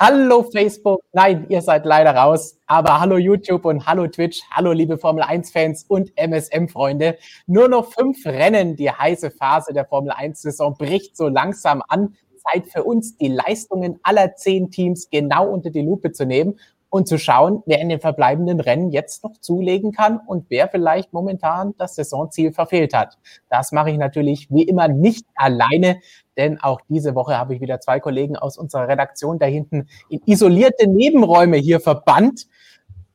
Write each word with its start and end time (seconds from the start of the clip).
Hallo 0.00 0.44
Facebook, 0.44 1.00
nein, 1.12 1.46
ihr 1.48 1.60
seid 1.60 1.84
leider 1.84 2.14
raus, 2.14 2.56
aber 2.68 3.00
hallo 3.00 3.16
YouTube 3.16 3.64
und 3.64 3.84
hallo 3.84 4.06
Twitch, 4.06 4.42
hallo 4.48 4.70
liebe 4.70 4.96
Formel 4.96 5.24
1-Fans 5.24 5.86
und 5.88 6.12
MSM-Freunde. 6.16 7.18
Nur 7.48 7.68
noch 7.68 7.92
fünf 7.92 8.24
Rennen, 8.24 8.76
die 8.76 8.92
heiße 8.92 9.32
Phase 9.32 9.72
der 9.72 9.86
Formel 9.86 10.12
1-Saison 10.12 10.76
bricht 10.78 11.16
so 11.16 11.26
langsam 11.26 11.82
an. 11.88 12.14
Zeit 12.48 12.68
für 12.68 12.84
uns, 12.84 13.16
die 13.16 13.26
Leistungen 13.26 13.98
aller 14.04 14.36
zehn 14.36 14.70
Teams 14.70 15.10
genau 15.10 15.48
unter 15.48 15.70
die 15.70 15.82
Lupe 15.82 16.12
zu 16.12 16.26
nehmen 16.26 16.60
und 16.90 17.08
zu 17.08 17.18
schauen, 17.18 17.62
wer 17.66 17.80
in 17.80 17.88
den 17.88 18.00
verbleibenden 18.00 18.60
Rennen 18.60 18.90
jetzt 18.90 19.24
noch 19.24 19.36
zulegen 19.38 19.92
kann 19.92 20.20
und 20.26 20.46
wer 20.48 20.68
vielleicht 20.68 21.12
momentan 21.12 21.74
das 21.76 21.96
Saisonziel 21.96 22.52
verfehlt 22.52 22.94
hat. 22.94 23.18
Das 23.50 23.72
mache 23.72 23.90
ich 23.90 23.98
natürlich 23.98 24.48
wie 24.50 24.62
immer 24.62 24.88
nicht 24.88 25.26
alleine 25.34 26.00
denn 26.38 26.60
auch 26.60 26.80
diese 26.88 27.14
Woche 27.14 27.36
habe 27.36 27.54
ich 27.54 27.60
wieder 27.60 27.80
zwei 27.80 28.00
Kollegen 28.00 28.36
aus 28.36 28.56
unserer 28.56 28.88
Redaktion 28.88 29.38
da 29.38 29.46
hinten 29.46 29.88
in 30.08 30.20
isolierte 30.24 30.88
Nebenräume 30.88 31.58
hier 31.58 31.80
verbannt. 31.80 32.46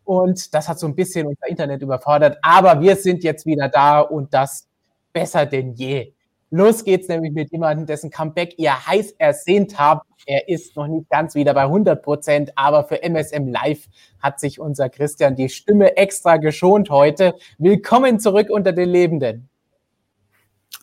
Und 0.03 0.53
das 0.53 0.67
hat 0.67 0.77
so 0.77 0.85
ein 0.85 0.95
bisschen 0.95 1.27
unser 1.27 1.47
Internet 1.47 1.81
überfordert. 1.81 2.37
Aber 2.41 2.81
wir 2.81 2.97
sind 2.97 3.23
jetzt 3.23 3.45
wieder 3.45 3.69
da 3.69 4.01
und 4.01 4.33
das 4.33 4.67
besser 5.13 5.45
denn 5.45 5.73
je. 5.73 6.13
Los 6.51 6.83
geht's 6.83 7.07
nämlich 7.07 7.33
mit 7.33 7.51
jemandem, 7.51 7.87
dessen 7.87 8.11
Comeback 8.11 8.59
ihr 8.59 8.85
heiß 8.85 9.13
ersehnt 9.17 9.79
habt. 9.79 10.05
Er 10.27 10.47
ist 10.49 10.75
noch 10.75 10.87
nicht 10.87 11.09
ganz 11.09 11.33
wieder 11.33 11.53
bei 11.53 11.63
100 11.63 12.03
Prozent, 12.03 12.51
aber 12.55 12.83
für 12.83 13.01
MSM 13.01 13.47
Live 13.47 13.87
hat 14.19 14.39
sich 14.39 14.59
unser 14.59 14.89
Christian 14.89 15.35
die 15.35 15.49
Stimme 15.49 15.97
extra 15.97 16.37
geschont 16.37 16.89
heute. 16.89 17.33
Willkommen 17.57 18.19
zurück 18.19 18.49
unter 18.51 18.71
den 18.71 18.89
Lebenden. 18.89 19.49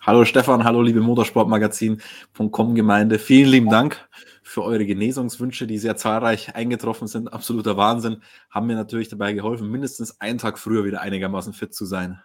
Hallo 0.03 0.25
Stefan, 0.25 0.65
hallo 0.65 0.81
liebe 0.81 1.03
Motorsportmagazin.com 1.03 2.75
Gemeinde. 2.75 3.19
Vielen 3.19 3.51
lieben 3.51 3.69
Dank 3.69 4.09
für 4.43 4.63
eure 4.65 4.87
Genesungswünsche, 4.87 5.67
die 5.67 5.77
sehr 5.77 5.95
zahlreich 5.95 6.55
eingetroffen 6.55 7.07
sind. 7.07 7.31
Absoluter 7.31 7.77
Wahnsinn. 7.77 8.23
Haben 8.49 8.69
mir 8.69 8.77
natürlich 8.77 9.11
dabei 9.11 9.35
geholfen, 9.35 9.71
mindestens 9.71 10.19
einen 10.19 10.39
Tag 10.39 10.59
früher 10.59 10.87
wieder 10.87 11.03
einigermaßen 11.03 11.53
fit 11.53 11.75
zu 11.75 11.85
sein. 11.85 12.19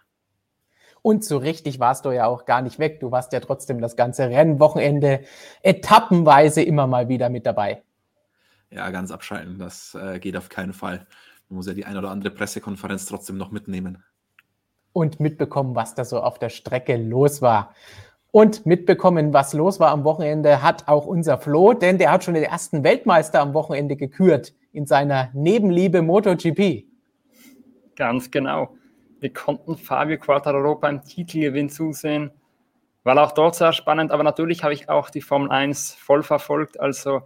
Und 1.02 1.22
so 1.22 1.36
richtig 1.36 1.78
warst 1.78 2.06
du 2.06 2.12
ja 2.12 2.24
auch 2.24 2.46
gar 2.46 2.62
nicht 2.62 2.78
weg. 2.78 2.98
Du 3.00 3.10
warst 3.10 3.34
ja 3.34 3.40
trotzdem 3.40 3.82
das 3.82 3.94
ganze 3.94 4.30
Rennwochenende 4.30 5.24
etappenweise 5.60 6.62
immer 6.62 6.86
mal 6.86 7.10
wieder 7.10 7.28
mit 7.28 7.44
dabei. 7.44 7.82
Ja, 8.70 8.88
ganz 8.88 9.10
abschalten, 9.10 9.58
das 9.58 9.94
äh, 9.94 10.18
geht 10.18 10.38
auf 10.38 10.48
keinen 10.48 10.72
Fall. 10.72 11.06
Man 11.50 11.58
muss 11.58 11.66
ja 11.66 11.74
die 11.74 11.84
ein 11.84 11.98
oder 11.98 12.08
andere 12.10 12.32
Pressekonferenz 12.32 13.04
trotzdem 13.04 13.36
noch 13.36 13.50
mitnehmen 13.50 14.02
und 14.96 15.20
mitbekommen, 15.20 15.74
was 15.74 15.94
da 15.94 16.06
so 16.06 16.22
auf 16.22 16.38
der 16.38 16.48
Strecke 16.48 16.96
los 16.96 17.42
war. 17.42 17.74
Und 18.30 18.64
mitbekommen, 18.64 19.34
was 19.34 19.52
los 19.52 19.78
war 19.78 19.90
am 19.90 20.04
Wochenende, 20.04 20.62
hat 20.62 20.88
auch 20.88 21.04
unser 21.04 21.36
Flo, 21.36 21.74
denn 21.74 21.98
der 21.98 22.10
hat 22.10 22.24
schon 22.24 22.32
den 22.32 22.44
ersten 22.44 22.82
Weltmeister 22.82 23.42
am 23.42 23.52
Wochenende 23.52 23.96
gekürt 23.96 24.54
in 24.72 24.86
seiner 24.86 25.28
Nebenliebe 25.34 26.00
MotoGP. 26.00 26.86
Ganz 27.94 28.30
genau. 28.30 28.74
Wir 29.20 29.34
konnten 29.34 29.76
Fabio 29.76 30.18
Quartararo 30.18 30.76
beim 30.76 31.04
Titelgewinn 31.04 31.68
zusehen. 31.68 32.30
War 33.04 33.22
auch 33.22 33.32
dort 33.32 33.54
sehr 33.54 33.74
spannend, 33.74 34.12
aber 34.12 34.22
natürlich 34.22 34.64
habe 34.64 34.72
ich 34.72 34.88
auch 34.88 35.10
die 35.10 35.20
Formel 35.20 35.50
1 35.50 35.92
voll 35.92 36.22
verfolgt. 36.22 36.80
Also 36.80 37.18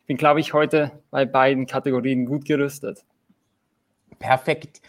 ich 0.00 0.06
bin, 0.08 0.18
glaube 0.18 0.40
ich, 0.40 0.52
heute 0.52 0.92
bei 1.10 1.24
beiden 1.24 1.64
Kategorien 1.66 2.26
gut 2.26 2.44
gerüstet. 2.44 3.02
Perfekt. 4.18 4.82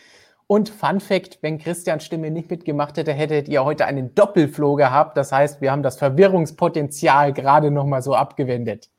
Und 0.48 0.70
Fun 0.70 1.00
Fact, 1.00 1.40
wenn 1.42 1.58
Christian 1.58 2.00
Stimme 2.00 2.30
nicht 2.30 2.52
mitgemacht 2.52 2.98
hätte, 2.98 3.14
hättet 3.14 3.48
ihr 3.48 3.66
heute 3.66 3.86
einen 3.86 4.14
Doppelflow 4.14 4.76
gehabt. 4.76 5.18
Das 5.18 5.32
heißt, 5.32 5.60
wir 5.60 5.72
haben 5.72 5.82
das 5.82 5.98
Verwirrungspotenzial 5.98 7.34
gerade 7.34 7.72
nochmal 7.72 8.04
so 8.04 8.14
abgewendet. 8.14 8.90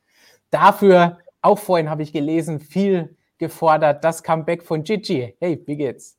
Dafür, 0.51 1.19
auch 1.43 1.59
vorhin 1.59 1.89
habe 1.89 2.03
ich 2.03 2.13
gelesen, 2.13 2.59
viel 2.59 3.17
gefordert, 3.39 4.03
das 4.03 4.25
Comeback 4.25 4.65
von 4.65 4.83
Gigi. 4.83 5.37
Hey, 5.39 5.63
wie 5.67 5.77
geht's? 5.77 6.19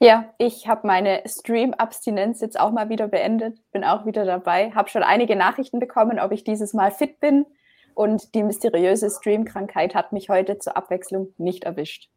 Ja, 0.00 0.32
ich 0.38 0.68
habe 0.68 0.86
meine 0.86 1.22
Stream-Abstinenz 1.26 2.40
jetzt 2.40 2.58
auch 2.58 2.70
mal 2.70 2.88
wieder 2.88 3.08
beendet, 3.08 3.58
bin 3.72 3.82
auch 3.82 4.06
wieder 4.06 4.24
dabei, 4.24 4.70
habe 4.70 4.88
schon 4.88 5.02
einige 5.02 5.34
Nachrichten 5.34 5.80
bekommen, 5.80 6.20
ob 6.20 6.30
ich 6.30 6.44
dieses 6.44 6.72
Mal 6.72 6.92
fit 6.92 7.18
bin 7.18 7.44
und 7.94 8.34
die 8.36 8.44
mysteriöse 8.44 9.10
Stream-Krankheit 9.10 9.96
hat 9.96 10.12
mich 10.12 10.28
heute 10.28 10.58
zur 10.58 10.76
Abwechslung 10.76 11.34
nicht 11.36 11.64
erwischt. 11.64 12.08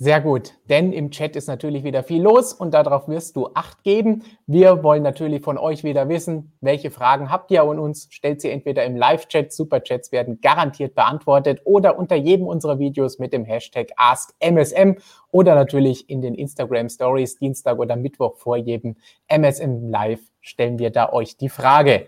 Sehr 0.00 0.20
gut, 0.20 0.54
denn 0.68 0.92
im 0.92 1.10
Chat 1.10 1.34
ist 1.34 1.48
natürlich 1.48 1.82
wieder 1.82 2.04
viel 2.04 2.22
los 2.22 2.52
und 2.52 2.72
darauf 2.72 3.08
wirst 3.08 3.34
du 3.34 3.48
Acht 3.54 3.82
geben. 3.82 4.22
Wir 4.46 4.84
wollen 4.84 5.02
natürlich 5.02 5.42
von 5.42 5.58
euch 5.58 5.82
wieder 5.82 6.08
wissen, 6.08 6.52
welche 6.60 6.92
Fragen 6.92 7.32
habt 7.32 7.50
ihr 7.50 7.64
an 7.64 7.80
uns? 7.80 8.06
Stellt 8.10 8.40
sie 8.40 8.50
entweder 8.50 8.84
im 8.84 8.94
Live-Chat, 8.94 9.52
Superchats 9.52 10.12
werden 10.12 10.40
garantiert 10.40 10.94
beantwortet 10.94 11.62
oder 11.64 11.98
unter 11.98 12.14
jedem 12.14 12.46
unserer 12.46 12.78
Videos 12.78 13.18
mit 13.18 13.32
dem 13.32 13.44
Hashtag 13.44 13.88
AskMSM 13.96 14.98
oder 15.32 15.56
natürlich 15.56 16.08
in 16.08 16.22
den 16.22 16.36
Instagram 16.36 16.88
Stories 16.88 17.34
Dienstag 17.34 17.80
oder 17.80 17.96
Mittwoch 17.96 18.36
vor 18.36 18.56
jedem 18.56 18.94
MSM 19.26 19.88
Live 19.90 20.20
stellen 20.40 20.78
wir 20.78 20.90
da 20.90 21.12
euch 21.12 21.36
die 21.36 21.48
Frage. 21.48 22.06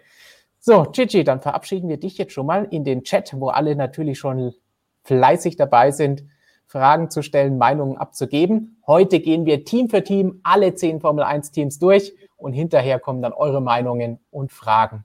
So, 0.61 0.85
Gigi, 0.85 1.25
dann 1.25 1.41
verabschieden 1.41 1.89
wir 1.89 1.97
dich 1.97 2.19
jetzt 2.19 2.35
schon 2.35 2.47
mal 2.47 2.69
in 2.71 2.85
den 2.85 3.03
Chat, 3.03 3.35
wo 3.35 3.49
alle 3.49 3.75
natürlich 3.75 4.21
schon 4.21 4.55
fleißig 5.03 5.57
dabei 5.57 5.91
sind 5.91 6.23
Fragen 6.71 7.11
zu 7.11 7.23
stellen, 7.23 7.59
Meinungen 7.59 7.99
abzugeben. 7.99 8.77
Heute 8.87 9.19
gehen 9.19 9.45
wir 9.45 9.65
Team 9.65 9.89
für 9.89 10.05
Team 10.05 10.39
alle 10.45 10.77
zehn 10.77 11.01
Formel 11.01 11.25
1 11.25 11.51
Teams 11.51 11.81
durch 11.81 12.15
und 12.37 12.53
hinterher 12.53 13.01
kommen 13.01 13.23
dann 13.23 13.33
eure 13.33 13.61
Meinungen 13.61 14.21
und 14.31 14.53
Fragen 14.53 15.05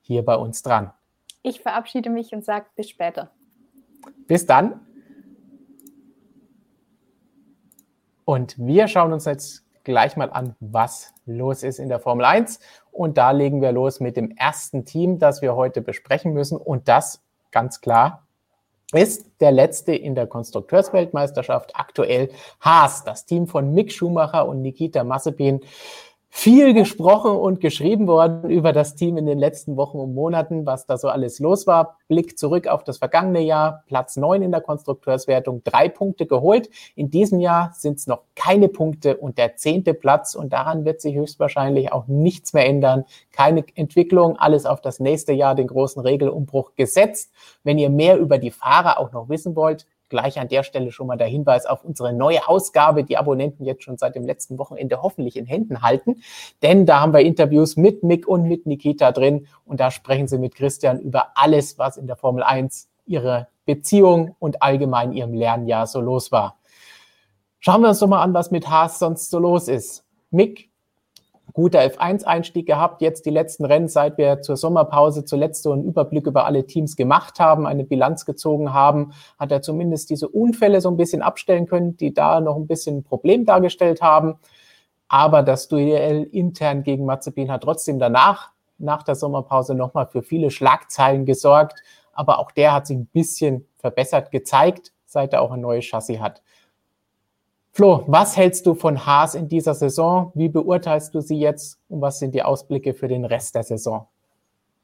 hier 0.00 0.24
bei 0.24 0.34
uns 0.34 0.62
dran. 0.62 0.90
Ich 1.42 1.60
verabschiede 1.60 2.10
mich 2.10 2.32
und 2.32 2.44
sage 2.44 2.66
bis 2.74 2.90
später. 2.90 3.30
Bis 4.26 4.46
dann. 4.46 4.80
Und 8.24 8.58
wir 8.58 8.88
schauen 8.88 9.12
uns 9.12 9.26
jetzt 9.26 9.64
gleich 9.84 10.16
mal 10.16 10.30
an, 10.32 10.56
was 10.58 11.14
los 11.24 11.62
ist 11.62 11.78
in 11.78 11.88
der 11.88 12.00
Formel 12.00 12.24
1. 12.24 12.58
Und 12.90 13.16
da 13.16 13.30
legen 13.30 13.62
wir 13.62 13.70
los 13.70 14.00
mit 14.00 14.16
dem 14.16 14.32
ersten 14.32 14.84
Team, 14.84 15.20
das 15.20 15.40
wir 15.40 15.54
heute 15.54 15.82
besprechen 15.82 16.32
müssen. 16.32 16.58
Und 16.58 16.88
das 16.88 17.22
ganz 17.52 17.80
klar 17.80 18.26
ist 18.92 19.26
der 19.40 19.52
letzte 19.52 19.94
in 19.94 20.14
der 20.14 20.26
Konstrukteursweltmeisterschaft. 20.26 21.72
Aktuell 21.74 22.30
Haas, 22.60 23.04
das 23.04 23.24
Team 23.26 23.46
von 23.46 23.72
Mick 23.72 23.92
Schumacher 23.92 24.46
und 24.46 24.62
Nikita 24.62 25.04
Mazepin 25.04 25.60
viel 26.32 26.74
gesprochen 26.74 27.32
und 27.32 27.60
geschrieben 27.60 28.06
worden 28.06 28.48
über 28.48 28.72
das 28.72 28.94
Team 28.94 29.16
in 29.16 29.26
den 29.26 29.38
letzten 29.38 29.76
Wochen 29.76 29.98
und 29.98 30.14
Monaten, 30.14 30.64
was 30.64 30.86
da 30.86 30.96
so 30.96 31.08
alles 31.08 31.40
los 31.40 31.66
war. 31.66 31.98
Blick 32.06 32.38
zurück 32.38 32.68
auf 32.68 32.84
das 32.84 32.98
vergangene 32.98 33.40
Jahr, 33.40 33.82
Platz 33.88 34.16
neun 34.16 34.42
in 34.42 34.52
der 34.52 34.60
Konstrukteurswertung, 34.60 35.62
drei 35.64 35.88
Punkte 35.88 36.26
geholt. 36.26 36.70
In 36.94 37.10
diesem 37.10 37.40
Jahr 37.40 37.72
sind 37.74 37.98
es 37.98 38.06
noch 38.06 38.22
keine 38.36 38.68
Punkte 38.68 39.16
und 39.16 39.38
der 39.38 39.56
zehnte 39.56 39.92
Platz 39.92 40.36
und 40.36 40.52
daran 40.52 40.84
wird 40.84 41.00
sich 41.00 41.16
höchstwahrscheinlich 41.16 41.92
auch 41.92 42.06
nichts 42.06 42.52
mehr 42.52 42.66
ändern. 42.66 43.04
Keine 43.32 43.64
Entwicklung, 43.74 44.36
alles 44.36 44.66
auf 44.66 44.80
das 44.80 45.00
nächste 45.00 45.32
Jahr, 45.32 45.56
den 45.56 45.66
großen 45.66 46.00
Regelumbruch 46.00 46.74
gesetzt. 46.76 47.32
Wenn 47.64 47.76
ihr 47.76 47.90
mehr 47.90 48.18
über 48.18 48.38
die 48.38 48.52
Fahrer 48.52 49.00
auch 49.00 49.12
noch 49.12 49.28
wissen 49.28 49.56
wollt, 49.56 49.84
gleich 50.10 50.38
an 50.38 50.48
der 50.48 50.62
Stelle 50.62 50.92
schon 50.92 51.06
mal 51.06 51.16
der 51.16 51.28
Hinweis 51.28 51.64
auf 51.64 51.84
unsere 51.84 52.12
neue 52.12 52.46
Ausgabe, 52.46 53.04
die 53.04 53.16
Abonnenten 53.16 53.64
jetzt 53.64 53.84
schon 53.84 53.96
seit 53.96 54.14
dem 54.14 54.24
letzten 54.24 54.58
Wochenende 54.58 55.00
hoffentlich 55.00 55.36
in 55.36 55.46
Händen 55.46 55.80
halten. 55.80 56.22
Denn 56.62 56.84
da 56.84 57.00
haben 57.00 57.14
wir 57.14 57.20
Interviews 57.20 57.76
mit 57.76 58.02
Mick 58.02 58.28
und 58.28 58.42
mit 58.42 58.66
Nikita 58.66 59.12
drin 59.12 59.46
und 59.64 59.80
da 59.80 59.90
sprechen 59.90 60.28
sie 60.28 60.38
mit 60.38 60.54
Christian 60.54 61.00
über 61.00 61.28
alles, 61.36 61.78
was 61.78 61.96
in 61.96 62.06
der 62.06 62.16
Formel 62.16 62.42
1 62.42 62.90
ihre 63.06 63.48
Beziehung 63.64 64.36
und 64.38 64.62
allgemein 64.62 65.12
ihrem 65.12 65.32
Lernjahr 65.32 65.86
so 65.86 66.00
los 66.00 66.30
war. 66.32 66.58
Schauen 67.60 67.82
wir 67.82 67.88
uns 67.88 67.98
doch 67.98 68.08
mal 68.08 68.22
an, 68.22 68.34
was 68.34 68.50
mit 68.50 68.68
Haas 68.68 68.98
sonst 68.98 69.30
so 69.30 69.38
los 69.38 69.68
ist. 69.68 70.04
Mick, 70.30 70.69
guter 71.52 71.80
F1-Einstieg 71.80 72.66
gehabt. 72.66 73.02
Jetzt 73.02 73.26
die 73.26 73.30
letzten 73.30 73.64
Rennen, 73.64 73.88
seit 73.88 74.18
wir 74.18 74.42
zur 74.42 74.56
Sommerpause 74.56 75.24
zuletzt 75.24 75.62
so 75.62 75.72
einen 75.72 75.84
Überblick 75.84 76.26
über 76.26 76.46
alle 76.46 76.66
Teams 76.66 76.96
gemacht 76.96 77.40
haben, 77.40 77.66
eine 77.66 77.84
Bilanz 77.84 78.24
gezogen 78.24 78.72
haben, 78.72 79.12
hat 79.38 79.52
er 79.52 79.62
zumindest 79.62 80.10
diese 80.10 80.28
Unfälle 80.28 80.80
so 80.80 80.90
ein 80.90 80.96
bisschen 80.96 81.22
abstellen 81.22 81.66
können, 81.66 81.96
die 81.96 82.14
da 82.14 82.40
noch 82.40 82.56
ein 82.56 82.66
bisschen 82.66 82.98
ein 82.98 83.04
Problem 83.04 83.44
dargestellt 83.44 84.02
haben. 84.02 84.38
Aber 85.08 85.42
das 85.42 85.68
Duell 85.68 86.22
intern 86.24 86.84
gegen 86.84 87.04
Mazepin 87.04 87.50
hat 87.50 87.62
trotzdem 87.62 87.98
danach, 87.98 88.52
nach 88.78 89.02
der 89.02 89.16
Sommerpause, 89.16 89.74
nochmal 89.74 90.06
für 90.06 90.22
viele 90.22 90.50
Schlagzeilen 90.50 91.26
gesorgt. 91.26 91.82
Aber 92.12 92.38
auch 92.38 92.52
der 92.52 92.72
hat 92.72 92.86
sich 92.86 92.96
ein 92.96 93.06
bisschen 93.06 93.66
verbessert 93.76 94.30
gezeigt, 94.30 94.92
seit 95.06 95.32
er 95.32 95.42
auch 95.42 95.50
ein 95.50 95.60
neues 95.60 95.84
Chassis 95.84 96.20
hat. 96.20 96.42
Flo, 97.80 98.04
was 98.08 98.36
hältst 98.36 98.66
du 98.66 98.74
von 98.74 99.06
Haas 99.06 99.34
in 99.34 99.48
dieser 99.48 99.72
Saison? 99.72 100.32
Wie 100.34 100.50
beurteilst 100.50 101.14
du 101.14 101.22
sie 101.22 101.38
jetzt 101.38 101.80
und 101.88 102.02
was 102.02 102.18
sind 102.18 102.34
die 102.34 102.42
Ausblicke 102.42 102.92
für 102.92 103.08
den 103.08 103.24
Rest 103.24 103.54
der 103.54 103.62
Saison? 103.62 104.06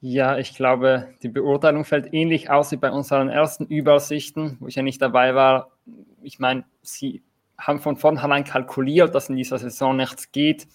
Ja, 0.00 0.38
ich 0.38 0.56
glaube, 0.56 1.08
die 1.22 1.28
Beurteilung 1.28 1.84
fällt 1.84 2.14
ähnlich 2.14 2.48
aus 2.48 2.72
wie 2.72 2.76
bei 2.76 2.90
unseren 2.90 3.28
ersten 3.28 3.66
Übersichten, 3.66 4.56
wo 4.60 4.66
ich 4.66 4.76
ja 4.76 4.82
nicht 4.82 5.02
dabei 5.02 5.34
war. 5.34 5.72
Ich 6.22 6.38
meine, 6.38 6.64
sie 6.80 7.22
haben 7.58 7.80
von 7.80 7.98
vornherein 7.98 8.44
kalkuliert, 8.44 9.14
dass 9.14 9.28
in 9.28 9.36
dieser 9.36 9.58
Saison 9.58 9.94
nichts 9.94 10.32
geht 10.32 10.66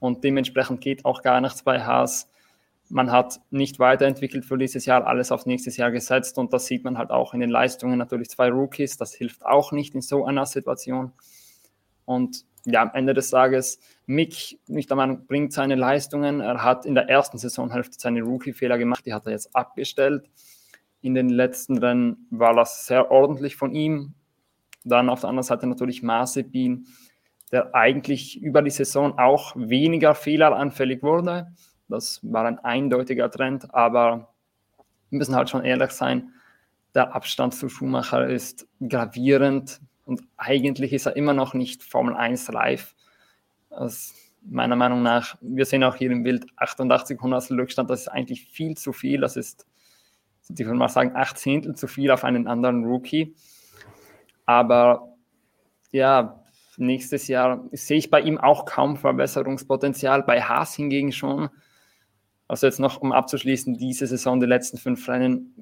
und 0.00 0.24
dementsprechend 0.24 0.80
geht 0.80 1.04
auch 1.04 1.22
gar 1.22 1.40
nichts 1.40 1.62
bei 1.62 1.84
Haas. 1.84 2.28
man 2.88 3.12
hat 3.12 3.38
nicht 3.52 3.78
weiterentwickelt 3.78 4.44
für 4.44 4.58
dieses 4.58 4.86
Jahr, 4.86 5.06
alles 5.06 5.30
auf 5.30 5.46
nächstes 5.46 5.76
Jahr 5.76 5.92
gesetzt 5.92 6.36
und 6.36 6.52
das 6.52 6.66
sieht 6.66 6.82
man 6.82 6.98
halt 6.98 7.12
auch 7.12 7.32
in 7.32 7.38
den 7.38 7.50
Leistungen. 7.50 7.96
Natürlich 7.96 8.28
zwei 8.28 8.50
Rookies, 8.50 8.96
das 8.96 9.14
hilft 9.14 9.46
auch 9.46 9.70
nicht 9.70 9.94
in 9.94 10.00
so 10.00 10.24
einer 10.24 10.46
Situation. 10.46 11.12
Und 12.10 12.44
ja, 12.64 12.82
am 12.82 12.90
Ende 12.92 13.14
des 13.14 13.30
Tages, 13.30 13.78
Mick, 14.04 14.58
nicht 14.66 14.90
der 14.90 14.96
Meinung, 14.96 15.26
bringt 15.28 15.52
seine 15.52 15.76
Leistungen. 15.76 16.40
Er 16.40 16.64
hat 16.64 16.84
in 16.84 16.96
der 16.96 17.08
ersten 17.08 17.38
Saisonhälfte 17.38 17.98
seine 18.00 18.22
Rookie-Fehler 18.22 18.78
gemacht, 18.78 19.06
die 19.06 19.14
hat 19.14 19.26
er 19.26 19.32
jetzt 19.32 19.54
abgestellt. 19.54 20.28
In 21.02 21.14
den 21.14 21.28
letzten 21.28 21.78
Rennen 21.78 22.26
war 22.30 22.52
das 22.52 22.84
sehr 22.84 23.12
ordentlich 23.12 23.54
von 23.54 23.72
ihm. 23.72 24.14
Dann 24.82 25.08
auf 25.08 25.20
der 25.20 25.28
anderen 25.28 25.44
Seite 25.44 25.68
natürlich 25.68 26.02
Mazepin, 26.02 26.88
der 27.52 27.76
eigentlich 27.76 28.42
über 28.42 28.60
die 28.60 28.70
Saison 28.70 29.16
auch 29.16 29.54
weniger 29.54 30.16
fehleranfällig 30.16 31.04
wurde. 31.04 31.52
Das 31.88 32.18
war 32.24 32.44
ein 32.44 32.58
eindeutiger 32.58 33.30
Trend, 33.30 33.72
aber 33.72 34.34
wir 35.10 35.18
müssen 35.18 35.36
halt 35.36 35.48
schon 35.48 35.64
ehrlich 35.64 35.92
sein, 35.92 36.32
der 36.92 37.14
Abstand 37.14 37.54
zu 37.54 37.68
Schumacher 37.68 38.26
ist 38.26 38.66
gravierend 38.80 39.80
und 40.10 40.24
eigentlich 40.36 40.92
ist 40.92 41.06
er 41.06 41.14
immer 41.14 41.34
noch 41.34 41.54
nicht 41.54 41.84
Formel 41.84 42.16
1 42.16 42.48
live. 42.48 42.96
Also 43.70 44.12
meiner 44.42 44.74
Meinung 44.74 45.04
nach, 45.04 45.38
wir 45.40 45.64
sehen 45.64 45.84
auch 45.84 45.94
hier 45.94 46.10
im 46.10 46.24
Bild 46.24 46.46
88 46.56 47.20
Hundertstel 47.20 47.60
Rückstand, 47.60 47.88
das 47.88 48.00
ist 48.00 48.08
eigentlich 48.08 48.44
viel 48.46 48.76
zu 48.76 48.92
viel. 48.92 49.20
Das 49.20 49.36
ist, 49.36 49.68
ich 50.48 50.58
würde 50.58 50.74
mal 50.74 50.88
sagen, 50.88 51.12
8 51.14 51.38
Zehntel 51.38 51.76
zu 51.76 51.86
viel 51.86 52.10
auf 52.10 52.24
einen 52.24 52.48
anderen 52.48 52.84
Rookie. 52.84 53.36
Aber 54.46 55.14
ja, 55.92 56.42
nächstes 56.76 57.28
Jahr 57.28 57.64
sehe 57.70 57.98
ich 57.98 58.10
bei 58.10 58.20
ihm 58.20 58.36
auch 58.36 58.64
kaum 58.64 58.96
Verbesserungspotenzial, 58.96 60.24
bei 60.24 60.42
Haas 60.42 60.74
hingegen 60.74 61.12
schon. 61.12 61.50
Also 62.50 62.66
jetzt 62.66 62.80
noch, 62.80 63.00
um 63.00 63.12
abzuschließen, 63.12 63.78
diese 63.78 64.08
Saison, 64.08 64.40
die 64.40 64.46
letzten 64.46 64.76
fünf 64.76 65.08
Rennen, 65.08 65.54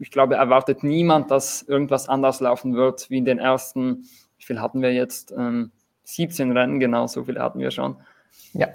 ich 0.00 0.10
glaube, 0.10 0.34
erwartet 0.34 0.82
niemand, 0.82 1.30
dass 1.30 1.62
irgendwas 1.62 2.08
anders 2.08 2.40
laufen 2.40 2.74
wird 2.74 3.08
wie 3.10 3.18
in 3.18 3.24
den 3.24 3.38
ersten, 3.38 4.08
wie 4.38 4.44
viel 4.44 4.60
hatten 4.60 4.82
wir 4.82 4.92
jetzt? 4.92 5.32
Ähm, 5.38 5.70
17 6.02 6.50
Rennen, 6.50 6.80
genau, 6.80 7.06
so 7.06 7.22
viele 7.22 7.40
hatten 7.40 7.60
wir 7.60 7.70
schon. 7.70 7.96
Ja. 8.54 8.66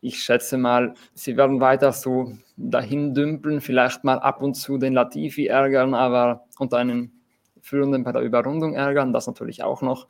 Ich 0.00 0.20
schätze 0.20 0.58
mal, 0.58 0.94
sie 1.14 1.36
werden 1.36 1.60
weiter 1.60 1.92
so 1.92 2.32
dahin 2.56 3.14
dümpeln, 3.14 3.60
vielleicht 3.60 4.02
mal 4.02 4.18
ab 4.18 4.42
und 4.42 4.54
zu 4.54 4.76
den 4.76 4.94
Latifi 4.94 5.46
ärgern, 5.46 5.94
aber 5.94 6.48
und 6.58 6.74
einen 6.74 7.22
Führenden 7.60 8.02
bei 8.02 8.10
der 8.10 8.22
Überrundung 8.22 8.74
ärgern, 8.74 9.12
das 9.12 9.28
natürlich 9.28 9.62
auch 9.62 9.80
noch. 9.80 10.08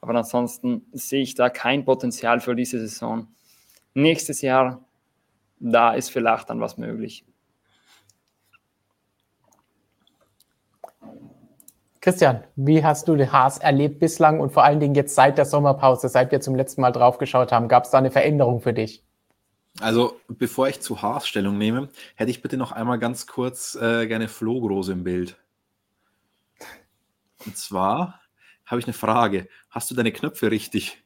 Aber 0.00 0.16
ansonsten 0.16 0.86
sehe 0.90 1.22
ich 1.22 1.36
da 1.36 1.50
kein 1.50 1.84
Potenzial 1.84 2.40
für 2.40 2.56
diese 2.56 2.80
Saison. 2.80 3.28
Nächstes 3.94 4.42
Jahr, 4.42 4.85
da 5.58 5.94
ist 5.94 6.10
vielleicht 6.10 6.50
dann 6.50 6.60
was 6.60 6.78
möglich. 6.78 7.24
Christian, 12.00 12.44
wie 12.54 12.84
hast 12.84 13.08
du 13.08 13.16
den 13.16 13.32
Haas 13.32 13.58
erlebt 13.58 13.98
bislang 13.98 14.38
und 14.38 14.52
vor 14.52 14.62
allen 14.62 14.78
Dingen 14.78 14.94
jetzt 14.94 15.16
seit 15.16 15.38
der 15.38 15.44
Sommerpause, 15.44 16.08
seit 16.08 16.30
wir 16.30 16.40
zum 16.40 16.54
letzten 16.54 16.80
Mal 16.80 16.92
draufgeschaut 16.92 17.50
haben? 17.50 17.66
Gab 17.66 17.84
es 17.84 17.90
da 17.90 17.98
eine 17.98 18.12
Veränderung 18.12 18.60
für 18.60 18.72
dich? 18.72 19.02
Also, 19.80 20.20
bevor 20.28 20.68
ich 20.68 20.80
zu 20.80 21.02
Haas 21.02 21.26
Stellung 21.26 21.58
nehme, 21.58 21.88
hätte 22.14 22.30
ich 22.30 22.42
bitte 22.42 22.56
noch 22.56 22.70
einmal 22.70 23.00
ganz 23.00 23.26
kurz 23.26 23.74
äh, 23.74 24.06
gerne 24.06 24.28
Flo 24.28 24.88
im 24.88 25.02
Bild. 25.02 25.36
Und 27.44 27.56
zwar 27.56 28.20
habe 28.64 28.80
ich 28.80 28.86
eine 28.86 28.94
Frage. 28.94 29.48
Hast 29.68 29.90
du 29.90 29.96
deine 29.96 30.12
Knöpfe 30.12 30.50
richtig? 30.50 31.02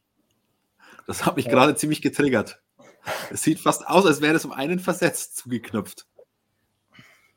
Das 1.07 1.25
hat 1.25 1.35
mich 1.35 1.45
ja. 1.45 1.51
gerade 1.51 1.75
ziemlich 1.75 2.01
getriggert. 2.01 2.61
Es 3.31 3.43
sieht 3.43 3.59
fast 3.59 3.87
aus, 3.87 4.05
als 4.05 4.21
wäre 4.21 4.35
es 4.35 4.45
um 4.45 4.51
einen 4.51 4.79
versetzt 4.79 5.37
zugeknöpft. 5.37 6.05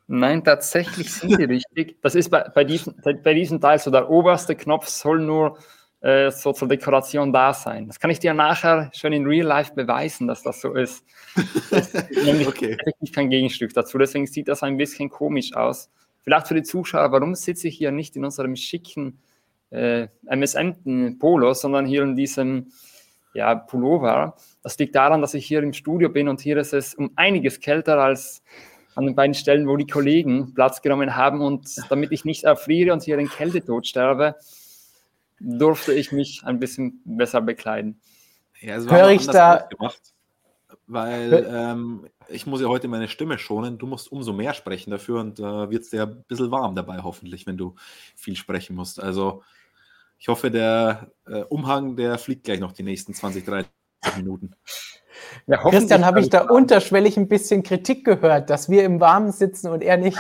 Nein, 0.06 0.44
tatsächlich 0.44 1.12
sind 1.12 1.38
die 1.38 1.44
richtig. 1.44 2.00
Das 2.02 2.14
ist 2.14 2.30
bei, 2.30 2.42
bei, 2.54 2.64
diesem, 2.64 2.94
bei 3.02 3.34
diesem 3.34 3.60
Teil 3.60 3.78
so, 3.78 3.90
der 3.90 4.10
oberste 4.10 4.54
Knopf 4.54 4.88
soll 4.88 5.20
nur 5.20 5.58
äh, 6.00 6.30
so 6.30 6.52
zur 6.52 6.68
Dekoration 6.68 7.32
da 7.32 7.54
sein. 7.54 7.86
Das 7.86 7.98
kann 7.98 8.10
ich 8.10 8.18
dir 8.18 8.34
nachher 8.34 8.90
schon 8.94 9.14
in 9.14 9.26
Real 9.26 9.46
Life 9.46 9.72
beweisen, 9.74 10.26
dass 10.26 10.42
das 10.42 10.60
so 10.60 10.74
ist. 10.74 11.04
Das 11.70 11.88
ist 11.94 12.24
nämlich 12.24 12.46
okay. 12.46 12.76
kein 13.14 13.30
Gegenstück 13.30 13.72
dazu, 13.72 13.96
deswegen 13.96 14.26
sieht 14.26 14.48
das 14.48 14.62
ein 14.62 14.76
bisschen 14.76 15.08
komisch 15.08 15.54
aus. 15.54 15.90
Vielleicht 16.22 16.48
für 16.48 16.54
die 16.54 16.62
Zuschauer, 16.62 17.10
warum 17.12 17.34
sitze 17.34 17.68
ich 17.68 17.78
hier 17.78 17.90
nicht 17.90 18.16
in 18.16 18.24
unserem 18.24 18.56
schicken 18.56 19.18
äh, 19.70 20.08
MSM-Polo, 20.26 21.54
sondern 21.54 21.86
hier 21.86 22.02
in 22.02 22.16
diesem 22.16 22.70
ja, 23.34 23.54
Pullover? 23.54 24.36
Das 24.62 24.78
liegt 24.78 24.94
daran, 24.94 25.20
dass 25.20 25.34
ich 25.34 25.46
hier 25.46 25.62
im 25.62 25.72
Studio 25.72 26.08
bin 26.08 26.28
und 26.28 26.40
hier 26.40 26.56
ist 26.56 26.72
es 26.72 26.94
um 26.94 27.10
einiges 27.16 27.60
kälter 27.60 27.98
als 27.98 28.42
an 28.94 29.06
den 29.06 29.14
beiden 29.14 29.34
Stellen, 29.34 29.68
wo 29.68 29.76
die 29.76 29.86
Kollegen 29.86 30.54
Platz 30.54 30.80
genommen 30.80 31.16
haben. 31.16 31.40
Und 31.40 31.68
damit 31.90 32.12
ich 32.12 32.24
nicht 32.24 32.44
erfriere 32.44 32.92
und 32.92 33.02
hier 33.02 33.18
in 33.18 33.28
Kältetod 33.28 33.86
sterbe, 33.86 34.36
durfte 35.40 35.92
ich 35.92 36.12
mich 36.12 36.42
ein 36.44 36.58
bisschen 36.58 37.00
besser 37.04 37.40
bekleiden. 37.40 38.00
Ja, 38.60 38.76
es 38.76 38.88
war 38.88 38.98
Hör 38.98 39.10
ich 39.10 39.26
da 39.26 39.66
gemacht, 39.68 40.00
weil 40.86 41.46
ähm, 41.50 42.06
ich 42.28 42.46
muss 42.46 42.60
ja 42.60 42.68
heute 42.68 42.88
meine 42.88 43.08
Stimme 43.08 43.38
schonen. 43.38 43.78
Du 43.78 43.86
musst 43.86 44.10
umso 44.10 44.32
mehr 44.32 44.54
sprechen 44.54 44.90
dafür 44.90 45.20
und 45.20 45.38
äh, 45.40 45.70
wird 45.70 45.82
es 45.82 45.90
dir 45.90 46.04
ein 46.04 46.24
bisschen 46.28 46.50
warm 46.50 46.74
dabei, 46.74 47.00
hoffentlich, 47.02 47.46
wenn 47.46 47.56
du 47.56 47.74
viel 48.14 48.36
sprechen 48.36 48.76
musst. 48.76 49.02
Also 49.02 49.42
ich 50.18 50.28
hoffe, 50.28 50.50
der 50.50 51.12
äh, 51.26 51.42
Umhang, 51.42 51.96
der 51.96 52.18
fliegt 52.18 52.44
gleich 52.44 52.60
noch 52.60 52.72
die 52.72 52.82
nächsten 52.82 53.14
20, 53.14 53.44
30 53.44 53.70
Minuten. 54.16 54.54
Ja, 55.46 55.58
Christian, 55.58 56.04
habe 56.04 56.20
ich 56.20 56.30
da 56.30 56.42
unterschwellig 56.48 57.16
ein 57.16 57.28
bisschen 57.28 57.62
Kritik 57.62 58.04
gehört, 58.04 58.50
dass 58.50 58.68
wir 58.68 58.84
im 58.84 59.00
Warmen 59.00 59.32
sitzen 59.32 59.68
und 59.68 59.82
er 59.82 59.96
nicht. 59.96 60.18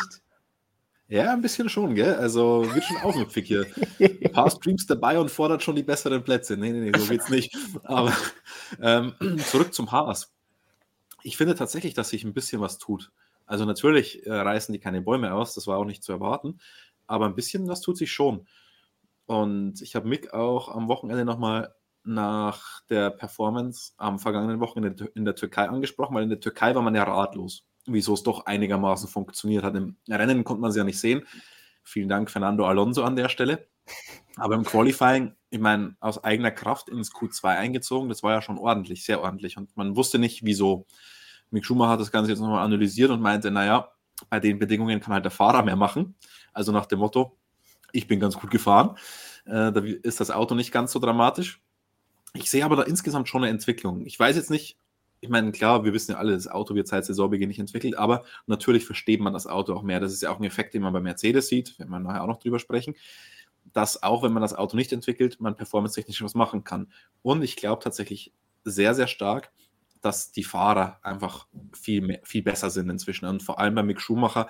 Ja, 1.08 1.32
ein 1.32 1.42
bisschen 1.42 1.68
schon, 1.68 1.94
gell? 1.94 2.14
Also 2.14 2.66
wird 2.74 2.84
schon 2.84 2.96
aufmüpfig 2.98 3.46
hier. 3.46 3.66
Ein 4.00 4.32
paar 4.32 4.50
Streams 4.50 4.86
dabei 4.86 5.18
und 5.18 5.30
fordert 5.30 5.62
schon 5.62 5.76
die 5.76 5.82
besseren 5.82 6.24
Plätze. 6.24 6.56
Nee, 6.56 6.70
nee, 6.70 6.90
nee, 6.90 6.98
so 6.98 7.06
geht's 7.06 7.28
nicht. 7.28 7.56
Aber 7.82 8.12
ähm, 8.80 9.14
zurück 9.50 9.74
zum 9.74 9.92
Haas. 9.92 10.32
Ich 11.22 11.36
finde 11.36 11.54
tatsächlich, 11.54 11.94
dass 11.94 12.10
sich 12.10 12.24
ein 12.24 12.34
bisschen 12.34 12.60
was 12.60 12.78
tut. 12.78 13.12
Also 13.46 13.66
natürlich 13.66 14.26
äh, 14.26 14.32
reißen 14.32 14.72
die 14.72 14.78
keine 14.78 15.02
Bäume 15.02 15.34
aus, 15.34 15.54
das 15.54 15.66
war 15.66 15.78
auch 15.78 15.84
nicht 15.84 16.02
zu 16.02 16.12
erwarten. 16.12 16.58
Aber 17.06 17.26
ein 17.26 17.34
bisschen 17.34 17.68
was 17.68 17.82
tut 17.82 17.98
sich 17.98 18.10
schon. 18.10 18.46
Und 19.26 19.80
ich 19.80 19.94
habe 19.94 20.08
Mick 20.08 20.34
auch 20.34 20.68
am 20.68 20.88
Wochenende 20.88 21.24
nochmal 21.24 21.74
nach 22.04 22.82
der 22.90 23.10
Performance 23.10 23.92
am 23.96 24.18
vergangenen 24.18 24.60
Wochenende 24.60 25.06
in 25.14 25.24
der 25.24 25.34
Türkei 25.34 25.68
angesprochen, 25.68 26.14
weil 26.14 26.24
in 26.24 26.28
der 26.28 26.40
Türkei 26.40 26.74
war 26.74 26.82
man 26.82 26.94
ja 26.94 27.04
ratlos, 27.04 27.66
wieso 27.86 28.14
es 28.14 28.22
doch 28.22 28.46
einigermaßen 28.46 29.08
funktioniert 29.08 29.64
hat. 29.64 29.74
Im 29.74 29.96
Rennen 30.08 30.44
konnte 30.44 30.60
man 30.60 30.72
sie 30.72 30.78
ja 30.78 30.84
nicht 30.84 31.00
sehen. 31.00 31.26
Vielen 31.82 32.08
Dank, 32.08 32.30
Fernando 32.30 32.66
Alonso, 32.66 33.02
an 33.02 33.16
der 33.16 33.28
Stelle. 33.28 33.66
Aber 34.36 34.54
im 34.54 34.64
Qualifying, 34.64 35.34
ich 35.50 35.60
meine, 35.60 35.96
aus 36.00 36.22
eigener 36.22 36.50
Kraft 36.50 36.88
ins 36.88 37.12
Q2 37.12 37.44
eingezogen, 37.44 38.08
das 38.08 38.22
war 38.22 38.32
ja 38.32 38.42
schon 38.42 38.58
ordentlich, 38.58 39.04
sehr 39.04 39.22
ordentlich. 39.22 39.56
Und 39.56 39.76
man 39.76 39.96
wusste 39.96 40.18
nicht, 40.18 40.44
wieso. 40.44 40.86
Mick 41.50 41.64
Schumacher 41.64 41.92
hat 41.92 42.00
das 42.00 42.10
Ganze 42.10 42.30
jetzt 42.30 42.40
nochmal 42.40 42.64
analysiert 42.64 43.10
und 43.10 43.20
meinte, 43.20 43.50
naja, 43.50 43.90
bei 44.28 44.40
den 44.40 44.58
Bedingungen 44.58 45.00
kann 45.00 45.14
halt 45.14 45.24
der 45.24 45.30
Fahrer 45.30 45.62
mehr 45.62 45.76
machen. 45.76 46.16
Also 46.52 46.72
nach 46.72 46.86
dem 46.86 46.98
Motto, 46.98 47.38
ich 47.94 48.06
bin 48.06 48.20
ganz 48.20 48.36
gut 48.36 48.50
gefahren. 48.50 48.96
Äh, 49.46 49.72
da 49.72 49.80
ist 49.80 50.20
das 50.20 50.30
Auto 50.30 50.54
nicht 50.54 50.72
ganz 50.72 50.92
so 50.92 50.98
dramatisch. 50.98 51.62
Ich 52.34 52.50
sehe 52.50 52.64
aber 52.64 52.76
da 52.76 52.82
insgesamt 52.82 53.28
schon 53.28 53.44
eine 53.44 53.50
Entwicklung. 53.50 54.04
Ich 54.04 54.18
weiß 54.18 54.36
jetzt 54.36 54.50
nicht, 54.50 54.76
ich 55.20 55.30
meine, 55.30 55.52
klar, 55.52 55.84
wir 55.84 55.94
wissen 55.94 56.12
ja 56.12 56.18
alle, 56.18 56.32
das 56.32 56.48
Auto 56.48 56.74
wird 56.74 56.88
seit 56.88 57.04
Saisonbeginn 57.06 57.48
nicht 57.48 57.60
entwickelt, 57.60 57.96
aber 57.96 58.24
natürlich 58.46 58.84
versteht 58.84 59.20
man 59.20 59.32
das 59.32 59.46
Auto 59.46 59.72
auch 59.72 59.82
mehr. 59.82 60.00
Das 60.00 60.12
ist 60.12 60.22
ja 60.22 60.30
auch 60.30 60.38
ein 60.38 60.44
Effekt, 60.44 60.74
den 60.74 60.82
man 60.82 60.92
bei 60.92 61.00
Mercedes 61.00 61.48
sieht, 61.48 61.78
wenn 61.78 61.88
wir 61.88 62.00
nachher 62.00 62.22
auch 62.22 62.28
noch 62.28 62.40
drüber 62.40 62.58
sprechen, 62.58 62.94
dass 63.72 64.02
auch 64.02 64.22
wenn 64.22 64.32
man 64.32 64.42
das 64.42 64.54
Auto 64.54 64.76
nicht 64.76 64.92
entwickelt, 64.92 65.40
man 65.40 65.56
performance-technisch 65.56 66.22
was 66.22 66.34
machen 66.34 66.64
kann. 66.64 66.92
Und 67.22 67.42
ich 67.42 67.56
glaube 67.56 67.82
tatsächlich 67.82 68.34
sehr, 68.64 68.94
sehr 68.94 69.06
stark, 69.06 69.52
dass 70.02 70.32
die 70.32 70.44
Fahrer 70.44 70.98
einfach 71.02 71.46
viel, 71.72 72.02
mehr, 72.02 72.20
viel 72.24 72.42
besser 72.42 72.68
sind 72.68 72.90
inzwischen. 72.90 73.26
Und 73.26 73.42
vor 73.42 73.58
allem 73.58 73.74
bei 73.74 73.82
Mick 73.82 74.00
Schumacher, 74.00 74.48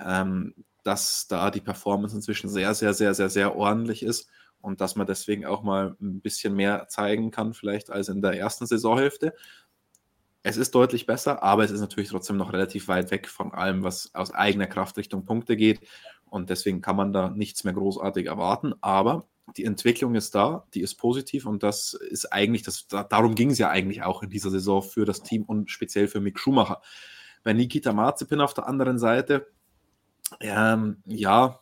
ähm, 0.00 0.54
dass 0.88 1.28
da 1.28 1.50
die 1.50 1.60
Performance 1.60 2.16
inzwischen 2.16 2.48
sehr, 2.48 2.72
sehr, 2.72 2.94
sehr, 2.94 3.12
sehr, 3.12 3.28
sehr 3.28 3.54
ordentlich 3.54 4.02
ist 4.02 4.30
und 4.62 4.80
dass 4.80 4.96
man 4.96 5.06
deswegen 5.06 5.44
auch 5.44 5.62
mal 5.62 5.94
ein 6.00 6.22
bisschen 6.22 6.54
mehr 6.54 6.88
zeigen 6.88 7.30
kann, 7.30 7.52
vielleicht 7.52 7.90
als 7.90 8.08
in 8.08 8.22
der 8.22 8.38
ersten 8.38 8.64
Saisonhälfte. 8.64 9.34
Es 10.42 10.56
ist 10.56 10.74
deutlich 10.74 11.04
besser, 11.04 11.42
aber 11.42 11.62
es 11.62 11.70
ist 11.72 11.82
natürlich 11.82 12.08
trotzdem 12.08 12.38
noch 12.38 12.54
relativ 12.54 12.88
weit 12.88 13.10
weg 13.10 13.28
von 13.28 13.52
allem, 13.52 13.82
was 13.82 14.14
aus 14.14 14.32
eigener 14.32 14.66
Kraft 14.66 14.96
Richtung 14.96 15.26
Punkte 15.26 15.58
geht. 15.58 15.80
Und 16.24 16.48
deswegen 16.48 16.80
kann 16.80 16.96
man 16.96 17.12
da 17.12 17.28
nichts 17.28 17.64
mehr 17.64 17.74
großartig 17.74 18.24
erwarten. 18.24 18.72
Aber 18.80 19.28
die 19.58 19.66
Entwicklung 19.66 20.14
ist 20.14 20.34
da, 20.34 20.66
die 20.72 20.80
ist 20.80 20.94
positiv 20.94 21.44
und 21.44 21.62
das 21.62 21.92
ist 21.92 22.32
eigentlich, 22.32 22.62
das, 22.62 22.86
darum 22.88 23.34
ging 23.34 23.50
es 23.50 23.58
ja 23.58 23.68
eigentlich 23.68 24.04
auch 24.04 24.22
in 24.22 24.30
dieser 24.30 24.48
Saison 24.48 24.80
für 24.80 25.04
das 25.04 25.22
Team 25.22 25.42
und 25.42 25.70
speziell 25.70 26.08
für 26.08 26.20
Mick 26.20 26.38
Schumacher. 26.38 26.80
Bei 27.42 27.52
Nikita 27.52 27.92
Marzipin 27.92 28.40
auf 28.40 28.54
der 28.54 28.66
anderen 28.66 28.98
Seite, 28.98 29.48
ähm, 30.40 31.02
ja, 31.06 31.60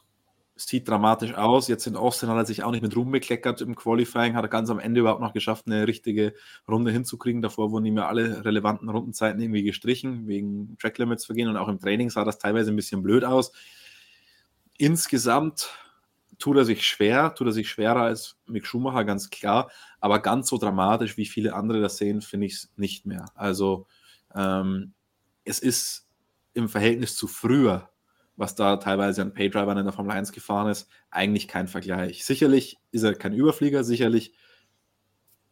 sieht 0.57 0.89
dramatisch 0.89 1.35
aus. 1.35 1.69
Jetzt 1.69 1.87
in 1.87 1.97
Austin 1.97 2.31
hat 2.31 2.39
er 2.39 2.47
sich 2.47 2.63
auch 2.63 2.71
nicht 2.71 2.83
mit 2.83 2.97
Ruhm 2.97 3.11
bekleckert 3.11 3.61
im 3.61 3.77
Qualifying, 3.77 4.35
hat 4.35 4.45
er 4.45 4.49
ganz 4.49 4.71
am 4.71 4.79
Ende 4.79 5.01
überhaupt 5.01 5.21
noch 5.21 5.35
geschafft, 5.35 5.67
eine 5.67 5.87
richtige 5.87 6.35
Runde 6.67 6.91
hinzukriegen. 6.91 7.43
Davor 7.43 7.71
wurden 7.71 7.85
ihm 7.85 7.99
ja 7.99 8.09
alle 8.09 8.45
relevanten 8.45 8.89
Rundenzeiten 8.89 9.41
irgendwie 9.41 9.63
gestrichen, 9.63 10.27
wegen 10.27 10.77
Track 10.79 10.97
Limits 10.99 11.27
vergehen 11.27 11.49
und 11.49 11.59
auch 11.59 11.69
im 11.69 11.79
Training 11.79 12.09
sah 12.09 12.25
das 12.25 12.39
teilweise 12.39 12.71
ein 12.71 12.77
bisschen 12.77 13.03
blöd 13.03 13.25
aus. 13.25 13.53
Insgesamt 14.79 15.69
tut 16.39 16.57
er 16.57 16.65
sich 16.65 16.87
schwer, 16.87 17.35
tut 17.35 17.49
er 17.49 17.53
sich 17.53 17.69
schwerer 17.69 18.03
als 18.03 18.39
Mick 18.47 18.67
Schumacher, 18.67 19.05
ganz 19.05 19.31
klar, 19.31 19.71
aber 20.01 20.21
ganz 20.21 20.49
so 20.49 20.59
dramatisch, 20.59 21.17
wie 21.17 21.27
viele 21.27 21.55
andere 21.55 21.81
das 21.81 21.99
sehen, 21.99 22.23
finde 22.23 22.47
ich 22.47 22.55
es 22.55 22.73
nicht 22.77 23.07
mehr. 23.07 23.27
Also 23.35 23.87
ähm, 24.35 24.93
es 25.45 25.59
ist 25.59 26.09
im 26.55 26.69
Verhältnis 26.69 27.15
zu 27.15 27.27
früher 27.27 27.91
was 28.37 28.55
da 28.55 28.76
teilweise 28.76 29.23
an 29.23 29.33
Paydrivern 29.33 29.78
in 29.78 29.85
der 29.85 29.93
Formel 29.93 30.12
1 30.12 30.33
gefahren 30.33 30.69
ist, 30.69 30.88
eigentlich 31.11 31.49
kein 31.49 31.69
Vergleich. 31.69 32.25
Sicherlich 32.25 32.78
ist 32.90 33.02
er 33.02 33.14
kein 33.14 33.33
Überflieger, 33.33 33.83
sicherlich 33.83 34.35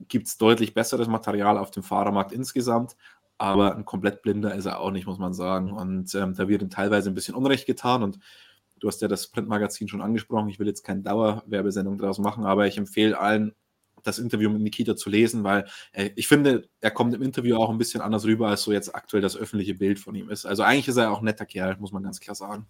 gibt 0.08 0.26
es 0.26 0.38
deutlich 0.38 0.74
besseres 0.74 1.08
Material 1.08 1.56
auf 1.56 1.70
dem 1.70 1.82
Fahrermarkt 1.82 2.32
insgesamt, 2.32 2.96
aber 3.38 3.74
ein 3.74 3.84
komplett 3.84 4.22
blinder 4.22 4.54
ist 4.54 4.66
er 4.66 4.80
auch 4.80 4.90
nicht, 4.90 5.06
muss 5.06 5.18
man 5.18 5.32
sagen. 5.32 5.72
Und 5.72 6.14
ähm, 6.14 6.34
da 6.34 6.48
wird 6.48 6.62
ihm 6.62 6.70
teilweise 6.70 7.10
ein 7.10 7.14
bisschen 7.14 7.34
Unrecht 7.34 7.66
getan 7.66 8.02
und 8.02 8.18
du 8.80 8.88
hast 8.88 9.00
ja 9.00 9.08
das 9.08 9.28
Printmagazin 9.28 9.88
schon 9.88 10.02
angesprochen. 10.02 10.48
Ich 10.48 10.58
will 10.58 10.66
jetzt 10.66 10.84
keine 10.84 11.02
Dauerwerbesendung 11.02 11.98
daraus 11.98 12.18
machen, 12.18 12.44
aber 12.44 12.66
ich 12.66 12.76
empfehle 12.76 13.18
allen, 13.18 13.54
das 14.06 14.18
Interview 14.18 14.50
mit 14.50 14.62
Nikita 14.62 14.96
zu 14.96 15.10
lesen, 15.10 15.44
weil 15.44 15.66
äh, 15.92 16.10
ich 16.16 16.28
finde, 16.28 16.68
er 16.80 16.90
kommt 16.90 17.14
im 17.14 17.22
Interview 17.22 17.56
auch 17.56 17.70
ein 17.70 17.78
bisschen 17.78 18.00
anders 18.00 18.24
rüber, 18.24 18.48
als 18.48 18.62
so 18.62 18.72
jetzt 18.72 18.94
aktuell 18.94 19.22
das 19.22 19.36
öffentliche 19.36 19.74
Bild 19.74 19.98
von 19.98 20.14
ihm 20.14 20.30
ist. 20.30 20.46
Also 20.46 20.62
eigentlich 20.62 20.88
ist 20.88 20.96
er 20.96 21.10
auch 21.12 21.18
ein 21.18 21.24
netter 21.24 21.46
Kerl, 21.46 21.76
muss 21.78 21.92
man 21.92 22.02
ganz 22.02 22.20
klar 22.20 22.34
sagen. 22.34 22.66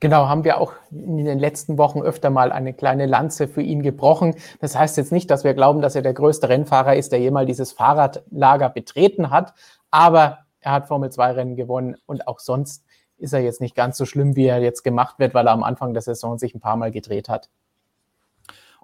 Genau, 0.00 0.28
haben 0.28 0.44
wir 0.44 0.60
auch 0.60 0.74
in 0.90 1.24
den 1.24 1.38
letzten 1.38 1.78
Wochen 1.78 2.02
öfter 2.02 2.28
mal 2.28 2.52
eine 2.52 2.74
kleine 2.74 3.06
Lanze 3.06 3.48
für 3.48 3.62
ihn 3.62 3.82
gebrochen. 3.82 4.34
Das 4.60 4.76
heißt 4.76 4.98
jetzt 4.98 5.12
nicht, 5.12 5.30
dass 5.30 5.44
wir 5.44 5.54
glauben, 5.54 5.80
dass 5.80 5.94
er 5.94 6.02
der 6.02 6.12
größte 6.12 6.48
Rennfahrer 6.48 6.94
ist, 6.94 7.10
der 7.12 7.20
jemals 7.20 7.46
dieses 7.46 7.72
Fahrradlager 7.72 8.68
betreten 8.68 9.30
hat, 9.30 9.54
aber 9.90 10.40
er 10.60 10.72
hat 10.72 10.88
Formel 10.88 11.10
2 11.10 11.32
Rennen 11.32 11.56
gewonnen 11.56 11.96
und 12.04 12.28
auch 12.28 12.38
sonst 12.40 12.84
ist 13.16 13.32
er 13.32 13.40
jetzt 13.40 13.60
nicht 13.60 13.74
ganz 13.74 13.96
so 13.96 14.04
schlimm, 14.04 14.36
wie 14.36 14.46
er 14.46 14.60
jetzt 14.60 14.82
gemacht 14.82 15.18
wird, 15.18 15.32
weil 15.32 15.46
er 15.46 15.52
am 15.52 15.62
Anfang 15.62 15.94
der 15.94 16.02
Saison 16.02 16.36
sich 16.36 16.54
ein 16.54 16.60
paar 16.60 16.76
Mal 16.76 16.90
gedreht 16.90 17.28
hat. 17.28 17.48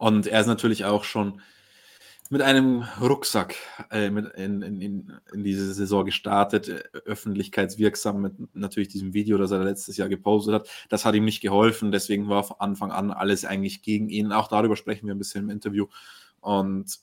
Und 0.01 0.27
er 0.27 0.41
ist 0.41 0.47
natürlich 0.47 0.87
auch 0.87 1.05
schon 1.05 1.43
mit 2.31 2.41
einem 2.41 2.85
Rucksack 3.03 3.55
äh, 3.91 4.09
mit 4.09 4.33
in, 4.33 4.63
in, 4.63 4.81
in, 4.81 5.45
diese 5.45 5.75
Saison 5.75 6.07
gestartet, 6.07 6.71
äh, 6.71 6.83
öffentlichkeitswirksam 7.05 8.23
mit 8.23 8.33
natürlich 8.55 8.89
diesem 8.89 9.13
Video, 9.13 9.37
das 9.37 9.51
er 9.51 9.63
letztes 9.63 9.99
Jahr 9.99 10.09
gepostet 10.09 10.55
hat. 10.55 10.71
Das 10.89 11.05
hat 11.05 11.15
ihm 11.15 11.27
nicht 11.27 11.43
geholfen, 11.43 11.93
deswegen 11.93 12.31
war 12.31 12.45
von 12.45 12.57
Anfang 12.61 12.93
an 12.93 13.11
alles 13.11 13.45
eigentlich 13.45 13.83
gegen 13.83 14.09
ihn. 14.09 14.33
Auch 14.33 14.49
darüber 14.49 14.75
sprechen 14.75 15.07
wir 15.07 15.15
ein 15.15 15.19
bisschen 15.19 15.45
im 15.45 15.51
Interview. 15.51 15.87
Und 16.41 16.99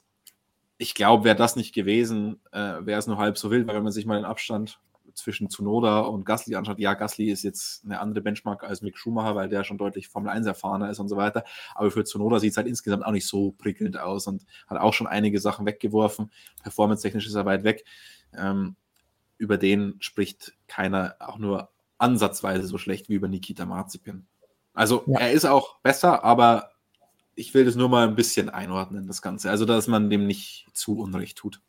ich 0.79 0.95
glaube, 0.95 1.23
wäre 1.23 1.35
das 1.35 1.55
nicht 1.55 1.75
gewesen, 1.75 2.39
äh, 2.51 2.83
wäre 2.83 2.97
es 2.97 3.05
nur 3.05 3.19
halb 3.19 3.37
so 3.37 3.51
wild, 3.51 3.67
weil 3.67 3.75
wenn 3.75 3.83
man 3.83 3.93
sich 3.93 4.07
mal 4.07 4.15
den 4.15 4.25
Abstand 4.25 4.79
zwischen 5.17 5.49
Zunoda 5.49 6.01
und 6.01 6.25
Gasly 6.25 6.55
anschaut, 6.55 6.79
ja, 6.79 6.93
Gasly 6.93 7.31
ist 7.31 7.43
jetzt 7.43 7.83
eine 7.83 7.99
andere 7.99 8.21
Benchmark 8.21 8.63
als 8.63 8.81
Mick 8.81 8.97
Schumacher, 8.97 9.35
weil 9.35 9.49
der 9.49 9.63
schon 9.63 9.77
deutlich 9.77 10.07
Formel 10.07 10.29
1 10.29 10.45
erfahrener 10.45 10.89
ist 10.89 10.99
und 10.99 11.09
so 11.09 11.17
weiter. 11.17 11.43
Aber 11.75 11.91
für 11.91 12.05
Zunoda 12.05 12.39
sieht 12.39 12.51
es 12.51 12.57
halt 12.57 12.67
insgesamt 12.67 13.03
auch 13.03 13.11
nicht 13.11 13.27
so 13.27 13.51
prickelnd 13.51 13.99
aus 13.99 14.27
und 14.27 14.45
hat 14.67 14.79
auch 14.79 14.93
schon 14.93 15.07
einige 15.07 15.39
Sachen 15.39 15.65
weggeworfen. 15.65 16.31
Performance-technisch 16.61 17.27
ist 17.27 17.35
er 17.35 17.45
weit 17.45 17.63
weg. 17.63 17.83
Ähm, 18.37 18.75
über 19.37 19.57
den 19.57 19.95
spricht 19.99 20.53
keiner 20.67 21.15
auch 21.19 21.37
nur 21.37 21.69
ansatzweise 21.97 22.67
so 22.67 22.77
schlecht 22.77 23.09
wie 23.09 23.15
über 23.15 23.27
Nikita 23.27 23.65
Marzipin. 23.65 24.27
Also 24.73 25.03
ja. 25.07 25.19
er 25.19 25.31
ist 25.31 25.45
auch 25.45 25.79
besser, 25.79 26.23
aber 26.23 26.71
ich 27.33 27.53
will 27.53 27.65
das 27.65 27.75
nur 27.75 27.89
mal 27.89 28.07
ein 28.07 28.15
bisschen 28.15 28.49
einordnen, 28.49 29.07
das 29.07 29.21
Ganze. 29.21 29.49
Also, 29.49 29.65
dass 29.65 29.87
man 29.87 30.09
dem 30.09 30.25
nicht 30.25 30.67
zu 30.73 30.99
Unrecht 30.99 31.37
tut. 31.37 31.61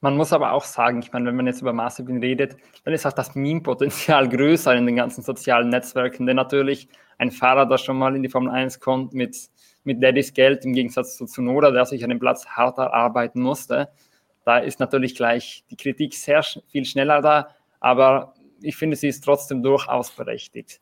Man 0.00 0.16
muss 0.16 0.32
aber 0.32 0.52
auch 0.52 0.64
sagen, 0.64 1.00
ich 1.00 1.12
meine, 1.12 1.26
wenn 1.26 1.36
man 1.36 1.46
jetzt 1.46 1.60
über 1.60 1.74
Massivin 1.74 2.18
redet, 2.18 2.56
dann 2.84 2.94
ist 2.94 3.06
auch 3.06 3.12
das 3.12 3.34
Meme-Potenzial 3.34 4.28
größer 4.30 4.74
in 4.74 4.86
den 4.86 4.96
ganzen 4.96 5.22
sozialen 5.22 5.68
Netzwerken. 5.68 6.26
Denn 6.26 6.36
natürlich 6.36 6.88
ein 7.18 7.30
Fahrer, 7.30 7.66
der 7.66 7.76
schon 7.76 7.98
mal 7.98 8.16
in 8.16 8.22
die 8.22 8.30
Formel 8.30 8.50
1 8.50 8.80
kommt 8.80 9.12
mit, 9.12 9.36
mit 9.84 10.02
Daddys 10.02 10.32
Geld, 10.32 10.64
im 10.64 10.72
Gegensatz 10.72 11.18
zu 11.18 11.26
Tsunoda, 11.26 11.70
der 11.70 11.84
sich 11.84 12.02
an 12.02 12.10
dem 12.10 12.18
Platz 12.18 12.46
harter 12.46 12.94
arbeiten 12.94 13.42
musste, 13.42 13.90
da 14.44 14.56
ist 14.58 14.80
natürlich 14.80 15.14
gleich 15.14 15.64
die 15.70 15.76
Kritik 15.76 16.14
sehr 16.14 16.42
viel 16.42 16.86
schneller 16.86 17.20
da. 17.20 17.48
Aber 17.78 18.34
ich 18.62 18.76
finde, 18.76 18.96
sie 18.96 19.08
ist 19.08 19.22
trotzdem 19.22 19.62
durchaus 19.62 20.10
berechtigt. 20.10 20.80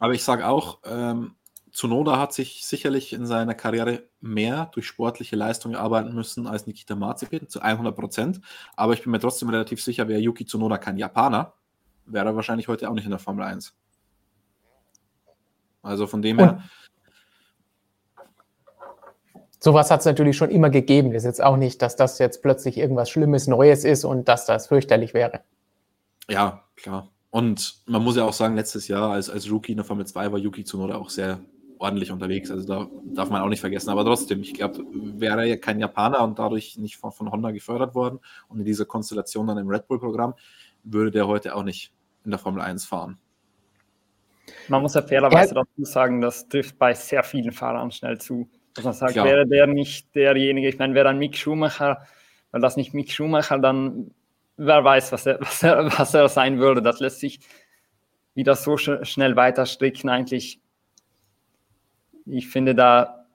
Aber 0.00 0.12
ich 0.12 0.24
sage 0.24 0.46
auch, 0.46 0.80
ähm, 0.84 1.36
Zunoda 1.72 2.18
hat 2.18 2.34
sich 2.34 2.66
sicherlich 2.66 3.14
in 3.14 3.24
seiner 3.24 3.54
Karriere 3.54 4.02
mehr 4.20 4.70
durch 4.72 4.86
sportliche 4.86 5.36
Leistungen 5.36 5.74
arbeiten 5.74 6.14
müssen 6.14 6.46
als 6.46 6.66
Nikita 6.66 6.94
Mazepin, 6.94 7.48
zu 7.48 7.60
100 7.60 7.96
Prozent. 7.96 8.40
Aber 8.76 8.92
ich 8.92 9.02
bin 9.02 9.10
mir 9.10 9.20
trotzdem 9.20 9.48
relativ 9.48 9.82
sicher, 9.82 10.06
wäre 10.06 10.20
Yuki 10.20 10.44
Tsunoda 10.44 10.76
kein 10.76 10.98
Japaner, 10.98 11.54
wäre 12.04 12.26
er 12.26 12.36
wahrscheinlich 12.36 12.68
heute 12.68 12.90
auch 12.90 12.94
nicht 12.94 13.06
in 13.06 13.10
der 13.10 13.18
Formel 13.18 13.44
1. 13.44 13.74
Also 15.80 16.06
von 16.06 16.20
dem 16.20 16.38
her. 16.38 16.62
Sowas 19.58 19.90
hat 19.90 20.00
es 20.00 20.06
natürlich 20.06 20.36
schon 20.36 20.50
immer 20.50 20.70
gegeben. 20.70 21.12
Das 21.12 21.22
ist 21.22 21.26
jetzt 21.26 21.42
auch 21.42 21.56
nicht, 21.56 21.80
dass 21.80 21.96
das 21.96 22.18
jetzt 22.18 22.42
plötzlich 22.42 22.76
irgendwas 22.76 23.08
Schlimmes, 23.08 23.46
Neues 23.46 23.84
ist 23.84 24.04
und 24.04 24.28
dass 24.28 24.44
das 24.44 24.66
fürchterlich 24.66 25.14
wäre. 25.14 25.40
Ja, 26.28 26.64
klar. 26.76 27.08
Und 27.30 27.80
man 27.86 28.02
muss 28.02 28.16
ja 28.16 28.24
auch 28.24 28.32
sagen, 28.32 28.56
letztes 28.56 28.88
Jahr 28.88 29.12
als, 29.12 29.30
als 29.30 29.50
Rookie 29.50 29.72
in 29.72 29.78
der 29.78 29.86
Formel 29.86 30.06
2 30.06 30.32
war 30.32 30.38
Yuki 30.38 30.64
Tsunoda 30.64 30.96
auch 30.96 31.08
sehr 31.08 31.40
ordentlich 31.82 32.12
unterwegs. 32.12 32.50
Also 32.50 32.66
da 32.66 32.88
darf 33.04 33.28
man 33.28 33.42
auch 33.42 33.48
nicht 33.48 33.60
vergessen. 33.60 33.90
Aber 33.90 34.04
trotzdem, 34.04 34.40
ich 34.40 34.54
glaube, 34.54 34.84
wäre 34.92 35.46
er 35.46 35.58
kein 35.58 35.80
Japaner 35.80 36.22
und 36.22 36.38
dadurch 36.38 36.78
nicht 36.78 36.96
von, 36.96 37.12
von 37.12 37.30
Honda 37.30 37.50
gefördert 37.50 37.94
worden 37.94 38.20
und 38.48 38.60
in 38.60 38.64
dieser 38.64 38.84
Konstellation 38.84 39.46
dann 39.48 39.58
im 39.58 39.68
Red 39.68 39.88
Bull-Programm, 39.88 40.34
würde 40.84 41.10
der 41.10 41.26
heute 41.26 41.54
auch 41.54 41.64
nicht 41.64 41.92
in 42.24 42.30
der 42.30 42.38
Formel 42.38 42.62
1 42.62 42.84
fahren. 42.84 43.18
Man 44.68 44.82
muss 44.82 44.94
ja 44.94 45.02
fairerweise 45.02 45.54
ja. 45.54 45.62
dazu 45.62 45.84
sagen, 45.84 46.20
das 46.20 46.48
trifft 46.48 46.78
bei 46.78 46.94
sehr 46.94 47.22
vielen 47.22 47.52
Fahrern 47.52 47.90
schnell 47.90 48.18
zu. 48.18 48.48
Dass 48.74 48.84
man 48.84 48.94
sagt, 48.94 49.12
Klar. 49.12 49.26
wäre 49.26 49.46
der 49.46 49.66
nicht 49.66 50.14
derjenige, 50.14 50.68
ich 50.68 50.78
meine, 50.78 50.94
wäre 50.94 51.04
dann 51.04 51.18
Mick 51.18 51.36
Schumacher, 51.36 52.06
weil 52.52 52.60
das 52.60 52.76
nicht 52.76 52.94
Mick 52.94 53.12
Schumacher, 53.12 53.58
dann 53.58 54.12
wer 54.56 54.84
weiß, 54.84 55.12
was 55.12 55.26
er, 55.26 55.40
was 55.40 55.62
er, 55.62 55.86
was 55.98 56.14
er 56.14 56.28
sein 56.28 56.58
würde. 56.58 56.80
Das 56.80 57.00
lässt 57.00 57.20
sich 57.20 57.40
wieder 58.34 58.54
so 58.54 58.76
sch 58.76 58.90
schnell 59.02 59.36
weiter 59.36 59.66
stricken, 59.66 60.08
eigentlich 60.08 60.61
ich 62.26 62.48
finde 62.48 62.74
da 62.74 63.26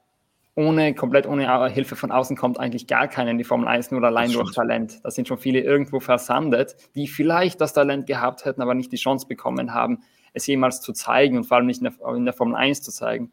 ohne, 0.55 0.95
komplett 0.95 1.27
ohne 1.27 1.69
Hilfe 1.69 1.95
von 1.95 2.11
außen 2.11 2.35
kommt 2.35 2.59
eigentlich 2.59 2.87
gar 2.87 3.07
keiner 3.07 3.29
in 3.29 3.37
die 3.37 3.43
Formel 3.43 3.67
1, 3.67 3.91
nur 3.91 4.03
allein 4.03 4.31
durch 4.31 4.51
Talent. 4.53 4.99
Da 5.03 5.11
sind 5.11 5.27
schon 5.27 5.37
viele 5.37 5.59
irgendwo 5.59 5.99
versandet, 5.99 6.75
die 6.95 7.07
vielleicht 7.07 7.61
das 7.61 7.73
Talent 7.73 8.07
gehabt 8.07 8.43
hätten, 8.43 8.63
aber 8.63 8.73
nicht 8.73 8.91
die 8.91 8.97
Chance 8.97 9.27
bekommen 9.27 9.75
haben, 9.75 9.99
es 10.33 10.47
jemals 10.47 10.81
zu 10.81 10.93
zeigen 10.93 11.37
und 11.37 11.43
vor 11.43 11.57
allem 11.57 11.67
nicht 11.67 11.83
in 11.83 11.91
der, 11.91 12.15
in 12.15 12.25
der 12.25 12.33
Formel 12.33 12.55
1 12.55 12.81
zu 12.81 12.91
zeigen. 12.91 13.31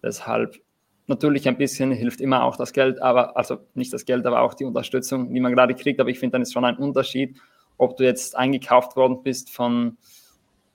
Deshalb 0.00 0.60
natürlich 1.06 1.48
ein 1.48 1.56
bisschen 1.58 1.90
hilft 1.90 2.20
immer 2.20 2.44
auch 2.44 2.56
das 2.56 2.72
Geld, 2.72 3.02
aber 3.02 3.36
also 3.36 3.58
nicht 3.74 3.92
das 3.92 4.04
Geld, 4.04 4.24
aber 4.24 4.40
auch 4.42 4.54
die 4.54 4.64
Unterstützung, 4.64 5.34
die 5.34 5.40
man 5.40 5.52
gerade 5.52 5.74
kriegt. 5.74 6.00
Aber 6.00 6.10
ich 6.10 6.20
finde, 6.20 6.32
dann 6.32 6.42
ist 6.42 6.52
schon 6.52 6.64
ein 6.64 6.76
Unterschied, 6.76 7.36
ob 7.78 7.96
du 7.96 8.04
jetzt 8.04 8.36
eingekauft 8.36 8.96
worden 8.96 9.22
bist 9.22 9.50
von 9.50 9.96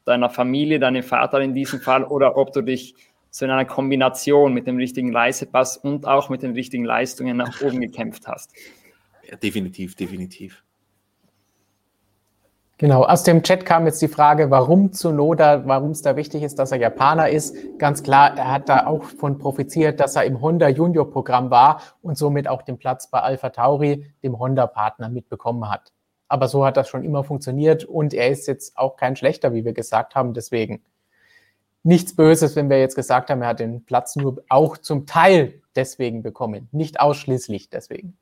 deiner 0.06 0.30
Familie, 0.30 0.80
deinem 0.80 1.04
Vater 1.04 1.39
in 1.39 1.54
diesem 1.54 1.80
Fall, 1.80 2.04
oder 2.04 2.36
ob 2.36 2.51
du 2.51 2.62
dich 2.62 2.96
so 3.31 3.45
in 3.45 3.51
einer 3.51 3.65
Kombination 3.65 4.53
mit 4.53 4.67
dem 4.67 4.77
richtigen 4.77 5.15
Reisepass 5.15 5.77
und 5.77 6.07
auch 6.07 6.29
mit 6.29 6.41
den 6.41 6.53
richtigen 6.53 6.86
Leistungen 6.86 7.38
nach 7.38 7.62
oben 7.62 7.79
gekämpft 7.81 8.27
hast. 8.27 8.51
Ja, 9.29 9.36
definitiv, 9.36 9.95
definitiv. 9.95 10.63
Genau, 12.79 13.03
aus 13.03 13.24
dem 13.24 13.43
Chat 13.43 13.65
kam 13.65 13.86
jetzt 13.88 14.01
die 14.01 14.07
Frage, 14.07 14.51
warum 14.51 14.93
Zunoda, 14.93 15.67
warum 15.67 15.91
es 15.91 16.01
da 16.01 16.15
wichtig 16.15 16.43
ist, 16.43 16.59
dass 16.59 16.71
er 16.71 16.77
Japaner 16.77 17.27
ist. 17.27 17.53
Ganz 17.77 18.03
klar, 18.03 18.38
er 18.38 18.50
hat 18.50 18.69
da 18.69 18.88
auch 18.88 19.03
von 19.03 19.38
profitiert, 19.38 20.00
dass 20.00 20.15
er 20.15 20.24
im 20.24 20.39
Honda 20.39 20.69
Junior 20.69 21.12
Programm 21.12 21.51
war 21.51 21.81
und 22.01 22.17
somit 22.17 22.48
auch 22.48 22.62
den 22.62 22.77
Platz 22.77 23.09
bei 23.09 23.19
Alpha 23.19 23.50
Tauri, 23.50 24.05
dem 24.24 24.39
Honda-Partner, 24.39 25.09
mitbekommen 25.09 25.69
hat. 25.69 25.91
Aber 26.29 26.48
so 26.48 26.65
hat 26.65 26.77
das 26.77 26.88
schon 26.88 27.03
immer 27.03 27.25
funktioniert 27.25 27.83
und 27.83 28.13
er 28.13 28.29
ist 28.29 28.48
jetzt 28.48 28.77
auch 28.77 28.95
kein 28.95 29.17
schlechter, 29.17 29.53
wie 29.53 29.65
wir 29.65 29.74
gesagt 29.74 30.15
haben. 30.15 30.33
Deswegen 30.33 30.81
nichts 31.83 32.15
Böses, 32.15 32.55
wenn 32.55 32.69
wir 32.69 32.79
jetzt 32.79 32.95
gesagt 32.95 33.29
haben, 33.29 33.41
er 33.41 33.50
hat 33.50 33.59
den 33.59 33.83
Platz 33.86 34.15
nur 34.15 34.43
auch 34.50 34.77
zum 34.77 35.05
Teil 35.05 35.62
deswegen 35.75 36.24
bekommen, 36.24 36.67
nicht 36.71 37.00
ausschließlich 37.00 37.69
deswegen. 37.69 38.17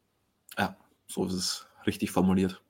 Ja, 0.58 0.76
so 1.08 1.26
ist 1.26 1.34
es 1.34 1.68
richtig 1.86 2.12
formuliert. 2.12 2.62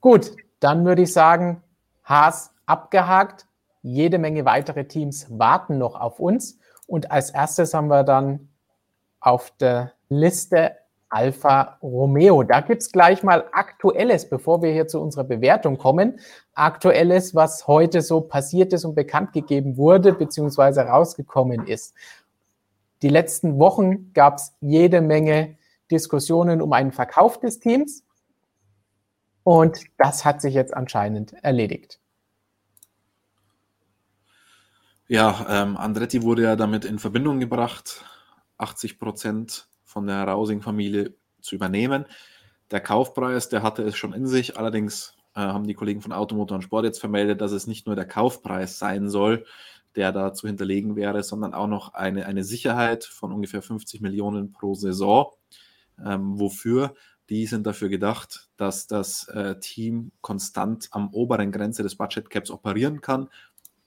Gut, 0.00 0.32
dann 0.60 0.84
würde 0.84 1.02
ich 1.02 1.12
sagen, 1.12 1.62
Haas 2.04 2.52
abgehakt. 2.66 3.46
Jede 3.82 4.18
Menge 4.18 4.44
weitere 4.44 4.84
Teams 4.84 5.26
warten 5.30 5.78
noch 5.78 5.94
auf 5.94 6.18
uns. 6.20 6.58
Und 6.86 7.10
als 7.10 7.30
erstes 7.30 7.74
haben 7.74 7.88
wir 7.88 8.04
dann 8.04 8.48
auf 9.20 9.50
der 9.58 9.92
Liste 10.08 10.76
Alfa 11.12 11.78
Romeo. 11.82 12.42
Da 12.42 12.60
gibt 12.62 12.82
es 12.82 12.90
gleich 12.90 13.22
mal 13.22 13.44
Aktuelles, 13.52 14.28
bevor 14.28 14.62
wir 14.62 14.72
hier 14.72 14.88
zu 14.88 14.98
unserer 15.00 15.24
Bewertung 15.24 15.76
kommen. 15.76 16.18
Aktuelles, 16.54 17.34
was 17.34 17.66
heute 17.66 18.00
so 18.00 18.22
passiert 18.22 18.72
ist 18.72 18.84
und 18.84 18.94
bekannt 18.94 19.32
gegeben 19.32 19.76
wurde, 19.76 20.14
beziehungsweise 20.14 20.80
rausgekommen 20.80 21.66
ist. 21.66 21.94
Die 23.02 23.10
letzten 23.10 23.58
Wochen 23.58 24.12
gab 24.14 24.36
es 24.36 24.54
jede 24.60 25.02
Menge 25.02 25.58
Diskussionen 25.90 26.62
um 26.62 26.72
einen 26.72 26.92
Verkauf 26.92 27.38
des 27.38 27.60
Teams. 27.60 28.04
Und 29.44 29.80
das 29.98 30.24
hat 30.24 30.40
sich 30.40 30.54
jetzt 30.54 30.72
anscheinend 30.72 31.34
erledigt. 31.44 31.98
Ja, 35.08 35.44
ähm, 35.50 35.76
Andretti 35.76 36.22
wurde 36.22 36.44
ja 36.44 36.56
damit 36.56 36.86
in 36.86 36.98
Verbindung 36.98 37.38
gebracht, 37.38 38.02
80 38.56 38.98
Prozent 38.98 39.68
von 39.92 40.06
der 40.06 40.24
Rausing-Familie 40.24 41.14
zu 41.40 41.54
übernehmen. 41.54 42.06
Der 42.70 42.80
Kaufpreis, 42.80 43.48
der 43.48 43.62
hatte 43.62 43.82
es 43.82 43.96
schon 43.96 44.14
in 44.14 44.26
sich. 44.26 44.56
Allerdings 44.56 45.14
äh, 45.34 45.40
haben 45.40 45.66
die 45.66 45.74
Kollegen 45.74 46.00
von 46.00 46.12
Automotor 46.12 46.56
und 46.56 46.62
Sport 46.62 46.86
jetzt 46.86 47.00
vermeldet, 47.00 47.40
dass 47.40 47.52
es 47.52 47.66
nicht 47.66 47.86
nur 47.86 47.94
der 47.94 48.06
Kaufpreis 48.06 48.78
sein 48.78 49.08
soll, 49.08 49.44
der 49.94 50.12
da 50.12 50.32
zu 50.32 50.46
hinterlegen 50.46 50.96
wäre, 50.96 51.22
sondern 51.22 51.52
auch 51.52 51.66
noch 51.66 51.92
eine, 51.94 52.26
eine 52.26 52.44
Sicherheit 52.44 53.04
von 53.04 53.32
ungefähr 53.32 53.62
50 53.62 54.00
Millionen 54.00 54.52
pro 54.52 54.74
Saison. 54.74 55.30
Ähm, 56.04 56.40
wofür? 56.40 56.94
Die 57.28 57.46
sind 57.46 57.66
dafür 57.66 57.88
gedacht, 57.88 58.48
dass 58.56 58.86
das 58.86 59.28
äh, 59.28 59.58
Team 59.60 60.12
konstant 60.20 60.88
am 60.90 61.08
oberen 61.14 61.52
Grenze 61.52 61.82
des 61.82 61.96
Budget 61.96 62.30
Caps 62.30 62.50
operieren 62.50 63.00
kann. 63.00 63.28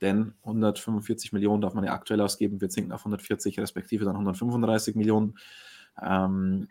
Denn 0.00 0.34
145 0.42 1.32
Millionen 1.32 1.62
darf 1.62 1.74
man 1.74 1.84
ja 1.84 1.92
aktuell 1.92 2.20
ausgeben, 2.20 2.60
wir 2.60 2.70
sinken 2.70 2.92
auf 2.92 3.00
140 3.00 3.58
respektive 3.58 4.04
dann 4.04 4.14
135 4.14 4.94
Millionen. 4.94 5.38
Ähm, 6.02 6.68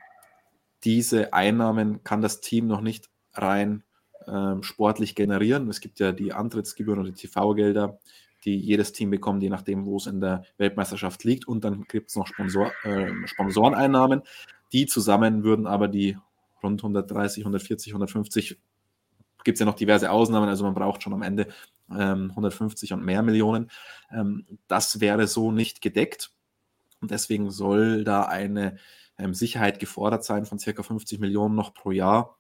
diese 0.84 1.34
Einnahmen 1.34 2.04
kann 2.04 2.22
das 2.22 2.42
Team 2.42 2.68
noch 2.68 2.82
nicht 2.82 3.10
rein 3.34 3.84
ähm, 4.28 4.64
sportlich 4.64 5.16
generieren. 5.16 5.70
Es 5.70 5.82
gibt 5.82 6.00
ja 6.00 6.12
die 6.12 6.34
Antrittsgebühren 6.34 7.00
und 7.00 7.08
die 7.08 7.28
TV-Gelder, 7.28 8.00
die 8.44 8.58
jedes 8.58 8.94
Team 8.94 9.10
bekommt, 9.10 9.42
je 9.42 9.50
nachdem, 9.50 9.86
wo 9.86 9.98
es 9.98 10.08
in 10.08 10.22
der 10.22 10.44
Weltmeisterschaft 10.58 11.24
liegt. 11.24 11.48
Und 11.48 11.64
dann 11.64 11.84
gibt 11.84 12.10
es 12.10 12.16
noch 12.16 12.28
Sponsor, 12.28 12.72
äh, 12.84 13.12
Sponsoreneinnahmen. 13.26 14.22
Die 14.72 14.86
zusammen 14.86 15.44
würden 15.44 15.68
aber 15.68 15.88
die 15.88 16.18
rund 16.62 16.82
130, 16.82 17.44
140, 17.44 17.94
150, 17.94 18.58
gibt 19.44 19.56
es 19.56 19.60
ja 19.60 19.66
noch 19.66 19.76
diverse 19.76 20.12
Ausnahmen, 20.12 20.50
also 20.50 20.64
man 20.66 20.74
braucht 20.74 21.04
schon 21.04 21.14
am 21.14 21.22
Ende 21.22 21.48
ähm, 21.92 22.32
150 22.32 22.94
und 22.94 23.06
mehr 23.06 23.22
Millionen. 23.22 23.70
Ähm, 24.12 24.46
das 24.68 25.00
wäre 25.00 25.28
so 25.28 25.52
nicht 25.52 25.82
gedeckt. 25.82 26.32
Und 27.00 27.12
deswegen 27.12 27.52
soll 27.52 28.04
da 28.04 28.24
eine 28.24 28.78
ähm, 29.18 29.34
Sicherheit 29.34 29.80
gefordert 29.80 30.24
sein 30.24 30.46
von 30.46 30.60
circa 30.60 30.84
50 30.84 31.20
Millionen 31.20 31.56
noch 31.56 31.74
pro 31.74 31.92
Jahr, 31.92 32.38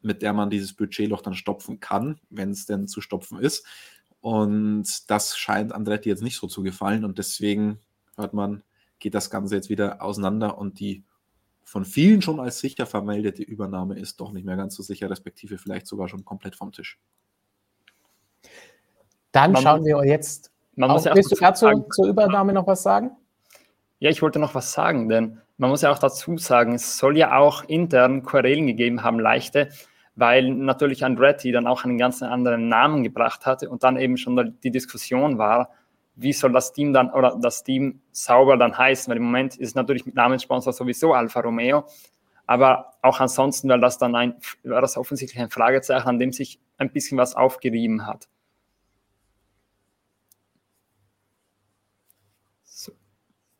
mit 0.00 0.22
der 0.22 0.32
man 0.32 0.50
dieses 0.50 0.74
Budgetloch 0.74 1.22
dann 1.22 1.34
stopfen 1.34 1.80
kann, 1.80 2.20
wenn 2.30 2.50
es 2.50 2.66
denn 2.66 2.88
zu 2.88 3.00
stopfen 3.00 3.38
ist. 3.38 3.66
Und 4.20 5.10
das 5.10 5.36
scheint 5.36 5.72
Andretti 5.72 6.08
jetzt 6.08 6.22
nicht 6.22 6.36
so 6.36 6.46
zu 6.46 6.62
gefallen. 6.62 7.04
Und 7.04 7.18
deswegen 7.18 7.80
hört 8.16 8.34
man, 8.34 8.62
geht 8.98 9.14
das 9.14 9.30
Ganze 9.30 9.54
jetzt 9.54 9.68
wieder 9.68 10.02
auseinander 10.02 10.58
und 10.58 10.80
die 10.80 11.04
von 11.64 11.84
vielen 11.84 12.22
schon 12.22 12.38
als 12.38 12.60
sicher 12.60 12.86
vermeldete 12.86 13.42
Übernahme 13.42 13.98
ist 13.98 14.20
doch 14.20 14.32
nicht 14.32 14.44
mehr 14.44 14.56
ganz 14.56 14.76
so 14.76 14.82
sicher, 14.82 15.10
respektive 15.10 15.58
vielleicht 15.58 15.86
sogar 15.86 16.08
schon 16.08 16.24
komplett 16.24 16.54
vom 16.54 16.70
Tisch. 16.70 17.00
Dann 19.32 19.52
man 19.52 19.62
schauen 19.62 19.84
wir 19.84 20.04
jetzt. 20.06 20.52
Man 20.76 20.90
muss 20.90 21.04
ja 21.04 21.14
willst 21.14 21.32
du 21.32 21.36
dazu 21.36 21.84
zur 21.90 22.06
Übernahme 22.06 22.52
noch 22.52 22.66
was 22.66 22.82
sagen? 22.82 23.10
Ja, 23.98 24.10
ich 24.10 24.22
wollte 24.22 24.38
noch 24.38 24.54
was 24.54 24.72
sagen, 24.72 25.08
denn 25.08 25.40
man 25.58 25.70
muss 25.70 25.82
ja 25.82 25.90
auch 25.90 25.98
dazu 25.98 26.36
sagen, 26.38 26.74
es 26.74 26.98
soll 26.98 27.16
ja 27.16 27.38
auch 27.38 27.64
intern 27.64 28.22
Querelen 28.22 28.66
gegeben 28.66 29.02
haben, 29.02 29.18
leichte, 29.18 29.68
weil 30.14 30.50
natürlich 30.50 31.04
Andretti 31.04 31.52
dann 31.52 31.66
auch 31.66 31.84
einen 31.84 31.98
ganz 31.98 32.22
anderen 32.22 32.68
Namen 32.68 33.02
gebracht 33.02 33.46
hatte 33.46 33.68
und 33.70 33.82
dann 33.82 33.96
eben 33.96 34.16
schon 34.16 34.56
die 34.62 34.70
Diskussion 34.70 35.38
war, 35.38 35.70
wie 36.14 36.32
soll 36.32 36.52
das 36.52 36.72
Team 36.72 36.92
dann 36.92 37.10
oder 37.10 37.38
das 37.40 37.62
Team 37.62 38.00
sauber 38.12 38.56
dann 38.56 38.76
heißen, 38.76 39.10
weil 39.10 39.18
im 39.18 39.24
Moment 39.24 39.56
ist 39.56 39.68
es 39.68 39.74
natürlich 39.74 40.06
mit 40.06 40.14
Namenssponsor 40.14 40.72
sowieso 40.72 41.12
Alfa 41.12 41.40
Romeo, 41.40 41.84
aber 42.46 42.92
auch 43.02 43.20
ansonsten 43.20 43.68
war 43.68 43.78
das 43.78 43.98
dann 43.98 44.14
ein, 44.14 44.34
war 44.64 44.80
das 44.80 44.96
offensichtlich 44.96 45.42
ein 45.42 45.50
Fragezeichen, 45.50 46.08
an 46.08 46.18
dem 46.18 46.32
sich 46.32 46.58
ein 46.78 46.90
bisschen 46.90 47.18
was 47.18 47.34
aufgerieben 47.34 48.06
hat. 48.06 48.28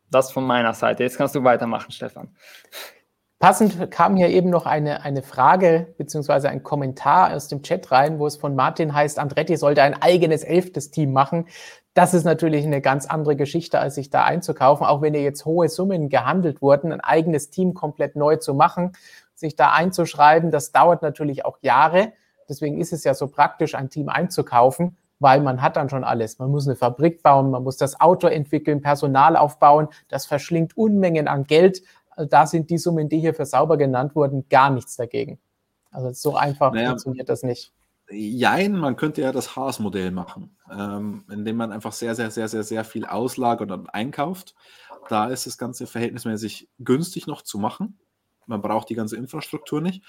Das 0.09 0.31
von 0.31 0.45
meiner 0.45 0.73
Seite. 0.73 1.03
Jetzt 1.03 1.17
kannst 1.17 1.35
du 1.35 1.43
weitermachen, 1.43 1.91
Stefan. 1.91 2.29
Passend 3.39 3.91
kam 3.91 4.15
hier 4.15 4.29
eben 4.29 4.49
noch 4.49 4.65
eine, 4.65 5.03
eine 5.03 5.21
Frage 5.21 5.93
bzw. 5.99 6.47
ein 6.47 6.63
Kommentar 6.63 7.35
aus 7.35 7.47
dem 7.47 7.61
Chat 7.61 7.91
rein, 7.91 8.17
wo 8.17 8.25
es 8.25 8.35
von 8.35 8.55
Martin 8.55 8.95
heißt, 8.95 9.19
Andretti 9.19 9.57
sollte 9.57 9.83
ein 9.83 10.01
eigenes 10.01 10.43
elftes 10.43 10.89
Team 10.89 11.13
machen. 11.13 11.45
Das 11.93 12.15
ist 12.15 12.23
natürlich 12.23 12.65
eine 12.65 12.81
ganz 12.81 13.05
andere 13.05 13.35
Geschichte, 13.35 13.79
als 13.79 13.93
sich 13.93 14.09
da 14.09 14.23
einzukaufen, 14.23 14.87
auch 14.87 15.03
wenn 15.03 15.13
jetzt 15.13 15.45
hohe 15.45 15.69
Summen 15.69 16.09
gehandelt 16.09 16.63
wurden, 16.63 16.91
ein 16.91 17.01
eigenes 17.01 17.51
Team 17.51 17.75
komplett 17.75 18.15
neu 18.15 18.37
zu 18.37 18.55
machen, 18.55 18.93
sich 19.35 19.55
da 19.55 19.71
einzuschreiben, 19.71 20.49
das 20.49 20.71
dauert 20.71 21.03
natürlich 21.03 21.45
auch 21.45 21.59
Jahre. 21.61 22.13
Deswegen 22.49 22.79
ist 22.79 22.91
es 22.91 23.03
ja 23.03 23.13
so 23.13 23.27
praktisch, 23.27 23.75
ein 23.75 23.91
Team 23.91 24.09
einzukaufen 24.09 24.97
weil 25.19 25.41
man 25.41 25.61
hat 25.61 25.75
dann 25.75 25.89
schon 25.89 26.03
alles. 26.03 26.39
Man 26.39 26.51
muss 26.51 26.67
eine 26.67 26.75
Fabrik 26.75 27.23
bauen, 27.23 27.51
man 27.51 27.63
muss 27.63 27.77
das 27.77 27.99
Auto 27.99 28.27
entwickeln, 28.27 28.81
Personal 28.81 29.35
aufbauen. 29.35 29.87
Das 30.07 30.25
verschlingt 30.25 30.77
Unmengen 30.77 31.27
an 31.27 31.45
Geld. 31.45 31.81
Also 32.09 32.29
da 32.29 32.47
sind 32.47 32.69
die 32.69 32.77
Summen, 32.77 33.09
die 33.09 33.19
hier 33.19 33.33
für 33.33 33.45
sauber 33.45 33.77
genannt 33.77 34.15
wurden, 34.15 34.47
gar 34.49 34.69
nichts 34.69 34.95
dagegen. 34.95 35.39
Also 35.91 36.11
so 36.11 36.35
einfach 36.35 36.73
naja, 36.73 36.89
funktioniert 36.89 37.29
das 37.29 37.43
nicht. 37.43 37.73
Jein, 38.09 38.73
man 38.73 38.95
könnte 38.95 39.21
ja 39.21 39.31
das 39.31 39.55
Haas-Modell 39.55 40.11
machen, 40.11 40.55
ähm, 40.71 41.25
indem 41.29 41.57
man 41.57 41.71
einfach 41.71 41.91
sehr, 41.91 42.15
sehr, 42.15 42.31
sehr, 42.31 42.47
sehr, 42.47 42.63
sehr 42.63 42.83
viel 42.85 43.05
auslagert 43.05 43.71
und 43.71 43.89
einkauft. 43.93 44.55
Da 45.09 45.27
ist 45.27 45.45
das 45.45 45.57
Ganze 45.57 45.87
verhältnismäßig 45.87 46.69
günstig 46.79 47.27
noch 47.27 47.41
zu 47.41 47.57
machen. 47.57 47.97
Man 48.45 48.61
braucht 48.61 48.89
die 48.89 48.95
ganze 48.95 49.17
Infrastruktur 49.17 49.81
nicht. 49.81 50.03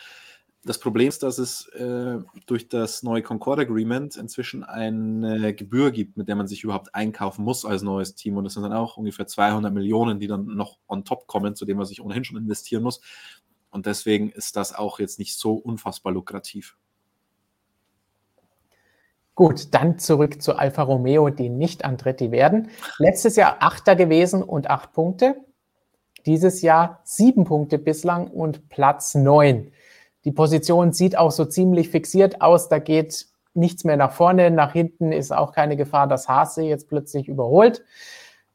Das 0.65 0.81
Problem 0.81 1.09
ist, 1.09 1.23
dass 1.23 1.39
es 1.39 1.69
äh, 1.69 2.19
durch 2.47 2.69
das 2.69 3.03
neue 3.03 3.23
Concord 3.23 3.61
Agreement 3.61 4.17
inzwischen 4.17 4.65
eine 4.65 5.55
Gebühr 5.55 5.93
gibt, 5.93 6.17
mit 6.17 6.29
der 6.29 6.35
man 6.35 6.49
sich 6.49 6.65
überhaupt 6.65 6.95
einkaufen 6.95 7.45
muss 7.45 7.65
als 7.65 7.83
neues 7.83 8.17
Team. 8.17 8.37
Und 8.37 8.45
das 8.45 8.55
sind 8.55 8.65
dann 8.65 8.73
auch 8.73 8.97
ungefähr 8.97 9.27
200 9.27 9.73
Millionen, 9.73 10.19
die 10.19 10.27
dann 10.27 10.47
noch 10.57 10.79
on 10.89 11.05
top 11.05 11.27
kommen, 11.27 11.55
zu 11.55 11.65
dem 11.65 11.77
man 11.77 11.87
sich 11.87 12.01
ohnehin 12.01 12.25
schon 12.25 12.37
investieren 12.37 12.83
muss. 12.83 13.01
Und 13.71 13.87
deswegen 13.87 14.31
ist 14.31 14.57
das 14.57 14.75
auch 14.75 14.99
jetzt 14.99 15.19
nicht 15.19 15.37
so 15.37 15.55
unfassbar 15.55 16.13
lukrativ. 16.13 16.77
Gut, 19.35 19.73
dann 19.73 20.01
zurück 20.01 20.43
zu 20.43 20.57
Alfa 20.57 20.83
Romeo, 20.83 21.31
die 21.31 21.49
nicht 21.49 21.85
Andretti 21.85 22.33
werden. 22.33 22.71
Letztes 22.99 23.37
Jahr 23.37 23.59
Achter 23.61 23.95
gewesen 23.95 24.43
und 24.43 24.69
acht 24.69 24.93
Punkte. 24.93 25.37
Dieses 26.27 26.61
Jahr 26.61 27.01
sieben 27.05 27.45
Punkte 27.45 27.79
bislang 27.79 28.27
und 28.27 28.69
Platz 28.69 29.15
neun. 29.15 29.71
Die 30.29 30.33
Position 30.33 30.93
sieht 30.93 31.17
auch 31.17 31.31
so 31.31 31.47
ziemlich 31.47 31.89
fixiert 31.89 32.43
aus. 32.43 32.69
Da 32.69 32.81
geht 32.81 33.29
nichts 33.55 33.85
mehr 33.85 33.97
nach 33.97 34.13
vorne. 34.13 34.51
Nach 34.51 34.75
hinten 34.75 35.11
ist 35.11 35.33
auch 35.33 35.53
keine 35.53 35.75
Gefahr, 35.75 36.07
dass 36.07 36.29
Hase 36.29 36.65
jetzt 36.65 36.87
plötzlich 36.87 37.29
überholt. 37.29 37.83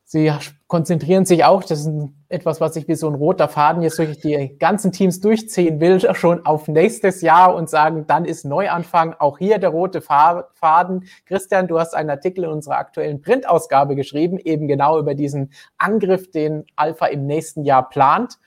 Sie 0.03 0.31
konzentrieren 0.67 1.25
sich 1.25 1.45
auch, 1.45 1.63
das 1.63 1.87
ist 1.87 1.89
etwas, 2.29 2.61
was 2.61 2.75
ich 2.75 2.87
wie 2.87 2.93
so 2.93 3.07
ein 3.07 3.15
roter 3.15 3.47
Faden 3.47 3.81
jetzt 3.81 3.97
durch 3.97 4.19
die 4.19 4.55
ganzen 4.59 4.91
Teams 4.91 5.19
durchziehen 5.19 5.79
will, 5.79 5.99
schon 6.13 6.45
auf 6.45 6.67
nächstes 6.67 7.23
Jahr 7.23 7.55
und 7.55 7.71
sagen, 7.71 8.05
dann 8.05 8.25
ist 8.25 8.45
Neuanfang. 8.45 9.15
Auch 9.17 9.39
hier 9.39 9.57
der 9.57 9.69
rote 9.69 10.01
Faden. 10.01 11.05
Christian, 11.25 11.67
du 11.67 11.79
hast 11.79 11.95
einen 11.95 12.11
Artikel 12.11 12.43
in 12.43 12.51
unserer 12.51 12.77
aktuellen 12.77 13.19
Printausgabe 13.19 13.95
geschrieben, 13.95 14.37
eben 14.37 14.67
genau 14.67 14.99
über 14.99 15.15
diesen 15.15 15.51
Angriff, 15.79 16.29
den 16.29 16.65
Alpha 16.75 17.07
im 17.07 17.25
nächsten 17.25 17.63
Jahr 17.63 17.89
plant. 17.89 18.37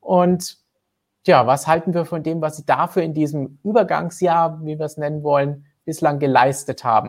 Und 0.00 0.63
Tja, 1.24 1.46
was 1.46 1.66
halten 1.66 1.94
wir 1.94 2.04
von 2.04 2.22
dem, 2.22 2.42
was 2.42 2.58
Sie 2.58 2.66
dafür 2.66 3.02
in 3.02 3.14
diesem 3.14 3.58
Übergangsjahr, 3.64 4.60
wie 4.62 4.78
wir 4.78 4.84
es 4.84 4.98
nennen 4.98 5.22
wollen, 5.22 5.64
bislang 5.86 6.18
geleistet 6.18 6.84
haben? 6.84 7.08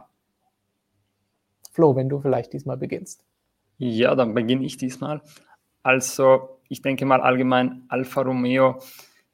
Flo, 1.72 1.98
wenn 1.98 2.08
du 2.08 2.22
vielleicht 2.22 2.54
diesmal 2.54 2.78
beginnst. 2.78 3.26
Ja, 3.78 4.16
dann 4.16 4.34
beginne 4.34 4.64
ich 4.64 4.78
diesmal. 4.78 5.22
Also, 5.84 6.62
ich 6.70 6.82
denke 6.82 7.06
mal 7.06 7.20
allgemein 7.20 7.84
Alfa 7.90 8.22
Romeo, 8.22 8.80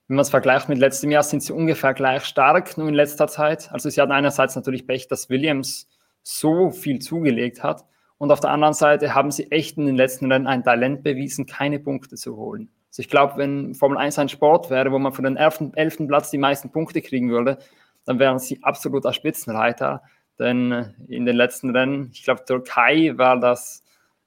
wenn 0.08 0.16
man 0.16 0.24
es 0.24 0.32
vergleicht 0.32 0.68
mit 0.68 0.80
letztem 0.80 1.12
Jahr, 1.12 1.22
sind 1.22 1.44
sie 1.44 1.54
ungefähr 1.54 1.94
gleich 1.94 2.26
stark, 2.26 2.76
nur 2.76 2.88
in 2.88 2.96
letzter 2.96 3.28
Zeit. 3.28 3.72
Also, 3.72 3.88
sie 3.88 4.02
hatten 4.02 4.12
einerseits 4.12 4.56
natürlich 4.56 4.88
Pech, 4.88 5.08
dass 5.08 5.30
Williams 5.30 5.88
so 6.24 6.72
viel 6.72 6.98
zugelegt 6.98 7.62
hat. 7.62 7.86
Und 8.18 8.32
auf 8.32 8.40
der 8.40 8.50
anderen 8.50 8.74
Seite 8.74 9.14
haben 9.14 9.30
sie 9.30 9.52
echt 9.52 9.78
in 9.78 9.86
den 9.86 9.96
letzten 9.96 10.32
Rennen 10.32 10.48
ein 10.48 10.64
Talent 10.64 11.04
bewiesen, 11.04 11.46
keine 11.46 11.80
Punkte 11.80 12.16
zu 12.16 12.36
holen. 12.36 12.72
Also 12.92 13.04
ich 13.04 13.10
glaube, 13.10 13.38
wenn 13.38 13.74
Formel 13.74 13.98
1 13.98 14.20
ein 14.20 14.28
Sport 14.28 14.70
wäre, 14.70 14.92
wo 14.92 15.00
man 15.00 15.14
von 15.14 15.24
den 15.24 15.38
11. 15.38 15.72
11. 15.76 16.08
Platz 16.08 16.30
die 16.30 16.38
meisten 16.38 16.72
Punkte 16.72 17.02
kriegen 17.02 17.30
würde, 17.30 17.58
dann 18.04 18.20
wären 18.20 18.38
sie 18.38 18.62
absoluter 18.64 19.14
Spitzenreiter. 19.14 20.02
Denn 20.40 20.72
äh, 20.74 20.90
in 21.08 21.26
den 21.26 21.38
letzten 21.38 21.70
Rennen, 21.70 22.10
ich 22.14 22.24
glaube, 22.24 22.44
Türkei 22.44 23.14
war 23.16 23.40
das, 23.40 23.84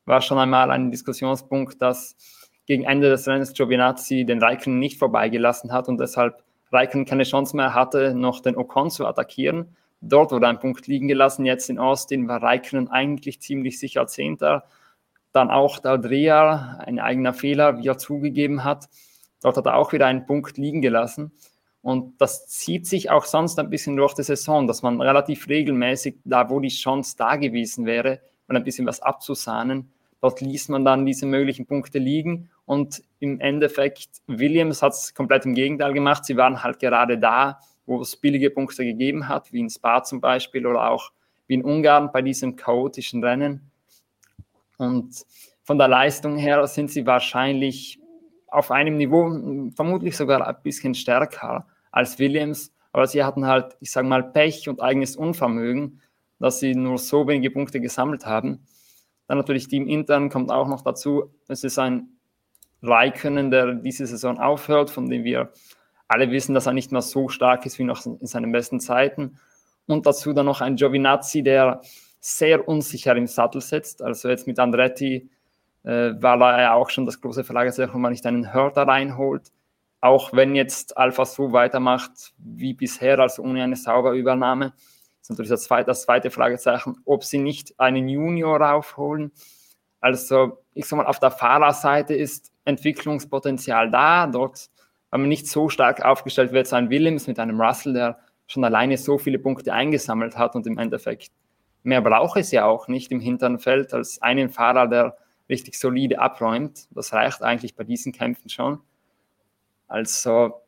war 0.07 0.23
schon 0.23 0.39
einmal 0.39 0.71
ein 0.71 0.91
Diskussionspunkt, 0.91 1.83
dass 1.83 2.17
gegen 2.67 2.85
Ende 2.85 3.11
des 3.11 3.29
Rennens 3.29 3.53
Giovinazzi 3.53 4.25
den 4.25 4.43
Raikkonen 4.43 4.79
nicht 4.79 4.99
vorbeigelassen 4.99 5.71
hat 5.71 5.89
und 5.89 6.01
deshalb 6.01 6.43
Raikkonen 6.73 7.05
keine 7.05 7.25
Chance 7.25 7.55
mehr 7.55 7.75
hatte, 7.75 8.15
noch 8.15 8.41
den 8.41 8.57
Ocon 8.57 8.91
zu 8.91 9.07
attackieren. 9.07 9.77
Dort 10.01 10.33
wurde 10.33 10.49
ein 10.49 10.59
Punkt 10.59 10.87
liegen 10.87 11.09
gelassen. 11.09 11.45
Jetzt 11.45 11.69
in 11.69 11.79
Austin 11.79 12.29
war 12.29 12.43
Raikkonen 12.43 12.91
eigentlich 12.91 13.43
ziemlich 13.43 13.79
sicher 13.79 14.07
Zehnter. 14.07 14.65
Dann 15.35 15.51
auch 15.51 15.81
der 15.81 15.99
Dreher, 15.99 16.79
ein 16.87 16.99
eigener 16.99 17.35
Fehler, 17.35 17.79
wie 17.79 17.89
er 17.89 17.99
zugegeben 17.99 18.65
hat. 18.65 18.89
Dort 19.43 19.57
hat 19.57 19.67
er 19.67 19.77
auch 19.77 19.93
wieder 19.93 20.07
einen 20.07 20.27
Punkt 20.27 20.57
liegen 20.57 20.81
gelassen. 20.81 21.33
Und 21.83 22.19
das 22.19 22.47
zieht 22.47 22.87
sich 22.87 23.11
auch 23.11 23.25
sonst 23.25 23.59
ein 23.59 23.69
bisschen 23.69 23.97
durch 23.97 24.15
die 24.15 24.23
Saison, 24.23 24.67
dass 24.67 24.83
man 24.83 25.03
relativ 25.03 25.49
regelmäßig, 25.49 26.17
da 26.25 26.49
wo 26.49 26.61
die 26.61 26.69
Chance 26.69 27.17
da 27.19 27.37
gewesen 27.37 27.85
wäre, 27.85 28.21
mal 28.47 28.57
ein 28.57 28.65
bisschen 28.65 28.87
was 28.87 29.01
abzusahnen, 29.01 29.93
dort 30.21 30.41
ließ 30.41 30.69
man 30.71 30.85
dann 30.85 31.05
diese 31.05 31.27
möglichen 31.27 31.67
Punkte 31.67 31.99
liegen. 31.99 32.49
Und 32.65 33.03
im 33.19 33.41
Endeffekt, 33.41 34.23
Williams 34.27 34.83
hat 34.83 34.95
es 34.95 35.15
komplett 35.15 35.45
im 35.45 35.55
Gegenteil 35.55 35.93
gemacht. 35.93 36.25
Sie 36.25 36.37
waren 36.37 36.63
halt 36.63 36.79
gerade 36.79 37.19
da, 37.19 37.59
wo 37.87 38.01
es 38.01 38.17
billige 38.17 38.51
Punkte 38.51 38.85
gegeben 38.85 39.29
hat, 39.29 39.53
wie 39.53 39.61
in 39.61 39.69
Spa 39.69 40.03
zum 40.03 40.21
Beispiel 40.21 40.67
oder 40.67 40.91
auch 40.91 41.11
wie 41.49 41.55
in 41.55 41.65
Ungarn 41.65 42.11
bei 42.13 42.23
diesem 42.23 42.57
chaotischen 42.57 43.23
Rennen. 43.23 43.71
Und 44.79 45.25
von 45.63 45.79
der 45.79 45.89
Leistung 45.89 46.37
her 46.37 46.67
sind 46.67 46.91
sie 46.91 47.07
wahrscheinlich 47.07 47.99
auf 48.49 48.71
einem 48.71 48.97
Niveau, 48.97 49.71
vermutlich 49.75 50.17
sogar 50.17 50.47
ein 50.47 50.57
bisschen 50.63 50.95
stärker 50.95 51.67
als 51.91 52.19
Williams. 52.19 52.73
Aber 52.93 53.07
sie 53.07 53.25
hatten 53.25 53.47
halt, 53.47 53.77
ich 53.81 53.91
sage 53.91 54.07
mal, 54.07 54.23
Pech 54.23 54.69
und 54.69 54.81
eigenes 54.81 55.17
Unvermögen, 55.17 56.01
dass 56.39 56.61
sie 56.61 56.75
nur 56.75 56.99
so 56.99 57.27
wenige 57.27 57.51
Punkte 57.51 57.81
gesammelt 57.81 58.27
haben. 58.27 58.67
Dann 59.27 59.39
natürlich 59.39 59.69
Team 59.69 59.89
intern 59.89 60.29
kommt 60.29 60.51
auch 60.53 60.69
noch 60.69 60.83
dazu. 60.83 61.33
Es 61.49 61.65
ist 61.65 61.79
ein 61.79 62.09
Raikkonen, 62.83 63.51
der 63.51 63.75
diese 63.75 64.07
Saison 64.07 64.39
aufhört, 64.39 64.91
von 64.91 65.09
dem 65.09 65.25
wir 65.25 65.53
alle 66.07 66.31
wissen, 66.31 66.55
dass 66.55 66.67
er 66.67 66.73
nicht 66.73 66.93
mehr 66.93 67.03
so 67.03 67.29
stark 67.29 67.65
ist 67.67 67.79
wie 67.79 67.85
noch 67.85 68.05
in 68.05 68.27
seinen 68.27 68.53
besten 68.53 68.79
Zeiten. 68.79 69.39
Und 69.87 70.07
dazu 70.07 70.33
dann 70.33 70.47
noch 70.47 70.61
ein 70.61 70.77
Giovinazzi, 70.77 71.43
der 71.43 71.81
sehr 72.25 72.67
unsicher 72.67 73.15
im 73.17 73.27
Sattel 73.27 73.61
sitzt. 73.61 74.01
Also 74.03 74.29
jetzt 74.29 74.47
mit 74.47 74.59
Andretti 74.59 75.29
äh, 75.83 76.13
war 76.21 76.39
da 76.39 76.61
ja 76.61 76.75
auch 76.75 76.89
schon 76.89 77.05
das 77.05 77.21
große 77.21 77.45
Fragezeichen, 77.45 77.91
ob 77.91 78.01
man 78.01 78.13
nicht 78.13 78.25
einen 78.25 78.55
Hörter 78.55 78.83
reinholt. 78.89 79.53
Auch 80.01 80.33
wenn 80.33 80.55
jetzt 80.55 80.97
Alpha 80.97 81.27
so 81.27 81.53
weitermacht 81.53 82.33
wie 82.39 82.73
bisher, 82.73 83.19
also 83.19 83.43
ohne 83.43 83.63
eine 83.63 83.77
saubere 83.77 84.17
Übernahme, 84.17 84.73
ist 85.21 85.31
natürlich 85.31 85.51
das 85.51 85.65
zweite, 85.65 85.87
das 85.87 86.03
zweite 86.03 86.31
Fragezeichen, 86.31 86.97
ob 87.05 87.25
sie 87.25 87.39
nicht 87.39 87.79
einen 87.79 88.09
Junior 88.09 88.59
raufholen. 88.59 89.33
Also 90.01 90.63
ich 90.73 90.87
sag 90.87 90.97
mal, 90.97 91.07
auf 91.07 91.21
der 91.21 91.31
Fahrerseite 91.31 92.15
ist 92.15 92.53
Entwicklungspotenzial 92.65 93.91
da. 93.91 94.27
Dort 94.27 94.71
wenn 95.11 95.21
man 95.21 95.29
nicht 95.29 95.47
so 95.47 95.69
stark 95.69 96.05
aufgestellt 96.05 96.51
wird, 96.53 96.67
sein 96.67 96.91
Williams 96.91 97.29
mit 97.29 97.39
einem 97.39 97.61
Russell, 97.61 97.93
der 97.93 98.19
schon 98.49 98.65
alleine 98.65 98.97
so 98.97 99.17
viele 99.17 99.39
Punkte 99.39 99.73
eingesammelt 99.73 100.37
hat 100.37 100.57
und 100.57 100.67
im 100.67 100.77
Endeffekt 100.77 101.31
mehr 101.85 102.03
braucht 102.03 102.39
es 102.39 102.51
ja 102.51 102.65
auch 102.65 102.89
nicht 102.89 103.13
im 103.13 103.21
hinteren 103.21 103.59
Feld 103.59 103.95
als 103.95 104.21
einen 104.21 104.51
Fahrer, 104.51 104.89
der 104.89 105.17
richtig 105.49 105.79
solide 105.79 106.19
abräumt. 106.19 106.89
Das 106.91 107.13
reicht 107.13 107.43
eigentlich 107.43 107.77
bei 107.77 107.85
diesen 107.85 108.13
Kämpfen 108.13 108.49
schon. 108.49 108.81
Also 109.87 110.61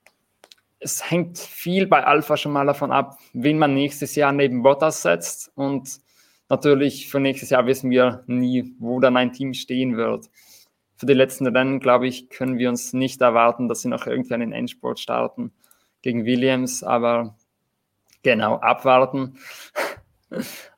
es 0.79 1.11
hängt 1.11 1.39
viel 1.39 1.87
bei 1.87 2.05
Alpha 2.05 2.37
schon 2.37 2.53
mal 2.53 2.67
davon 2.67 2.93
ab, 2.93 3.19
wen 3.33 3.59
man 3.59 3.75
nächstes 3.75 4.15
Jahr 4.15 4.33
neben 4.33 4.63
Bottas 4.63 5.03
setzt. 5.03 5.51
Und 5.57 5.99
natürlich 6.49 7.09
für 7.09 7.19
nächstes 7.19 7.51
Jahr 7.51 7.67
wissen 7.67 7.91
wir 7.91 8.23
nie, 8.27 8.75
wo 8.79 9.01
dann 9.01 9.17
ein 9.17 9.33
Team 9.33 9.55
stehen 9.55 9.97
wird 9.97 10.31
für 10.97 11.07
die 11.07 11.13
letzten 11.15 11.47
Rennen, 11.47 11.79
glaube 11.79 12.09
ich, 12.09 12.31
können 12.31 12.59
wir 12.59 12.71
uns 12.71 12.93
nicht 12.93 13.21
erwarten, 13.21 13.69
dass 13.69 13.83
sie 13.83 13.89
noch 13.89 14.07
irgendwie 14.07 14.35
einen 14.35 14.53
Endsport 14.53 14.99
starten 14.99 15.53
gegen 16.03 16.25
Williams, 16.25 16.83
aber 16.83 17.37
genau, 18.23 18.57
abwarten. 18.57 19.39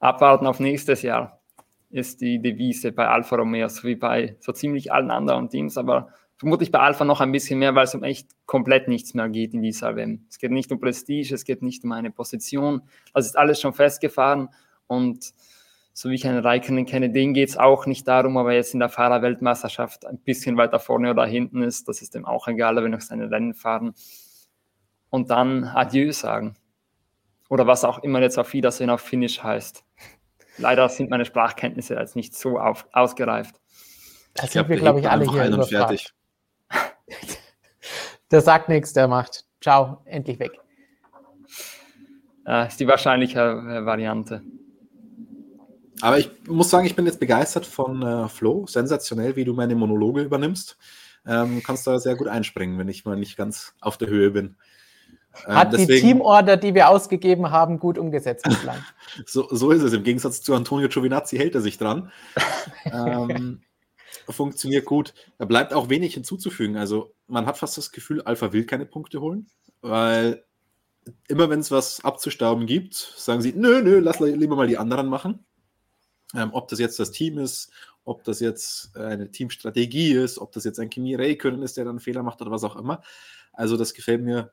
Abwarten 0.00 0.46
auf 0.46 0.60
nächstes 0.60 1.02
Jahr 1.02 1.40
ist 1.90 2.20
die 2.20 2.40
Devise 2.40 2.92
bei 2.92 3.08
Alfa 3.08 3.36
Romeo, 3.36 3.68
so 3.68 3.84
wie 3.88 3.96
bei 3.96 4.36
so 4.40 4.52
ziemlich 4.52 4.92
allen 4.92 5.10
anderen 5.10 5.48
Teams, 5.48 5.78
aber 5.78 6.08
vermutlich 6.36 6.70
bei 6.70 6.80
Alpha 6.80 7.04
noch 7.04 7.20
ein 7.20 7.32
bisschen 7.32 7.58
mehr, 7.58 7.74
weil 7.74 7.84
es 7.84 7.94
um 7.94 8.04
echt 8.04 8.30
komplett 8.46 8.88
nichts 8.88 9.14
mehr 9.14 9.28
geht 9.28 9.54
in 9.54 9.62
dieser 9.62 9.96
WM. 9.96 10.26
Es 10.28 10.38
geht 10.38 10.50
nicht 10.50 10.70
um 10.70 10.80
Prestige, 10.80 11.34
es 11.34 11.44
geht 11.44 11.62
nicht 11.62 11.84
um 11.84 11.92
eine 11.92 12.10
Position, 12.10 12.82
das 13.14 13.26
ist 13.26 13.38
alles 13.38 13.60
schon 13.60 13.72
festgefahren 13.72 14.50
und 14.86 15.32
so 15.98 16.10
wie 16.10 16.14
ich 16.14 16.28
einen 16.28 16.38
Raikkonen 16.38 16.86
kenne, 16.86 17.10
den 17.10 17.34
geht 17.34 17.48
es 17.48 17.56
auch 17.56 17.86
nicht 17.86 18.06
darum, 18.06 18.36
ob 18.36 18.46
er 18.46 18.52
jetzt 18.52 18.72
in 18.72 18.78
der 18.78 18.88
Fahrerweltmeisterschaft 18.88 20.06
ein 20.06 20.18
bisschen 20.18 20.56
weiter 20.56 20.78
vorne 20.78 21.10
oder 21.10 21.26
hinten 21.26 21.60
ist. 21.60 21.88
Das 21.88 22.02
ist 22.02 22.14
ihm 22.14 22.24
auch 22.24 22.46
egal, 22.46 22.76
er 22.76 22.84
will 22.84 22.90
noch 22.90 23.00
seine 23.00 23.28
Rennen 23.28 23.52
fahren. 23.52 23.94
Und 25.10 25.30
dann 25.30 25.64
Adieu 25.64 26.12
sagen. 26.12 26.54
Oder 27.48 27.66
was 27.66 27.84
auch 27.84 28.02
immer 28.02 28.20
jetzt 28.20 28.38
auf 28.38 28.52
Wiedersehen 28.52 28.90
auf 28.90 29.00
Finish 29.00 29.42
heißt. 29.42 29.84
Leider 30.58 30.88
sind 30.88 31.10
meine 31.10 31.24
Sprachkenntnisse 31.24 31.94
jetzt 31.94 32.16
nicht 32.16 32.34
so 32.34 32.58
auf, 32.58 32.86
ausgereift. 32.92 33.60
Das 34.34 34.52
sind 34.52 34.68
wir, 34.68 34.76
glaube 34.76 35.00
ich, 35.00 35.08
alle 35.08 35.30
hier 35.30 35.42
ein 35.42 35.62
fertig. 35.62 36.12
der 38.30 38.40
sagt 38.40 38.68
nichts, 38.68 38.92
der 38.92 39.08
macht. 39.08 39.44
Ciao, 39.60 40.02
endlich 40.04 40.38
weg. 40.38 40.52
Äh, 42.46 42.68
ist 42.68 42.80
die 42.80 42.86
wahrscheinliche 42.86 43.40
Variante. 43.84 44.42
Aber 46.00 46.18
ich 46.18 46.30
muss 46.46 46.70
sagen, 46.70 46.86
ich 46.86 46.94
bin 46.94 47.06
jetzt 47.06 47.20
begeistert 47.20 47.66
von 47.66 48.02
äh, 48.02 48.28
Flo. 48.28 48.66
Sensationell, 48.66 49.36
wie 49.36 49.44
du 49.44 49.54
meine 49.54 49.74
Monologe 49.74 50.22
übernimmst. 50.22 50.78
Ähm, 51.26 51.62
kannst 51.64 51.86
da 51.86 51.98
sehr 51.98 52.16
gut 52.16 52.28
einspringen, 52.28 52.78
wenn 52.78 52.88
ich 52.88 53.04
mal 53.04 53.16
nicht 53.16 53.36
ganz 53.36 53.74
auf 53.80 53.98
der 53.98 54.08
Höhe 54.08 54.30
bin. 54.30 54.56
Ähm, 55.46 55.54
Hat 55.54 55.72
deswegen, 55.72 55.92
die 55.92 56.00
Teamorder, 56.00 56.56
die 56.56 56.74
wir 56.74 56.88
ausgegeben 56.88 57.50
haben, 57.50 57.78
gut 57.78 57.98
umgesetzt 57.98 58.44
bislang. 58.44 58.84
so, 59.26 59.48
so 59.50 59.70
ist 59.70 59.82
es. 59.82 59.92
Im 59.92 60.02
Gegensatz 60.02 60.42
zu 60.42 60.54
Antonio 60.54 60.88
Giovinazzi 60.88 61.36
hält 61.36 61.54
er 61.54 61.60
sich 61.60 61.78
dran. 61.78 62.10
ähm, 62.84 63.62
funktioniert 64.28 64.84
gut. 64.84 65.14
Da 65.38 65.44
bleibt 65.44 65.72
auch 65.72 65.88
wenig 65.88 66.14
hinzuzufügen. 66.14 66.76
Also 66.76 67.14
man 67.26 67.46
hat 67.46 67.58
fast 67.58 67.76
das 67.78 67.92
Gefühl, 67.92 68.22
Alpha 68.22 68.52
will 68.52 68.64
keine 68.64 68.86
Punkte 68.86 69.20
holen, 69.20 69.48
weil 69.80 70.44
immer 71.28 71.48
wenn 71.50 71.60
es 71.60 71.70
was 71.70 72.04
abzustauben 72.04 72.66
gibt, 72.66 72.94
sagen 72.94 73.40
sie, 73.40 73.52
nö, 73.52 73.82
nö, 73.82 74.00
lass 74.00 74.20
lieber 74.20 74.56
mal 74.56 74.66
die 74.66 74.78
anderen 74.78 75.06
machen. 75.06 75.44
Ähm, 76.34 76.50
ob 76.52 76.68
das 76.68 76.78
jetzt 76.78 76.98
das 76.98 77.10
Team 77.10 77.38
ist, 77.38 77.70
ob 78.04 78.24
das 78.24 78.40
jetzt 78.40 78.96
eine 78.96 79.30
Teamstrategie 79.30 80.12
ist, 80.12 80.38
ob 80.38 80.52
das 80.52 80.64
jetzt 80.64 80.78
ein 80.78 80.90
Kimi 80.90 81.14
Räikkönen 81.14 81.62
ist, 81.62 81.76
der 81.76 81.86
dann 81.86 82.00
Fehler 82.00 82.22
macht 82.22 82.40
oder 82.42 82.50
was 82.50 82.64
auch 82.64 82.76
immer. 82.76 83.02
Also 83.52 83.76
das 83.76 83.94
gefällt 83.94 84.22
mir 84.22 84.52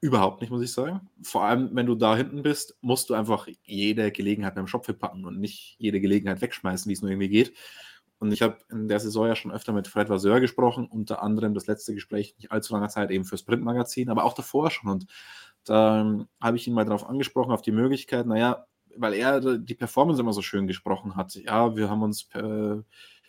überhaupt 0.00 0.40
nicht, 0.40 0.50
muss 0.50 0.62
ich 0.62 0.72
sagen. 0.72 1.08
Vor 1.22 1.44
allem, 1.44 1.70
wenn 1.72 1.86
du 1.86 1.94
da 1.94 2.16
hinten 2.16 2.42
bist, 2.42 2.76
musst 2.80 3.10
du 3.10 3.14
einfach 3.14 3.48
jede 3.64 4.12
Gelegenheit 4.12 4.54
beim 4.54 4.66
Schopfe 4.66 4.94
packen 4.94 5.24
und 5.24 5.40
nicht 5.40 5.76
jede 5.78 6.00
Gelegenheit 6.00 6.40
wegschmeißen, 6.40 6.88
wie 6.88 6.92
es 6.92 7.02
nur 7.02 7.10
irgendwie 7.10 7.28
geht. 7.28 7.52
Und 8.20 8.32
ich 8.32 8.42
habe 8.42 8.58
in 8.70 8.88
der 8.88 9.00
Saison 9.00 9.26
ja 9.26 9.36
schon 9.36 9.52
öfter 9.52 9.72
mit 9.72 9.86
Fred 9.86 10.08
Vasseur 10.08 10.40
gesprochen, 10.40 10.86
unter 10.86 11.22
anderem 11.22 11.54
das 11.54 11.66
letzte 11.66 11.94
Gespräch 11.94 12.34
nicht 12.38 12.50
allzu 12.50 12.74
langer 12.74 12.88
Zeit 12.88 13.10
eben 13.10 13.24
fürs 13.24 13.44
Printmagazin, 13.44 14.10
aber 14.10 14.24
auch 14.24 14.34
davor 14.34 14.70
schon. 14.70 14.90
Und 14.90 15.06
da 15.64 16.00
ähm, 16.00 16.28
habe 16.40 16.56
ich 16.56 16.66
ihn 16.66 16.74
mal 16.74 16.84
darauf 16.84 17.08
angesprochen, 17.08 17.52
auf 17.52 17.62
die 17.62 17.72
Möglichkeit, 17.72 18.26
naja, 18.26 18.66
weil 18.96 19.14
er 19.14 19.58
die 19.58 19.74
Performance 19.74 20.20
immer 20.20 20.32
so 20.32 20.42
schön 20.42 20.66
gesprochen 20.66 21.14
hat. 21.14 21.34
Ja, 21.36 21.76
wir 21.76 21.88
haben 21.88 22.02
uns 22.02 22.24
per, 22.24 22.84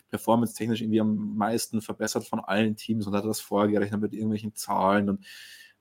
performance-technisch 0.09 0.81
irgendwie 0.81 1.01
am 1.01 1.37
meisten 1.37 1.81
verbessert 1.81 2.25
von 2.25 2.39
allen 2.39 2.75
Teams 2.75 3.07
und 3.07 3.15
hat 3.15 3.25
das 3.25 3.41
vorgerechnet 3.41 4.01
mit 4.01 4.13
irgendwelchen 4.13 4.55
Zahlen. 4.55 5.09
Und 5.09 5.25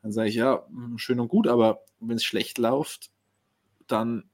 dann 0.03 0.13
sage 0.13 0.29
ich, 0.29 0.37
ja, 0.37 0.65
hm, 0.69 0.99
schön 0.99 1.21
und 1.21 1.29
gut, 1.29 1.49
aber 1.49 1.83
wenn 2.01 2.17
es 2.17 2.25
schlecht 2.25 2.59
läuft, 2.59 3.11
dann 3.87 4.31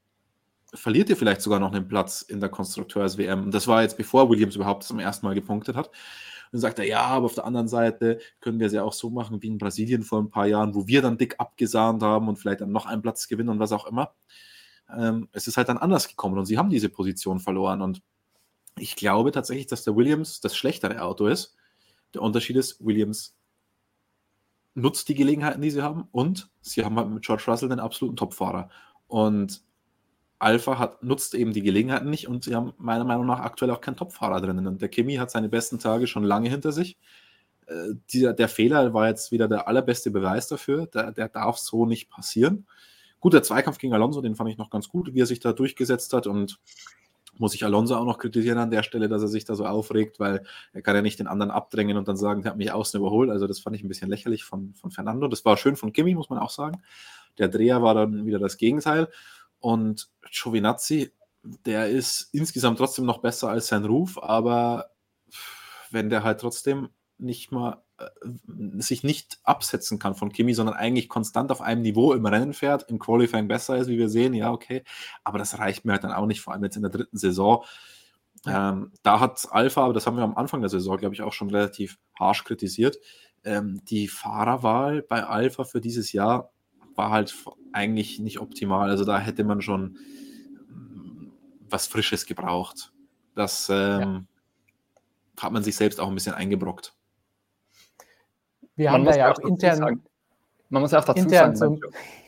verliert 0.72 1.08
ihr 1.08 1.16
vielleicht 1.16 1.40
sogar 1.40 1.60
noch 1.60 1.72
einen 1.72 1.88
Platz 1.88 2.22
in 2.22 2.40
der 2.40 2.48
Konstrukteurs-WM. 2.48 3.44
Und 3.44 3.54
das 3.54 3.68
war 3.68 3.82
jetzt 3.82 3.96
bevor 3.96 4.28
Williams 4.28 4.56
überhaupt 4.56 4.82
zum 4.82 4.98
ersten 4.98 5.24
Mal 5.26 5.34
gepunktet 5.34 5.76
hat. 5.76 5.88
Und 5.88 6.52
dann 6.52 6.60
sagt 6.60 6.78
er, 6.78 6.86
ja, 6.86 7.02
aber 7.02 7.26
auf 7.26 7.34
der 7.34 7.44
anderen 7.44 7.68
Seite 7.68 8.18
können 8.40 8.58
wir 8.58 8.66
es 8.66 8.72
ja 8.72 8.82
auch 8.82 8.92
so 8.92 9.10
machen 9.10 9.40
wie 9.42 9.46
in 9.46 9.58
Brasilien 9.58 10.02
vor 10.02 10.20
ein 10.20 10.30
paar 10.30 10.46
Jahren, 10.46 10.74
wo 10.74 10.86
wir 10.86 11.00
dann 11.02 11.18
dick 11.18 11.36
abgesahnt 11.38 12.02
haben 12.02 12.28
und 12.28 12.38
vielleicht 12.38 12.60
dann 12.60 12.72
noch 12.72 12.86
einen 12.86 13.02
Platz 13.02 13.28
gewinnen 13.28 13.48
und 13.50 13.60
was 13.60 13.72
auch 13.72 13.86
immer 13.86 14.14
ähm, 14.90 15.28
es 15.32 15.46
ist 15.46 15.56
halt 15.56 15.68
dann 15.68 15.78
anders 15.78 16.08
gekommen 16.08 16.38
und 16.38 16.46
sie 16.46 16.58
haben 16.58 16.70
diese 16.70 16.88
Position 16.88 17.40
verloren. 17.40 17.82
Und 17.82 18.02
ich 18.76 18.96
glaube 18.96 19.32
tatsächlich, 19.32 19.66
dass 19.66 19.84
der 19.84 19.96
Williams 19.96 20.40
das 20.40 20.56
schlechtere 20.56 21.02
Auto 21.02 21.26
ist. 21.26 21.56
Der 22.12 22.22
Unterschied 22.22 22.56
ist, 22.56 22.84
Williams 22.84 23.36
nutzt 24.74 25.08
die 25.08 25.14
Gelegenheiten, 25.14 25.62
die 25.62 25.70
sie 25.70 25.82
haben 25.82 26.08
und 26.12 26.50
sie 26.60 26.84
haben 26.84 26.96
halt 26.96 27.08
mit 27.08 27.24
George 27.24 27.44
Russell 27.46 27.68
den 27.68 27.80
absoluten 27.80 28.16
Topfahrer. 28.16 28.70
Und 29.06 29.62
Alpha 30.38 30.78
hat, 30.78 31.02
nutzt 31.02 31.34
eben 31.34 31.52
die 31.52 31.62
Gelegenheiten 31.62 32.10
nicht 32.10 32.28
und 32.28 32.44
sie 32.44 32.54
haben 32.54 32.74
meiner 32.76 33.04
Meinung 33.04 33.26
nach 33.26 33.40
aktuell 33.40 33.70
auch 33.70 33.80
keinen 33.80 33.96
Topfahrer 33.96 34.40
drinnen. 34.40 34.66
Und 34.66 34.82
der 34.82 34.88
Kimi 34.88 35.14
hat 35.14 35.30
seine 35.30 35.48
besten 35.48 35.78
Tage 35.78 36.06
schon 36.06 36.24
lange 36.24 36.50
hinter 36.50 36.72
sich. 36.72 36.98
Äh, 37.66 37.94
dieser, 38.10 38.32
der 38.34 38.48
Fehler 38.48 38.92
war 38.92 39.08
jetzt 39.08 39.32
wieder 39.32 39.48
der 39.48 39.68
allerbeste 39.68 40.10
Beweis 40.10 40.48
dafür. 40.48 40.86
Der, 40.86 41.12
der 41.12 41.28
darf 41.28 41.58
so 41.58 41.86
nicht 41.86 42.10
passieren. 42.10 42.66
Gut, 43.20 43.32
der 43.32 43.42
Zweikampf 43.42 43.78
gegen 43.78 43.94
Alonso, 43.94 44.20
den 44.20 44.34
fand 44.34 44.50
ich 44.50 44.58
noch 44.58 44.70
ganz 44.70 44.88
gut, 44.88 45.14
wie 45.14 45.20
er 45.20 45.26
sich 45.26 45.40
da 45.40 45.52
durchgesetzt 45.52 46.12
hat 46.12 46.26
und 46.26 46.60
muss 47.38 47.54
ich 47.54 47.64
Alonso 47.64 47.96
auch 47.96 48.04
noch 48.04 48.18
kritisieren 48.18 48.58
an 48.58 48.70
der 48.70 48.82
Stelle, 48.82 49.08
dass 49.08 49.22
er 49.22 49.28
sich 49.28 49.44
da 49.44 49.54
so 49.54 49.66
aufregt, 49.66 50.20
weil 50.20 50.44
er 50.72 50.82
kann 50.82 50.96
ja 50.96 51.02
nicht 51.02 51.18
den 51.18 51.26
anderen 51.26 51.50
abdrängen 51.50 51.96
und 51.96 52.08
dann 52.08 52.16
sagen, 52.16 52.42
der 52.42 52.52
hat 52.52 52.58
mich 52.58 52.72
außen 52.72 52.98
überholt. 52.98 53.30
Also 53.30 53.46
das 53.46 53.60
fand 53.60 53.76
ich 53.76 53.82
ein 53.82 53.88
bisschen 53.88 54.10
lächerlich 54.10 54.44
von, 54.44 54.74
von 54.74 54.90
Fernando. 54.90 55.28
Das 55.28 55.44
war 55.44 55.56
schön 55.56 55.76
von 55.76 55.92
Kimi, 55.92 56.14
muss 56.14 56.30
man 56.30 56.38
auch 56.38 56.50
sagen. 56.50 56.82
Der 57.38 57.48
Dreher 57.48 57.82
war 57.82 57.94
dann 57.94 58.26
wieder 58.26 58.38
das 58.38 58.56
Gegenteil. 58.56 59.08
Und 59.58 60.08
Giovinazzi, 60.30 61.12
der 61.42 61.88
ist 61.88 62.28
insgesamt 62.32 62.78
trotzdem 62.78 63.04
noch 63.04 63.18
besser 63.18 63.48
als 63.48 63.68
sein 63.68 63.84
Ruf, 63.84 64.22
aber 64.22 64.90
wenn 65.90 66.10
der 66.10 66.22
halt 66.22 66.40
trotzdem 66.40 66.88
nicht 67.18 67.52
mal 67.52 67.83
sich 68.78 69.04
nicht 69.04 69.38
absetzen 69.44 69.98
kann 69.98 70.14
von 70.14 70.32
Kimi, 70.32 70.54
sondern 70.54 70.74
eigentlich 70.74 71.08
konstant 71.08 71.52
auf 71.52 71.60
einem 71.60 71.82
Niveau 71.82 72.12
im 72.12 72.26
Rennen 72.26 72.52
fährt, 72.52 72.88
im 72.90 72.98
Qualifying 72.98 73.46
besser 73.46 73.76
ist, 73.76 73.88
wie 73.88 73.98
wir 73.98 74.08
sehen, 74.08 74.34
ja, 74.34 74.50
okay. 74.50 74.82
Aber 75.22 75.38
das 75.38 75.58
reicht 75.58 75.84
mir 75.84 75.92
halt 75.92 76.04
dann 76.04 76.12
auch 76.12 76.26
nicht, 76.26 76.40
vor 76.40 76.52
allem 76.52 76.64
jetzt 76.64 76.76
in 76.76 76.82
der 76.82 76.90
dritten 76.90 77.16
Saison. 77.16 77.64
Ähm, 78.46 78.92
da 79.02 79.20
hat 79.20 79.46
Alpha, 79.50 79.84
aber 79.84 79.92
das 79.92 80.06
haben 80.06 80.16
wir 80.16 80.24
am 80.24 80.36
Anfang 80.36 80.60
der 80.60 80.70
Saison, 80.70 80.98
glaube 80.98 81.14
ich, 81.14 81.22
auch 81.22 81.32
schon 81.32 81.50
relativ 81.50 81.98
harsch 82.18 82.44
kritisiert. 82.44 82.98
Ähm, 83.44 83.80
die 83.84 84.08
Fahrerwahl 84.08 85.02
bei 85.02 85.24
Alpha 85.24 85.64
für 85.64 85.80
dieses 85.80 86.12
Jahr 86.12 86.50
war 86.94 87.10
halt 87.10 87.34
eigentlich 87.72 88.18
nicht 88.18 88.40
optimal. 88.40 88.90
Also 88.90 89.04
da 89.04 89.18
hätte 89.18 89.44
man 89.44 89.62
schon 89.62 89.96
mm, 90.68 91.28
was 91.68 91.86
Frisches 91.86 92.26
gebraucht. 92.26 92.92
Das 93.34 93.68
ähm, 93.70 94.26
ja. 95.36 95.42
hat 95.42 95.52
man 95.52 95.62
sich 95.62 95.76
selbst 95.76 96.00
auch 96.00 96.08
ein 96.08 96.14
bisschen 96.14 96.34
eingebrockt. 96.34 96.94
Wir 98.76 98.90
man 98.90 99.00
haben 99.00 99.12
da 99.12 99.16
ja 99.16 99.32
auch 99.32 99.38
intern. 99.38 99.76
Sagen, 99.76 100.02
man 100.68 100.82
muss 100.82 100.94
auch 100.94 101.04
dazu 101.04 101.28
sagen, 101.28 101.56
so 101.56 101.78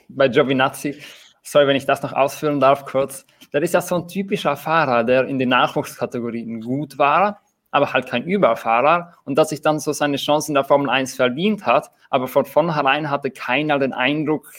bei 0.08 0.28
Giovinazzi, 0.28 1.00
sorry, 1.42 1.66
wenn 1.66 1.76
ich 1.76 1.86
das 1.86 2.02
noch 2.02 2.12
ausführen 2.12 2.60
darf, 2.60 2.84
kurz. 2.84 3.26
Der 3.52 3.62
ist 3.62 3.74
ja 3.74 3.80
so 3.80 3.96
ein 3.96 4.08
typischer 4.08 4.56
Fahrer, 4.56 5.04
der 5.04 5.26
in 5.26 5.38
den 5.38 5.48
Nachwuchskategorien 5.48 6.60
gut 6.60 6.98
war, 6.98 7.40
aber 7.70 7.92
halt 7.92 8.06
kein 8.06 8.24
Überfahrer 8.24 9.14
und 9.24 9.36
dass 9.36 9.50
sich 9.50 9.62
dann 9.62 9.80
so 9.80 9.92
seine 9.92 10.16
Chancen 10.16 10.50
in 10.50 10.54
der 10.54 10.64
Formel 10.64 10.90
1 10.90 11.14
verdient 11.14 11.66
hat. 11.66 11.90
Aber 12.10 12.28
von 12.28 12.44
vornherein 12.44 13.10
hatte 13.10 13.30
keiner 13.30 13.78
den 13.78 13.92
Eindruck, 13.92 14.50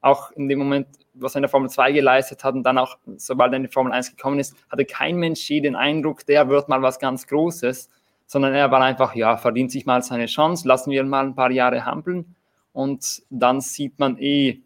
auch 0.00 0.30
in 0.32 0.48
dem 0.48 0.58
Moment, 0.58 0.86
was 1.14 1.34
er 1.34 1.38
in 1.38 1.42
der 1.42 1.50
Formel 1.50 1.70
2 1.70 1.92
geleistet 1.92 2.44
hat 2.44 2.54
und 2.54 2.62
dann 2.62 2.78
auch, 2.78 2.98
sobald 3.16 3.52
er 3.52 3.56
in 3.56 3.62
die 3.64 3.68
Formel 3.68 3.92
1 3.92 4.16
gekommen 4.16 4.38
ist, 4.38 4.54
hatte 4.70 4.84
kein 4.84 5.16
Mensch 5.16 5.48
je 5.48 5.60
den 5.60 5.76
Eindruck, 5.76 6.26
der 6.26 6.48
wird 6.48 6.68
mal 6.68 6.82
was 6.82 6.98
ganz 6.98 7.26
Großes 7.26 7.88
sondern 8.26 8.54
er 8.54 8.70
war 8.70 8.80
einfach, 8.80 9.14
ja, 9.14 9.36
verdient 9.36 9.70
sich 9.70 9.86
mal 9.86 10.02
seine 10.02 10.26
Chance, 10.26 10.66
lassen 10.66 10.90
wir 10.90 11.00
ihn 11.00 11.08
mal 11.08 11.26
ein 11.26 11.34
paar 11.34 11.50
Jahre 11.50 11.84
hampeln 11.84 12.34
und 12.72 13.22
dann 13.30 13.60
sieht 13.60 13.98
man 13.98 14.18
eh, 14.18 14.62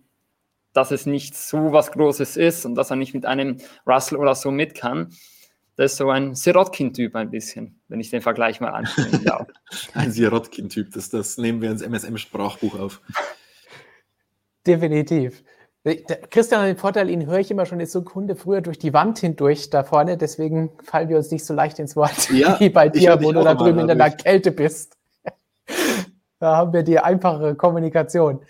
dass 0.73 0.91
es 0.91 1.07
nicht 1.07 1.35
so 1.35 1.73
was 1.73 1.91
Großes 1.93 2.37
ist 2.37 2.67
und 2.67 2.75
dass 2.75 2.91
er 2.91 2.97
nicht 2.97 3.15
mit 3.15 3.25
einem 3.27 3.59
Russell 3.87 4.19
oder 4.19 4.35
so 4.35 4.51
mit 4.51 4.75
kann. 4.75 5.11
Das 5.77 5.93
ist 5.93 5.99
so 5.99 6.11
ein 6.11 6.35
Sirotkin-Typ 6.35 7.15
ein 7.17 7.31
bisschen, 7.31 7.81
wenn 7.89 8.01
ich 8.01 8.11
den 8.11 8.23
Vergleich 8.23 8.61
mal 8.61 8.85
darf. 9.25 9.49
ein 9.95 10.11
Sirotkin-Typ, 10.11 10.93
das, 10.93 11.11
das 11.11 11.39
nehmen 11.39 11.61
wir 11.61 11.71
ins 11.71 11.83
MSM-Sprachbuch 11.83 12.79
auf. 12.79 13.01
Definitiv. 14.67 15.45
Christian, 16.31 16.67
den 16.67 16.77
Vorteil, 16.77 17.09
ihn 17.11 17.27
höre 17.27 17.39
ich 17.39 17.51
immer 17.51 17.65
schon 17.65 17.79
eine 17.79 17.87
Sekunde 17.87 18.35
früher 18.35 18.61
durch 18.61 18.79
die 18.79 18.93
Wand 18.93 19.19
hindurch 19.19 19.71
da 19.71 19.85
vorne, 19.85 20.17
deswegen 20.17 20.71
fallen 20.83 21.09
wir 21.09 21.17
uns 21.17 21.31
nicht 21.31 21.45
so 21.45 21.55
leicht 21.55 21.79
ins 21.79 21.95
Wort 21.95 22.29
ja, 22.31 22.59
wie 22.61 22.71
bei 22.71 22.89
dir, 22.89 23.23
wo 23.23 23.31
du 23.31 23.45
da 23.45 23.55
drüben 23.55 23.89
in 23.89 23.99
der 23.99 24.11
Kälte 24.11 24.51
bist. 24.51 24.97
da 26.41 26.57
haben 26.57 26.73
wir 26.73 26.83
die 26.83 26.99
einfachere 26.99 27.55
Kommunikation. 27.55 28.41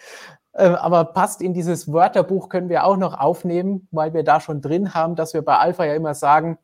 Ähm, 0.54 0.74
aber 0.76 1.04
passt 1.04 1.42
in 1.42 1.52
dieses 1.52 1.92
Wörterbuch 1.92 2.48
können 2.48 2.70
wir 2.70 2.84
auch 2.84 2.96
noch 2.96 3.18
aufnehmen, 3.18 3.86
weil 3.90 4.14
wir 4.14 4.24
da 4.24 4.40
schon 4.40 4.62
drin 4.62 4.94
haben, 4.94 5.14
dass 5.14 5.34
wir 5.34 5.42
bei 5.42 5.58
Alpha 5.58 5.84
ja 5.84 5.94
immer 5.94 6.14
sagen, 6.14 6.56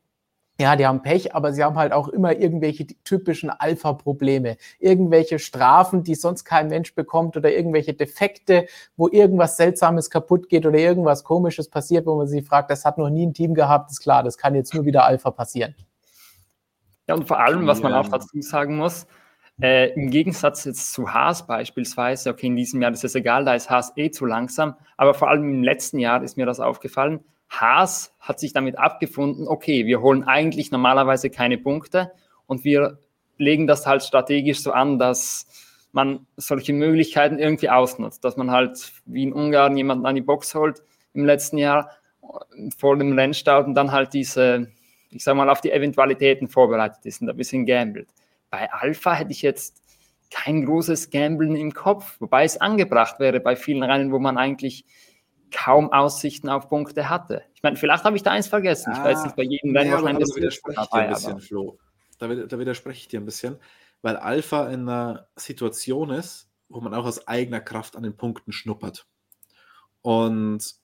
ja, 0.59 0.75
die 0.75 0.85
haben 0.85 1.01
Pech, 1.01 1.33
aber 1.33 1.51
sie 1.51 1.63
haben 1.63 1.77
halt 1.77 1.93
auch 1.93 2.07
immer 2.07 2.37
irgendwelche 2.37 2.85
typischen 3.03 3.49
Alpha-Probleme, 3.49 4.57
irgendwelche 4.79 5.39
Strafen, 5.39 6.03
die 6.03 6.13
sonst 6.13 6.45
kein 6.45 6.67
Mensch 6.67 6.93
bekommt 6.93 7.35
oder 7.35 7.51
irgendwelche 7.51 7.93
Defekte, 7.93 8.67
wo 8.95 9.07
irgendwas 9.07 9.57
Seltsames 9.57 10.11
kaputt 10.11 10.49
geht 10.49 10.65
oder 10.65 10.77
irgendwas 10.77 11.23
Komisches 11.23 11.69
passiert, 11.69 12.05
wo 12.05 12.15
man 12.15 12.27
sich 12.27 12.45
fragt, 12.45 12.69
das 12.69 12.85
hat 12.85 12.99
noch 12.99 13.09
nie 13.09 13.25
ein 13.25 13.33
Team 13.33 13.55
gehabt, 13.55 13.89
ist 13.91 14.01
klar, 14.01 14.21
das 14.21 14.37
kann 14.37 14.53
jetzt 14.53 14.75
nur 14.75 14.85
wieder 14.85 15.05
Alpha 15.05 15.31
passieren. 15.31 15.75
Ja, 17.07 17.15
und 17.15 17.27
vor 17.27 17.39
allem, 17.39 17.65
was 17.65 17.81
man 17.81 17.93
auch 17.93 18.07
dazu 18.07 18.39
sagen 18.41 18.77
muss, 18.77 19.07
äh, 19.61 19.91
im 19.93 20.09
Gegensatz 20.09 20.65
jetzt 20.65 20.93
zu 20.93 21.13
Haas 21.13 21.47
beispielsweise, 21.47 22.29
okay, 22.29 22.47
in 22.47 22.55
diesem 22.55 22.81
Jahr 22.81 22.91
ist 22.91 23.03
es 23.03 23.15
egal, 23.15 23.43
da 23.43 23.55
ist 23.55 23.69
Haas 23.69 23.91
eh 23.95 24.11
zu 24.11 24.25
langsam, 24.25 24.75
aber 24.97 25.13
vor 25.13 25.29
allem 25.29 25.43
im 25.43 25.63
letzten 25.63 25.99
Jahr 25.99 26.23
ist 26.23 26.37
mir 26.37 26.45
das 26.45 26.59
aufgefallen, 26.59 27.21
Haas 27.59 28.15
hat 28.19 28.39
sich 28.39 28.53
damit 28.53 28.77
abgefunden, 28.77 29.47
okay, 29.47 29.85
wir 29.85 30.01
holen 30.01 30.23
eigentlich 30.23 30.71
normalerweise 30.71 31.29
keine 31.29 31.57
Punkte 31.57 32.11
und 32.47 32.63
wir 32.63 32.99
legen 33.37 33.67
das 33.67 33.85
halt 33.85 34.03
strategisch 34.03 34.61
so 34.61 34.71
an, 34.71 34.99
dass 34.99 35.47
man 35.91 36.25
solche 36.37 36.73
Möglichkeiten 36.73 37.37
irgendwie 37.37 37.69
ausnutzt, 37.69 38.23
dass 38.23 38.35
man 38.37 38.51
halt 38.51 38.91
wie 39.05 39.23
in 39.23 39.33
Ungarn 39.33 39.77
jemanden 39.77 40.05
an 40.05 40.15
die 40.15 40.21
Box 40.21 40.55
holt 40.55 40.81
im 41.13 41.25
letzten 41.25 41.57
Jahr 41.57 41.91
vor 42.77 42.97
dem 42.97 43.17
Rennstart 43.17 43.67
und 43.67 43.75
dann 43.75 43.91
halt 43.91 44.13
diese, 44.13 44.71
ich 45.11 45.23
sag 45.23 45.35
mal, 45.35 45.49
auf 45.49 45.61
die 45.61 45.71
Eventualitäten 45.71 46.47
vorbereitet 46.47 47.05
ist 47.05 47.21
und 47.21 47.29
ein 47.29 47.37
bisschen 47.37 47.65
gambelt. 47.65 48.09
Bei 48.49 48.71
Alpha 48.71 49.13
hätte 49.13 49.31
ich 49.31 49.41
jetzt 49.41 49.83
kein 50.31 50.65
großes 50.65 51.11
Gamblen 51.11 51.55
im 51.55 51.73
Kopf, 51.73 52.19
wobei 52.19 52.43
es 52.43 52.59
angebracht 52.59 53.19
wäre 53.19 53.39
bei 53.39 53.55
vielen 53.55 53.83
Rennen, 53.83 54.11
wo 54.11 54.17
man 54.17 54.37
eigentlich 54.37 54.85
kaum 55.53 55.93
Aussichten 55.93 56.49
auf 56.49 56.67
Punkte 56.67 57.09
hatte. 57.09 57.43
Ich 57.53 57.63
meine, 57.63 57.77
vielleicht 57.77 58.03
habe 58.03 58.17
ich 58.17 58.23
da 58.23 58.31
eins 58.31 58.47
vergessen. 58.47 58.91
Ah, 58.91 58.97
ich 58.97 59.03
weiß 59.03 59.23
nicht, 59.23 59.35
bei 59.35 59.43
jedem 59.43 59.75
Rennen 59.75 59.91
ja, 59.91 60.01
wahrscheinlich. 60.01 60.27
Da 60.27 60.35
widerspreche 60.35 60.81
ich 60.81 60.89
dir 60.89 60.99
ein 60.99 61.13
bisschen, 61.13 61.39
Flo. 61.39 61.79
Da, 62.17 62.27
da 62.27 62.59
widerspreche 62.59 62.99
ich 62.99 63.07
dir 63.07 63.21
ein 63.21 63.25
bisschen, 63.25 63.57
weil 64.01 64.17
Alpha 64.17 64.67
in 64.67 64.81
einer 64.81 65.27
Situation 65.35 66.09
ist, 66.09 66.49
wo 66.67 66.81
man 66.81 66.93
auch 66.93 67.05
aus 67.05 67.27
eigener 67.27 67.61
Kraft 67.61 67.95
an 67.95 68.03
den 68.03 68.17
Punkten 68.17 68.51
schnuppert. 68.51 69.07
Und 70.01 70.75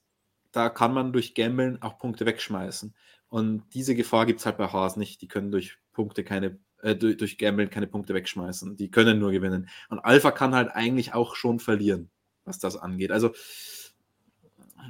da 0.51 0.69
kann 0.69 0.93
man 0.93 1.11
durch 1.11 1.35
Gambeln 1.35 1.81
auch 1.81 1.97
Punkte 1.97 2.25
wegschmeißen. 2.25 2.95
Und 3.27 3.63
diese 3.73 3.95
Gefahr 3.95 4.25
gibt 4.25 4.39
es 4.39 4.45
halt 4.45 4.57
bei 4.57 4.67
Haas 4.67 4.95
nicht. 4.95 5.21
Die 5.21 5.27
können 5.27 5.51
durch 5.51 5.77
Punkte 5.91 6.23
keine, 6.23 6.59
äh, 6.81 6.95
durch, 6.95 7.17
durch 7.17 7.37
Gambeln 7.37 7.69
keine 7.69 7.87
Punkte 7.87 8.13
wegschmeißen. 8.13 8.77
Die 8.77 8.89
können 8.89 9.19
nur 9.19 9.31
gewinnen. 9.31 9.69
Und 9.89 9.99
Alpha 9.99 10.31
kann 10.31 10.55
halt 10.55 10.71
eigentlich 10.71 11.13
auch 11.13 11.35
schon 11.35 11.59
verlieren, 11.59 12.09
was 12.45 12.59
das 12.59 12.77
angeht. 12.77 13.11
Also 13.11 13.33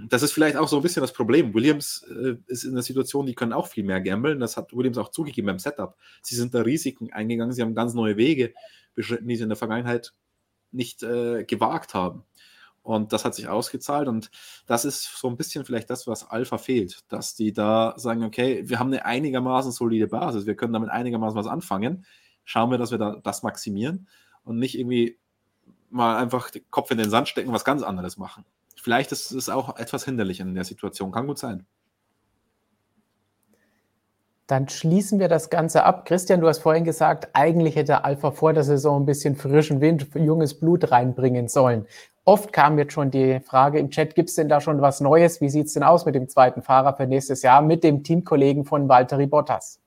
das 0.07 0.23
ist 0.23 0.31
vielleicht 0.31 0.55
auch 0.55 0.67
so 0.67 0.77
ein 0.77 0.81
bisschen 0.81 1.01
das 1.01 1.13
Problem. 1.13 1.53
Williams 1.53 2.05
äh, 2.09 2.35
ist 2.47 2.63
in 2.63 2.71
einer 2.71 2.81
Situation, 2.81 3.25
die 3.25 3.35
können 3.35 3.53
auch 3.53 3.67
viel 3.67 3.83
mehr 3.83 4.01
gambeln. 4.01 4.39
Das 4.39 4.57
hat 4.57 4.75
Williams 4.75 4.97
auch 4.97 5.09
zugegeben 5.09 5.47
beim 5.47 5.59
Setup. 5.59 5.95
Sie 6.21 6.35
sind 6.35 6.53
da 6.53 6.61
Risiken 6.61 7.11
eingegangen, 7.11 7.53
sie 7.53 7.61
haben 7.61 7.75
ganz 7.75 7.93
neue 7.93 8.17
Wege 8.17 8.53
beschritten, 8.95 9.27
die 9.27 9.35
sie 9.35 9.43
in 9.43 9.49
der 9.49 9.57
Vergangenheit 9.57 10.13
nicht 10.71 11.03
äh, 11.03 11.43
gewagt 11.43 11.93
haben. 11.93 12.23
Und 12.81 13.13
das 13.13 13.25
hat 13.25 13.35
sich 13.35 13.47
ausgezahlt 13.47 14.07
und 14.07 14.31
das 14.65 14.85
ist 14.85 15.03
so 15.17 15.27
ein 15.27 15.37
bisschen 15.37 15.65
vielleicht 15.65 15.89
das, 15.89 16.07
was 16.07 16.29
Alpha 16.29 16.57
fehlt, 16.57 17.03
dass 17.09 17.35
die 17.35 17.51
da 17.51 17.93
sagen, 17.97 18.23
okay, 18.23 18.63
wir 18.67 18.79
haben 18.79 18.87
eine 18.87 19.05
einigermaßen 19.05 19.71
solide 19.71 20.07
Basis, 20.07 20.45
wir 20.45 20.55
können 20.55 20.73
damit 20.73 20.89
einigermaßen 20.89 21.37
was 21.37 21.47
anfangen. 21.47 22.05
Schauen 22.45 22.71
wir, 22.71 22.77
dass 22.77 22.91
wir 22.91 22.97
da 22.97 23.19
das 23.21 23.43
maximieren 23.43 24.07
und 24.43 24.57
nicht 24.57 24.79
irgendwie 24.79 25.19
mal 25.89 26.17
einfach 26.17 26.49
den 26.49 26.63
Kopf 26.71 26.89
in 26.91 26.97
den 26.97 27.09
Sand 27.09 27.27
stecken, 27.27 27.51
was 27.51 27.65
ganz 27.65 27.83
anderes 27.83 28.17
machen. 28.17 28.45
Vielleicht 28.81 29.11
ist 29.11 29.31
es 29.31 29.49
auch 29.49 29.77
etwas 29.77 30.05
hinderlich 30.05 30.39
in 30.39 30.55
der 30.55 30.63
Situation. 30.63 31.11
Kann 31.11 31.27
gut 31.27 31.37
sein. 31.37 31.65
Dann 34.47 34.67
schließen 34.67 35.19
wir 35.19 35.27
das 35.27 35.51
Ganze 35.51 35.83
ab. 35.83 36.05
Christian, 36.05 36.41
du 36.41 36.47
hast 36.47 36.59
vorhin 36.59 36.83
gesagt, 36.83 37.29
eigentlich 37.33 37.75
hätte 37.75 38.03
Alpha 38.03 38.31
vor 38.31 38.51
der 38.51 38.63
Saison 38.63 39.03
ein 39.03 39.05
bisschen 39.05 39.35
frischen 39.35 39.79
Wind, 39.79 40.07
junges 40.15 40.59
Blut 40.59 40.91
reinbringen 40.91 41.47
sollen. 41.47 41.85
Oft 42.25 42.51
kam 42.51 42.79
jetzt 42.79 42.93
schon 42.93 43.11
die 43.11 43.41
Frage 43.41 43.77
im 43.79 43.91
Chat, 43.91 44.15
gibt 44.15 44.29
es 44.29 44.35
denn 44.35 44.49
da 44.49 44.59
schon 44.59 44.81
was 44.81 45.01
Neues? 45.01 45.39
Wie 45.39 45.49
sieht 45.49 45.67
es 45.67 45.73
denn 45.73 45.83
aus 45.83 46.05
mit 46.05 46.15
dem 46.15 46.27
zweiten 46.27 46.63
Fahrer 46.63 46.95
für 46.95 47.05
nächstes 47.05 47.43
Jahr, 47.43 47.61
mit 47.61 47.83
dem 47.83 48.03
Teamkollegen 48.03 48.65
von 48.65 48.89
Valtteri 48.89 49.27
Bottas? 49.27 49.79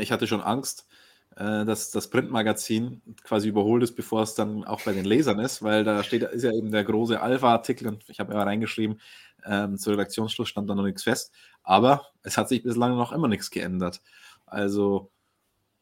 Ich 0.00 0.12
hatte 0.12 0.28
schon 0.28 0.40
Angst, 0.40 0.86
äh, 1.36 1.64
dass 1.64 1.90
das 1.90 2.10
Printmagazin 2.10 3.02
quasi 3.22 3.48
überholt 3.48 3.82
ist, 3.82 3.94
bevor 3.94 4.22
es 4.22 4.34
dann 4.34 4.64
auch 4.64 4.82
bei 4.82 4.92
den 4.92 5.04
Lesern 5.04 5.38
ist, 5.38 5.62
weil 5.62 5.84
da 5.84 6.02
steht, 6.02 6.22
ist 6.22 6.42
ja 6.42 6.52
eben 6.52 6.70
der 6.70 6.84
große 6.84 7.20
Alpha-Artikel 7.20 7.88
und 7.88 8.04
ich 8.08 8.20
habe 8.20 8.34
ja 8.34 8.42
reingeschrieben, 8.42 9.00
ähm, 9.44 9.78
zu 9.78 9.90
Redaktionsschluss 9.90 10.48
stand 10.48 10.68
da 10.70 10.74
noch 10.74 10.84
nichts 10.84 11.02
fest, 11.02 11.32
aber 11.62 12.06
es 12.22 12.36
hat 12.36 12.48
sich 12.48 12.62
bislang 12.62 12.96
noch 12.96 13.12
immer 13.12 13.28
nichts 13.28 13.50
geändert. 13.50 14.00
Also 14.46 15.10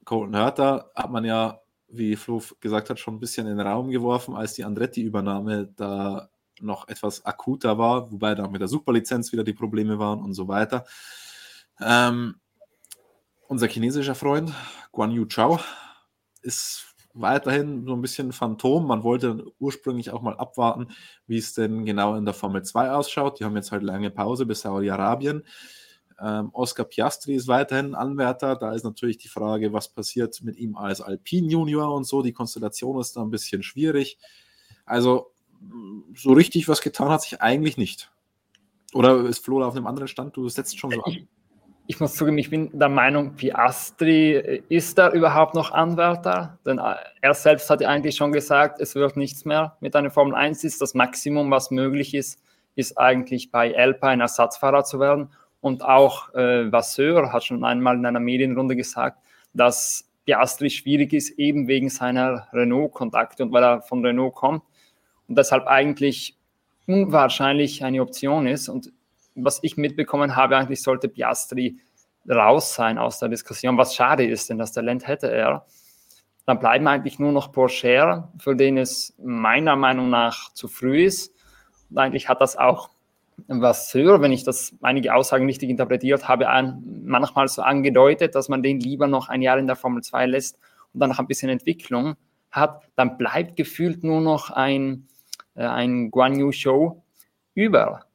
Colton 0.04 0.36
Hurter 0.36 0.90
hat 0.94 1.10
man 1.10 1.24
ja, 1.24 1.60
wie 1.88 2.16
Flo 2.16 2.42
gesagt 2.60 2.90
hat, 2.90 2.98
schon 2.98 3.14
ein 3.14 3.20
bisschen 3.20 3.46
in 3.46 3.58
den 3.58 3.66
Raum 3.66 3.90
geworfen, 3.90 4.34
als 4.34 4.54
die 4.54 4.64
Andretti-Übernahme 4.64 5.72
da 5.76 6.30
noch 6.60 6.88
etwas 6.88 7.24
akuter 7.24 7.78
war, 7.78 8.10
wobei 8.12 8.34
da 8.34 8.46
mit 8.48 8.60
der 8.60 8.68
Superlizenz 8.68 9.32
wieder 9.32 9.44
die 9.44 9.52
Probleme 9.52 9.98
waren 9.98 10.20
und 10.20 10.34
so 10.34 10.48
weiter. 10.48 10.84
Ähm, 11.80 12.36
unser 13.50 13.66
chinesischer 13.66 14.14
Freund 14.14 14.54
Guan 14.92 15.10
Yu 15.10 15.26
Chao 15.26 15.58
ist 16.40 16.94
weiterhin 17.14 17.84
so 17.84 17.94
ein 17.94 18.00
bisschen 18.00 18.30
Phantom. 18.30 18.86
Man 18.86 19.02
wollte 19.02 19.44
ursprünglich 19.58 20.12
auch 20.12 20.22
mal 20.22 20.36
abwarten, 20.36 20.86
wie 21.26 21.38
es 21.38 21.52
denn 21.52 21.84
genau 21.84 22.14
in 22.14 22.24
der 22.24 22.32
Formel 22.32 22.62
2 22.62 22.92
ausschaut. 22.92 23.40
Die 23.40 23.44
haben 23.44 23.56
jetzt 23.56 23.72
halt 23.72 23.82
lange 23.82 24.12
Pause 24.12 24.46
bis 24.46 24.60
Saudi-Arabien. 24.60 25.42
Ähm, 26.20 26.50
Oscar 26.52 26.84
Piastri 26.84 27.34
ist 27.34 27.48
weiterhin 27.48 27.96
Anwärter. 27.96 28.54
Da 28.54 28.72
ist 28.72 28.84
natürlich 28.84 29.18
die 29.18 29.28
Frage, 29.28 29.72
was 29.72 29.88
passiert 29.88 30.40
mit 30.42 30.56
ihm 30.56 30.76
als 30.76 31.00
Alpin 31.00 31.50
Junior 31.50 31.92
und 31.92 32.04
so. 32.04 32.22
Die 32.22 32.32
Konstellation 32.32 33.00
ist 33.00 33.16
da 33.16 33.22
ein 33.22 33.30
bisschen 33.30 33.64
schwierig. 33.64 34.18
Also 34.86 35.32
so 36.14 36.34
richtig 36.34 36.68
was 36.68 36.82
getan 36.82 37.08
hat 37.08 37.22
sich 37.22 37.42
eigentlich 37.42 37.76
nicht. 37.76 38.12
Oder 38.94 39.24
ist 39.24 39.44
Flo 39.44 39.60
auf 39.64 39.74
einem 39.74 39.88
anderen 39.88 40.06
Stand? 40.06 40.36
Du 40.36 40.48
setzt 40.48 40.78
schon 40.78 40.92
so 40.92 41.02
an. 41.02 41.12
Ich, 41.12 41.26
muss 41.98 42.14
zugeben, 42.14 42.38
ich 42.38 42.50
bin 42.50 42.78
der 42.78 42.88
Meinung, 42.88 43.34
Piastri 43.34 44.62
ist 44.68 44.98
da 44.98 45.10
überhaupt 45.10 45.54
noch 45.54 45.72
Anwärter, 45.72 46.58
denn 46.64 46.78
äh, 46.78 46.94
er 47.20 47.34
selbst 47.34 47.70
hat 47.70 47.80
ja 47.80 47.88
eigentlich 47.88 48.16
schon 48.16 48.32
gesagt, 48.32 48.80
es 48.80 48.94
wird 48.94 49.16
nichts 49.16 49.44
mehr 49.44 49.76
mit 49.80 49.96
einer 49.96 50.10
Formel 50.10 50.34
1 50.34 50.62
ist 50.62 50.80
das 50.80 50.94
Maximum, 50.94 51.50
was 51.50 51.70
möglich 51.70 52.14
ist, 52.14 52.38
ist 52.76 52.98
eigentlich 52.98 53.50
bei 53.50 53.76
Alpine 53.76 54.22
Ersatzfahrer 54.22 54.84
zu 54.84 55.00
werden. 55.00 55.30
Und 55.60 55.84
auch 55.84 56.32
äh, 56.34 56.70
Vasseur 56.70 57.32
hat 57.32 57.44
schon 57.44 57.64
einmal 57.64 57.96
in 57.96 58.06
einer 58.06 58.20
Medienrunde 58.20 58.76
gesagt, 58.76 59.18
dass 59.52 60.08
Piastri 60.24 60.70
schwierig 60.70 61.12
ist, 61.12 61.38
eben 61.38 61.66
wegen 61.66 61.88
seiner 61.88 62.46
Renault-Kontakte 62.52 63.42
und 63.42 63.52
weil 63.52 63.64
er 63.64 63.82
von 63.82 64.04
Renault 64.04 64.34
kommt 64.34 64.62
und 65.28 65.36
deshalb 65.36 65.66
eigentlich 65.66 66.36
unwahrscheinlich 66.86 67.84
eine 67.84 68.02
Option 68.02 68.46
ist. 68.46 68.68
Und 68.68 68.92
was 69.44 69.58
ich 69.62 69.76
mitbekommen 69.76 70.36
habe, 70.36 70.56
eigentlich 70.56 70.82
sollte 70.82 71.08
Piastri 71.08 71.78
raus 72.28 72.74
sein 72.74 72.98
aus 72.98 73.18
der 73.18 73.28
Diskussion, 73.28 73.78
was 73.78 73.94
schade 73.94 74.24
ist, 74.26 74.50
denn 74.50 74.58
das 74.58 74.72
Talent 74.72 75.06
hätte 75.06 75.30
er. 75.30 75.66
Dann 76.46 76.58
bleiben 76.58 76.86
eigentlich 76.88 77.18
nur 77.18 77.32
noch 77.32 77.52
Porsche, 77.52 78.28
für 78.38 78.56
den 78.56 78.78
es 78.78 79.14
meiner 79.22 79.76
Meinung 79.76 80.10
nach 80.10 80.52
zu 80.52 80.68
früh 80.68 81.04
ist. 81.04 81.32
Und 81.90 81.98
eigentlich 81.98 82.28
hat 82.28 82.40
das 82.40 82.56
auch 82.56 82.90
was 83.48 83.92
höre, 83.94 84.20
wenn 84.20 84.32
ich 84.32 84.44
das 84.44 84.74
einige 84.82 85.14
Aussagen 85.14 85.46
richtig 85.46 85.70
interpretiert 85.70 86.28
habe, 86.28 86.46
manchmal 86.84 87.48
so 87.48 87.62
angedeutet, 87.62 88.34
dass 88.34 88.48
man 88.48 88.62
den 88.62 88.80
lieber 88.80 89.06
noch 89.06 89.28
ein 89.28 89.42
Jahr 89.42 89.58
in 89.58 89.66
der 89.66 89.76
Formel 89.76 90.02
2 90.02 90.26
lässt 90.26 90.58
und 90.92 91.00
dann 91.00 91.10
noch 91.10 91.18
ein 91.18 91.26
bisschen 91.26 91.48
Entwicklung 91.48 92.16
hat, 92.50 92.82
dann 92.96 93.16
bleibt 93.16 93.56
gefühlt 93.56 94.02
nur 94.04 94.20
noch 94.20 94.50
ein, 94.50 95.06
äh, 95.54 95.64
ein 95.64 96.10
Guan 96.10 96.38
Yu 96.38 96.52
Show 96.52 97.02
über 97.54 98.09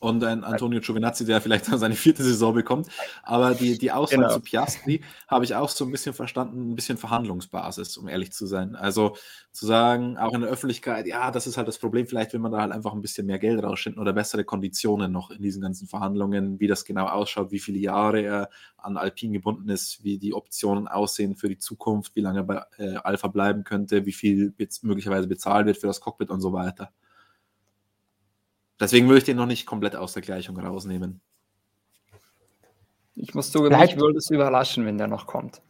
und 0.00 0.24
ein 0.24 0.44
Antonio 0.44 0.80
Giovinazzi, 0.80 1.24
der 1.26 1.40
vielleicht 1.40 1.66
seine 1.66 1.94
vierte 1.94 2.24
Saison 2.24 2.54
bekommt. 2.54 2.88
Aber 3.22 3.54
die, 3.54 3.78
die 3.78 3.92
Aussage 3.92 4.22
genau. 4.22 4.34
zu 4.34 4.40
Piastri 4.40 5.02
habe 5.28 5.44
ich 5.44 5.54
auch 5.54 5.68
so 5.68 5.84
ein 5.84 5.90
bisschen 5.90 6.14
verstanden, 6.14 6.72
ein 6.72 6.74
bisschen 6.74 6.96
Verhandlungsbasis, 6.96 7.96
um 7.98 8.08
ehrlich 8.08 8.32
zu 8.32 8.46
sein. 8.46 8.74
Also 8.74 9.14
zu 9.52 9.66
sagen, 9.66 10.16
auch 10.16 10.32
in 10.32 10.40
der 10.40 10.50
Öffentlichkeit, 10.50 11.06
ja, 11.06 11.30
das 11.30 11.46
ist 11.46 11.58
halt 11.58 11.68
das 11.68 11.78
Problem, 11.78 12.06
vielleicht 12.06 12.32
will 12.32 12.40
man 12.40 12.50
da 12.50 12.62
halt 12.62 12.72
einfach 12.72 12.94
ein 12.94 13.02
bisschen 13.02 13.26
mehr 13.26 13.38
Geld 13.38 13.62
rausschinden 13.62 14.00
oder 14.00 14.14
bessere 14.14 14.44
Konditionen 14.44 15.12
noch 15.12 15.30
in 15.30 15.42
diesen 15.42 15.60
ganzen 15.60 15.86
Verhandlungen, 15.86 16.58
wie 16.60 16.66
das 16.66 16.84
genau 16.86 17.06
ausschaut, 17.06 17.52
wie 17.52 17.60
viele 17.60 17.78
Jahre 17.78 18.22
er 18.22 18.50
an 18.78 18.96
Alpin 18.96 19.34
gebunden 19.34 19.68
ist, 19.68 20.02
wie 20.02 20.18
die 20.18 20.32
Optionen 20.32 20.88
aussehen 20.88 21.36
für 21.36 21.48
die 21.50 21.58
Zukunft, 21.58 22.16
wie 22.16 22.20
lange 22.20 22.40
er 22.40 22.44
bei 22.44 22.62
äh, 22.78 22.94
Alpha 22.96 23.28
bleiben 23.28 23.64
könnte, 23.64 24.06
wie 24.06 24.12
viel 24.12 24.54
möglicherweise 24.82 25.28
bezahlt 25.28 25.66
wird 25.66 25.76
für 25.76 25.88
das 25.88 26.00
Cockpit 26.00 26.30
und 26.30 26.40
so 26.40 26.54
weiter. 26.54 26.90
Deswegen 28.80 29.06
würde 29.08 29.18
ich 29.18 29.24
den 29.24 29.36
noch 29.36 29.46
nicht 29.46 29.66
komplett 29.66 29.94
aus 29.94 30.14
der 30.14 30.22
Gleichung 30.22 30.58
rausnehmen. 30.58 31.20
Ich 33.14 33.34
muss 33.34 33.52
zugeben, 33.52 33.76
bleibt, 33.76 33.92
mich 33.92 34.00
würde 34.00 34.16
es 34.16 34.30
überraschen, 34.30 34.86
wenn 34.86 34.96
der 34.96 35.06
noch 35.06 35.26
kommt. 35.26 35.60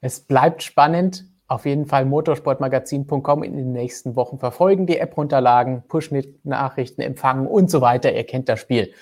Es 0.00 0.20
bleibt 0.20 0.64
spannend. 0.64 1.24
Auf 1.46 1.64
jeden 1.64 1.86
Fall 1.86 2.04
motorsportmagazin.com 2.04 3.42
in 3.42 3.56
den 3.56 3.72
nächsten 3.72 4.16
Wochen 4.16 4.38
verfolgen, 4.38 4.86
die 4.86 4.98
App 4.98 5.16
runterladen, 5.16 5.82
Push-Nachrichten 5.88 7.00
empfangen 7.00 7.46
und 7.46 7.70
so 7.70 7.80
weiter. 7.80 8.12
Ihr 8.12 8.24
kennt 8.24 8.50
das 8.50 8.60
Spiel. 8.60 8.92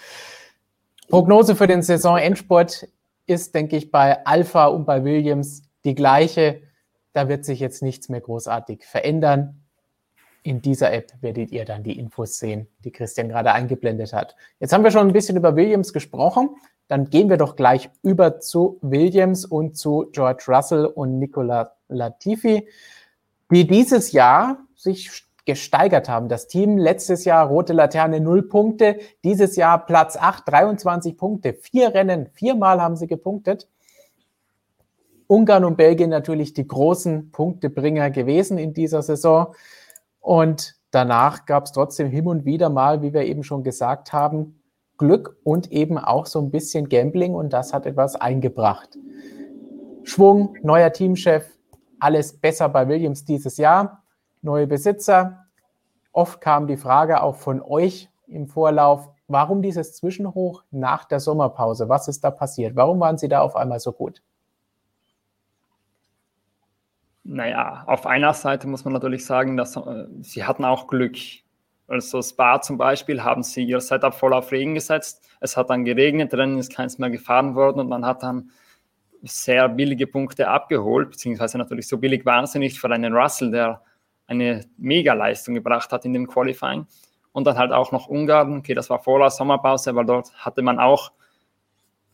Prognose 1.08 1.56
für 1.56 1.66
den 1.66 1.82
Saisonendsport 1.82 2.86
ist, 3.26 3.54
denke 3.54 3.76
ich, 3.76 3.90
bei 3.90 4.24
Alpha 4.26 4.66
und 4.66 4.84
bei 4.84 5.02
Williams 5.02 5.62
die 5.84 5.96
gleiche. 5.96 6.62
Da 7.14 7.28
wird 7.28 7.44
sich 7.44 7.58
jetzt 7.58 7.82
nichts 7.82 8.08
mehr 8.08 8.20
großartig 8.20 8.84
verändern 8.84 9.65
in 10.46 10.62
dieser 10.62 10.92
App 10.92 11.12
werdet 11.20 11.50
ihr 11.50 11.64
dann 11.64 11.82
die 11.82 11.98
Infos 11.98 12.38
sehen, 12.38 12.68
die 12.84 12.92
Christian 12.92 13.28
gerade 13.28 13.52
eingeblendet 13.52 14.12
hat. 14.12 14.36
Jetzt 14.60 14.72
haben 14.72 14.84
wir 14.84 14.92
schon 14.92 15.08
ein 15.08 15.12
bisschen 15.12 15.36
über 15.36 15.56
Williams 15.56 15.92
gesprochen. 15.92 16.50
Dann 16.86 17.10
gehen 17.10 17.28
wir 17.28 17.36
doch 17.36 17.56
gleich 17.56 17.90
über 18.02 18.38
zu 18.38 18.78
Williams 18.80 19.44
und 19.44 19.76
zu 19.76 20.08
George 20.12 20.44
Russell 20.46 20.86
und 20.86 21.18
Nicola 21.18 21.72
Latifi, 21.88 22.68
die 23.50 23.66
dieses 23.66 24.12
Jahr 24.12 24.58
sich 24.76 25.24
gesteigert 25.46 26.08
haben. 26.08 26.28
Das 26.28 26.46
Team 26.46 26.78
letztes 26.78 27.24
Jahr 27.24 27.48
rote 27.48 27.72
Laterne 27.72 28.20
0 28.20 28.44
Punkte, 28.44 29.00
dieses 29.24 29.56
Jahr 29.56 29.84
Platz 29.84 30.16
8, 30.16 30.48
23 30.48 31.16
Punkte, 31.16 31.54
vier 31.54 31.92
Rennen, 31.92 32.28
viermal 32.34 32.80
haben 32.80 32.94
sie 32.94 33.08
gepunktet. 33.08 33.68
Ungarn 35.26 35.64
und 35.64 35.76
Belgien 35.76 36.10
natürlich 36.10 36.54
die 36.54 36.68
großen 36.68 37.32
Punktebringer 37.32 38.10
gewesen 38.10 38.58
in 38.58 38.74
dieser 38.74 39.02
Saison. 39.02 39.54
Und 40.26 40.74
danach 40.90 41.46
gab 41.46 41.66
es 41.66 41.72
trotzdem 41.72 42.08
hin 42.08 42.26
und 42.26 42.44
wieder 42.44 42.68
mal, 42.68 43.00
wie 43.00 43.12
wir 43.12 43.26
eben 43.26 43.44
schon 43.44 43.62
gesagt 43.62 44.12
haben, 44.12 44.60
Glück 44.98 45.36
und 45.44 45.70
eben 45.70 45.98
auch 45.98 46.26
so 46.26 46.40
ein 46.40 46.50
bisschen 46.50 46.88
Gambling 46.88 47.32
und 47.32 47.52
das 47.52 47.72
hat 47.72 47.86
etwas 47.86 48.16
eingebracht. 48.16 48.98
Schwung, 50.02 50.56
neuer 50.64 50.92
Teamchef, 50.92 51.48
alles 52.00 52.40
besser 52.40 52.68
bei 52.68 52.88
Williams 52.88 53.24
dieses 53.24 53.56
Jahr, 53.56 54.02
neue 54.42 54.66
Besitzer. 54.66 55.46
Oft 56.10 56.40
kam 56.40 56.66
die 56.66 56.76
Frage 56.76 57.22
auch 57.22 57.36
von 57.36 57.62
euch 57.62 58.10
im 58.26 58.48
Vorlauf, 58.48 59.08
warum 59.28 59.62
dieses 59.62 59.94
Zwischenhoch 59.94 60.64
nach 60.72 61.04
der 61.04 61.20
Sommerpause? 61.20 61.88
Was 61.88 62.08
ist 62.08 62.24
da 62.24 62.32
passiert? 62.32 62.74
Warum 62.74 62.98
waren 62.98 63.16
Sie 63.16 63.28
da 63.28 63.42
auf 63.42 63.54
einmal 63.54 63.78
so 63.78 63.92
gut? 63.92 64.24
Naja, 67.28 67.82
auf 67.86 68.06
einer 68.06 68.32
Seite 68.34 68.68
muss 68.68 68.84
man 68.84 68.94
natürlich 68.94 69.26
sagen, 69.26 69.56
dass 69.56 69.74
äh, 69.76 70.06
sie 70.20 70.44
hatten 70.44 70.64
auch 70.64 70.86
Glück. 70.86 71.16
Also 71.88 72.22
Spa 72.22 72.60
zum 72.60 72.78
Beispiel 72.78 73.22
haben 73.24 73.42
sie 73.42 73.64
ihr 73.64 73.80
Setup 73.80 74.14
voll 74.14 74.32
auf 74.32 74.52
Regen 74.52 74.74
gesetzt. 74.74 75.28
Es 75.40 75.56
hat 75.56 75.70
dann 75.70 75.84
geregnet, 75.84 76.32
Rennen 76.34 76.58
ist 76.58 76.72
keins 76.72 76.98
mehr 76.98 77.10
gefahren 77.10 77.56
worden 77.56 77.80
und 77.80 77.88
man 77.88 78.06
hat 78.06 78.22
dann 78.22 78.50
sehr 79.22 79.68
billige 79.68 80.06
Punkte 80.06 80.48
abgeholt, 80.48 81.10
beziehungsweise 81.10 81.58
natürlich 81.58 81.88
so 81.88 81.98
billig 81.98 82.24
waren 82.24 82.46
sie 82.46 82.60
nicht 82.60 82.78
für 82.78 82.90
einen 82.90 83.12
Russell, 83.12 83.50
der 83.50 83.82
eine 84.28 84.64
Mega-Leistung 84.78 85.54
gebracht 85.54 85.90
hat 85.90 86.04
in 86.04 86.12
dem 86.12 86.28
Qualifying. 86.28 86.86
Und 87.32 87.46
dann 87.46 87.58
halt 87.58 87.72
auch 87.72 87.90
noch 87.90 88.06
Ungarn, 88.06 88.58
okay, 88.58 88.74
das 88.74 88.88
war 88.88 89.00
vor 89.00 89.18
der 89.18 89.30
Sommerpause, 89.30 89.96
weil 89.96 90.06
dort 90.06 90.32
hatte 90.36 90.62
man 90.62 90.78
auch 90.78 91.10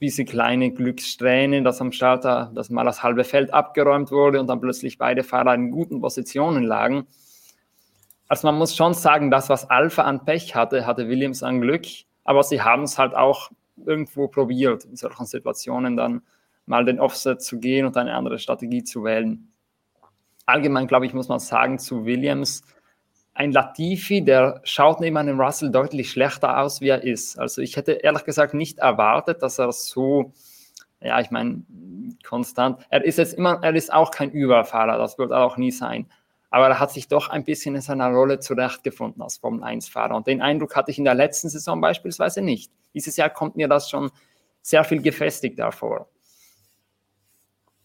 diese 0.02 0.24
kleine 0.24 0.72
Glückssträhne, 0.72 1.62
dass 1.62 1.80
am 1.80 1.92
Starter 1.92 2.50
das 2.54 2.68
mal 2.68 2.84
das 2.84 3.02
halbe 3.02 3.24
Feld 3.24 3.54
abgeräumt 3.54 4.10
wurde 4.10 4.40
und 4.40 4.48
dann 4.48 4.60
plötzlich 4.60 4.98
beide 4.98 5.22
Fahrer 5.22 5.54
in 5.54 5.70
guten 5.70 6.00
Positionen 6.00 6.64
lagen. 6.64 7.06
Also 8.28 8.48
man 8.48 8.58
muss 8.58 8.76
schon 8.76 8.94
sagen, 8.94 9.30
das, 9.30 9.48
was 9.48 9.70
Alpha 9.70 10.02
an 10.02 10.24
Pech 10.24 10.54
hatte, 10.54 10.86
hatte 10.86 11.08
Williams 11.08 11.42
an 11.42 11.60
Glück, 11.60 11.86
aber 12.24 12.42
sie 12.42 12.60
haben 12.60 12.82
es 12.82 12.98
halt 12.98 13.14
auch 13.14 13.50
irgendwo 13.76 14.28
probiert, 14.28 14.84
in 14.84 14.96
solchen 14.96 15.26
Situationen 15.26 15.96
dann 15.96 16.22
mal 16.66 16.84
den 16.84 17.00
Offset 17.00 17.40
zu 17.40 17.60
gehen 17.60 17.86
und 17.86 17.96
eine 17.96 18.14
andere 18.14 18.38
Strategie 18.38 18.84
zu 18.84 19.04
wählen. 19.04 19.48
Allgemein, 20.46 20.88
glaube 20.88 21.06
ich, 21.06 21.14
muss 21.14 21.28
man 21.28 21.38
sagen, 21.38 21.78
zu 21.78 22.04
Williams, 22.04 22.62
ein 23.34 23.52
Latifi, 23.52 24.22
der 24.22 24.60
schaut 24.64 25.00
neben 25.00 25.16
einem 25.16 25.40
Russell 25.40 25.70
deutlich 25.70 26.10
schlechter 26.10 26.58
aus, 26.58 26.80
wie 26.80 26.88
er 26.88 27.02
ist. 27.02 27.38
Also 27.38 27.62
ich 27.62 27.76
hätte 27.76 27.92
ehrlich 27.92 28.24
gesagt 28.24 28.54
nicht 28.54 28.78
erwartet, 28.78 29.42
dass 29.42 29.58
er 29.58 29.72
so, 29.72 30.32
ja, 31.00 31.20
ich 31.20 31.30
meine, 31.30 31.62
konstant, 32.24 32.84
er 32.90 33.04
ist 33.04 33.18
jetzt 33.18 33.34
immer, 33.34 33.60
er 33.62 33.74
ist 33.74 33.92
auch 33.92 34.10
kein 34.10 34.30
Überfahrer, 34.30 34.98
das 34.98 35.18
wird 35.18 35.30
er 35.30 35.44
auch 35.44 35.56
nie 35.56 35.70
sein. 35.70 36.06
Aber 36.50 36.68
er 36.68 36.78
hat 36.78 36.92
sich 36.92 37.08
doch 37.08 37.30
ein 37.30 37.44
bisschen 37.44 37.74
in 37.74 37.80
seiner 37.80 38.10
Rolle 38.10 38.38
zurechtgefunden 38.38 39.22
als 39.22 39.38
Formel-1-Fahrer. 39.38 40.14
Und 40.14 40.26
den 40.26 40.42
Eindruck 40.42 40.76
hatte 40.76 40.90
ich 40.90 40.98
in 40.98 41.04
der 41.04 41.14
letzten 41.14 41.48
Saison 41.48 41.80
beispielsweise 41.80 42.42
nicht. 42.42 42.70
Dieses 42.92 43.16
Jahr 43.16 43.30
kommt 43.30 43.56
mir 43.56 43.68
das 43.68 43.88
schon 43.88 44.10
sehr 44.60 44.84
viel 44.84 45.00
gefestigt 45.00 45.58
davor. 45.58 46.08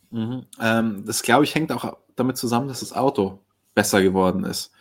Mhm. 0.09 0.45
Ähm, 0.61 1.03
das, 1.05 1.21
glaube 1.24 1.45
ich, 1.45 1.55
hängt 1.55 1.71
auch 1.71 1.97
damit 2.17 2.36
zusammen, 2.36 2.67
dass 2.67 2.82
das 2.82 2.91
Auto 2.91 3.39
besser 3.74 4.01
geworden 4.01 4.43
ist. 4.43 4.74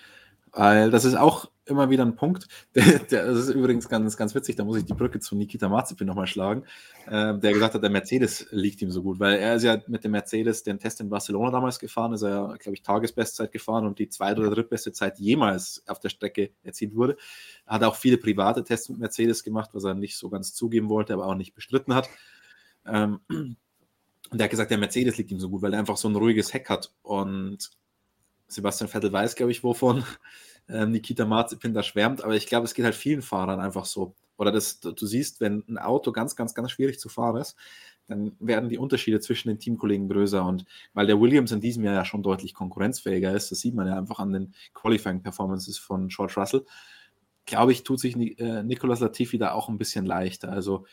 Weil 0.57 0.91
das 0.91 1.05
ist 1.05 1.17
auch 1.17 1.51
immer 1.67 1.91
wieder 1.91 2.03
ein 2.03 2.17
Punkt. 2.17 2.49
Der, 2.75 2.99
der, 3.01 3.27
das 3.27 3.41
ist 3.41 3.55
übrigens 3.55 3.89
ganz, 3.89 4.17
ganz 4.17 4.35
witzig, 4.35 4.57
da 4.57 4.65
muss 4.65 4.79
ich 4.79 4.85
die 4.85 4.95
Brücke 4.95 5.21
zu 5.21 5.37
Nikita 5.37 5.69
Mazepin 5.69 6.07
nochmal 6.07 6.27
schlagen, 6.27 6.65
äh, 7.07 7.37
der 7.39 7.53
gesagt 7.53 7.75
hat, 7.75 7.83
der 7.83 7.91
Mercedes 7.91 8.47
liegt 8.51 8.81
ihm 8.81 8.91
so 8.91 9.03
gut, 9.03 9.19
weil 9.19 9.39
er 9.39 9.57
ist 9.57 9.65
ja 9.65 9.79
mit 9.87 10.05
dem 10.05 10.13
Mercedes 10.13 10.63
den 10.63 10.79
Test 10.79 11.01
in 11.01 11.11
Barcelona 11.11 11.51
damals 11.51 11.79
gefahren, 11.79 12.13
ist 12.13 12.23
er 12.23 12.31
ja, 12.31 12.47
glaube 12.57 12.75
ich, 12.75 12.83
Tagesbestzeit 12.83 13.53
gefahren 13.53 13.87
und 13.87 13.99
die 13.99 14.09
zweite 14.09 14.41
oder 14.41 14.51
drittbeste 14.51 14.93
Zeit 14.93 15.19
jemals 15.19 15.83
auf 15.87 16.01
der 16.01 16.09
Strecke 16.09 16.51
erzielt 16.63 16.95
wurde. 16.95 17.17
Er 17.67 17.75
hat 17.75 17.85
auch 17.85 17.97
viele 17.97 18.17
private 18.17 18.65
Tests 18.65 18.89
mit 18.89 18.99
Mercedes 18.99 19.43
gemacht, 19.43 19.71
was 19.73 19.85
er 19.85 19.95
nicht 19.95 20.17
so 20.17 20.31
ganz 20.31 20.55
zugeben 20.55 20.89
wollte, 20.89 21.13
aber 21.13 21.27
auch 21.27 21.35
nicht 21.35 21.55
bestritten 21.55 21.95
hat. 21.95 22.09
Ähm, 22.87 23.21
und 23.29 23.57
er 24.39 24.45
hat 24.45 24.51
gesagt, 24.51 24.71
der 24.71 24.79
Mercedes 24.79 25.19
liegt 25.19 25.31
ihm 25.31 25.41
so 25.41 25.51
gut, 25.51 25.63
weil 25.63 25.75
er 25.75 25.79
einfach 25.79 25.97
so 25.97 26.09
ein 26.09 26.17
ruhiges 26.17 26.55
Heck 26.55 26.71
hat 26.71 26.93
und 27.03 27.71
Sebastian 28.49 28.89
Vettel 28.89 29.13
weiß, 29.13 29.35
glaube 29.35 29.53
ich, 29.53 29.63
wovon 29.65 30.05
ähm, 30.69 30.93
Nikita 30.93 31.25
Mazepin 31.25 31.75
da 31.75 31.83
schwärmt, 31.83 32.23
aber 32.23 32.35
ich 32.35 32.47
glaube, 32.47 32.65
es 32.65 32.75
geht 32.75 32.85
halt 32.85 32.95
vielen 32.95 33.23
Fahrern 33.23 33.61
einfach 33.61 33.85
so. 33.85 34.15
oder 34.37 34.53
das, 34.53 34.81
du 34.81 35.07
siehst, 35.07 35.41
wenn 35.41 35.65
ein 35.69 35.79
Auto 35.79 36.13
ganz, 36.13 36.37
ganz, 36.37 36.55
ganz 36.55 36.71
schwierig 36.71 36.99
zu 36.99 37.09
fahren 37.09 37.37
ist, 37.37 37.57
dann 38.09 38.37
werden 38.39 38.69
die 38.69 38.79
Unterschiede 38.79 39.21
zwischen 39.21 39.49
den 39.49 39.59
Teamkollegen 39.59 40.09
größer. 40.09 40.45
Und 40.45 40.65
weil 40.95 41.07
der 41.07 41.21
Williams 41.21 41.53
in 41.53 41.61
diesem 41.61 41.85
Jahr 41.85 41.95
ja 41.95 42.05
schon 42.05 42.23
deutlich 42.23 42.55
konkurrenzfähiger 42.55 43.35
ist, 43.35 43.51
das 43.51 43.61
sieht 43.61 43.75
man 43.75 43.89
ja 43.89 43.99
einfach 43.99 44.21
an 44.21 44.33
den 44.33 44.55
Qualifying-Performances 44.75 45.79
von 45.79 46.09
George 46.09 46.35
Russell, 46.37 46.65
glaube 47.47 47.73
ich, 47.73 47.85
tut 47.85 48.01
sich 48.01 48.17
äh, 48.17 48.63
Nicolas 48.63 49.01
Latifi 49.01 49.39
da 49.39 49.53
auch 49.53 49.69
ein 49.69 49.79
bisschen 49.79 50.05
leichter. 50.05 50.51
Also 50.51 50.87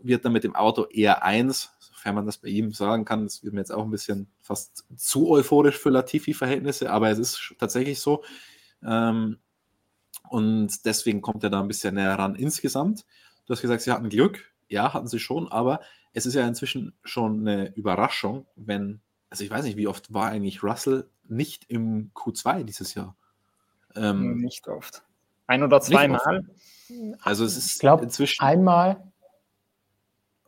wird 0.00 0.24
dann 0.24 0.32
mit 0.32 0.44
dem 0.44 0.54
Auto 0.54 0.84
eher 0.84 1.24
eins, 1.24 1.72
sofern 1.98 2.14
man 2.14 2.26
das 2.26 2.38
bei 2.38 2.48
ihm 2.48 2.72
sagen 2.72 3.04
kann. 3.04 3.24
Das 3.24 3.42
wird 3.42 3.54
mir 3.54 3.60
jetzt 3.60 3.72
auch 3.72 3.82
ein 3.82 3.90
bisschen 3.90 4.28
fast 4.40 4.84
zu 4.96 5.28
euphorisch 5.30 5.76
für 5.76 5.90
Latifi-Verhältnisse, 5.90 6.90
aber 6.90 7.10
es 7.10 7.18
ist 7.18 7.54
tatsächlich 7.58 8.00
so. 8.00 8.22
Ähm, 8.84 9.38
und 10.28 10.84
deswegen 10.84 11.22
kommt 11.22 11.42
er 11.42 11.50
da 11.50 11.60
ein 11.60 11.68
bisschen 11.68 11.96
näher 11.96 12.16
ran. 12.16 12.36
Insgesamt, 12.36 13.04
du 13.46 13.52
hast 13.52 13.62
gesagt, 13.62 13.82
sie 13.82 13.90
hatten 13.90 14.08
Glück. 14.08 14.52
Ja, 14.68 14.94
hatten 14.94 15.08
sie 15.08 15.18
schon, 15.18 15.50
aber 15.50 15.80
es 16.12 16.26
ist 16.26 16.34
ja 16.34 16.46
inzwischen 16.46 16.94
schon 17.02 17.40
eine 17.40 17.74
Überraschung, 17.74 18.46
wenn, 18.54 19.00
also 19.30 19.42
ich 19.42 19.50
weiß 19.50 19.64
nicht, 19.64 19.76
wie 19.76 19.88
oft 19.88 20.12
war 20.12 20.28
eigentlich 20.28 20.62
Russell 20.62 21.08
nicht 21.26 21.64
im 21.68 22.12
Q2 22.14 22.64
dieses 22.64 22.94
Jahr? 22.94 23.16
Ähm, 23.96 24.36
nicht 24.36 24.68
oft. 24.68 25.02
Ein 25.46 25.62
oder 25.62 25.80
zweimal. 25.80 26.42
Also 27.22 27.44
es 27.44 27.56
ist 27.56 27.74
ich 27.74 27.80
glaube, 27.80 28.04
inzwischen 28.04 28.44
einmal. 28.44 29.07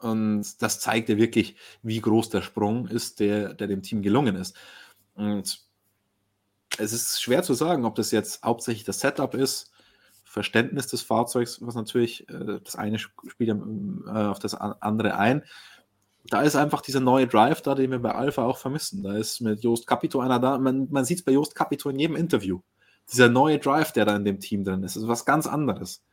Und 0.00 0.62
das 0.62 0.80
zeigt 0.80 1.08
ja 1.08 1.16
wirklich, 1.16 1.56
wie 1.82 2.00
groß 2.00 2.30
der 2.30 2.42
Sprung 2.42 2.88
ist, 2.88 3.20
der, 3.20 3.54
der 3.54 3.66
dem 3.66 3.82
Team 3.82 4.02
gelungen 4.02 4.36
ist. 4.36 4.56
Und 5.14 5.60
es 6.78 6.92
ist 6.92 7.20
schwer 7.20 7.42
zu 7.42 7.54
sagen, 7.54 7.84
ob 7.84 7.94
das 7.94 8.10
jetzt 8.10 8.42
hauptsächlich 8.42 8.84
das 8.84 9.00
Setup 9.00 9.34
ist, 9.34 9.70
Verständnis 10.24 10.86
des 10.86 11.02
Fahrzeugs, 11.02 11.58
was 11.60 11.74
natürlich 11.74 12.28
äh, 12.28 12.60
das 12.62 12.76
eine 12.76 12.98
spielt 12.98 13.48
äh, 13.48 14.10
auf 14.10 14.38
das 14.38 14.54
andere 14.54 15.16
ein. 15.18 15.42
Da 16.26 16.42
ist 16.42 16.54
einfach 16.54 16.82
dieser 16.82 17.00
neue 17.00 17.26
Drive 17.26 17.62
da, 17.62 17.74
den 17.74 17.90
wir 17.90 17.98
bei 17.98 18.14
Alpha 18.14 18.44
auch 18.44 18.58
vermissen. 18.58 19.02
Da 19.02 19.16
ist 19.16 19.40
mit 19.40 19.64
Jost 19.64 19.86
Capito 19.86 20.20
einer 20.20 20.38
da. 20.38 20.58
Man, 20.58 20.86
man 20.90 21.04
sieht 21.04 21.18
es 21.18 21.24
bei 21.24 21.32
Jost 21.32 21.54
Capito 21.54 21.90
in 21.90 21.98
jedem 21.98 22.14
Interview. 22.14 22.60
Dieser 23.10 23.28
neue 23.28 23.58
Drive, 23.58 23.92
der 23.92 24.04
da 24.04 24.14
in 24.14 24.24
dem 24.24 24.38
Team 24.38 24.62
drin 24.62 24.84
ist, 24.84 24.96
ist 24.96 25.08
was 25.08 25.24
ganz 25.24 25.48
anderes. 25.48 26.04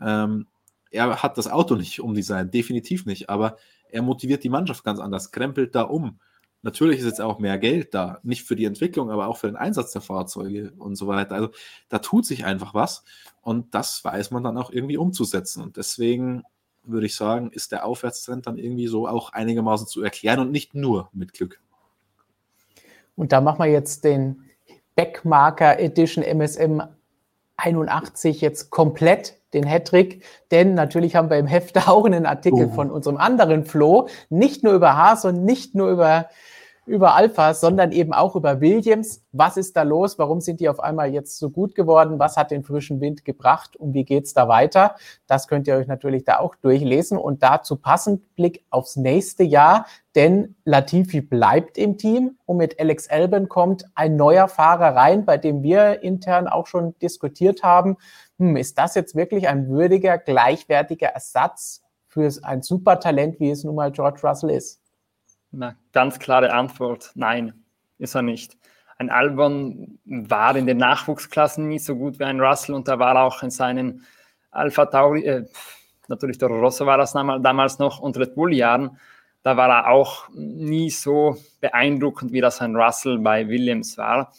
Ähm, 0.00 0.48
er 0.92 1.22
hat 1.22 1.38
das 1.38 1.48
Auto 1.48 1.74
nicht 1.74 2.00
umdesignt, 2.00 2.54
definitiv 2.54 3.06
nicht, 3.06 3.28
aber 3.28 3.56
er 3.88 4.02
motiviert 4.02 4.44
die 4.44 4.48
Mannschaft 4.48 4.84
ganz 4.84 5.00
anders, 5.00 5.32
krempelt 5.32 5.74
da 5.74 5.82
um. 5.82 6.20
Natürlich 6.62 7.00
ist 7.00 7.06
jetzt 7.06 7.20
auch 7.20 7.40
mehr 7.40 7.58
Geld 7.58 7.92
da, 7.92 8.20
nicht 8.22 8.44
für 8.44 8.54
die 8.54 8.66
Entwicklung, 8.66 9.10
aber 9.10 9.26
auch 9.26 9.36
für 9.36 9.48
den 9.48 9.56
Einsatz 9.56 9.92
der 9.92 10.00
Fahrzeuge 10.00 10.72
und 10.78 10.94
so 10.94 11.08
weiter. 11.08 11.34
Also 11.34 11.50
da 11.88 11.98
tut 11.98 12.24
sich 12.24 12.44
einfach 12.44 12.72
was 12.72 13.02
und 13.40 13.74
das 13.74 14.04
weiß 14.04 14.30
man 14.30 14.44
dann 14.44 14.56
auch 14.56 14.70
irgendwie 14.70 14.96
umzusetzen. 14.96 15.62
Und 15.62 15.76
deswegen 15.76 16.44
würde 16.84 17.06
ich 17.06 17.16
sagen, 17.16 17.50
ist 17.50 17.72
der 17.72 17.84
Aufwärtstrend 17.84 18.46
dann 18.46 18.58
irgendwie 18.58 18.86
so 18.86 19.08
auch 19.08 19.32
einigermaßen 19.32 19.88
zu 19.88 20.02
erklären 20.02 20.40
und 20.40 20.52
nicht 20.52 20.74
nur 20.74 21.08
mit 21.12 21.32
Glück. 21.32 21.60
Und 23.16 23.32
da 23.32 23.40
machen 23.40 23.64
wir 23.64 23.70
jetzt 23.70 24.04
den 24.04 24.44
Backmarker 24.94 25.78
Edition 25.80 26.22
MSM 26.22 26.82
81 27.62 28.40
jetzt 28.40 28.70
komplett 28.70 29.38
den 29.54 29.64
Hattrick, 29.66 30.24
denn 30.50 30.74
natürlich 30.74 31.14
haben 31.14 31.30
wir 31.30 31.38
im 31.38 31.46
Heft 31.46 31.76
auch 31.88 32.04
einen 32.04 32.26
Artikel 32.26 32.68
oh. 32.70 32.74
von 32.74 32.90
unserem 32.90 33.16
anderen 33.16 33.64
Flo, 33.64 34.08
nicht 34.30 34.62
nur 34.64 34.72
über 34.72 34.96
Haas 34.96 35.24
und 35.24 35.44
nicht 35.44 35.74
nur 35.74 35.88
über 35.88 36.28
über 36.84 37.14
Alpha, 37.14 37.54
sondern 37.54 37.92
eben 37.92 38.12
auch 38.12 38.34
über 38.34 38.60
Williams. 38.60 39.22
Was 39.30 39.56
ist 39.56 39.76
da 39.76 39.82
los? 39.82 40.18
Warum 40.18 40.40
sind 40.40 40.58
die 40.58 40.68
auf 40.68 40.80
einmal 40.80 41.12
jetzt 41.12 41.38
so 41.38 41.48
gut 41.48 41.74
geworden? 41.76 42.18
Was 42.18 42.36
hat 42.36 42.50
den 42.50 42.64
frischen 42.64 43.00
Wind 43.00 43.24
gebracht 43.24 43.76
und 43.76 43.94
wie 43.94 44.04
geht's 44.04 44.34
da 44.34 44.48
weiter? 44.48 44.96
Das 45.28 45.46
könnt 45.46 45.68
ihr 45.68 45.76
euch 45.76 45.86
natürlich 45.86 46.24
da 46.24 46.40
auch 46.40 46.56
durchlesen 46.56 47.18
und 47.18 47.42
dazu 47.42 47.76
passend 47.76 48.34
Blick 48.34 48.64
aufs 48.70 48.96
nächste 48.96 49.44
Jahr, 49.44 49.86
denn 50.16 50.56
Latifi 50.64 51.20
bleibt 51.20 51.78
im 51.78 51.98
Team 51.98 52.36
und 52.46 52.56
mit 52.56 52.80
Alex 52.80 53.08
Albon 53.08 53.48
kommt 53.48 53.86
ein 53.94 54.16
neuer 54.16 54.48
Fahrer 54.48 54.96
rein, 54.96 55.24
bei 55.24 55.38
dem 55.38 55.62
wir 55.62 56.02
intern 56.02 56.48
auch 56.48 56.66
schon 56.66 56.98
diskutiert 56.98 57.62
haben. 57.62 57.96
Hm, 58.38 58.56
ist 58.56 58.76
das 58.76 58.96
jetzt 58.96 59.14
wirklich 59.14 59.46
ein 59.46 59.68
würdiger, 59.68 60.18
gleichwertiger 60.18 61.08
Ersatz 61.08 61.82
für 62.08 62.28
ein 62.42 62.62
Supertalent, 62.62 63.38
wie 63.38 63.50
es 63.50 63.62
nun 63.62 63.76
mal 63.76 63.92
George 63.92 64.20
Russell 64.24 64.50
ist? 64.50 64.81
Na, 65.52 65.76
ganz 65.92 66.18
klare 66.18 66.52
Antwort, 66.52 67.12
nein, 67.14 67.52
ist 67.98 68.14
er 68.14 68.22
nicht. 68.22 68.56
Ein 68.96 69.10
Albon 69.10 69.98
war 70.04 70.56
in 70.56 70.66
den 70.66 70.78
Nachwuchsklassen 70.78 71.68
nie 71.68 71.78
so 71.78 71.94
gut 71.94 72.18
wie 72.18 72.24
ein 72.24 72.40
Russell 72.40 72.74
und 72.74 72.88
er 72.88 72.98
war 72.98 73.22
auch 73.22 73.42
in 73.42 73.50
seinen 73.50 74.06
Alpha 74.50 74.86
Tauri, 74.86 75.24
äh, 75.24 75.44
natürlich 76.08 76.38
der 76.38 76.48
Rosso 76.48 76.86
war 76.86 76.96
das 76.96 77.12
damals 77.12 77.78
noch 77.78 78.00
und 78.00 78.16
Red 78.16 78.34
Bull 78.34 78.54
Jahren, 78.54 78.98
da 79.42 79.56
war 79.56 79.68
er 79.68 79.88
auch 79.90 80.28
nie 80.34 80.88
so 80.88 81.36
beeindruckend, 81.60 82.32
wie 82.32 82.40
das 82.40 82.60
ein 82.62 82.74
Russell 82.74 83.18
bei 83.18 83.46
Williams 83.48 83.98
war. 83.98 84.32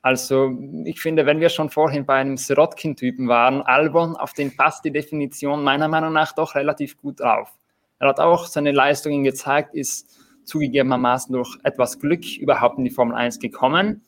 Also 0.00 0.58
ich 0.84 1.00
finde, 1.00 1.26
wenn 1.26 1.38
wir 1.38 1.50
schon 1.50 1.70
vorhin 1.70 2.04
bei 2.04 2.16
einem 2.16 2.36
Sirotkin-Typen 2.36 3.28
waren, 3.28 3.62
Albon, 3.62 4.16
auf 4.16 4.32
den 4.32 4.56
passt 4.56 4.84
die 4.84 4.90
Definition 4.90 5.62
meiner 5.62 5.86
Meinung 5.86 6.12
nach 6.12 6.32
doch 6.32 6.56
relativ 6.56 7.00
gut 7.00 7.20
drauf. 7.20 7.52
Er 8.00 8.08
hat 8.08 8.18
auch 8.18 8.46
seine 8.46 8.72
Leistungen 8.72 9.22
gezeigt, 9.22 9.74
ist 9.74 10.21
zugegebenermaßen 10.44 11.32
durch 11.32 11.58
etwas 11.62 11.98
Glück 11.98 12.24
überhaupt 12.38 12.78
in 12.78 12.84
die 12.84 12.90
Formel 12.90 13.14
1 13.14 13.38
gekommen 13.38 14.02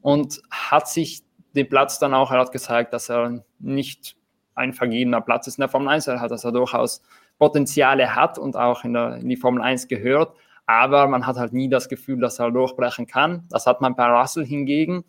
und 0.00 0.40
hat 0.50 0.88
sich 0.88 1.22
den 1.54 1.68
Platz 1.68 1.98
dann 1.98 2.14
auch, 2.14 2.30
er 2.30 2.40
hat 2.40 2.52
gesagt, 2.52 2.92
dass 2.92 3.08
er 3.08 3.44
nicht 3.58 4.16
ein 4.54 4.72
vergebener 4.72 5.20
Platz 5.20 5.46
ist 5.46 5.58
in 5.58 5.62
der 5.62 5.68
Formel 5.68 5.88
1, 5.88 6.06
er 6.06 6.20
hat, 6.20 6.30
dass 6.30 6.44
er 6.44 6.52
durchaus 6.52 7.02
Potenziale 7.38 8.14
hat 8.14 8.38
und 8.38 8.56
auch 8.56 8.84
in, 8.84 8.94
der, 8.94 9.16
in 9.16 9.28
die 9.28 9.36
Formel 9.36 9.62
1 9.62 9.88
gehört, 9.88 10.34
aber 10.66 11.06
man 11.06 11.26
hat 11.26 11.36
halt 11.36 11.52
nie 11.52 11.68
das 11.68 11.88
Gefühl, 11.88 12.20
dass 12.20 12.38
er 12.38 12.50
durchbrechen 12.50 13.06
kann. 13.06 13.46
Das 13.50 13.66
hat 13.66 13.80
man 13.80 13.94
bei 13.94 14.06
Russell 14.06 14.44
hingegen. 14.44 15.04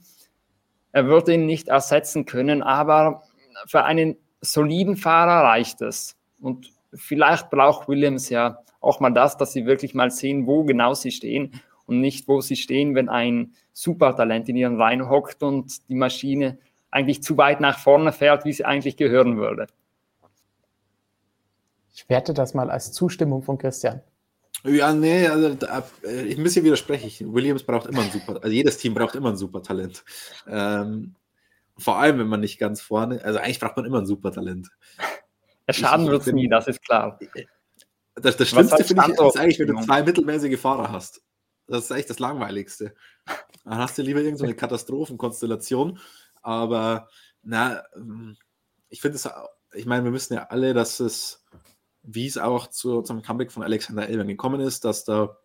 Er 0.92 1.08
wird 1.08 1.30
ihn 1.30 1.46
nicht 1.46 1.68
ersetzen 1.68 2.26
können, 2.26 2.62
aber 2.62 3.24
für 3.66 3.84
einen 3.84 4.18
soliden 4.42 4.98
Fahrer 4.98 5.44
reicht 5.48 5.82
es. 5.82 6.16
Und 6.40 6.72
vielleicht 6.94 7.50
braucht 7.50 7.88
Williams 7.88 8.30
ja 8.30 8.60
auch 8.88 9.00
mal 9.00 9.12
das, 9.12 9.38
dass 9.38 9.54
sie 9.54 9.66
wirklich 9.66 9.94
mal 9.94 10.12
sehen, 10.12 10.48
wo 10.48 10.64
genau 10.64 10.94
sie 10.94 11.12
stehen 11.12 11.62
und 11.86 12.00
nicht, 12.02 12.28
wo 12.28 12.42
sie 12.42 12.56
stehen, 12.56 12.96
wenn 12.96 13.10
ein 13.10 13.54
Supertalent 13.74 14.50
in 14.50 14.56
ihren 14.56 14.80
Reihen 14.82 15.10
hockt 15.10 15.44
und 15.44 15.88
die 15.90 15.96
Maschine 15.96 16.58
eigentlich 16.90 17.22
zu 17.22 17.38
weit 17.38 17.60
nach 17.60 17.80
vorne 17.80 18.12
fährt, 18.12 18.46
wie 18.46 18.54
sie 18.54 18.66
eigentlich 18.66 18.98
gehören 18.98 19.38
würde. 19.38 19.68
Ich 21.94 22.08
werte 22.10 22.34
das 22.34 22.54
mal 22.54 22.70
als 22.70 22.92
Zustimmung 22.92 23.42
von 23.42 23.58
Christian. 23.58 24.02
Ja, 24.64 24.94
nee, 24.94 25.28
also 25.28 25.56
äh, 26.04 26.24
ich 26.24 26.38
muss 26.38 26.54
hier 26.54 26.64
widersprechen. 26.64 27.34
Williams 27.34 27.64
braucht 27.64 27.88
immer 27.88 28.02
ein 28.02 28.12
super, 28.12 28.40
also 28.42 28.50
jedes 28.50 28.78
Team 28.78 28.94
braucht 28.94 29.16
immer 29.16 29.30
ein 29.30 29.38
Supertalent. 29.38 30.04
Ähm, 30.48 31.16
vor 31.78 31.98
allem, 31.98 32.20
wenn 32.20 32.28
man 32.28 32.40
nicht 32.40 32.58
ganz 32.58 32.82
vorne, 32.82 33.24
also 33.24 33.40
eigentlich 33.40 33.60
braucht 33.60 33.78
man 33.78 33.86
immer 33.86 34.00
ein 34.00 34.06
Supertalent. 34.06 34.70
Ja, 35.68 35.74
schaden 35.74 36.08
wird 36.08 36.26
es 36.26 36.34
nie, 36.34 36.48
das 36.48 36.68
ist 36.68 36.82
klar. 36.84 37.20
Das, 38.22 38.38
das 38.38 38.50
Schlimmste 38.50 38.84
finde 38.84 39.04
ich 39.08 39.20
ist 39.20 39.38
eigentlich, 39.38 39.60
wenn 39.60 39.68
du 39.68 39.82
zwei 39.82 40.04
mittelmäßige 40.04 40.60
Fahrer 40.60 40.92
hast. 40.92 41.22
Das 41.68 41.86
ist 41.86 41.92
eigentlich 41.92 42.06
das 42.08 42.20
Langweiligste. 42.20 42.96
Dann 43.64 43.78
hast 43.78 43.98
du 43.98 44.02
lieber 44.02 44.22
irgendeine 44.22 44.52
so 44.54 44.56
Katastrophenkonstellation. 44.60 46.00
Aber 46.42 47.10
na, 47.44 47.84
ähm, 47.96 48.38
ich 48.90 49.02
finde 49.02 49.18
es, 49.18 49.30
ich 49.74 49.86
meine, 49.86 50.04
wir 50.04 50.12
müssen 50.12 50.34
ja 50.34 50.46
alle, 50.46 50.74
dass 50.74 51.00
es, 51.00 51.46
wie 52.04 52.26
es 52.26 52.38
auch 52.38 52.68
zu, 52.68 53.02
zum 53.02 53.22
Comeback 53.22 53.52
von 53.52 53.64
Alexander 53.64 54.08
Elben 54.08 54.28
gekommen 54.28 54.62
ist, 54.62 54.86
dass 54.86 55.04
da 55.04 55.38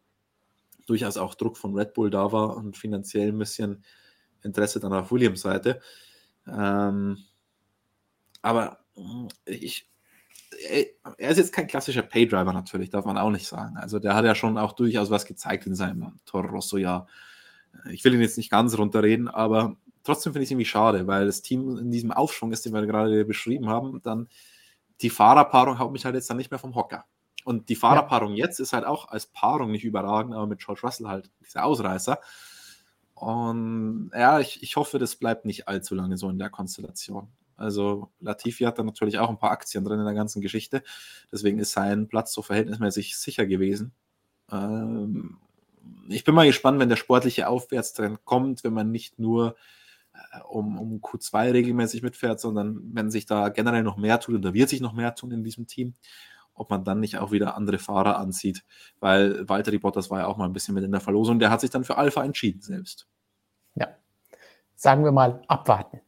durchaus 0.87 1.17
auch 1.17 1.35
Druck 1.35 1.59
von 1.59 1.75
Red 1.75 1.95
Bull 1.95 2.11
da 2.11 2.33
war 2.33 2.57
und 2.57 2.77
finanziell 2.77 3.29
ein 3.29 3.39
bisschen 3.39 3.85
Interesse 4.43 4.81
dann 4.81 4.93
auf 4.93 5.11
Williams 5.11 5.41
Seite. 5.41 5.81
Ähm, 6.47 7.19
aber 8.43 8.85
ich, 9.45 9.89
er 11.19 11.31
ist 11.31 11.39
jetzt 11.39 11.53
kein 11.53 11.67
klassischer 11.67 12.03
Paydriver 12.03 12.53
natürlich, 12.53 12.91
darf 12.91 13.05
man 13.05 13.19
auch 13.19 13.31
nicht 13.31 13.47
sagen. 13.47 13.77
Also 13.77 13.99
der 13.99 14.15
hat 14.15 14.25
ja 14.25 14.35
schon 14.35 14.59
auch 14.59 14.73
durchaus 14.73 15.11
was 15.11 15.25
gezeigt 15.25 15.67
in 15.67 15.75
seinem 15.75 16.19
Toro 16.25 16.49
Rosso 16.49 16.77
Jahr. 16.77 17.07
Ich 17.91 18.05
will 18.05 18.15
ihn 18.15 18.21
jetzt 18.21 18.37
nicht 18.37 18.51
ganz 18.51 18.77
runterreden, 18.77 19.29
aber 19.29 19.77
trotzdem 20.05 20.33
finde 20.33 20.45
ich 20.45 20.49
es 20.49 20.51
irgendwie 20.53 20.67
schade, 20.67 21.07
weil 21.07 21.27
das 21.27 21.43
Team 21.43 21.79
in 21.79 21.91
diesem 21.91 22.13
Aufschwung 22.13 22.53
ist, 22.53 22.65
den 22.65 22.75
wir 22.75 22.87
gerade 22.87 23.25
beschrieben 23.25 23.69
haben, 23.69 24.01
dann 24.03 24.29
die 25.01 25.11
Fahrerpaarung 25.11 25.79
haut 25.79 25.93
mich 25.93 26.05
halt 26.05 26.15
jetzt 26.15 26.31
dann 26.31 26.37
nicht 26.37 26.51
mehr 26.51 26.61
vom 26.61 26.75
Hocker. 26.75 27.05
Und 27.45 27.69
die 27.69 27.77
Fahrerpaarung 27.77 28.35
ja. 28.35 28.47
jetzt 28.47 28.61
ist 28.61 28.73
halt 28.73 28.85
auch 28.85 29.09
als 29.09 29.27
Paarung 29.27 29.71
nicht 29.73 29.85
überragend, 29.85 30.35
aber 30.35 30.47
mit 30.47 30.61
George 30.65 30.83
Russell 30.85 31.09
halt 31.09 31.31
dieser 31.45 31.65
Ausreißer. 31.65 32.21
Und 33.15 34.11
ja, 34.15 34.41
ich, 34.41 34.63
ich 34.63 34.77
hoffe, 34.77 34.99
das 34.99 35.17
bleibt 35.17 35.45
nicht 35.45 35.69
allzu 35.69 35.95
lange 35.95 36.17
so 36.17 36.29
in 36.29 36.39
der 36.39 36.51
Konstellation. 36.51 37.29
Also 37.57 38.11
Latifi 38.21 38.65
hat 38.65 38.79
da 38.79 38.83
natürlich 38.83 39.19
auch 39.19 39.29
ein 39.29 39.39
paar 39.39 39.51
Aktien 39.51 39.85
drin 39.85 39.99
in 39.99 40.05
der 40.05 40.15
ganzen 40.15 40.41
Geschichte. 40.41 40.83
Deswegen 41.31 41.59
ist 41.59 41.73
sein 41.73 42.09
Platz 42.09 42.33
so 42.33 42.43
verhältnismäßig 42.43 43.17
sicher 43.17 43.47
gewesen. 43.47 43.93
Ähm, 44.51 45.39
ich 46.09 46.25
bin 46.25 46.35
mal 46.35 46.47
gespannt, 46.47 46.79
wenn 46.81 46.89
der 46.89 46.97
sportliche 46.97 47.49
Aufwärtstrend 47.49 48.25
kommt, 48.25 48.65
wenn 48.65 48.73
man 48.73 48.91
nicht 48.91 49.19
nur 49.19 49.57
äh, 50.13 50.41
um, 50.49 50.79
um 50.79 51.01
Q2 51.01 51.53
regelmäßig 51.53 52.03
mitfährt, 52.03 52.41
sondern 52.41 52.81
wenn 52.93 53.11
sich 53.11 53.27
da 53.27 53.49
generell 53.49 53.83
noch 53.83 53.97
mehr 53.97 54.21
tut, 54.21 54.35
und 54.37 54.43
da 54.43 54.55
wird 54.55 54.69
sich 54.69 54.81
noch 54.81 54.93
mehr 54.93 55.15
tun 55.15 55.31
in 55.33 55.45
diesem 55.45 55.67
Team, 55.67 55.95
ob 56.55 56.71
man 56.71 56.85
dann 56.85 57.01
nicht 57.01 57.19
auch 57.19 57.33
wieder 57.33 57.57
andere 57.57 57.79
Fahrer 57.79 58.19
anzieht, 58.19 58.65
weil 59.01 59.49
Walter 59.49 59.77
Bottas 59.79 60.11
war 60.11 60.21
ja 60.21 60.27
auch 60.27 60.37
mal 60.37 60.45
ein 60.45 60.53
bisschen 60.53 60.75
mit 60.75 60.85
in 60.85 60.93
der 60.93 61.01
Verlosung, 61.01 61.39
der 61.39 61.51
hat 61.51 61.61
sich 61.61 61.71
dann 61.71 61.85
für 61.85 61.97
Alpha 61.97 62.23
entschieden 62.23 62.61
selbst. 62.61 63.09
Ja, 63.75 63.89
sagen 64.75 65.05
wir 65.05 65.13
mal 65.13 65.43
abwarten. 65.49 66.01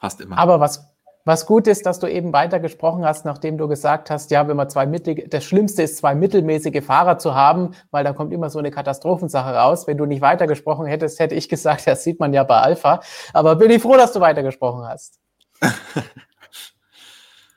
Passt 0.00 0.20
immer. 0.20 0.38
Aber 0.38 0.58
was 0.58 0.90
was 1.24 1.44
gut 1.44 1.66
ist, 1.66 1.84
dass 1.84 1.98
du 1.98 2.06
eben 2.06 2.32
weitergesprochen 2.32 3.04
hast, 3.04 3.26
nachdem 3.26 3.58
du 3.58 3.68
gesagt 3.68 4.10
hast, 4.10 4.30
ja, 4.30 4.48
wenn 4.48 4.56
man 4.56 4.70
zwei 4.70 4.86
mittel, 4.86 5.26
das 5.28 5.44
Schlimmste 5.44 5.82
ist, 5.82 5.98
zwei 5.98 6.14
mittelmäßige 6.14 6.82
Fahrer 6.82 7.18
zu 7.18 7.34
haben, 7.34 7.72
weil 7.90 8.04
da 8.04 8.14
kommt 8.14 8.32
immer 8.32 8.48
so 8.48 8.58
eine 8.58 8.70
Katastrophensache 8.70 9.54
raus. 9.54 9.86
Wenn 9.86 9.98
du 9.98 10.06
nicht 10.06 10.22
weitergesprochen 10.22 10.86
hättest, 10.86 11.20
hätte 11.20 11.34
ich 11.34 11.48
gesagt, 11.48 11.86
das 11.86 12.04
sieht 12.04 12.20
man 12.20 12.32
ja 12.32 12.42
bei 12.44 12.58
Alpha. 12.58 13.00
Aber 13.34 13.56
bin 13.56 13.70
ich 13.70 13.82
froh, 13.82 13.96
dass 13.96 14.12
du 14.12 14.20
weitergesprochen 14.20 14.84
hast. 14.86 15.20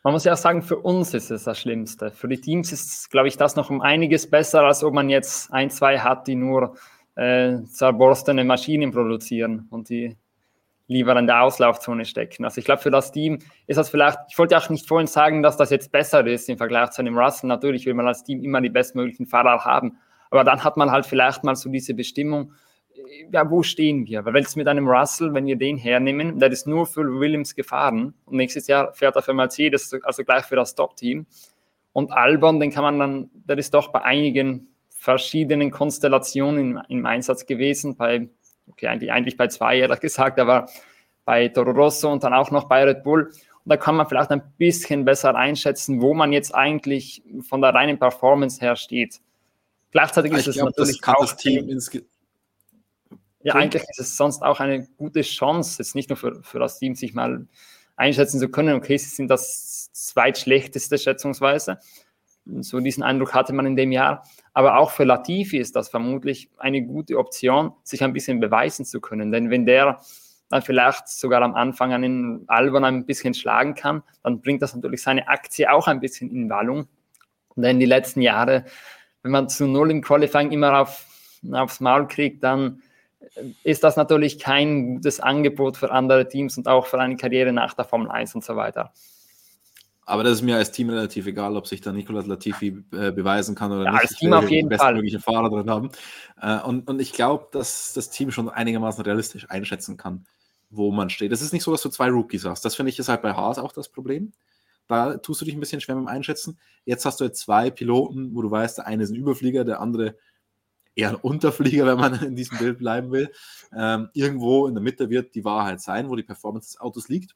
Man 0.05 0.11
muss 0.11 0.25
ja 0.25 0.33
auch 0.33 0.37
sagen, 0.37 0.61
für 0.63 0.79
uns 0.79 1.13
ist 1.13 1.31
es 1.31 1.45
das 1.45 1.57
Schlimmste. 1.57 2.11
Für 2.11 2.27
die 2.27 2.41
Teams 2.41 2.73
ist, 2.73 3.09
glaube 3.09 3.29
ich, 3.29 3.37
das 3.37 3.55
noch 3.55 3.69
um 3.69 3.79
einiges 3.79 4.29
besser, 4.29 4.63
als 4.63 4.83
ob 4.83 4.93
man 4.93 5.07
jetzt 5.07 5.53
ein, 5.53 5.69
zwei 5.69 5.97
hat, 5.97 6.27
die 6.27 6.35
nur 6.35 6.75
äh, 7.15 7.63
zerborstene 7.63 8.43
Maschinen 8.43 8.91
produzieren 8.91 9.65
und 9.71 9.87
die 9.87 10.17
lieber 10.93 11.17
in 11.17 11.27
der 11.27 11.41
Auslaufzone 11.41 12.05
stecken. 12.05 12.45
Also 12.45 12.59
ich 12.59 12.65
glaube, 12.65 12.81
für 12.81 12.91
das 12.91 13.11
Team 13.11 13.39
ist 13.67 13.77
das 13.77 13.89
vielleicht, 13.89 14.19
ich 14.29 14.37
wollte 14.37 14.57
auch 14.57 14.69
nicht 14.69 14.87
vorhin 14.87 15.07
sagen, 15.07 15.43
dass 15.43 15.57
das 15.57 15.69
jetzt 15.69 15.91
besser 15.91 16.25
ist 16.25 16.47
im 16.47 16.57
Vergleich 16.57 16.91
zu 16.91 17.01
einem 17.01 17.17
Russell. 17.17 17.47
Natürlich 17.47 17.85
will 17.85 17.93
man 17.93 18.07
als 18.07 18.23
Team 18.23 18.43
immer 18.43 18.61
die 18.61 18.69
bestmöglichen 18.69 19.25
Fahrer 19.25 19.65
haben, 19.65 19.97
aber 20.31 20.43
dann 20.43 20.63
hat 20.63 20.77
man 20.77 20.91
halt 20.91 21.05
vielleicht 21.05 21.43
mal 21.43 21.55
so 21.55 21.69
diese 21.69 21.93
Bestimmung, 21.93 22.53
ja, 23.31 23.49
wo 23.49 23.63
stehen 23.63 24.05
wir? 24.05 24.23
Weil 24.25 24.33
wenn 24.33 24.43
es 24.43 24.55
mit 24.55 24.67
einem 24.67 24.87
Russell, 24.87 25.33
wenn 25.33 25.45
wir 25.45 25.55
den 25.55 25.77
hernehmen, 25.77 26.39
der 26.39 26.51
ist 26.51 26.67
nur 26.67 26.85
für 26.85 27.01
Williams 27.01 27.55
gefahren 27.55 28.13
und 28.25 28.37
nächstes 28.37 28.67
Jahr 28.67 28.93
fährt 28.93 29.15
er 29.15 29.21
für 29.21 29.33
Mercedes, 29.33 29.93
also 30.03 30.23
gleich 30.23 30.45
für 30.45 30.55
das 30.55 30.75
Top-Team. 30.75 31.25
Und 31.91 32.11
Albon, 32.11 32.59
den 32.59 32.71
kann 32.71 32.83
man 32.83 32.99
dann, 32.99 33.29
der 33.33 33.57
ist 33.57 33.73
doch 33.73 33.91
bei 33.91 34.01
einigen 34.01 34.67
verschiedenen 34.89 35.69
Konstellationen 35.69 36.77
im, 36.77 36.81
im 36.87 37.05
Einsatz 37.05 37.45
gewesen, 37.45 37.95
bei 37.95 38.29
okay, 38.67 38.87
eigentlich, 38.87 39.11
eigentlich 39.11 39.37
bei 39.37 39.47
zwei, 39.47 39.79
ehrlich 39.79 39.99
gesagt, 39.99 40.39
aber 40.39 40.67
bei 41.25 41.47
Toro 41.47 41.71
Rosso 41.71 42.11
und 42.11 42.23
dann 42.23 42.33
auch 42.33 42.51
noch 42.51 42.65
bei 42.65 42.83
Red 42.83 43.03
Bull. 43.03 43.31
Und 43.65 43.69
da 43.69 43.77
kann 43.77 43.95
man 43.95 44.07
vielleicht 44.07 44.31
ein 44.31 44.43
bisschen 44.57 45.05
besser 45.05 45.35
einschätzen, 45.35 46.01
wo 46.01 46.13
man 46.13 46.33
jetzt 46.33 46.53
eigentlich 46.53 47.23
von 47.47 47.61
der 47.61 47.73
reinen 47.73 47.97
Performance 47.97 48.59
her 48.59 48.75
steht. 48.75 49.21
Gleichzeitig 49.91 50.33
ist 50.33 50.47
es 50.47 50.55
glaub, 50.55 50.69
natürlich 50.69 50.99
das 50.99 51.15
auch 51.15 51.21
das 51.21 51.37
Team 51.37 51.69
insgesamt. 51.69 52.09
Ja, 53.43 53.55
eigentlich 53.55 53.83
ist 53.83 53.99
es 53.99 54.17
sonst 54.17 54.41
auch 54.41 54.59
eine 54.59 54.87
gute 54.97 55.21
Chance, 55.21 55.75
jetzt 55.79 55.95
nicht 55.95 56.09
nur 56.09 56.17
für, 56.17 56.41
für 56.43 56.59
das 56.59 56.79
Team, 56.79 56.95
sich 56.95 57.13
mal 57.13 57.45
einschätzen 57.97 58.39
zu 58.39 58.49
können. 58.49 58.75
Okay, 58.75 58.97
sie 58.97 59.09
sind 59.09 59.27
das 59.27 59.91
zweitschlechteste 59.91 60.97
schätzungsweise. 60.97 61.79
So 62.45 62.79
diesen 62.79 63.03
Eindruck 63.03 63.33
hatte 63.33 63.53
man 63.53 63.65
in 63.65 63.75
dem 63.75 63.91
Jahr. 63.91 64.25
Aber 64.53 64.77
auch 64.77 64.91
für 64.91 65.03
Latifi 65.03 65.57
ist 65.57 65.75
das 65.75 65.89
vermutlich 65.89 66.49
eine 66.57 66.83
gute 66.83 67.17
Option, 67.17 67.73
sich 67.83 68.03
ein 68.03 68.13
bisschen 68.13 68.39
beweisen 68.39 68.85
zu 68.85 69.01
können. 69.01 69.31
Denn 69.31 69.49
wenn 69.49 69.65
der 69.65 69.99
dann 70.49 70.61
vielleicht 70.61 71.07
sogar 71.07 71.41
am 71.41 71.55
Anfang 71.55 71.91
einen 71.93 72.43
Albon 72.47 72.85
ein 72.85 73.05
bisschen 73.05 73.33
schlagen 73.33 73.73
kann, 73.73 74.03
dann 74.21 74.41
bringt 74.41 74.61
das 74.61 74.75
natürlich 74.75 75.01
seine 75.01 75.27
Aktie 75.27 75.71
auch 75.71 75.87
ein 75.87 75.99
bisschen 75.99 76.29
in 76.29 76.49
Wallung. 76.49 76.87
Denn 77.55 77.79
die 77.79 77.87
letzten 77.87 78.21
Jahre, 78.21 78.65
wenn 79.23 79.31
man 79.31 79.49
zu 79.49 79.67
Null 79.67 79.89
im 79.89 80.01
Qualifying 80.01 80.51
immer 80.51 80.81
auf, 80.81 81.05
aufs 81.51 81.79
Maul 81.79 82.07
kriegt, 82.07 82.43
dann 82.43 82.81
ist 83.63 83.83
das 83.83 83.95
natürlich 83.95 84.37
kein 84.37 84.95
gutes 84.95 85.19
Angebot 85.19 85.77
für 85.77 85.91
andere 85.91 86.27
Teams 86.27 86.57
und 86.57 86.67
auch 86.67 86.85
für 86.85 86.99
eine 86.99 87.15
Karriere 87.15 87.51
nach 87.51 87.73
der 87.73 87.85
Formel 87.85 88.11
1 88.11 88.35
und 88.35 88.43
so 88.43 88.55
weiter. 88.55 88.91
Aber 90.05 90.23
das 90.23 90.33
ist 90.33 90.41
mir 90.41 90.57
als 90.57 90.71
Team 90.71 90.89
relativ 90.89 91.27
egal, 91.27 91.55
ob 91.55 91.67
sich 91.67 91.79
da 91.81 91.91
Nicolas 91.91 92.25
Latifi 92.25 92.83
äh, 92.91 93.11
beweisen 93.11 93.55
kann 93.55 93.71
oder 93.71 93.85
ja, 93.85 93.91
nicht. 93.91 94.01
Als 94.01 94.15
Team 94.15 94.33
auf 94.33 94.49
jeden 94.49 94.69
den 94.69 94.77
bestmöglichen 94.77 95.21
Fahrer 95.21 95.49
drin 95.49 95.69
haben. 95.69 95.89
Äh, 96.41 96.59
und, 96.59 96.89
und 96.89 96.99
ich 96.99 97.13
glaube, 97.13 97.47
dass 97.51 97.93
das 97.93 98.09
Team 98.09 98.31
schon 98.31 98.49
einigermaßen 98.49 99.03
realistisch 99.03 99.49
einschätzen 99.49 99.95
kann, 99.95 100.25
wo 100.69 100.91
man 100.91 101.09
steht. 101.09 101.31
Es 101.31 101.41
ist 101.41 101.53
nicht 101.53 101.63
so, 101.63 101.71
dass 101.71 101.81
du 101.81 101.89
zwei 101.89 102.09
Rookies 102.09 102.45
hast. 102.45 102.65
Das 102.65 102.75
finde 102.75 102.89
ich 102.89 102.99
ist 102.99 103.09
halt 103.09 103.21
bei 103.21 103.33
Haas 103.33 103.57
auch 103.57 103.71
das 103.71 103.87
Problem. 103.89 104.33
Da 104.87 105.17
tust 105.17 105.39
du 105.39 105.45
dich 105.45 105.53
ein 105.53 105.61
bisschen 105.61 105.79
schwer 105.79 105.95
mit 105.95 106.03
dem 106.03 106.09
Einschätzen. 106.09 106.59
Jetzt 106.83 107.05
hast 107.05 107.21
du 107.21 107.23
jetzt 107.23 107.39
zwei 107.39 107.69
Piloten, 107.69 108.35
wo 108.35 108.41
du 108.41 108.51
weißt, 108.51 108.79
der 108.79 108.87
eine 108.87 109.03
ist 109.03 109.11
ein 109.11 109.15
Überflieger, 109.15 109.63
der 109.63 109.79
andere 109.79 110.17
eher 110.95 111.09
ein 111.09 111.15
Unterflieger, 111.15 111.85
wenn 111.85 111.97
man 111.97 112.13
in 112.23 112.35
diesem 112.35 112.57
Bild 112.57 112.77
bleiben 112.77 113.11
will. 113.11 113.31
Ähm, 113.75 114.09
irgendwo 114.13 114.67
in 114.67 114.73
der 114.73 114.83
Mitte 114.83 115.09
wird 115.09 115.35
die 115.35 115.45
Wahrheit 115.45 115.81
sein, 115.81 116.09
wo 116.09 116.15
die 116.15 116.23
Performance 116.23 116.73
des 116.73 116.81
Autos 116.81 117.07
liegt. 117.07 117.35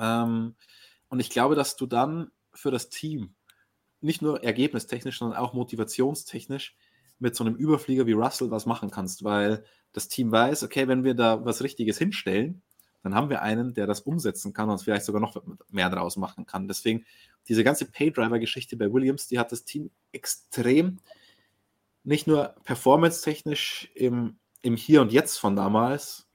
Ähm, 0.00 0.54
und 1.08 1.20
ich 1.20 1.30
glaube, 1.30 1.54
dass 1.54 1.76
du 1.76 1.86
dann 1.86 2.30
für 2.52 2.70
das 2.70 2.88
Team 2.88 3.34
nicht 4.00 4.22
nur 4.22 4.42
ergebnistechnisch, 4.42 5.18
sondern 5.18 5.38
auch 5.38 5.54
motivationstechnisch 5.54 6.76
mit 7.18 7.34
so 7.34 7.44
einem 7.44 7.56
Überflieger 7.56 8.06
wie 8.06 8.12
Russell 8.12 8.50
was 8.50 8.66
machen 8.66 8.90
kannst, 8.90 9.24
weil 9.24 9.64
das 9.92 10.08
Team 10.08 10.30
weiß, 10.30 10.62
okay, 10.62 10.88
wenn 10.88 11.04
wir 11.04 11.14
da 11.14 11.44
was 11.44 11.62
Richtiges 11.62 11.98
hinstellen, 11.98 12.62
dann 13.02 13.14
haben 13.14 13.30
wir 13.30 13.42
einen, 13.42 13.72
der 13.72 13.86
das 13.86 14.00
umsetzen 14.00 14.52
kann 14.52 14.68
und 14.68 14.82
vielleicht 14.82 15.04
sogar 15.04 15.20
noch 15.20 15.40
mehr 15.70 15.88
draus 15.90 16.16
machen 16.16 16.44
kann. 16.44 16.68
Deswegen, 16.68 17.06
diese 17.48 17.62
ganze 17.62 17.86
Paydriver-Geschichte 17.86 18.76
bei 18.76 18.92
Williams, 18.92 19.28
die 19.28 19.38
hat 19.38 19.52
das 19.52 19.64
Team 19.64 19.90
extrem 20.12 20.98
nicht 22.02 22.26
nur 22.26 22.54
performance-technisch 22.64 23.90
im, 23.94 24.38
im 24.62 24.76
Hier 24.76 25.02
und 25.02 25.12
Jetzt 25.12 25.38
von 25.38 25.56
damals 25.56 26.25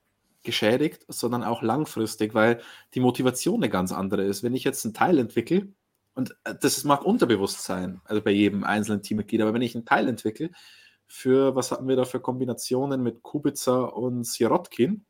geschädigt, 0.43 1.05
sondern 1.07 1.43
auch 1.43 1.61
langfristig, 1.61 2.33
weil 2.33 2.61
die 2.93 2.99
Motivation 2.99 3.57
eine 3.57 3.69
ganz 3.69 3.91
andere 3.91 4.23
ist. 4.23 4.43
Wenn 4.43 4.55
ich 4.55 4.63
jetzt 4.63 4.85
einen 4.85 4.93
Teil 4.93 5.17
entwickle, 5.19 5.67
und 6.13 6.35
äh, 6.43 6.55
das 6.59 6.83
mag 6.83 7.05
unterbewusst 7.05 7.63
sein, 7.63 8.01
also 8.05 8.21
bei 8.21 8.31
jedem 8.31 8.63
einzelnen 8.63 9.01
Teammitglied, 9.01 9.41
aber 9.41 9.53
wenn 9.53 9.61
ich 9.61 9.75
einen 9.75 9.85
Teil 9.85 10.07
entwickle, 10.07 10.51
für 11.07 11.55
was 11.55 11.71
hatten 11.71 11.87
wir 11.87 11.95
da 11.95 12.05
für 12.05 12.21
Kombinationen 12.21 13.03
mit 13.03 13.21
Kubica 13.21 13.83
und 13.83 14.23
Sirotkin 14.25 15.05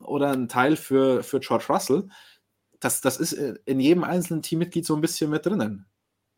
oder 0.00 0.32
ein 0.32 0.48
Teil 0.48 0.76
für, 0.76 1.22
für 1.22 1.40
George 1.40 1.66
Russell, 1.68 2.08
das, 2.80 3.00
das 3.00 3.18
ist 3.18 3.32
in 3.32 3.78
jedem 3.78 4.04
einzelnen 4.04 4.42
Teammitglied 4.42 4.86
so 4.86 4.94
ein 4.94 5.00
bisschen 5.00 5.30
mit 5.30 5.46
drinnen. 5.46 5.86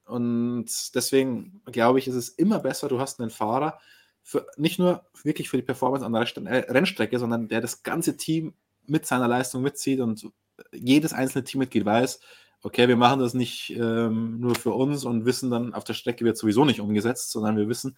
Und 0.05 0.67
deswegen 0.95 1.63
glaube 1.67 2.01
ich, 2.01 2.09
ist 2.09 2.17
es 2.17 2.29
immer 2.29 2.59
besser, 2.59 2.89
du 2.89 3.01
hast 3.01 3.21
einen 3.21 3.31
Fahrer, 3.31 3.79
für, 4.23 4.47
nicht 4.57 4.79
nur 4.79 5.07
wirklich 5.23 5.49
für 5.49 5.57
die 5.57 5.63
Performance 5.63 6.05
an 6.05 6.13
der 6.13 6.23
äh, 6.47 6.71
Rennstrecke, 6.71 7.19
sondern 7.19 7.49
der 7.49 7.61
das 7.61 7.83
ganze 7.83 8.17
Team 8.17 8.55
mit 8.87 9.07
seiner 9.07 9.29
Leistung 9.29 9.63
mitzieht 9.63 10.01
und 10.01 10.31
jedes 10.73 11.13
einzelne 11.13 11.45
Teammitglied 11.45 11.85
weiß, 11.85 12.21
okay, 12.63 12.89
wir 12.89 12.97
machen 12.97 13.21
das 13.21 13.35
nicht 13.35 13.71
ähm, 13.71 14.39
nur 14.39 14.55
für 14.55 14.73
uns 14.73 15.05
und 15.05 15.25
wissen 15.25 15.51
dann, 15.51 15.75
auf 15.75 15.85
der 15.85 15.95
Strecke 15.95 16.25
wird 16.25 16.37
sowieso 16.37 16.65
nicht 16.65 16.81
umgesetzt, 16.81 17.33
sondern 17.33 17.57
wir 17.57 17.69
wissen, 17.69 17.97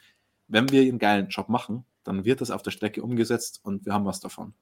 wenn 0.48 0.70
wir 0.70 0.82
einen 0.82 0.98
geilen 0.98 1.28
Job 1.28 1.48
machen, 1.48 1.84
dann 2.02 2.24
wird 2.24 2.40
das 2.40 2.50
auf 2.50 2.62
der 2.62 2.70
Strecke 2.70 3.02
umgesetzt 3.02 3.60
und 3.62 3.84
wir 3.86 3.92
haben 3.92 4.04
was 4.04 4.20
davon. 4.20 4.54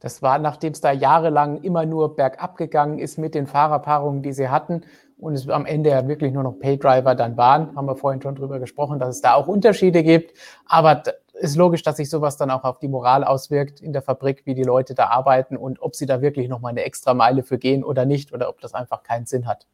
Das 0.00 0.22
war, 0.22 0.38
nachdem 0.38 0.72
es 0.72 0.80
da 0.80 0.92
jahrelang 0.92 1.62
immer 1.62 1.86
nur 1.86 2.16
bergab 2.16 2.56
gegangen 2.56 2.98
ist 2.98 3.18
mit 3.18 3.34
den 3.34 3.46
Fahrerpaarungen, 3.46 4.22
die 4.22 4.32
sie 4.32 4.48
hatten 4.48 4.82
und 5.18 5.34
es 5.34 5.48
am 5.48 5.64
Ende 5.64 5.90
ja 5.90 6.06
wirklich 6.06 6.32
nur 6.32 6.42
noch 6.42 6.58
Paydriver 6.58 7.14
dann 7.14 7.36
waren, 7.36 7.74
haben 7.74 7.86
wir 7.86 7.96
vorhin 7.96 8.20
schon 8.20 8.34
drüber 8.34 8.58
gesprochen, 8.58 8.98
dass 8.98 9.16
es 9.16 9.20
da 9.22 9.34
auch 9.34 9.48
Unterschiede 9.48 10.02
gibt. 10.02 10.36
Aber 10.66 11.02
ist 11.32 11.56
logisch, 11.56 11.82
dass 11.82 11.96
sich 11.96 12.10
sowas 12.10 12.36
dann 12.36 12.50
auch 12.50 12.64
auf 12.64 12.78
die 12.78 12.88
Moral 12.88 13.24
auswirkt 13.24 13.80
in 13.80 13.92
der 13.92 14.02
Fabrik, 14.02 14.44
wie 14.44 14.54
die 14.54 14.62
Leute 14.62 14.94
da 14.94 15.06
arbeiten 15.06 15.56
und 15.56 15.80
ob 15.80 15.94
sie 15.94 16.06
da 16.06 16.20
wirklich 16.20 16.48
nochmal 16.48 16.70
eine 16.70 16.84
extra 16.84 17.14
Meile 17.14 17.42
für 17.42 17.58
gehen 17.58 17.84
oder 17.84 18.04
nicht 18.04 18.32
oder 18.32 18.48
ob 18.48 18.60
das 18.60 18.74
einfach 18.74 19.02
keinen 19.02 19.26
Sinn 19.26 19.46
hat. 19.46 19.66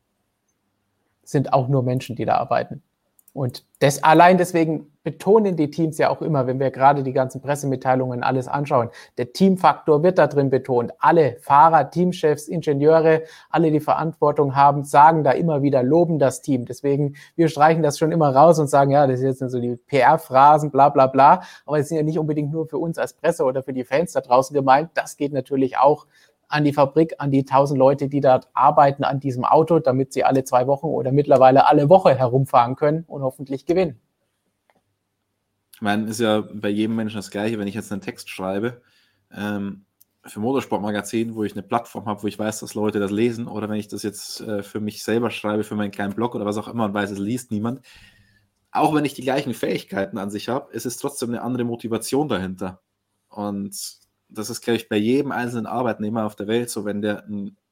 Sind 1.22 1.52
auch 1.52 1.68
nur 1.68 1.82
Menschen, 1.82 2.16
die 2.16 2.24
da 2.24 2.36
arbeiten. 2.36 2.82
Und 3.32 3.64
das, 3.78 4.04
allein 4.04 4.36
deswegen 4.36 4.92
betonen 5.04 5.56
die 5.56 5.70
Teams 5.70 5.98
ja 5.98 6.10
auch 6.10 6.22
immer, 6.22 6.46
wenn 6.46 6.60
wir 6.60 6.70
gerade 6.70 7.02
die 7.02 7.12
ganzen 7.12 7.40
Pressemitteilungen 7.40 8.22
alles 8.22 8.46
anschauen, 8.46 8.90
der 9.16 9.32
Teamfaktor 9.32 10.02
wird 10.02 10.18
da 10.18 10.26
drin 10.26 10.50
betont. 10.50 10.92
Alle 10.98 11.38
Fahrer, 11.40 11.90
Teamchefs, 11.90 12.46
Ingenieure, 12.46 13.22
alle, 13.50 13.70
die 13.70 13.80
Verantwortung 13.80 14.54
haben, 14.54 14.84
sagen 14.84 15.24
da 15.24 15.32
immer 15.32 15.62
wieder, 15.62 15.82
loben 15.82 16.18
das 16.18 16.42
Team. 16.42 16.66
Deswegen, 16.66 17.16
wir 17.34 17.48
streichen 17.48 17.82
das 17.82 17.98
schon 17.98 18.12
immer 18.12 18.34
raus 18.34 18.58
und 18.58 18.68
sagen, 18.68 18.90
ja, 18.90 19.06
das 19.06 19.20
ist 19.20 19.40
jetzt 19.40 19.50
so 19.50 19.60
die 19.60 19.76
PR-Phrasen, 19.76 20.70
bla 20.70 20.90
bla 20.90 21.06
bla. 21.06 21.42
Aber 21.64 21.78
es 21.78 21.88
sind 21.88 21.96
ja 21.96 22.02
nicht 22.02 22.18
unbedingt 22.18 22.52
nur 22.52 22.66
für 22.66 22.78
uns 22.78 22.98
als 22.98 23.14
Presse 23.14 23.44
oder 23.44 23.62
für 23.62 23.72
die 23.72 23.84
Fans 23.84 24.12
da 24.12 24.20
draußen 24.20 24.54
gemeint. 24.54 24.90
Das 24.94 25.16
geht 25.16 25.32
natürlich 25.32 25.78
auch 25.78 26.06
an 26.52 26.64
die 26.64 26.72
Fabrik, 26.72 27.14
an 27.18 27.30
die 27.30 27.44
tausend 27.44 27.78
Leute, 27.78 28.08
die 28.08 28.20
dort 28.20 28.48
arbeiten 28.52 29.04
an 29.04 29.20
diesem 29.20 29.44
Auto, 29.44 29.78
damit 29.78 30.12
sie 30.12 30.24
alle 30.24 30.44
zwei 30.44 30.66
Wochen 30.66 30.86
oder 30.86 31.10
mittlerweile 31.10 31.66
alle 31.66 31.88
Woche 31.88 32.14
herumfahren 32.14 32.76
können 32.76 33.04
und 33.06 33.22
hoffentlich 33.22 33.64
gewinnen. 33.64 34.00
Ich 35.74 35.80
meine, 35.80 36.08
ist 36.08 36.20
ja 36.20 36.42
bei 36.52 36.68
jedem 36.68 36.94
Menschen 36.94 37.16
das 37.16 37.30
Gleiche, 37.30 37.58
wenn 37.58 37.66
ich 37.66 37.74
jetzt 37.74 37.90
einen 37.90 38.02
Text 38.02 38.28
schreibe, 38.28 38.82
ähm, 39.34 39.86
für 40.24 40.38
Motorsportmagazin, 40.38 41.34
wo 41.34 41.42
ich 41.42 41.52
eine 41.52 41.62
Plattform 41.62 42.06
habe, 42.06 42.22
wo 42.22 42.26
ich 42.28 42.38
weiß, 42.38 42.60
dass 42.60 42.74
Leute 42.74 43.00
das 43.00 43.10
lesen, 43.10 43.48
oder 43.48 43.68
wenn 43.68 43.78
ich 43.78 43.88
das 43.88 44.02
jetzt 44.02 44.40
äh, 44.42 44.62
für 44.62 44.78
mich 44.78 45.02
selber 45.02 45.30
schreibe, 45.30 45.64
für 45.64 45.74
meinen 45.74 45.90
kleinen 45.90 46.14
Blog 46.14 46.34
oder 46.34 46.44
was 46.44 46.58
auch 46.58 46.68
immer 46.68 46.84
und 46.84 46.94
weiß, 46.94 47.10
es 47.10 47.18
liest 47.18 47.50
niemand. 47.50 47.80
auch 48.70 48.94
wenn 48.94 49.04
ich 49.04 49.14
die 49.14 49.22
gleichen 49.22 49.54
Fähigkeiten 49.54 50.18
an 50.18 50.30
sich 50.30 50.48
habe, 50.48 50.72
ist 50.72 50.86
es 50.86 50.98
trotzdem 50.98 51.30
eine 51.30 51.42
andere 51.42 51.64
Motivation 51.64 52.28
dahinter. 52.28 52.80
Und 53.28 54.01
das 54.34 54.50
ist, 54.50 54.62
glaube 54.62 54.76
ich, 54.76 54.88
bei 54.88 54.96
jedem 54.96 55.32
einzelnen 55.32 55.66
Arbeitnehmer 55.66 56.24
auf 56.24 56.36
der 56.36 56.46
Welt 56.46 56.70
so, 56.70 56.84
wenn 56.84 57.02
der 57.02 57.24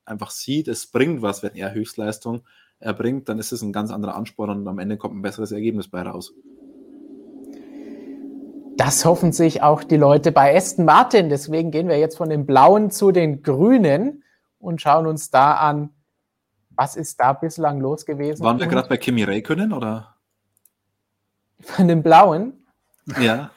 einfach 0.05 0.31
sieht, 0.31 0.69
es 0.69 0.87
bringt 0.87 1.23
was, 1.23 1.43
wenn 1.43 1.55
er 1.55 1.73
Höchstleistung 1.73 2.43
erbringt, 2.79 3.29
dann 3.29 3.39
ist 3.39 3.53
es 3.53 3.63
ein 3.63 3.73
ganz 3.73 3.91
anderer 3.91 4.17
Ansporn 4.17 4.51
und 4.51 4.69
am 4.69 4.79
Ende 4.79 4.97
kommt 4.97 5.17
ein 5.17 5.23
besseres 5.23 5.53
Ergebnis 5.53 5.89
bei 5.89 6.03
raus. 6.03 6.33
Das 8.77 9.05
hoffen 9.05 9.33
sich 9.33 9.63
auch 9.63 9.85
die 9.85 9.99
Leute 9.99 10.33
bei 10.33 10.57
Aston 10.57 10.87
Martin. 10.87 11.29
Deswegen 11.29 11.71
gehen 11.71 11.89
wir 11.89 11.99
jetzt 11.99 12.17
von 12.17 12.31
den 12.31 12.47
Blauen 12.47 12.91
zu 12.91 13.13
den 13.13 13.43
Grünen 13.43 14.25
und 14.59 14.81
schauen 14.81 15.07
uns 15.07 15.31
da 15.31 15.55
an, 15.57 15.91
was 16.71 16.97
ist 16.97 17.21
da 17.21 17.35
bislang 17.35 17.79
los 17.79 18.07
gewesen. 18.07 18.43
Waren 18.43 18.59
wir 18.59 18.67
gerade 18.67 18.89
bei 18.89 18.97
Kimi 18.97 19.23
Räikkönen 19.23 19.75
oder? 19.75 20.17
Von 21.61 21.89
den 21.89 22.03
Blauen? 22.03 22.55
Ja. 23.21 23.51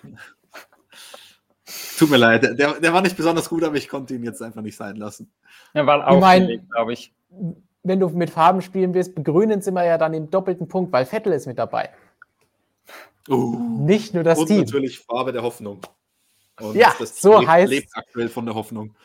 Tut 1.97 2.09
mir 2.09 2.17
leid, 2.17 2.43
der, 2.43 2.79
der 2.79 2.93
war 2.93 3.01
nicht 3.01 3.17
besonders 3.17 3.49
gut, 3.49 3.63
aber 3.63 3.75
ich 3.75 3.87
konnte 3.87 4.15
ihn 4.15 4.23
jetzt 4.23 4.41
einfach 4.41 4.61
nicht 4.61 4.75
sein 4.75 4.95
lassen. 4.95 5.31
Er 5.73 5.85
war 5.85 6.07
aufgelegt, 6.07 6.69
glaube 6.71 6.93
ich. 6.93 7.13
Wenn 7.83 7.99
du 7.99 8.09
mit 8.09 8.29
Farben 8.29 8.61
spielen 8.61 8.93
wirst, 8.93 9.15
begrünen 9.15 9.61
sind 9.61 9.73
wir 9.73 9.85
ja 9.85 9.97
dann 9.97 10.13
im 10.13 10.29
doppelten 10.29 10.67
Punkt, 10.67 10.91
weil 10.91 11.05
Vettel 11.05 11.33
ist 11.33 11.47
mit 11.47 11.59
dabei. 11.59 11.89
Uh, 13.29 13.85
nicht 13.85 14.13
nur 14.13 14.23
das 14.23 14.39
und 14.39 14.47
Team. 14.47 14.59
Und 14.59 14.65
natürlich 14.65 14.99
Farbe 14.99 15.31
der 15.31 15.43
Hoffnung. 15.43 15.81
Und 16.59 16.75
ja, 16.75 16.93
so 16.99 17.39
lebt, 17.39 17.47
heißt 17.47 17.69
lebt 17.71 17.89
aktuell 17.93 18.29
von 18.29 18.45
der 18.45 18.55
Hoffnung. 18.55 18.95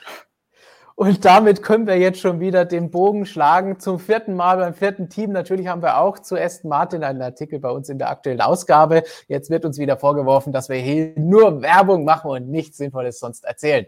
Und 0.99 1.25
damit 1.25 1.63
können 1.63 1.87
wir 1.87 1.97
jetzt 1.97 2.19
schon 2.19 2.41
wieder 2.41 2.65
den 2.65 2.91
Bogen 2.91 3.25
schlagen 3.25 3.79
zum 3.79 4.01
vierten 4.01 4.35
Mal 4.35 4.57
beim 4.57 4.75
vierten 4.75 5.09
Team. 5.09 5.31
Natürlich 5.31 5.69
haben 5.69 5.81
wir 5.81 5.99
auch 5.99 6.19
zu 6.19 6.35
Aston 6.37 6.71
Martin 6.71 7.05
einen 7.05 7.23
Artikel 7.23 7.61
bei 7.61 7.71
uns 7.71 7.89
in 7.89 7.99
der 7.99 8.11
aktuellen 8.11 8.41
Ausgabe. 8.41 9.05
Jetzt 9.29 9.49
wird 9.49 9.65
uns 9.65 9.79
wieder 9.79 9.97
vorgeworfen, 9.97 10.53
dass 10.53 10.69
wir 10.69 10.79
hier 10.79 11.13
nur 11.15 11.63
Werbung 11.63 12.05
machen 12.05 12.33
und 12.33 12.51
nichts 12.51 12.79
Sinnvolles 12.79 13.21
sonst 13.21 13.45
erzählen. 13.45 13.87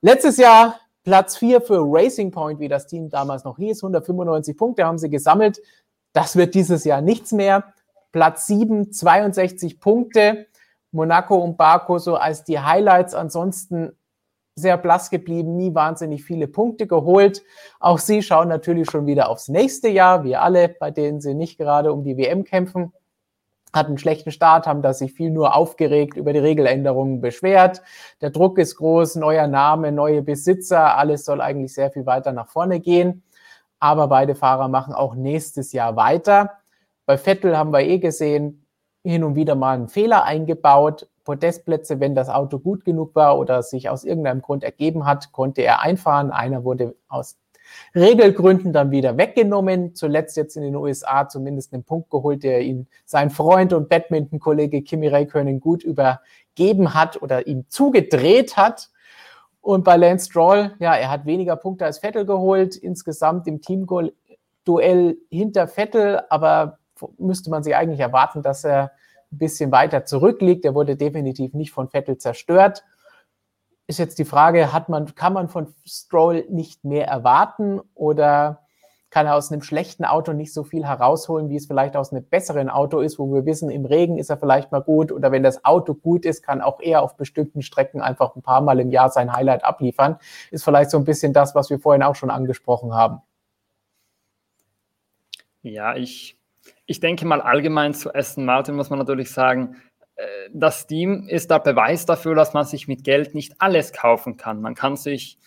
Letztes 0.00 0.36
Jahr 0.36 0.78
Platz 1.02 1.36
4 1.38 1.60
für 1.60 1.80
Racing 1.80 2.30
Point, 2.30 2.60
wie 2.60 2.68
das 2.68 2.86
Team 2.86 3.10
damals 3.10 3.42
noch 3.42 3.56
hieß. 3.56 3.82
195 3.82 4.56
Punkte 4.56 4.84
haben 4.84 4.98
sie 4.98 5.10
gesammelt. 5.10 5.60
Das 6.12 6.36
wird 6.36 6.54
dieses 6.54 6.84
Jahr 6.84 7.00
nichts 7.00 7.32
mehr. 7.32 7.74
Platz 8.12 8.46
7, 8.46 8.92
62 8.92 9.80
Punkte. 9.80 10.46
Monaco 10.92 11.34
und 11.34 11.56
Baku 11.56 11.98
so 11.98 12.14
als 12.14 12.44
die 12.44 12.60
Highlights. 12.60 13.12
Ansonsten 13.12 13.97
sehr 14.58 14.76
blass 14.76 15.10
geblieben, 15.10 15.56
nie 15.56 15.74
wahnsinnig 15.74 16.24
viele 16.24 16.48
Punkte 16.48 16.86
geholt. 16.86 17.42
Auch 17.80 17.98
sie 17.98 18.22
schauen 18.22 18.48
natürlich 18.48 18.90
schon 18.90 19.06
wieder 19.06 19.28
aufs 19.28 19.48
nächste 19.48 19.88
Jahr, 19.88 20.24
wie 20.24 20.36
alle, 20.36 20.68
bei 20.68 20.90
denen 20.90 21.20
sie 21.20 21.34
nicht 21.34 21.58
gerade 21.58 21.92
um 21.92 22.04
die 22.04 22.16
WM 22.16 22.44
kämpfen. 22.44 22.92
Hatten 23.72 23.88
einen 23.88 23.98
schlechten 23.98 24.30
Start, 24.30 24.66
haben 24.66 24.80
da 24.82 24.94
sich 24.94 25.12
viel 25.12 25.30
nur 25.30 25.54
aufgeregt, 25.54 26.16
über 26.16 26.32
die 26.32 26.38
Regeländerungen 26.38 27.20
beschwert. 27.20 27.82
Der 28.20 28.30
Druck 28.30 28.58
ist 28.58 28.76
groß, 28.76 29.16
neuer 29.16 29.46
Name, 29.46 29.92
neue 29.92 30.22
Besitzer, 30.22 30.96
alles 30.96 31.24
soll 31.24 31.40
eigentlich 31.40 31.74
sehr 31.74 31.90
viel 31.90 32.06
weiter 32.06 32.32
nach 32.32 32.48
vorne 32.48 32.80
gehen. 32.80 33.22
Aber 33.78 34.08
beide 34.08 34.34
Fahrer 34.34 34.68
machen 34.68 34.94
auch 34.94 35.14
nächstes 35.14 35.72
Jahr 35.72 35.96
weiter. 35.96 36.58
Bei 37.04 37.18
Vettel 37.18 37.56
haben 37.56 37.72
wir 37.72 37.80
eh 37.80 37.98
gesehen, 37.98 38.66
hin 39.04 39.22
und 39.22 39.34
wieder 39.34 39.54
mal 39.54 39.74
einen 39.74 39.88
Fehler 39.88 40.24
eingebaut. 40.24 41.08
Podestplätze, 41.28 42.00
wenn 42.00 42.14
das 42.14 42.30
Auto 42.30 42.58
gut 42.58 42.86
genug 42.86 43.14
war 43.14 43.38
oder 43.38 43.62
sich 43.62 43.90
aus 43.90 44.02
irgendeinem 44.02 44.40
Grund 44.40 44.64
ergeben 44.64 45.04
hat, 45.04 45.30
konnte 45.30 45.60
er 45.60 45.82
einfahren. 45.82 46.30
Einer 46.30 46.64
wurde 46.64 46.94
aus 47.06 47.36
Regelgründen 47.94 48.72
dann 48.72 48.90
wieder 48.90 49.18
weggenommen. 49.18 49.94
Zuletzt 49.94 50.38
jetzt 50.38 50.56
in 50.56 50.62
den 50.62 50.74
USA 50.74 51.28
zumindest 51.28 51.74
einen 51.74 51.84
Punkt 51.84 52.08
geholt, 52.08 52.44
der 52.44 52.62
ihn 52.62 52.88
sein 53.04 53.28
Freund 53.28 53.74
und 53.74 53.90
Badminton-Kollege 53.90 54.80
Kimi 54.80 55.08
Räikkönen 55.08 55.60
gut 55.60 55.84
übergeben 55.84 56.94
hat 56.94 57.20
oder 57.20 57.46
ihm 57.46 57.66
zugedreht 57.68 58.56
hat. 58.56 58.88
Und 59.60 59.84
bei 59.84 59.98
Lance 59.98 60.30
Stroll, 60.30 60.76
ja, 60.78 60.94
er 60.94 61.10
hat 61.10 61.26
weniger 61.26 61.56
Punkte 61.56 61.84
als 61.84 61.98
Vettel 61.98 62.24
geholt, 62.24 62.74
insgesamt 62.74 63.46
im 63.46 63.60
Teamduell 63.60 65.18
hinter 65.28 65.68
Vettel, 65.68 66.22
aber 66.30 66.78
müsste 67.18 67.50
man 67.50 67.62
sich 67.62 67.76
eigentlich 67.76 68.00
erwarten, 68.00 68.40
dass 68.40 68.64
er 68.64 68.92
ein 69.32 69.38
bisschen 69.38 69.72
weiter 69.72 70.04
zurückliegt. 70.04 70.64
Er 70.64 70.74
wurde 70.74 70.96
definitiv 70.96 71.54
nicht 71.54 71.72
von 71.72 71.88
Vettel 71.88 72.18
zerstört. 72.18 72.84
Ist 73.86 73.98
jetzt 73.98 74.18
die 74.18 74.24
Frage, 74.24 74.72
hat 74.72 74.88
man, 74.88 75.14
kann 75.14 75.32
man 75.32 75.48
von 75.48 75.74
Stroll 75.86 76.44
nicht 76.50 76.84
mehr 76.84 77.06
erwarten 77.06 77.80
oder 77.94 78.60
kann 79.10 79.26
er 79.26 79.36
aus 79.36 79.50
einem 79.50 79.62
schlechten 79.62 80.04
Auto 80.04 80.32
nicht 80.32 80.52
so 80.52 80.64
viel 80.64 80.84
herausholen, 80.84 81.48
wie 81.48 81.56
es 81.56 81.66
vielleicht 81.66 81.96
aus 81.96 82.12
einem 82.12 82.24
besseren 82.24 82.68
Auto 82.68 83.00
ist, 83.00 83.18
wo 83.18 83.32
wir 83.32 83.46
wissen, 83.46 83.70
im 83.70 83.86
Regen 83.86 84.18
ist 84.18 84.28
er 84.28 84.36
vielleicht 84.36 84.70
mal 84.70 84.82
gut 84.82 85.12
oder 85.12 85.32
wenn 85.32 85.42
das 85.42 85.64
Auto 85.64 85.94
gut 85.94 86.26
ist, 86.26 86.42
kann 86.42 86.60
auch 86.60 86.80
er 86.80 87.02
auf 87.02 87.16
bestimmten 87.16 87.62
Strecken 87.62 88.02
einfach 88.02 88.36
ein 88.36 88.42
paar 88.42 88.60
Mal 88.60 88.80
im 88.80 88.90
Jahr 88.90 89.08
sein 89.08 89.32
Highlight 89.32 89.64
abliefern. 89.64 90.18
Ist 90.50 90.64
vielleicht 90.64 90.90
so 90.90 90.98
ein 90.98 91.04
bisschen 91.04 91.32
das, 91.32 91.54
was 91.54 91.70
wir 91.70 91.78
vorhin 91.78 92.02
auch 92.02 92.16
schon 92.16 92.30
angesprochen 92.30 92.92
haben. 92.92 93.22
Ja, 95.62 95.96
ich 95.96 96.37
ich 96.88 97.00
denke 97.00 97.26
mal 97.26 97.42
allgemein 97.42 97.92
zu 97.92 98.12
Aston 98.14 98.46
Martin 98.46 98.74
muss 98.74 98.88
man 98.88 98.98
natürlich 98.98 99.30
sagen, 99.30 99.76
äh, 100.16 100.24
das 100.52 100.86
Team 100.86 101.28
ist 101.28 101.50
der 101.50 101.60
Beweis 101.60 102.06
dafür, 102.06 102.34
dass 102.34 102.54
man 102.54 102.64
sich 102.64 102.88
mit 102.88 103.04
Geld 103.04 103.34
nicht 103.34 103.60
alles 103.60 103.92
kaufen 103.92 104.38
kann. 104.38 104.62
Man 104.62 104.74
kann 104.74 104.96
sich, 104.96 105.38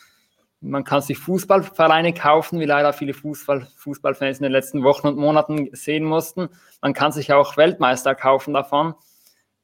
man 0.61 0.83
kann 0.83 1.01
sich 1.01 1.17
Fußballvereine 1.17 2.13
kaufen, 2.13 2.59
wie 2.59 2.65
leider 2.65 2.93
viele 2.93 3.15
Fußball, 3.15 3.67
Fußballfans 3.75 4.37
in 4.37 4.43
den 4.43 4.51
letzten 4.51 4.83
Wochen 4.83 5.07
und 5.07 5.17
Monaten 5.17 5.69
sehen 5.73 6.03
mussten. 6.03 6.49
Man 6.79 6.93
kann 6.93 7.11
sich 7.11 7.33
auch 7.33 7.57
Weltmeister 7.57 8.13
kaufen 8.13 8.53
davon, 8.53 8.93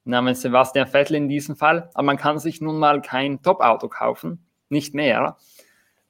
namens 0.04 0.42
Sebastian 0.42 0.88
Vettel 0.88 1.16
in 1.16 1.30
diesem 1.30 1.56
Fall. 1.56 1.92
Aber 1.94 2.04
man 2.04 2.18
kann 2.18 2.40
sich 2.40 2.60
nun 2.60 2.80
mal 2.80 3.04
kein 3.04 3.44
Top-Auto 3.44 3.88
kaufen, 3.88 4.48
nicht 4.70 4.96
mehr. 4.96 5.38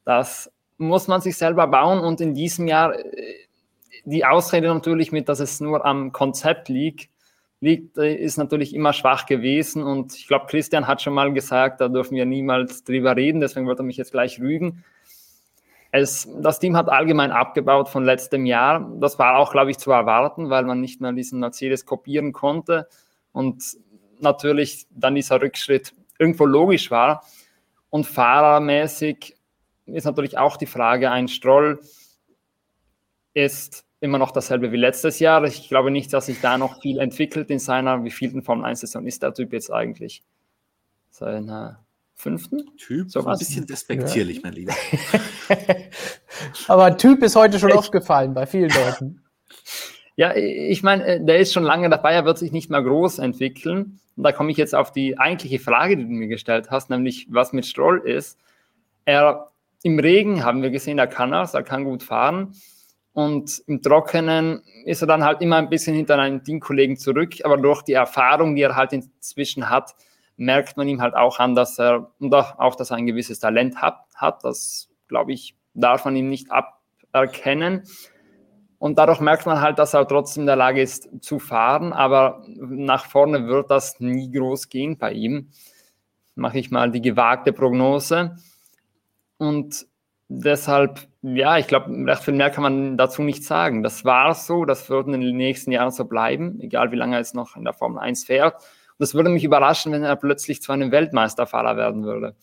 Das 0.06 0.50
muss 0.78 1.10
man 1.10 1.20
sich 1.20 1.36
selber 1.36 1.68
bauen 1.68 2.00
und 2.00 2.22
in 2.22 2.34
diesem 2.34 2.68
Jahr 2.68 2.98
äh, 2.98 3.47
die 4.08 4.24
Ausrede 4.24 4.70
natürlich 4.70 5.12
mit, 5.12 5.28
dass 5.28 5.42
es 5.42 5.60
nur 5.60 5.86
am 5.86 6.14
Konzept 6.14 6.70
liegt, 6.70 7.10
liegt, 7.60 7.98
äh, 7.98 8.16
ist 8.16 8.38
natürlich 8.38 8.74
immer 8.74 8.94
schwach 8.94 9.26
gewesen. 9.26 9.84
Und 9.84 10.16
ich 10.16 10.28
glaube, 10.28 10.46
Christian 10.48 10.88
hat 10.88 11.02
schon 11.02 11.14
mal 11.14 11.34
gesagt, 11.34 11.82
da 11.82 11.90
dürfen 11.90 12.16
wir 12.16 12.26
niemals 12.26 12.86
drüber 12.86 13.18
reden, 13.18 13.42
deswegen 13.42 13.68
wollte 13.68 13.82
er 13.82 13.86
mich 13.86 13.98
jetzt 13.98 14.14
gleich 14.14 14.40
rügen. 14.40 14.86
Es, 15.92 16.30
das 16.40 16.60
Team 16.60 16.78
hat 16.78 16.88
allgemein 16.88 17.32
abgebaut 17.32 17.90
von 17.90 18.06
letztem 18.06 18.46
Jahr. 18.46 18.90
Das 19.00 19.20
war 19.20 19.38
auch, 19.38 19.52
glaube 19.52 19.72
ich, 19.72 19.78
zu 19.78 19.92
erwarten, 19.92 20.50
weil 20.50 20.64
man 20.64 20.80
nicht 20.80 21.02
mehr 21.02 21.12
diesen 21.12 21.40
Mercedes 21.40 21.86
kopieren 21.86 22.32
konnte 22.32 22.88
und 23.34 23.62
natürlich 24.20 24.88
dann 24.90 25.16
dieser 25.16 25.42
Rückschritt 25.42 25.94
irgendwo 26.18 26.46
logisch 26.46 26.92
war. 26.92 27.26
Und 27.90 28.06
fahrermäßig 28.06 29.36
ist 29.86 30.06
natürlich 30.06 30.38
auch 30.38 30.56
die 30.56 30.66
Frage, 30.66 31.12
ein 31.12 31.28
Stroll 31.28 31.80
ist 33.34 33.87
immer 34.08 34.18
noch 34.18 34.32
dasselbe 34.32 34.72
wie 34.72 34.78
letztes 34.78 35.20
Jahr. 35.20 35.44
Ich 35.44 35.68
glaube 35.70 35.92
nicht, 35.92 36.12
dass 36.14 36.28
sich 36.28 36.42
da 36.42 36.58
noch 36.58 36.82
viel 36.82 37.00
entwickelt 37.00 37.50
in 37.50 37.60
seiner, 37.60 38.04
wie 38.04 38.12
vielten 38.12 38.42
Formel 38.42 38.66
1-Saison 38.66 39.06
ist 39.06 39.22
der 39.22 39.34
Typ 39.34 39.54
jetzt 39.54 39.72
eigentlich? 39.72 40.24
Seiner 41.10 41.84
fünften? 42.16 42.76
Typ, 42.78 43.12
so 43.12 43.26
ein 43.26 43.38
bisschen 43.38 43.68
despektierlich, 43.68 44.38
ja. 44.38 44.42
mein 44.46 44.54
Lieber. 44.54 44.74
Aber 46.68 46.98
Typ 46.98 47.22
ist 47.22 47.36
heute 47.36 47.60
schon 47.60 47.72
aufgefallen 47.72 48.34
bei 48.34 48.46
vielen 48.46 48.72
Leuten. 48.72 49.22
Ja, 50.20 50.36
ich 50.36 50.82
meine, 50.82 51.06
äh, 51.06 51.24
der 51.24 51.38
ist 51.38 51.54
schon 51.54 51.62
lange 51.62 51.92
dabei, 51.92 52.14
er 52.14 52.26
wird 52.26 52.40
sich 52.40 52.52
nicht 52.52 52.72
mehr 52.72 52.82
groß 52.82 53.20
entwickeln. 53.20 54.00
Und 54.16 54.24
da 54.24 54.32
komme 54.32 54.50
ich 54.50 54.58
jetzt 54.58 54.74
auf 54.74 54.92
die 54.92 55.20
eigentliche 55.20 55.60
Frage, 55.60 55.96
die 55.96 56.06
du 56.06 56.10
mir 56.10 56.28
gestellt 56.28 56.72
hast, 56.72 56.90
nämlich 56.90 57.28
was 57.30 57.54
mit 57.54 57.68
Stroll 57.68 58.00
ist. 58.00 58.40
Er 59.06 59.52
im 59.84 60.00
Regen 60.00 60.44
haben 60.44 60.64
wir 60.64 60.72
gesehen, 60.72 60.98
er 60.98 61.06
kann 61.06 61.30
das, 61.30 61.54
er 61.54 61.62
kann 61.62 61.84
gut 61.84 62.02
fahren. 62.02 62.56
Und 63.18 63.64
im 63.66 63.82
Trockenen 63.82 64.62
ist 64.86 65.02
er 65.02 65.08
dann 65.08 65.24
halt 65.24 65.42
immer 65.42 65.56
ein 65.56 65.72
bisschen 65.72 65.96
hinter 65.96 66.20
einem 66.20 66.44
Teamkollegen 66.44 66.98
zurück. 66.98 67.34
Aber 67.46 67.58
durch 67.58 67.82
die 67.82 67.94
Erfahrung, 67.94 68.56
die 68.56 68.62
er 68.62 68.76
halt 68.76 68.94
inzwischen 68.94 69.72
hat, 69.72 69.96
merkt 70.36 70.78
man 70.78 70.88
ihm 70.88 71.02
halt 71.02 71.16
auch 71.16 71.40
an, 71.40 71.56
dass 71.56 71.80
er, 71.80 72.12
und 72.20 72.32
auch, 72.32 72.76
dass 72.76 72.92
er 72.92 72.98
ein 72.98 73.08
gewisses 73.08 73.40
Talent 73.40 73.82
hat. 73.82 74.06
hat. 74.14 74.44
Das, 74.44 74.92
glaube 75.08 75.34
ich, 75.34 75.56
darf 75.74 76.06
man 76.06 76.16
ihm 76.16 76.30
nicht 76.30 76.50
aberkennen. 76.52 77.86
Und 78.78 79.00
dadurch 79.00 79.20
merkt 79.20 79.48
man 79.48 79.62
halt, 79.62 79.80
dass 79.80 79.96
er 79.96 80.08
trotzdem 80.08 80.42
in 80.42 80.48
der 80.48 80.56
Lage 80.56 80.84
ist 80.84 81.10
zu 81.20 81.40
fahren, 81.40 81.94
aber 81.94 82.46
nach 82.46 83.08
vorne 83.08 83.48
wird 83.48 83.72
das 83.72 84.00
nie 84.00 84.32
groß 84.32 84.70
gehen 84.70 85.00
bei 85.00 85.14
ihm. 85.14 85.50
Mache 86.36 86.60
ich 86.60 86.70
mal 86.70 86.92
die 86.92 87.02
gewagte 87.02 87.52
Prognose. 87.52 88.36
Und 89.40 89.88
deshalb, 90.30 91.08
ja, 91.22 91.58
ich 91.58 91.68
glaube, 91.68 91.92
recht 92.06 92.24
viel 92.24 92.34
mehr 92.34 92.50
kann 92.50 92.64
man 92.64 92.98
dazu 92.98 93.22
nicht 93.22 93.44
sagen. 93.44 93.84
Das 93.84 94.06
war 94.06 94.34
so, 94.34 94.66
das 94.66 94.90
wird 94.90 95.08
in 95.08 95.22
den 95.22 95.38
nächsten 95.38 95.72
Jahren 95.72 95.92
so 95.92 96.06
bleiben, 96.06 96.60
egal 96.60 96.92
wie 96.92 96.96
lange 96.96 97.16
er 97.16 97.20
jetzt 97.20 97.36
noch 97.36 97.56
in 97.56 97.64
der 97.64 97.74
Formel 97.74 98.00
1 98.00 98.26
fährt. 98.26 98.56
Und 98.56 99.04
es 99.04 99.14
würde 99.14 99.30
mich 99.30 99.44
überraschen, 99.44 99.92
wenn 99.92 100.04
er 100.04 100.16
plötzlich 100.16 100.62
zu 100.62 100.72
einem 100.72 100.92
Weltmeisterfahrer 100.92 101.78
werden 101.78 102.04
würde. 102.04 102.36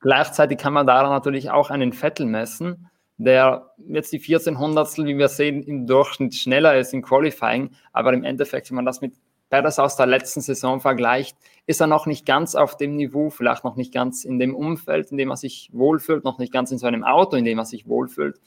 Gleichzeitig 0.00 0.58
kann 0.58 0.72
man 0.72 0.86
daran 0.86 1.10
natürlich 1.10 1.50
auch 1.50 1.70
einen 1.70 1.92
Vettel 1.92 2.26
messen. 2.26 2.90
der 3.16 3.70
jetzt 3.88 4.12
die 4.12 4.18
14 4.18 4.58
Hundertstel, 4.58 5.06
wie 5.06 5.16
wir 5.16 5.28
sehen, 5.28 5.62
im 5.62 5.86
Durchschnitt 5.86 6.34
schneller 6.34 6.76
ist 6.76 6.92
im 6.92 7.02
Qualifying, 7.02 7.70
aber 7.92 8.12
im 8.12 8.24
Endeffekt, 8.24 8.70
wenn 8.70 8.76
man 8.76 8.84
das 8.84 9.00
mit 9.00 9.14
Perez 9.50 9.78
aus 9.78 9.96
der 9.96 10.06
letzten 10.06 10.40
Saison 10.40 10.80
vergleicht, 10.80 11.36
ist 11.66 11.80
er 11.80 11.86
noch 11.86 12.06
nicht 12.06 12.26
ganz 12.26 12.54
auf 12.54 12.76
dem 12.76 12.96
Niveau, 12.96 13.30
vielleicht 13.30 13.64
noch 13.64 13.76
nicht 13.76 13.92
ganz 13.92 14.24
in 14.24 14.38
dem 14.38 14.54
Umfeld, 14.54 15.10
in 15.10 15.16
dem 15.16 15.30
er 15.30 15.36
sich 15.36 15.70
wohlfühlt, 15.72 16.24
noch 16.24 16.38
nicht 16.38 16.52
ganz 16.52 16.70
in 16.70 16.78
so 16.78 16.86
einem 16.86 17.04
Auto, 17.04 17.36
in 17.36 17.44
dem 17.44 17.58
er 17.58 17.64
sich 17.64 17.88
wohlfühlt. 17.88 18.40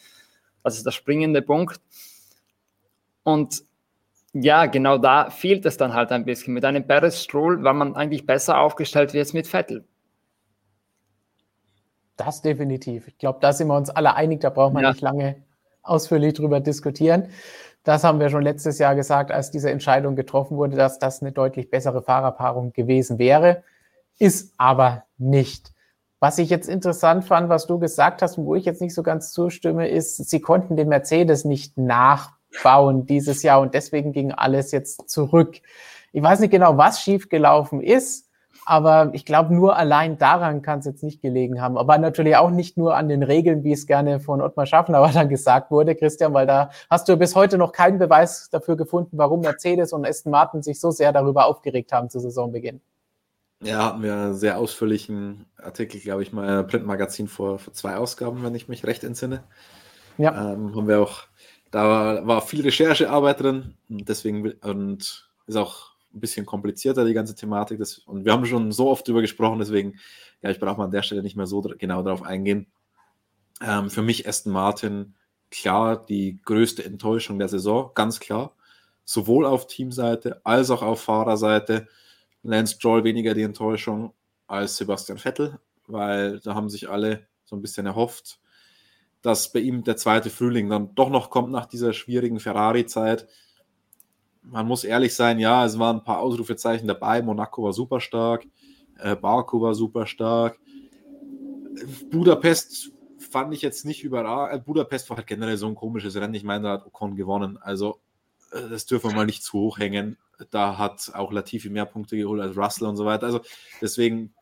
Das 0.63 0.78
ist 0.78 0.86
der 0.86 0.91
springende 0.91 1.41
Punkt. 1.41 1.80
Und 3.24 3.63
ja, 4.34 4.68
genau 4.68 4.97
da 4.97 5.30
fehlt 5.30 5.65
es 5.65 5.78
dann 5.78 5.93
halt 5.93 6.11
ein 6.11 6.26
bisschen. 6.26 6.53
Mit 6.53 6.63
einem 6.65 6.86
Perez 6.86 7.24
Stroll 7.24 7.63
war 7.63 7.74
man 7.74 7.95
eigentlich 7.95 8.26
besser 8.26 8.59
aufgestellt 8.59 9.13
wie 9.13 9.18
jetzt 9.18 9.34
mit 9.34 9.47
Vettel. 9.47 9.86
Das 12.18 12.41
definitiv. 12.41 13.07
Ich 13.07 13.18
glaube, 13.18 13.39
da 13.41 13.53
sind 13.53 13.68
wir 13.68 13.78
uns 13.78 13.89
alle 13.89 14.15
einig, 14.15 14.41
da 14.41 14.49
braucht 14.49 14.74
man 14.74 14.84
ja. 14.84 14.91
nicht 14.91 15.01
lange 15.01 15.43
ausführlich 15.82 16.34
drüber 16.34 16.59
diskutieren. 16.59 17.30
Das 17.88 18.04
haben 18.04 18.20
wir 18.20 18.30
schon 18.30 18.44
letztes 18.44 18.80
Jahr 18.80 18.96
gesagt, 18.96 19.32
als 19.32 19.50
diese 19.50 19.72
Entscheidung 19.72 20.18
getroffen 20.18 20.58
wurde, 20.58 20.76
dass 20.76 21.00
das 21.00 21.22
eine 21.22 21.32
deutlich 21.32 21.70
bessere 21.70 22.02
Fahrerpaarung 22.02 22.74
gewesen 22.74 23.18
wäre. 23.18 23.64
Ist 24.20 24.54
aber 24.58 25.06
nicht. 25.18 25.72
Was 26.20 26.38
ich 26.38 26.50
jetzt 26.50 26.68
interessant 26.68 27.24
fand, 27.24 27.48
was 27.48 27.66
du 27.66 27.80
gesagt 27.80 28.22
hast 28.22 28.38
und 28.38 28.46
wo 28.46 28.56
ich 28.56 28.66
jetzt 28.66 28.82
nicht 28.82 28.94
so 28.94 29.04
ganz 29.04 29.32
zustimme, 29.32 29.88
ist, 29.88 30.18
sie 30.18 30.42
konnten 30.42 30.76
den 30.76 30.90
Mercedes 30.90 31.46
nicht 31.46 31.78
nachbauen 31.78 33.06
dieses 33.06 33.42
Jahr 33.42 33.62
und 33.62 33.74
deswegen 33.74 34.12
ging 34.12 34.34
alles 34.34 34.74
jetzt 34.74 35.10
zurück. 35.10 35.62
Ich 36.12 36.22
weiß 36.22 36.42
nicht 36.42 36.52
genau, 36.52 36.76
was 36.76 37.00
schiefgelaufen 37.00 37.80
ist. 37.80 38.27
Aber 38.70 39.11
ich 39.13 39.24
glaube, 39.24 39.55
nur 39.55 39.78
allein 39.78 40.18
daran 40.18 40.61
kann 40.61 40.80
es 40.80 40.86
jetzt 40.86 41.01
nicht 41.01 41.22
gelegen 41.22 41.61
haben. 41.61 41.78
Aber 41.78 41.97
natürlich 41.97 42.36
auch 42.36 42.49
nicht 42.49 42.76
nur 42.76 42.97
an 42.97 43.07
den 43.07 43.24
Regeln, 43.24 43.63
wie 43.63 43.72
es 43.72 43.88
gerne 43.88 44.20
von 44.20 44.41
Ottmar 44.41 44.65
Schaffner 44.65 45.09
dann 45.13 45.30
gesagt 45.30 45.72
wurde, 45.72 45.95
Christian, 45.95 46.34
weil 46.34 46.45
da 46.45 46.70
hast 46.89 47.07
du 47.07 47.15
bis 47.15 47.34
heute 47.34 47.57
noch 47.57 47.72
keinen 47.72 47.97
Beweis 47.97 48.49
dafür 48.49 48.76
gefunden, 48.76 49.18
warum 49.18 49.39
Mercedes 49.39 49.93
und 49.93 50.05
Aston 50.05 50.34
Martin 50.34 50.63
sich 50.63 50.82
so 50.82 50.91
sehr 50.91 51.13
darüber 51.13 51.45
aufgeregt 51.45 51.93
haben 51.93 52.09
zu 52.09 52.20
Saisonbeginn. 52.20 52.82
Ja, 53.63 53.86
hatten 53.86 54.03
wir 54.03 54.13
einen 54.13 54.34
sehr 54.34 54.57
ausführlichen 54.57 55.45
Artikel, 55.55 56.01
glaube 56.01 56.24
ich, 56.24 56.34
mal 56.34 56.59
im 56.59 56.68
Printmagazin 56.68 57.30
vor, 57.30 57.59
vor 57.59 57.72
zwei 57.72 57.95
Ausgaben, 57.95 58.43
wenn 58.43 58.53
ich 58.53 58.68
mich 58.68 58.86
recht 58.86 59.05
entsinne. 59.05 59.43
Ja. 60.18 60.51
Ähm, 60.51 60.76
haben 60.76 60.89
wir 60.89 60.99
auch, 60.99 61.22
da 61.72 61.86
war, 61.88 62.28
war 62.28 62.41
viel 62.41 62.63
Recherchearbeit 62.63 63.39
drin 63.39 63.76
und 63.89 64.09
deswegen 64.09 64.51
und 64.61 65.30
ist 65.47 65.55
auch 65.55 65.87
ein 66.14 66.20
bisschen 66.20 66.45
komplizierter, 66.45 67.05
die 67.05 67.14
ganze 67.14 67.36
Thematik. 67.36 67.80
Das, 67.80 67.97
und 67.99 68.26
wir 68.26 68.32
haben 68.32 68.45
schon 68.45 68.72
so 68.72 68.89
oft 68.89 69.08
drüber 69.08 69.22
gesprochen, 69.22 69.60
deswegen, 69.60 69.99
ja, 70.41 70.49
ich 70.49 70.60
brauche 70.60 70.78
mal 70.78 70.86
an 70.86 70.91
der 70.91 71.03
Stelle 71.03 71.24
nicht 71.24 71.36
mehr 71.36 71.47
so 71.47 71.62
genau 71.62 72.03
darauf 72.03 72.24
eingehen. 72.24 72.68
Ähm, 73.62 73.89
für 73.89 74.01
mich 74.01 74.28
Aston 74.28 74.53
Martin 74.53 75.16
klar 75.49 76.05
die 76.05 76.39
größte 76.43 76.84
Enttäuschung 76.84 77.39
der 77.39 77.47
Saison, 77.47 77.91
ganz 77.93 78.20
klar. 78.20 78.55
Sowohl 79.05 79.45
auf 79.45 79.68
Teamseite 79.68 80.41
als 80.43 80.70
auch 80.70 80.82
auf 80.82 81.01
Fahrerseite. 81.01 81.88
Lance 82.43 82.76
Stroll 82.76 83.03
weniger 83.03 83.34
die 83.34 83.41
Enttäuschung 83.43 84.14
als 84.47 84.78
Sebastian 84.78 85.18
Vettel, 85.18 85.60
weil 85.88 86.39
da 86.39 86.55
haben 86.55 86.70
sich 86.70 86.89
alle 86.89 87.28
so 87.45 87.55
ein 87.55 87.62
bisschen 87.62 87.86
erhofft, 87.86 88.39
dass 89.22 89.51
bei 89.51 89.60
ihm 89.60 89.84
der 89.84 89.97
zweite 89.97 90.30
Frühling 90.30 90.70
dann 90.70 90.93
doch 90.95 91.10
noch 91.10 91.30
kommt 91.30 91.51
nach 91.51 91.66
dieser 91.66 91.93
schwierigen 91.93 92.39
Ferrari-Zeit 92.39 93.28
man 94.50 94.68
muss 94.68 94.84
ehrlich 94.84 95.16
sein, 95.16 95.39
ja, 95.39 95.66
es 95.66 95.78
waren 95.78 95.98
ein 95.98 96.04
paar 96.04 96.20
Ausrufezeichen 96.20 96.88
dabei. 96.88 97.22
Monaco 97.22 97.64
war 97.64 97.74
super 97.74 98.00
stark, 98.00 98.45
äh, 99.00 99.16
Baku 99.16 99.62
war 99.62 99.76
super 99.76 100.06
stark. 100.06 100.60
Budapest 102.10 102.91
fand 103.20 103.54
ich 103.54 103.62
jetzt 103.62 103.86
nicht 103.86 104.04
überall. 104.04 104.56
Äh, 104.56 104.60
Budapest 104.60 105.10
war 105.10 105.18
halt 105.18 105.28
generell 105.28 105.58
so 105.58 105.68
ein 105.68 105.76
komisches 105.76 106.16
Rennen. 106.16 106.34
Ich 106.34 106.43
meine, 106.43 106.64
da 106.64 106.72
hat 106.74 106.86
Ocon 106.86 107.16
gewonnen. 107.16 107.58
Also, 107.58 108.00
äh, 108.52 108.70
das 108.70 108.86
dürfen 108.86 109.12
wir 109.12 109.16
mal 109.16 109.26
nicht 109.26 109.43
zu 109.43 109.54
hoch 109.54 109.80
hängen. 109.80 110.18
Da 110.52 110.78
hat 110.78 111.12
auch 111.14 111.32
Latifi 111.32 111.70
mehr 111.70 111.86
Punkte 111.86 112.18
geholt 112.18 112.41
als 112.41 112.58
Russell 112.58 112.88
und 112.88 112.95
so 112.95 113.06
weiter. 113.06 113.26
Also, 113.26 113.41
deswegen 113.82 114.34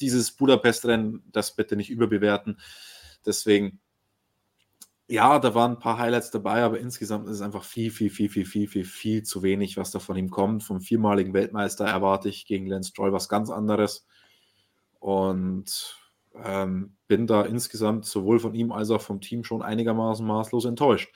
dieses 0.00 0.32
Budapest-Rennen, 0.32 1.22
das 1.32 1.54
bitte 1.54 1.76
nicht 1.76 1.90
überbewerten. 1.90 2.58
Deswegen 3.26 3.80
ja, 5.10 5.40
da 5.40 5.56
waren 5.56 5.72
ein 5.72 5.78
paar 5.80 5.98
Highlights 5.98 6.30
dabei, 6.30 6.62
aber 6.62 6.78
insgesamt 6.78 7.26
ist 7.26 7.34
es 7.36 7.40
einfach 7.40 7.64
viel, 7.64 7.90
viel, 7.90 8.10
viel, 8.10 8.28
viel, 8.28 8.46
viel, 8.46 8.68
viel, 8.68 8.84
viel 8.84 9.22
zu 9.24 9.42
wenig, 9.42 9.76
was 9.76 9.90
da 9.90 9.98
von 9.98 10.16
ihm 10.16 10.30
kommt. 10.30 10.62
Vom 10.62 10.80
viermaligen 10.80 11.34
Weltmeister 11.34 11.84
erwarte 11.84 12.28
ich 12.28 12.46
gegen 12.46 12.68
Lance 12.68 12.90
Stroll 12.90 13.12
was 13.12 13.28
ganz 13.28 13.50
anderes. 13.50 14.06
Und 15.00 15.96
ähm, 16.44 16.96
bin 17.08 17.26
da 17.26 17.42
insgesamt 17.42 18.04
sowohl 18.04 18.38
von 18.38 18.54
ihm 18.54 18.70
als 18.70 18.90
auch 18.90 19.00
vom 19.00 19.20
Team 19.20 19.42
schon 19.42 19.62
einigermaßen 19.62 20.24
maßlos 20.24 20.64
enttäuscht. 20.64 21.12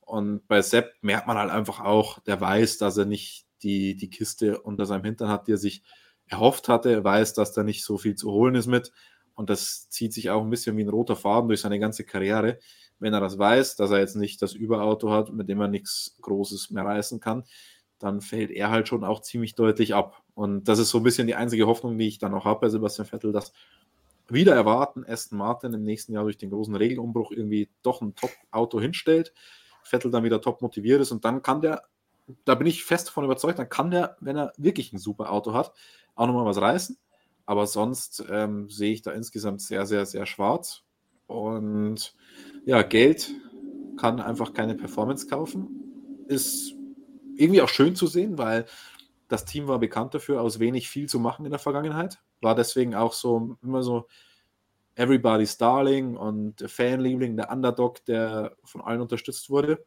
Und 0.00 0.46
bei 0.48 0.60
Sepp 0.60 0.94
merkt 1.00 1.28
man 1.28 1.38
halt 1.38 1.52
einfach 1.52 1.78
auch, 1.78 2.18
der 2.20 2.40
weiß, 2.40 2.78
dass 2.78 2.96
er 2.96 3.04
nicht 3.04 3.46
die, 3.62 3.94
die 3.94 4.10
Kiste 4.10 4.60
unter 4.60 4.86
seinem 4.86 5.04
Hintern 5.04 5.28
hat, 5.28 5.46
die 5.46 5.52
er 5.52 5.58
sich 5.58 5.84
erhofft 6.26 6.68
hatte. 6.68 6.90
Er 6.90 7.04
weiß, 7.04 7.34
dass 7.34 7.52
da 7.52 7.62
nicht 7.62 7.84
so 7.84 7.96
viel 7.96 8.16
zu 8.16 8.32
holen 8.32 8.56
ist 8.56 8.66
mit. 8.66 8.90
Und 9.34 9.50
das 9.50 9.88
zieht 9.88 10.12
sich 10.12 10.30
auch 10.30 10.42
ein 10.42 10.50
bisschen 10.50 10.76
wie 10.76 10.82
ein 10.82 10.88
roter 10.88 11.14
Faden 11.14 11.46
durch 11.46 11.60
seine 11.60 11.78
ganze 11.78 12.02
Karriere 12.04 12.58
wenn 12.98 13.14
er 13.14 13.20
das 13.20 13.38
weiß, 13.38 13.76
dass 13.76 13.90
er 13.90 13.98
jetzt 13.98 14.16
nicht 14.16 14.40
das 14.42 14.54
Überauto 14.54 15.10
hat, 15.10 15.32
mit 15.32 15.48
dem 15.48 15.60
er 15.60 15.68
nichts 15.68 16.16
Großes 16.22 16.70
mehr 16.70 16.84
reißen 16.84 17.20
kann, 17.20 17.44
dann 17.98 18.20
fällt 18.20 18.50
er 18.50 18.70
halt 18.70 18.88
schon 18.88 19.04
auch 19.04 19.20
ziemlich 19.20 19.54
deutlich 19.54 19.94
ab. 19.94 20.22
Und 20.34 20.64
das 20.64 20.78
ist 20.78 20.90
so 20.90 20.98
ein 20.98 21.04
bisschen 21.04 21.26
die 21.26 21.34
einzige 21.34 21.66
Hoffnung, 21.66 21.98
die 21.98 22.08
ich 22.08 22.18
dann 22.18 22.34
auch 22.34 22.44
habe 22.44 22.60
bei 22.60 22.68
Sebastian 22.68 23.06
Vettel, 23.06 23.32
dass 23.32 23.52
wieder 24.28 24.54
erwarten, 24.54 25.04
Aston 25.06 25.38
Martin 25.38 25.72
im 25.72 25.84
nächsten 25.84 26.12
Jahr 26.12 26.24
durch 26.24 26.36
den 26.36 26.50
großen 26.50 26.74
Regelumbruch 26.74 27.30
irgendwie 27.30 27.70
doch 27.82 28.00
ein 28.02 28.14
Top-Auto 28.14 28.80
hinstellt, 28.80 29.32
Vettel 29.82 30.10
dann 30.10 30.24
wieder 30.24 30.40
top 30.40 30.62
motiviert 30.62 31.00
ist 31.00 31.12
und 31.12 31.24
dann 31.24 31.42
kann 31.42 31.60
der, 31.60 31.82
da 32.44 32.56
bin 32.56 32.66
ich 32.66 32.84
fest 32.84 33.08
davon 33.08 33.24
überzeugt, 33.24 33.58
dann 33.58 33.68
kann 33.68 33.90
der, 33.90 34.16
wenn 34.20 34.36
er 34.36 34.52
wirklich 34.56 34.92
ein 34.92 34.98
super 34.98 35.30
Auto 35.30 35.54
hat, 35.54 35.72
auch 36.16 36.26
nochmal 36.26 36.44
was 36.44 36.60
reißen. 36.60 36.98
Aber 37.46 37.68
sonst 37.68 38.24
ähm, 38.28 38.68
sehe 38.68 38.92
ich 38.92 39.02
da 39.02 39.12
insgesamt 39.12 39.60
sehr, 39.60 39.86
sehr, 39.86 40.04
sehr 40.04 40.26
schwarz. 40.26 40.82
Und 41.28 42.14
ja, 42.66 42.82
Geld 42.82 43.32
kann 43.96 44.20
einfach 44.20 44.52
keine 44.52 44.74
Performance 44.74 45.28
kaufen. 45.28 46.24
Ist 46.26 46.74
irgendwie 47.36 47.62
auch 47.62 47.68
schön 47.68 47.94
zu 47.94 48.08
sehen, 48.08 48.36
weil 48.38 48.66
das 49.28 49.44
Team 49.44 49.68
war 49.68 49.78
bekannt 49.78 50.14
dafür, 50.14 50.42
aus 50.42 50.58
wenig 50.58 50.88
viel 50.88 51.08
zu 51.08 51.20
machen 51.20 51.44
in 51.46 51.52
der 51.52 51.60
Vergangenheit. 51.60 52.18
War 52.40 52.56
deswegen 52.56 52.94
auch 52.94 53.12
so 53.12 53.56
immer 53.62 53.82
so 53.82 54.08
Everybody's 54.96 55.56
Darling 55.56 56.16
und 56.16 56.60
Fanliebling, 56.68 57.36
der 57.36 57.50
Underdog, 57.50 58.04
der 58.04 58.56
von 58.64 58.80
allen 58.80 59.00
unterstützt 59.00 59.48
wurde. 59.48 59.86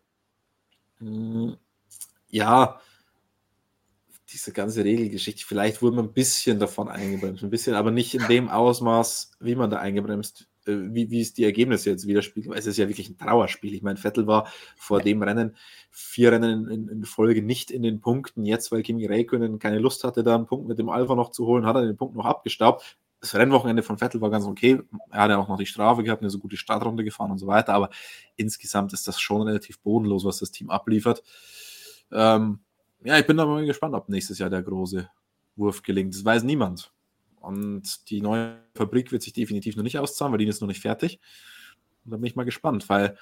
Hm, 1.00 1.58
ja, 2.30 2.80
diese 4.30 4.54
ganze 4.54 4.86
Regelgeschichte, 4.86 5.46
vielleicht 5.46 5.82
wurde 5.82 5.98
man 5.98 6.06
ein 6.06 6.14
bisschen 6.14 6.60
davon 6.60 6.88
eingebremst, 6.88 7.44
ein 7.44 7.50
bisschen, 7.50 7.76
aber 7.76 7.92
nicht 7.92 8.14
in 8.14 8.26
dem 8.28 8.48
Ausmaß, 8.48 9.32
wie 9.40 9.56
man 9.56 9.70
da 9.70 9.80
eingebremst 9.80 10.48
wie, 10.94 11.10
wie 11.10 11.22
es 11.22 11.34
die 11.34 11.44
Ergebnisse 11.44 11.90
jetzt 11.90 12.08
widerspiegeln. 12.08 12.58
Es 12.58 12.66
ist 12.66 12.78
ja 12.78 12.88
wirklich 12.88 13.10
ein 13.10 13.18
Trauerspiel. 13.18 13.74
Ich 13.74 13.82
meine, 13.82 13.98
Vettel 13.98 14.28
war 14.28 14.48
vor 14.76 15.02
dem 15.02 15.22
Rennen 15.22 15.56
vier 15.92 16.32
Rennen 16.32 16.70
in, 16.70 16.88
in, 16.88 17.06
Folge 17.06 17.42
nicht 17.42 17.72
in 17.72 17.84
den 17.84 18.02
Punkten. 18.02 18.46
Jetzt, 18.46 18.72
weil 18.72 18.84
Kimi 18.84 19.06
Räikkönen 19.06 19.60
keine 19.60 19.80
Lust 19.80 20.04
hatte, 20.04 20.24
da 20.24 20.36
einen 20.36 20.46
Punkt 20.46 20.68
mit 20.68 20.80
dem 20.80 20.90
Alpha 20.90 21.16
noch 21.16 21.32
zu 21.32 21.46
holen, 21.46 21.66
hat 21.66 21.76
er 21.76 21.84
den 21.86 21.98
Punkt 21.98 22.16
noch 22.16 22.26
abgestaubt. 22.26 22.98
Das 23.22 23.36
Rennwochenende 23.36 23.84
von 23.84 23.98
Vettel 23.98 24.22
war 24.22 24.30
ganz 24.30 24.46
okay. 24.46 24.82
Er 25.12 25.22
hat 25.22 25.30
ja 25.30 25.38
auch 25.38 25.50
noch 25.50 25.58
die 25.58 25.66
Strafe 25.66 26.04
gehabt, 26.04 26.22
eine 26.22 26.30
so 26.30 26.40
gute 26.40 26.56
Startrunde 26.56 27.04
gefahren 27.04 27.32
und 27.32 27.38
so 27.38 27.48
weiter. 27.48 27.74
Aber 27.74 27.90
insgesamt 28.38 28.94
ist 28.94 29.08
das 29.08 29.20
schon 29.20 29.42
relativ 29.42 29.80
bodenlos, 29.80 30.24
was 30.24 30.40
das 30.40 30.52
Team 30.52 30.70
abliefert. 30.70 31.22
Ähm, 32.12 32.60
ja, 33.04 33.18
ich 33.18 33.28
bin 33.28 33.38
da 33.38 33.46
mal 33.46 33.66
gespannt, 33.66 33.96
ob 33.96 34.10
nächstes 34.10 34.40
Jahr 34.40 34.50
der 34.50 34.62
große 34.62 35.10
Wurf 35.56 35.84
gelingt. 35.84 36.14
Das 36.14 36.24
weiß 36.24 36.44
niemand. 36.44 36.92
Und 37.40 38.10
die 38.10 38.22
neue 38.22 38.58
Fabrik 38.76 39.12
wird 39.12 39.22
sich 39.22 39.34
definitiv 39.34 39.76
noch 39.76 39.84
nicht 39.84 39.98
auszahlen, 39.98 40.32
weil 40.32 40.40
die 40.40 40.48
ist 40.48 40.62
noch 40.62 40.68
nicht 40.68 40.82
fertig. 40.82 41.20
Und 42.06 42.12
da 42.12 42.18
bin 42.18 42.26
ich 42.26 42.36
mal 42.36 42.46
gespannt, 42.46 42.90
weil 42.90 43.18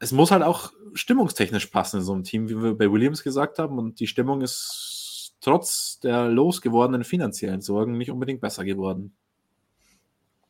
es 0.00 0.12
muss 0.12 0.30
halt 0.30 0.42
auch 0.42 0.72
stimmungstechnisch 0.94 1.66
passen 1.66 1.98
in 1.98 2.02
so 2.02 2.12
einem 2.12 2.24
Team, 2.24 2.48
wie 2.48 2.62
wir 2.62 2.74
bei 2.76 2.90
Williams 2.90 3.22
gesagt 3.22 3.58
haben. 3.58 3.78
Und 3.78 4.00
die 4.00 4.06
Stimmung 4.06 4.40
ist 4.40 5.34
trotz 5.40 6.00
der 6.00 6.28
losgewordenen 6.28 7.04
finanziellen 7.04 7.60
Sorgen 7.60 7.98
nicht 7.98 8.10
unbedingt 8.10 8.40
besser 8.40 8.64
geworden. 8.64 9.14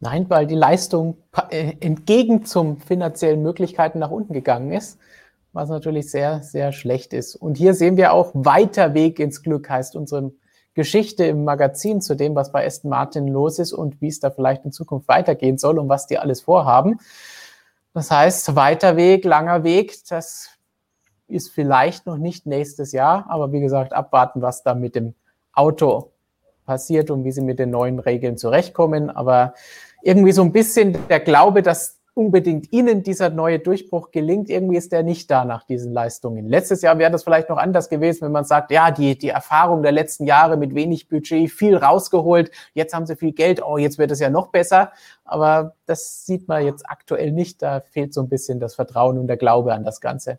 Nein, 0.00 0.30
weil 0.30 0.46
die 0.46 0.54
Leistung 0.54 1.18
äh, 1.50 1.74
entgegen 1.80 2.44
zum 2.46 2.80
finanziellen 2.80 3.42
Möglichkeiten 3.42 3.98
nach 3.98 4.10
unten 4.10 4.32
gegangen 4.32 4.72
ist, 4.72 4.98
was 5.52 5.68
natürlich 5.68 6.10
sehr, 6.10 6.42
sehr 6.42 6.72
schlecht 6.72 7.12
ist. 7.12 7.36
Und 7.36 7.58
hier 7.58 7.74
sehen 7.74 7.98
wir 7.98 8.14
auch 8.14 8.30
weiter 8.34 8.94
Weg 8.94 9.18
ins 9.18 9.42
Glück, 9.42 9.68
heißt 9.68 9.96
unserem 9.96 10.32
Geschichte 10.74 11.24
im 11.24 11.44
Magazin 11.44 12.00
zu 12.00 12.14
dem, 12.14 12.34
was 12.34 12.52
bei 12.52 12.64
Aston 12.64 12.90
Martin 12.90 13.28
los 13.28 13.58
ist 13.58 13.72
und 13.72 14.00
wie 14.00 14.08
es 14.08 14.20
da 14.20 14.30
vielleicht 14.30 14.64
in 14.64 14.72
Zukunft 14.72 15.08
weitergehen 15.08 15.58
soll 15.58 15.78
und 15.78 15.88
was 15.88 16.06
die 16.06 16.18
alles 16.18 16.40
vorhaben. 16.40 16.98
Das 17.92 18.10
heißt, 18.10 18.54
weiter 18.54 18.96
Weg, 18.96 19.24
langer 19.24 19.64
Weg, 19.64 19.96
das 20.08 20.50
ist 21.26 21.50
vielleicht 21.50 22.06
noch 22.06 22.18
nicht 22.18 22.46
nächstes 22.46 22.92
Jahr, 22.92 23.26
aber 23.28 23.52
wie 23.52 23.60
gesagt, 23.60 23.92
abwarten, 23.92 24.42
was 24.42 24.62
da 24.62 24.74
mit 24.74 24.94
dem 24.94 25.14
Auto 25.52 26.12
passiert 26.66 27.10
und 27.10 27.24
wie 27.24 27.32
sie 27.32 27.40
mit 27.40 27.58
den 27.58 27.70
neuen 27.70 27.98
Regeln 27.98 28.36
zurechtkommen. 28.36 29.10
Aber 29.10 29.54
irgendwie 30.02 30.32
so 30.32 30.42
ein 30.42 30.52
bisschen 30.52 30.96
der 31.08 31.20
Glaube, 31.20 31.62
dass 31.62 31.99
unbedingt 32.14 32.72
Ihnen 32.72 33.02
dieser 33.02 33.30
neue 33.30 33.58
Durchbruch 33.58 34.10
gelingt. 34.10 34.50
Irgendwie 34.50 34.76
ist 34.76 34.92
der 34.92 35.02
nicht 35.02 35.30
da 35.30 35.44
nach 35.44 35.64
diesen 35.64 35.92
Leistungen. 35.92 36.48
Letztes 36.48 36.82
Jahr 36.82 36.98
wäre 36.98 37.10
das 37.10 37.24
vielleicht 37.24 37.48
noch 37.48 37.58
anders 37.58 37.88
gewesen, 37.88 38.22
wenn 38.22 38.32
man 38.32 38.44
sagt, 38.44 38.70
ja, 38.70 38.90
die, 38.90 39.16
die 39.16 39.28
Erfahrung 39.28 39.82
der 39.82 39.92
letzten 39.92 40.26
Jahre 40.26 40.56
mit 40.56 40.74
wenig 40.74 41.08
Budget, 41.08 41.50
viel 41.50 41.76
rausgeholt, 41.76 42.50
jetzt 42.74 42.94
haben 42.94 43.06
sie 43.06 43.16
viel 43.16 43.32
Geld, 43.32 43.62
oh, 43.62 43.78
jetzt 43.78 43.98
wird 43.98 44.10
es 44.10 44.20
ja 44.20 44.30
noch 44.30 44.48
besser. 44.48 44.92
Aber 45.24 45.74
das 45.86 46.26
sieht 46.26 46.48
man 46.48 46.64
jetzt 46.64 46.88
aktuell 46.88 47.32
nicht. 47.32 47.62
Da 47.62 47.80
fehlt 47.80 48.14
so 48.14 48.20
ein 48.20 48.28
bisschen 48.28 48.60
das 48.60 48.74
Vertrauen 48.74 49.18
und 49.18 49.26
der 49.26 49.36
Glaube 49.36 49.74
an 49.74 49.84
das 49.84 50.00
Ganze. 50.00 50.38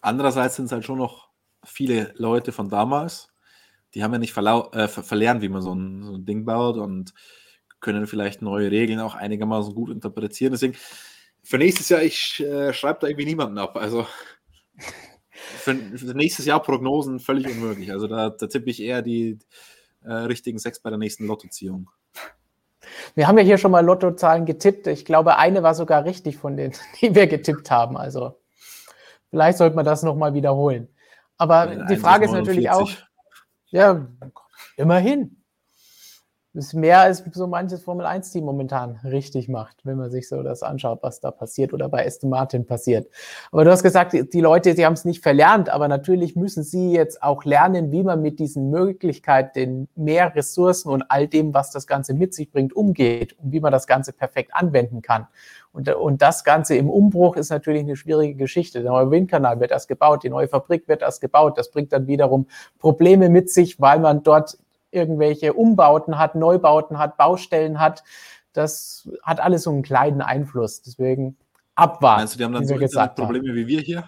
Andererseits 0.00 0.56
sind 0.56 0.66
es 0.66 0.72
halt 0.72 0.84
schon 0.84 0.98
noch 0.98 1.28
viele 1.64 2.12
Leute 2.16 2.52
von 2.52 2.68
damals, 2.68 3.28
die 3.94 4.02
haben 4.02 4.12
ja 4.12 4.18
nicht 4.18 4.36
äh, 4.36 4.88
verlernt, 4.88 5.40
wie 5.40 5.48
man 5.48 5.62
so 5.62 5.72
ein, 5.72 6.02
so 6.02 6.14
ein 6.14 6.26
Ding 6.26 6.44
baut 6.44 6.76
und 6.76 7.14
können 7.84 8.06
vielleicht 8.06 8.40
neue 8.40 8.70
Regeln 8.70 8.98
auch 8.98 9.14
einigermaßen 9.14 9.74
gut 9.74 9.90
interpretieren. 9.90 10.52
Deswegen, 10.52 10.74
für 11.42 11.58
nächstes 11.58 11.90
Jahr, 11.90 12.02
ich 12.02 12.40
äh, 12.40 12.72
schreibe 12.72 13.00
da 13.00 13.06
irgendwie 13.06 13.26
niemanden 13.26 13.58
ab. 13.58 13.76
Also 13.76 14.06
für, 15.36 15.74
für, 15.74 16.06
nächstes 16.16 16.46
Jahr 16.46 16.62
Prognosen 16.62 17.20
völlig 17.20 17.46
unmöglich. 17.46 17.92
Also 17.92 18.08
da, 18.08 18.30
da 18.30 18.46
tippe 18.46 18.70
ich 18.70 18.82
eher 18.82 19.02
die 19.02 19.38
äh, 20.02 20.12
richtigen 20.12 20.58
sechs 20.58 20.80
bei 20.80 20.88
der 20.88 20.98
nächsten 20.98 21.26
Lottoziehung. 21.26 21.90
Wir 23.14 23.28
haben 23.28 23.36
ja 23.36 23.44
hier 23.44 23.58
schon 23.58 23.70
mal 23.70 23.84
Lottozahlen 23.84 24.46
getippt. 24.46 24.86
Ich 24.86 25.04
glaube, 25.04 25.36
eine 25.36 25.62
war 25.62 25.74
sogar 25.74 26.04
richtig 26.04 26.38
von 26.38 26.56
denen, 26.56 26.74
die 27.02 27.14
wir 27.14 27.26
getippt 27.26 27.70
haben. 27.70 27.98
Also 27.98 28.40
vielleicht 29.28 29.58
sollte 29.58 29.76
man 29.76 29.84
das 29.84 30.02
nochmal 30.02 30.32
wiederholen. 30.32 30.88
Aber 31.36 31.84
die 31.86 31.96
Frage 31.96 32.24
ist 32.24 32.32
natürlich 32.32 32.70
auch, 32.70 32.90
ja, 33.66 34.06
immerhin 34.76 35.43
ist 36.54 36.74
mehr 36.74 37.00
als 37.00 37.24
so 37.32 37.46
manches 37.46 37.82
Formel-1-Team 37.82 38.44
momentan 38.44 39.00
richtig 39.04 39.48
macht, 39.48 39.78
wenn 39.84 39.96
man 39.96 40.10
sich 40.10 40.28
so 40.28 40.42
das 40.42 40.62
anschaut, 40.62 41.00
was 41.02 41.20
da 41.20 41.30
passiert 41.30 41.72
oder 41.72 41.88
bei 41.88 42.06
Aston 42.06 42.30
Martin 42.30 42.64
passiert. 42.64 43.08
Aber 43.50 43.64
du 43.64 43.70
hast 43.70 43.82
gesagt, 43.82 44.12
die 44.12 44.40
Leute, 44.40 44.74
die 44.74 44.86
haben 44.86 44.92
es 44.92 45.04
nicht 45.04 45.22
verlernt, 45.22 45.68
aber 45.68 45.88
natürlich 45.88 46.36
müssen 46.36 46.62
sie 46.62 46.92
jetzt 46.92 47.22
auch 47.22 47.44
lernen, 47.44 47.90
wie 47.90 48.04
man 48.04 48.22
mit 48.22 48.38
diesen 48.38 48.70
Möglichkeiten, 48.70 49.50
den 49.54 49.88
mehr 49.96 50.34
Ressourcen 50.34 50.90
und 50.90 51.04
all 51.08 51.26
dem, 51.26 51.54
was 51.54 51.70
das 51.70 51.86
Ganze 51.86 52.14
mit 52.14 52.34
sich 52.34 52.50
bringt, 52.50 52.72
umgeht 52.72 53.36
und 53.38 53.52
wie 53.52 53.60
man 53.60 53.72
das 53.72 53.86
Ganze 53.86 54.12
perfekt 54.12 54.50
anwenden 54.54 55.02
kann. 55.02 55.26
Und, 55.72 55.92
und 55.92 56.22
das 56.22 56.44
Ganze 56.44 56.76
im 56.76 56.88
Umbruch 56.88 57.36
ist 57.36 57.50
natürlich 57.50 57.82
eine 57.82 57.96
schwierige 57.96 58.36
Geschichte. 58.36 58.82
Der 58.82 58.92
neue 58.92 59.10
Windkanal 59.10 59.58
wird 59.58 59.72
erst 59.72 59.88
gebaut, 59.88 60.22
die 60.22 60.30
neue 60.30 60.46
Fabrik 60.46 60.86
wird 60.86 61.02
erst 61.02 61.20
gebaut. 61.20 61.58
Das 61.58 61.72
bringt 61.72 61.92
dann 61.92 62.06
wiederum 62.06 62.46
Probleme 62.78 63.28
mit 63.28 63.50
sich, 63.50 63.80
weil 63.80 63.98
man 63.98 64.22
dort 64.22 64.56
irgendwelche 64.94 65.52
Umbauten 65.52 66.18
hat, 66.18 66.34
Neubauten 66.34 66.98
hat, 66.98 67.16
Baustellen 67.16 67.80
hat. 67.80 68.04
Das 68.52 69.08
hat 69.22 69.40
alles 69.40 69.64
so 69.64 69.70
einen 69.70 69.82
kleinen 69.82 70.22
Einfluss. 70.22 70.82
Deswegen 70.82 71.36
abwarten. 71.74 72.20
Meinst 72.20 72.34
du, 72.34 72.38
die 72.38 72.44
haben 72.44 72.52
dann 72.52 72.66
so 72.66 72.76
gesagt 72.76 73.16
Probleme 73.16 73.48
haben. 73.48 73.56
wie 73.56 73.66
wir 73.66 73.80
hier? 73.80 74.04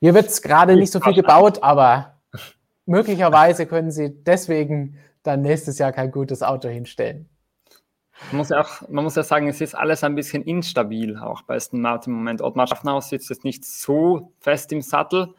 Hier 0.00 0.14
wird 0.14 0.26
es 0.26 0.40
gerade 0.40 0.76
nicht 0.76 0.92
so 0.92 1.00
viel 1.00 1.14
gebaut, 1.14 1.62
aber 1.62 2.14
möglicherweise 2.86 3.66
können 3.66 3.90
sie 3.90 4.14
deswegen 4.24 4.96
dann 5.22 5.42
nächstes 5.42 5.78
Jahr 5.78 5.92
kein 5.92 6.10
gutes 6.10 6.42
Auto 6.42 6.68
hinstellen. 6.68 7.28
Man 8.28 8.38
muss, 8.38 8.50
ja 8.50 8.60
auch, 8.60 8.88
man 8.88 9.04
muss 9.04 9.16
ja 9.16 9.22
sagen, 9.22 9.48
es 9.48 9.60
ist 9.60 9.74
alles 9.74 10.04
ein 10.04 10.14
bisschen 10.14 10.42
instabil, 10.42 11.16
auch 11.16 11.42
bei 11.42 11.56
Aston 11.56 11.80
Martin 11.80 12.12
im 12.12 12.18
Moment. 12.18 12.42
Ottmar 12.42 12.66
Schaffner 12.66 13.00
sitzt 13.00 13.30
jetzt 13.30 13.44
nicht 13.44 13.64
so 13.64 14.32
fest 14.40 14.72
im 14.72 14.82
Sattel 14.82 15.34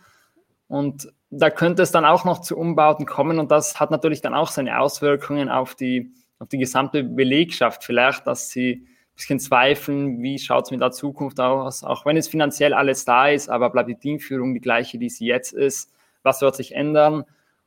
und 0.68 1.12
da 1.32 1.50
könnte 1.50 1.82
es 1.82 1.92
dann 1.92 2.06
auch 2.06 2.26
noch 2.26 2.42
zu 2.42 2.58
Umbauten 2.58 3.06
kommen 3.06 3.40
und 3.40 3.52
das 3.52 3.80
hat 3.80 3.90
natürlich 3.90 4.22
dann 4.22 4.34
auch 4.34 4.50
seine 4.50 4.80
Auswirkungen 4.80 5.50
auf 5.50 5.76
die, 5.76 6.12
auf 6.40 6.50
die 6.50 6.58
gesamte 6.58 7.04
Belegschaft. 7.04 7.86
Vielleicht, 7.86 8.28
dass 8.28 8.50
sie 8.50 8.74
ein 8.74 9.16
bisschen 9.16 9.40
zweifeln, 9.40 10.22
wie 10.22 10.38
schaut 10.38 10.66
es 10.66 10.72
mit 10.72 10.82
der 10.82 10.92
Zukunft 10.92 11.40
aus, 11.40 11.86
auch 11.86 12.06
wenn 12.06 12.18
es 12.18 12.28
finanziell 12.28 12.74
alles 12.74 13.06
da 13.06 13.30
ist, 13.30 13.50
aber 13.50 13.70
bleibt 13.70 13.90
die 13.90 13.96
Teamführung 13.96 14.54
die 14.54 14.60
gleiche, 14.60 14.98
die 14.98 15.10
sie 15.10 15.26
jetzt 15.26 15.54
ist. 15.54 15.94
Was 16.22 16.42
wird 16.42 16.56
sich 16.56 16.76
ändern? 16.76 17.24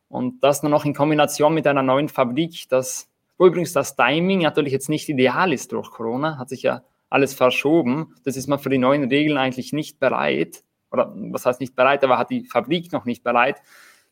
Und 0.08 0.44
das 0.44 0.62
nur 0.62 0.70
noch 0.70 0.84
in 0.84 0.94
Kombination 0.94 1.54
mit 1.54 1.66
einer 1.66 1.82
neuen 1.82 2.10
Fabrik, 2.10 2.68
das, 2.68 3.08
wo 3.38 3.46
übrigens 3.46 3.72
das 3.72 3.96
Timing 3.96 4.42
natürlich 4.42 4.74
jetzt 4.74 4.90
nicht 4.90 5.08
ideal 5.08 5.52
ist 5.54 5.72
durch 5.72 5.90
Corona, 5.90 6.36
hat 6.38 6.50
sich 6.50 6.62
ja 6.62 6.82
alles 7.08 7.32
verschoben. 7.32 8.14
Das 8.24 8.36
ist 8.36 8.46
man 8.46 8.58
für 8.58 8.68
die 8.68 8.78
neuen 8.78 9.04
Regeln 9.04 9.38
eigentlich 9.38 9.72
nicht 9.72 9.98
bereit 9.98 10.62
oder 10.94 11.12
was 11.14 11.44
heißt 11.44 11.60
nicht 11.60 11.76
bereit, 11.76 12.02
aber 12.02 12.16
hat 12.16 12.30
die 12.30 12.46
Fabrik 12.46 12.92
noch 12.92 13.04
nicht 13.04 13.22
bereit, 13.22 13.60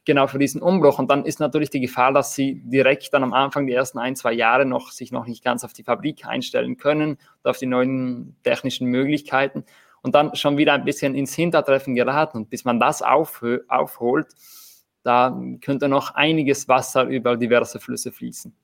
genau 0.05 0.26
für 0.26 0.39
diesen 0.39 0.61
Umbruch. 0.61 0.99
Und 0.99 1.11
dann 1.11 1.24
ist 1.24 1.41
natürlich 1.41 1.70
die 1.70 1.80
Gefahr, 1.80 2.12
dass 2.12 2.35
sie 2.35 2.61
direkt 2.64 3.14
dann 3.14 3.22
am 3.22 3.33
Anfang 3.33 3.66
die 3.66 3.72
ersten 3.72 3.99
ein, 3.99 4.16
zwei 4.16 4.33
Jahre 4.33 4.66
noch 4.66 4.91
sich 4.91 5.12
noch 5.12 5.26
nicht 5.26 5.43
ganz 5.43 5.64
auf 5.64 5.72
die 5.72 5.85
Fabrik 5.85 6.26
einstellen 6.26 6.76
können 6.76 7.12
und 7.12 7.51
auf 7.51 7.59
die 7.59 7.66
neuen 7.66 8.37
technischen 8.43 8.89
Möglichkeiten 8.89 9.64
und 10.03 10.14
dann 10.14 10.35
schon 10.35 10.57
wieder 10.57 10.74
ein 10.74 10.85
bisschen 10.85 11.14
ins 11.14 11.35
Hintertreffen 11.35 11.95
geraten. 11.95 12.39
Und 12.39 12.51
bis 12.51 12.64
man 12.64 12.80
das 12.80 13.03
aufholt, 13.03 14.26
da 15.05 15.41
könnte 15.61 15.89
noch 15.89 16.14
einiges 16.14 16.68
Wasser 16.68 17.05
über 17.05 17.37
diverse 17.37 17.80
Flüsse 17.80 18.12
fließen. 18.12 18.55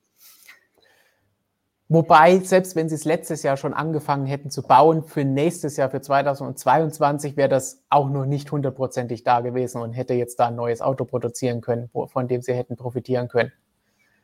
Wobei, 1.91 2.37
selbst 2.39 2.75
wenn 2.75 2.87
sie 2.87 2.93
es 2.93 3.03
letztes 3.03 3.41
Jahr 3.41 3.57
schon 3.57 3.73
angefangen 3.73 4.27
hätten 4.27 4.51
zu 4.51 4.61
bauen, 4.61 5.03
für 5.03 5.25
nächstes 5.25 5.75
Jahr, 5.75 5.89
für 5.89 6.01
2022, 6.01 7.35
wäre 7.35 7.49
das 7.49 7.81
auch 7.89 8.09
noch 8.09 8.25
nicht 8.25 8.51
hundertprozentig 8.51 9.23
da 9.23 9.39
gewesen 9.39 9.81
und 9.81 9.93
hätte 9.93 10.13
jetzt 10.13 10.39
da 10.39 10.49
ein 10.49 10.55
neues 10.55 10.81
Auto 10.81 11.05
produzieren 11.05 11.61
können, 11.61 11.89
von 11.89 12.27
dem 12.27 12.43
sie 12.43 12.53
hätten 12.53 12.75
profitieren 12.75 13.27
können. 13.27 13.51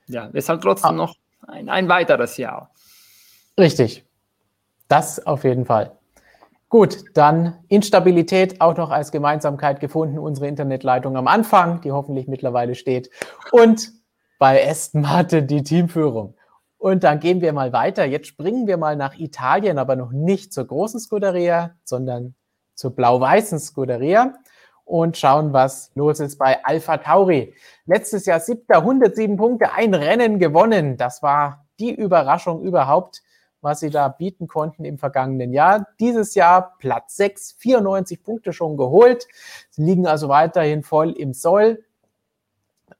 Ja, 0.05 0.29
es 0.31 0.47
hat 0.47 0.61
trotzdem 0.61 0.91
ah. 0.91 0.93
noch 0.93 1.15
ein, 1.47 1.67
ein 1.67 1.89
weiteres 1.89 2.37
Jahr. 2.37 2.69
Richtig. 3.59 4.05
Das 4.87 5.25
auf 5.25 5.43
jeden 5.43 5.65
Fall. 5.65 5.97
Gut, 6.69 7.05
dann 7.15 7.57
Instabilität 7.67 8.61
auch 8.61 8.77
noch 8.77 8.91
als 8.91 9.11
Gemeinsamkeit 9.11 9.79
gefunden. 9.79 10.19
Unsere 10.19 10.47
Internetleitung 10.47 11.17
am 11.17 11.27
Anfang, 11.27 11.81
die 11.81 11.91
hoffentlich 11.91 12.27
mittlerweile 12.27 12.75
steht. 12.75 13.09
Und 13.51 13.91
bei 14.37 14.69
Aston 14.69 15.01
Martin 15.01 15.47
die 15.47 15.63
Teamführung. 15.63 16.35
Und 16.85 17.03
dann 17.03 17.19
gehen 17.19 17.41
wir 17.41 17.51
mal 17.51 17.73
weiter. 17.73 18.05
Jetzt 18.05 18.27
springen 18.27 18.67
wir 18.67 18.77
mal 18.77 18.95
nach 18.95 19.17
Italien, 19.17 19.79
aber 19.79 19.95
noch 19.95 20.11
nicht 20.11 20.53
zur 20.53 20.67
großen 20.67 20.99
Scuderia, 20.99 21.71
sondern 21.83 22.35
zur 22.75 22.95
blau-weißen 22.95 23.57
Scuderia 23.57 24.35
und 24.83 25.17
schauen, 25.17 25.51
was 25.51 25.89
los 25.95 26.19
ist 26.19 26.37
bei 26.37 26.63
Alpha 26.63 26.97
Tauri. 26.97 27.55
Letztes 27.87 28.27
Jahr 28.27 28.39
siebter, 28.39 28.77
107 28.77 29.35
Punkte, 29.35 29.71
ein 29.73 29.95
Rennen 29.95 30.37
gewonnen. 30.37 30.95
Das 30.95 31.23
war 31.23 31.65
die 31.79 31.91
Überraschung 31.91 32.61
überhaupt, 32.61 33.23
was 33.61 33.79
sie 33.79 33.89
da 33.89 34.07
bieten 34.07 34.47
konnten 34.47 34.85
im 34.85 34.99
vergangenen 34.99 35.53
Jahr. 35.53 35.87
Dieses 35.99 36.35
Jahr 36.35 36.75
Platz 36.77 37.15
6, 37.15 37.53
94 37.57 38.21
Punkte 38.21 38.53
schon 38.53 38.77
geholt. 38.77 39.27
Sie 39.71 39.81
liegen 39.81 40.05
also 40.05 40.29
weiterhin 40.29 40.83
voll 40.83 41.13
im 41.13 41.33
Soll 41.33 41.83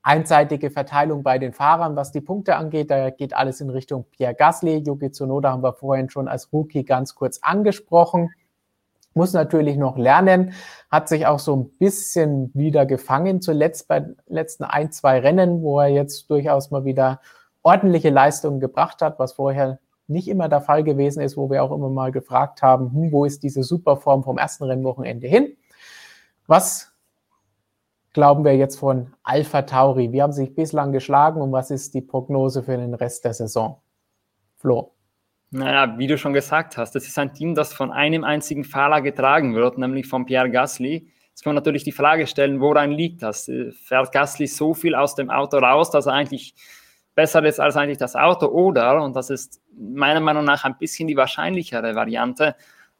einseitige 0.05 0.69
Verteilung 0.69 1.23
bei 1.23 1.39
den 1.39 1.51
Fahrern, 1.51 1.95
was 1.95 2.11
die 2.11 2.21
Punkte 2.21 2.55
angeht. 2.57 2.91
Da 2.91 3.09
geht 3.09 3.35
alles 3.35 3.59
in 3.59 3.71
Richtung 3.71 4.05
Pierre 4.11 4.35
Gasly. 4.35 4.83
Yuki 4.85 5.11
Tsunoda 5.11 5.51
haben 5.51 5.63
wir 5.63 5.73
vorhin 5.73 6.11
schon 6.11 6.27
als 6.27 6.53
Rookie 6.53 6.85
ganz 6.85 7.15
kurz 7.15 7.39
angesprochen. 7.41 8.29
Muss 9.15 9.33
natürlich 9.33 9.77
noch 9.77 9.97
lernen, 9.97 10.53
hat 10.91 11.09
sich 11.09 11.25
auch 11.25 11.39
so 11.39 11.55
ein 11.55 11.69
bisschen 11.79 12.51
wieder 12.53 12.85
gefangen, 12.85 13.41
zuletzt 13.41 13.87
bei 13.87 14.01
den 14.01 14.17
letzten 14.27 14.65
ein, 14.65 14.91
zwei 14.91 15.19
Rennen, 15.19 15.63
wo 15.63 15.79
er 15.79 15.87
jetzt 15.87 16.29
durchaus 16.29 16.69
mal 16.69 16.85
wieder 16.85 17.19
ordentliche 17.63 18.09
Leistungen 18.11 18.59
gebracht 18.59 19.01
hat, 19.01 19.17
was 19.17 19.33
vorher 19.33 19.79
nicht 20.07 20.27
immer 20.27 20.49
der 20.49 20.61
Fall 20.61 20.83
gewesen 20.83 21.21
ist, 21.21 21.35
wo 21.35 21.49
wir 21.49 21.63
auch 21.63 21.71
immer 21.71 21.89
mal 21.89 22.11
gefragt 22.11 22.61
haben, 22.61 22.91
hm, 22.93 23.11
wo 23.11 23.25
ist 23.25 23.41
diese 23.41 23.63
Superform 23.63 24.23
vom 24.23 24.37
ersten 24.37 24.65
Rennwochenende 24.65 25.27
hin? 25.27 25.55
Was 26.45 26.91
glauben 28.15 28.45
wir 28.45 28.55
jetzt 28.55 28.79
von 28.79 29.13
Alpha 29.23 29.63
Tauri? 29.63 30.13
Wie 30.13 30.23
haben 30.23 30.31
sie 30.31 30.45
sich 30.45 30.55
bislang 30.55 30.93
geschlagen 30.93 31.41
und 31.41 31.51
was 31.51 31.69
ist 31.69 31.93
die 31.93 32.01
Prognose 32.01 32.63
für 32.63 32.77
den 32.77 32.93
Rest 32.93 33.25
der 33.25 33.33
Saison? 33.33 33.81
Flo. 34.55 34.93
Naja, 35.51 35.97
wie 35.97 36.07
du 36.07 36.17
schon 36.17 36.31
gesagt 36.31 36.77
hast, 36.77 36.95
das 36.95 37.05
ist 37.05 37.19
ein 37.19 37.33
Team, 37.33 37.55
das 37.55 37.73
von 37.73 37.91
einem 37.91 38.23
einzigen 38.23 38.63
Fahrer 38.63 39.01
getragen 39.01 39.53
wird, 39.53 39.77
nämlich 39.77 40.07
von 40.07 40.25
Pierre 40.25 40.49
Gasly. 40.49 41.11
Jetzt 41.27 41.43
kann 41.43 41.51
man 41.51 41.55
natürlich 41.55 41.83
die 41.83 41.91
Frage 41.91 42.25
stellen, 42.25 42.61
woran 42.61 42.91
liegt 42.91 43.21
das? 43.21 43.51
Fährt 43.83 44.13
Gasly 44.13 44.47
so 44.47 44.73
viel 44.73 44.95
aus 44.95 45.15
dem 45.15 45.29
Auto 45.29 45.57
raus, 45.57 45.91
dass 45.91 46.05
er 46.05 46.13
eigentlich 46.13 46.55
besser 47.15 47.43
ist 47.43 47.59
als 47.59 47.75
eigentlich 47.75 47.97
das 47.97 48.15
Auto? 48.15 48.47
Oder, 48.47 49.03
und 49.03 49.13
das 49.17 49.29
ist 49.29 49.61
meiner 49.77 50.21
Meinung 50.21 50.45
nach 50.45 50.63
ein 50.63 50.77
bisschen 50.77 51.09
die 51.09 51.17
wahrscheinlichere 51.17 51.95
Variante, 51.95 52.55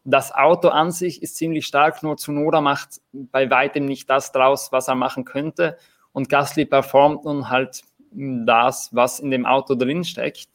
das 0.05 0.33
Auto 0.33 0.69
an 0.69 0.91
sich 0.91 1.21
ist 1.23 1.35
ziemlich 1.35 1.65
stark, 1.65 2.03
nur 2.03 2.15
Tsunoda 2.15 2.61
macht 2.61 3.01
bei 3.11 3.49
weitem 3.49 3.85
nicht 3.85 4.09
das 4.09 4.31
draus, 4.31 4.71
was 4.71 4.87
er 4.87 4.95
machen 4.95 5.25
könnte. 5.25 5.77
Und 6.13 6.29
Gasly 6.29 6.65
performt 6.65 7.25
nun 7.25 7.49
halt 7.49 7.81
das, 8.11 8.89
was 8.93 9.19
in 9.19 9.31
dem 9.31 9.45
Auto 9.45 9.75
drin 9.75 10.03
steckt. 10.03 10.47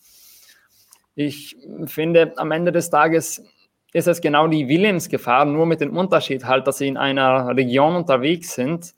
Ich 1.17 1.57
finde, 1.87 2.33
am 2.37 2.53
Ende 2.53 2.73
des 2.73 2.91
Tages 2.91 3.45
ist 3.93 4.07
es 4.07 4.21
genau 4.21 4.47
die 4.47 4.69
Williams-Gefahr, 4.69 5.45
nur 5.45 5.67
mit 5.67 5.81
dem 5.81 5.97
Unterschied 5.97 6.45
halt, 6.45 6.67
dass 6.67 6.79
sie 6.79 6.87
in 6.87 6.97
einer 6.97 7.55
Region 7.57 7.97
unterwegs 7.97 8.55
sind, 8.55 8.95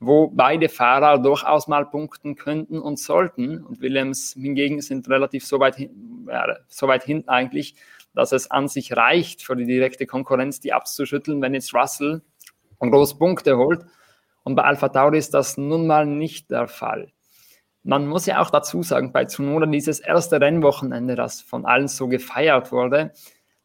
wo 0.00 0.28
beide 0.28 0.68
Fahrer 0.68 1.18
durchaus 1.18 1.66
mal 1.66 1.86
punkten 1.86 2.36
könnten 2.36 2.78
und 2.78 2.98
sollten. 2.98 3.64
Und 3.64 3.80
Williams 3.80 4.34
hingegen 4.38 4.82
sind 4.82 5.08
relativ 5.08 5.46
so 5.46 5.60
weit, 5.60 5.78
ja, 5.78 6.56
so 6.68 6.88
weit 6.88 7.04
hinten 7.04 7.30
eigentlich, 7.30 7.74
dass 8.14 8.32
es 8.32 8.50
an 8.50 8.68
sich 8.68 8.96
reicht, 8.96 9.42
für 9.42 9.56
die 9.56 9.66
direkte 9.66 10.06
Konkurrenz 10.06 10.60
die 10.60 10.72
abzuschütteln, 10.72 11.42
wenn 11.42 11.54
jetzt 11.54 11.74
Russell 11.74 12.22
groß 12.90 13.18
Punkte 13.18 13.56
holt. 13.56 13.84
Und 14.42 14.56
bei 14.56 14.62
Alpha 14.62 14.88
Tauri 14.88 15.18
ist 15.18 15.34
das 15.34 15.56
nun 15.56 15.86
mal 15.86 16.06
nicht 16.06 16.50
der 16.50 16.68
Fall. 16.68 17.12
Man 17.82 18.06
muss 18.06 18.26
ja 18.26 18.40
auch 18.40 18.50
dazu 18.50 18.82
sagen, 18.82 19.12
bei 19.12 19.24
Tsunoda 19.24 19.66
dieses 19.66 20.00
erste 20.00 20.40
Rennwochenende, 20.40 21.16
das 21.16 21.42
von 21.42 21.66
allen 21.66 21.88
so 21.88 22.08
gefeiert 22.08 22.72
wurde, 22.72 23.12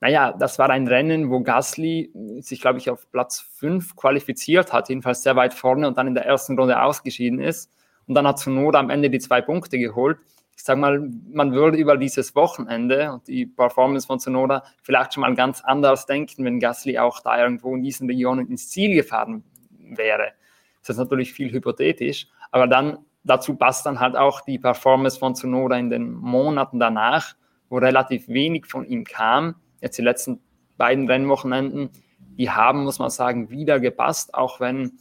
naja, 0.01 0.33
das 0.37 0.59
war 0.59 0.69
ein 0.69 0.87
Rennen, 0.87 1.29
wo 1.29 1.41
Gasly 1.41 2.11
sich, 2.39 2.61
glaube 2.61 2.77
ich, 2.77 2.89
auf 2.89 3.11
Platz 3.11 3.41
5 3.57 3.97
qualifiziert 3.97 4.71
hat, 4.71 4.87
jedenfalls 4.87 5.23
sehr 5.23 5.35
weit 5.35 5.53
vorne 5.53 5.87
und 5.87 5.97
dann 5.97 6.07
in 6.07 6.15
der 6.15 6.25
ersten 6.25 6.57
Runde 6.57 6.81
ausgeschieden 6.81 7.41
ist. 7.41 7.69
Und 8.07 8.15
dann 8.15 8.25
hat 8.25 8.39
Tsunoda 8.39 8.79
am 8.79 8.89
Ende 8.89 9.09
die 9.09 9.19
zwei 9.19 9.41
Punkte 9.41 9.77
geholt. 9.77 10.17
Ich 10.59 10.65
sage 10.65 10.81
mal, 10.81 11.09
man 11.31 11.53
würde 11.53 11.77
über 11.77 11.95
dieses 11.95 12.35
Wochenende 12.35 13.13
und 13.13 13.29
die 13.29 13.45
Performance 13.45 14.05
von 14.05 14.19
Tsunoda 14.19 14.61
vielleicht 14.81 15.13
schon 15.13 15.21
mal 15.21 15.33
ganz 15.33 15.61
anders 15.61 16.05
denken, 16.05 16.43
wenn 16.43 16.59
Gasly 16.59 16.99
auch 16.99 17.21
da 17.21 17.41
irgendwo 17.41 17.73
in 17.77 17.81
diesen 17.81 18.09
Regionen 18.09 18.45
ins 18.49 18.69
Ziel 18.69 18.93
gefahren 18.93 19.45
wäre. 19.79 20.33
Das 20.81 20.89
ist 20.89 20.97
natürlich 20.97 21.31
viel 21.31 21.49
hypothetisch, 21.49 22.27
aber 22.51 22.67
dann 22.67 22.97
dazu 23.23 23.55
passt 23.55 23.85
dann 23.85 24.01
halt 24.01 24.17
auch 24.17 24.41
die 24.41 24.59
Performance 24.59 25.17
von 25.17 25.33
Tsunoda 25.33 25.77
in 25.77 25.89
den 25.89 26.11
Monaten 26.11 26.77
danach, 26.77 27.37
wo 27.69 27.77
relativ 27.77 28.27
wenig 28.27 28.65
von 28.65 28.85
ihm 28.85 29.05
kam 29.05 29.55
jetzt 29.79 29.97
die 29.97 30.01
letzten 30.01 30.41
beiden 30.75 31.09
Rennwochenenden, 31.09 31.89
die 32.37 32.49
haben, 32.49 32.83
muss 32.83 32.99
man 32.99 33.11
sagen, 33.11 33.49
wieder 33.49 33.79
gepasst, 33.79 34.33
auch 34.33 34.59
wenn 34.59 34.99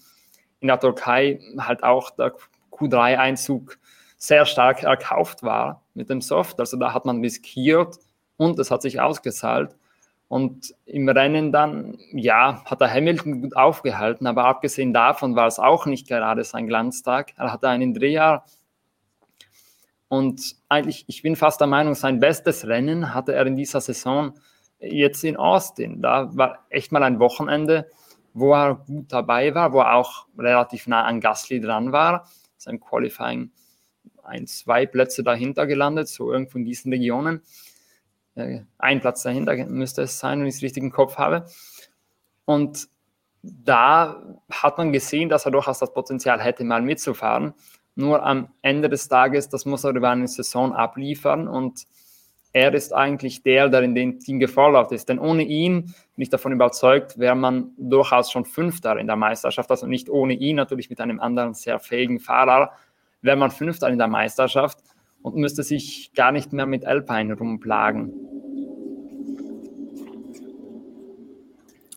in 0.60 0.68
der 0.68 0.78
Türkei 0.78 1.40
halt 1.58 1.82
auch 1.82 2.10
der 2.10 2.32
Q3-Einzug 2.70 3.76
sehr 4.18 4.44
stark 4.44 4.82
erkauft 4.82 5.42
war 5.42 5.82
mit 5.94 6.10
dem 6.10 6.20
Soft. 6.20 6.60
Also 6.60 6.76
da 6.76 6.92
hat 6.92 7.06
man 7.06 7.20
riskiert 7.20 7.96
und 8.36 8.58
es 8.58 8.70
hat 8.70 8.82
sich 8.82 9.00
ausgezahlt. 9.00 9.74
Und 10.26 10.74
im 10.84 11.08
Rennen 11.08 11.52
dann, 11.52 11.98
ja, 12.12 12.62
hat 12.66 12.82
er 12.82 12.92
Hamilton 12.92 13.40
gut 13.40 13.56
aufgehalten, 13.56 14.26
aber 14.26 14.44
abgesehen 14.44 14.92
davon 14.92 15.36
war 15.36 15.46
es 15.46 15.58
auch 15.58 15.86
nicht 15.86 16.06
gerade 16.06 16.44
sein 16.44 16.66
Glanztag. 16.66 17.32
Er 17.38 17.50
hatte 17.50 17.68
einen 17.68 17.94
Dreher 17.94 18.44
und 20.08 20.56
eigentlich, 20.68 21.04
ich 21.06 21.22
bin 21.22 21.36
fast 21.36 21.60
der 21.60 21.66
Meinung, 21.66 21.94
sein 21.94 22.18
bestes 22.18 22.66
Rennen 22.66 23.14
hatte 23.14 23.34
er 23.34 23.46
in 23.46 23.56
dieser 23.56 23.80
Saison 23.80 24.34
jetzt 24.80 25.22
in 25.24 25.36
Austin. 25.36 26.02
Da 26.02 26.34
war 26.36 26.66
echt 26.70 26.92
mal 26.92 27.02
ein 27.02 27.20
Wochenende, 27.20 27.88
wo 28.32 28.54
er 28.54 28.76
gut 28.86 29.12
dabei 29.12 29.54
war, 29.54 29.72
wo 29.72 29.80
er 29.80 29.94
auch 29.94 30.26
relativ 30.36 30.86
nah 30.86 31.04
an 31.04 31.20
Gasly 31.20 31.60
dran 31.60 31.92
war. 31.92 32.28
Sein 32.56 32.80
Qualifying 32.80 33.50
ein, 34.28 34.46
zwei 34.46 34.86
Plätze 34.86 35.22
dahinter 35.22 35.66
gelandet, 35.66 36.08
so 36.08 36.32
irgendwo 36.32 36.58
in 36.58 36.64
diesen 36.64 36.92
Regionen. 36.92 37.42
Äh, 38.34 38.60
ein 38.78 39.00
Platz 39.00 39.22
dahinter 39.22 39.56
müsste 39.66 40.02
es 40.02 40.18
sein, 40.18 40.40
wenn 40.40 40.46
ich 40.46 40.56
es 40.56 40.62
richtig 40.62 40.82
im 40.82 40.92
Kopf 40.92 41.16
habe. 41.16 41.46
Und 42.44 42.88
da 43.42 44.22
hat 44.50 44.78
man 44.78 44.92
gesehen, 44.92 45.28
dass 45.28 45.44
er 45.44 45.52
durchaus 45.52 45.78
das 45.78 45.92
Potenzial 45.92 46.40
hätte, 46.40 46.64
mal 46.64 46.82
mitzufahren. 46.82 47.54
Nur 47.94 48.24
am 48.24 48.48
Ende 48.62 48.88
des 48.88 49.08
Tages, 49.08 49.48
das 49.48 49.64
muss 49.64 49.84
er 49.84 49.90
über 49.90 50.10
eine 50.10 50.28
Saison 50.28 50.72
abliefern 50.72 51.48
und 51.48 51.86
er 52.52 52.72
ist 52.72 52.94
eigentlich 52.94 53.42
der, 53.42 53.68
der 53.68 53.82
in 53.82 53.94
dem 53.94 54.20
Team 54.20 54.38
gefordert 54.38 54.90
ist. 54.92 55.08
Denn 55.08 55.18
ohne 55.18 55.42
ihn, 55.42 55.82
bin 55.82 56.22
ich 56.22 56.30
davon 56.30 56.52
überzeugt, 56.52 57.18
wäre 57.18 57.36
man 57.36 57.72
durchaus 57.76 58.30
schon 58.30 58.44
Fünfter 58.44 58.98
in 58.98 59.06
der 59.06 59.16
Meisterschaft. 59.16 59.70
Also 59.70 59.86
nicht 59.86 60.08
ohne 60.08 60.32
ihn, 60.32 60.56
natürlich 60.56 60.90
mit 60.90 61.00
einem 61.00 61.20
anderen 61.20 61.54
sehr 61.54 61.78
fähigen 61.78 62.20
Fahrer, 62.20 62.72
wäre 63.22 63.36
man 63.36 63.50
Fünfter 63.50 63.88
in 63.88 63.98
der 63.98 64.08
Meisterschaft 64.08 64.78
und 65.22 65.36
müsste 65.36 65.62
sich 65.62 66.12
gar 66.14 66.32
nicht 66.32 66.52
mehr 66.52 66.66
mit 66.66 66.84
Alpine 66.84 67.34
rumplagen. 67.34 68.12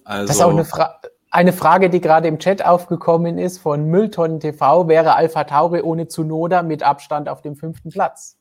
Also, 0.03 0.27
das 0.27 0.35
ist 0.37 0.41
auch 0.41 0.49
eine, 0.49 0.65
Fra 0.65 0.99
eine 1.29 1.53
Frage, 1.53 1.89
die 1.89 2.01
gerade 2.01 2.27
im 2.27 2.39
Chat 2.39 2.65
aufgekommen 2.65 3.37
ist 3.37 3.59
von 3.59 3.85
Mülltonnen 3.85 4.39
TV. 4.39 4.87
Wäre 4.87 5.15
Alpha 5.15 5.45
Tauri 5.45 5.81
ohne 5.81 6.07
Zunoda 6.07 6.63
mit 6.63 6.83
Abstand 6.83 7.29
auf 7.29 7.41
dem 7.41 7.55
fünften 7.55 7.89
Platz? 7.89 8.37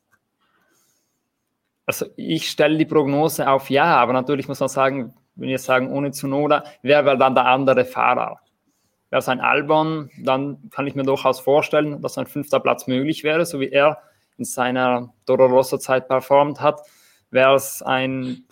Also 1.86 2.06
ich 2.16 2.48
stelle 2.50 2.78
die 2.78 2.84
Prognose 2.84 3.48
auf 3.48 3.68
ja, 3.68 3.96
aber 3.96 4.12
natürlich 4.12 4.48
muss 4.48 4.60
man 4.60 4.68
sagen, 4.68 5.14
wenn 5.34 5.48
wir 5.48 5.58
sagen 5.58 5.90
ohne 5.90 6.12
Zunoda, 6.12 6.64
wer 6.82 7.04
wäre 7.04 7.18
dann 7.18 7.34
der 7.34 7.46
andere 7.46 7.84
Fahrer? 7.84 8.40
Wäre 9.10 9.18
es 9.18 9.28
ein 9.28 9.40
Albon, 9.40 10.10
dann 10.22 10.70
kann 10.70 10.86
ich 10.86 10.94
mir 10.94 11.02
durchaus 11.02 11.40
vorstellen, 11.40 12.00
dass 12.00 12.16
ein 12.16 12.26
fünfter 12.26 12.60
Platz 12.60 12.86
möglich 12.86 13.24
wäre, 13.24 13.44
so 13.44 13.60
wie 13.60 13.68
er 13.68 13.98
in 14.38 14.44
seiner 14.44 15.12
Toro 15.26 15.46
Rosso 15.46 15.78
Zeit 15.78 16.08
performt 16.08 16.60
hat. 16.60 16.80
Wäre 17.30 17.54
es 17.54 17.82
ein 17.82 18.44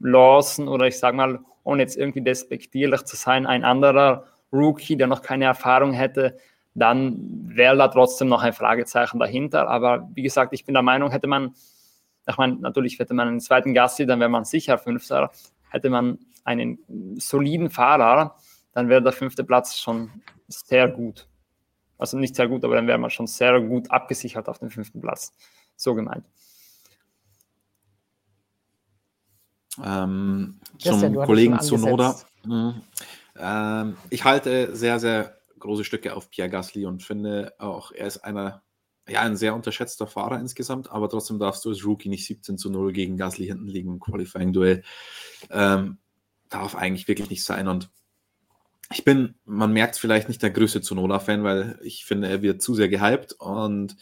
Lawson 0.00 0.68
oder 0.68 0.86
ich 0.86 0.98
sage 0.98 1.16
mal, 1.16 1.40
ohne 1.64 1.82
jetzt 1.82 1.96
irgendwie 1.96 2.22
despektierlich 2.22 3.04
zu 3.04 3.16
sein, 3.16 3.46
ein 3.46 3.64
anderer 3.64 4.24
Rookie, 4.52 4.96
der 4.96 5.06
noch 5.06 5.22
keine 5.22 5.44
Erfahrung 5.44 5.92
hätte, 5.92 6.36
dann 6.74 7.16
wäre 7.54 7.76
da 7.76 7.88
trotzdem 7.88 8.28
noch 8.28 8.42
ein 8.42 8.52
Fragezeichen 8.52 9.20
dahinter. 9.20 9.68
Aber 9.68 10.08
wie 10.14 10.22
gesagt, 10.22 10.52
ich 10.52 10.64
bin 10.64 10.74
der 10.74 10.82
Meinung, 10.82 11.10
hätte 11.10 11.28
man 11.28 11.54
ich 12.28 12.36
meine, 12.36 12.56
natürlich 12.56 12.98
hätte 12.98 13.14
man 13.14 13.28
einen 13.28 13.40
zweiten 13.40 13.74
Gassi, 13.74 14.06
dann 14.06 14.20
wäre 14.20 14.30
man 14.30 14.44
sicher 14.44 14.78
Fünfter. 14.78 15.30
Hätte 15.70 15.90
man 15.90 16.18
einen 16.44 16.78
soliden 17.18 17.70
Fahrer, 17.70 18.36
dann 18.72 18.88
wäre 18.88 19.02
der 19.02 19.12
fünfte 19.12 19.44
Platz 19.44 19.78
schon 19.78 20.10
sehr 20.48 20.88
gut. 20.88 21.28
Also 21.98 22.18
nicht 22.18 22.34
sehr 22.34 22.48
gut, 22.48 22.64
aber 22.64 22.74
dann 22.74 22.86
wäre 22.86 22.98
man 22.98 23.10
schon 23.10 23.26
sehr 23.26 23.60
gut 23.60 23.90
abgesichert 23.90 24.48
auf 24.48 24.58
dem 24.58 24.70
fünften 24.70 25.00
Platz. 25.00 25.32
So 25.76 25.94
gemeint. 25.94 26.24
Ähm, 29.82 30.60
zum 30.78 31.14
Kollegen 31.14 31.60
Zunoda. 31.60 32.16
Mhm. 32.44 32.82
Ähm, 33.36 33.96
ich 34.10 34.24
halte 34.24 34.74
sehr, 34.74 34.98
sehr 34.98 35.38
große 35.58 35.84
Stücke 35.84 36.14
auf 36.14 36.28
Pierre 36.28 36.50
Gasly 36.50 36.86
und 36.86 37.02
finde 37.02 37.54
auch, 37.58 37.92
er 37.92 38.06
ist 38.06 38.18
einer 38.18 38.62
ja, 39.08 39.20
ein 39.22 39.36
sehr 39.36 39.54
unterschätzter 39.54 40.06
Fahrer 40.06 40.38
insgesamt, 40.38 40.90
aber 40.90 41.08
trotzdem 41.08 41.38
darfst 41.38 41.64
du 41.64 41.70
als 41.70 41.84
Rookie 41.84 42.08
nicht 42.08 42.26
17 42.26 42.56
zu 42.56 42.70
0 42.70 42.92
gegen 42.92 43.16
Gasly 43.16 43.46
hinten 43.46 43.66
liegen 43.66 43.94
im 43.94 44.00
Qualifying-Duell. 44.00 44.84
Ähm, 45.50 45.98
darf 46.48 46.76
eigentlich 46.76 47.08
wirklich 47.08 47.30
nicht 47.30 47.42
sein. 47.42 47.66
Und 47.66 47.90
ich 48.92 49.04
bin, 49.04 49.34
man 49.44 49.72
merkt 49.72 49.94
es 49.94 50.00
vielleicht 50.00 50.28
nicht 50.28 50.42
der 50.42 50.50
größte 50.50 50.80
Zunoda-Fan, 50.80 51.44
weil 51.44 51.78
ich 51.82 52.04
finde, 52.04 52.28
er 52.28 52.42
wird 52.42 52.62
zu 52.62 52.74
sehr 52.74 52.88
gehypt. 52.88 53.34
Und 53.34 53.96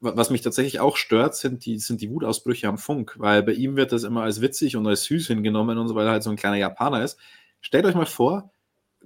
was 0.00 0.30
mich 0.30 0.42
tatsächlich 0.42 0.80
auch 0.80 0.96
stört, 0.96 1.36
sind 1.36 1.64
die, 1.64 1.78
sind 1.78 2.00
die 2.00 2.10
Wutausbrüche 2.10 2.68
am 2.68 2.78
Funk, 2.78 3.14
weil 3.18 3.42
bei 3.42 3.52
ihm 3.52 3.76
wird 3.76 3.92
das 3.92 4.04
immer 4.04 4.22
als 4.22 4.40
witzig 4.40 4.76
und 4.76 4.86
als 4.86 5.04
süß 5.04 5.28
hingenommen 5.28 5.78
und 5.78 5.88
so, 5.88 5.94
weil 5.94 6.06
er 6.06 6.12
halt 6.12 6.22
so 6.22 6.30
ein 6.30 6.36
kleiner 6.36 6.56
Japaner 6.56 7.04
ist. 7.04 7.18
Stellt 7.60 7.84
euch 7.84 7.94
mal 7.94 8.06
vor, 8.06 8.50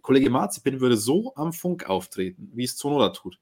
Kollege 0.03 0.31
Marzipin 0.31 0.81
würde 0.81 0.97
so 0.97 1.35
am 1.37 1.53
Funk 1.53 1.89
auftreten, 1.89 2.51
wie 2.55 2.65
es 2.65 2.77
Zunoda 2.77 3.11
tut 3.11 3.39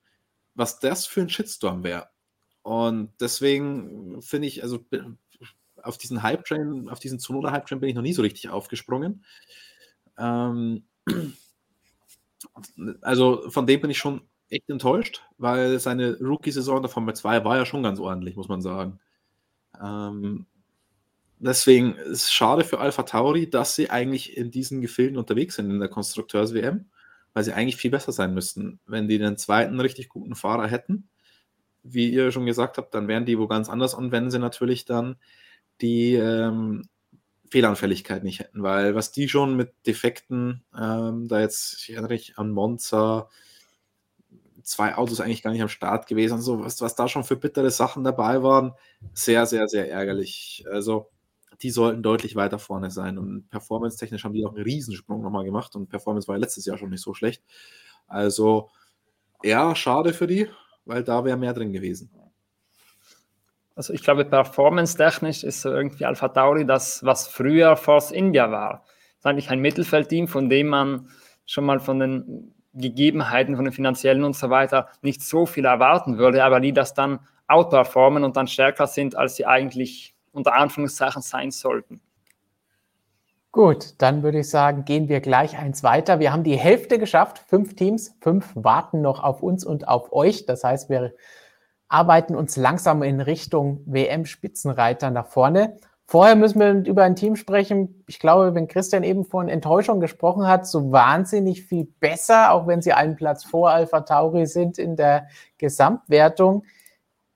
was 0.55 0.79
das 0.79 1.07
für 1.07 1.23
ein 1.23 1.29
Shitstorm 1.29 1.85
wäre. 1.85 2.09
Und 2.63 3.13
deswegen 3.21 4.23
finde 4.23 4.49
ich, 4.49 4.63
also 4.63 4.85
auf 5.83 5.99
diesen 5.99 6.23
Hype-Train, 6.23 6.89
auf 6.89 6.99
diesen 6.99 7.19
Zunoda-Hype-Train 7.19 7.81
bin 7.81 7.91
ich 7.91 7.95
noch 7.95 8.03
nie 8.03 8.15
so 8.15 8.23
richtig 8.23 8.49
aufgesprungen. 8.49 9.25
Ähm, 10.17 10.87
also 13.03 13.49
von 13.51 13.67
dem 13.67 13.81
bin 13.81 13.91
ich 13.91 13.99
schon 13.99 14.23
echt 14.49 14.69
enttäuscht, 14.69 15.23
weil 15.39 15.79
seine 15.81 16.19
Rookie-Saison 16.21 16.83
der 16.83 16.91
Formel 16.91 17.15
2 17.15 17.45
war 17.45 17.57
ja 17.57 17.67
schon 17.67 17.83
ganz 17.83 17.99
ordentlich, 17.99 18.37
muss 18.37 18.49
man 18.49 18.63
sagen. 18.63 19.01
Ähm, 19.83 20.47
deswegen 21.39 21.95
ist 21.97 22.25
es 22.25 22.33
schade 22.33 22.65
für 22.65 22.79
Alpha 22.79 23.03
Tauri, 23.03 23.51
dass 23.51 23.75
sie 23.75 23.91
eigentlich 23.91 24.37
in 24.37 24.51
diesen 24.51 24.81
Gefilden 24.81 25.19
unterwegs 25.19 25.57
sind 25.57 25.71
in 25.71 25.81
der 25.81 25.89
Konstrukteurs-WM 25.89 26.87
weil 27.35 27.45
sie 27.45 27.53
eigentlich 27.53 27.77
viel 27.77 27.91
besser 27.91 28.13
sein 28.13 28.33
müssten. 28.33 28.81
Wenn 28.87 29.09
die 29.09 29.19
den 29.19 29.37
zweiten 29.37 29.79
richtig 29.81 30.09
guten 30.09 30.37
Fahrer 30.37 30.69
hätten, 30.69 31.09
wie 31.83 32.09
ihr 32.11 32.33
schon 32.33 32.47
gesagt 32.47 32.79
habt, 32.79 32.95
dann 32.95 33.09
wären 33.09 33.27
die 33.27 33.39
wo 33.39 33.47
ganz 33.47 33.69
anders 33.69 33.93
und 33.93 34.13
wenn 34.13 34.31
sie 34.31 34.39
natürlich 34.39 34.87
dann 34.87 35.17
die 35.81 36.15
ähm, 36.15 36.89
Fehlanfälligkeit 37.55 38.25
nicht 38.25 38.41
hätten, 38.41 38.65
weil 38.65 38.97
was 38.97 39.13
die 39.13 39.29
schon 39.29 39.55
mit 39.55 39.73
Defekten, 39.87 40.65
ähm, 40.77 41.29
da 41.29 41.39
jetzt, 41.39 41.79
ich 41.79 41.91
erinnere 41.91 42.15
mich 42.15 42.37
an 42.37 42.51
Monza, 42.51 43.29
zwei 44.65 44.97
Autos 44.97 45.21
eigentlich 45.21 45.45
gar 45.45 45.53
nicht 45.53 45.63
am 45.63 45.69
Start 45.69 46.09
gewesen 46.09 46.35
und 46.35 46.41
so, 46.41 46.65
was, 46.65 46.81
was 46.81 46.97
da 46.97 47.07
schon 47.07 47.23
für 47.23 47.37
bittere 47.37 47.71
Sachen 47.71 48.03
dabei 48.03 48.43
waren, 48.43 48.73
sehr, 49.13 49.47
sehr, 49.47 49.69
sehr 49.69 49.89
ärgerlich. 49.89 50.65
Also 50.69 51.13
die 51.63 51.71
sollten 51.71 52.03
deutlich 52.03 52.35
weiter 52.35 52.59
vorne 52.59 52.91
sein. 52.91 53.19
Und 53.19 53.49
performance-technisch 53.51 54.25
haben 54.25 54.35
die 54.35 54.45
auch 54.45 54.53
einen 54.53 54.65
Riesensprung 54.65 55.23
nochmal 55.23 55.45
gemacht. 55.45 55.77
Und 55.77 55.89
Performance 55.89 56.27
war 56.27 56.37
letztes 56.37 56.67
Jahr 56.67 56.77
schon 56.77 56.91
nicht 56.91 57.03
so 57.03 57.15
schlecht. 57.15 57.45
Also, 58.09 58.69
ja, 59.45 59.77
schade 59.77 60.13
für 60.13 60.27
die, 60.27 60.49
weil 60.87 61.05
da 61.05 61.25
wäre 61.25 61.37
mehr 61.37 61.55
drin 61.55 61.73
gewesen. 61.73 62.11
Also 63.77 63.93
ich 63.93 64.03
glaube, 64.03 64.25
performance-technisch 64.25 65.43
ist 65.43 65.63
so 65.63 65.71
irgendwie 65.71 66.05
Alpha 66.05 66.29
Tauri 66.29 66.65
das, 66.65 67.05
was 67.05 67.27
früher 67.27 67.77
Force 67.77 68.13
India 68.13 68.51
war. 68.51 68.85
Das 68.85 69.21
ist 69.21 69.27
eigentlich 69.27 69.51
ein 69.51 69.61
Mittelfeldteam, 69.61 70.29
von 70.29 70.49
dem 70.49 70.69
man 70.69 71.09
schon 71.47 71.65
mal 71.65 71.81
von 71.81 71.99
den 71.99 72.55
Gegebenheiten, 72.73 73.57
von 73.57 73.65
den 73.65 73.73
finanziellen 73.73 74.25
und 74.25 74.37
so 74.37 74.51
weiter 74.51 74.89
nicht 75.03 75.23
so 75.23 75.47
viel 75.47 75.65
erwarten 75.65 76.19
würde, 76.19 76.45
aber 76.45 76.61
die 76.61 76.73
das 76.73 76.95
dann 76.95 77.21
outperformen 77.47 78.25
und 78.25 78.37
dann 78.37 78.49
stärker 78.49 78.87
sind, 78.87 79.17
als 79.17 79.37
sie 79.37 79.47
eigentlich 79.47 80.15
unter 80.33 80.55
Anführungszeichen 80.55 81.23
sein 81.23 81.51
sollten. 81.51 82.01
Gut, 83.53 83.95
dann 83.99 84.25
würde 84.25 84.41
ich 84.41 84.51
sagen, 84.51 84.85
gehen 84.85 85.09
wir 85.09 85.21
gleich 85.21 85.57
eins 85.57 85.85
weiter. 85.85 86.19
Wir 86.19 86.33
haben 86.33 86.43
die 86.43 86.57
Hälfte 86.57 86.99
geschafft, 86.99 87.39
fünf 87.39 87.77
Teams, 87.77 88.17
fünf 88.21 88.51
warten 88.55 89.01
noch 89.01 89.23
auf 89.23 89.43
uns 89.43 89.65
und 89.65 89.87
auf 89.87 90.13
euch. 90.13 90.45
Das 90.47 90.65
heißt, 90.65 90.91
wir 90.91 91.15
arbeiten 91.95 92.35
uns 92.35 92.57
langsam 92.57 93.05
in 93.05 93.21
Richtung 93.21 93.81
WM-Spitzenreiter 93.87 95.13
nach 95.13 95.29
vorne. 95.29 95.77
Vorher 96.07 96.35
müssen 96.35 96.59
wir 96.59 96.85
über 96.91 97.05
ein 97.05 97.15
Team 97.15 97.37
sprechen. 97.37 98.03
Ich 98.09 98.19
glaube, 98.19 98.53
wenn 98.55 98.67
Christian 98.67 99.05
eben 99.05 99.25
von 99.25 99.49
Enttäuschung 99.49 100.01
gesprochen 100.01 100.49
hat, 100.49 100.67
so 100.67 100.91
wahnsinnig 100.91 101.63
viel 101.63 101.87
besser, 102.01 102.53
auch 102.53 102.67
wenn 102.67 102.83
sie 102.83 102.93
einen 102.93 103.15
Platz 103.15 103.45
vor 103.45 103.71
Alpha 103.71 104.01
Tauri 104.01 104.47
sind 104.47 104.77
in 104.77 104.97
der 104.97 105.29
Gesamtwertung, 105.57 106.65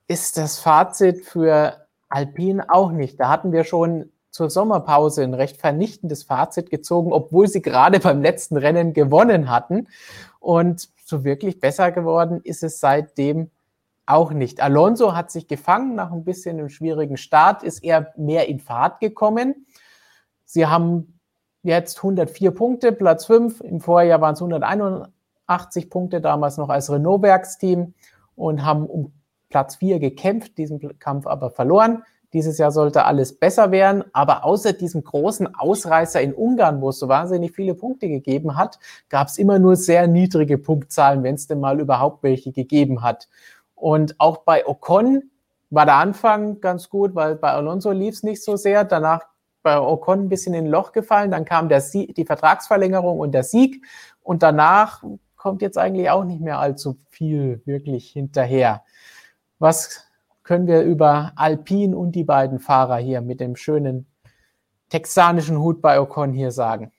ist 0.09 0.36
das 0.36 0.59
Fazit 0.59 1.24
für 1.24 1.86
Alpine 2.09 2.68
auch 2.68 2.90
nicht. 2.90 3.20
Da 3.20 3.28
hatten 3.28 3.52
wir 3.52 3.62
schon 3.62 4.11
zur 4.32 4.50
Sommerpause 4.50 5.22
ein 5.22 5.34
recht 5.34 5.56
vernichtendes 5.56 6.24
Fazit 6.24 6.68
gezogen, 6.68 7.12
obwohl 7.12 7.46
sie 7.46 7.62
gerade 7.62 8.00
beim 8.00 8.22
letzten 8.22 8.56
Rennen 8.56 8.92
gewonnen 8.92 9.50
hatten. 9.50 9.86
Und 10.40 10.88
so 11.04 11.22
wirklich 11.22 11.61
besser 11.61 11.92
geworden 11.92 12.40
ist 12.42 12.64
es 12.64 12.80
seitdem 12.80 13.50
auch 14.09 14.32
nicht. 14.32 14.61
Alonso 14.61 15.14
hat 15.14 15.30
sich 15.30 15.48
gefangen 15.48 15.94
nach 15.94 16.12
ein 16.12 16.24
bisschen 16.24 16.59
einem 16.59 16.68
schwierigen 16.68 17.16
Start, 17.16 17.62
ist 17.62 17.84
eher 17.84 18.12
mehr 18.16 18.48
in 18.48 18.59
Fahrt 18.59 19.00
gekommen. 19.00 19.66
Sie 20.44 20.66
haben 20.66 21.20
jetzt 21.62 21.98
104 21.98 22.50
Punkte, 22.52 22.92
Platz 22.92 23.26
5. 23.26 23.61
Im 23.61 23.80
Vorjahr 23.80 24.20
waren 24.20 24.34
es 24.34 24.40
181 24.40 25.90
Punkte, 25.90 26.20
damals 26.20 26.56
noch 26.56 26.70
als 26.70 26.90
Renault-Werksteam 26.90 27.94
und 28.34 28.64
haben 28.64 28.86
um 28.86 29.12
Platz 29.50 29.76
4 29.76 29.98
gekämpft, 29.98 30.56
diesen 30.59 30.98
Kampf 30.98 31.26
aber 31.26 31.50
verloren. 31.50 32.02
Dieses 32.34 32.59
Jahr 32.59 32.72
sollte 32.72 33.06
alles 33.06 33.38
besser 33.38 33.70
werden, 33.70 34.04
aber 34.12 34.44
außer 34.44 34.74
diesem 34.74 35.02
großen 35.02 35.54
Ausreißer 35.54 36.20
in 36.20 36.34
Ungarn, 36.34 36.82
wo 36.82 36.90
es 36.90 36.98
so 36.98 37.09
wahnsinnig 37.09 37.52
viele 37.52 37.74
Punkte 37.74 38.09
gegeben 38.09 38.56
hat, 38.56 38.78
gab 39.09 39.28
es 39.28 39.38
immer 39.38 39.59
nur 39.59 39.76
sehr 39.76 40.06
niedrige 40.09 40.59
Punktzahlen, 40.59 41.22
wenn 41.22 41.36
es 41.36 41.46
denn 41.46 41.61
mal 41.61 41.80
überhaupt 41.80 42.22
welche 42.22 42.52
gegeben 42.52 43.02
hat. 43.02 43.28
Und 43.81 44.18
auch 44.18 44.39
bei 44.39 44.66
Ocon 44.66 45.31
war 45.70 45.87
der 45.87 45.97
Anfang 45.97 46.61
ganz 46.61 46.89
gut, 46.89 47.14
weil 47.14 47.37
bei 47.37 47.51
Alonso 47.51 47.91
lief 47.93 48.14
es 48.14 48.22
nicht 48.22 48.43
so 48.43 48.57
sehr. 48.57 48.85
Danach 48.85 49.22
bei 49.62 49.79
Ocon 49.79 50.22
ein 50.22 50.29
bisschen 50.29 50.55
in 50.55 50.66
ein 50.66 50.70
Loch 50.70 50.93
gefallen. 50.93 51.31
Dann 51.31 51.45
kam 51.45 51.68
der 51.68 51.81
Sieg, 51.81 52.14
die 52.14 52.24
Vertragsverlängerung 52.24 53.18
und 53.18 53.33
der 53.33 53.45
Sieg. 53.45 53.85
Und 54.22 54.43
danach 54.43 55.03
kommt 55.37 55.62
jetzt 55.62 55.79
eigentlich 55.79 56.11
auch 56.11 56.24
nicht 56.24 56.41
mehr 56.41 56.59
allzu 56.59 56.97
viel 57.11 57.62
wirklich 57.64 58.11
hinterher. 58.11 58.83
Was 59.59 60.07
können 60.43 60.66
wir 60.66 60.83
über 60.83 61.33
Alpine 61.37 61.97
und 61.97 62.12
die 62.12 62.24
beiden 62.24 62.59
Fahrer 62.59 62.97
hier 62.97 63.20
mit 63.20 63.41
dem 63.41 63.57
schönen 63.57 64.07
texanischen 64.89 65.59
Hut 65.59 65.83
bei 65.83 66.01
Ocon 66.01 66.33
hier 66.33 66.51
sagen? 66.51 66.93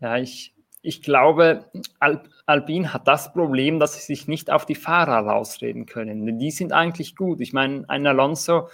Ja, 0.00 0.16
ich, 0.16 0.54
ich 0.88 1.02
glaube, 1.02 1.66
Al 2.00 2.22
Alpine 2.46 2.94
hat 2.94 3.06
das 3.06 3.34
Problem, 3.34 3.78
dass 3.78 3.92
sie 3.92 4.00
sich 4.00 4.26
nicht 4.26 4.50
auf 4.50 4.64
die 4.64 4.74
Fahrer 4.74 5.18
rausreden 5.18 5.84
können. 5.84 6.38
Die 6.38 6.50
sind 6.50 6.72
eigentlich 6.72 7.14
gut. 7.14 7.42
Ich 7.42 7.52
meine, 7.52 7.84
ein 7.88 8.06
Alonso, 8.06 8.70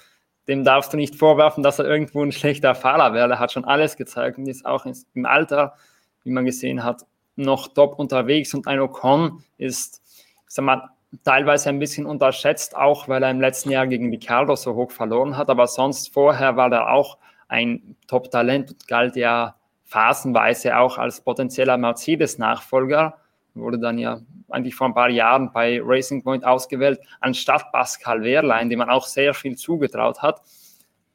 dem 0.46 0.62
darfst 0.62 0.92
du 0.92 0.96
nicht 0.96 1.16
vorwerfen, 1.16 1.64
dass 1.64 1.80
er 1.80 1.86
irgendwo 1.86 2.22
ein 2.22 2.30
schlechter 2.30 2.76
Fahrer 2.76 3.14
wäre. 3.14 3.32
Er 3.32 3.38
hat 3.40 3.50
schon 3.50 3.64
alles 3.64 3.96
gezeigt 3.96 4.38
und 4.38 4.46
ist 4.46 4.64
auch 4.64 4.86
im 4.86 5.26
Alter, 5.26 5.74
wie 6.22 6.30
man 6.30 6.44
gesehen 6.44 6.84
hat, 6.84 7.04
noch 7.34 7.66
top 7.66 7.98
unterwegs. 7.98 8.54
Und 8.54 8.68
ein 8.68 8.78
Ocon 8.78 9.42
ist, 9.58 10.00
ich 10.46 10.54
sag 10.54 10.64
mal, 10.64 10.90
teilweise 11.24 11.68
ein 11.68 11.80
bisschen 11.80 12.06
unterschätzt, 12.06 12.76
auch 12.76 13.08
weil 13.08 13.24
er 13.24 13.30
im 13.32 13.40
letzten 13.40 13.70
Jahr 13.70 13.88
gegen 13.88 14.10
Ricardo 14.10 14.54
so 14.54 14.76
hoch 14.76 14.92
verloren 14.92 15.36
hat. 15.36 15.50
Aber 15.50 15.66
sonst 15.66 16.12
vorher 16.12 16.56
war 16.56 16.70
er 16.70 16.92
auch 16.92 17.18
ein 17.48 17.96
Top-Talent 18.06 18.70
und 18.70 18.86
galt 18.86 19.16
ja 19.16 19.56
phasenweise 19.94 20.76
auch 20.76 20.98
als 20.98 21.20
potenzieller 21.20 21.76
Mercedes-Nachfolger. 21.78 23.16
Wurde 23.54 23.78
dann 23.78 23.98
ja 23.98 24.20
eigentlich 24.50 24.74
vor 24.74 24.88
ein 24.88 24.94
paar 24.94 25.08
Jahren 25.08 25.52
bei 25.52 25.80
Racing 25.80 26.24
Point 26.24 26.44
ausgewählt, 26.44 26.98
anstatt 27.20 27.70
Pascal 27.70 28.22
Wehrlein, 28.22 28.68
dem 28.68 28.80
man 28.80 28.90
auch 28.90 29.06
sehr 29.06 29.34
viel 29.34 29.56
zugetraut 29.56 30.20
hat. 30.20 30.42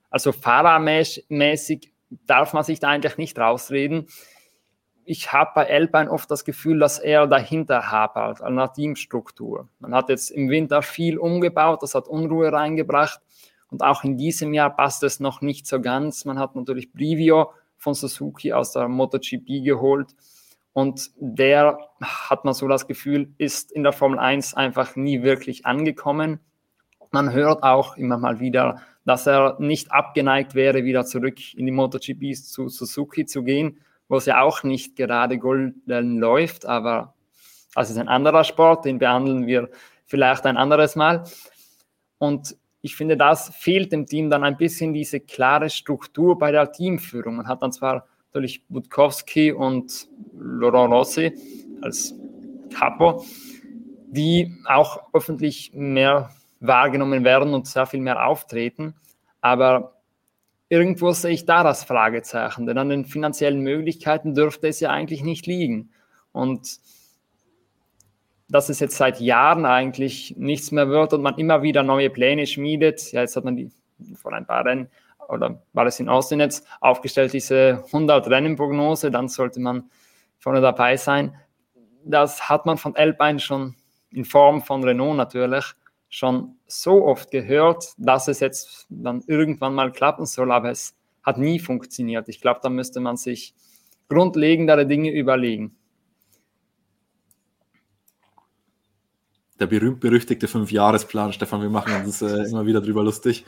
Also 0.09 0.31
fahrermäßig 0.31 1.91
darf 2.25 2.53
man 2.53 2.63
sich 2.63 2.79
da 2.79 2.87
eigentlich 2.87 3.17
nicht 3.17 3.37
rausreden 3.37 4.07
ich 5.05 5.33
habe 5.33 5.49
bei 5.55 5.67
Alpine 5.67 6.11
oft 6.11 6.29
das 6.29 6.45
Gefühl, 6.45 6.77
dass 6.77 6.99
er 6.99 7.25
dahinter 7.25 7.89
hapert, 7.89 8.43
an 8.43 8.55
der 8.57 8.71
Teamstruktur. 8.71 9.67
Man 9.79 9.95
hat 9.95 10.07
jetzt 10.09 10.29
im 10.29 10.51
Winter 10.51 10.83
viel 10.83 11.17
umgebaut, 11.17 11.81
das 11.81 11.95
hat 11.95 12.07
Unruhe 12.07 12.53
reingebracht. 12.53 13.19
Und 13.71 13.81
auch 13.81 14.03
in 14.03 14.17
diesem 14.17 14.53
Jahr 14.53 14.69
passt 14.69 15.01
es 15.01 15.19
noch 15.19 15.41
nicht 15.41 15.65
so 15.65 15.81
ganz. 15.81 16.25
Man 16.25 16.37
hat 16.37 16.55
natürlich 16.55 16.93
Brivio 16.93 17.51
von 17.79 17.95
Suzuki 17.95 18.53
aus 18.53 18.73
der 18.73 18.87
MotoGP 18.87 19.63
geholt. 19.63 20.11
Und 20.73 21.09
der, 21.17 21.79
hat 22.01 22.45
man 22.45 22.53
so 22.53 22.67
das 22.67 22.85
Gefühl, 22.85 23.33
ist 23.39 23.71
in 23.71 23.81
der 23.81 23.91
Formel 23.91 24.19
1 24.19 24.53
einfach 24.53 24.95
nie 24.95 25.23
wirklich 25.23 25.65
angekommen. 25.65 26.39
Man 27.11 27.33
hört 27.33 27.63
auch 27.63 27.97
immer 27.97 28.19
mal 28.19 28.39
wieder, 28.39 28.81
dass 29.03 29.25
er 29.25 29.57
nicht 29.59 29.91
abgeneigt 29.91 30.53
wäre, 30.53 30.83
wieder 30.83 31.05
zurück 31.05 31.55
in 31.55 31.65
die 31.65 31.71
MotoGPs 31.71 32.51
zu 32.51 32.69
Suzuki 32.69 33.25
zu 33.25 33.43
gehen 33.43 33.79
wo 34.09 34.17
es 34.17 34.25
ja 34.25 34.41
auch 34.41 34.63
nicht 34.63 34.97
gerade 34.97 35.37
golden 35.37 36.17
läuft, 36.17 36.65
aber 36.65 37.13
das 37.75 37.91
ist 37.91 37.97
ein 37.97 38.09
anderer 38.09 38.43
Sport, 38.43 38.83
den 38.83 38.97
behandeln 38.97 39.47
wir 39.47 39.69
vielleicht 40.05 40.45
ein 40.45 40.57
anderes 40.57 40.95
Mal. 40.95 41.23
Und 42.17 42.57
ich 42.81 42.95
finde, 42.95 43.17
das 43.17 43.49
fehlt 43.55 43.91
dem 43.91 44.05
Team 44.05 44.29
dann 44.29 44.43
ein 44.43 44.57
bisschen 44.57 44.93
diese 44.93 45.19
klare 45.19 45.69
Struktur 45.69 46.37
bei 46.37 46.51
der 46.51 46.71
Teamführung. 46.71 47.37
Man 47.37 47.47
hat 47.47 47.61
dann 47.61 47.71
zwar 47.71 48.07
natürlich 48.27 48.63
Budkowski 48.67 49.51
und 49.51 50.07
Laurent 50.37 50.93
Rossi 50.93 51.33
als 51.81 52.13
Capo, 52.73 53.25
die 54.11 54.55
auch 54.65 55.13
öffentlich 55.13 55.71
mehr 55.73 56.29
wahrgenommen 56.59 57.23
werden 57.23 57.53
und 57.53 57.67
sehr 57.67 57.85
viel 57.85 58.01
mehr 58.01 58.25
auftreten. 58.25 58.95
Aber 59.41 60.01
irgendwo 60.69 61.11
sehe 61.11 61.31
ich 61.31 61.45
da 61.45 61.63
das 61.63 61.83
Fragezeichen, 61.83 62.65
denn 62.65 62.77
an 62.77 62.89
den 62.89 63.05
finanziellen 63.05 63.61
Möglichkeiten 63.61 64.35
dürfte 64.35 64.67
es 64.67 64.79
ja 64.79 64.89
eigentlich 64.89 65.23
nicht 65.23 65.47
liegen. 65.47 65.91
Und 66.31 66.79
dass 68.49 68.69
es 68.69 68.79
jetzt 68.79 68.97
seit 68.97 69.19
Jahren 69.19 69.65
eigentlich 69.65 70.35
nichts 70.37 70.71
mehr 70.71 70.89
wird 70.89 71.13
und 71.13 71.21
man 71.21 71.37
immer 71.37 71.61
wieder 71.61 71.83
neue 71.83 72.09
Pläne 72.09 72.47
schmiedet. 72.47 73.11
Ja, 73.11 73.21
jetzt 73.21 73.35
hat 73.35 73.45
man 73.45 73.55
die 73.55 73.71
vor 74.15 74.33
ein 74.33 74.45
paar 74.45 74.65
Rennen, 74.65 74.89
oder 75.27 75.61
war 75.73 75.85
es 75.85 75.99
in 75.99 76.09
Austin 76.09 76.39
jetzt, 76.39 76.65
aufgestellt, 76.81 77.33
diese 77.33 77.83
100 77.85 78.27
Rennen-Prognose, 78.27 79.11
dann 79.11 79.27
sollte 79.27 79.59
man 79.59 79.89
vorne 80.39 80.61
dabei 80.61 80.97
sein. 80.97 81.35
Das 82.03 82.49
hat 82.49 82.65
man 82.65 82.77
von 82.77 82.95
Alpine 82.95 83.39
schon 83.39 83.75
in 84.11 84.25
Form 84.25 84.61
von 84.61 84.83
Renault 84.83 85.17
natürlich 85.17 85.65
schon 86.09 86.55
so 86.65 87.05
oft 87.05 87.29
gehört, 87.29 87.93
dass 87.97 88.27
es 88.27 88.39
jetzt 88.39 88.87
dann 88.89 89.21
irgendwann 89.27 89.75
mal 89.75 89.91
klappen 89.91 90.25
soll, 90.25 90.51
aber 90.51 90.71
es 90.71 90.95
hat 91.21 91.37
nie 91.37 91.59
funktioniert. 91.59 92.27
Ich 92.29 92.41
glaube, 92.41 92.61
da 92.63 92.69
müsste 92.69 92.99
man 92.99 93.17
sich 93.17 93.53
grundlegendere 94.07 94.87
Dinge 94.87 95.11
überlegen. 95.11 95.77
Der 99.59 99.67
berühmt-berüchtigte 99.67 100.47
Fünfjahresplan, 100.47 101.33
Stefan, 101.33 101.61
wir 101.61 101.69
machen 101.69 101.93
uns 102.05 102.21
äh, 102.21 102.49
immer 102.49 102.65
wieder 102.65 102.81
drüber 102.81 103.03
lustig. 103.03 103.45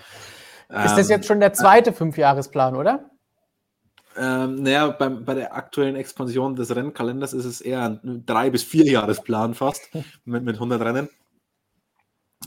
Ist 0.68 0.98
das 0.98 1.10
jetzt 1.10 1.28
schon 1.28 1.40
der 1.40 1.54
zweite 1.54 1.92
Fünfjahresplan, 1.92 2.76
oder? 2.76 3.12
Ähm, 4.18 4.64
naja, 4.64 4.90
beim, 4.90 5.24
bei 5.26 5.34
der 5.34 5.56
aktuellen 5.56 5.96
Expansion 5.96 6.56
des 6.56 6.76
Rennkalenders 6.76 7.34
ist 7.34 7.46
es 7.46 7.62
eher 7.62 8.00
ein 8.04 8.26
drei- 8.26 8.50
bis 8.50 8.64
vier 8.64 8.86
Jahresplan 8.86 9.54
fast 9.54 9.90
mit, 10.26 10.44
mit 10.44 10.56
100 10.56 10.82
Rennen. 10.82 11.10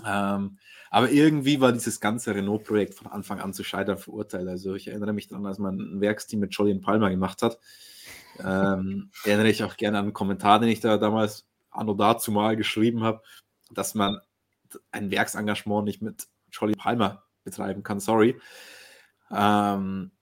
Ähm, 0.06 0.58
aber 0.90 1.10
irgendwie 1.10 1.60
war 1.60 1.72
dieses 1.72 2.00
ganze 2.00 2.34
Renault-Projekt 2.34 2.94
von 2.94 3.08
Anfang 3.08 3.40
an 3.40 3.52
zu 3.52 3.64
scheitern 3.64 3.98
verurteilt. 3.98 4.48
Also 4.48 4.74
ich 4.74 4.88
erinnere 4.88 5.12
mich 5.12 5.28
daran, 5.28 5.46
als 5.46 5.58
man 5.58 5.78
ein 5.78 6.00
Werksteam 6.00 6.40
mit 6.40 6.54
Julian 6.54 6.80
Palmer 6.80 7.10
gemacht 7.10 7.42
hat. 7.42 7.58
Ähm, 8.38 9.10
erinnere 9.24 9.48
ich 9.48 9.64
auch 9.64 9.76
gerne 9.76 9.98
an 9.98 10.04
einen 10.04 10.12
Kommentar, 10.12 10.60
den 10.60 10.68
ich 10.68 10.80
da 10.80 10.98
damals 10.98 11.46
anno 11.70 11.94
dazu 11.94 12.30
mal 12.30 12.56
geschrieben 12.56 13.02
habe, 13.02 13.22
dass 13.74 13.94
man 13.94 14.20
ein 14.90 15.10
Werksengagement 15.10 15.84
nicht 15.84 16.02
mit 16.02 16.28
Jolly 16.50 16.74
Palmer 16.74 17.24
betreiben 17.44 17.82
kann, 17.82 18.00
sorry. 18.00 18.40
Ähm, 19.30 20.12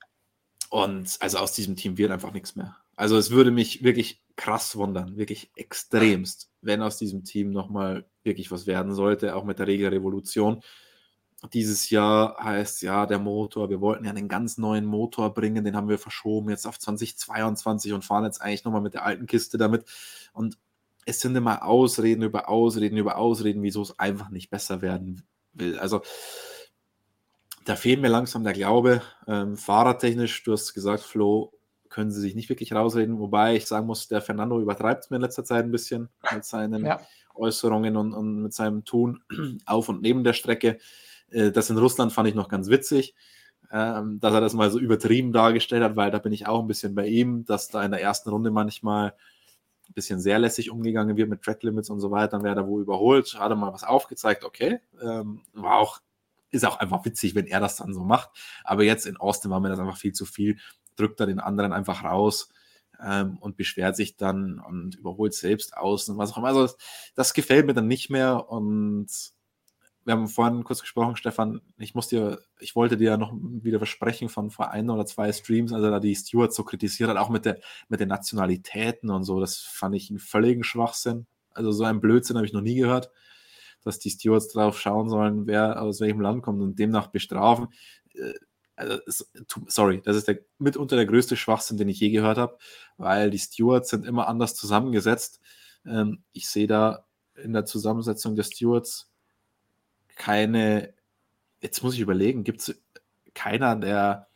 und 0.71 1.17
also 1.21 1.39
aus 1.39 1.53
diesem 1.53 1.77
Team 1.77 1.99
wird 1.99 2.11
einfach 2.11 2.33
nichts 2.33 2.57
mehr. 2.57 2.77
Also 2.97 3.17
es 3.17 3.31
würde 3.31 3.51
mich 3.51 3.83
wirklich 3.83 4.23
krass 4.37 4.77
wundern, 4.77 5.17
wirklich 5.17 5.51
extremst, 5.57 6.51
wenn 6.61 6.83
aus 6.83 6.99
diesem 6.99 7.25
Team 7.25 7.51
nochmal 7.51 8.07
wirklich 8.23 8.51
was 8.51 8.67
werden 8.67 8.95
sollte, 8.95 9.37
auch 9.37 9.45
mit 9.45 9.59
der 9.59 9.67
Regelrevolution. 9.67 10.63
Dieses 11.53 11.91
Jahr 11.91 12.37
heißt 12.43 12.83
ja 12.83 13.05
der 13.07 13.19
Motor, 13.19 13.69
wir 13.69 13.81
wollten 13.81 14.05
ja 14.05 14.11
einen 14.11 14.29
ganz 14.29 14.59
neuen 14.59 14.87
Motor 14.87 15.35
bringen, 15.35 15.65
den 15.65 15.75
haben 15.75 15.89
wir 15.89 15.99
verschoben 15.99 16.51
jetzt 16.51 16.67
auf 16.67 16.79
2022 16.79 17.93
und 17.93 18.05
fahren 18.05 18.25
jetzt 18.25 18.41
eigentlich 18.41 18.65
nochmal 18.65 18.81
mit 18.81 18.95
der 18.95 19.05
alten 19.05 19.27
Kiste 19.27 19.59
damit. 19.59 19.85
Und 20.33 20.57
es 21.05 21.21
sind 21.21 21.37
immer 21.37 21.65
Ausreden 21.65 22.23
über 22.23 22.49
Ausreden 22.49 22.97
über 22.97 23.19
Ausreden, 23.19 23.63
wieso 23.63 23.83
es 23.83 23.99
einfach 23.99 24.31
nicht 24.31 24.51
besser 24.51 24.83
werden 24.83 25.27
will. 25.53 25.79
Also 25.79 26.03
da 27.65 27.77
fehlt 27.77 28.01
mir 28.01 28.09
langsam 28.09 28.45
der 28.45 28.53
Glaube. 28.53 29.03
Ähm, 29.27 29.57
fahrertechnisch, 29.57 30.43
du 30.43 30.53
hast 30.53 30.75
gesagt, 30.75 31.03
Flo, 31.03 31.53
können 31.89 32.11
sie 32.11 32.21
sich 32.21 32.35
nicht 32.35 32.49
wirklich 32.49 32.73
rausreden. 32.73 33.19
Wobei 33.19 33.57
ich 33.57 33.67
sagen 33.67 33.87
muss, 33.87 34.09
der 34.09 34.23
Fernando 34.23 34.61
übertreibt 34.61 35.05
es 35.05 35.11
mir 35.11 35.17
in 35.17 35.23
letzter 35.23 35.45
Zeit 35.45 35.65
ein 35.65 35.71
bisschen 35.71 36.09
mit 36.33 36.45
seinen 36.45 36.85
ja. 36.85 37.01
Äußerungen 37.35 37.97
und, 37.97 38.15
und, 38.15 38.43
mit 38.43 38.55
seinem 38.55 38.85
Tun 38.85 39.23
auf 39.67 39.89
und 39.89 40.03
neben 40.03 40.25
der 40.25 40.33
Strecke. 40.33 40.79
Äh, 41.31 41.53
das 41.53 41.71
in 41.71 41.79
Russland 41.79 42.13
fand 42.13 42.29
ich 42.29 42.35
noch 42.35 42.49
ganz 42.49 42.69
witzig, 42.69 43.15
ähm, 43.71 44.19
dass 44.21 44.35
er 44.35 44.41
das 44.41 44.55
mal 44.55 44.71
so 44.71 44.79
übertrieben 44.79 45.33
dargestellt 45.33 45.83
hat, 45.83 45.97
weil 45.97 46.11
da 46.11 46.19
bin 46.19 46.33
ich 46.33 46.47
auch 46.47 46.61
ein 46.61 46.69
bisschen 46.69 46.95
bei 46.95 47.07
ihm, 47.07 47.45
dass 47.45 47.69
da 47.69 47.85
in 47.85 47.91
der 47.91 48.03
ersten 48.03 48.31
Runde 48.31 48.51
manchmal 48.51 49.15
ein 49.89 49.95
bisschen 49.95 50.21
sehr 50.21 50.39
lässig 50.39 50.71
umgegangen 50.71 51.17
wird 51.17 51.29
mit 51.29 51.43
Track 51.43 51.63
Limits 51.63 51.91
und 51.91 52.01
so 52.01 52.11
weiter. 52.11 52.29
Dann 52.29 52.45
wäre 52.45 52.57
er 52.57 52.67
wohl 52.67 52.83
überholt, 52.83 53.35
hat 53.39 53.51
er 53.51 53.57
mal 53.57 53.73
was 53.73 53.85
aufgezeigt, 53.85 54.45
okay. 54.45 54.81
Ähm, 55.01 55.43
war 55.53 55.77
auch 55.79 56.01
ist 56.53 56.67
auch 56.67 56.79
einfach 56.79 57.05
witzig, 57.05 57.35
wenn 57.35 57.47
er 57.47 57.61
das 57.61 57.77
dann 57.77 57.95
so 57.95 58.05
macht. 58.05 58.31
Aber 58.63 58.85
jetzt 58.85 59.07
in 59.07 59.17
Austin 59.17 59.51
war 59.51 59.59
mir 59.59 59.71
das 59.71 59.81
einfach 59.81 59.97
viel 59.97 60.13
zu 60.13 60.27
viel. 60.27 60.59
Drückt 60.97 61.19
er 61.19 61.27
den 61.27 61.41
anderen 61.41 61.73
einfach 61.73 62.05
raus 62.05 62.51
ähm, 63.03 63.39
und 63.39 63.57
beschwert 63.57 63.97
sich 63.97 64.17
dann 64.17 64.61
und 64.61 64.95
überholt 64.95 65.35
selbst 65.35 65.77
aus 65.77 66.09
und 66.09 66.19
was 66.19 66.33
auch 66.33 66.39
immer. 66.39 66.49
Also 66.49 66.63
das, 66.63 66.77
das 67.15 67.35
gefällt 67.35 67.67
mir 67.67 67.75
dann 67.75 67.89
nicht 67.89 68.11
mehr. 68.11 68.51
Und 68.51 69.09
wir 70.05 70.15
haben 70.15 70.29
vorhin 70.29 70.65
kurz 70.65 70.81
gesprochen, 70.81 71.17
Stefan, 71.17 71.61
ich 71.79 71.95
muss 71.95 72.09
dir, 72.09 72.41
ich 72.59 72.75
wollte 72.75 72.97
dir 72.97 73.11
ja 73.13 73.17
noch 73.17 73.33
wieder 73.35 73.79
versprechen 73.79 74.29
von 74.29 74.51
vor 74.51 74.71
ein 74.71 74.91
oder 74.91 75.07
zwei 75.07 75.33
Streams, 75.33 75.73
also 75.73 75.91
da 75.91 76.01
die 76.01 76.15
Stewards 76.15 76.57
so 76.57 76.65
kritisiert 76.65 77.09
hat, 77.09 77.17
auch 77.17 77.29
mit, 77.29 77.45
der, 77.45 77.61
mit 77.89 78.01
den 78.01 78.09
Nationalitäten 78.09 79.11
und 79.11 79.25
so, 79.25 79.41
das 79.41 79.59
fand 79.59 79.95
ich 79.95 80.11
einen 80.11 80.19
völligen 80.19 80.65
Schwachsinn. 80.65 81.27
Also 81.51 81.71
so 81.73 81.85
einen 81.85 82.01
Blödsinn 82.01 82.37
habe 82.37 82.47
ich 82.47 82.53
noch 82.53 82.63
nie 82.63 82.77
gehört 82.77 83.11
dass 83.85 83.99
die 83.99 84.11
Stewards 84.11 84.49
drauf 84.49 84.81
schauen 84.81 85.09
sollen, 85.09 85.47
wer 85.47 85.83
aus 85.83 86.01
welchem 86.01 86.21
Land 86.21 86.43
kommt 86.43 86.63
und 86.63 86.79
demnach 86.79 87.09
bestrafen. 87.09 87.69
Äh, 88.15 88.33
also, 88.75 89.25
sorry, 89.69 90.01
das 90.03 90.17
ist 90.17 90.29
der, 90.29 90.39
mitunter 90.59 90.97
der 90.97 91.07
größte 91.07 91.37
Schwachsinn, 91.37 91.77
den 91.77 91.89
ich 91.89 92.01
je 92.01 92.11
gehört 92.11 92.39
habe, 92.39 92.59
weil 92.97 93.31
die 93.31 93.39
Stewards 93.39 93.91
sind 93.91 94.07
immer 94.07 94.29
anders 94.29 94.55
zusammengesetzt. 94.55 95.41
Ähm, 95.85 96.23
ich 96.33 96.49
sehe 96.49 96.67
da 96.67 97.05
in 97.37 97.53
der 97.53 97.65
Zusammensetzung 97.65 98.35
der 98.35 98.45
Stewards 98.45 99.12
keine, 100.17 100.93
jetzt 101.61 101.83
muss 101.83 101.95
ich 101.95 102.01
überlegen, 102.01 102.45
gibt 102.45 102.61
es 102.61 102.83
keiner 103.35 103.77
der 103.77 104.29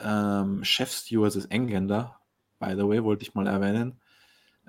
ähm, 0.00 0.64
Chef-Stewards 0.64 1.36
ist 1.36 1.46
Engländer, 1.46 2.18
by 2.58 2.72
the 2.76 2.86
way, 2.86 3.02
wollte 3.02 3.22
ich 3.22 3.34
mal 3.34 3.46
erwähnen. 3.46 4.00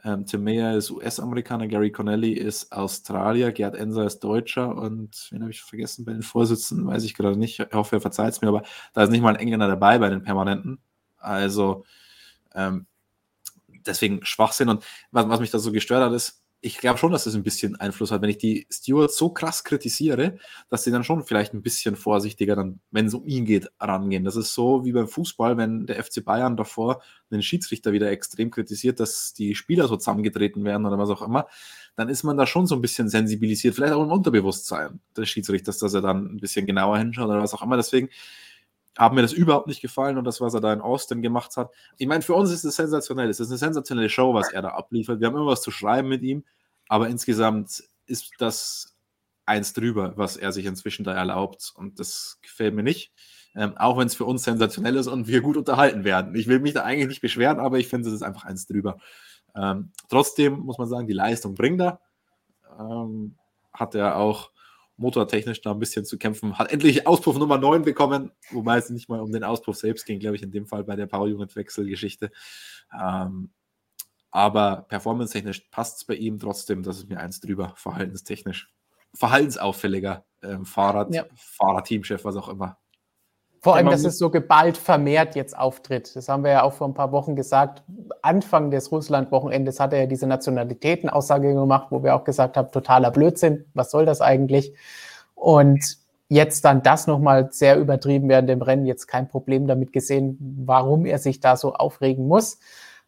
Ähm, 0.04 0.26
Tim 0.26 0.44
Mayer 0.44 0.76
ist 0.76 0.92
US-Amerikaner, 0.92 1.68
Gary 1.68 1.92
Connelly 1.92 2.34
ist 2.34 2.72
Australier, 2.72 3.52
Gerd 3.52 3.76
Enser 3.76 4.06
ist 4.06 4.20
Deutscher 4.20 4.76
und 4.76 5.30
wen 5.32 5.42
habe 5.42 5.52
ich 5.52 5.62
vergessen 5.62 6.06
bei 6.06 6.14
den 6.14 6.22
Vorsitzenden, 6.22 6.86
weiß 6.86 7.04
ich 7.04 7.16
gerade 7.16 7.38
nicht. 7.38 7.60
Ich 7.60 7.74
hoffe, 7.74 7.98
er 7.98 8.02
verzeiht 8.02 8.34
es 8.34 8.42
mir, 8.42 8.50
aber 8.50 8.64
da 8.94 9.04
ist 9.04 9.10
nicht 9.10 9.22
mal 9.22 9.34
ein 9.34 9.40
Engländer 9.40 9.68
dabei 9.68 9.98
bei 9.98 10.10
den 10.10 10.22
Permanenten. 10.22 10.80
Also 11.18 11.86
ähm, 12.54 12.86
deswegen 13.86 14.24
Schwachsinn. 14.26 14.70
Und 14.70 14.84
was, 15.12 15.28
was 15.28 15.40
mich 15.40 15.52
da 15.52 15.60
so 15.60 15.72
gestört 15.72 16.04
hat, 16.04 16.14
ist, 16.14 16.44
ich 16.66 16.80
glaube 16.80 16.98
schon, 16.98 17.12
dass 17.12 17.26
das 17.26 17.36
ein 17.36 17.44
bisschen 17.44 17.76
Einfluss 17.76 18.10
hat, 18.10 18.24
wenn 18.24 18.30
ich 18.32 18.40
die 18.40 18.66
Stewards 18.72 19.18
so 19.18 19.30
krass 19.30 19.64
kritisiere, 19.64 20.40
dass 20.68 20.84
sie 20.84 20.90
dann 20.90 21.04
schon 21.04 21.24
vielleicht 21.24 21.54
ein 21.54 21.62
bisschen 21.62 21.96
vorsichtiger 21.96 22.56
dann, 22.56 22.80
wenn 22.90 23.06
es 23.06 23.14
um 23.14 23.24
ihn 23.28 23.46
geht, 23.46 23.70
rangehen. 23.80 24.24
Das 24.24 24.36
ist 24.36 24.56
so 24.56 24.84
wie 24.84 24.92
beim 24.92 25.08
Fußball, 25.08 25.58
wenn 25.58 25.86
der 25.86 26.04
FC 26.04 26.26
Bayern 26.26 26.58
davor 26.58 27.04
den 27.30 27.44
Schiedsrichter 27.44 27.94
wieder 27.94 28.10
extrem 28.10 28.50
kritisiert, 28.50 29.00
dass 29.00 29.34
die 29.34 29.54
Spieler 29.54 29.88
so 29.88 29.96
zusammengetreten 29.96 30.64
werden 30.64 30.88
oder 30.88 30.98
was 30.98 31.12
auch 31.12 31.22
immer, 31.22 31.46
dann 31.96 32.10
ist 32.10 32.24
man 32.24 32.36
da 32.36 32.48
schon 32.48 32.66
so 32.66 32.74
ein 32.74 32.82
bisschen 32.82 33.10
sensibilisiert, 33.10 33.76
vielleicht 33.76 33.94
auch 33.94 34.04
im 34.04 34.12
Unterbewusstsein 34.12 35.00
des 35.16 35.30
Schiedsrichters, 35.30 35.78
dass 35.78 35.94
er 35.94 36.02
dann 36.02 36.26
ein 36.26 36.40
bisschen 36.40 36.66
genauer 36.66 36.98
hinschaut 36.98 37.30
oder 37.30 37.44
was 37.44 37.54
auch 37.54 37.62
immer. 37.62 37.78
Deswegen 37.78 38.10
haben 38.98 39.16
mir 39.16 39.22
das 39.22 39.34
überhaupt 39.34 39.68
nicht 39.68 39.82
gefallen 39.82 40.18
und 40.18 40.24
das, 40.24 40.42
was 40.42 40.54
er 40.54 40.62
da 40.62 40.72
in 40.72 40.82
Austin 40.82 41.22
gemacht 41.22 41.58
hat. 41.58 41.72
Ich 41.98 42.08
meine, 42.08 42.22
für 42.22 42.34
uns 42.34 42.52
ist 42.52 42.64
es 42.64 42.76
sensationell. 42.76 43.30
Es 43.30 43.40
ist 43.40 43.50
eine 43.50 43.58
sensationelle 43.58 44.10
Show, 44.10 44.34
was 44.34 44.52
er 44.52 44.62
da 44.62 44.70
abliefert. 44.70 45.20
Wir 45.20 45.28
haben 45.28 45.36
immer 45.36 45.48
was 45.48 45.62
zu 45.62 45.72
schreiben 45.72 46.08
mit 46.08 46.24
ihm. 46.24 46.44
Aber 46.88 47.10
insgesamt 47.10 47.84
ist 48.06 48.32
das 48.38 48.96
eins 49.46 49.74
drüber, 49.74 50.14
was 50.16 50.38
er 50.38 50.52
sich 50.52 50.66
inzwischen 50.66 51.04
da 51.04 51.14
erlaubt. 51.14 51.74
Und 51.76 52.00
das 52.00 52.40
gefällt 52.42 52.74
mir 52.74 52.84
nicht. 52.84 53.12
Ähm, 53.56 53.78
auch 53.78 53.98
wenn 53.98 54.08
es 54.08 54.16
für 54.16 54.26
uns 54.26 54.44
sensationell 54.44 54.96
ist 54.96 55.08
und 55.08 55.28
wir 55.28 55.42
gut 55.42 55.58
unterhalten 55.58 56.04
werden. 56.04 56.36
Ich 56.36 56.48
will 56.48 56.60
mich 56.60 56.74
da 56.74 56.84
eigentlich 56.84 57.08
nicht 57.08 57.22
beschweren, 57.22 57.60
aber 57.60 57.80
ich 57.80 57.88
finde, 57.88 58.10
es 58.10 58.14
ist 58.14 58.22
einfach 58.22 58.44
eins 58.44 58.68
drüber. 58.68 58.98
Ähm, 59.56 59.92
trotzdem 60.10 60.60
muss 60.60 60.78
man 60.78 60.90
sagen, 60.90 61.08
die 61.08 61.14
Leistung 61.14 61.56
bringt 61.56 61.82
er. 61.82 62.02
Ähm, 62.78 63.36
hat 63.74 63.96
er 63.96 64.18
auch 64.18 64.52
motortechnisch 64.98 65.62
da 65.62 65.72
ein 65.72 65.80
bisschen 65.80 66.06
zu 66.06 66.18
kämpfen. 66.18 66.58
Hat 66.58 66.72
endlich 66.72 67.06
Auspuff 67.08 67.38
Nummer 67.38 67.58
9 67.58 67.84
bekommen, 67.84 68.32
wobei 68.52 68.78
es 68.78 68.90
nicht 68.90 69.10
mal 69.10 69.20
um 69.20 69.32
den 69.32 69.44
Auspuff 69.44 69.76
selbst 69.76 70.06
ging, 70.06 70.20
glaube 70.20 70.36
ich, 70.36 70.44
in 70.44 70.52
dem 70.52 70.66
Fall 70.66 70.84
bei 70.84 70.96
der 70.96 71.08
Power-Unit-Wechselgeschichte. 71.08 72.32
Ähm, 72.98 73.52
aber 74.32 74.86
performance-technisch 74.90 75.62
passt 75.72 75.98
es 75.98 76.06
bei 76.06 76.16
ihm 76.16 76.40
trotzdem, 76.40 76.84
das 76.84 76.98
ist 76.98 77.10
mir 77.10 77.20
eins 77.20 77.40
drüber, 77.40 77.74
verhaltenstechnisch. 77.78 78.72
Verhaltensauffälliger 79.14 80.26
ähm, 80.44 80.66
Fahrrad, 80.66 81.14
ja. 81.14 81.26
Fahrer-Teamchef, 81.36 82.26
was 82.26 82.36
auch 82.36 82.50
immer. 82.50 82.78
Vor 83.66 83.76
allem, 83.76 83.90
dass 83.90 84.04
es 84.04 84.20
so 84.20 84.30
geballt 84.30 84.78
vermehrt 84.78 85.36
jetzt 85.36 85.58
auftritt. 85.58 86.16
Das 86.16 86.30
haben 86.30 86.44
wir 86.44 86.52
ja 86.52 86.62
auch 86.62 86.74
vor 86.74 86.88
ein 86.88 86.94
paar 86.94 87.12
Wochen 87.12 87.36
gesagt. 87.36 87.82
Anfang 88.22 88.70
des 88.70 88.92
Russland-Wochenendes 88.92 89.80
hat 89.80 89.92
er 89.92 90.02
ja 90.02 90.06
diese 90.06 90.28
Nationalitäten-Aussage 90.28 91.52
gemacht, 91.52 91.88
wo 91.90 92.04
wir 92.04 92.16
auch 92.16 92.26
gesagt 92.26 92.58
haben, 92.58 92.72
totaler 92.72 93.10
Blödsinn, 93.10 93.66
was 93.74 93.90
soll 93.90 94.06
das 94.06 94.22
eigentlich? 94.22 94.76
Und 95.34 95.98
jetzt 96.30 96.64
dann 96.64 96.84
das 96.84 97.08
nochmal 97.08 97.52
sehr 97.52 97.80
übertrieben 97.80 98.30
während 98.30 98.50
dem 98.50 98.62
Rennen, 98.62 98.86
jetzt 98.86 99.08
kein 99.08 99.28
Problem 99.28 99.66
damit 99.66 99.94
gesehen, 99.94 100.38
warum 100.64 101.08
er 101.08 101.18
sich 101.18 101.40
da 101.40 101.58
so 101.58 101.74
aufregen 101.74 102.28
muss. 102.28 102.60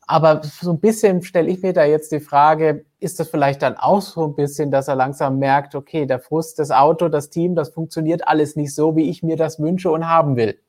Aber 0.09 0.41
so 0.43 0.71
ein 0.71 0.79
bisschen 0.79 1.21
stelle 1.21 1.49
ich 1.49 1.61
mir 1.61 1.73
da 1.73 1.83
jetzt 1.83 2.13
die 2.13 2.21
Frage, 2.21 2.85
ist 2.99 3.19
das 3.19 3.29
vielleicht 3.29 3.61
dann 3.61 3.75
auch 3.75 4.01
so 4.01 4.25
ein 4.25 4.35
bisschen, 4.35 4.71
dass 4.71 4.87
er 4.87 4.95
langsam 4.95 5.37
merkt, 5.37 5.75
okay, 5.75 6.05
der 6.05 6.19
Frust, 6.19 6.59
das 6.59 6.71
Auto, 6.71 7.09
das 7.09 7.29
Team, 7.29 7.55
das 7.55 7.69
funktioniert 7.69 8.25
alles 8.25 8.55
nicht 8.55 8.73
so, 8.73 8.95
wie 8.95 9.09
ich 9.09 9.21
mir 9.21 9.35
das 9.35 9.59
wünsche 9.59 9.91
und 9.91 10.07
haben 10.07 10.37
will. 10.37 10.59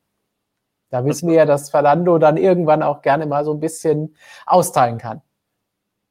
Da 0.89 1.05
wissen 1.05 1.29
wir 1.29 1.35
ja, 1.35 1.45
dass 1.45 1.69
Fernando 1.69 2.17
dann 2.17 2.35
irgendwann 2.35 2.83
auch 2.83 3.01
gerne 3.01 3.25
mal 3.27 3.45
so 3.45 3.53
ein 3.53 3.61
bisschen 3.61 4.15
austeilen 4.45 4.97
kann. 4.97 5.21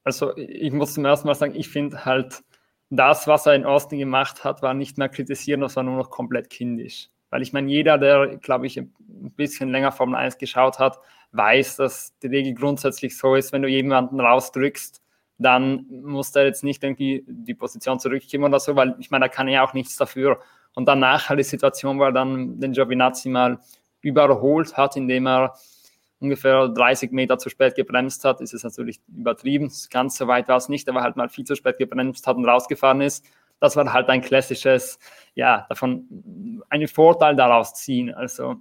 Also 0.05 0.35
ich 0.37 0.73
muss 0.73 0.95
zum 0.95 1.05
ersten 1.05 1.29
Mal 1.29 1.35
sagen, 1.35 1.55
ich 1.55 1.69
finde 1.69 2.07
halt, 2.07 2.43
das, 2.89 3.27
was 3.27 3.45
er 3.45 3.55
in 3.55 3.67
Austin 3.67 3.99
gemacht 3.99 4.45
hat, 4.45 4.63
war 4.63 4.73
nicht 4.73 4.97
mehr 4.97 5.11
kritisieren, 5.11 5.61
das 5.61 5.77
war 5.77 5.83
nur 5.83 5.97
noch 5.97 6.09
komplett 6.09 6.49
kindisch. 6.49 7.11
Weil 7.31 7.43
ich 7.43 7.53
meine, 7.53 7.71
jeder, 7.71 7.99
der, 7.99 8.39
glaube 8.39 8.67
ich, 8.67 8.79
ein 8.79 8.93
bisschen 9.37 9.71
länger 9.71 9.93
Formel 9.93 10.17
1 10.17 10.39
geschaut 10.39 10.79
hat, 10.79 10.99
weiß, 11.33 11.77
dass 11.77 12.19
die 12.21 12.29
Regel 12.29 12.55
grundsätzlich 12.55 13.17
so 13.17 13.35
ist, 13.35 13.53
wenn 13.53 13.63
du 13.63 13.69
jemanden 13.69 14.21
rausdrückst, 14.21 15.03
dann 15.39 15.87
muss 15.91 16.33
der 16.33 16.47
jetzt 16.47 16.65
nicht 16.65 16.83
irgendwie 16.83 17.25
die 17.27 17.55
Position 17.55 18.01
zurückgeben 18.01 18.45
oder 18.45 18.59
so, 18.59 18.75
weil 18.75 18.97
ich 18.99 19.11
meine, 19.11 19.27
da 19.27 19.29
kann 19.29 19.47
er 19.47 19.55
ja 19.55 19.65
auch 19.65 19.75
nichts 19.75 19.97
dafür. 19.97 20.41
Und 20.75 20.87
danach 20.87 21.29
halt 21.29 21.39
die 21.39 21.45
Situation, 21.45 21.99
wo 21.99 22.05
er 22.05 22.13
dann 22.13 22.61
den 22.61 22.73
Giovinazzi 22.73 23.29
mal 23.29 23.59
überholt 24.01 24.77
hat, 24.77 24.97
indem 24.97 25.27
er 25.27 25.55
ungefähr 26.21 26.69
30 26.69 27.13
Meter 27.13 27.39
zu 27.39 27.49
spät 27.49 27.77
gebremst 27.77 28.25
hat, 28.25 28.41
ist 28.41 28.55
es 28.55 28.65
natürlich 28.65 29.01
übertrieben. 29.09 29.73
Ganz 29.91 30.17
so 30.17 30.27
weit 30.27 30.49
war 30.49 30.57
es 30.57 30.69
nicht, 30.69 30.89
aber 30.89 31.03
halt 31.03 31.17
mal 31.17 31.29
viel 31.29 31.45
zu 31.45 31.55
spät 31.55 31.79
gebremst 31.79 32.27
hat 32.27 32.37
und 32.37 32.45
rausgefahren 32.45 33.01
ist. 33.01 33.25
Das 33.61 33.77
war 33.77 33.93
halt 33.93 34.09
ein 34.09 34.23
klassisches, 34.23 34.99
ja, 35.35 35.67
davon 35.69 36.63
einen 36.69 36.89
Vorteil 36.89 37.37
daraus 37.37 37.75
ziehen. 37.75 38.15
Also 38.15 38.57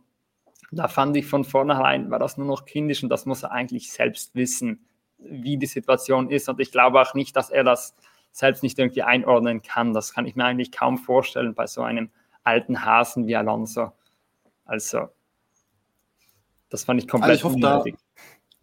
da 0.72 0.88
fand 0.88 1.16
ich 1.16 1.26
von 1.26 1.44
vornherein, 1.44 2.12
war 2.12 2.20
das 2.20 2.38
nur 2.38 2.48
noch 2.48 2.66
kindisch 2.66 3.04
und 3.04 3.10
das 3.10 3.26
muss 3.26 3.44
er 3.44 3.52
eigentlich 3.52 3.92
selbst 3.92 4.36
wissen, 4.36 4.86
wie 5.18 5.58
die 5.58 5.66
Situation 5.66 6.30
ist. 6.30 6.50
Und 6.50 6.60
ich 6.60 6.72
glaube 6.72 7.02
auch 7.02 7.14
nicht, 7.14 7.36
dass 7.36 7.50
er 7.50 7.64
das 7.64 7.96
selbst 8.32 8.64
nicht 8.64 8.78
irgendwie 8.78 9.04
einordnen 9.04 9.62
kann. 9.62 9.94
Das 9.94 10.14
kann 10.14 10.26
ich 10.26 10.36
mir 10.36 10.46
eigentlich 10.46 10.72
kaum 10.72 10.98
vorstellen 10.98 11.54
bei 11.54 11.68
so 11.68 11.82
einem 11.82 12.10
alten 12.44 12.86
Hasen 12.86 13.28
wie 13.28 13.36
Alonso. 13.36 13.92
Also, 14.66 15.10
das 16.70 16.84
fand 16.84 17.02
ich 17.02 17.08
komplett 17.08 17.44
also 17.44 17.48
ich 17.50 17.54
hoffe, 17.54 17.60
da, 17.60 17.84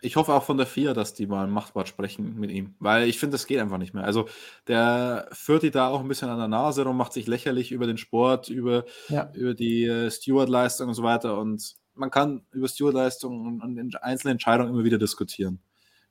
ich 0.04 0.16
hoffe 0.16 0.32
auch 0.32 0.44
von 0.44 0.56
der 0.56 0.66
FIA, 0.66 0.94
dass 0.94 1.14
die 1.14 1.26
mal 1.26 1.44
ein 1.44 1.50
Machtwort 1.50 1.88
sprechen 1.88 2.38
mit 2.38 2.50
ihm, 2.50 2.74
weil 2.78 3.08
ich 3.08 3.18
finde, 3.18 3.34
das 3.34 3.46
geht 3.46 3.58
einfach 3.58 3.78
nicht 3.78 3.94
mehr. 3.94 4.04
Also, 4.04 4.28
der 4.68 5.28
führt 5.32 5.62
die 5.62 5.70
da 5.70 5.88
auch 5.88 6.00
ein 6.00 6.08
bisschen 6.08 6.28
an 6.28 6.38
der 6.38 6.48
Nase 6.48 6.84
rum, 6.84 6.96
macht 6.96 7.12
sich 7.12 7.26
lächerlich 7.26 7.72
über 7.72 7.86
den 7.86 7.98
Sport, 7.98 8.48
über, 8.48 8.84
ja. 9.08 9.30
über 9.34 9.54
die 9.54 9.84
äh, 9.84 10.10
Steward-Leistung 10.10 10.88
und 10.88 10.94
so 10.94 11.02
weiter. 11.02 11.38
Und 11.38 11.74
man 11.94 12.10
kann 12.10 12.42
über 12.52 12.68
Stewardleistungen 12.68 13.62
und, 13.62 13.78
und 13.78 14.02
einzelne 14.02 14.32
Entscheidungen 14.32 14.72
immer 14.72 14.84
wieder 14.84 14.98
diskutieren. 14.98 15.60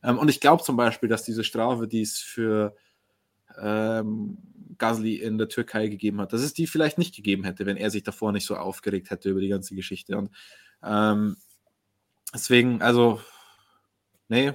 Ähm, 0.04 0.18
und 0.18 0.30
ich 0.30 0.40
glaube 0.40 0.64
zum 0.64 0.76
Beispiel, 0.76 1.10
dass 1.10 1.24
diese 1.24 1.44
Strafe, 1.44 1.88
die 1.88 2.02
es 2.02 2.20
für 2.20 2.76
ähm, 3.62 4.38
Gasly 4.78 5.16
in 5.16 5.38
der 5.38 5.50
Türkei 5.50 5.88
gegeben 5.88 6.20
hat, 6.20 6.34
dass 6.34 6.42
es 6.42 6.54
die 6.54 6.68
vielleicht 6.68 6.98
nicht 6.98 7.16
gegeben 7.16 7.44
hätte, 7.44 7.66
wenn 7.66 7.78
er 7.78 7.90
sich 7.90 8.04
davor 8.04 8.32
nicht 8.32 8.46
so 8.46 8.56
aufgeregt 8.56 9.12
hätte 9.12 9.30
über 9.30 9.42
die 9.42 9.50
ganze 9.50 9.76
Geschichte. 9.76 10.18
Und 10.18 10.32
ähm, 10.84 11.38
deswegen, 12.34 12.82
also, 12.82 13.22
nee, 14.34 14.54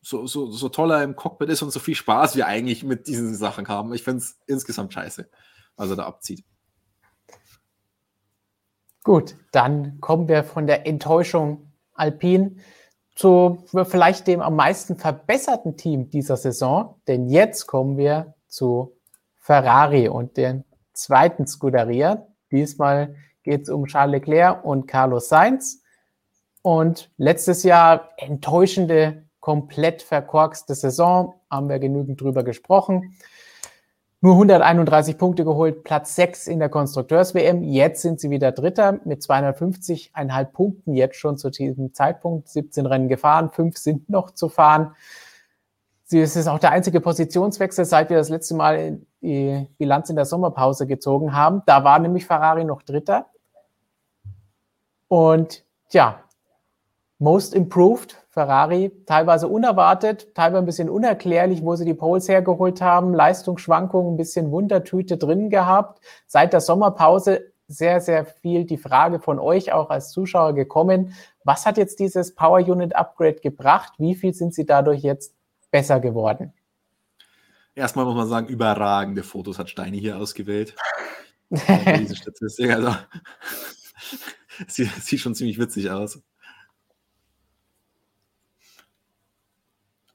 so, 0.00 0.26
so, 0.26 0.50
so 0.50 0.68
toll 0.68 0.92
er 0.92 1.02
im 1.02 1.16
Cockpit 1.16 1.50
ist 1.50 1.62
und 1.62 1.70
so 1.70 1.80
viel 1.80 1.96
Spaß 1.96 2.36
wir 2.36 2.46
eigentlich 2.46 2.84
mit 2.84 3.08
diesen 3.08 3.34
Sachen 3.34 3.66
haben, 3.68 3.92
ich 3.92 4.04
finde 4.04 4.18
es 4.18 4.38
insgesamt 4.46 4.92
scheiße, 4.92 5.28
was 5.76 5.90
er 5.90 5.96
da 5.96 6.06
abzieht. 6.06 6.44
Gut, 9.02 9.36
dann 9.52 10.00
kommen 10.00 10.28
wir 10.28 10.44
von 10.44 10.66
der 10.66 10.86
Enttäuschung 10.86 11.72
Alpin 11.94 12.60
zu 13.14 13.64
vielleicht 13.84 14.26
dem 14.26 14.40
am 14.40 14.56
meisten 14.56 14.96
verbesserten 14.96 15.76
Team 15.76 16.10
dieser 16.10 16.36
Saison, 16.36 17.00
denn 17.08 17.28
jetzt 17.28 17.66
kommen 17.66 17.96
wir 17.96 18.34
zu 18.48 18.96
Ferrari 19.36 20.08
und 20.08 20.36
den 20.36 20.64
zweiten 20.92 21.46
Scuderia. 21.46 22.26
Diesmal 22.50 23.16
geht 23.42 23.62
es 23.62 23.68
um 23.70 23.86
Charles 23.86 24.12
Leclerc 24.12 24.64
und 24.64 24.86
Carlos 24.86 25.28
Sainz. 25.28 25.82
Und 26.66 27.12
letztes 27.16 27.62
Jahr 27.62 28.08
enttäuschende, 28.16 29.22
komplett 29.38 30.02
verkorkste 30.02 30.74
Saison, 30.74 31.34
haben 31.48 31.68
wir 31.68 31.78
genügend 31.78 32.20
drüber 32.20 32.42
gesprochen. 32.42 33.14
Nur 34.20 34.32
131 34.32 35.16
Punkte 35.16 35.44
geholt, 35.44 35.84
Platz 35.84 36.16
6 36.16 36.48
in 36.48 36.58
der 36.58 36.68
Konstrukteurs-WM. 36.68 37.62
Jetzt 37.62 38.02
sind 38.02 38.18
sie 38.18 38.30
wieder 38.30 38.50
Dritter 38.50 38.98
mit 39.04 39.22
250,5 39.22 40.44
Punkten, 40.46 40.94
jetzt 40.94 41.14
schon 41.14 41.38
zu 41.38 41.50
diesem 41.50 41.94
Zeitpunkt. 41.94 42.48
17 42.48 42.84
Rennen 42.84 43.08
gefahren, 43.08 43.50
5 43.50 43.78
sind 43.78 44.10
noch 44.10 44.32
zu 44.32 44.48
fahren. 44.48 44.96
Es 46.10 46.34
ist 46.34 46.48
auch 46.48 46.58
der 46.58 46.72
einzige 46.72 47.00
Positionswechsel, 47.00 47.84
seit 47.84 48.10
wir 48.10 48.16
das 48.16 48.28
letzte 48.28 48.56
Mal 48.56 48.98
die 49.20 49.68
Bilanz 49.78 50.10
in 50.10 50.16
der 50.16 50.24
Sommerpause 50.24 50.88
gezogen 50.88 51.32
haben. 51.32 51.62
Da 51.64 51.84
war 51.84 52.00
nämlich 52.00 52.26
Ferrari 52.26 52.64
noch 52.64 52.82
Dritter. 52.82 53.26
Und 55.06 55.64
ja, 55.90 56.24
Most 57.18 57.54
Improved, 57.54 58.14
Ferrari, 58.28 58.92
teilweise 59.06 59.48
unerwartet, 59.48 60.34
teilweise 60.34 60.58
ein 60.58 60.66
bisschen 60.66 60.90
unerklärlich, 60.90 61.62
wo 61.62 61.74
sie 61.74 61.86
die 61.86 61.94
Poles 61.94 62.28
hergeholt 62.28 62.82
haben, 62.82 63.14
Leistungsschwankungen, 63.14 64.14
ein 64.14 64.16
bisschen 64.18 64.50
Wundertüte 64.50 65.16
drin 65.16 65.48
gehabt. 65.48 66.02
Seit 66.26 66.52
der 66.52 66.60
Sommerpause 66.60 67.52
sehr, 67.68 68.00
sehr 68.00 68.26
viel 68.26 68.64
die 68.64 68.76
Frage 68.76 69.18
von 69.18 69.38
euch 69.38 69.72
auch 69.72 69.88
als 69.88 70.10
Zuschauer 70.10 70.54
gekommen. 70.54 71.14
Was 71.42 71.64
hat 71.64 71.78
jetzt 71.78 71.98
dieses 71.98 72.34
Power 72.34 72.58
Unit 72.58 72.94
Upgrade 72.94 73.40
gebracht? 73.40 73.94
Wie 73.98 74.14
viel 74.14 74.34
sind 74.34 74.54
sie 74.54 74.66
dadurch 74.66 75.02
jetzt 75.02 75.34
besser 75.70 76.00
geworden? 76.00 76.52
Erstmal 77.74 78.04
muss 78.04 78.14
man 78.14 78.28
sagen, 78.28 78.46
überragende 78.48 79.22
Fotos 79.22 79.58
hat 79.58 79.70
Steini 79.70 79.98
hier 80.00 80.18
ausgewählt. 80.18 80.76
diese 81.50 82.16
Statistik, 82.16 82.70
also 82.70 82.94
sieht, 84.68 84.90
sieht 85.02 85.20
schon 85.20 85.34
ziemlich 85.34 85.58
witzig 85.58 85.90
aus. 85.90 86.20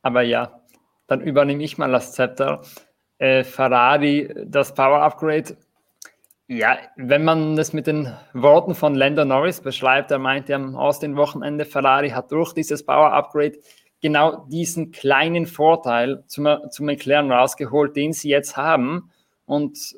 Aber 0.01 0.21
ja, 0.21 0.61
dann 1.07 1.21
übernehme 1.21 1.63
ich 1.63 1.77
mal 1.77 1.91
das 1.91 2.13
Zepter. 2.13 2.61
Äh, 3.17 3.43
Ferrari, 3.43 4.33
das 4.45 4.73
Power 4.73 5.01
Upgrade. 5.01 5.57
Ja, 6.47 6.77
wenn 6.97 7.23
man 7.23 7.55
das 7.55 7.71
mit 7.71 7.87
den 7.87 8.11
Worten 8.33 8.75
von 8.75 8.95
Lando 8.95 9.23
Norris 9.23 9.61
beschreibt, 9.61 10.11
er 10.11 10.19
meinte 10.19 10.53
am 10.55 10.75
Austin-Wochenende, 10.75 11.65
Ferrari 11.65 12.09
hat 12.09 12.31
durch 12.31 12.53
dieses 12.53 12.85
Power 12.85 13.13
Upgrade 13.13 13.57
genau 14.01 14.45
diesen 14.49 14.91
kleinen 14.91 15.45
Vorteil 15.45 16.23
zum, 16.27 16.57
zum 16.69 16.89
Erklären 16.89 17.31
rausgeholt, 17.31 17.95
den 17.95 18.11
sie 18.11 18.29
jetzt 18.29 18.57
haben. 18.57 19.11
Und 19.45 19.95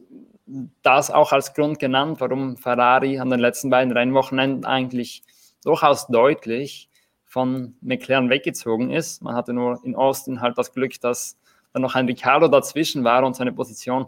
das 0.81 1.09
auch 1.09 1.31
als 1.31 1.53
Grund 1.53 1.79
genannt, 1.79 2.19
warum 2.19 2.57
Ferrari 2.57 3.19
an 3.19 3.29
den 3.29 3.39
letzten 3.39 3.69
beiden 3.69 3.93
Rennwochenenden 3.93 4.65
eigentlich 4.65 5.23
durchaus 5.63 6.07
deutlich 6.07 6.89
von 7.33 7.75
McLaren 7.81 8.29
weggezogen 8.29 8.91
ist. 8.91 9.23
Man 9.23 9.33
hatte 9.33 9.53
nur 9.53 9.83
in 9.83 9.95
Austin 9.95 10.39
halt 10.39 10.55
das 10.55 10.71
Glück, 10.71 11.01
dass 11.01 11.35
dann 11.73 11.81
noch 11.81 11.95
ein 11.95 12.05
Ricardo 12.05 12.47
dazwischen 12.47 13.03
war 13.03 13.23
und 13.23 13.35
seine 13.35 13.51
Position, 13.51 14.05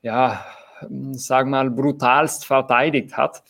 ja, 0.00 0.42
sag 1.12 1.46
mal, 1.46 1.70
brutalst 1.70 2.46
verteidigt 2.46 3.18
hat. 3.18 3.42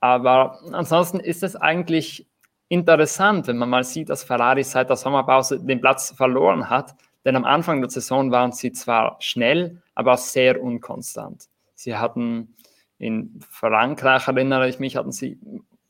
Aber 0.00 0.58
ansonsten 0.72 1.20
ist 1.20 1.42
es 1.42 1.54
eigentlich 1.54 2.26
interessant, 2.68 3.46
wenn 3.46 3.58
man 3.58 3.68
mal 3.68 3.84
sieht, 3.84 4.08
dass 4.08 4.24
Ferrari 4.24 4.64
seit 4.64 4.88
der 4.88 4.96
Sommerpause 4.96 5.60
den 5.60 5.82
Platz 5.82 6.14
verloren 6.16 6.70
hat. 6.70 6.94
Denn 7.26 7.36
am 7.36 7.44
Anfang 7.44 7.82
der 7.82 7.90
Saison 7.90 8.30
waren 8.30 8.52
sie 8.52 8.72
zwar 8.72 9.16
schnell, 9.20 9.82
aber 9.94 10.16
sehr 10.16 10.62
unkonstant. 10.62 11.50
Sie 11.74 11.94
hatten 11.94 12.56
in 12.96 13.38
Frankreich, 13.50 14.28
erinnere 14.28 14.66
ich 14.66 14.78
mich, 14.78 14.96
hatten 14.96 15.12
sie 15.12 15.38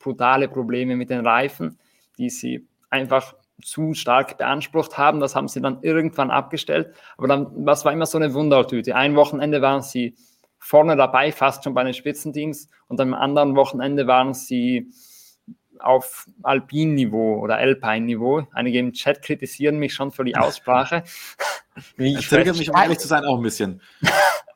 brutale 0.05 0.47
Probleme 0.47 0.95
mit 0.95 1.09
den 1.09 1.25
Reifen, 1.25 1.79
die 2.19 2.29
sie 2.29 2.67
einfach 2.89 3.33
zu 3.63 3.93
stark 3.93 4.37
beansprucht 4.37 4.97
haben. 4.97 5.19
Das 5.19 5.35
haben 5.35 5.47
sie 5.47 5.61
dann 5.61 5.79
irgendwann 5.81 6.29
abgestellt. 6.29 6.93
Aber 7.17 7.27
dann, 7.27 7.65
das 7.65 7.85
war 7.85 7.91
immer 7.91 8.05
so 8.05 8.17
eine 8.17 8.33
Wundertüte. 8.33 8.95
Ein 8.95 9.15
Wochenende 9.15 9.61
waren 9.61 9.81
sie 9.81 10.15
vorne 10.59 10.95
dabei, 10.95 11.31
fast 11.31 11.63
schon 11.63 11.73
bei 11.73 11.83
den 11.83 11.93
Spitzenteams. 11.93 12.69
Und 12.87 13.01
am 13.01 13.13
anderen 13.15 13.55
Wochenende 13.55 14.05
waren 14.05 14.33
sie 14.33 14.91
auf 15.79 16.27
Alpin-Niveau 16.43 17.39
oder 17.39 17.57
Alpine-Niveau. 17.57 18.47
Einige 18.53 18.77
im 18.79 18.93
Chat 18.93 19.23
kritisieren 19.23 19.79
mich 19.79 19.93
schon 19.93 20.11
für 20.11 20.23
die 20.23 20.37
Aussprache. 20.37 21.03
Ich 21.97 22.29
triggert 22.29 22.57
mich, 22.57 22.69
um 22.69 22.77
ehrlich 22.77 22.99
zu 22.99 23.07
sein, 23.09 23.25
auch 23.25 23.35
ein 23.35 23.43
bisschen. 23.43 23.81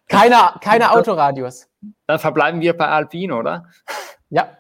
Keine, 0.08 0.54
keine 0.62 0.90
Autoradios. 0.94 1.68
Dann 2.08 2.18
verbleiben 2.18 2.62
wir 2.62 2.78
bei 2.78 2.88
Alpine, 2.88 3.36
oder? 3.36 3.66
Ja. 4.30 4.59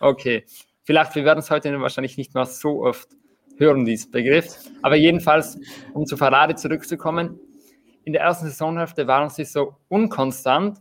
Okay, 0.00 0.44
vielleicht, 0.84 1.14
wir 1.14 1.24
werden 1.24 1.40
es 1.40 1.50
heute 1.50 1.80
wahrscheinlich 1.80 2.16
nicht 2.16 2.34
mehr 2.34 2.46
so 2.46 2.84
oft 2.84 3.08
hören, 3.58 3.84
diesen 3.84 4.10
Begriff. 4.10 4.56
Aber 4.82 4.96
jedenfalls, 4.96 5.58
um 5.92 6.06
zu 6.06 6.16
Ferrari 6.16 6.54
zurückzukommen, 6.54 7.38
in 8.04 8.12
der 8.12 8.22
ersten 8.22 8.46
Saisonhälfte 8.46 9.06
waren 9.06 9.28
sie 9.28 9.44
so 9.44 9.76
unkonstant, 9.88 10.78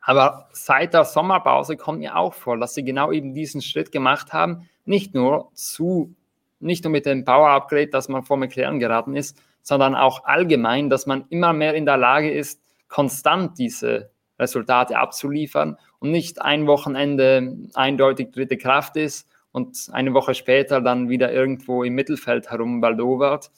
aber 0.00 0.48
seit 0.52 0.94
der 0.94 1.04
Sommerpause 1.04 1.76
kommt 1.76 2.00
mir 2.00 2.16
auch 2.16 2.34
vor, 2.34 2.58
dass 2.58 2.74
sie 2.74 2.82
genau 2.82 3.12
eben 3.12 3.34
diesen 3.34 3.62
Schritt 3.62 3.92
gemacht 3.92 4.32
haben, 4.32 4.68
nicht 4.84 5.14
nur 5.14 5.50
zu, 5.54 6.14
nicht 6.58 6.84
nur 6.84 6.90
mit 6.90 7.06
dem 7.06 7.24
Power 7.24 7.50
Upgrade, 7.50 7.88
dass 7.88 8.08
man 8.08 8.24
vor 8.24 8.36
McLaren 8.36 8.80
geraten 8.80 9.14
ist, 9.14 9.40
sondern 9.62 9.94
auch 9.94 10.24
allgemein, 10.24 10.88
dass 10.90 11.06
man 11.06 11.26
immer 11.28 11.52
mehr 11.52 11.74
in 11.74 11.84
der 11.84 11.98
Lage 11.98 12.32
ist, 12.32 12.60
konstant 12.88 13.58
diese 13.58 14.10
Resultate 14.38 14.96
abzuliefern 14.96 15.76
und 16.00 16.10
nicht 16.10 16.42
ein 16.42 16.66
Wochenende 16.66 17.56
eindeutig 17.74 18.32
dritte 18.32 18.56
Kraft 18.56 18.96
ist 18.96 19.28
und 19.52 19.88
eine 19.92 20.12
Woche 20.14 20.34
später 20.34 20.80
dann 20.80 21.08
wieder 21.08 21.32
irgendwo 21.32 21.84
im 21.84 21.94
Mittelfeld 21.94 22.50
herumbaldowert. 22.50 23.50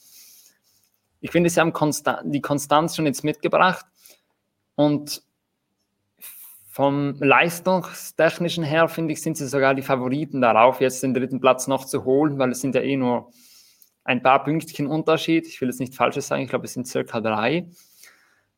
Ich 1.21 1.31
finde, 1.31 1.49
sie 1.49 1.59
haben 1.59 1.73
Konstan 1.73 2.31
die 2.31 2.41
Konstanz 2.41 2.95
schon 2.95 3.05
jetzt 3.05 3.23
mitgebracht 3.23 3.85
und 4.75 5.23
vom 6.67 7.15
leistungstechnischen 7.19 8.63
her, 8.63 8.87
finde 8.87 9.13
ich, 9.13 9.21
sind 9.21 9.37
sie 9.37 9.47
sogar 9.47 9.75
die 9.75 9.83
Favoriten 9.83 10.41
darauf, 10.41 10.81
jetzt 10.81 11.03
den 11.03 11.13
dritten 11.13 11.39
Platz 11.39 11.67
noch 11.67 11.85
zu 11.85 12.03
holen, 12.03 12.39
weil 12.39 12.51
es 12.51 12.61
sind 12.61 12.73
ja 12.73 12.81
eh 12.81 12.97
nur 12.97 13.31
ein 14.03 14.23
paar 14.23 14.43
Pünktchen 14.43 14.87
Unterschied. 14.87 15.45
Ich 15.47 15.61
will 15.61 15.69
jetzt 15.69 15.79
nicht 15.79 15.95
Falsches 15.95 16.27
sagen, 16.27 16.41
ich 16.41 16.49
glaube, 16.49 16.65
es 16.65 16.73
sind 16.73 16.87
circa 16.87 17.21
drei. 17.21 17.67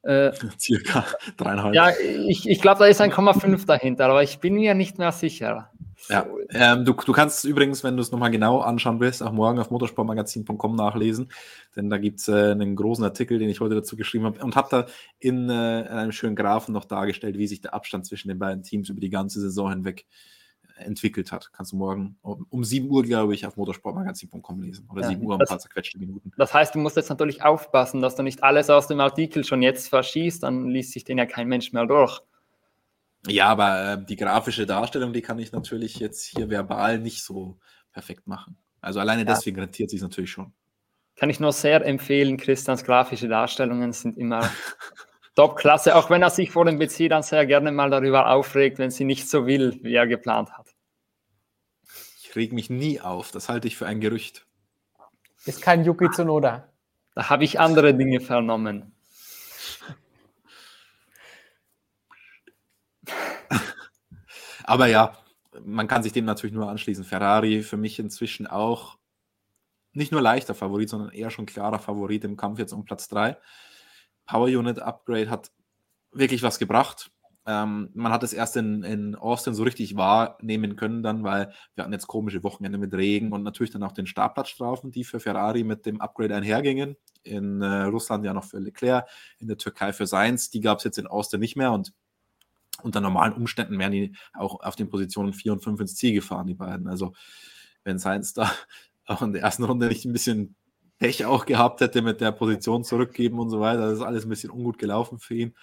Äh, 0.06 0.32
Circa 0.60 1.06
dreieinhalb. 1.38 1.73
Ja, 1.73 1.90
ich, 2.27 2.48
ich 2.48 2.61
glaube, 2.61 2.80
da 2.80 2.86
ist 2.86 3.02
ein 3.02 3.11
Komma 3.11 3.34
fünf 3.34 3.65
dahinter, 3.65 4.06
aber 4.06 4.23
ich 4.23 4.40
bin 4.40 4.56
mir 4.56 4.76
nicht 4.76 4.99
mehr 4.99 5.11
sicher. 5.11 5.72
Ja, 6.07 6.27
ähm, 6.49 6.86
du, 6.86 6.94
du 6.94 7.14
kannst 7.14 7.44
übrigens, 7.45 7.84
wenn 7.84 7.98
du 7.98 8.02
es 8.02 8.11
nochmal 8.11 8.30
genau 8.30 8.60
anschauen 8.60 8.99
willst, 8.99 9.23
auch 9.23 9.32
morgen 9.32 9.57
auf 9.57 9.72
motorsportmagazin.com 9.72 10.76
nachlesen, 10.76 11.32
denn 11.76 11.90
da 11.90 11.98
gibt 11.98 12.19
es 12.19 12.27
äh, 12.27 12.52
einen 12.52 12.76
großen 12.76 13.03
Artikel, 13.03 13.40
den 13.40 13.49
ich 13.49 13.60
heute 13.60 13.73
dazu 13.73 13.95
geschrieben 13.95 14.26
habe 14.26 14.44
und 14.44 14.56
habe 14.56 14.68
da 14.69 14.86
in, 15.19 15.49
äh, 15.49 15.82
in 15.82 15.88
einem 15.88 16.11
schönen 16.11 16.36
Graphen 16.36 16.73
noch 16.73 16.86
dargestellt, 16.86 17.40
wie 17.40 17.48
sich 17.48 17.61
der 17.61 17.73
Abstand 17.73 18.06
zwischen 18.06 18.27
den 18.27 18.38
beiden 18.38 18.61
Teams 18.61 18.90
über 18.90 18.99
die 18.99 19.10
ganze 19.10 19.40
Saison 19.40 19.72
hinweg 19.72 20.06
entwickelt 20.76 21.31
hat. 21.31 21.52
Kannst 21.53 21.72
du 21.72 21.77
morgen 21.77 22.18
um, 22.22 22.45
um 22.49 22.64
7 22.64 22.89
Uhr, 22.89 23.03
glaube 23.03 23.34
ich, 23.34 23.45
auf 23.45 23.57
motorsportmagazin.com 23.57 24.61
lesen. 24.61 24.88
Oder 24.91 25.03
ja, 25.03 25.07
7 25.10 25.26
Uhr, 25.26 25.35
ein 25.35 25.45
paar 25.45 25.60
zerquetschte 25.60 25.97
Minuten. 25.99 26.31
Das 26.38 26.53
heißt, 26.53 26.76
du 26.76 26.80
musst 26.80 26.97
jetzt 26.97 27.10
natürlich 27.10 27.43
aufpassen, 27.43 28.02
dass 28.02 28.15
du 28.15 28.23
nicht 28.23 28.43
alles 28.43 28.69
aus 28.69 28.88
dem 28.88 28.99
Artikel 28.99 29.43
schon 29.43 29.61
jetzt 29.61 29.88
verschießt, 29.89 30.43
dann 30.43 30.69
liest 30.69 30.91
sich 30.91 31.03
den 31.03 31.18
ja 31.18 31.26
kein 31.26 31.47
Mensch 31.47 31.72
mehr 31.73 31.85
durch. 31.85 32.22
Ja, 33.27 33.47
aber 33.47 33.93
äh, 33.93 34.06
die 34.06 34.15
grafische 34.15 34.65
Darstellung, 34.65 35.14
die 35.14 35.22
kann 35.22 35.39
ich 35.39 35.52
natürlich 35.52 35.97
jetzt 35.99 36.23
hier 36.26 36.49
verbal 36.49 36.99
nicht 36.99 37.23
so 37.23 37.57
perfekt 37.91 38.27
machen. 38.27 38.57
Also 38.81 38.99
alleine 38.99 39.22
ja. 39.22 39.34
deswegen 39.34 39.60
rentiert 39.60 39.89
sich 39.89 40.02
natürlich 40.02 40.31
schon. 40.31 40.53
Kann 41.15 41.30
ich 41.30 41.39
nur 41.39 41.53
sehr 41.53 41.84
empfehlen, 41.85 42.38
Christians 42.38 42.84
grafische 42.84 43.27
Darstellungen 43.27 43.93
sind 43.93 44.18
immer 44.18 44.49
Top-Klasse, 45.36 45.95
auch 45.95 46.10
wenn 46.10 46.22
er 46.22 46.30
sich 46.30 46.52
vor 46.52 46.64
dem 46.66 46.80
PC 46.80 47.10
dann 47.10 47.24
sehr 47.24 47.45
gerne 47.45 47.72
mal 47.72 47.90
darüber 47.90 48.32
aufregt, 48.32 48.80
wenn 48.80 48.90
sie 48.90 49.03
nicht 49.03 49.30
so 49.30 49.45
will, 49.45 49.78
wie 49.84 49.94
er 49.94 50.07
geplant 50.07 50.57
hat. 50.57 50.74
Ich 52.22 52.36
reg 52.36 52.53
mich 52.53 52.70
nie 52.70 53.02
auf, 53.02 53.32
das 53.32 53.49
halte 53.49 53.68
ich 53.68 53.76
für 53.76 53.86
ein 53.86 53.99
Gerücht. 53.99 54.48
Ist 55.45 55.62
kein 55.62 55.84
Yuki 55.84 56.10
Tsunoda. 56.10 56.70
Da 57.14 57.30
habe 57.30 57.44
ich 57.44 57.60
andere 57.60 57.94
Dinge 57.94 58.20
vernommen. 58.22 58.94
Aber 64.64 64.88
ja, 64.88 65.18
man 65.64 65.88
kann 65.88 66.02
sich 66.03 66.14
dem 66.14 66.26
natürlich 66.26 66.56
nur 66.56 66.70
anschließen. 66.70 67.03
Ferrari 67.03 67.62
für 67.62 67.78
mich 67.78 67.99
inzwischen 67.99 68.48
auch 68.48 68.98
nicht 69.94 70.12
nur 70.12 70.22
leichter 70.22 70.56
Favorit, 70.56 70.90
sondern 70.90 71.12
eher 71.12 71.30
schon 71.30 71.45
klarer 71.45 71.80
Favorit 71.80 72.24
im 72.26 72.36
Kampf 72.36 72.60
jetzt 72.60 72.74
um 72.74 72.84
Platz 72.86 73.07
3. 73.07 73.38
Power 74.26 74.47
Unit 74.47 74.80
Upgrade 74.80 75.30
hat 75.30 75.52
wirklich 76.11 76.43
was 76.43 76.60
gebracht. 76.60 77.11
Ähm, 77.47 77.89
man 77.93 78.11
hat 78.11 78.23
es 78.23 78.34
erst 78.34 78.57
in, 78.57 78.81
in 78.81 79.15
Austin 79.15 79.53
so 79.53 79.64
richtig 79.64 79.95
wahrnehmen 79.95 80.76
können 80.76 81.03
dann, 81.03 81.23
weil 81.23 81.53
wir 81.76 81.84
hatten 81.84 81.93
jetzt 81.93 82.07
komische 82.07 82.43
Wochenende 82.43 82.80
mit 82.80 82.93
Regen 82.93 83.34
und 83.34 83.43
natürlich 83.43 83.72
dann 83.72 83.84
auch 83.84 83.91
den 83.91 84.07
Startplatzstrafen, 84.07 84.91
die 84.91 85.03
für 85.03 85.19
Ferrari 85.19 85.64
mit 85.64 85.85
dem 85.85 86.02
Upgrade 86.02 86.35
einhergingen. 86.35 86.95
In 87.23 87.61
äh, 87.61 87.84
Russland 87.84 88.26
ja 88.26 88.34
noch 88.34 88.45
für 88.45 88.57
Leclerc, 88.57 89.07
in 89.38 89.47
der 89.47 89.57
Türkei 89.57 89.93
für 89.93 90.07
Sainz. 90.07 90.49
Die 90.49 90.61
gab 90.61 90.80
es 90.80 90.85
jetzt 90.85 90.97
in 90.97 91.06
Austin 91.06 91.39
nicht 91.39 91.56
mehr 91.56 91.72
und 91.72 91.93
unter 92.81 92.99
normalen 92.99 93.34
Umständen 93.34 93.77
wären 93.80 93.91
die 93.91 94.15
auch 94.34 94.61
auf 94.61 94.76
den 94.76 94.89
Positionen 94.89 95.34
4 95.34 95.53
und 95.53 95.64
5 95.64 95.80
ins 95.81 95.95
Ziel 95.95 96.14
gefahren, 96.14 96.47
die 96.47 96.56
beiden. 96.56 96.88
Also 96.88 97.14
wenn 97.84 97.99
Sainz 97.99 98.34
da 98.34 98.52
auch 99.06 99.22
in 99.22 99.34
der 99.34 99.43
ersten 99.43 99.64
Runde 99.64 99.88
nicht 99.88 100.06
ein 100.06 100.14
bisschen 100.14 100.56
Pech 100.97 101.26
auch 101.26 101.45
gehabt 101.45 101.81
hätte 101.81 102.01
mit 102.01 102.22
der 102.22 102.31
Position 102.31 102.84
zurückgeben 102.84 103.39
und 103.39 103.49
so 103.49 103.59
weiter, 103.59 103.81
das 103.88 103.99
ist 103.99 104.05
alles 104.05 104.26
ein 104.26 104.30
bisschen 104.30 104.51
ungut 104.51 104.77
gelaufen 104.77 105.19
für 105.19 105.35
ihn. 105.35 105.55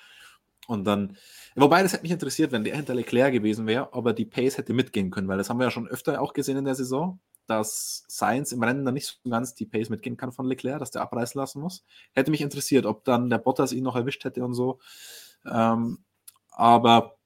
Und 0.68 0.84
dann, 0.84 1.16
wobei 1.56 1.82
das 1.82 1.92
hätte 1.92 2.02
mich 2.02 2.12
interessiert, 2.12 2.52
wenn 2.52 2.64
der 2.64 2.76
hinter 2.76 2.94
Leclerc 2.94 3.32
gewesen 3.32 3.66
wäre, 3.66 3.92
ob 3.92 4.06
er 4.06 4.12
die 4.12 4.24
Pace 4.26 4.58
hätte 4.58 4.72
mitgehen 4.72 5.10
können, 5.10 5.28
weil 5.28 5.38
das 5.38 5.50
haben 5.50 5.58
wir 5.58 5.64
ja 5.64 5.70
schon 5.70 5.88
öfter 5.88 6.20
auch 6.20 6.32
gesehen 6.34 6.56
in 6.56 6.64
der 6.64 6.74
Saison, 6.74 7.18
dass 7.46 8.04
Sainz 8.08 8.52
im 8.52 8.62
Rennen 8.62 8.84
dann 8.84 8.94
nicht 8.94 9.06
so 9.06 9.28
ganz 9.28 9.54
die 9.54 9.66
Pace 9.66 9.90
mitgehen 9.90 10.16
kann 10.16 10.32
von 10.32 10.46
Leclerc, 10.46 10.78
dass 10.78 10.92
der 10.92 11.02
abreißen 11.02 11.38
lassen 11.38 11.60
muss. 11.60 11.84
Hätte 12.12 12.30
mich 12.30 12.40
interessiert, 12.40 12.86
ob 12.86 13.04
dann 13.04 13.28
der 13.28 13.38
Bottas 13.38 13.72
ihn 13.72 13.82
noch 13.82 13.96
erwischt 13.96 14.24
hätte 14.24 14.44
und 14.44 14.54
so. 14.54 14.78
Ähm, 15.50 16.04
aber 16.50 17.16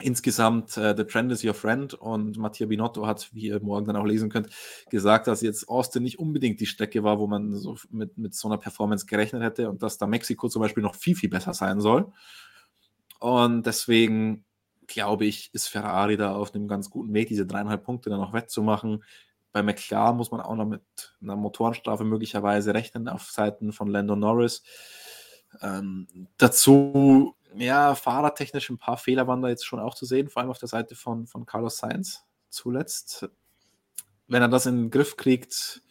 insgesamt, 0.00 0.76
äh, 0.76 0.94
The 0.96 1.04
Trend 1.04 1.32
is 1.32 1.44
your 1.44 1.54
friend 1.54 1.94
und 1.94 2.38
Mattia 2.38 2.66
Binotto 2.66 3.06
hat, 3.06 3.30
wie 3.32 3.46
ihr 3.46 3.60
morgen 3.60 3.86
dann 3.86 3.96
auch 3.96 4.04
lesen 4.04 4.30
könnt, 4.30 4.48
gesagt, 4.90 5.26
dass 5.26 5.40
jetzt 5.42 5.68
Austin 5.68 6.02
nicht 6.02 6.18
unbedingt 6.18 6.60
die 6.60 6.66
Strecke 6.66 7.02
war, 7.02 7.18
wo 7.18 7.26
man 7.26 7.54
so 7.54 7.76
mit, 7.90 8.16
mit 8.16 8.34
so 8.34 8.48
einer 8.48 8.58
Performance 8.58 9.06
gerechnet 9.06 9.42
hätte 9.42 9.68
und 9.68 9.82
dass 9.82 9.98
da 9.98 10.06
Mexiko 10.06 10.48
zum 10.48 10.62
Beispiel 10.62 10.82
noch 10.82 10.94
viel, 10.94 11.16
viel 11.16 11.30
besser 11.30 11.54
sein 11.54 11.80
soll. 11.80 12.12
Und 13.18 13.66
deswegen 13.66 14.44
glaube 14.88 15.26
ich, 15.26 15.50
ist 15.52 15.68
Ferrari 15.68 16.16
da 16.16 16.34
auf 16.34 16.54
einem 16.54 16.66
ganz 16.66 16.90
guten 16.90 17.12
Weg, 17.14 17.28
diese 17.28 17.46
dreieinhalb 17.46 17.84
Punkte 17.84 18.10
dann 18.10 18.20
noch 18.20 18.32
wettzumachen. 18.32 19.04
Bei 19.52 19.62
McLaren 19.62 20.16
muss 20.16 20.30
man 20.30 20.40
auch 20.40 20.56
noch 20.56 20.66
mit 20.66 20.82
einer 21.22 21.36
Motorenstrafe 21.36 22.04
möglicherweise 22.04 22.74
rechnen 22.74 23.08
auf 23.08 23.30
Seiten 23.30 23.72
von 23.72 23.88
Lando 23.88 24.16
Norris. 24.16 24.62
Ähm, 25.62 26.06
dazu 26.36 27.34
ja, 27.56 27.94
fahrertechnisch 27.94 28.70
ein 28.70 28.78
paar 28.78 28.98
Fehler 28.98 29.26
waren 29.26 29.42
da 29.42 29.48
jetzt 29.48 29.66
schon 29.66 29.80
auch 29.80 29.94
zu 29.94 30.06
sehen, 30.06 30.28
vor 30.28 30.42
allem 30.42 30.50
auf 30.50 30.58
der 30.58 30.68
Seite 30.68 30.94
von, 30.94 31.26
von 31.26 31.46
Carlos 31.46 31.78
Sainz 31.78 32.24
zuletzt. 32.48 33.28
Wenn 34.26 34.42
er 34.42 34.48
das 34.48 34.66
in 34.66 34.76
den 34.76 34.90
Griff 34.90 35.16
kriegt, 35.16 35.82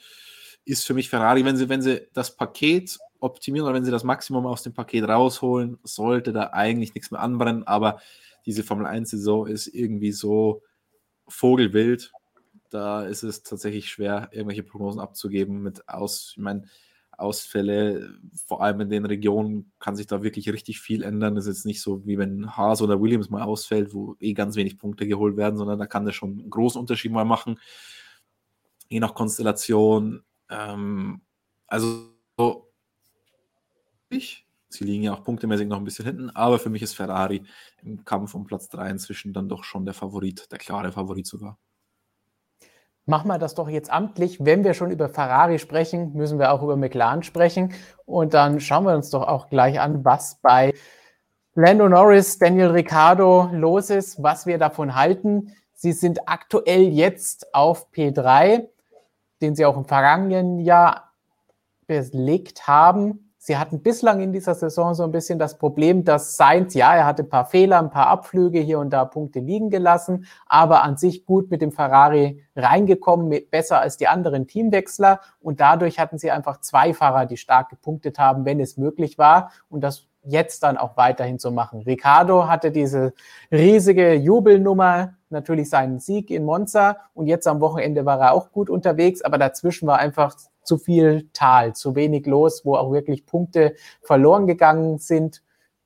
ist 0.65 0.85
für 0.85 0.93
mich 0.93 1.09
Ferrari, 1.09 1.45
wenn 1.45 1.57
sie, 1.57 1.69
wenn 1.69 1.81
sie 1.81 2.07
das 2.13 2.35
Paket 2.35 2.99
optimieren 3.19 3.65
oder 3.65 3.75
wenn 3.75 3.85
sie 3.85 3.91
das 3.91 4.03
Maximum 4.03 4.45
aus 4.45 4.63
dem 4.63 4.73
Paket 4.73 5.07
rausholen, 5.07 5.79
sollte 5.83 6.33
da 6.33 6.51
eigentlich 6.51 6.93
nichts 6.93 7.09
mehr 7.11 7.21
anbrennen, 7.21 7.65
aber 7.65 7.99
diese 8.45 8.63
Formel 8.63 8.85
1-Saison 8.85 9.47
ist 9.47 9.67
irgendwie 9.67 10.11
so 10.11 10.61
vogelwild. 11.27 12.11
Da 12.69 13.03
ist 13.03 13.23
es 13.23 13.43
tatsächlich 13.43 13.89
schwer, 13.89 14.29
irgendwelche 14.31 14.63
Prognosen 14.63 15.01
abzugeben 15.01 15.61
mit 15.61 15.87
aus. 15.89 16.33
Ich 16.35 16.41
meine, 16.41 16.63
Ausfälle, 17.17 18.19
vor 18.45 18.61
allem 18.61 18.81
in 18.81 18.89
den 18.89 19.05
Regionen, 19.05 19.71
kann 19.79 19.95
sich 19.95 20.07
da 20.07 20.23
wirklich 20.23 20.49
richtig 20.49 20.79
viel 20.79 21.03
ändern. 21.03 21.35
Das 21.35 21.45
ist 21.45 21.57
jetzt 21.57 21.65
nicht 21.65 21.81
so, 21.81 22.05
wie 22.05 22.17
wenn 22.17 22.55
Haas 22.55 22.81
oder 22.81 23.01
Williams 23.01 23.29
mal 23.29 23.43
ausfällt, 23.43 23.93
wo 23.93 24.15
eh 24.19 24.33
ganz 24.33 24.55
wenig 24.55 24.77
Punkte 24.77 25.07
geholt 25.07 25.37
werden, 25.37 25.57
sondern 25.57 25.79
da 25.79 25.87
kann 25.87 26.05
das 26.05 26.15
schon 26.15 26.39
einen 26.39 26.49
großen 26.49 26.79
Unterschied 26.79 27.11
mal 27.11 27.25
machen. 27.25 27.59
Je 28.89 28.99
nach 28.99 29.13
Konstellation. 29.15 30.23
Ähm, 30.49 31.21
also, 31.67 32.11
ich, 34.09 34.47
sie 34.69 34.83
liegen 34.85 35.03
ja 35.03 35.13
auch 35.13 35.23
punktemäßig 35.23 35.67
noch 35.67 35.77
ein 35.77 35.83
bisschen 35.83 36.05
hinten, 36.05 36.29
aber 36.29 36.59
für 36.59 36.69
mich 36.69 36.81
ist 36.81 36.93
Ferrari 36.93 37.43
im 37.81 38.05
Kampf 38.05 38.35
um 38.35 38.45
Platz 38.45 38.69
3 38.69 38.89
inzwischen 38.91 39.33
dann 39.33 39.49
doch 39.49 39.63
schon 39.63 39.85
der 39.85 39.93
Favorit, 39.93 40.51
der 40.51 40.59
klare 40.59 40.91
Favorit 40.91 41.27
sogar 41.27 41.57
machen 43.07 43.29
wir 43.29 43.39
das 43.39 43.55
doch 43.55 43.69
jetzt 43.69 43.91
amtlich. 43.91 44.43
Wenn 44.45 44.63
wir 44.63 44.73
schon 44.73 44.91
über 44.91 45.09
Ferrari 45.09 45.59
sprechen, 45.59 46.13
müssen 46.13 46.39
wir 46.39 46.51
auch 46.51 46.61
über 46.61 46.75
McLaren 46.75 47.23
sprechen. 47.23 47.73
Und 48.05 48.33
dann 48.33 48.59
schauen 48.59 48.83
wir 48.83 48.93
uns 48.93 49.09
doch 49.09 49.27
auch 49.27 49.49
gleich 49.49 49.79
an, 49.79 50.05
was 50.05 50.35
bei 50.41 50.73
Lando 51.55 51.89
Norris, 51.89 52.37
Daniel 52.37 52.67
Ricciardo 52.67 53.49
los 53.53 53.89
ist, 53.89 54.21
was 54.21 54.45
wir 54.45 54.57
davon 54.57 54.93
halten. 54.93 55.55
Sie 55.73 55.93
sind 55.93 56.27
aktuell 56.27 56.83
jetzt 56.83 57.53
auf 57.55 57.87
P3, 57.91 58.67
den 59.41 59.55
sie 59.55 59.65
auch 59.65 59.77
im 59.77 59.85
vergangenen 59.85 60.59
Jahr 60.59 61.13
belegt 61.87 62.67
haben. 62.67 63.26
Sie 63.47 63.57
hatten 63.57 63.81
bislang 63.81 64.19
in 64.19 64.33
dieser 64.33 64.55
Saison 64.55 64.93
so 64.93 65.03
ein 65.03 65.13
bisschen 65.13 65.39
das 65.39 65.57
Problem, 65.57 66.03
dass 66.03 66.35
Sainz, 66.35 66.73
ja, 66.73 66.93
er 66.93 67.05
hatte 67.05 67.23
ein 67.23 67.29
paar 67.29 67.45
Fehler, 67.45 67.79
ein 67.79 67.89
paar 67.89 68.07
Abflüge, 68.07 68.59
hier 68.59 68.77
und 68.77 68.89
da 68.89 69.05
Punkte 69.05 69.39
liegen 69.39 69.69
gelassen, 69.69 70.25
aber 70.47 70.83
an 70.83 70.97
sich 70.97 71.25
gut 71.25 71.49
mit 71.49 71.61
dem 71.61 71.71
Ferrari 71.71 72.43
reingekommen, 72.57 73.33
besser 73.49 73.79
als 73.79 73.95
die 73.95 74.09
anderen 74.09 74.47
Teamwechsler. 74.47 75.21
Und 75.39 75.61
dadurch 75.61 75.97
hatten 75.97 76.17
sie 76.17 76.29
einfach 76.29 76.59
zwei 76.59 76.93
Fahrer, 76.93 77.25
die 77.25 77.37
stark 77.37 77.69
gepunktet 77.69 78.19
haben, 78.19 78.43
wenn 78.43 78.59
es 78.59 78.75
möglich 78.75 79.17
war. 79.17 79.53
Und 79.69 79.79
das 79.79 80.09
jetzt 80.27 80.63
dann 80.63 80.77
auch 80.77 80.97
weiterhin 80.97 81.39
zu 81.39 81.51
machen. 81.51 81.81
Ricardo 81.81 82.47
hatte 82.47 82.71
diese 82.71 83.13
riesige 83.51 84.13
Jubelnummer, 84.13 85.13
natürlich 85.29 85.69
seinen 85.69 85.99
Sieg 85.99 86.29
in 86.29 86.43
Monza 86.43 86.97
und 87.13 87.27
jetzt 87.27 87.47
am 87.47 87.59
Wochenende 87.59 88.05
war 88.05 88.19
er 88.19 88.33
auch 88.33 88.51
gut 88.51 88.69
unterwegs, 88.69 89.21
aber 89.21 89.37
dazwischen 89.37 89.87
war 89.87 89.99
einfach 89.99 90.35
zu 90.63 90.77
viel 90.77 91.29
Tal, 91.33 91.73
zu 91.73 91.95
wenig 91.95 92.25
los, 92.25 92.65
wo 92.65 92.75
auch 92.75 92.91
wirklich 92.91 93.25
Punkte 93.25 93.75
verloren 94.01 94.47
gegangen 94.47 94.99
sind. 94.99 95.43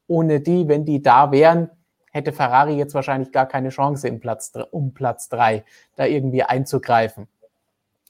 Ohne 0.08 0.42
die, 0.42 0.68
wenn 0.68 0.86
die 0.86 1.02
da 1.02 1.32
wären, 1.32 1.70
hätte 2.12 2.34
Ferrari 2.34 2.76
jetzt 2.76 2.94
wahrscheinlich 2.94 3.32
gar 3.32 3.46
keine 3.46 3.70
Chance 3.70 4.08
im 4.08 4.20
Platz, 4.20 4.52
um 4.72 4.94
Platz 4.94 5.30
drei 5.30 5.64
da 5.96 6.06
irgendwie 6.06 6.44
einzugreifen. 6.44 7.28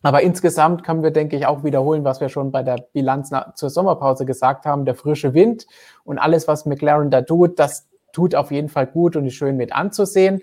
Aber 0.02 0.22
insgesamt 0.22 0.84
können 0.84 1.04
wir, 1.04 1.12
denke 1.12 1.36
ich, 1.36 1.46
auch 1.46 1.64
wiederholen, 1.64 2.04
was 2.04 2.22
wir 2.22 2.30
schon 2.30 2.52
bei 2.52 2.64
der 2.64 2.78
Bilanz 2.94 3.32
zur 3.56 3.70
Sommerpause 3.70 4.26
gesagt 4.26 4.66
haben. 4.66 4.86
Der 4.86 4.96
frische 4.96 5.34
Wind 5.34 5.68
und 6.04 6.18
alles, 6.18 6.48
was 6.48 6.66
McLaren 6.66 7.12
da 7.12 7.22
tut, 7.22 7.60
das 7.60 7.88
tut 8.12 8.36
auf 8.36 8.52
jeden 8.52 8.70
Fall 8.70 8.88
gut 8.88 9.16
und 9.16 9.26
ist 9.26 9.36
schön 9.36 9.58
mit 9.58 9.74
anzusehen. 9.74 10.42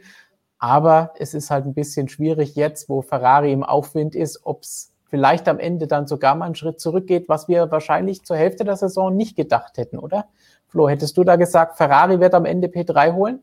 Aber 0.59 1.13
es 1.19 1.35
ist 1.35 1.51
halt 1.51 1.67
ein 1.67 1.75
bisschen 1.75 2.09
schwierig 2.09 2.57
jetzt, 2.57 2.89
wo 2.89 3.03
Ferrari 3.03 3.53
im 3.53 3.63
Aufwind 3.63 4.15
ist, 4.15 4.41
ob 4.45 4.63
es 4.63 4.93
vielleicht 5.09 5.49
am 5.49 5.59
Ende 5.59 5.87
dann 5.87 6.07
sogar 6.07 6.35
mal 6.35 6.47
einen 6.47 6.55
Schritt 6.55 6.81
zurückgeht, 6.81 7.29
was 7.29 7.49
wir 7.49 7.71
wahrscheinlich 7.71 8.25
zur 8.25 8.37
Hälfte 8.37 8.65
der 8.65 8.77
Saison 8.77 9.17
nicht 9.17 9.37
gedacht 9.37 9.79
hätten, 9.79 9.99
oder? 9.99 10.27
Flo, 10.67 10.89
hättest 10.89 11.17
du 11.17 11.25
da 11.25 11.37
gesagt, 11.37 11.77
Ferrari 11.77 12.21
wird 12.21 12.35
am 12.35 12.45
Ende 12.45 12.69
P3 12.69 13.15
holen? 13.15 13.43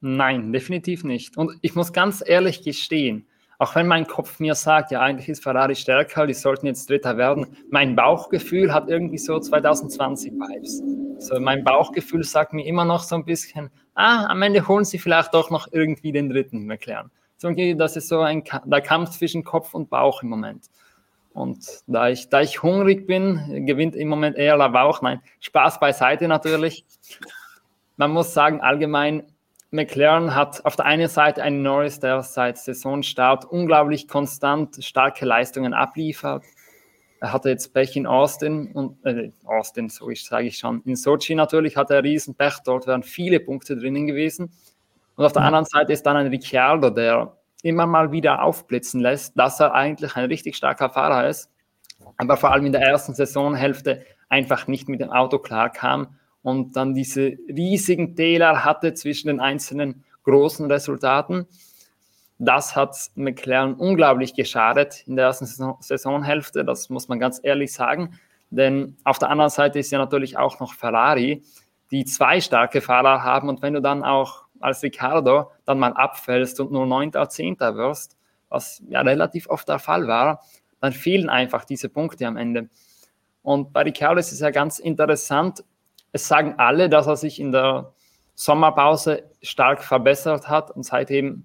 Nein, 0.00 0.52
definitiv 0.52 1.04
nicht. 1.04 1.36
Und 1.36 1.52
ich 1.62 1.74
muss 1.74 1.92
ganz 1.92 2.22
ehrlich 2.24 2.62
gestehen, 2.62 3.26
auch 3.58 3.74
wenn 3.74 3.88
mein 3.88 4.06
Kopf 4.06 4.38
mir 4.38 4.54
sagt, 4.54 4.92
ja, 4.92 5.00
eigentlich 5.00 5.28
ist 5.28 5.42
Ferrari 5.42 5.74
stärker, 5.74 6.26
die 6.26 6.34
sollten 6.34 6.66
jetzt 6.66 6.88
Dritter 6.88 7.16
werden, 7.16 7.46
mein 7.70 7.96
Bauchgefühl 7.96 8.72
hat 8.72 8.88
irgendwie 8.88 9.18
so 9.18 9.38
2020 9.38 10.32
Vibes. 10.32 10.82
So, 11.18 11.40
mein 11.40 11.64
Bauchgefühl 11.64 12.22
sagt 12.22 12.52
mir 12.52 12.64
immer 12.64 12.84
noch 12.84 13.02
so 13.02 13.16
ein 13.16 13.24
bisschen, 13.24 13.70
ah, 13.94 14.26
am 14.26 14.40
Ende 14.42 14.66
holen 14.68 14.84
sie 14.84 14.98
vielleicht 14.98 15.34
doch 15.34 15.50
noch 15.50 15.66
irgendwie 15.72 16.12
den 16.12 16.28
dritten 16.28 16.66
McLaren. 16.66 17.10
So, 17.36 17.50
das 17.50 17.96
ist 17.96 18.08
so 18.08 18.20
ein 18.20 18.44
der 18.64 18.80
Kampf 18.80 19.10
zwischen 19.10 19.42
Kopf 19.42 19.74
und 19.74 19.90
Bauch 19.90 20.22
im 20.22 20.28
Moment. 20.28 20.66
Und 21.32 21.64
da 21.86 22.08
ich, 22.08 22.28
da 22.28 22.40
ich 22.40 22.62
hungrig 22.62 23.06
bin, 23.06 23.64
gewinnt 23.66 23.94
im 23.94 24.08
Moment 24.08 24.36
eher 24.36 24.56
der 24.56 24.70
Bauch. 24.70 25.02
Nein, 25.02 25.20
Spaß 25.40 25.78
beiseite 25.78 26.26
natürlich. 26.26 26.84
Man 27.96 28.12
muss 28.12 28.34
sagen, 28.34 28.60
allgemein, 28.60 29.24
McLaren 29.70 30.34
hat 30.34 30.64
auf 30.64 30.76
der 30.76 30.86
einen 30.86 31.08
Seite 31.08 31.42
einen 31.42 31.62
Norris, 31.62 32.00
der 32.00 32.22
seit 32.22 32.58
Saisonstart 32.58 33.44
unglaublich 33.44 34.08
konstant 34.08 34.82
starke 34.82 35.26
Leistungen 35.26 35.74
abliefert. 35.74 36.44
Er 37.20 37.32
hatte 37.32 37.50
jetzt 37.50 37.74
Pech 37.74 37.96
in 37.96 38.06
Austin 38.06 38.70
und 38.72 39.04
äh, 39.04 39.32
Austin, 39.44 39.90
so 39.90 40.08
sage 40.14 40.46
ich 40.46 40.58
schon. 40.58 40.82
In 40.84 40.96
Sochi 40.96 41.34
natürlich 41.34 41.76
hat 41.76 41.90
er 41.90 42.02
riesen 42.02 42.34
Pech, 42.34 42.58
dort 42.64 42.86
wären 42.86 43.02
viele 43.02 43.40
Punkte 43.40 43.76
drinnen 43.76 44.06
gewesen. 44.06 44.52
Und 45.16 45.24
auf 45.24 45.32
der 45.32 45.42
anderen 45.42 45.64
Seite 45.64 45.92
ist 45.92 46.04
dann 46.04 46.16
ein 46.16 46.28
Ricciardo, 46.28 46.90
der 46.90 47.36
immer 47.62 47.86
mal 47.86 48.12
wieder 48.12 48.42
aufblitzen 48.42 49.00
lässt, 49.00 49.36
dass 49.36 49.58
er 49.60 49.74
eigentlich 49.74 50.14
ein 50.14 50.26
richtig 50.26 50.56
starker 50.56 50.90
Fahrer 50.90 51.28
ist, 51.28 51.50
aber 52.16 52.36
vor 52.36 52.52
allem 52.52 52.66
in 52.66 52.72
der 52.72 52.82
ersten 52.82 53.14
Saisonhälfte 53.14 54.04
einfach 54.28 54.68
nicht 54.68 54.88
mit 54.88 55.00
dem 55.00 55.10
Auto 55.10 55.38
klarkam 55.38 56.17
und 56.42 56.76
dann 56.76 56.94
diese 56.94 57.36
riesigen 57.48 58.16
Täler 58.16 58.64
hatte 58.64 58.94
zwischen 58.94 59.28
den 59.28 59.40
einzelnen 59.40 60.04
großen 60.24 60.70
Resultaten. 60.70 61.46
Das 62.38 62.76
hat 62.76 62.96
McLaren 63.16 63.74
unglaublich 63.74 64.34
geschadet 64.34 65.02
in 65.06 65.16
der 65.16 65.26
ersten 65.26 65.46
Saisonhälfte, 65.80 66.64
das 66.64 66.88
muss 66.88 67.08
man 67.08 67.18
ganz 67.18 67.40
ehrlich 67.42 67.72
sagen. 67.72 68.18
Denn 68.50 68.96
auf 69.04 69.18
der 69.18 69.30
anderen 69.30 69.50
Seite 69.50 69.78
ist 69.78 69.90
ja 69.90 69.98
natürlich 69.98 70.38
auch 70.38 70.60
noch 70.60 70.72
Ferrari, 70.72 71.42
die 71.90 72.04
zwei 72.04 72.40
starke 72.40 72.80
Fahrer 72.80 73.22
haben. 73.22 73.48
Und 73.48 73.62
wenn 73.62 73.74
du 73.74 73.82
dann 73.82 74.04
auch 74.04 74.44
als 74.60 74.82
Ricardo 74.82 75.50
dann 75.64 75.78
mal 75.78 75.92
abfällst 75.92 76.60
und 76.60 76.72
nur 76.72 76.86
9. 76.86 77.08
oder 77.10 77.28
10. 77.28 77.58
wirst, 77.58 78.16
was 78.48 78.82
ja 78.88 79.00
relativ 79.00 79.48
oft 79.48 79.68
der 79.68 79.78
Fall 79.78 80.06
war, 80.06 80.42
dann 80.80 80.92
fehlen 80.92 81.28
einfach 81.28 81.64
diese 81.64 81.88
Punkte 81.88 82.26
am 82.26 82.36
Ende. 82.36 82.68
Und 83.42 83.72
bei 83.72 83.82
Ricardo 83.82 84.20
ist 84.20 84.32
es 84.32 84.40
ja 84.40 84.50
ganz 84.50 84.78
interessant, 84.78 85.64
es 86.12 86.28
sagen 86.28 86.54
alle, 86.58 86.88
dass 86.88 87.06
er 87.06 87.16
sich 87.16 87.40
in 87.40 87.52
der 87.52 87.92
Sommerpause 88.34 89.24
stark 89.42 89.82
verbessert 89.82 90.48
hat 90.48 90.70
und 90.70 90.84
seitdem 90.84 91.44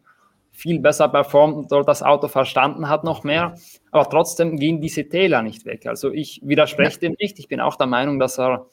viel 0.52 0.80
besser 0.80 1.10
performt 1.10 1.56
und 1.56 1.72
dort 1.72 1.88
das 1.88 2.04
Auto 2.04 2.28
verstanden 2.28 2.88
hat 2.88 3.04
noch 3.04 3.24
mehr. 3.24 3.56
Aber 3.92 4.08
trotzdem 4.08 4.58
gehen 4.58 4.80
diese 4.80 5.10
Täler 5.10 5.42
nicht 5.42 5.66
weg. 5.66 5.88
Also 5.88 6.12
ich 6.12 6.42
widerspreche 6.44 7.00
dem 7.00 7.16
nicht. 7.20 7.40
Ich 7.40 7.48
bin 7.48 7.60
auch 7.60 7.76
der 7.76 7.88
Meinung, 7.88 8.20
dass 8.20 8.40
er 8.40 8.68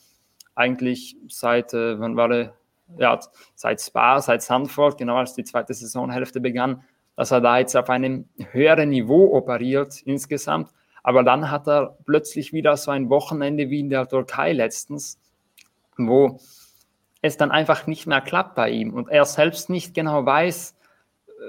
eigentlich 0.54 1.16
seit, 1.28 1.72
äh, 1.72 1.98
wann 1.98 2.16
war 2.16 2.30
er, 2.30 2.54
ja, 2.98 3.18
seit 3.54 3.80
Spa, 3.80 4.20
seit 4.20 4.42
Sandford, 4.42 4.98
genau 4.98 5.16
als 5.16 5.34
die 5.34 5.44
zweite 5.44 5.72
Saisonhälfte 5.72 6.40
begann, 6.40 6.82
dass 7.16 7.30
er 7.30 7.40
da 7.40 7.58
jetzt 7.58 7.74
auf 7.76 7.88
einem 7.88 8.28
höheren 8.50 8.90
Niveau 8.90 9.34
operiert 9.34 10.02
insgesamt. 10.02 10.68
Aber 11.02 11.22
dann 11.22 11.50
hat 11.50 11.66
er 11.66 11.96
plötzlich 12.04 12.52
wieder 12.52 12.76
so 12.76 12.90
ein 12.90 13.08
Wochenende 13.08 13.70
wie 13.70 13.80
in 13.80 13.88
der 13.88 14.06
Türkei 14.06 14.52
letztens, 14.52 15.18
wo 15.96 16.40
es 17.22 17.36
dann 17.36 17.50
einfach 17.50 17.86
nicht 17.86 18.06
mehr 18.06 18.20
klappt 18.20 18.54
bei 18.54 18.70
ihm 18.70 18.94
und 18.94 19.08
er 19.08 19.24
selbst 19.24 19.70
nicht 19.70 19.94
genau 19.94 20.24
weiß, 20.24 20.76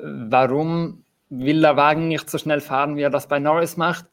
warum 0.03 1.03
will 1.29 1.61
der 1.61 1.77
Wagen 1.77 2.07
nicht 2.07 2.29
so 2.29 2.37
schnell 2.37 2.59
fahren, 2.59 2.97
wie 2.97 3.01
er 3.01 3.09
das 3.09 3.27
bei 3.27 3.39
Norris 3.39 3.77
macht 3.77 4.05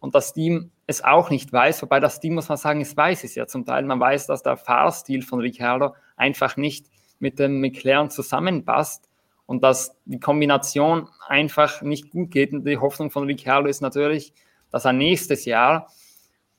und 0.00 0.14
das 0.14 0.34
Team 0.34 0.70
es 0.86 1.02
auch 1.02 1.30
nicht 1.30 1.52
weiß, 1.52 1.82
wobei 1.82 2.00
das 2.00 2.20
Team, 2.20 2.34
muss 2.34 2.48
man 2.48 2.58
sagen, 2.58 2.80
es 2.80 2.96
weiß 2.96 3.24
es 3.24 3.34
ja 3.34 3.46
zum 3.46 3.64
Teil. 3.64 3.84
Man 3.84 3.98
weiß, 3.98 4.26
dass 4.26 4.42
der 4.42 4.56
Fahrstil 4.56 5.22
von 5.22 5.40
Ricciardo 5.40 5.94
einfach 6.16 6.56
nicht 6.56 6.86
mit 7.18 7.38
dem 7.38 7.60
McLaren 7.60 8.10
zusammenpasst 8.10 9.08
und 9.46 9.64
dass 9.64 9.96
die 10.04 10.20
Kombination 10.20 11.08
einfach 11.26 11.82
nicht 11.82 12.10
gut 12.10 12.30
geht. 12.30 12.52
Und 12.52 12.64
die 12.64 12.78
Hoffnung 12.78 13.10
von 13.10 13.24
Ricciardo 13.24 13.68
ist 13.68 13.80
natürlich, 13.80 14.32
dass 14.70 14.84
er 14.84 14.92
nächstes 14.92 15.44
Jahr 15.44 15.88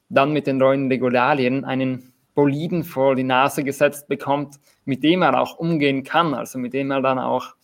dann 0.10 0.34
mit 0.34 0.48
den 0.48 0.58
neuen 0.58 0.90
Regularien 0.90 1.64
einen 1.64 2.14
Boliden 2.38 2.84
vor 2.84 3.16
die 3.16 3.24
Nase 3.24 3.64
gesetzt 3.64 4.08
bekommt, 4.08 4.60
mit 4.86 5.04
dem 5.04 5.24
er 5.24 5.42
auch 5.42 5.58
umgehen 5.58 6.04
kann, 6.04 6.36
also 6.36 6.60
mit 6.60 6.72
dem 6.72 6.92
er 6.92 7.02
dann 7.02 7.18
auch 7.18 7.56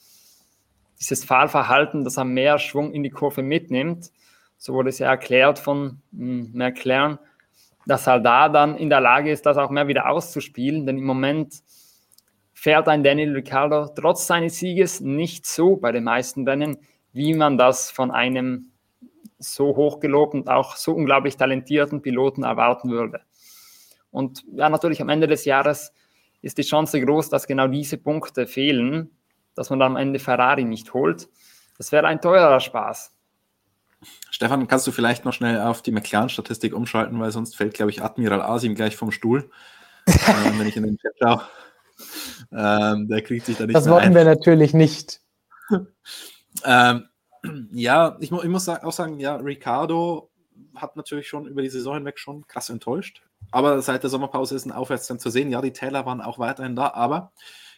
dieses 0.99 1.23
Fahrverhalten, 1.23 2.03
dass 2.03 2.17
er 2.17 2.25
mehr 2.25 2.57
Schwung 2.57 2.91
in 2.91 3.03
die 3.03 3.11
Kurve 3.11 3.43
mitnimmt, 3.43 4.09
so 4.57 4.73
wurde 4.73 4.89
es 4.89 4.97
ja 4.97 5.09
erklärt 5.09 5.59
von 5.59 6.01
hm, 6.11 6.49
McLaren, 6.53 7.19
dass 7.85 8.07
er 8.07 8.19
da 8.19 8.49
dann 8.49 8.75
in 8.75 8.89
der 8.89 8.99
Lage 8.99 9.29
ist, 9.31 9.45
das 9.45 9.57
auch 9.57 9.69
mehr 9.69 9.87
wieder 9.87 10.09
auszuspielen, 10.09 10.87
denn 10.87 10.97
im 10.97 11.05
Moment 11.05 11.61
fährt 12.55 12.87
ein 12.87 13.03
Daniel 13.03 13.35
Ricciardo 13.35 13.89
trotz 13.89 14.25
seines 14.25 14.57
Sieges 14.57 15.01
nicht 15.01 15.45
so 15.45 15.75
bei 15.75 15.91
den 15.91 16.05
meisten 16.05 16.47
Rennen, 16.47 16.79
wie 17.11 17.35
man 17.35 17.59
das 17.59 17.91
von 17.91 18.09
einem 18.09 18.71
so 19.37 19.75
hochgelobten 19.75 20.41
und 20.41 20.49
auch 20.49 20.77
so 20.77 20.93
unglaublich 20.93 21.37
talentierten 21.37 22.01
Piloten 22.01 22.41
erwarten 22.41 22.89
würde. 22.89 23.21
Und 24.13 24.45
ja, 24.55 24.69
natürlich 24.69 25.01
am 25.01 25.09
Ende 25.09 25.27
des 25.27 25.43
Jahres 25.43 25.91
ist 26.41 26.59
die 26.59 26.63
Chance 26.63 27.01
groß, 27.01 27.29
dass 27.29 27.47
genau 27.47 27.67
diese 27.67 27.97
Punkte 27.97 28.45
fehlen, 28.45 29.09
dass 29.55 29.71
man 29.71 29.79
dann 29.79 29.93
am 29.93 29.97
Ende 29.97 30.19
Ferrari 30.19 30.63
nicht 30.63 30.93
holt. 30.93 31.27
Das 31.77 31.91
wäre 31.91 32.05
ein 32.05 32.21
teurer 32.21 32.59
Spaß. 32.59 33.11
Stefan, 34.29 34.67
kannst 34.67 34.85
du 34.85 34.91
vielleicht 34.91 35.25
noch 35.25 35.33
schnell 35.33 35.59
auf 35.61 35.81
die 35.81 35.91
McLaren-Statistik 35.91 36.75
umschalten, 36.75 37.19
weil 37.19 37.31
sonst 37.31 37.55
fällt, 37.55 37.73
glaube 37.73 37.89
ich, 37.89 38.03
Admiral 38.03 38.41
Asim 38.41 38.75
gleich 38.75 38.95
vom 38.95 39.11
Stuhl, 39.11 39.49
äh, 40.05 40.11
wenn 40.57 40.67
ich 40.67 40.77
in 40.77 40.83
den 40.83 40.97
Chat 40.97 41.13
schaue. 41.19 41.41
Ähm, 42.51 43.07
der 43.07 43.21
kriegt 43.23 43.45
sich 43.47 43.57
da 43.57 43.65
nicht 43.65 43.75
Das 43.75 43.89
wollten 43.89 44.07
ein. 44.07 44.15
wir 44.15 44.25
natürlich 44.25 44.73
nicht. 44.75 45.21
ähm, 46.65 47.07
ja, 47.71 48.17
ich, 48.19 48.31
ich, 48.31 48.49
muss 48.49 48.69
auch 48.69 48.91
sagen, 48.91 49.19
ja, 49.19 49.37
Ricardo 49.37 50.29
hat 50.75 50.97
natürlich 50.97 51.27
schon 51.27 51.47
über 51.47 51.63
die 51.63 51.69
Saison 51.69 51.95
hinweg 51.95 52.19
schon 52.19 52.45
krass 52.47 52.69
enttäuscht. 52.69 53.23
Aber 53.51 53.81
seit 53.81 54.03
der 54.03 54.09
Sommerpause 54.09 54.55
ist 54.55 54.65
ein 54.65 54.71
Aufwärtstrend 54.71 55.21
zu 55.21 55.29
sehen. 55.29 55.51
Ja, 55.51 55.61
die 55.61 55.73
Täler 55.73 56.05
waren 56.05 56.21
auch 56.21 56.39
weiterhin 56.39 56.75
da, 56.75 56.93
aber 56.93 57.31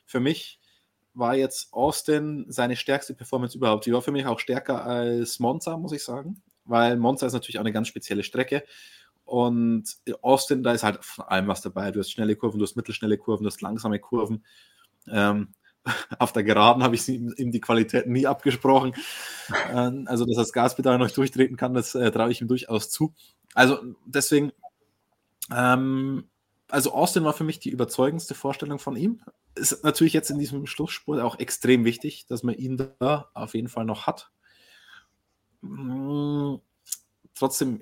für 0.06 0.20
mich 0.20 0.60
war 1.14 1.36
jetzt 1.36 1.74
Austin 1.74 2.46
seine 2.50 2.76
stärkste 2.76 3.14
Performance 3.14 3.58
überhaupt. 3.58 3.86
Die 3.86 3.94
war 3.94 4.02
für 4.02 4.12
mich 4.12 4.26
auch 4.26 4.40
stärker 4.40 4.86
als 4.86 5.40
Monza, 5.40 5.78
muss 5.78 5.94
ich 5.94 6.04
sagen, 6.04 6.42
weil 6.66 6.98
Monza 6.98 7.26
ist 7.26 7.34
natürlich 7.34 7.58
auch 7.58 7.64
eine 7.64 7.72
ganz 7.72 7.88
spezielle 7.88 8.24
Strecke. 8.24 8.64
Und 9.24 9.96
Austin, 10.22 10.62
da 10.62 10.74
ist 10.74 10.84
halt 10.84 11.04
von 11.04 11.26
allem 11.26 11.48
was 11.48 11.62
dabei. 11.62 11.92
Du 11.92 12.00
hast 12.00 12.12
schnelle 12.12 12.36
Kurven, 12.36 12.60
du 12.60 12.66
hast 12.66 12.76
mittelschnelle 12.76 13.18
Kurven, 13.18 13.44
du 13.44 13.50
hast 13.50 13.62
langsame 13.62 14.00
Kurven. 14.00 14.44
Ähm, 15.10 15.50
auf 16.20 16.32
der 16.32 16.44
Geraden 16.44 16.84
habe 16.84 16.96
ich 16.96 17.08
ihm 17.08 17.52
die 17.52 17.62
Qualität 17.62 18.08
nie 18.08 18.28
abgesprochen. 18.28 18.94
Ähm, 19.72 20.06
also, 20.08 20.26
dass 20.26 20.38
das 20.38 20.54
Gaspedal 20.54 20.98
noch 20.98 21.12
durchtreten 21.12 21.58
kann, 21.58 21.74
das 21.74 21.96
äh, 21.96 22.12
traue 22.12 22.32
ich 22.32 22.42
ihm 22.42 22.48
durchaus 22.48 22.90
zu. 22.90 23.14
Also, 23.54 23.80
deswegen, 24.06 24.52
ähm, 25.54 26.30
also 26.70 26.94
Austin 26.94 27.24
war 27.24 27.34
für 27.34 27.44
mich 27.44 27.60
die 27.60 27.70
überzeugendste 27.70 28.36
Vorstellung 28.36 28.80
von 28.80 28.96
ihm. 28.96 29.22
Ist 29.56 29.84
natürlich 29.84 30.14
jetzt 30.14 30.30
in 30.30 30.40
diesem 30.40 30.66
Schlussspurt 30.66 31.22
auch 31.22 31.40
extrem 31.40 31.86
wichtig, 31.86 32.26
dass 32.28 32.44
man 32.44 32.56
ihn 32.56 32.78
da 33.00 33.30
auf 33.34 33.54
jeden 33.54 33.70
Fall 33.70 33.86
noch 33.86 34.08
hat. 34.08 34.32
Mm, 35.62 36.56
trotzdem, 37.34 37.82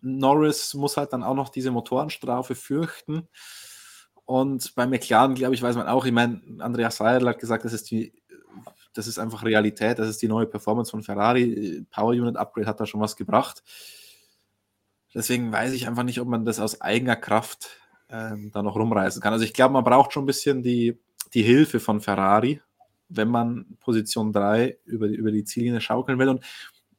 Norris 0.00 0.74
muss 0.74 0.96
halt 0.96 1.12
dann 1.12 1.24
auch 1.24 1.34
noch 1.34 1.48
diese 1.48 1.70
Motorenstrafe 1.70 2.54
fürchten. 2.54 3.28
Und 4.24 4.74
bei 4.74 4.86
McLaren, 4.86 5.34
glaube 5.34 5.54
ich, 5.54 5.62
weiß 5.62 5.76
man 5.76 5.88
auch, 5.88 6.04
ich 6.04 6.12
meine, 6.12 6.40
Andreas 6.58 6.96
Seidel 6.96 7.28
hat 7.28 7.38
gesagt, 7.38 7.64
das 7.64 7.72
ist 7.72 7.90
die, 7.90 8.12
das 8.92 9.06
ist 9.06 9.18
einfach 9.18 9.44
Realität, 9.44 9.98
das 9.98 10.08
ist 10.08 10.22
die 10.22 10.28
neue 10.28 10.46
Performance 10.46 10.90
von 10.90 11.02
Ferrari. 11.02 11.86
Power 11.90 12.10
Unit 12.10 12.36
Upgrade 12.36 12.66
hat 12.66 12.80
da 12.80 12.86
schon 12.86 13.00
was 13.00 13.16
gebracht. 13.16 13.62
Deswegen 15.16 15.50
weiß 15.50 15.72
ich 15.72 15.88
einfach 15.88 16.02
nicht, 16.02 16.20
ob 16.20 16.28
man 16.28 16.44
das 16.44 16.60
aus 16.60 16.82
eigener 16.82 17.16
Kraft 17.16 17.70
ähm, 18.10 18.50
da 18.52 18.62
noch 18.62 18.76
rumreißen 18.76 19.22
kann. 19.22 19.32
Also 19.32 19.46
ich 19.46 19.54
glaube, 19.54 19.72
man 19.72 19.82
braucht 19.82 20.12
schon 20.12 20.24
ein 20.24 20.26
bisschen 20.26 20.62
die, 20.62 21.00
die 21.32 21.42
Hilfe 21.42 21.80
von 21.80 22.02
Ferrari, 22.02 22.60
wenn 23.08 23.28
man 23.28 23.78
Position 23.80 24.30
3 24.30 24.76
über 24.84 25.08
die, 25.08 25.14
über 25.14 25.32
die 25.32 25.44
Ziellinie 25.44 25.80
schaukeln 25.80 26.18
will. 26.18 26.28
Und 26.28 26.44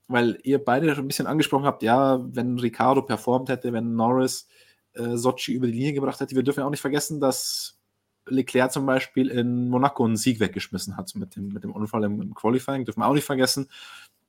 weil 0.08 0.40
ihr 0.42 0.64
beide 0.66 0.96
schon 0.96 1.06
ein 1.06 1.08
bisschen 1.08 1.28
angesprochen 1.28 1.66
habt, 1.66 1.84
ja, 1.84 2.20
wenn 2.34 2.58
Ricardo 2.58 3.04
performt 3.04 3.50
hätte, 3.50 3.72
wenn 3.72 3.96
Norris 3.96 4.48
äh, 4.94 5.16
Sochi 5.16 5.54
über 5.54 5.68
die 5.68 5.74
Linie 5.74 5.94
gebracht 5.94 6.20
hätte, 6.20 6.36
wir 6.36 6.42
dürfen 6.42 6.64
auch 6.64 6.72
nicht 6.72 6.82
vergessen, 6.82 7.20
dass 7.20 7.78
Leclerc 8.26 8.72
zum 8.72 8.88
Beispiel 8.88 9.30
in 9.30 9.70
Monaco 9.70 10.04
einen 10.04 10.18
Sieg 10.18 10.40
weggeschmissen 10.40 10.98
hat 10.98 11.14
mit 11.14 11.36
dem, 11.36 11.50
mit 11.50 11.64
dem 11.64 11.72
Unfall 11.72 12.04
im, 12.06 12.20
im 12.20 12.34
Qualifying, 12.34 12.84
dürfen 12.84 13.02
wir 13.02 13.08
auch 13.08 13.14
nicht 13.14 13.26
vergessen. 13.26 13.70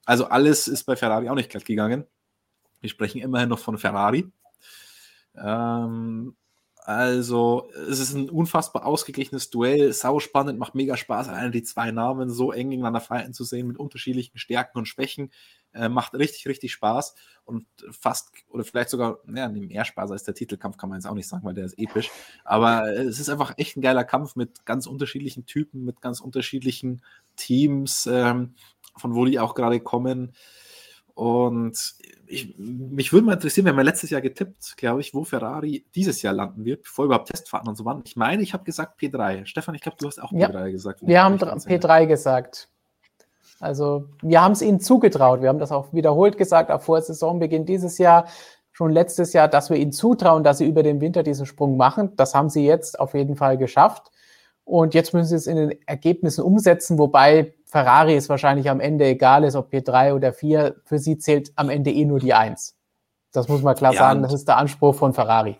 Also 0.04 0.26
alles 0.26 0.68
ist 0.68 0.84
bei 0.84 0.94
Ferrari 0.94 1.30
auch 1.30 1.34
nicht 1.34 1.48
glatt 1.48 1.64
gegangen. 1.64 2.04
Wir 2.80 2.90
sprechen 2.90 3.20
immerhin 3.20 3.48
noch 3.48 3.58
von 3.58 3.78
Ferrari. 3.78 4.30
Ähm, 5.36 6.36
also, 6.88 7.68
es 7.90 7.98
ist 7.98 8.14
ein 8.14 8.30
unfassbar 8.30 8.86
ausgeglichenes 8.86 9.50
Duell, 9.50 9.92
sau 9.92 10.20
spannend, 10.20 10.58
macht 10.58 10.74
mega 10.74 10.96
Spaß, 10.96 11.28
alleine 11.28 11.50
die 11.50 11.62
zwei 11.62 11.90
Namen 11.90 12.30
so 12.30 12.50
eng 12.50 12.70
gegeneinander 12.70 13.02
fighten 13.02 13.34
zu 13.34 13.44
sehen 13.44 13.66
mit 13.66 13.76
unterschiedlichen 13.78 14.38
Stärken 14.38 14.78
und 14.78 14.86
Schwächen. 14.86 15.30
Äh, 15.74 15.90
macht 15.90 16.14
richtig, 16.14 16.48
richtig 16.48 16.72
Spaß 16.72 17.14
und 17.44 17.66
fast, 17.90 18.30
oder 18.48 18.64
vielleicht 18.64 18.88
sogar, 18.88 19.18
naja, 19.26 19.50
mehr 19.50 19.84
Spaß 19.84 20.12
als 20.12 20.24
der 20.24 20.32
Titelkampf, 20.32 20.78
kann 20.78 20.88
man 20.88 20.98
jetzt 20.98 21.06
auch 21.06 21.14
nicht 21.14 21.28
sagen, 21.28 21.44
weil 21.44 21.52
der 21.52 21.66
ist 21.66 21.78
episch. 21.78 22.10
Aber 22.42 22.90
es 22.90 23.20
ist 23.20 23.28
einfach 23.28 23.52
echt 23.58 23.76
ein 23.76 23.82
geiler 23.82 24.04
Kampf 24.04 24.34
mit 24.34 24.64
ganz 24.64 24.86
unterschiedlichen 24.86 25.44
Typen, 25.44 25.84
mit 25.84 26.00
ganz 26.00 26.20
unterschiedlichen 26.20 27.02
Teams, 27.36 28.08
ähm, 28.10 28.54
von 28.96 29.14
wo 29.14 29.26
die 29.26 29.38
auch 29.38 29.54
gerade 29.54 29.78
kommen. 29.78 30.32
Und 31.18 31.96
ich, 32.28 32.54
mich 32.56 33.12
würde 33.12 33.26
mal 33.26 33.32
interessieren, 33.32 33.64
wir 33.64 33.72
haben 33.72 33.78
ja 33.78 33.82
letztes 33.82 34.10
Jahr 34.10 34.20
getippt, 34.20 34.76
glaube 34.76 35.00
ich, 35.00 35.14
wo 35.14 35.24
Ferrari 35.24 35.84
dieses 35.96 36.22
Jahr 36.22 36.32
landen 36.32 36.64
wird, 36.64 36.84
bevor 36.84 37.06
überhaupt 37.06 37.26
Testfahrten 37.28 37.68
und 37.68 37.74
so 37.74 37.84
waren. 37.84 38.02
Ich 38.06 38.14
meine, 38.14 38.40
ich 38.40 38.52
habe 38.52 38.62
gesagt 38.62 39.00
P3. 39.00 39.44
Stefan, 39.44 39.74
ich 39.74 39.80
glaube, 39.80 39.96
du 39.98 40.06
hast 40.06 40.22
auch 40.22 40.30
ja, 40.30 40.48
P3 40.48 40.70
gesagt. 40.70 41.00
Wir 41.02 41.24
haben 41.24 41.34
P3 41.34 42.06
gesagt. 42.06 42.68
Also 43.58 44.04
wir 44.22 44.40
haben 44.40 44.52
es 44.52 44.62
ihnen 44.62 44.78
zugetraut. 44.78 45.42
Wir 45.42 45.48
haben 45.48 45.58
das 45.58 45.72
auch 45.72 45.92
wiederholt 45.92 46.38
gesagt, 46.38 46.70
auch 46.70 46.82
vor 46.82 47.02
Saisonbeginn 47.02 47.66
dieses 47.66 47.98
Jahr, 47.98 48.28
schon 48.70 48.92
letztes 48.92 49.32
Jahr, 49.32 49.48
dass 49.48 49.70
wir 49.70 49.76
ihnen 49.76 49.90
zutrauen, 49.90 50.44
dass 50.44 50.58
sie 50.58 50.68
über 50.68 50.84
den 50.84 51.00
Winter 51.00 51.24
diesen 51.24 51.46
Sprung 51.46 51.76
machen. 51.76 52.14
Das 52.14 52.32
haben 52.32 52.48
sie 52.48 52.64
jetzt 52.64 53.00
auf 53.00 53.14
jeden 53.14 53.34
Fall 53.34 53.58
geschafft. 53.58 54.12
Und 54.68 54.92
jetzt 54.92 55.14
müssen 55.14 55.28
sie 55.28 55.34
es 55.34 55.46
in 55.46 55.56
den 55.56 55.78
Ergebnissen 55.86 56.42
umsetzen, 56.42 56.98
wobei 56.98 57.54
Ferrari 57.64 58.14
es 58.14 58.28
wahrscheinlich 58.28 58.68
am 58.68 58.80
Ende 58.80 59.06
egal 59.06 59.44
ist, 59.44 59.56
ob 59.56 59.72
P3 59.72 60.12
oder 60.12 60.34
4. 60.34 60.82
Für 60.84 60.98
sie 60.98 61.16
zählt 61.16 61.52
am 61.56 61.70
Ende 61.70 61.90
eh 61.90 62.04
nur 62.04 62.18
die 62.18 62.34
1. 62.34 62.76
Das 63.32 63.48
muss 63.48 63.62
man 63.62 63.74
klar 63.74 63.94
ja, 63.94 63.98
sagen. 63.98 64.22
Das 64.22 64.34
ist 64.34 64.46
der 64.46 64.58
Anspruch 64.58 64.94
von 64.94 65.14
Ferrari. 65.14 65.58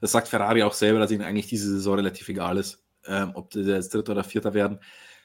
Das 0.00 0.12
sagt 0.12 0.28
Ferrari 0.28 0.62
auch 0.62 0.74
selber, 0.74 1.00
dass 1.00 1.10
ihnen 1.10 1.24
eigentlich 1.24 1.48
diese 1.48 1.68
Saison 1.68 1.96
relativ 1.96 2.28
egal 2.28 2.56
ist, 2.56 2.84
ähm, 3.04 3.32
ob 3.34 3.52
sie 3.52 3.62
jetzt 3.62 3.92
Dritter 3.92 4.12
oder 4.12 4.22
Vierter 4.22 4.54
werden. 4.54 4.78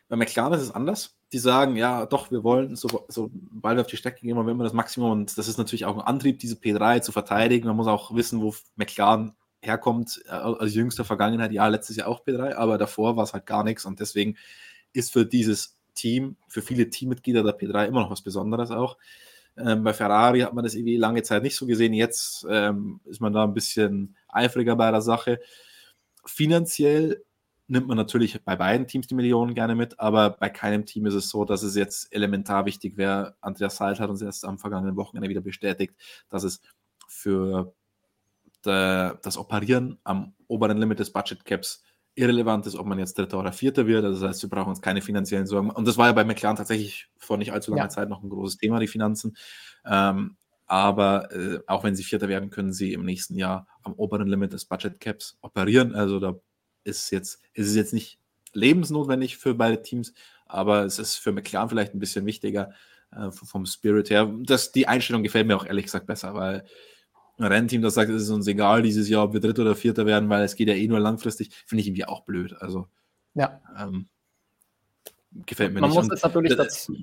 Bei 0.08 0.16
McLaren 0.16 0.54
ist 0.54 0.64
es 0.64 0.72
anders. 0.72 1.16
Die 1.32 1.38
sagen, 1.38 1.76
ja, 1.76 2.08
doch, 2.08 2.32
wir 2.32 2.44
wollen, 2.44 2.76
so, 2.76 3.06
sobald 3.08 3.78
wir 3.78 3.82
auf 3.82 3.88
die 3.88 3.98
Strecke 3.98 4.22
gehen, 4.22 4.36
wollen 4.36 4.58
wir 4.58 4.64
das 4.64 4.74
Maximum. 4.74 5.12
Und 5.12 5.38
das 5.38 5.48
ist 5.48 5.60
natürlich 5.60 5.86
auch 5.86 5.96
ein 5.96 6.02
Antrieb, 6.02 6.40
diese 6.40 6.56
P3 6.56 7.02
zu 7.02 7.12
verteidigen. 7.12 7.68
Man 7.68 7.76
muss 7.76 7.86
auch 7.86 8.16
wissen, 8.16 8.42
wo 8.42 8.56
McLaren 8.76 9.36
herkommt, 9.62 10.22
äh, 10.26 10.32
als 10.32 10.74
jüngster 10.74 11.06
Vergangenheit, 11.06 11.52
ja, 11.52 11.68
letztes 11.68 11.96
Jahr 11.98 12.08
auch 12.08 12.26
P3, 12.26 12.54
aber 12.56 12.78
davor 12.78 13.18
war 13.18 13.24
es 13.24 13.34
halt 13.34 13.46
gar 13.46 13.64
nichts 13.64 13.86
und 13.86 14.00
deswegen 14.00 14.38
ist 14.94 15.12
für 15.14 15.26
dieses 15.26 15.78
Team, 15.94 16.38
für 16.48 16.62
viele 16.62 16.90
Teammitglieder 16.90 17.44
der 17.44 17.58
P3 17.58 17.88
immer 17.88 18.02
noch 18.02 18.12
was 18.12 18.22
Besonderes 18.22 18.72
auch. 18.72 18.98
Ähm, 19.58 19.84
bei 19.84 19.94
Ferrari 19.94 20.42
hat 20.42 20.54
man 20.54 20.64
das 20.64 20.76
irgendwie 20.76 20.98
lange 20.98 21.24
Zeit 21.24 21.44
nicht 21.44 21.56
so 21.56 21.66
gesehen. 21.66 21.94
Jetzt 21.94 22.46
ähm, 22.50 23.02
ist 23.06 23.20
man 23.20 23.34
da 23.34 23.44
ein 23.44 23.54
bisschen 23.54 24.16
eifriger 24.30 24.76
bei 24.76 24.90
der 24.92 25.02
Sache. 25.02 25.40
Finanziell 26.26 27.24
nimmt 27.68 27.88
man 27.88 27.98
natürlich 27.98 28.42
bei 28.44 28.56
beiden 28.56 28.88
Teams 28.88 29.08
die 29.08 29.16
Millionen 29.16 29.54
gerne 29.54 29.76
mit, 29.76 30.00
aber 30.00 30.32
bei 30.32 30.50
keinem 30.50 30.86
Team 30.86 31.06
ist 31.06 31.14
es 31.14 31.30
so, 31.30 31.46
dass 31.46 31.64
es 31.64 31.76
jetzt 31.76 32.14
elementar 32.14 32.66
wichtig 32.66 32.98
wäre. 32.98 33.36
Andreas 33.42 33.78
Seid 33.78 34.00
hat 34.00 34.10
uns 34.10 34.22
erst 34.22 34.46
am 34.46 34.58
vergangenen 34.58 34.96
Wochenende 34.96 35.30
wieder 35.30 35.42
bestätigt, 35.42 35.94
dass 36.30 36.44
es 36.44 36.62
für 37.08 37.74
das 38.66 39.38
Operieren 39.38 40.00
am 40.04 40.34
oberen 40.48 40.78
Limit 40.78 41.00
des 41.00 41.12
Budget 41.12 41.46
Caps 41.46 41.84
irrelevant 42.16 42.68
ist, 42.68 42.76
ob 42.76 42.86
man 42.86 43.00
jetzt 43.00 43.18
Dritter 43.18 43.40
oder 43.40 43.54
Vierter 43.54 43.88
wird. 43.88 44.04
Also 44.04 44.20
das 44.20 44.30
heißt, 44.30 44.42
wir 44.44 44.50
brauchen 44.50 44.70
uns 44.70 44.82
keine 44.82 45.02
finanziellen 45.02 45.48
Sorgen. 45.48 45.70
Und 45.70 45.88
das 45.88 45.98
war 45.98 46.08
ja 46.08 46.14
bei 46.14 46.26
McLaren 46.26 46.58
tatsächlich 46.58 47.08
vor 47.18 47.38
nicht 47.38 47.54
allzu 47.54 47.72
langer 47.72 47.84
ja. 47.84 47.90
Zeit 47.90 48.10
noch 48.10 48.22
ein 48.22 48.30
großes 48.30 48.58
Thema, 48.58 48.80
die 48.80 48.88
Finanzen. 48.88 49.38
Ähm, 49.86 50.36
aber 50.66 51.32
äh, 51.32 51.60
auch 51.66 51.84
wenn 51.84 51.96
sie 51.96 52.04
Vierter 52.04 52.28
werden, 52.28 52.50
können 52.50 52.74
sie 52.74 52.94
im 52.94 53.06
nächsten 53.06 53.36
Jahr 53.36 53.68
am 53.84 53.94
oberen 53.94 54.28
Limit 54.28 54.54
des 54.54 54.66
Budget 54.66 55.00
Caps 55.00 55.38
operieren. 55.42 55.96
Also 55.96 56.20
da 56.20 56.36
ist 56.84 57.10
jetzt, 57.12 57.42
ist 57.54 57.68
es 57.68 57.76
jetzt 57.76 57.94
nicht 57.94 58.20
lebensnotwendig 58.54 59.38
für 59.38 59.56
beide 59.56 59.82
Teams, 59.82 60.14
aber 60.46 60.84
es 60.84 61.00
ist 61.00 61.16
für 61.16 61.32
McLaren 61.32 61.70
vielleicht 61.70 61.94
ein 61.94 62.00
bisschen 62.00 62.26
wichtiger 62.26 62.72
äh, 63.12 63.32
vom 63.32 63.66
Spirit 63.66 64.10
her. 64.10 64.32
Das, 64.42 64.72
die 64.72 64.88
Einstellung 64.88 65.24
gefällt 65.24 65.48
mir 65.48 65.56
auch 65.56 65.66
ehrlich 65.66 65.86
gesagt 65.86 66.08
besser, 66.08 66.34
weil 66.34 66.66
ein 67.40 67.46
Rennteam, 67.46 67.82
das 67.82 67.94
sagt, 67.94 68.10
es 68.10 68.24
ist 68.24 68.30
uns 68.30 68.48
egal 68.48 68.82
dieses 68.82 69.10
Jahr, 69.10 69.24
ob 69.24 69.34
wir 69.34 69.40
Dritter 69.40 69.62
oder 69.62 69.76
Vierter 69.76 70.06
werden, 70.06 70.30
weil 70.30 70.44
es 70.44 70.56
geht 70.56 70.68
ja 70.68 70.76
eh 70.76 70.88
nur 70.88 71.00
langfristig, 71.00 71.52
finde 71.66 71.82
ich 71.82 71.88
irgendwie 71.88 72.06
auch 72.06 72.22
blöd. 72.22 72.56
Also 72.60 72.88
ja. 73.34 73.62
Ähm, 73.78 74.08
gefällt 75.46 75.74
mir 75.74 75.82
Man 75.82 75.90
nicht. 75.90 75.96
Man 75.96 76.06
muss 76.06 76.14
jetzt 76.14 76.24
natürlich 76.24 76.56
dazu. 76.56 76.96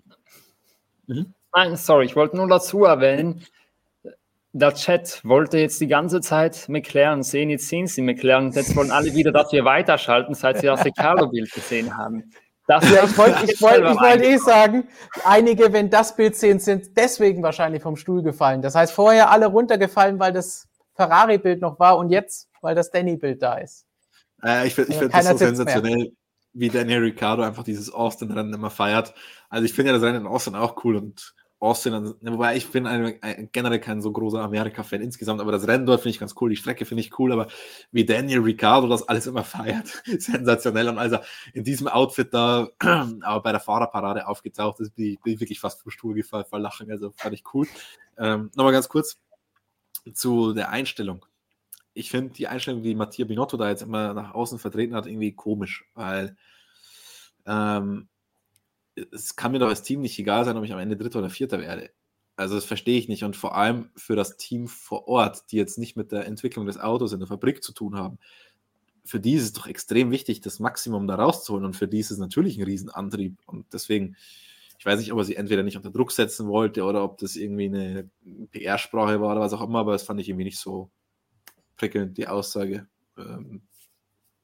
Mhm. 1.07 1.35
Nein, 1.55 1.77
sorry, 1.77 2.05
ich 2.05 2.17
wollte 2.17 2.37
nur 2.37 2.49
dazu 2.49 2.85
erwähnen, 2.85 3.43
der 4.53 4.75
Chat 4.75 5.21
wollte 5.25 5.59
jetzt 5.59 5.81
die 5.81 5.87
ganze 5.87 6.21
Zeit 6.21 6.69
McLaren 6.69 7.23
sehen, 7.23 7.51
jetzt 7.51 7.69
sehen 7.69 7.87
sie 7.87 8.03
McLaren, 8.03 8.53
jetzt 8.53 8.75
wollen 8.75 8.91
alle 8.91 9.15
wieder, 9.15 9.31
dass 9.31 9.53
wir 9.53 9.65
weiterschalten, 9.65 10.35
seit 10.35 10.61
sie 10.61 10.67
das 10.67 10.85
Ricardo-Bild 10.85 11.53
gesehen 11.53 11.97
haben. 11.97 12.31
Das 12.67 12.91
ja, 12.91 13.05
ich 13.05 13.17
wollte 13.17 13.45
ich 13.45 13.63
wollt, 13.63 13.79
ich 13.79 14.01
wollt 14.01 14.23
eh 14.23 14.37
sagen, 14.39 14.89
einige, 15.25 15.73
wenn 15.73 15.89
das 15.89 16.17
Bild 16.17 16.35
sehen, 16.35 16.59
sind 16.59 16.97
deswegen 16.97 17.43
wahrscheinlich 17.43 17.83
vom 17.83 17.97
Stuhl 17.97 18.23
gefallen. 18.23 18.61
Das 18.61 18.75
heißt, 18.75 18.93
vorher 18.93 19.31
alle 19.31 19.47
runtergefallen, 19.47 20.19
weil 20.19 20.33
das 20.33 20.67
Ferrari-Bild 20.95 21.61
noch 21.61 21.79
war 21.79 21.97
und 21.97 22.11
jetzt, 22.11 22.49
weil 22.61 22.75
das 22.75 22.91
Danny-Bild 22.91 23.41
da 23.41 23.59
ist. 23.59 23.87
Äh, 24.43 24.67
ich 24.67 24.75
finde 24.75 24.91
ich 24.91 24.99
find 24.99 25.15
das 25.15 25.29
so 25.29 25.37
sensationell, 25.37 25.97
mehr. 25.97 26.09
wie 26.55 26.69
Daniel 26.69 27.01
Ricciardo 27.01 27.43
einfach 27.43 27.63
dieses 27.63 27.93
Austin-Rennen 27.93 28.55
immer 28.55 28.71
feiert. 28.71 29.15
Also 29.49 29.65
ich 29.65 29.73
finde 29.73 29.93
ja 29.93 29.99
das 29.99 30.07
Rennen 30.07 30.23
in 30.23 30.27
Austin 30.27 30.57
auch 30.57 30.85
cool 30.85 30.97
und 30.97 31.35
Austin, 31.59 32.15
wobei 32.21 32.57
ich 32.57 32.71
bin 32.71 32.87
ein, 32.87 33.15
ein, 33.23 33.49
generell 33.51 33.81
kein 33.81 34.03
so 34.03 34.13
großer 34.13 34.41
Amerika-Fan 34.41 35.01
insgesamt, 35.01 35.41
aber 35.41 35.53
das 35.53 35.67
Rennen 35.67 35.87
dort 35.87 36.03
finde 36.03 36.11
ich 36.11 36.19
ganz 36.19 36.35
cool, 36.39 36.51
die 36.51 36.57
Strecke 36.57 36.85
finde 36.85 37.01
ich 37.01 37.19
cool, 37.19 37.33
aber 37.33 37.49
wie 37.93 38.05
Daniel 38.05 38.41
Ricciardo 38.41 38.89
das 38.89 39.09
alles 39.09 39.27
immer 39.27 39.45
feiert, 39.45 40.03
sensationell. 40.19 40.89
Und 40.91 40.99
also 40.99 41.19
in 41.55 41.65
diesem 41.65 41.89
Outfit 41.89 42.35
da 42.35 42.69
aber 42.79 43.43
bei 43.43 43.53
der 43.53 43.61
Fahrerparade 43.61 44.27
aufgetaucht 44.27 44.81
ist, 44.81 44.95
bin 44.95 45.13
ich, 45.13 45.21
bin 45.21 45.35
ich 45.35 45.41
wirklich 45.41 45.61
fast 45.61 45.81
vom 45.81 45.91
Stuhl 45.91 46.15
gefallen 46.15 46.45
vor 46.45 46.59
Lachen, 46.59 46.91
also 46.91 47.13
fand 47.17 47.35
ich 47.35 47.45
cool. 47.55 47.67
Ähm, 48.19 48.51
Nochmal 48.55 48.73
ganz 48.73 48.89
kurz 48.89 49.19
zu 50.13 50.53
der 50.53 50.69
Einstellung. 50.69 51.25
Ich 51.95 52.11
finde 52.11 52.35
die 52.35 52.49
Einstellung, 52.49 52.83
die 52.83 52.95
Mattia 52.95 53.25
Binotto 53.25 53.57
da 53.57 53.71
jetzt 53.71 53.83
immer 53.83 54.13
nach 54.13 54.35
außen 54.35 54.59
vertreten 54.59 54.95
hat, 54.95 55.07
irgendwie 55.07 55.33
komisch, 55.33 55.89
weil 55.95 56.37
ähm, 57.47 58.09
es 59.13 59.37
kann 59.37 59.53
mir 59.53 59.59
doch 59.59 59.69
als 59.69 59.83
Team 59.83 60.01
nicht 60.01 60.19
egal 60.19 60.45
sein, 60.45 60.57
ob 60.57 60.65
ich 60.65 60.73
am 60.73 60.79
Ende 60.79 60.97
Dritter 60.97 61.19
oder 61.19 61.31
Vierter 61.31 61.61
werde. 61.61 61.91
Also 62.37 62.55
das 62.55 62.65
verstehe 62.65 62.99
ich 62.99 63.09
nicht. 63.09 63.25
Und 63.25 63.37
vor 63.37 63.57
allem 63.57 63.91
für 63.97 64.17
das 64.17 64.37
Team 64.37 64.69
vor 64.69 65.09
Ort, 65.09 65.51
die 65.51 65.57
jetzt 65.57 65.79
nicht 65.79 65.97
mit 65.97 66.13
der 66.13 66.27
Entwicklung 66.27 66.67
des 66.67 66.79
Autos 66.79 67.13
in 67.13 67.19
der 67.19 67.29
Fabrik 67.29 67.63
zu 67.63 67.73
tun 67.73 67.97
haben, 67.97 68.19
für 69.05 69.21
die 69.21 69.35
ist 69.35 69.45
es 69.45 69.53
doch 69.53 69.67
extrem 69.67 70.11
wichtig, 70.11 70.41
das 70.41 70.59
Maximum 70.59 71.07
da 71.07 71.15
rauszuholen. 71.15 71.65
Und 71.65 71.77
für 71.77 71.89
die 71.89 72.01
ist 72.01 72.11
es 72.11 72.19
natürlich 72.19 72.59
ein 72.59 72.65
Riesenantrieb. 72.65 73.39
Und 73.47 73.73
deswegen, 73.73 74.17
ich 74.79 74.85
weiß 74.85 74.99
nicht, 74.99 75.13
ob 75.13 75.19
er 75.19 75.25
sie 75.25 75.37
entweder 75.37 75.63
nicht 75.63 75.77
unter 75.77 75.91
Druck 75.91 76.13
setzen 76.13 76.49
wollte 76.49 76.85
oder 76.85 77.05
ob 77.05 77.19
das 77.19 77.37
irgendwie 77.37 77.67
eine 77.67 78.11
PR-Sprache 78.51 79.21
war 79.21 79.33
oder 79.33 79.41
was 79.41 79.53
auch 79.53 79.63
immer, 79.63 79.81
aber 79.81 79.93
das 79.93 80.03
fand 80.03 80.21
ich 80.21 80.29
irgendwie 80.29 80.45
nicht 80.45 80.59
so 80.59 80.91
prickelnd, 81.77 82.19
die 82.19 82.29
Aussage. 82.29 82.89
Ähm, 83.17 83.63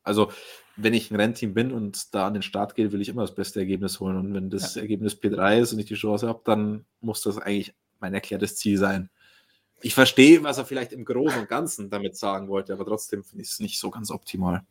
also, 0.03 0.31
wenn 0.77 0.95
ich 0.95 1.11
ein 1.11 1.17
Rennteam 1.17 1.55
bin 1.55 1.73
und 1.73 2.15
da 2.15 2.27
an 2.27 2.35
den 2.35 2.43
Start 2.43 2.75
gehe, 2.75 2.93
will 2.93 3.01
ich 3.01 3.09
immer 3.09 3.23
das 3.23 3.35
beste 3.35 3.61
Ergebnis 3.61 4.01
holen. 4.01 4.17
Und 4.17 4.35
wenn 4.35 4.51
das 4.51 4.75
ja. 4.75 4.83
Ergebnis 4.83 5.21
P3 5.21 5.61
ist 5.61 5.73
und 5.73 5.79
ich 5.79 5.87
die 5.87 5.95
Chance 5.95 6.29
habe, 6.29 6.41
dann 6.45 6.85
muss 7.01 7.23
das 7.23 7.39
eigentlich 7.39 7.75
mein 8.01 8.15
erklärtes 8.15 8.57
Ziel 8.57 8.79
sein. 8.79 9.11
Ich 9.83 9.95
verstehe, 9.95 10.43
was 10.43 10.59
er 10.59 10.65
vielleicht 10.65 10.93
im 10.93 11.05
Großen 11.05 11.41
und 11.41 11.49
Ganzen 11.49 11.91
damit 11.91 12.17
sagen 12.17 12.49
wollte, 12.49 12.73
aber 12.73 12.87
trotzdem 12.87 13.23
finde 13.25 13.43
ich 13.43 13.51
es 13.51 13.61
nicht 13.61 13.79
so 13.79 13.91
ganz 13.91 14.11
optimal. 14.11 14.63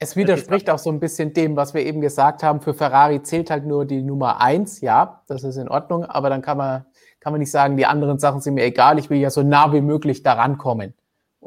Es 0.00 0.14
widerspricht 0.14 0.70
auch 0.70 0.78
so 0.78 0.90
ein 0.90 1.00
bisschen 1.00 1.32
dem, 1.32 1.56
was 1.56 1.74
wir 1.74 1.84
eben 1.84 2.00
gesagt 2.00 2.44
haben. 2.44 2.60
Für 2.60 2.72
Ferrari 2.72 3.20
zählt 3.22 3.50
halt 3.50 3.66
nur 3.66 3.84
die 3.84 4.02
Nummer 4.02 4.40
1. 4.40 4.80
Ja, 4.80 5.24
das 5.26 5.42
ist 5.42 5.56
in 5.56 5.68
Ordnung, 5.68 6.04
aber 6.04 6.30
dann 6.30 6.40
kann 6.40 6.56
man, 6.56 6.86
kann 7.18 7.32
man 7.32 7.40
nicht 7.40 7.50
sagen, 7.50 7.76
die 7.76 7.84
anderen 7.84 8.20
Sachen 8.20 8.40
sind 8.40 8.54
mir 8.54 8.64
egal. 8.64 9.00
Ich 9.00 9.10
will 9.10 9.18
ja 9.18 9.30
so 9.30 9.42
nah 9.42 9.72
wie 9.72 9.80
möglich 9.80 10.22
daran 10.22 10.56
kommen 10.56 10.94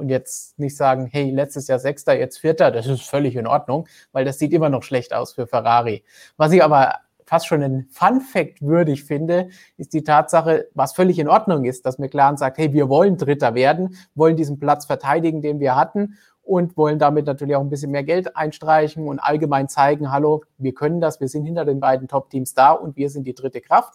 und 0.01 0.09
jetzt 0.09 0.59
nicht 0.59 0.75
sagen, 0.75 1.07
hey, 1.09 1.31
letztes 1.31 1.67
Jahr 1.67 1.79
Sechster, 1.79 2.17
jetzt 2.17 2.39
Vierter, 2.39 2.71
das 2.71 2.87
ist 2.87 3.03
völlig 3.03 3.35
in 3.35 3.47
Ordnung, 3.47 3.87
weil 4.11 4.25
das 4.25 4.39
sieht 4.39 4.51
immer 4.51 4.69
noch 4.69 4.83
schlecht 4.83 5.13
aus 5.13 5.33
für 5.33 5.47
Ferrari. 5.47 6.03
Was 6.37 6.51
ich 6.51 6.63
aber 6.63 6.95
fast 7.25 7.47
schon 7.47 7.63
ein 7.63 7.87
Fun-Fact 7.91 8.61
würdig 8.61 9.05
finde, 9.05 9.49
ist 9.77 9.93
die 9.93 10.03
Tatsache, 10.03 10.67
was 10.73 10.91
völlig 10.91 11.17
in 11.17 11.29
Ordnung 11.29 11.63
ist, 11.63 11.85
dass 11.85 11.97
McLaren 11.97 12.35
sagt, 12.35 12.57
hey, 12.57 12.73
wir 12.73 12.89
wollen 12.89 13.15
Dritter 13.15 13.55
werden, 13.55 13.95
wollen 14.15 14.35
diesen 14.35 14.59
Platz 14.59 14.85
verteidigen, 14.85 15.41
den 15.41 15.61
wir 15.61 15.77
hatten 15.77 16.17
und 16.41 16.75
wollen 16.75 16.99
damit 16.99 17.27
natürlich 17.27 17.55
auch 17.55 17.61
ein 17.61 17.69
bisschen 17.69 17.91
mehr 17.91 18.03
Geld 18.03 18.35
einstreichen 18.35 19.07
und 19.07 19.19
allgemein 19.19 19.69
zeigen, 19.69 20.11
hallo, 20.11 20.43
wir 20.57 20.73
können 20.73 20.99
das, 20.99 21.21
wir 21.21 21.29
sind 21.29 21.45
hinter 21.45 21.63
den 21.63 21.79
beiden 21.79 22.07
Top-Teams 22.07 22.53
da 22.53 22.71
und 22.71 22.97
wir 22.97 23.09
sind 23.09 23.25
die 23.25 23.35
dritte 23.35 23.61
Kraft. 23.61 23.93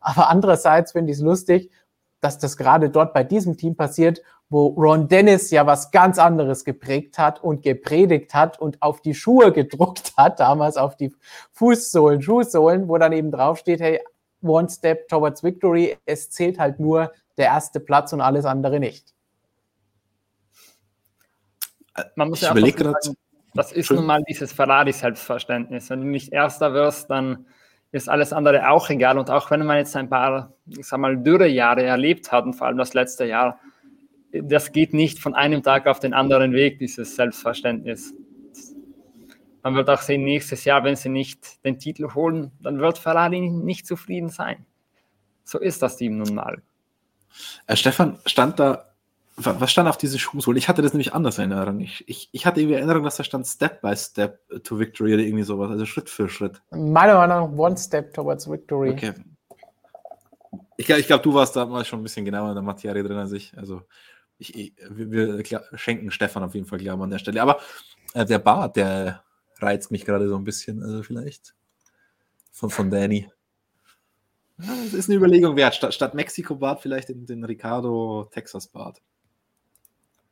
Aber 0.00 0.30
andererseits 0.30 0.92
finde 0.92 1.10
ich 1.10 1.18
es 1.18 1.22
lustig, 1.22 1.70
dass 2.20 2.38
das 2.38 2.56
gerade 2.56 2.90
dort 2.90 3.12
bei 3.14 3.24
diesem 3.24 3.56
Team 3.56 3.76
passiert, 3.76 4.22
wo 4.50 4.68
Ron 4.68 5.08
Dennis 5.08 5.50
ja 5.50 5.66
was 5.66 5.90
ganz 5.90 6.18
anderes 6.18 6.64
geprägt 6.64 7.18
hat 7.18 7.42
und 7.42 7.62
gepredigt 7.62 8.34
hat 8.34 8.60
und 8.60 8.80
auf 8.82 9.00
die 9.02 9.14
Schuhe 9.14 9.52
gedruckt 9.52 10.12
hat, 10.16 10.40
damals 10.40 10.76
auf 10.76 10.96
die 10.96 11.14
Fußsohlen, 11.52 12.22
Schuhsohlen, 12.22 12.88
wo 12.88 12.98
dann 12.98 13.12
eben 13.12 13.30
draufsteht, 13.30 13.80
hey, 13.80 14.00
one 14.42 14.68
step 14.68 15.08
towards 15.08 15.42
victory, 15.42 15.96
es 16.06 16.30
zählt 16.30 16.58
halt 16.58 16.80
nur 16.80 17.12
der 17.36 17.46
erste 17.46 17.80
Platz 17.80 18.12
und 18.12 18.20
alles 18.20 18.44
andere 18.44 18.80
nicht. 18.80 19.14
Man 22.14 22.28
muss 22.30 22.42
ich 22.42 22.48
ja 22.48 22.52
auch 22.52 22.56
sagen, 22.56 23.16
das 23.54 23.72
ist 23.72 23.90
nun 23.90 24.06
mal 24.06 24.22
dieses 24.28 24.52
Ferrari-Selbstverständnis. 24.52 25.90
Wenn 25.90 26.00
du 26.02 26.06
nicht 26.06 26.32
Erster 26.32 26.72
wirst, 26.74 27.10
dann 27.10 27.46
ist 27.92 28.08
alles 28.08 28.32
andere 28.32 28.70
auch 28.70 28.90
egal. 28.90 29.18
Und 29.18 29.30
auch 29.30 29.50
wenn 29.50 29.64
man 29.64 29.78
jetzt 29.78 29.96
ein 29.96 30.08
paar, 30.08 30.52
ich 30.66 30.86
sag 30.86 31.00
mal, 31.00 31.16
Dürrejahre 31.16 31.82
erlebt 31.82 32.30
hat, 32.32 32.44
und 32.44 32.54
vor 32.54 32.66
allem 32.66 32.78
das 32.78 32.94
letzte 32.94 33.24
Jahr, 33.24 33.58
das 34.32 34.72
geht 34.72 34.92
nicht 34.92 35.18
von 35.18 35.34
einem 35.34 35.62
Tag 35.62 35.86
auf 35.86 36.00
den 36.00 36.12
anderen 36.12 36.52
Weg, 36.52 36.78
dieses 36.78 37.16
Selbstverständnis. 37.16 38.14
Man 39.62 39.74
wird 39.74 39.88
auch 39.90 40.02
sehen, 40.02 40.22
nächstes 40.22 40.64
Jahr, 40.64 40.84
wenn 40.84 40.96
sie 40.96 41.08
nicht 41.08 41.64
den 41.64 41.78
Titel 41.78 42.14
holen, 42.14 42.52
dann 42.60 42.78
wird 42.78 42.98
Ferrari 42.98 43.40
nicht 43.40 43.86
zufrieden 43.86 44.28
sein. 44.28 44.66
So 45.44 45.58
ist 45.58 45.82
das 45.82 45.96
Team 45.96 46.18
nun 46.18 46.34
mal. 46.34 46.62
Herr 47.66 47.76
Stefan, 47.76 48.18
stand 48.26 48.60
da 48.60 48.87
was 49.38 49.70
stand 49.70 49.88
auf 49.88 49.96
diese 49.96 50.18
Schuhsohle? 50.18 50.58
Ich 50.58 50.68
hatte 50.68 50.82
das 50.82 50.92
nämlich 50.92 51.14
anders 51.14 51.38
in 51.38 51.52
Erinnerung. 51.52 51.80
Ich, 51.80 52.08
ich, 52.08 52.28
ich 52.32 52.46
hatte 52.46 52.60
irgendwie 52.60 52.76
Erinnerung, 52.76 53.04
dass 53.04 53.16
da 53.16 53.24
stand 53.24 53.46
Step 53.46 53.80
by 53.80 53.96
Step 53.96 54.40
to 54.64 54.78
Victory 54.78 55.14
oder 55.14 55.22
irgendwie 55.22 55.44
sowas, 55.44 55.70
also 55.70 55.86
Schritt 55.86 56.10
für 56.10 56.28
Schritt. 56.28 56.60
Meiner 56.70 57.14
Meinung 57.14 57.52
nach 57.52 57.58
One 57.58 57.76
Step 57.76 58.12
towards 58.14 58.50
Victory. 58.50 58.90
Okay. 58.90 59.14
Ich, 60.76 60.86
glaube, 60.86 61.22
du 61.22 61.34
warst 61.34 61.56
da 61.56 61.66
mal 61.66 61.84
schon 61.84 62.00
ein 62.00 62.02
bisschen 62.02 62.24
genauer 62.24 62.50
in 62.50 62.54
der 62.54 62.62
Materie 62.62 63.02
drin 63.02 63.16
als 63.16 63.32
ich. 63.32 63.56
Also 63.56 63.82
ich, 64.38 64.56
ich, 64.56 64.74
wir, 64.90 65.10
wir, 65.10 65.62
schenken 65.74 66.10
Stefan 66.10 66.42
auf 66.42 66.54
jeden 66.54 66.66
Fall 66.66 66.78
Glauben 66.78 67.02
an 67.02 67.10
der 67.10 67.18
Stelle. 67.18 67.42
Aber 67.42 67.60
äh, 68.14 68.24
der 68.24 68.38
Bart, 68.38 68.76
der 68.76 69.24
reizt 69.60 69.90
mich 69.90 70.04
gerade 70.04 70.28
so 70.28 70.36
ein 70.36 70.44
bisschen, 70.44 70.82
also 70.82 71.02
vielleicht 71.02 71.54
von, 72.52 72.70
von 72.70 72.90
Danny. 72.90 73.28
Ja, 74.60 74.74
das 74.84 74.94
ist 74.94 75.08
eine 75.08 75.16
Überlegung 75.16 75.56
wert. 75.56 75.74
Statt, 75.74 75.94
statt 75.94 76.14
Mexiko-Bart 76.14 76.80
vielleicht 76.80 77.08
den, 77.08 77.26
den 77.26 77.44
Ricardo-Texas-Bart 77.44 79.00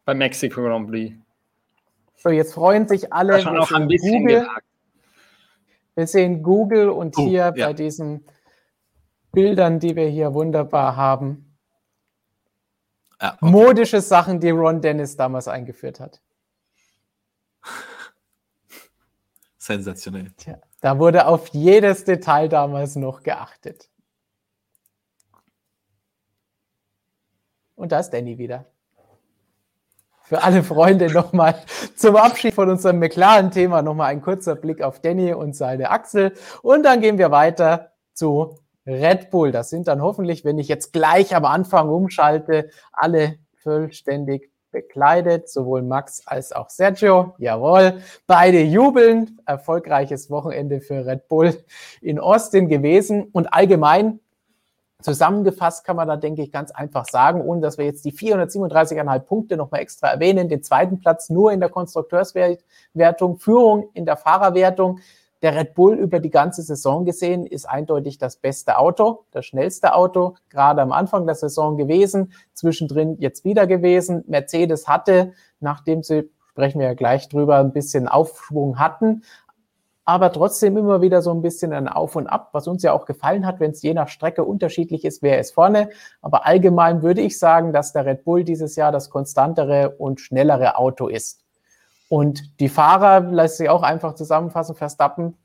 beim 0.07 0.19
Mexiko 0.19 0.63
Grand 0.63 0.89
Prix. 0.89 1.15
So, 2.17 2.31
jetzt 2.31 2.55
freuen 2.55 2.89
sich 2.89 3.13
alle. 3.13 3.43
Schon 3.43 3.59
auch 3.59 3.71
ein 3.73 3.89
bisschen 3.89 4.23
Google. 4.23 4.49
Wir 5.95 6.07
sehen 6.07 6.43
Google 6.43 6.89
und 6.89 7.19
oh, 7.19 7.27
hier 7.27 7.53
ja. 7.55 7.67
bei 7.67 7.73
diesen 7.75 8.25
Bildern, 9.33 9.81
die 9.81 9.95
wir 9.97 10.09
hier 10.09 10.33
wunderbar 10.33 10.97
haben, 10.97 11.57
ja, 13.21 13.35
okay. 13.35 13.51
modische 13.51 14.01
Sachen, 14.01 14.41
die 14.41 14.51
Ron 14.51 14.81
Dennis 14.81 15.17
damals 15.17 15.49
eingeführt 15.49 16.01
hat. 16.01 16.21
Sensationell. 19.59 20.33
Tja, 20.37 20.59
da 20.81 20.99
wurde 20.99 21.27
auf 21.27 21.49
jedes 21.49 22.05
Detail 22.05 22.49
damals 22.49 22.97
noch 22.97 23.23
geachtet. 23.23 23.91
Und 27.75 27.93
da 27.93 28.01
ist 28.01 28.11
Danny 28.11 28.39
wieder. 28.39 28.67
Für 30.27 30.43
alle 30.43 30.63
Freunde 30.63 31.13
nochmal 31.13 31.55
zum 31.95 32.17
Abschied 32.17 32.55
von 32.55 32.69
unserem 32.69 32.99
McLaren-Thema 32.99 33.83
nochmal 33.83 34.11
ein 34.11 34.23
kurzer 34.23 34.57
Blick 34.57 34.83
auf 34.83 35.01
Danny 35.01 35.33
und 35.33 35.55
seine 35.55 35.91
Achsel. 35.91 36.33
Und 36.63 36.83
dann 36.83 37.01
gehen 37.01 37.17
wir 37.17 37.31
weiter 37.31 37.93
zu 38.13 38.59
Red 38.87 39.31
Bull. 39.31 39.53
Das 39.53 39.71
sind 39.71 39.89
dann 39.89 40.03
hoffentlich, 40.03 40.45
wenn 40.45 40.59
ich 40.59 40.69
jetzt 40.69 40.93
gleich 40.93 41.35
am 41.35 41.45
Anfang 41.45 41.89
umschalte, 41.89 42.71
alle 42.93 43.37
vollständig 43.63 44.51
bekleidet, 44.73 45.49
sowohl 45.49 45.83
Max 45.83 46.23
als 46.27 46.53
auch 46.53 46.71
Sergio. 46.71 47.35
Jawohl, 47.39 48.01
beide 48.27 48.63
jubeln. 48.63 49.41
Erfolgreiches 49.47 50.29
Wochenende 50.31 50.81
für 50.81 51.07
Red 51.07 51.29
Bull 51.29 51.55
in 52.01 52.19
Austin 52.19 52.69
gewesen. 52.69 53.29
Und 53.33 53.53
allgemein 53.55 54.21
Zusammengefasst 55.03 55.85
kann 55.85 55.97
man 55.97 56.09
da, 56.09 56.17
denke 56.17 56.43
ich, 56.43 56.51
ganz 56.51 56.71
einfach 56.71 57.05
sagen, 57.05 57.43
ohne 57.43 57.61
dass 57.61 57.77
wir 57.77 57.85
jetzt 57.85 58.05
die 58.05 58.13
437,5 58.13 59.19
Punkte 59.21 59.57
nochmal 59.57 59.83
extra 59.83 60.09
erwähnen, 60.09 60.49
den 60.49 60.63
zweiten 60.63 61.01
Platz 61.01 61.29
nur 61.29 61.53
in 61.53 61.61
der 61.61 61.69
Konstrukteurswertung, 61.69 63.39
Führung 63.39 63.91
in 63.93 64.07
der 64.07 64.17
Fahrerwertung. 64.17 65.01
Der 65.43 65.55
Red 65.55 65.75
Bull 65.75 65.97
über 65.97 66.19
die 66.19 66.31
ganze 66.31 66.63
Saison 66.63 67.05
gesehen 67.05 67.45
ist 67.45 67.67
eindeutig 67.67 68.17
das 68.17 68.37
beste 68.37 68.79
Auto, 68.79 69.27
das 69.33 69.45
schnellste 69.45 69.95
Auto, 69.95 70.37
gerade 70.49 70.81
am 70.81 70.93
Anfang 70.93 71.27
der 71.27 71.35
Saison 71.35 71.77
gewesen, 71.77 72.33
zwischendrin 72.55 73.19
jetzt 73.21 73.45
wieder 73.45 73.67
gewesen. 73.67 74.25
Mercedes 74.27 74.89
hatte, 74.89 75.35
nachdem 75.61 76.03
sie 76.03 76.31
sprechen 76.57 76.81
wir 76.81 76.87
ja 76.87 76.95
gleich 76.95 77.29
drüber, 77.29 77.59
ein 77.59 77.75
bisschen 77.75 78.09
Aufschwung 78.09 78.79
hatten, 78.79 79.25
aber 80.07 80.33
trotzdem 80.33 80.77
immer 80.77 81.03
wieder 81.03 81.21
so 81.21 81.33
ein 81.33 81.43
bisschen 81.43 81.73
ein 81.73 81.89
Auf 81.89 82.15
und 82.15 82.29
Ab, 82.29 82.51
was 82.53 82.69
uns 82.69 82.85
ja 82.85 82.93
auch 82.93 83.07
gefallen 83.07 83.45
hat, 83.45 83.59
wenn 83.59 83.73
es 83.73 83.83
je 83.83 83.93
nach 83.93 84.09
Strecke 84.09 84.45
unterschiedlich 84.45 85.05
ist, 85.05 85.21
wer 85.21 85.41
ist 85.41 85.53
vorne. 85.53 85.91
Aber 86.23 86.47
allgemein 86.47 87.03
würde 87.03 87.21
ich 87.21 87.41
sagen, 87.41 87.73
dass 87.73 87.93
der 87.93 88.07
Red 88.07 88.25
Bull 88.25 88.45
dieses 88.45 88.77
Jahr 88.77 88.93
das 88.93 89.11
konstantere 89.11 89.97
und 89.99 90.21
schnellere 90.21 90.79
Auto 90.79 91.09
ist. 91.09 91.43
Und 92.09 92.61
die 92.61 92.69
Fahrer, 92.69 93.21
lässt 93.21 93.57
sich 93.57 93.69
auch 93.69 93.83
einfach 93.83 94.15
zusammenfassen, 94.15 94.77
Verstappen, 94.77 95.37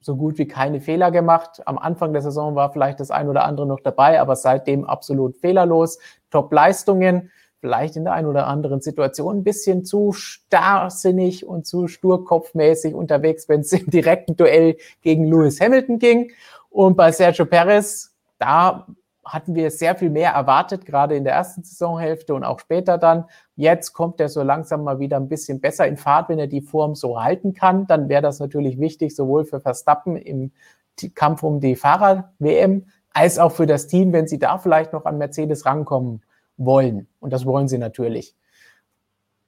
so 0.00 0.16
gut 0.16 0.38
wie 0.38 0.46
keine 0.46 0.80
Fehler 0.80 1.10
gemacht. 1.10 1.60
Am 1.66 1.76
Anfang 1.76 2.12
der 2.12 2.22
Saison 2.22 2.54
war 2.54 2.72
vielleicht 2.72 3.00
das 3.00 3.10
ein 3.10 3.28
oder 3.28 3.44
andere 3.44 3.66
noch 3.66 3.80
dabei, 3.80 4.20
aber 4.20 4.36
seitdem 4.36 4.84
absolut 4.84 5.36
fehlerlos. 5.36 5.98
Top-Leistungen 6.30 7.32
vielleicht 7.60 7.96
in 7.96 8.04
der 8.04 8.14
einen 8.14 8.26
oder 8.26 8.46
anderen 8.46 8.80
Situation 8.80 9.38
ein 9.38 9.44
bisschen 9.44 9.84
zu 9.84 10.12
starrsinnig 10.12 11.46
und 11.46 11.66
zu 11.66 11.88
sturkopfmäßig 11.88 12.94
unterwegs, 12.94 13.48
wenn 13.48 13.60
es 13.60 13.72
im 13.74 13.90
direkten 13.90 14.36
Duell 14.36 14.76
gegen 15.02 15.24
Lewis 15.24 15.60
Hamilton 15.60 15.98
ging. 15.98 16.32
Und 16.70 16.96
bei 16.96 17.12
Sergio 17.12 17.44
Perez, 17.44 18.14
da 18.38 18.86
hatten 19.24 19.54
wir 19.54 19.70
sehr 19.70 19.94
viel 19.94 20.10
mehr 20.10 20.32
erwartet, 20.32 20.86
gerade 20.86 21.14
in 21.14 21.24
der 21.24 21.34
ersten 21.34 21.62
Saisonhälfte 21.62 22.34
und 22.34 22.42
auch 22.42 22.58
später 22.58 22.98
dann. 22.98 23.26
Jetzt 23.54 23.92
kommt 23.92 24.18
er 24.20 24.28
so 24.28 24.42
langsam 24.42 24.82
mal 24.82 24.98
wieder 24.98 25.18
ein 25.18 25.28
bisschen 25.28 25.60
besser 25.60 25.86
in 25.86 25.96
Fahrt, 25.96 26.28
wenn 26.30 26.38
er 26.38 26.46
die 26.46 26.62
Form 26.62 26.94
so 26.94 27.22
halten 27.22 27.52
kann. 27.52 27.86
Dann 27.86 28.08
wäre 28.08 28.22
das 28.22 28.40
natürlich 28.40 28.80
wichtig, 28.80 29.14
sowohl 29.14 29.44
für 29.44 29.60
Verstappen 29.60 30.16
im 30.16 30.52
Kampf 31.14 31.42
um 31.42 31.60
die 31.60 31.76
Fahrer-WM, 31.76 32.86
als 33.12 33.38
auch 33.38 33.52
für 33.52 33.66
das 33.66 33.86
Team, 33.86 34.12
wenn 34.12 34.26
sie 34.26 34.38
da 34.38 34.58
vielleicht 34.58 34.92
noch 34.92 35.04
an 35.04 35.18
Mercedes 35.18 35.66
rankommen 35.66 36.22
wollen. 36.60 37.08
Und 37.18 37.32
das 37.32 37.44
wollen 37.46 37.66
sie 37.66 37.78
natürlich. 37.78 38.34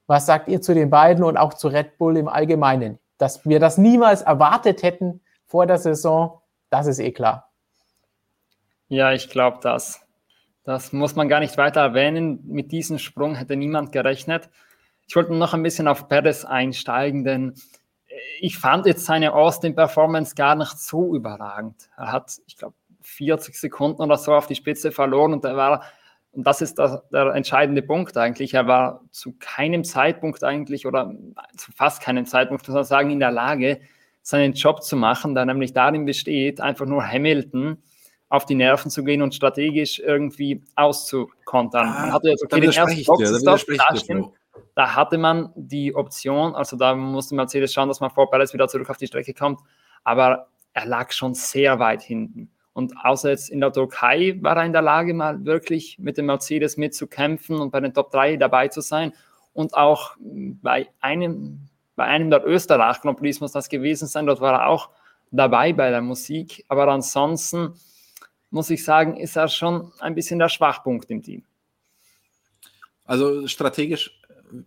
Was 0.07 0.25
sagt 0.25 0.49
ihr 0.49 0.61
zu 0.61 0.73
den 0.73 0.89
beiden 0.89 1.23
und 1.23 1.37
auch 1.37 1.53
zu 1.53 1.69
Red 1.69 1.97
Bull 1.97 2.17
im 2.17 2.27
Allgemeinen? 2.27 2.99
Dass 3.17 3.45
wir 3.45 3.59
das 3.59 3.77
niemals 3.77 4.21
erwartet 4.21 4.83
hätten 4.83 5.21
vor 5.45 5.65
der 5.65 5.77
Saison, 5.77 6.41
das 6.69 6.87
ist 6.87 6.99
eh 6.99 7.11
klar. 7.11 7.51
Ja, 8.89 9.13
ich 9.13 9.29
glaube 9.29 9.59
das. 9.61 10.01
Das 10.63 10.91
muss 10.91 11.15
man 11.15 11.29
gar 11.29 11.39
nicht 11.39 11.57
weiter 11.57 11.81
erwähnen. 11.81 12.39
Mit 12.45 12.71
diesem 12.71 12.97
Sprung 12.97 13.35
hätte 13.35 13.55
niemand 13.55 13.91
gerechnet. 13.91 14.49
Ich 15.07 15.15
wollte 15.15 15.33
noch 15.33 15.53
ein 15.53 15.63
bisschen 15.63 15.87
auf 15.87 16.07
Perez 16.07 16.45
einsteigen, 16.45 17.23
denn 17.23 17.53
ich 18.39 18.57
fand 18.57 18.85
jetzt 18.85 19.05
seine 19.05 19.33
Austin-Performance 19.33 20.35
gar 20.35 20.55
nicht 20.55 20.77
so 20.79 21.15
überragend. 21.15 21.89
Er 21.97 22.11
hat, 22.11 22.37
ich 22.45 22.57
glaube, 22.57 22.75
40 23.01 23.59
Sekunden 23.59 24.01
oder 24.01 24.17
so 24.17 24.33
auf 24.33 24.47
die 24.47 24.55
Spitze 24.55 24.91
verloren 24.91 25.33
und 25.33 25.45
er 25.45 25.57
war 25.57 25.83
und 26.33 26.47
das 26.47 26.61
ist 26.61 26.79
der, 26.79 27.03
der, 27.11 27.27
entscheidende 27.35 27.83
Punkt 27.83 28.17
eigentlich. 28.17 28.55
Er 28.55 28.67
war 28.67 29.01
zu 29.11 29.35
keinem 29.39 29.83
Zeitpunkt 29.83 30.43
eigentlich 30.43 30.85
oder 30.87 31.13
zu 31.55 31.71
fast 31.71 32.01
keinem 32.01 32.25
Zeitpunkt, 32.25 32.67
muss 32.67 32.73
man 32.73 32.83
sagen, 32.83 33.11
in 33.11 33.19
der 33.19 33.31
Lage, 33.31 33.79
seinen 34.23 34.53
Job 34.53 34.83
zu 34.83 34.95
machen, 34.95 35.35
der 35.35 35.45
nämlich 35.45 35.73
darin 35.73 36.05
besteht, 36.05 36.59
einfach 36.59 36.85
nur 36.85 37.05
Hamilton 37.05 37.77
auf 38.29 38.45
die 38.45 38.55
Nerven 38.55 38.89
zu 38.89 39.03
gehen 39.03 39.21
und 39.21 39.35
strategisch 39.35 39.99
irgendwie 39.99 40.63
auszukontern. 40.75 41.87
Ah, 41.87 42.01
man 42.01 42.13
hatte 42.13 42.29
jetzt 42.29 42.43
okay, 42.43 42.61
den 42.61 42.71
ersten 42.71 43.03
Boxenstopp, 43.03 43.59
da, 43.77 43.95
stimmt, 43.95 44.29
da 44.73 44.95
hatte 44.95 45.19
man 45.19 45.51
die 45.55 45.93
Option, 45.93 46.55
also 46.55 46.75
da 46.75 46.95
musste 46.95 47.35
Mercedes 47.35 47.73
schauen, 47.73 47.89
dass 47.89 47.99
man 47.99 48.09
vor 48.09 48.31
Perez 48.31 48.51
wieder 48.53 48.67
zurück 48.67 48.89
auf 48.89 48.97
die 48.97 49.05
Strecke 49.05 49.35
kommt, 49.35 49.59
aber 50.03 50.47
er 50.73 50.85
lag 50.87 51.11
schon 51.11 51.35
sehr 51.35 51.77
weit 51.77 52.01
hinten. 52.01 52.49
Und 52.73 52.93
außer 53.03 53.29
jetzt 53.29 53.49
in 53.49 53.61
der 53.61 53.71
Türkei 53.71 54.37
war 54.41 54.57
er 54.57 54.65
in 54.65 54.73
der 54.73 54.81
Lage, 54.81 55.13
mal 55.13 55.45
wirklich 55.45 55.99
mit 55.99 56.17
dem 56.17 56.25
Mercedes 56.25 56.75
mitzukämpfen 56.75 57.57
und 57.59 57.71
bei 57.71 57.79
den 57.79 57.93
Top 57.93 58.11
3 58.11 58.37
dabei 58.37 58.67
zu 58.67 58.81
sein. 58.81 59.13
Und 59.53 59.75
auch 59.75 60.15
bei 60.19 60.89
einem, 60.99 61.69
bei 61.95 62.05
einem 62.05 62.31
der 62.31 62.45
Österreich 62.45 62.99
Grand 63.01 63.19
Prix 63.19 63.39
muss 63.39 63.51
das 63.51 63.69
gewesen 63.69 64.07
sein. 64.07 64.25
Dort 64.25 64.41
war 64.41 64.53
er 64.53 64.67
auch 64.67 64.89
dabei 65.29 65.71
bei 65.73 65.91
der 65.91 66.01
Musik. 66.01 66.65
Aber 66.67 66.87
ansonsten 66.87 67.75
muss 68.49 68.71
ich 68.71 68.83
sagen, 68.83 69.17
ist 69.17 69.35
er 69.35 69.47
schon 69.47 69.91
ein 69.99 70.15
bisschen 70.15 70.39
der 70.39 70.49
Schwachpunkt 70.49 71.11
im 71.11 71.21
Team. 71.21 71.43
Also 73.05 73.47
strategisch 73.47 74.19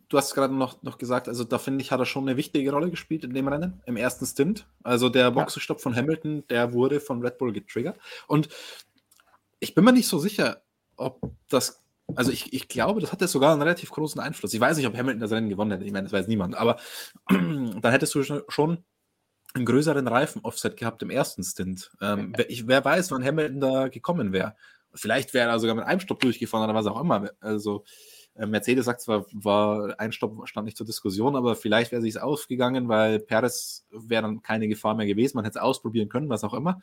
du 0.09 0.19
hast 0.19 0.35
gerade 0.35 0.55
noch, 0.55 0.83
noch 0.83 0.99
gesagt, 0.99 1.29
also 1.29 1.45
da 1.45 1.59
finde 1.59 1.83
ich, 1.83 1.93
hat 1.93 2.01
er 2.01 2.07
schon 2.07 2.29
eine 2.29 2.37
wichtige 2.37 2.71
Rolle 2.71 2.91
gespielt 2.91 3.25
in 3.25 3.35
dem 3.35 3.49
Rennen, 3.49 3.81
im 3.87 3.97
ersten 3.97 4.27
Stint. 4.27 4.67
Also 4.83 5.09
der 5.09 5.31
Boxenstopp 5.31 5.79
ja. 5.79 5.83
von 5.83 5.95
Hamilton, 5.95 6.45
der 6.49 6.73
wurde 6.73 7.01
von 7.01 7.23
Red 7.23 7.39
Bull 7.39 7.53
getriggert. 7.53 7.99
Und 8.27 8.49
ich 9.61 9.75
bin 9.75 9.85
mir 9.85 9.93
nicht 9.93 10.09
so 10.09 10.19
sicher, 10.19 10.63
ob 10.97 11.21
das, 11.49 11.83
also 12.15 12.31
ich, 12.31 12.53
ich 12.53 12.69
glaube, 12.69 13.01
das 13.01 13.13
hatte 13.13 13.29
sogar 13.29 13.53
einen 13.53 13.63
relativ 13.63 13.91
großen 13.91 14.21
Einfluss. 14.21 14.55
Ich 14.55 14.61
weiß 14.61 14.77
nicht, 14.77 14.87
ob 14.87 14.97
Hamilton 14.97 15.21
das 15.21 15.31
Rennen 15.31 15.49
gewonnen 15.49 15.71
hätte, 15.71 15.85
ich 15.85 15.93
meine, 15.93 16.05
das 16.05 16.13
weiß 16.13 16.27
niemand, 16.29 16.57
aber 16.57 16.79
dann 17.29 17.81
hättest 17.83 18.15
du 18.15 18.23
schon 18.23 18.85
einen 19.55 19.65
größeren 19.65 20.07
Reifen-Offset 20.07 20.77
gehabt 20.77 21.03
im 21.03 21.11
ersten 21.11 21.43
Stint. 21.43 21.91
Ähm, 22.01 22.33
wer, 22.37 22.51
ich, 22.51 22.67
wer 22.67 22.85
weiß, 22.85 23.11
wann 23.11 23.25
Hamilton 23.25 23.61
da 23.61 23.89
gekommen 23.89 24.33
wäre. 24.33 24.57
Vielleicht 24.95 25.35
wäre 25.35 25.51
er 25.51 25.59
sogar 25.59 25.77
mit 25.77 25.85
einem 25.85 26.01
Stopp 26.01 26.21
durchgefahren 26.21 26.65
oder 26.65 26.75
was 26.75 26.87
auch 26.87 27.01
immer. 27.01 27.31
Also 27.41 27.85
Mercedes 28.39 28.85
sagt 28.85 29.01
zwar, 29.01 29.27
war 29.33 29.99
ein 29.99 30.13
Stopp 30.13 30.49
stand 30.49 30.67
nicht 30.67 30.77
zur 30.77 30.87
Diskussion, 30.87 31.37
aber 31.37 31.57
vielleicht 31.57 31.93
wäre 31.93 32.03
sich 32.03 32.21
ausgegangen, 32.21 32.89
weil 32.89 33.21
Perez 33.21 33.87
wäre 33.91 34.23
dann 34.23 34.43
keine 34.43 34.69
Gefahr 34.69 34.95
mehr 34.95 35.07
gewesen. 35.07 35.37
Man 35.37 35.45
hätte 35.45 35.59
es 35.59 35.63
ausprobieren 35.63 36.09
können, 36.09 36.29
was 36.29 36.45
auch 36.45 36.55
immer. 36.55 36.81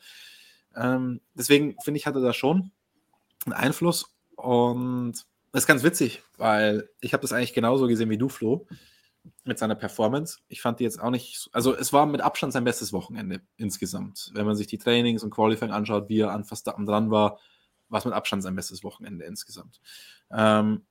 Ähm, 0.76 1.20
deswegen 1.34 1.76
finde 1.82 1.98
ich, 1.98 2.06
hatte 2.06 2.20
da 2.20 2.32
schon 2.32 2.72
einen 3.44 3.52
Einfluss 3.52 4.14
und 4.36 5.14
das 5.52 5.62
ist 5.62 5.66
ganz 5.68 5.84
witzig, 5.84 6.22
weil 6.36 6.88
ich 7.00 7.12
habe 7.12 7.22
das 7.22 7.32
eigentlich 7.32 7.54
genauso 7.54 7.86
gesehen 7.86 8.10
wie 8.10 8.18
du, 8.18 8.28
Flo, 8.28 8.66
mit 9.44 9.58
seiner 9.58 9.76
Performance. 9.76 10.38
Ich 10.48 10.60
fand 10.60 10.80
die 10.80 10.84
jetzt 10.84 11.00
auch 11.00 11.10
nicht, 11.10 11.48
also 11.52 11.74
es 11.74 11.92
war 11.92 12.06
mit 12.06 12.20
Abstand 12.20 12.52
sein 12.52 12.64
bestes 12.64 12.92
Wochenende 12.92 13.40
insgesamt. 13.56 14.32
Wenn 14.34 14.46
man 14.46 14.56
sich 14.56 14.66
die 14.66 14.78
Trainings 14.78 15.22
und 15.22 15.30
Qualifying 15.30 15.70
anschaut, 15.70 16.08
wie 16.08 16.20
er 16.20 16.32
an 16.32 16.44
Verstappen 16.44 16.86
dran 16.86 17.12
war, 17.12 17.38
war 17.88 17.98
es 17.98 18.04
mit 18.04 18.14
Abstand 18.14 18.42
sein 18.42 18.56
bestes 18.56 18.82
Wochenende 18.82 19.24
insgesamt. 19.24 19.80
Ähm, 20.32 20.82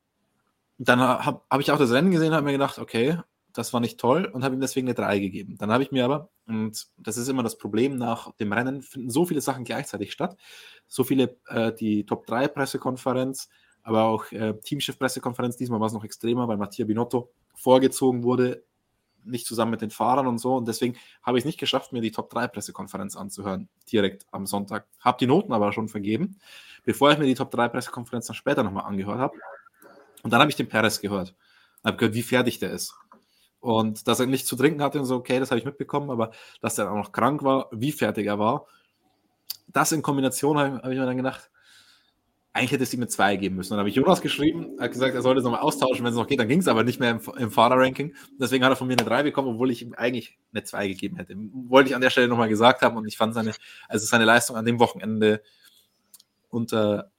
dann 0.89 0.99
habe 0.99 1.41
hab 1.49 1.59
ich 1.61 1.71
auch 1.71 1.77
das 1.77 1.91
Rennen 1.91 2.11
gesehen 2.11 2.29
und 2.29 2.35
habe 2.35 2.45
mir 2.45 2.53
gedacht, 2.53 2.79
okay, 2.79 3.17
das 3.53 3.71
war 3.71 3.79
nicht 3.79 3.99
toll 3.99 4.25
und 4.25 4.43
habe 4.43 4.55
ihm 4.55 4.61
deswegen 4.61 4.87
eine 4.87 4.95
3 4.95 5.19
gegeben. 5.19 5.57
Dann 5.57 5.71
habe 5.71 5.83
ich 5.83 5.91
mir 5.91 6.05
aber, 6.05 6.29
und 6.47 6.87
das 6.97 7.17
ist 7.17 7.27
immer 7.27 7.43
das 7.43 7.57
Problem 7.57 7.97
nach 7.97 8.31
dem 8.33 8.51
Rennen, 8.51 8.81
finden 8.81 9.09
so 9.09 9.25
viele 9.25 9.41
Sachen 9.41 9.63
gleichzeitig 9.63 10.11
statt. 10.11 10.37
So 10.87 11.03
viele, 11.03 11.37
äh, 11.47 11.71
die 11.73 12.05
Top 12.05 12.25
3 12.25 12.47
Pressekonferenz, 12.47 13.49
aber 13.83 14.05
auch 14.05 14.31
äh, 14.31 14.53
Teamchef-Pressekonferenz, 14.53 15.57
diesmal 15.57 15.79
war 15.79 15.87
es 15.87 15.93
noch 15.93 16.03
extremer, 16.03 16.47
weil 16.47 16.57
Mattia 16.57 16.85
Binotto 16.85 17.31
vorgezogen 17.53 18.23
wurde, 18.23 18.63
nicht 19.23 19.45
zusammen 19.45 19.71
mit 19.71 19.81
den 19.81 19.91
Fahrern 19.91 20.27
und 20.27 20.39
so. 20.39 20.55
Und 20.55 20.67
deswegen 20.67 20.97
habe 21.21 21.37
ich 21.37 21.43
es 21.43 21.45
nicht 21.45 21.59
geschafft, 21.59 21.93
mir 21.93 22.01
die 22.01 22.11
Top 22.11 22.29
3 22.31 22.47
Pressekonferenz 22.47 23.15
anzuhören, 23.15 23.69
direkt 23.91 24.25
am 24.31 24.47
Sonntag. 24.47 24.87
Habe 24.99 25.17
die 25.19 25.27
Noten 25.27 25.53
aber 25.53 25.71
schon 25.73 25.89
vergeben, 25.89 26.39
bevor 26.83 27.11
ich 27.11 27.19
mir 27.19 27.25
die 27.25 27.35
Top 27.35 27.51
3 27.51 27.69
Pressekonferenz 27.69 28.27
dann 28.27 28.35
später 28.35 28.63
nochmal 28.63 28.85
angehört 28.85 29.19
habe. 29.19 29.35
Und 30.23 30.33
dann 30.33 30.39
habe 30.39 30.49
ich 30.49 30.55
den 30.55 30.67
Perez 30.67 30.99
gehört. 30.99 31.35
Habe 31.85 31.97
gehört, 31.97 32.15
wie 32.15 32.23
fertig 32.23 32.59
der 32.59 32.71
ist. 32.71 32.95
Und 33.59 34.07
dass 34.07 34.19
er 34.19 34.25
nicht 34.25 34.47
zu 34.47 34.55
trinken 34.55 34.81
hatte 34.81 34.99
und 34.99 35.05
so, 35.05 35.15
okay, 35.15 35.39
das 35.39 35.51
habe 35.51 35.59
ich 35.59 35.65
mitbekommen, 35.65 36.09
aber 36.09 36.31
dass 36.61 36.77
er 36.77 36.91
auch 36.91 36.97
noch 36.97 37.11
krank 37.11 37.43
war, 37.43 37.69
wie 37.71 37.91
fertig 37.91 38.25
er 38.25 38.39
war, 38.39 38.65
das 39.67 39.91
in 39.91 40.01
Kombination 40.01 40.57
habe 40.57 40.77
hab 40.77 40.91
ich 40.91 40.97
mir 40.97 41.05
dann 41.05 41.17
gedacht, 41.17 41.49
eigentlich 42.55 42.71
hätte 42.71 42.83
es 42.83 42.93
ihm 42.93 42.99
eine 42.99 43.07
2 43.07 43.37
geben 43.37 43.55
müssen. 43.55 43.71
Dann 43.71 43.79
habe 43.79 43.89
ich 43.89 43.95
Jonas 43.95 44.21
geschrieben, 44.21 44.77
hat 44.79 44.91
gesagt, 44.91 45.15
er 45.15 45.23
sollte 45.23 45.39
es 45.39 45.43
nochmal 45.43 45.61
austauschen, 45.61 46.05
wenn 46.05 46.11
es 46.11 46.17
noch 46.17 46.27
geht. 46.27 46.39
Dann 46.39 46.47
ging 46.47 46.59
es 46.59 46.67
aber 46.67 46.83
nicht 46.83 46.99
mehr 46.99 47.09
im, 47.09 47.19
im 47.37 47.49
Fahrerranking. 47.49 48.13
Deswegen 48.39 48.63
hat 48.63 48.71
er 48.71 48.75
von 48.75 48.87
mir 48.87 48.93
eine 48.93 49.07
3 49.07 49.23
bekommen, 49.23 49.47
obwohl 49.47 49.71
ich 49.71 49.81
ihm 49.81 49.93
eigentlich 49.95 50.37
eine 50.53 50.63
2 50.63 50.89
gegeben 50.89 51.17
hätte. 51.17 51.35
Wollte 51.35 51.89
ich 51.89 51.95
an 51.95 52.01
der 52.01 52.11
Stelle 52.11 52.27
nochmal 52.27 52.49
gesagt 52.49 52.83
haben 52.83 52.95
und 52.95 53.07
ich 53.07 53.17
fand 53.17 53.33
seine, 53.33 53.53
also 53.87 54.05
seine 54.05 54.25
Leistung 54.25 54.55
an 54.55 54.65
dem 54.65 54.79
Wochenende 54.79 55.41
unter 56.49 57.12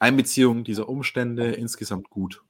Einbeziehung 0.00 0.64
dieser 0.64 0.88
Umstände 0.88 1.52
insgesamt 1.52 2.10
gut. 2.10 2.42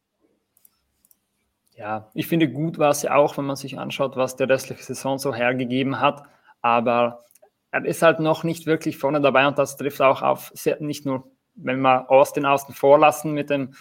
Ja, 1.77 2.11
ich 2.15 2.27
finde 2.27 2.49
gut 2.49 2.79
war 2.79 2.91
es 2.91 3.03
ja 3.03 3.15
auch, 3.15 3.37
wenn 3.37 3.47
man 3.47 3.57
sich 3.57 3.79
anschaut, 3.79 4.17
was 4.17 4.37
der 4.37 4.49
restliche 4.49 4.83
Saison 4.83 5.19
so 5.19 5.35
hergegeben 5.35 6.01
hat. 6.01 6.23
Aber 6.63 7.25
er 7.71 7.85
ist 7.85 8.03
halt 8.03 8.21
noch 8.21 8.45
nicht 8.45 8.67
wirklich 8.67 8.99
vorne 8.99 9.21
dabei 9.21 9.47
und 9.47 9.59
das 9.59 9.77
trifft 9.77 10.01
auch 10.01 10.23
auf, 10.23 10.53
nicht 10.81 11.07
nur, 11.07 11.31
wenn 11.55 11.81
wir 11.81 12.11
Austin 12.11 12.47
außen 12.47 12.75
vor 12.75 12.99
lassen 12.99 13.33
mit 13.33 13.51
dem 13.51 13.75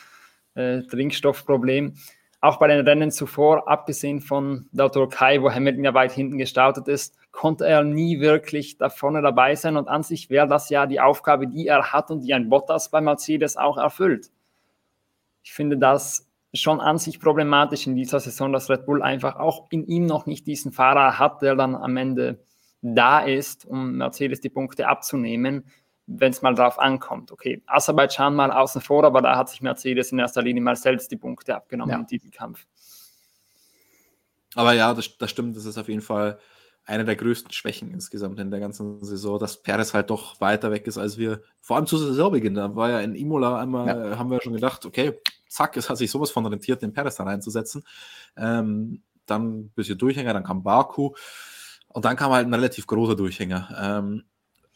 äh, 0.55 0.81
Trinkstoffproblem, 0.83 1.95
auch 2.41 2.57
bei 2.57 2.67
den 2.67 2.85
Rennen 2.87 3.11
zuvor, 3.11 3.67
abgesehen 3.67 4.21
von 4.21 4.67
der 4.71 4.91
Türkei, 4.91 5.41
wo 5.41 5.51
Hamilton 5.51 5.83
ja 5.83 5.93
weit 5.93 6.11
hinten 6.11 6.37
gestartet 6.37 6.87
ist, 6.87 7.17
konnte 7.31 7.67
er 7.67 7.83
nie 7.83 8.21
wirklich 8.21 8.77
da 8.77 8.89
vorne 8.89 9.21
dabei 9.21 9.55
sein. 9.55 9.75
Und 9.75 9.89
an 9.89 10.03
sich 10.03 10.29
wäre 10.29 10.47
das 10.47 10.69
ja 10.69 10.85
die 10.85 11.01
Aufgabe, 11.01 11.47
die 11.47 11.67
er 11.67 11.91
hat 11.91 12.11
und 12.11 12.21
die 12.21 12.33
ein 12.33 12.49
Bottas 12.49 12.89
bei 12.89 13.01
Mercedes 13.01 13.57
auch 13.57 13.77
erfüllt. 13.77 14.31
Ich 15.43 15.51
finde 15.51 15.77
das 15.77 16.29
schon 16.53 16.79
an 16.79 16.97
sich 16.97 17.19
problematisch 17.19 17.87
in 17.87 17.95
dieser 17.95 18.19
Saison, 18.19 18.53
dass 18.53 18.69
Red 18.69 18.85
Bull 18.85 19.01
einfach 19.01 19.35
auch 19.35 19.67
in 19.69 19.85
ihm 19.85 20.05
noch 20.05 20.25
nicht 20.25 20.47
diesen 20.47 20.71
Fahrer 20.71 21.19
hat, 21.19 21.41
der 21.41 21.55
dann 21.55 21.75
am 21.75 21.97
Ende 21.97 22.39
da 22.81 23.19
ist, 23.19 23.65
um 23.65 23.97
Mercedes 23.97 24.39
die 24.39 24.49
Punkte 24.49 24.87
abzunehmen, 24.87 25.65
wenn 26.11 26.31
es 26.31 26.41
mal 26.41 26.55
drauf 26.55 26.79
ankommt. 26.79 27.31
Okay, 27.31 27.61
Aserbaidschan 27.67 28.35
mal 28.35 28.51
außen 28.51 28.81
vor, 28.81 29.03
aber 29.03 29.21
da 29.21 29.37
hat 29.37 29.49
sich 29.49 29.61
Mercedes 29.61 30.11
in 30.11 30.19
erster 30.19 30.41
Linie 30.41 30.61
mal 30.61 30.75
selbst 30.75 31.11
die 31.11 31.17
Punkte 31.17 31.55
abgenommen 31.55 31.91
ja. 31.91 31.99
im 31.99 32.07
Titelkampf. 32.07 32.65
Aber 34.55 34.73
ja, 34.73 34.93
das, 34.93 35.17
das 35.17 35.29
stimmt, 35.29 35.55
das 35.55 35.65
ist 35.65 35.77
auf 35.77 35.87
jeden 35.87 36.01
Fall 36.01 36.39
eine 36.85 37.05
der 37.05 37.15
größten 37.15 37.51
Schwächen 37.51 37.91
insgesamt 37.91 38.39
in 38.39 38.49
der 38.49 38.59
ganzen 38.59 39.03
Saison, 39.03 39.37
dass 39.37 39.61
Perez 39.61 39.93
halt 39.93 40.09
doch 40.09 40.41
weiter 40.41 40.71
weg 40.71 40.87
ist, 40.87 40.97
als 40.97 41.19
wir 41.19 41.43
vor 41.61 41.75
allem 41.75 41.85
zu 41.85 41.97
Saisonbeginn. 41.97 42.55
Da 42.55 42.75
war 42.75 42.89
ja 42.89 42.99
in 43.01 43.13
Imola 43.13 43.59
einmal, 43.59 43.87
ja. 43.87 44.17
haben 44.17 44.31
wir 44.31 44.41
schon 44.41 44.53
gedacht, 44.53 44.87
okay, 44.87 45.19
zack, 45.47 45.77
es 45.77 45.89
hat 45.89 45.97
sich 45.97 46.09
sowas 46.09 46.31
von 46.31 46.47
rentiert, 46.47 46.81
den 46.81 46.93
Perez 46.93 47.15
da 47.17 47.25
reinzusetzen. 47.25 47.83
Ähm, 48.35 49.03
dann 49.27 49.59
ein 49.59 49.69
bisschen 49.75 49.99
Durchhänger, 49.99 50.33
dann 50.33 50.43
kam 50.43 50.63
Baku 50.63 51.11
und 51.89 52.05
dann 52.05 52.15
kam 52.15 52.31
halt 52.31 52.47
ein 52.47 52.53
relativ 52.53 52.87
großer 52.87 53.15
Durchhänger. 53.15 53.69
Ähm, 53.79 54.23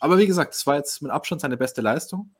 aber 0.03 0.17
wie 0.17 0.27
gesagt, 0.27 0.53
es 0.53 0.67
war 0.67 0.75
jetzt 0.75 1.01
mit 1.01 1.13
Abstand 1.13 1.39
seine 1.39 1.55
beste 1.55 1.79
Leistung. 1.79 2.35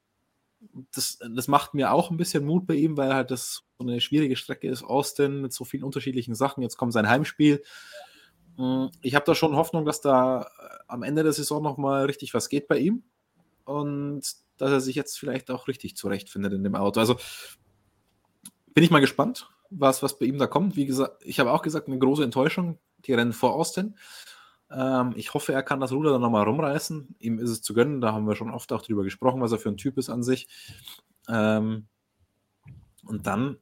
Das, 0.93 1.17
das 1.33 1.47
macht 1.47 1.73
mir 1.73 1.93
auch 1.93 2.11
ein 2.11 2.17
bisschen 2.17 2.43
Mut 2.43 2.67
bei 2.67 2.73
ihm, 2.73 2.97
weil 2.97 3.13
halt 3.13 3.31
das 3.31 3.63
so 3.77 3.85
eine 3.85 4.01
schwierige 4.01 4.35
Strecke 4.35 4.67
ist. 4.67 4.83
Austin 4.83 5.39
mit 5.39 5.53
so 5.53 5.63
vielen 5.63 5.85
unterschiedlichen 5.85 6.35
Sachen. 6.35 6.61
Jetzt 6.61 6.75
kommt 6.75 6.91
sein 6.91 7.07
Heimspiel. 7.07 7.63
Hm, 8.57 8.91
ich 9.01 9.15
habe 9.15 9.23
da 9.23 9.33
schon 9.33 9.55
Hoffnung, 9.55 9.85
dass 9.85 10.01
da 10.01 10.41
äh, 10.41 10.45
am 10.89 11.03
Ende 11.03 11.23
der 11.23 11.31
Saison 11.31 11.63
nochmal 11.63 12.03
richtig 12.03 12.33
was 12.33 12.49
geht 12.49 12.67
bei 12.67 12.79
ihm 12.79 13.03
und 13.63 14.23
dass 14.57 14.69
er 14.69 14.81
sich 14.81 14.97
jetzt 14.97 15.17
vielleicht 15.17 15.49
auch 15.49 15.69
richtig 15.69 15.95
zurechtfindet 15.95 16.51
in 16.51 16.65
dem 16.65 16.75
Auto. 16.75 16.99
Also 16.99 17.15
bin 18.73 18.83
ich 18.83 18.91
mal 18.91 18.99
gespannt, 18.99 19.49
was, 19.69 20.03
was 20.03 20.19
bei 20.19 20.25
ihm 20.25 20.37
da 20.37 20.47
kommt. 20.47 20.75
Wie 20.75 20.85
gesagt, 20.85 21.23
ich 21.23 21.39
habe 21.39 21.53
auch 21.53 21.61
gesagt, 21.61 21.87
eine 21.87 21.97
große 21.97 22.25
Enttäuschung, 22.25 22.77
die 23.05 23.13
Rennen 23.13 23.31
vor 23.31 23.53
Austin. 23.53 23.95
Ähm, 24.75 25.13
ich 25.15 25.33
hoffe, 25.33 25.53
er 25.53 25.63
kann 25.63 25.79
das 25.79 25.91
Ruder 25.91 26.11
dann 26.11 26.21
nochmal 26.21 26.43
rumreißen. 26.43 27.15
Ihm 27.19 27.39
ist 27.39 27.49
es 27.49 27.61
zu 27.61 27.73
gönnen, 27.73 28.01
da 28.01 28.13
haben 28.13 28.27
wir 28.27 28.35
schon 28.35 28.51
oft 28.51 28.71
auch 28.73 28.81
drüber 28.81 29.03
gesprochen, 29.03 29.41
was 29.41 29.51
er 29.51 29.59
für 29.59 29.69
ein 29.69 29.77
Typ 29.77 29.97
ist 29.97 30.09
an 30.09 30.23
sich. 30.23 30.47
Ähm, 31.29 31.87
und 33.05 33.27
dann, 33.27 33.57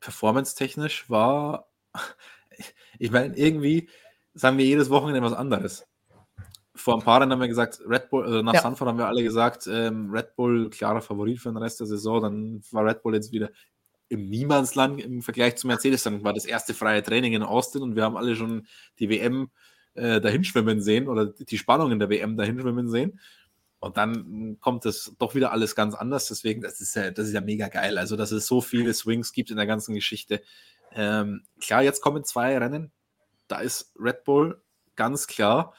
performance-technisch 0.00 1.08
war 1.08 1.70
ich 2.98 3.10
meine, 3.10 3.36
irgendwie 3.36 3.88
sagen 4.34 4.58
wir 4.58 4.64
jedes 4.64 4.90
Wochenende 4.90 5.22
was 5.22 5.32
anderes. 5.32 5.86
Vor 6.74 6.94
ein 6.94 7.02
paar 7.02 7.20
Jahren 7.20 7.32
haben 7.32 7.40
wir 7.40 7.48
gesagt, 7.48 7.80
Red 7.86 8.10
Bull, 8.10 8.24
also 8.24 8.42
nach 8.42 8.54
ja. 8.54 8.62
Sanford 8.62 8.88
haben 8.88 8.98
wir 8.98 9.06
alle 9.06 9.22
gesagt, 9.22 9.66
ähm, 9.66 10.10
Red 10.10 10.34
Bull 10.36 10.70
klarer 10.70 11.02
Favorit 11.02 11.38
für 11.38 11.50
den 11.50 11.58
Rest 11.58 11.80
der 11.80 11.86
Saison. 11.86 12.22
Dann 12.22 12.62
war 12.70 12.84
Red 12.84 13.02
Bull 13.02 13.14
jetzt 13.14 13.32
wieder 13.32 13.50
im 14.08 14.28
Niemandsland 14.28 15.00
im 15.00 15.20
Vergleich 15.20 15.56
zu 15.56 15.66
Mercedes. 15.66 16.04
Dann 16.04 16.24
war 16.24 16.32
das 16.32 16.46
erste 16.46 16.72
freie 16.72 17.02
Training 17.02 17.34
in 17.34 17.42
Austin 17.42 17.82
und 17.82 17.96
wir 17.96 18.04
haben 18.04 18.16
alle 18.16 18.34
schon 18.34 18.66
die 18.98 19.10
WM 19.10 19.50
äh, 20.00 20.20
dahinschwimmen 20.20 20.80
sehen 20.80 21.08
oder 21.08 21.26
die 21.26 21.58
Spannung 21.58 21.92
in 21.92 21.98
der 21.98 22.08
WM 22.08 22.36
dahinschwimmen 22.36 22.88
sehen. 22.88 23.20
Und 23.78 23.96
dann 23.96 24.58
kommt 24.60 24.84
das 24.84 25.14
doch 25.18 25.34
wieder 25.34 25.52
alles 25.52 25.74
ganz 25.74 25.94
anders. 25.94 26.28
Deswegen, 26.28 26.60
das 26.60 26.80
ist 26.80 26.94
ja, 26.96 27.10
das 27.10 27.28
ist 27.28 27.32
ja 27.32 27.40
mega 27.40 27.68
geil. 27.68 27.96
Also, 27.96 28.16
dass 28.16 28.30
es 28.30 28.46
so 28.46 28.60
viele 28.60 28.92
Swings 28.92 29.32
gibt 29.32 29.50
in 29.50 29.56
der 29.56 29.66
ganzen 29.66 29.94
Geschichte. 29.94 30.42
Ähm, 30.92 31.44
klar, 31.60 31.82
jetzt 31.82 32.02
kommen 32.02 32.24
zwei 32.24 32.56
Rennen. 32.58 32.92
Da 33.48 33.60
ist 33.60 33.92
Red 33.98 34.24
Bull 34.24 34.62
ganz 34.96 35.26
klar 35.26 35.74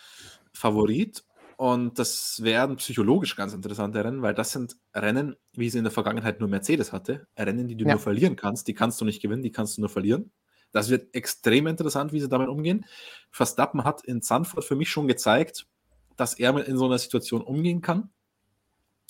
Favorit. 0.54 1.24
Und 1.58 2.00
das 2.00 2.42
werden 2.42 2.78
psychologisch 2.78 3.36
ganz 3.36 3.54
interessante 3.54 4.04
Rennen, 4.04 4.24
weil 4.24 4.34
das 4.34 4.52
sind 4.52 4.78
Rennen, 4.96 5.36
wie 5.54 5.70
sie 5.70 5.78
in 5.78 5.84
der 5.84 5.92
Vergangenheit 5.92 6.40
nur 6.40 6.50
Mercedes 6.50 6.92
hatte. 6.92 7.28
Rennen, 7.38 7.68
die 7.68 7.76
du 7.76 7.86
ja. 7.86 7.92
nur 7.92 8.00
verlieren 8.00 8.36
kannst. 8.36 8.68
Die 8.68 8.74
kannst 8.74 9.00
du 9.00 9.06
nicht 9.06 9.22
gewinnen, 9.22 9.44
die 9.44 9.52
kannst 9.52 9.78
du 9.78 9.82
nur 9.82 9.90
verlieren. 9.90 10.32
Das 10.72 10.90
wird 10.90 11.14
extrem 11.14 11.68
interessant, 11.68 12.14
wie 12.14 12.22
sie 12.22 12.30
damit 12.30 12.50
umgehen. 12.50 12.86
Verstappen 13.30 13.84
hat 13.84 14.04
in 14.04 14.22
Sanford 14.22 14.64
für 14.64 14.76
mich 14.76 14.90
schon 14.90 15.08
gezeigt, 15.08 15.68
dass 16.16 16.34
er 16.34 16.56
in 16.68 16.78
so 16.78 16.86
einer 16.86 16.98
Situation 16.98 17.42
umgehen 17.42 17.82
kann. 17.82 18.10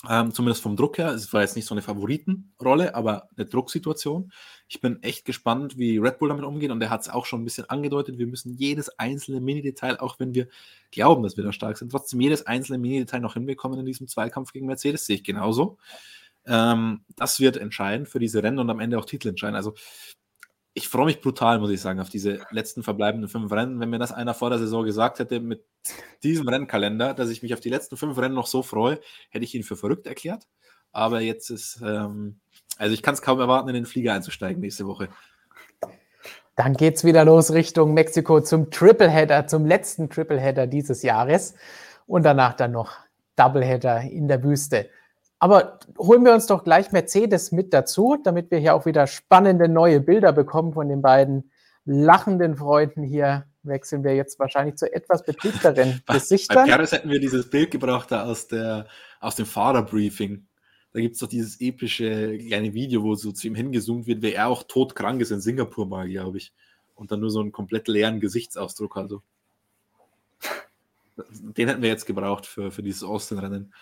Ähm, 0.10 0.32
zumindest 0.32 0.64
vom 0.64 0.76
Druck 0.76 0.98
her. 0.98 1.10
Es 1.10 1.32
war 1.32 1.42
jetzt 1.42 1.56
nicht 1.56 1.68
so 1.68 1.76
eine 1.76 1.84
Favoritenrolle, 1.84 2.96
aber 2.96 3.30
eine 3.36 3.46
Drucksituation. 3.46 4.32
Ich 4.68 4.82
bin 4.82 5.02
echt 5.04 5.26
gespannt, 5.26 5.78
wie 5.78 6.00
Red 6.00 6.18
Bull 6.18 6.30
damit 6.30 6.44
umgeht 6.44 6.72
und 6.72 6.82
er 6.82 6.90
hat 6.90 7.02
es 7.02 7.10
auch 7.10 7.28
schon 7.28 7.42
ein 7.42 7.44
bisschen 7.44 7.70
angedeutet. 7.70 8.18
Wir 8.18 8.26
müssen 8.26 8.56
jedes 8.56 8.98
einzelne 8.98 9.42
Mini-Detail, 9.42 10.00
auch 10.00 10.20
wenn 10.20 10.34
wir 10.34 10.48
glauben, 10.90 11.22
dass 11.22 11.38
wir 11.38 11.44
da 11.44 11.52
stark 11.52 11.78
sind, 11.78 11.92
trotzdem 11.92 12.20
jedes 12.20 12.48
einzelne 12.48 12.80
Mini-Detail 12.80 13.20
noch 13.20 13.36
hinbekommen 13.36 13.80
in 13.80 13.86
diesem 13.86 14.08
Zweikampf 14.08 14.54
gegen 14.54 14.66
Mercedes. 14.66 15.06
Sehe 15.06 15.18
ich 15.18 15.24
genauso. 15.24 15.78
Ähm, 16.48 17.02
das 17.16 17.40
wird 17.40 17.58
entscheidend 17.58 18.10
für 18.10 18.18
diese 18.18 18.42
Rennen 18.42 18.58
und 18.58 18.72
am 18.72 18.80
Ende 18.80 18.98
auch 18.98 19.06
Titel 19.06 19.30
entscheiden. 19.30 19.56
Also 19.56 19.76
ich 20.74 20.88
freue 20.88 21.06
mich 21.06 21.22
brutal, 21.22 21.60
muss 21.60 21.72
ich 21.72 21.82
sagen, 21.82 22.00
auf 22.00 22.10
diese 22.10 22.40
letzten 22.50 22.84
verbleibenden 22.84 23.30
fünf 23.30 23.52
Rennen. 23.52 23.80
Wenn 23.80 23.90
mir 23.90 24.00
das 24.00 24.14
einer 24.14 24.34
vor 24.34 24.50
der 24.50 24.60
Saison 24.60 24.86
gesagt 24.86 25.20
hätte, 25.20 25.40
mit 25.40 25.66
diesem 26.24 26.48
Rennkalender, 26.48 27.14
dass 27.14 27.30
ich 27.30 27.44
mich 27.44 27.54
auf 27.54 27.60
die 27.60 27.70
letzten 27.70 27.98
fünf 27.98 28.18
Rennen 28.18 28.36
noch 28.36 28.48
so 28.48 28.64
freue, 28.64 29.00
hätte 29.30 29.44
ich 29.44 29.54
ihn 29.54 29.64
für 29.64 29.76
verrückt 29.76 30.08
erklärt. 30.08 30.48
Aber 30.94 31.20
jetzt 31.20 31.50
ist, 31.50 31.82
ähm, 31.86 32.40
also 32.78 32.94
ich 32.94 33.04
kann 33.04 33.14
es 33.14 33.22
kaum 33.22 33.40
erwarten, 33.40 33.70
in 33.70 33.76
den 33.76 33.86
Flieger 33.86 34.14
einzusteigen 34.14 34.62
nächste 34.62 34.88
Woche. 34.88 35.10
Dann 36.56 36.74
geht 36.74 36.96
es 36.96 37.04
wieder 37.04 37.26
los 37.26 37.52
Richtung 37.52 37.94
Mexiko 37.94 38.42
zum 38.42 38.72
Tripleheader, 38.72 39.48
zum 39.48 39.66
letzten 39.66 40.10
Tripleheader 40.10 40.68
dieses 40.68 41.02
Jahres. 41.02 41.56
Und 42.08 42.24
danach 42.24 42.54
dann 42.54 42.72
noch 42.72 42.98
Doubleheader 43.36 44.02
in 44.02 44.28
der 44.28 44.44
Wüste. 44.44 44.90
Aber 45.42 45.80
holen 45.98 46.24
wir 46.24 46.36
uns 46.36 46.46
doch 46.46 46.64
gleich 46.64 46.92
Mercedes 46.92 47.52
mit 47.52 47.74
dazu, 47.74 48.16
damit 48.24 48.52
wir 48.52 48.60
hier 48.60 48.76
auch 48.76 48.86
wieder 48.86 49.08
spannende 49.08 49.68
neue 49.68 50.00
Bilder 50.00 50.34
bekommen 50.34 50.74
von 50.74 50.88
den 50.88 51.02
beiden 51.02 51.50
lachenden 51.84 52.56
Freunden 52.56 53.02
hier. 53.02 53.48
Wechseln 53.64 54.04
wir 54.04 54.16
jetzt 54.16 54.38
wahrscheinlich 54.38 54.76
zu 54.76 54.94
etwas 54.94 55.26
betriebteren 55.26 56.04
Gesichtern. 56.08 56.68
Bei 56.68 56.74
Paris 56.74 56.92
hätten 56.92 57.10
wir 57.10 57.20
dieses 57.20 57.50
Bild 57.50 57.72
gebracht 57.72 58.12
da 58.12 58.26
aus, 58.26 58.48
der, 58.50 58.86
aus 59.20 59.36
dem 59.36 59.48
Fahrerbriefing. 59.48 60.46
Da 60.94 61.00
gibt 61.00 61.16
es 61.16 61.20
doch 61.20 61.28
dieses 61.28 61.60
epische 61.60 62.38
kleine 62.38 62.76
Video, 62.76 63.02
wo 63.02 63.16
so 63.16 63.32
zu 63.32 63.48
ihm 63.48 63.56
hingezoomt 63.56 64.06
wird, 64.06 64.22
wie 64.22 64.34
er 64.34 64.48
auch 64.48 64.62
todkrank 64.62 65.22
ist 65.22 65.32
in 65.32 65.42
Singapur 65.42 65.88
mal, 65.88 66.08
glaube 66.08 66.38
ich. 66.38 66.54
Und 66.94 67.12
dann 67.12 67.20
nur 67.20 67.32
so 67.32 67.40
einen 67.40 67.52
komplett 67.52 67.88
leeren 67.88 68.20
Gesichtsausdruck. 68.20 68.96
Also. 68.96 69.24
Den 71.58 71.68
hätten 71.68 71.82
wir 71.82 71.90
jetzt 71.90 72.06
gebraucht 72.06 72.46
für, 72.46 72.70
für 72.70 72.84
dieses 72.84 73.02
Austin-Rennen. 73.02 73.74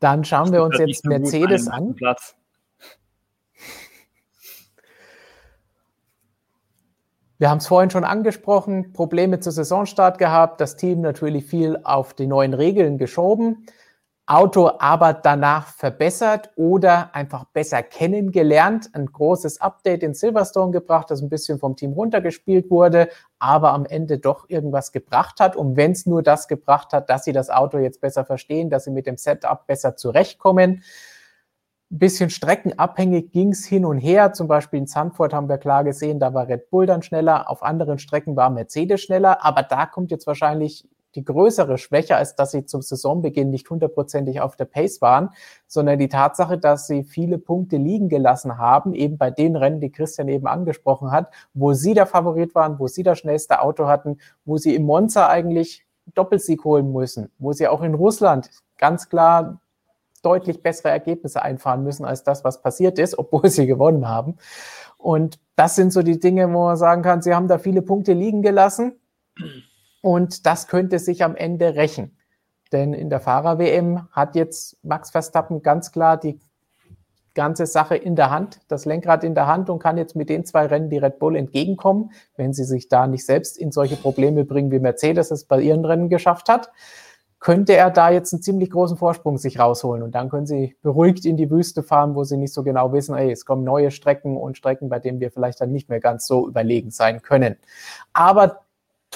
Dann 0.00 0.24
schauen 0.24 0.52
wir 0.52 0.62
uns 0.62 0.78
jetzt 0.78 1.04
Mercedes 1.04 1.68
an. 1.68 1.94
Platz. 1.94 2.36
Wir 7.38 7.50
haben 7.50 7.58
es 7.58 7.66
vorhin 7.66 7.90
schon 7.90 8.04
angesprochen, 8.04 8.94
Probleme 8.94 9.40
zu 9.40 9.50
Saisonstart 9.50 10.16
gehabt, 10.16 10.60
das 10.60 10.76
Team 10.76 11.02
natürlich 11.02 11.44
viel 11.44 11.78
auf 11.84 12.14
die 12.14 12.26
neuen 12.26 12.54
Regeln 12.54 12.96
geschoben. 12.96 13.66
Auto 14.28 14.72
aber 14.80 15.12
danach 15.12 15.68
verbessert 15.68 16.50
oder 16.56 17.14
einfach 17.14 17.44
besser 17.44 17.84
kennengelernt. 17.84 18.90
Ein 18.92 19.06
großes 19.06 19.60
Update 19.60 20.02
in 20.02 20.14
Silverstone 20.14 20.72
gebracht, 20.72 21.12
das 21.12 21.22
ein 21.22 21.28
bisschen 21.28 21.60
vom 21.60 21.76
Team 21.76 21.92
runtergespielt 21.92 22.68
wurde, 22.68 23.08
aber 23.38 23.72
am 23.72 23.86
Ende 23.86 24.18
doch 24.18 24.50
irgendwas 24.50 24.90
gebracht 24.90 25.38
hat. 25.38 25.54
Und 25.54 25.76
wenn 25.76 25.92
es 25.92 26.06
nur 26.06 26.24
das 26.24 26.48
gebracht 26.48 26.92
hat, 26.92 27.08
dass 27.08 27.22
sie 27.22 27.32
das 27.32 27.50
Auto 27.50 27.78
jetzt 27.78 28.00
besser 28.00 28.24
verstehen, 28.24 28.68
dass 28.68 28.82
sie 28.82 28.90
mit 28.90 29.06
dem 29.06 29.16
Setup 29.16 29.64
besser 29.68 29.94
zurechtkommen. 29.94 30.82
Ein 31.92 31.98
bisschen 32.00 32.28
streckenabhängig 32.28 33.30
ging 33.30 33.50
es 33.50 33.64
hin 33.64 33.84
und 33.84 33.98
her. 33.98 34.32
Zum 34.32 34.48
Beispiel 34.48 34.80
in 34.80 34.88
Zandvoort 34.88 35.34
haben 35.34 35.48
wir 35.48 35.58
klar 35.58 35.84
gesehen, 35.84 36.18
da 36.18 36.34
war 36.34 36.48
Red 36.48 36.68
Bull 36.70 36.86
dann 36.86 37.02
schneller. 37.02 37.48
Auf 37.48 37.62
anderen 37.62 38.00
Strecken 38.00 38.34
war 38.34 38.50
Mercedes 38.50 39.02
schneller. 39.02 39.44
Aber 39.44 39.62
da 39.62 39.86
kommt 39.86 40.10
jetzt 40.10 40.26
wahrscheinlich 40.26 40.88
die 41.16 41.24
größere 41.24 41.78
Schwäche, 41.78 42.16
als 42.16 42.36
dass 42.36 42.52
sie 42.52 42.66
zum 42.66 42.82
Saisonbeginn 42.82 43.50
nicht 43.50 43.68
hundertprozentig 43.68 44.40
auf 44.40 44.54
der 44.54 44.66
Pace 44.66 45.00
waren, 45.00 45.30
sondern 45.66 45.98
die 45.98 46.08
Tatsache, 46.08 46.58
dass 46.58 46.86
sie 46.86 47.02
viele 47.02 47.38
Punkte 47.38 47.78
liegen 47.78 48.08
gelassen 48.08 48.58
haben, 48.58 48.94
eben 48.94 49.18
bei 49.18 49.30
den 49.30 49.56
Rennen, 49.56 49.80
die 49.80 49.90
Christian 49.90 50.28
eben 50.28 50.46
angesprochen 50.46 51.10
hat, 51.10 51.32
wo 51.54 51.72
sie 51.72 51.94
der 51.94 52.06
Favorit 52.06 52.54
waren, 52.54 52.78
wo 52.78 52.86
sie 52.86 53.02
das 53.02 53.18
schnellste 53.18 53.60
Auto 53.60 53.86
hatten, 53.86 54.18
wo 54.44 54.58
sie 54.58 54.74
im 54.74 54.84
Monza 54.84 55.28
eigentlich 55.28 55.86
Doppelsieg 56.14 56.64
holen 56.64 56.92
müssen, 56.92 57.32
wo 57.38 57.52
sie 57.52 57.66
auch 57.66 57.82
in 57.82 57.94
Russland 57.94 58.50
ganz 58.78 59.08
klar 59.08 59.60
deutlich 60.22 60.62
bessere 60.62 60.90
Ergebnisse 60.90 61.42
einfahren 61.42 61.82
müssen 61.82 62.04
als 62.04 62.22
das, 62.22 62.44
was 62.44 62.60
passiert 62.60 62.98
ist, 62.98 63.18
obwohl 63.18 63.48
sie 63.50 63.66
gewonnen 63.66 64.08
haben. 64.08 64.36
Und 64.98 65.38
das 65.56 65.76
sind 65.76 65.92
so 65.92 66.02
die 66.02 66.20
Dinge, 66.20 66.52
wo 66.52 66.64
man 66.64 66.76
sagen 66.76 67.02
kann, 67.02 67.22
sie 67.22 67.34
haben 67.34 67.48
da 67.48 67.58
viele 67.58 67.82
Punkte 67.82 68.12
liegen 68.12 68.42
gelassen 68.42 69.00
und 70.02 70.46
das 70.46 70.68
könnte 70.68 70.98
sich 70.98 71.24
am 71.24 71.36
Ende 71.36 71.74
rächen. 71.74 72.16
Denn 72.72 72.92
in 72.92 73.10
der 73.10 73.20
Fahrer-WM 73.20 74.08
hat 74.10 74.34
jetzt 74.34 74.78
Max 74.82 75.10
Verstappen 75.10 75.62
ganz 75.62 75.92
klar 75.92 76.16
die 76.16 76.40
ganze 77.34 77.66
Sache 77.66 77.96
in 77.96 78.16
der 78.16 78.30
Hand, 78.30 78.60
das 78.68 78.86
Lenkrad 78.86 79.22
in 79.22 79.34
der 79.34 79.46
Hand 79.46 79.68
und 79.68 79.78
kann 79.78 79.98
jetzt 79.98 80.16
mit 80.16 80.30
den 80.30 80.44
zwei 80.44 80.66
Rennen 80.66 80.88
die 80.88 80.98
Red 80.98 81.18
Bull 81.18 81.36
entgegenkommen, 81.36 82.10
wenn 82.36 82.52
sie 82.52 82.64
sich 82.64 82.88
da 82.88 83.06
nicht 83.06 83.26
selbst 83.26 83.58
in 83.58 83.72
solche 83.72 83.96
Probleme 83.96 84.44
bringen, 84.44 84.70
wie 84.70 84.78
Mercedes 84.78 85.30
es 85.30 85.44
bei 85.44 85.60
ihren 85.60 85.84
Rennen 85.84 86.08
geschafft 86.08 86.48
hat 86.48 86.70
könnte 87.38 87.76
er 87.76 87.90
da 87.90 88.10
jetzt 88.10 88.32
einen 88.32 88.42
ziemlich 88.42 88.70
großen 88.70 88.96
Vorsprung 88.96 89.38
sich 89.38 89.58
rausholen. 89.58 90.02
Und 90.02 90.14
dann 90.14 90.30
können 90.30 90.46
sie 90.46 90.76
beruhigt 90.82 91.24
in 91.24 91.36
die 91.36 91.50
Wüste 91.50 91.82
fahren, 91.82 92.14
wo 92.14 92.24
sie 92.24 92.36
nicht 92.36 92.52
so 92.52 92.62
genau 92.62 92.92
wissen, 92.92 93.14
ey, 93.14 93.30
es 93.30 93.44
kommen 93.44 93.62
neue 93.62 93.90
Strecken 93.90 94.36
und 94.36 94.56
Strecken, 94.56 94.88
bei 94.88 94.98
denen 94.98 95.20
wir 95.20 95.30
vielleicht 95.30 95.60
dann 95.60 95.70
nicht 95.70 95.88
mehr 95.88 96.00
ganz 96.00 96.26
so 96.26 96.48
überlegen 96.48 96.90
sein 96.90 97.22
können. 97.22 97.56
Aber 98.12 98.62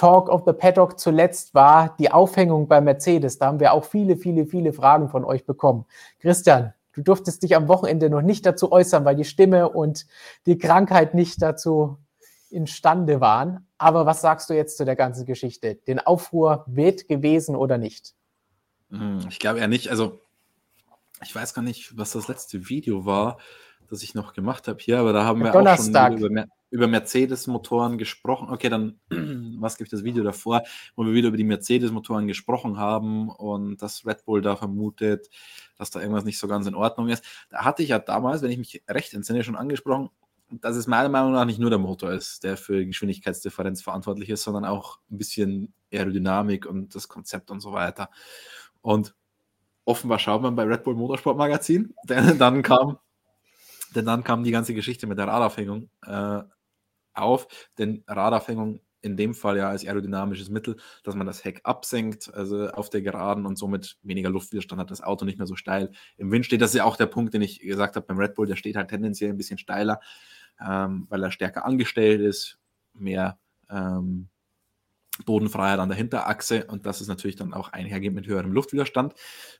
Talk 0.01 0.29
of 0.29 0.45
the 0.47 0.53
Paddock 0.53 0.99
zuletzt 0.99 1.53
war 1.53 1.95
die 1.99 2.11
Aufhängung 2.11 2.67
bei 2.67 2.81
Mercedes. 2.81 3.37
Da 3.37 3.45
haben 3.45 3.59
wir 3.59 3.71
auch 3.71 3.85
viele, 3.85 4.17
viele, 4.17 4.47
viele 4.47 4.73
Fragen 4.73 5.09
von 5.09 5.23
euch 5.23 5.45
bekommen. 5.45 5.85
Christian, 6.17 6.73
du 6.93 7.03
durftest 7.03 7.43
dich 7.43 7.55
am 7.55 7.67
Wochenende 7.67 8.09
noch 8.09 8.23
nicht 8.23 8.43
dazu 8.47 8.71
äußern, 8.71 9.05
weil 9.05 9.15
die 9.15 9.25
Stimme 9.25 9.69
und 9.69 10.07
die 10.47 10.57
Krankheit 10.57 11.13
nicht 11.13 11.39
dazu 11.43 11.99
imstande 12.49 13.21
waren. 13.21 13.67
Aber 13.77 14.07
was 14.07 14.21
sagst 14.21 14.49
du 14.49 14.55
jetzt 14.55 14.75
zu 14.77 14.85
der 14.85 14.95
ganzen 14.95 15.27
Geschichte? 15.27 15.75
Den 15.75 15.99
Aufruhr 15.99 16.65
wird 16.65 17.07
gewesen 17.07 17.55
oder 17.55 17.77
nicht? 17.77 18.15
Hm, 18.89 19.19
ich 19.29 19.37
glaube 19.37 19.59
eher 19.59 19.67
nicht. 19.67 19.91
Also, 19.91 20.19
ich 21.21 21.35
weiß 21.35 21.53
gar 21.53 21.61
nicht, 21.61 21.95
was 21.95 22.13
das 22.13 22.27
letzte 22.27 22.69
Video 22.69 23.05
war, 23.05 23.37
das 23.87 24.01
ich 24.01 24.15
noch 24.15 24.33
gemacht 24.33 24.67
habe 24.67 24.79
hier, 24.81 24.97
aber 24.97 25.13
da 25.13 25.25
haben 25.25 25.43
wir 25.43 25.51
Donnerstag. 25.51 26.13
auch 26.13 26.17
schon 26.17 26.25
über, 26.25 26.45
über 26.71 26.87
Mercedes-Motoren 26.87 27.97
gesprochen. 27.97 28.49
Okay, 28.49 28.69
dann, 28.69 28.99
was 29.59 29.77
gibt 29.77 29.93
das 29.93 30.03
Video 30.03 30.23
davor, 30.23 30.63
wo 30.95 31.05
wir 31.05 31.13
wieder 31.13 31.27
über 31.27 31.37
die 31.37 31.43
Mercedes-Motoren 31.43 32.27
gesprochen 32.27 32.77
haben 32.77 33.29
und 33.29 33.81
dass 33.81 34.05
Red 34.05 34.25
Bull 34.25 34.41
da 34.41 34.55
vermutet, 34.55 35.29
dass 35.77 35.91
da 35.91 35.99
irgendwas 35.99 36.23
nicht 36.23 36.39
so 36.39 36.47
ganz 36.47 36.65
in 36.65 36.75
Ordnung 36.75 37.09
ist. 37.09 37.23
Da 37.49 37.65
hatte 37.65 37.83
ich 37.83 37.89
ja 37.89 37.99
damals, 37.99 38.41
wenn 38.41 38.51
ich 38.51 38.57
mich 38.57 38.83
recht 38.89 39.13
entsinne, 39.13 39.43
schon 39.43 39.57
angesprochen, 39.57 40.09
dass 40.49 40.75
es 40.75 40.87
meiner 40.87 41.09
Meinung 41.09 41.33
nach 41.33 41.45
nicht 41.45 41.59
nur 41.59 41.69
der 41.69 41.79
Motor 41.79 42.11
ist, 42.11 42.43
der 42.43 42.57
für 42.57 42.85
Geschwindigkeitsdifferenz 42.85 43.81
verantwortlich 43.81 44.29
ist, 44.29 44.43
sondern 44.43 44.65
auch 44.65 44.99
ein 45.11 45.17
bisschen 45.17 45.73
Aerodynamik 45.93 46.65
und 46.65 46.95
das 46.95 47.07
Konzept 47.07 47.51
und 47.51 47.59
so 47.59 47.73
weiter. 47.73 48.09
Und 48.81 49.13
offenbar 49.85 50.19
schaut 50.19 50.41
man 50.41 50.55
bei 50.55 50.63
Red 50.63 50.83
Bull 50.83 50.95
Motorsport 50.95 51.37
Magazin, 51.37 51.93
denn 52.03 52.37
dann 52.37 52.61
kam, 52.61 52.97
denn 53.95 54.05
dann 54.05 54.23
kam 54.23 54.43
die 54.43 54.51
ganze 54.51 54.73
Geschichte 54.73 55.07
mit 55.07 55.17
der 55.17 55.27
Radaufhängung 55.27 55.89
äh, 56.05 56.41
auf, 57.13 57.47
denn 57.77 58.03
Radaufhängung 58.07 58.81
in 59.03 59.17
dem 59.17 59.33
Fall 59.33 59.57
ja 59.57 59.67
als 59.67 59.83
aerodynamisches 59.83 60.49
Mittel, 60.49 60.77
dass 61.03 61.15
man 61.15 61.25
das 61.25 61.43
Heck 61.43 61.61
absenkt, 61.63 62.31
also 62.35 62.69
auf 62.69 62.91
der 62.91 63.01
Geraden 63.01 63.47
und 63.47 63.57
somit 63.57 63.97
weniger 64.03 64.29
Luftwiderstand 64.29 64.79
hat, 64.79 64.91
das 64.91 65.01
Auto 65.01 65.25
nicht 65.25 65.39
mehr 65.39 65.47
so 65.47 65.55
steil 65.55 65.91
im 66.17 66.31
Wind 66.31 66.45
steht. 66.45 66.61
Das 66.61 66.69
ist 66.69 66.77
ja 66.77 66.83
auch 66.83 66.97
der 66.97 67.07
Punkt, 67.07 67.33
den 67.33 67.41
ich 67.41 67.61
gesagt 67.61 67.95
habe 67.95 68.05
beim 68.05 68.19
Red 68.19 68.35
Bull, 68.35 68.45
der 68.45 68.55
steht 68.55 68.75
halt 68.75 68.89
tendenziell 68.89 69.31
ein 69.31 69.37
bisschen 69.37 69.57
steiler 69.57 69.99
ähm, 70.65 71.07
weil 71.09 71.23
er 71.23 71.31
stärker 71.31 71.65
angestellt 71.65 72.21
ist, 72.21 72.59
mehr 72.93 73.39
ähm, 73.69 74.29
Bodenfreiheit 75.25 75.79
an 75.79 75.89
der 75.89 75.97
Hinterachse 75.97 76.65
und 76.65 76.85
das 76.85 77.01
ist 77.01 77.07
natürlich 77.07 77.35
dann 77.35 77.53
auch 77.53 77.69
einhergehend 77.69 78.15
mit 78.15 78.27
höherem 78.27 78.51
Luftwiderstand. 78.51 79.13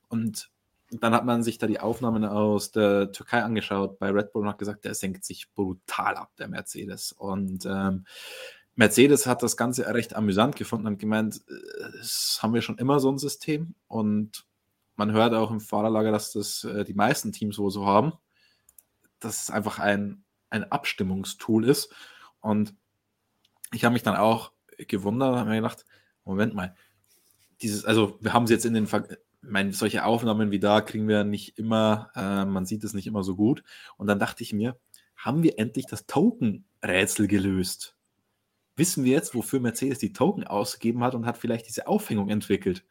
Und 0.08 0.52
dann 0.92 1.14
hat 1.14 1.26
man 1.26 1.44
sich 1.44 1.58
da 1.58 1.68
die 1.68 1.80
Aufnahmen 1.80 2.26
aus 2.26 2.72
der 2.72 3.12
Türkei 3.12 3.44
angeschaut 3.44 3.98
bei 4.00 4.10
Red 4.10 4.32
Bull 4.32 4.44
und 4.44 4.50
hat 4.50 4.58
gesagt, 4.58 4.86
der 4.86 4.94
senkt 4.94 5.24
sich 5.24 5.52
brutal 5.54 6.16
ab, 6.18 6.32
der 6.38 6.48
Mercedes. 6.48 7.12
Und 7.12 7.66
ähm, 7.66 8.06
Mercedes 8.76 9.26
hat 9.26 9.44
das 9.44 9.58
Ganze 9.58 9.86
recht 9.94 10.16
amüsant 10.16 10.56
gefunden 10.56 10.88
und 10.88 11.00
gemeint, 11.00 11.42
das 11.98 12.40
haben 12.42 12.54
wir 12.54 12.62
schon 12.62 12.78
immer 12.78 13.00
so 13.00 13.12
ein 13.12 13.18
System 13.18 13.76
und 13.88 14.46
man 14.96 15.12
hört 15.12 15.34
auch 15.34 15.52
im 15.52 15.62
Fahrerlager, 15.62 16.12
dass 16.12 16.34
das 16.34 16.64
äh, 16.64 16.84
die 16.84 16.94
meisten 16.94 17.32
Teams 17.32 17.58
wohl 17.58 17.72
so 17.72 17.86
haben. 17.86 18.14
Das 19.20 19.42
ist 19.44 19.52
einfach 19.52 19.80
ein 19.80 20.24
ein 20.52 20.72
Abstimmungstool 20.72 21.68
ist. 21.68 21.92
Und 22.42 22.76
ich 23.74 23.84
habe 23.84 23.94
mich 23.94 24.04
dann 24.04 24.16
auch 24.16 24.52
gewundert, 24.78 25.36
habe 25.36 25.50
mir 25.50 25.56
gedacht, 25.56 25.86
Moment 26.24 26.54
mal, 26.54 26.76
dieses, 27.62 27.86
also 27.86 28.18
wir 28.22 28.34
haben 28.34 28.44
es 28.44 28.52
jetzt 28.52 28.66
in 28.66 28.74
den, 28.74 28.86
Ver 28.86 29.08
meine, 29.42 29.74
solche 29.74 30.06
Aufnahmen 30.06 30.52
wie 30.52 30.60
da 30.60 30.82
kriegen 30.82 31.08
wir 31.08 31.24
nicht 31.24 31.58
immer, 31.58 32.12
äh, 32.16 32.46
man 32.46 32.66
sieht 32.66 32.84
es 32.84 32.94
nicht 32.94 33.08
immer 33.08 33.24
so 33.24 33.36
gut. 33.36 33.64
Und 33.98 34.08
dann 34.08 34.20
dachte 34.20 34.44
ich 34.44 34.54
mir, 34.54 34.78
haben 35.16 35.44
wir 35.44 35.60
endlich 35.60 35.86
das 35.86 36.06
Token-Rätsel 36.06 37.28
gelöst? 37.28 37.96
Wissen 38.76 39.04
wir 39.04 39.12
jetzt, 39.12 39.36
wofür 39.36 39.60
Mercedes 39.60 40.00
die 40.00 40.14
Token 40.14 40.46
ausgegeben 40.46 41.04
hat 41.04 41.16
und 41.16 41.26
hat 41.26 41.38
vielleicht 41.38 41.68
diese 41.68 41.88
Aufhängung 41.88 42.30
entwickelt? 42.30 42.86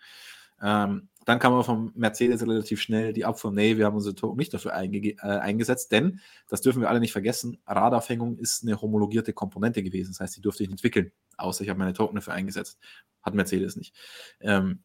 Ähm, 0.63 1.09
dann 1.25 1.39
kam 1.39 1.53
aber 1.53 1.65
vom 1.65 1.93
Mercedes 1.95 2.43
relativ 2.43 2.81
schnell 2.81 3.13
die 3.13 3.25
Abfuhr, 3.25 3.53
nee, 3.53 3.77
wir 3.77 3.87
haben 3.87 3.95
unsere 3.95 4.15
Token 4.15 4.39
nicht 4.39 4.53
dafür 4.53 4.75
einge 4.75 4.99
äh, 4.99 5.17
eingesetzt, 5.21 5.93
denn, 5.93 6.21
das 6.49 6.61
dürfen 6.61 6.81
wir 6.83 6.89
alle 6.89 7.01
nicht 7.01 7.13
vergessen, 7.13 7.59
Radaufhängung 7.67 8.39
ist 8.39 8.63
eine 8.63 8.81
homologierte 8.81 9.33
Komponente 9.33 9.83
gewesen. 9.83 10.13
Das 10.13 10.21
heißt, 10.21 10.37
die 10.37 10.41
durfte 10.41 10.63
ich 10.63 10.69
nicht 10.69 10.79
entwickeln, 10.79 11.13
außer 11.37 11.63
ich 11.63 11.71
habe 11.71 11.79
meine 11.79 11.93
Token 11.93 12.17
dafür 12.17 12.35
eingesetzt. 12.35 12.79
Hat 13.23 13.35
Mercedes 13.35 13.77
nicht. 13.77 13.95
Ähm, 14.41 14.83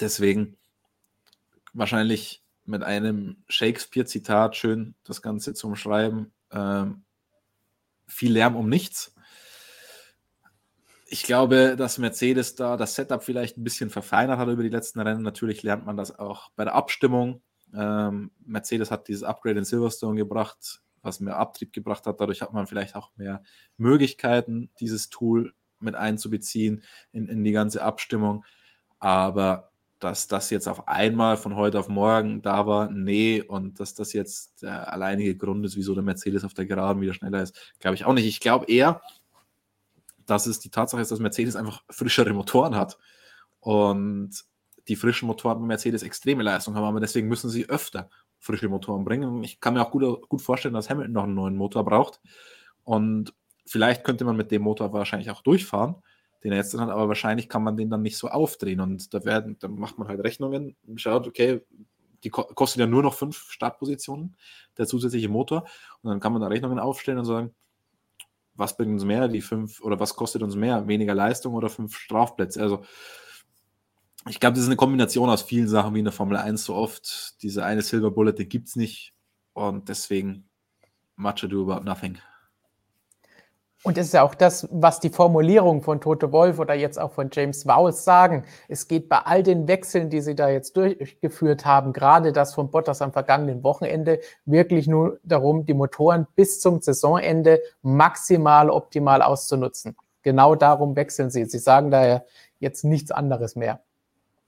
deswegen 0.00 0.56
wahrscheinlich 1.74 2.42
mit 2.64 2.82
einem 2.82 3.44
Shakespeare-Zitat 3.48 4.56
schön 4.56 4.94
das 5.04 5.20
Ganze 5.20 5.54
zum 5.54 5.76
Schreiben. 5.76 6.32
Ähm, 6.50 7.04
viel 8.06 8.32
Lärm 8.32 8.56
um 8.56 8.68
nichts 8.68 9.14
ich 11.14 11.22
glaube, 11.22 11.76
dass 11.76 11.98
Mercedes 11.98 12.56
da 12.56 12.76
das 12.76 12.96
Setup 12.96 13.22
vielleicht 13.22 13.56
ein 13.56 13.62
bisschen 13.62 13.88
verfeinert 13.88 14.38
hat 14.38 14.48
über 14.48 14.64
die 14.64 14.68
letzten 14.68 14.98
Rennen. 15.00 15.22
Natürlich 15.22 15.62
lernt 15.62 15.86
man 15.86 15.96
das 15.96 16.18
auch 16.18 16.50
bei 16.56 16.64
der 16.64 16.74
Abstimmung. 16.74 17.40
Ähm, 17.72 18.32
Mercedes 18.44 18.90
hat 18.90 19.06
dieses 19.06 19.22
Upgrade 19.22 19.60
in 19.60 19.64
Silverstone 19.64 20.16
gebracht, 20.16 20.82
was 21.02 21.20
mehr 21.20 21.36
Abtrieb 21.36 21.72
gebracht 21.72 22.06
hat. 22.06 22.20
Dadurch 22.20 22.42
hat 22.42 22.52
man 22.52 22.66
vielleicht 22.66 22.96
auch 22.96 23.12
mehr 23.14 23.44
Möglichkeiten, 23.76 24.70
dieses 24.80 25.08
Tool 25.08 25.54
mit 25.78 25.94
einzubeziehen 25.94 26.82
in, 27.12 27.28
in 27.28 27.44
die 27.44 27.52
ganze 27.52 27.82
Abstimmung. 27.82 28.44
Aber 28.98 29.70
dass 30.04 30.28
das 30.28 30.50
jetzt 30.50 30.68
auf 30.68 30.86
einmal 30.86 31.38
von 31.38 31.56
heute 31.56 31.78
auf 31.80 31.88
morgen 31.88 32.42
da 32.42 32.66
war, 32.66 32.90
nee, 32.90 33.40
und 33.40 33.80
dass 33.80 33.94
das 33.94 34.12
jetzt 34.12 34.62
der 34.62 34.92
alleinige 34.92 35.34
Grund 35.34 35.64
ist, 35.64 35.76
wieso 35.76 35.94
der 35.94 36.02
Mercedes 36.02 36.44
auf 36.44 36.52
der 36.52 36.66
Geraden 36.66 37.00
wieder 37.00 37.14
schneller 37.14 37.42
ist, 37.42 37.74
glaube 37.78 37.94
ich 37.94 38.04
auch 38.04 38.12
nicht. 38.12 38.26
Ich 38.26 38.40
glaube 38.40 38.66
eher, 38.66 39.00
dass 40.26 40.46
es 40.46 40.60
die 40.60 40.68
Tatsache 40.68 41.00
ist, 41.00 41.10
dass 41.10 41.20
Mercedes 41.20 41.56
einfach 41.56 41.82
frischere 41.88 42.34
Motoren 42.34 42.76
hat. 42.76 42.98
Und 43.60 44.32
die 44.88 44.96
frischen 44.96 45.26
Motoren 45.26 45.60
bei 45.60 45.66
Mercedes 45.66 46.02
extreme 46.02 46.42
Leistung 46.42 46.74
haben, 46.74 46.84
aber 46.84 47.00
deswegen 47.00 47.28
müssen 47.28 47.48
sie 47.48 47.70
öfter 47.70 48.10
frische 48.38 48.68
Motoren 48.68 49.06
bringen. 49.06 49.42
Ich 49.42 49.58
kann 49.58 49.72
mir 49.72 49.80
auch 49.80 49.90
gut, 49.90 50.28
gut 50.28 50.42
vorstellen, 50.42 50.74
dass 50.74 50.90
Hamilton 50.90 51.14
noch 51.14 51.24
einen 51.24 51.34
neuen 51.34 51.56
Motor 51.56 51.82
braucht. 51.82 52.20
Und 52.82 53.32
vielleicht 53.64 54.04
könnte 54.04 54.26
man 54.26 54.36
mit 54.36 54.50
dem 54.50 54.60
Motor 54.60 54.92
wahrscheinlich 54.92 55.30
auch 55.30 55.40
durchfahren, 55.40 55.96
den 56.44 56.52
er 56.52 56.58
jetzt 56.58 56.78
hat, 56.78 56.90
aber 56.90 57.08
wahrscheinlich 57.08 57.48
kann 57.48 57.64
man 57.64 57.76
den 57.76 57.90
dann 57.90 58.02
nicht 58.02 58.18
so 58.18 58.28
aufdrehen. 58.28 58.80
Und 58.80 59.14
da 59.14 59.24
werden, 59.24 59.56
dann 59.60 59.76
macht 59.76 59.98
man 59.98 60.08
halt 60.08 60.20
Rechnungen 60.20 60.76
und 60.86 61.00
schaut, 61.00 61.26
okay, 61.26 61.62
die 62.22 62.30
kostet 62.30 62.80
ja 62.80 62.86
nur 62.86 63.02
noch 63.02 63.14
fünf 63.14 63.50
Startpositionen, 63.50 64.36
der 64.78 64.86
zusätzliche 64.86 65.28
Motor. 65.28 65.66
Und 66.02 66.10
dann 66.10 66.20
kann 66.20 66.32
man 66.32 66.42
da 66.42 66.48
Rechnungen 66.48 66.78
aufstellen 66.78 67.18
und 67.18 67.24
sagen, 67.24 67.54
was 68.54 68.76
bringt 68.76 68.92
uns 68.92 69.04
mehr, 69.04 69.28
die 69.28 69.40
fünf, 69.40 69.80
oder 69.80 69.98
was 69.98 70.14
kostet 70.14 70.42
uns 70.42 70.54
mehr, 70.54 70.86
weniger 70.86 71.14
Leistung 71.14 71.54
oder 71.54 71.68
fünf 71.68 71.96
Strafplätze? 71.96 72.60
Also, 72.60 72.84
ich 74.28 74.38
glaube, 74.40 74.54
das 74.54 74.62
ist 74.62 74.68
eine 74.68 74.76
Kombination 74.76 75.28
aus 75.28 75.42
vielen 75.42 75.68
Sachen 75.68 75.94
wie 75.94 75.98
in 75.98 76.04
der 76.04 76.12
Formel 76.12 76.36
1 76.36 76.64
so 76.64 76.74
oft. 76.74 77.42
Diese 77.42 77.64
eine 77.64 77.82
Silver 77.82 78.10
Bullet, 78.10 78.32
die 78.32 78.48
gibt 78.48 78.68
es 78.68 78.76
nicht. 78.76 79.12
Und 79.52 79.88
deswegen, 79.88 80.48
much 81.16 81.44
ado 81.44 81.70
about 81.70 81.84
nothing. 81.84 82.18
Und 83.86 83.98
das 83.98 84.06
ist 84.06 84.14
ja 84.14 84.22
auch 84.22 84.34
das, 84.34 84.66
was 84.72 84.98
die 84.98 85.10
Formulierung 85.10 85.82
von 85.82 86.00
Tote 86.00 86.32
Wolf 86.32 86.58
oder 86.58 86.72
jetzt 86.72 86.98
auch 86.98 87.12
von 87.12 87.28
James 87.30 87.66
Vowles 87.66 88.02
sagen. 88.02 88.44
Es 88.66 88.88
geht 88.88 89.10
bei 89.10 89.18
all 89.18 89.42
den 89.42 89.68
Wechseln, 89.68 90.08
die 90.08 90.22
sie 90.22 90.34
da 90.34 90.48
jetzt 90.48 90.74
durchgeführt 90.78 91.66
haben, 91.66 91.92
gerade 91.92 92.32
das 92.32 92.54
von 92.54 92.70
Bottas 92.70 93.02
am 93.02 93.12
vergangenen 93.12 93.62
Wochenende, 93.62 94.20
wirklich 94.46 94.86
nur 94.86 95.18
darum, 95.22 95.66
die 95.66 95.74
Motoren 95.74 96.26
bis 96.34 96.60
zum 96.60 96.80
Saisonende 96.80 97.60
maximal 97.82 98.70
optimal 98.70 99.20
auszunutzen. 99.20 99.94
Genau 100.22 100.54
darum 100.54 100.96
wechseln 100.96 101.28
sie. 101.28 101.44
Sie 101.44 101.58
sagen 101.58 101.90
daher 101.90 102.24
jetzt 102.60 102.84
nichts 102.84 103.10
anderes 103.10 103.54
mehr. 103.54 103.80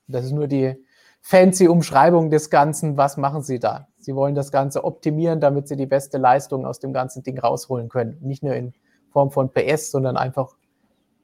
Das 0.08 0.24
ist 0.24 0.32
nur 0.32 0.46
die 0.46 0.82
fancy 1.20 1.68
Umschreibung 1.68 2.30
des 2.30 2.48
Ganzen. 2.48 2.96
Was 2.96 3.18
machen 3.18 3.42
sie 3.42 3.60
da? 3.60 3.88
Sie 3.98 4.16
wollen 4.16 4.34
das 4.34 4.50
Ganze 4.50 4.82
optimieren, 4.82 5.40
damit 5.40 5.68
sie 5.68 5.76
die 5.76 5.84
beste 5.84 6.16
Leistung 6.16 6.64
aus 6.64 6.80
dem 6.80 6.94
ganzen 6.94 7.22
Ding 7.22 7.38
rausholen 7.38 7.90
können. 7.90 8.16
Nicht 8.22 8.42
nur 8.42 8.54
in 8.54 8.72
Form 9.16 9.30
von 9.30 9.50
PS, 9.50 9.92
sondern 9.92 10.18
einfach 10.18 10.54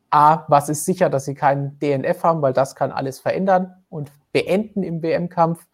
A, 0.08 0.44
was 0.48 0.70
ist 0.70 0.86
sicher, 0.86 1.10
dass 1.10 1.26
sie 1.26 1.34
keinen 1.34 1.78
DNF 1.78 2.22
haben, 2.24 2.40
weil 2.40 2.54
das 2.54 2.74
kann 2.74 2.90
alles 2.90 3.20
verändern 3.20 3.74
und 3.90 4.10
beenden 4.32 4.82
im 4.82 5.02
WM-Kampf. 5.02 5.66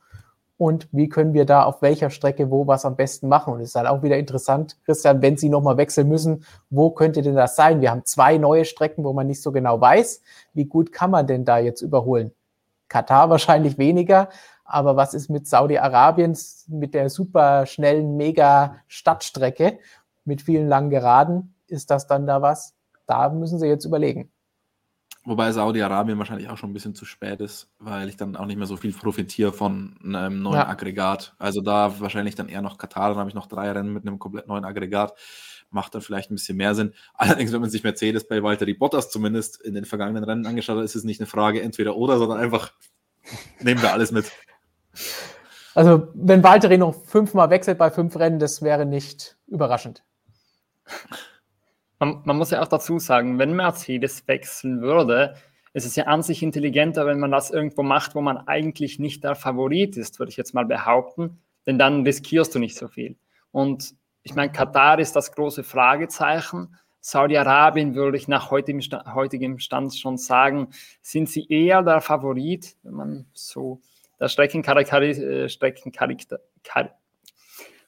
und 0.56 0.88
wie 0.90 1.08
können 1.08 1.32
wir 1.32 1.44
da 1.44 1.62
auf 1.62 1.80
welcher 1.82 2.10
Strecke 2.10 2.50
wo 2.50 2.66
was 2.66 2.84
am 2.84 2.96
besten 2.96 3.28
machen. 3.28 3.54
Und 3.54 3.60
es 3.60 3.68
ist 3.68 3.74
halt 3.76 3.86
auch 3.86 4.02
wieder 4.02 4.16
interessant, 4.18 4.76
Christian, 4.84 5.22
wenn 5.22 5.36
Sie 5.36 5.48
nochmal 5.48 5.76
wechseln 5.76 6.08
müssen, 6.08 6.44
wo 6.70 6.90
könnte 6.90 7.22
denn 7.22 7.36
das 7.36 7.54
sein? 7.54 7.80
Wir 7.80 7.92
haben 7.92 8.04
zwei 8.04 8.36
neue 8.38 8.64
Strecken, 8.64 9.04
wo 9.04 9.12
man 9.12 9.28
nicht 9.28 9.40
so 9.40 9.52
genau 9.52 9.80
weiß, 9.80 10.20
wie 10.54 10.64
gut 10.64 10.90
kann 10.90 11.12
man 11.12 11.28
denn 11.28 11.44
da 11.44 11.58
jetzt 11.58 11.82
überholen. 11.82 12.32
Katar 12.88 13.30
wahrscheinlich 13.30 13.78
weniger, 13.78 14.30
aber 14.64 14.96
was 14.96 15.14
ist 15.14 15.30
mit 15.30 15.46
Saudi-Arabien, 15.46 16.36
mit 16.66 16.92
der 16.92 17.08
super 17.08 17.64
schnellen 17.66 18.16
Mega-Stadtstrecke 18.16 19.78
mit 20.24 20.42
vielen 20.42 20.66
langen 20.66 20.90
Geraden? 20.90 21.54
Ist 21.68 21.90
das 21.90 22.06
dann 22.06 22.26
da 22.26 22.42
was? 22.42 22.74
Da 23.06 23.28
müssen 23.30 23.58
Sie 23.58 23.66
jetzt 23.66 23.84
überlegen. 23.84 24.30
Wobei 25.24 25.52
Saudi-Arabien 25.52 26.18
wahrscheinlich 26.18 26.48
auch 26.48 26.56
schon 26.56 26.70
ein 26.70 26.72
bisschen 26.72 26.94
zu 26.94 27.04
spät 27.04 27.40
ist, 27.40 27.68
weil 27.78 28.08
ich 28.08 28.16
dann 28.16 28.34
auch 28.34 28.46
nicht 28.46 28.56
mehr 28.56 28.66
so 28.66 28.78
viel 28.78 28.94
profitiere 28.94 29.52
von 29.52 29.94
einem 30.02 30.40
neuen 30.42 30.54
ja. 30.54 30.68
Aggregat. 30.68 31.34
Also 31.38 31.60
da 31.60 32.00
wahrscheinlich 32.00 32.34
dann 32.34 32.48
eher 32.48 32.62
noch 32.62 32.78
Katar, 32.78 33.10
dann 33.10 33.18
habe 33.18 33.28
ich 33.28 33.34
noch 33.34 33.46
drei 33.46 33.70
Rennen 33.70 33.92
mit 33.92 34.06
einem 34.06 34.18
komplett 34.18 34.46
neuen 34.46 34.64
Aggregat. 34.64 35.12
Macht 35.70 35.94
dann 35.94 36.00
vielleicht 36.00 36.30
ein 36.30 36.36
bisschen 36.36 36.56
mehr 36.56 36.74
Sinn. 36.74 36.94
Allerdings, 37.12 37.52
wenn 37.52 37.60
man 37.60 37.68
sich 37.68 37.84
Mercedes 37.84 38.26
bei 38.26 38.42
Valtteri 38.42 38.72
Bottas 38.72 39.10
zumindest 39.10 39.60
in 39.60 39.74
den 39.74 39.84
vergangenen 39.84 40.24
Rennen 40.24 40.46
angeschaut 40.46 40.78
hat, 40.78 40.84
ist 40.84 40.96
es 40.96 41.04
nicht 41.04 41.20
eine 41.20 41.26
Frage 41.26 41.60
entweder 41.60 41.96
oder, 41.96 42.16
sondern 42.16 42.38
einfach 42.38 42.72
nehmen 43.60 43.82
wir 43.82 43.92
alles 43.92 44.12
mit. 44.12 44.32
Also, 45.74 46.08
wenn 46.14 46.42
Valtteri 46.42 46.78
noch 46.78 46.94
fünfmal 47.04 47.50
wechselt 47.50 47.76
bei 47.76 47.90
fünf 47.90 48.16
Rennen, 48.16 48.38
das 48.38 48.62
wäre 48.62 48.86
nicht 48.86 49.36
überraschend. 49.46 50.04
Man, 51.98 52.22
man, 52.24 52.36
muss 52.36 52.50
ja 52.50 52.62
auch 52.62 52.68
dazu 52.68 52.98
sagen, 52.98 53.38
wenn 53.38 53.54
Mercedes 53.54 54.26
wechseln 54.28 54.80
würde, 54.80 55.34
ist 55.72 55.86
es 55.86 55.96
ja 55.96 56.04
an 56.04 56.22
sich 56.22 56.42
intelligenter, 56.42 57.06
wenn 57.06 57.18
man 57.18 57.30
das 57.30 57.50
irgendwo 57.50 57.82
macht, 57.82 58.14
wo 58.14 58.20
man 58.20 58.36
eigentlich 58.36 58.98
nicht 58.98 59.24
der 59.24 59.34
Favorit 59.34 59.96
ist, 59.96 60.18
würde 60.18 60.30
ich 60.30 60.36
jetzt 60.36 60.54
mal 60.54 60.64
behaupten, 60.64 61.42
denn 61.66 61.78
dann 61.78 62.02
riskierst 62.02 62.54
du 62.54 62.58
nicht 62.58 62.76
so 62.76 62.88
viel. 62.88 63.16
Und 63.50 63.94
ich 64.22 64.34
meine, 64.34 64.52
Katar 64.52 64.98
ist 64.98 65.16
das 65.16 65.32
große 65.32 65.64
Fragezeichen. 65.64 66.76
Saudi-Arabien 67.00 67.94
würde 67.94 68.16
ich 68.16 68.28
nach 68.28 68.50
heutigem 68.50 68.80
Stand, 68.80 69.14
heutigem 69.14 69.58
Stand 69.58 69.94
schon 69.94 70.18
sagen, 70.18 70.68
sind 71.00 71.28
sie 71.28 71.46
eher 71.48 71.82
der 71.82 72.00
Favorit, 72.00 72.76
wenn 72.82 72.94
man 72.94 73.26
so 73.32 73.80
der 74.20 74.26
äh, 74.26 75.48
Streckencharakter, 75.48 76.40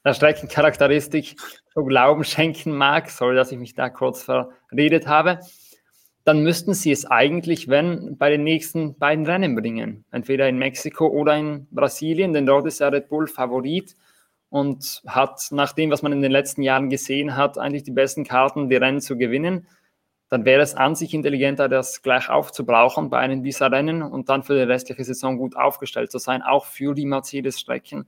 der 0.05 0.15
Streckencharakteristik 0.15 1.37
so 1.75 1.85
Glauben 1.85 2.25
schenken 2.25 2.73
mag, 2.73 3.11
sorry, 3.11 3.37
dass 3.37 3.53
ich 3.53 3.59
mich 3.59 3.75
da 3.75 3.91
kurz 3.91 4.23
verredet 4.23 5.07
habe, 5.07 5.41
dann 6.25 6.43
müssten 6.43 6.75
sie 6.75 6.93
es 6.93 7.07
eigentlich, 7.07 7.69
wenn, 7.69 8.17
bei 8.19 8.31
den 8.31 8.45
nächsten 8.45 8.99
beiden 8.99 9.27
Rennen 9.27 9.55
bringen. 9.55 10.05
Entweder 10.11 10.49
in 10.49 10.59
Mexiko 10.59 11.07
oder 11.07 11.37
in 11.37 11.67
Brasilien, 11.71 12.33
denn 12.33 12.47
dort 12.47 12.67
ist 12.67 12.81
ja 12.81 12.89
Red 12.89 13.09
Bull 13.09 13.27
Favorit 13.27 13.97
und 14.49 15.03
hat 15.07 15.49
nach 15.51 15.73
dem, 15.73 15.91
was 15.91 16.03
man 16.03 16.13
in 16.13 16.23
den 16.23 16.33
letzten 16.33 16.63
Jahren 16.63 16.91
gesehen 16.91 17.37
hat, 17.37 17.57
eigentlich 17.57 17.85
die 17.85 17.93
besten 17.93 18.25
Karten, 18.25 18.69
die 18.69 18.77
Rennen 18.77 19.01
zu 19.01 19.17
gewinnen. 19.17 19.67
Dann 20.29 20.45
wäre 20.45 20.63
es 20.63 20.75
an 20.75 20.95
sich 20.95 21.15
intelligenter, 21.15 21.69
das 21.69 22.03
gleich 22.03 22.29
aufzubrauchen 22.29 23.11
bei 23.11 23.19
einem 23.19 23.43
dieser 23.43 23.73
Rennen 23.73 24.03
und 24.03 24.29
dann 24.29 24.43
für 24.43 24.55
die 24.55 24.61
restliche 24.61 25.05
Saison 25.05 25.39
gut 25.39 25.57
aufgestellt 25.57 26.13
zu 26.13 26.19
sein, 26.19 26.43
auch 26.43 26.67
für 26.67 26.95
die 26.95 27.07
Mercedes-Strecken 27.07 28.07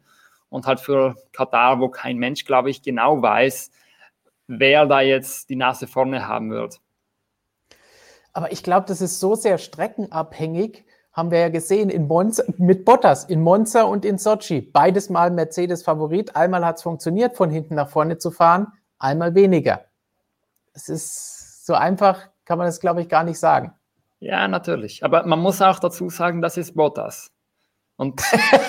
und 0.53 0.67
halt 0.67 0.81
für 0.81 1.17
Katar, 1.33 1.81
wo 1.81 1.89
kein 1.89 2.19
Mensch, 2.19 2.45
glaube 2.45 2.69
ich, 2.69 2.83
genau 2.83 3.23
weiß, 3.23 3.71
wer 4.47 4.85
da 4.85 5.01
jetzt 5.01 5.49
die 5.49 5.57
Nase 5.57 5.87
vorne 5.87 6.29
haben 6.29 6.51
wird. 6.51 6.79
Aber 8.35 8.53
ich 8.53 8.63
glaube, 8.63 8.87
das 8.87 9.01
ist 9.01 9.19
so 9.19 9.35
sehr 9.35 9.57
streckenabhängig, 9.57 10.85
haben 11.13 11.31
wir 11.31 11.41
ja 11.41 11.49
gesehen 11.49 11.89
in 11.89 12.07
Monza, 12.07 12.45
mit 12.59 12.85
Bottas 12.85 13.25
in 13.25 13.43
Monza 13.43 13.83
und 13.83 14.05
in 14.05 14.19
Sochi. 14.19 14.61
Beides 14.61 15.09
mal 15.09 15.31
Mercedes 15.31 15.83
Favorit. 15.83 16.37
Einmal 16.37 16.65
hat 16.65 16.77
es 16.77 16.83
funktioniert, 16.83 17.37
von 17.37 17.51
hinten 17.51 17.75
nach 17.75 17.89
vorne 17.89 18.19
zu 18.19 18.31
fahren, 18.31 18.73
einmal 18.99 19.35
weniger. 19.35 19.87
Es 20.75 20.89
ist 20.89 21.65
so 21.67 21.75
einfach, 21.75 22.29
kann 22.45 22.59
man 22.59 22.67
das, 22.67 22.81
glaube 22.81 23.01
ich, 23.01 23.09
gar 23.09 23.25
nicht 23.25 23.39
sagen. 23.39 23.73
Ja, 24.21 24.49
natürlich. 24.49 25.03
Aber 25.03 25.27
man 25.27 25.41
muss 25.41 25.63
auch 25.63 25.79
dazu 25.79 26.11
sagen, 26.11 26.43
das 26.43 26.57
ist 26.59 26.75
Bottas. 26.75 27.33
Und 27.97 28.21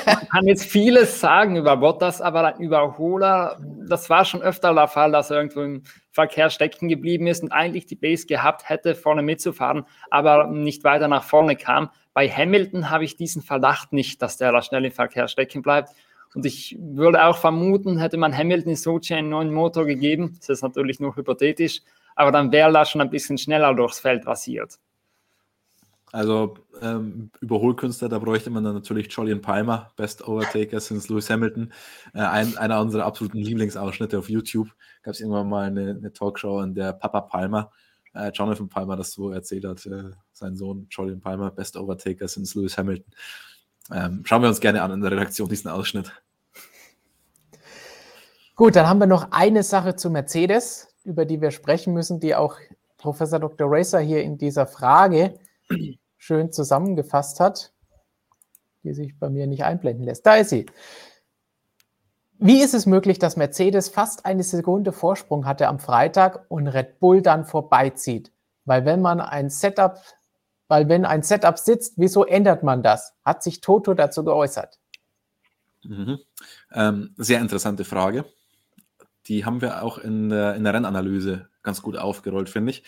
man 0.05 0.27
kann 0.27 0.47
jetzt 0.47 0.65
vieles 0.65 1.19
sagen 1.19 1.55
über 1.55 1.77
Bottas, 1.77 2.21
aber 2.21 2.45
ein 2.45 2.61
Überholer, 2.61 3.57
das 3.87 4.09
war 4.09 4.25
schon 4.25 4.41
öfter 4.41 4.73
der 4.73 4.87
Fall, 4.87 5.11
dass 5.11 5.31
er 5.31 5.37
irgendwo 5.37 5.61
im 5.61 5.83
Verkehr 6.11 6.49
stecken 6.49 6.89
geblieben 6.89 7.27
ist 7.27 7.41
und 7.41 7.51
eigentlich 7.51 7.85
die 7.85 7.95
Base 7.95 8.27
gehabt 8.27 8.69
hätte, 8.69 8.95
vorne 8.95 9.23
mitzufahren, 9.23 9.85
aber 10.11 10.47
nicht 10.47 10.83
weiter 10.83 11.07
nach 11.07 11.23
vorne 11.23 11.55
kam. 11.55 11.89
Bei 12.13 12.29
Hamilton 12.29 12.89
habe 12.89 13.05
ich 13.05 13.15
diesen 13.15 13.41
Verdacht 13.41 13.93
nicht, 13.93 14.21
dass 14.21 14.37
der 14.37 14.51
da 14.51 14.61
schnell 14.61 14.85
im 14.85 14.91
Verkehr 14.91 15.27
stecken 15.27 15.61
bleibt. 15.61 15.89
Und 16.35 16.45
ich 16.45 16.77
würde 16.79 17.25
auch 17.25 17.37
vermuten, 17.37 17.99
hätte 17.99 18.17
man 18.17 18.35
Hamilton 18.35 18.71
in 18.71 18.75
Sochi 18.75 19.13
einen 19.13 19.29
neuen 19.29 19.53
Motor 19.53 19.85
gegeben, 19.85 20.35
das 20.39 20.49
ist 20.49 20.63
natürlich 20.63 20.99
nur 20.99 21.15
hypothetisch, 21.15 21.81
aber 22.15 22.31
dann 22.31 22.51
wäre 22.51 22.75
er 22.75 22.85
schon 22.85 23.01
ein 23.01 23.09
bisschen 23.09 23.37
schneller 23.37 23.73
durchs 23.73 23.99
Feld 23.99 24.25
rasiert. 24.25 24.79
Also 26.13 26.53
ähm, 26.79 27.31
Überholkünstler, 27.41 28.07
da 28.07 28.19
bräuchte 28.19 28.51
man 28.51 28.63
dann 28.63 28.75
natürlich 28.75 29.11
Jolyon 29.11 29.41
Palmer, 29.41 29.91
Best 29.95 30.27
Overtaker 30.27 30.79
since 30.79 31.11
Lewis 31.11 31.27
Hamilton. 31.27 31.73
Äh, 32.13 32.19
ein, 32.19 32.55
einer 32.55 32.79
unserer 32.81 33.05
absoluten 33.05 33.39
Lieblingsausschnitte 33.39 34.19
auf 34.19 34.29
YouTube. 34.29 34.69
Gab 35.01 35.15
es 35.15 35.21
irgendwann 35.21 35.49
mal 35.49 35.65
eine, 35.65 35.89
eine, 35.89 36.13
Talkshow, 36.13 36.61
in 36.61 36.75
der 36.75 36.93
Papa 36.93 37.21
Palmer, 37.21 37.71
äh, 38.13 38.29
Jonathan 38.31 38.69
Palmer, 38.69 38.95
das 38.95 39.13
so 39.13 39.31
erzählt 39.31 39.65
hat, 39.65 39.83
äh, 39.87 40.11
sein 40.33 40.55
Sohn 40.55 40.85
Jolyon 40.91 41.19
Palmer, 41.19 41.49
Best 41.49 41.77
Overtaker 41.77 42.27
since 42.27 42.55
Lewis 42.55 42.77
Hamilton. 42.77 43.11
Ähm, 43.91 44.21
schauen 44.23 44.43
wir 44.43 44.49
uns 44.49 44.59
gerne 44.59 44.83
an 44.83 44.91
in 44.91 45.01
der 45.01 45.09
Redaktion 45.09 45.49
diesen 45.49 45.71
Ausschnitt. 45.71 46.11
Gut, 48.55 48.75
dann 48.75 48.87
haben 48.87 48.99
wir 48.99 49.07
noch 49.07 49.31
eine 49.31 49.63
Sache 49.63 49.95
zu 49.95 50.11
Mercedes, 50.11 50.89
über 51.05 51.25
die 51.25 51.41
wir 51.41 51.49
sprechen 51.49 51.91
müssen, 51.91 52.19
die 52.19 52.35
auch 52.35 52.57
Professor 52.97 53.39
Dr. 53.39 53.67
Racer 53.67 53.99
hier 53.99 54.21
in 54.21 54.37
dieser 54.37 54.67
Frage 54.67 55.39
schön 56.23 56.53
zusammengefasst 56.53 57.41
hat, 57.41 57.73
die 58.83 58.93
sich 58.93 59.19
bei 59.19 59.29
mir 59.29 59.45
nicht 59.45 59.65
einblenden 59.65 60.05
lässt. 60.05 60.25
Da 60.25 60.35
ist 60.37 60.51
sie. 60.51 60.65
Wie 62.39 62.61
ist 62.61 62.73
es 62.73 62.85
möglich, 62.85 63.19
dass 63.19 63.35
Mercedes 63.35 63.89
fast 63.89 64.25
eine 64.25 64.43
Sekunde 64.43 64.93
Vorsprung 64.93 65.45
hatte 65.45 65.67
am 65.67 65.79
Freitag 65.79 66.45
und 66.49 66.67
Red 66.67 66.99
Bull 66.99 67.21
dann 67.21 67.43
vorbeizieht? 67.43 68.31
Weil 68.63 68.85
wenn 68.85 69.01
man 69.01 69.19
ein 69.19 69.49
Setup, 69.49 69.99
weil 70.69 70.87
wenn 70.87 71.05
ein 71.05 71.23
Setup 71.23 71.59
sitzt, 71.59 71.95
wieso 71.97 72.23
ändert 72.23 72.63
man 72.63 72.83
das? 72.83 73.13
Hat 73.25 73.43
sich 73.43 73.59
Toto 73.59 73.93
dazu 73.93 74.23
geäußert? 74.23 74.79
Mhm. 75.83 76.19
Ähm, 76.71 77.13
sehr 77.17 77.41
interessante 77.41 77.83
Frage. 77.83 78.23
Die 79.27 79.43
haben 79.43 79.59
wir 79.61 79.83
auch 79.83 79.97
in 79.97 80.29
der, 80.29 80.55
in 80.55 80.63
der 80.63 80.73
Rennanalyse 80.73 81.49
ganz 81.63 81.81
gut 81.81 81.97
aufgerollt, 81.97 82.49
finde 82.49 82.71
ich. 82.71 82.83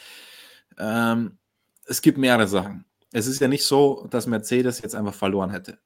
Ähm, 0.78 1.38
es 1.86 2.02
gibt 2.02 2.18
mehrere 2.18 2.48
Sachen 2.48 2.86
es 3.16 3.28
ist 3.28 3.40
ja 3.40 3.48
nicht 3.48 3.64
so, 3.64 4.06
dass 4.10 4.28
Mercedes 4.28 4.82
jetzt 4.82 4.94
einfach 4.94 5.14
verloren 5.14 5.50
hätte. 5.50 5.80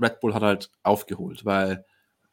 Red 0.00 0.20
Bull 0.20 0.34
hat 0.34 0.42
halt 0.42 0.70
aufgeholt, 0.84 1.44
weil 1.44 1.84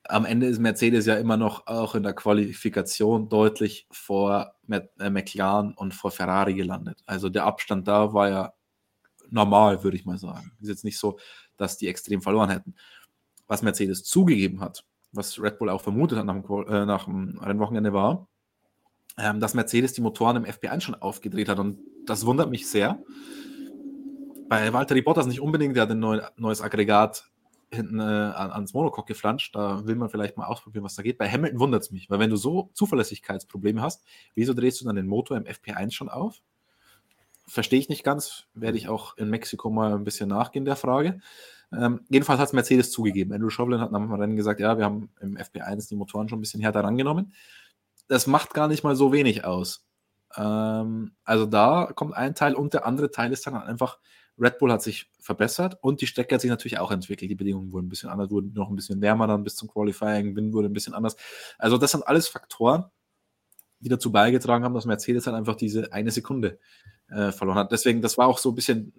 am 0.03 0.25
Ende 0.25 0.45
ist 0.45 0.59
Mercedes 0.59 1.07
ja 1.07 1.15
immer 1.15 1.37
noch 1.37 1.65
auch 1.65 1.95
in 1.95 2.03
der 2.03 2.13
Qualifikation 2.13 3.29
deutlich 3.29 3.87
vor 3.89 4.53
äh, 4.69 5.09
McLaren 5.09 5.73
und 5.73 5.95
vor 5.95 6.11
Ferrari 6.11 6.53
gelandet. 6.53 7.01
Also 7.07 7.29
der 7.29 7.45
Abstand 7.45 7.87
da 7.87 8.13
war 8.13 8.29
ja 8.29 8.53
normal, 9.31 9.83
würde 9.83 9.97
ich 9.97 10.05
mal 10.05 10.19
sagen. 10.19 10.51
Ist 10.61 10.69
jetzt 10.69 10.85
nicht 10.85 10.99
so, 10.99 11.17
dass 11.57 11.79
die 11.79 11.87
extrem 11.87 12.21
verloren 12.21 12.51
hätten. 12.51 12.75
Was 13.47 13.63
Mercedes 13.63 14.03
zugegeben 14.03 14.61
hat, 14.61 14.85
was 15.13 15.41
Red 15.41 15.57
Bull 15.57 15.71
auch 15.71 15.81
vermutet 15.81 16.19
hat 16.19 16.27
nach 16.27 16.39
dem, 16.39 16.67
äh, 16.67 16.85
nach 16.85 17.05
dem 17.05 17.39
Rennwochenende 17.39 17.91
war, 17.91 18.27
ähm, 19.17 19.39
dass 19.39 19.55
Mercedes 19.55 19.93
die 19.93 20.01
Motoren 20.01 20.37
im 20.37 20.45
FP1 20.45 20.81
schon 20.81 20.93
aufgedreht 20.93 21.49
hat. 21.49 21.57
Und 21.57 21.79
das 22.05 22.23
wundert 22.27 22.51
mich 22.51 22.69
sehr, 22.69 23.03
bei 24.49 24.71
Valtteri 24.73 25.01
Bottas 25.01 25.27
nicht 25.27 25.41
unbedingt, 25.41 25.75
der 25.75 25.83
hat 25.83 25.91
ein 25.91 25.99
neu, 25.99 26.21
neues 26.37 26.61
Aggregat 26.61 27.29
hinten 27.71 27.99
äh, 27.99 28.03
ans 28.03 28.73
Monocoque 28.73 29.07
geflanscht. 29.07 29.55
Da 29.55 29.85
will 29.85 29.95
man 29.95 30.09
vielleicht 30.09 30.37
mal 30.37 30.45
ausprobieren, 30.45 30.85
was 30.85 30.95
da 30.95 31.03
geht. 31.03 31.17
Bei 31.17 31.29
Hamilton 31.29 31.59
wundert 31.59 31.83
es 31.83 31.91
mich, 31.91 32.09
weil 32.09 32.19
wenn 32.19 32.29
du 32.29 32.37
so 32.37 32.69
Zuverlässigkeitsprobleme 32.73 33.81
hast, 33.81 34.03
wieso 34.35 34.53
drehst 34.53 34.79
du 34.81 34.85
dann 34.85 34.95
den 34.95 35.07
Motor 35.07 35.37
im 35.37 35.43
FP1 35.43 35.91
schon 35.91 36.09
auf? 36.09 36.41
Verstehe 37.45 37.79
ich 37.79 37.89
nicht 37.89 38.03
ganz. 38.03 38.45
Werde 38.53 38.77
ich 38.77 38.89
auch 38.89 39.17
in 39.17 39.29
Mexiko 39.29 39.69
mal 39.69 39.93
ein 39.93 40.03
bisschen 40.03 40.29
nachgehen 40.29 40.65
der 40.65 40.75
Frage. 40.75 41.19
Ähm, 41.71 42.01
jedenfalls 42.09 42.39
hat 42.39 42.47
es 42.47 42.53
Mercedes 42.53 42.91
zugegeben. 42.91 43.33
Andrew 43.33 43.49
Chauvelin 43.49 43.81
hat 43.81 43.91
nach 43.91 43.99
dem 43.99 44.13
Rennen 44.13 44.35
gesagt, 44.37 44.59
ja, 44.59 44.77
wir 44.77 44.85
haben 44.85 45.09
im 45.19 45.37
FP1 45.37 45.89
die 45.89 45.95
Motoren 45.95 46.29
schon 46.29 46.39
ein 46.39 46.41
bisschen 46.41 46.61
härter 46.61 46.83
rangenommen. 46.83 47.33
Das 48.07 48.27
macht 48.27 48.53
gar 48.53 48.69
nicht 48.69 48.83
mal 48.83 48.95
so 48.95 49.11
wenig 49.11 49.43
aus. 49.43 49.85
Ähm, 50.35 51.11
also 51.25 51.45
da 51.45 51.91
kommt 51.93 52.13
ein 52.13 52.35
Teil 52.35 52.53
und 52.53 52.73
der 52.73 52.85
andere 52.85 53.11
Teil 53.11 53.33
ist 53.33 53.45
dann 53.47 53.55
einfach 53.55 53.99
Red 54.39 54.59
Bull 54.59 54.71
hat 54.71 54.81
sich 54.81 55.09
verbessert 55.19 55.77
und 55.81 56.01
die 56.01 56.07
Strecke 56.07 56.35
hat 56.35 56.41
sich 56.41 56.49
natürlich 56.49 56.79
auch 56.79 56.91
entwickelt. 56.91 57.29
Die 57.31 57.35
Bedingungen 57.35 57.71
wurden 57.71 57.87
ein 57.87 57.89
bisschen 57.89 58.09
anders, 58.09 58.29
wurden 58.29 58.53
noch 58.53 58.69
ein 58.69 58.75
bisschen 58.75 59.01
wärmer 59.01 59.27
dann 59.27 59.43
bis 59.43 59.55
zum 59.55 59.67
Qualifying, 59.67 60.35
Wind 60.35 60.53
wurde 60.53 60.69
ein 60.69 60.73
bisschen 60.73 60.93
anders. 60.93 61.15
Also 61.57 61.77
das 61.77 61.91
sind 61.91 62.07
alles 62.07 62.27
Faktoren, 62.27 62.85
die 63.79 63.89
dazu 63.89 64.11
beigetragen 64.11 64.63
haben, 64.63 64.73
dass 64.73 64.85
Mercedes 64.85 65.27
halt 65.27 65.35
einfach 65.35 65.55
diese 65.55 65.91
eine 65.91 66.11
Sekunde 66.11 66.59
äh, 67.09 67.31
verloren 67.31 67.57
hat. 67.57 67.71
Deswegen, 67.71 68.01
das 68.01 68.17
war 68.17 68.27
auch 68.27 68.37
so 68.37 68.51
ein 68.51 68.55
bisschen 68.55 68.93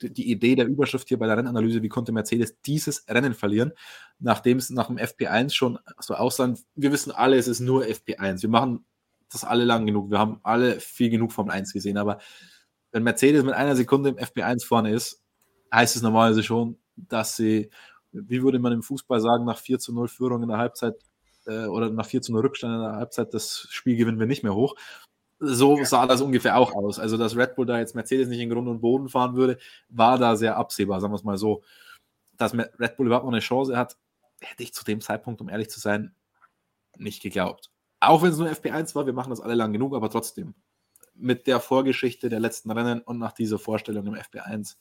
die 0.00 0.30
Idee 0.30 0.54
der 0.54 0.66
Überschrift 0.66 1.08
hier 1.08 1.18
bei 1.18 1.26
der 1.26 1.36
Rennanalyse, 1.36 1.82
wie 1.82 1.88
konnte 1.88 2.12
Mercedes 2.12 2.60
dieses 2.62 3.06
Rennen 3.08 3.34
verlieren, 3.34 3.72
nachdem 4.18 4.58
es 4.58 4.70
nach 4.70 4.88
dem 4.88 4.98
FP1 4.98 5.50
schon 5.50 5.78
so 5.98 6.14
aussah, 6.14 6.54
wir 6.74 6.92
wissen 6.92 7.12
alle, 7.12 7.36
es 7.36 7.48
ist 7.48 7.60
nur 7.60 7.84
FP1. 7.84 8.42
Wir 8.42 8.48
machen 8.48 8.84
das 9.30 9.44
alle 9.44 9.64
lang 9.64 9.86
genug. 9.86 10.10
Wir 10.10 10.18
haben 10.18 10.40
alle 10.42 10.80
viel 10.80 11.10
genug 11.10 11.32
Formel 11.32 11.52
1 11.52 11.72
gesehen, 11.72 11.96
aber 11.96 12.18
wenn 12.92 13.02
Mercedes 13.02 13.42
mit 13.42 13.54
einer 13.54 13.74
Sekunde 13.74 14.10
im 14.10 14.16
FP1 14.16 14.64
vorne 14.64 14.92
ist, 14.92 15.22
heißt 15.72 15.96
es 15.96 16.02
normalerweise 16.02 16.42
schon, 16.42 16.78
dass 16.96 17.36
sie, 17.36 17.70
wie 18.12 18.42
würde 18.42 18.58
man 18.58 18.72
im 18.72 18.82
Fußball 18.82 19.20
sagen, 19.20 19.44
nach 19.44 19.58
4 19.58 19.78
zu 19.78 19.92
0 19.92 20.08
Führung 20.08 20.42
in 20.42 20.48
der 20.50 20.58
Halbzeit 20.58 20.94
äh, 21.46 21.66
oder 21.66 21.90
nach 21.90 22.06
4 22.06 22.22
zu 22.22 22.32
0 22.32 22.42
Rückstand 22.42 22.74
in 22.74 22.80
der 22.80 22.96
Halbzeit, 22.96 23.34
das 23.34 23.66
Spiel 23.70 23.96
gewinnen 23.96 24.20
wir 24.20 24.26
nicht 24.26 24.42
mehr 24.42 24.54
hoch. 24.54 24.76
So 25.40 25.82
sah 25.82 26.06
das 26.06 26.20
ungefähr 26.20 26.56
auch 26.56 26.72
aus. 26.72 27.00
Also, 27.00 27.16
dass 27.16 27.36
Red 27.36 27.56
Bull 27.56 27.66
da 27.66 27.78
jetzt 27.78 27.96
Mercedes 27.96 28.28
nicht 28.28 28.38
in 28.38 28.50
Grund 28.50 28.68
und 28.68 28.80
Boden 28.80 29.08
fahren 29.08 29.34
würde, 29.34 29.58
war 29.88 30.16
da 30.16 30.36
sehr 30.36 30.56
absehbar, 30.56 31.00
sagen 31.00 31.12
wir 31.12 31.16
es 31.16 31.24
mal 31.24 31.36
so. 31.36 31.64
Dass 32.36 32.54
Red 32.54 32.96
Bull 32.96 33.06
überhaupt 33.06 33.24
noch 33.24 33.32
eine 33.32 33.40
Chance 33.40 33.76
hat, 33.76 33.96
hätte 34.40 34.62
ich 34.62 34.72
zu 34.72 34.84
dem 34.84 35.00
Zeitpunkt, 35.00 35.40
um 35.40 35.48
ehrlich 35.48 35.68
zu 35.68 35.80
sein, 35.80 36.14
nicht 36.96 37.22
geglaubt. 37.22 37.70
Auch 37.98 38.22
wenn 38.22 38.30
es 38.30 38.38
nur 38.38 38.48
FP1 38.48 38.94
war, 38.94 39.06
wir 39.06 39.12
machen 39.12 39.30
das 39.30 39.40
alle 39.40 39.54
lang 39.54 39.72
genug, 39.72 39.94
aber 39.94 40.10
trotzdem. 40.10 40.54
Mit 41.14 41.46
der 41.46 41.60
Vorgeschichte 41.60 42.28
der 42.28 42.40
letzten 42.40 42.70
Rennen 42.70 43.00
und 43.00 43.18
nach 43.18 43.32
dieser 43.32 43.58
Vorstellung 43.58 44.06
im 44.06 44.14
FP1 44.14 44.76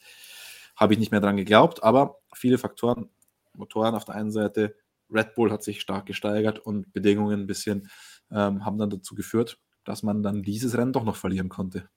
habe 0.76 0.94
ich 0.94 1.00
nicht 1.00 1.12
mehr 1.12 1.22
dran 1.22 1.38
geglaubt. 1.38 1.84
Aber 1.84 2.20
viele 2.34 2.58
Faktoren, 2.58 3.10
Motoren 3.54 3.96
auf 3.96 4.06
der 4.06 4.16
einen 4.16 4.32
Seite, 4.32 4.76
Red 5.10 5.36
Bull 5.36 5.52
hat 5.52 5.64
sich 5.64 5.82
stark 5.82 6.06
gesteigert 6.06 6.60
und 6.60 6.94
Bedingungen 6.94 7.42
ein 7.42 7.48
bisschen 7.48 7.90
ähm, 8.32 8.66
haben 8.66 8.78
dann 8.78 8.90
dazu 8.90 9.14
geführt, 9.14 9.60
dass 9.84 10.04
man 10.04 10.24
dann 10.24 10.42
dieses 10.44 10.78
Rennen 10.78 10.94
doch 10.94 11.04
noch 11.04 11.18
verlieren 11.18 11.50
konnte. 11.50 11.90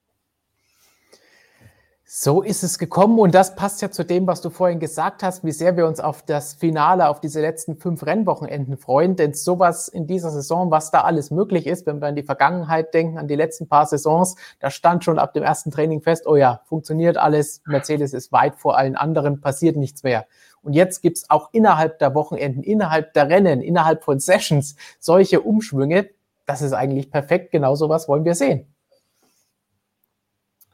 So 2.07 2.43
ist 2.43 2.61
es 2.61 2.77
gekommen 2.77 3.17
und 3.17 3.33
das 3.33 3.55
passt 3.55 3.81
ja 3.81 3.89
zu 3.89 4.05
dem, 4.05 4.27
was 4.27 4.39
du 4.39 4.51
vorhin 4.51 4.79
gesagt 4.79 5.23
hast, 5.23 5.43
wie 5.43 5.51
sehr 5.51 5.75
wir 5.75 5.87
uns 5.87 5.99
auf 5.99 6.21
das 6.21 6.53
Finale, 6.53 7.09
auf 7.09 7.19
diese 7.19 7.41
letzten 7.41 7.77
fünf 7.77 8.05
Rennwochenenden 8.05 8.77
freuen. 8.77 9.15
Denn 9.15 9.33
sowas 9.33 9.87
in 9.87 10.05
dieser 10.05 10.29
Saison, 10.29 10.69
was 10.69 10.91
da 10.91 11.01
alles 11.01 11.31
möglich 11.31 11.65
ist, 11.65 11.87
wenn 11.87 12.01
wir 12.01 12.07
an 12.07 12.15
die 12.15 12.21
Vergangenheit 12.21 12.93
denken, 12.93 13.17
an 13.17 13.27
die 13.27 13.35
letzten 13.35 13.67
paar 13.67 13.87
Saisons, 13.87 14.35
da 14.59 14.69
stand 14.69 15.03
schon 15.03 15.17
ab 15.17 15.33
dem 15.33 15.41
ersten 15.41 15.71
Training 15.71 16.03
fest, 16.03 16.27
oh 16.27 16.35
ja, 16.35 16.61
funktioniert 16.65 17.17
alles, 17.17 17.63
Mercedes 17.65 18.13
ist 18.13 18.31
weit 18.31 18.55
vor 18.55 18.77
allen 18.77 18.95
anderen, 18.95 19.41
passiert 19.41 19.75
nichts 19.75 20.03
mehr. 20.03 20.27
Und 20.61 20.73
jetzt 20.73 21.01
gibt's 21.01 21.27
auch 21.31 21.49
innerhalb 21.53 21.97
der 21.97 22.13
Wochenenden, 22.13 22.61
innerhalb 22.61 23.13
der 23.13 23.29
Rennen, 23.29 23.61
innerhalb 23.61 24.03
von 24.03 24.19
Sessions 24.19 24.75
solche 24.99 25.41
Umschwünge. 25.41 26.11
Das 26.45 26.61
ist 26.61 26.73
eigentlich 26.73 27.09
perfekt, 27.09 27.51
genau 27.51 27.73
sowas 27.73 28.07
wollen 28.07 28.25
wir 28.25 28.35
sehen. 28.35 28.67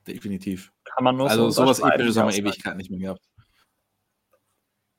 Definitiv. 0.05 0.73
Kann 0.95 1.03
man 1.03 1.17
nur 1.17 1.29
also 1.29 1.49
so 1.49 1.63
sowas 1.63 1.79
episches 1.79 2.17
haben 2.17 2.29
wir 2.29 2.37
Ewigkeit 2.37 2.77
nicht 2.77 2.91
mehr 2.91 2.99
gehabt. 2.99 3.21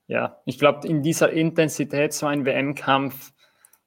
Ja, 0.06 0.42
ich 0.44 0.58
glaube, 0.58 0.86
in 0.86 1.02
dieser 1.02 1.30
Intensität 1.30 2.12
so 2.12 2.26
ein 2.26 2.44
WM-Kampf, 2.44 3.32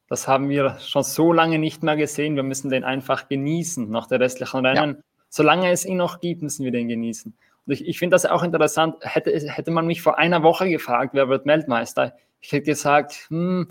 das 0.07 0.27
haben 0.27 0.49
wir 0.49 0.77
schon 0.79 1.03
so 1.03 1.33
lange 1.33 1.59
nicht 1.59 1.83
mehr 1.83 1.95
gesehen. 1.95 2.35
Wir 2.35 2.43
müssen 2.43 2.69
den 2.69 2.83
einfach 2.83 3.27
genießen 3.27 3.89
nach 3.89 4.07
der 4.07 4.19
restlichen 4.19 4.65
Rennen. 4.65 4.95
Ja. 4.95 5.03
Solange 5.29 5.71
es 5.71 5.85
ihn 5.85 5.97
noch 5.97 6.19
gibt, 6.21 6.41
müssen 6.41 6.63
wir 6.63 6.71
den 6.71 6.87
genießen. 6.87 7.35
Und 7.65 7.73
ich, 7.73 7.85
ich 7.87 7.99
finde 7.99 8.15
das 8.15 8.25
auch 8.25 8.43
interessant. 8.43 8.95
Hätte, 9.01 9.31
hätte 9.31 9.71
man 9.71 9.87
mich 9.87 10.01
vor 10.01 10.17
einer 10.17 10.43
Woche 10.43 10.69
gefragt, 10.69 11.13
wer 11.13 11.29
wird 11.29 11.45
Weltmeister, 11.45 12.15
ich 12.39 12.51
hätte 12.51 12.65
gesagt, 12.65 13.25
hm, 13.29 13.67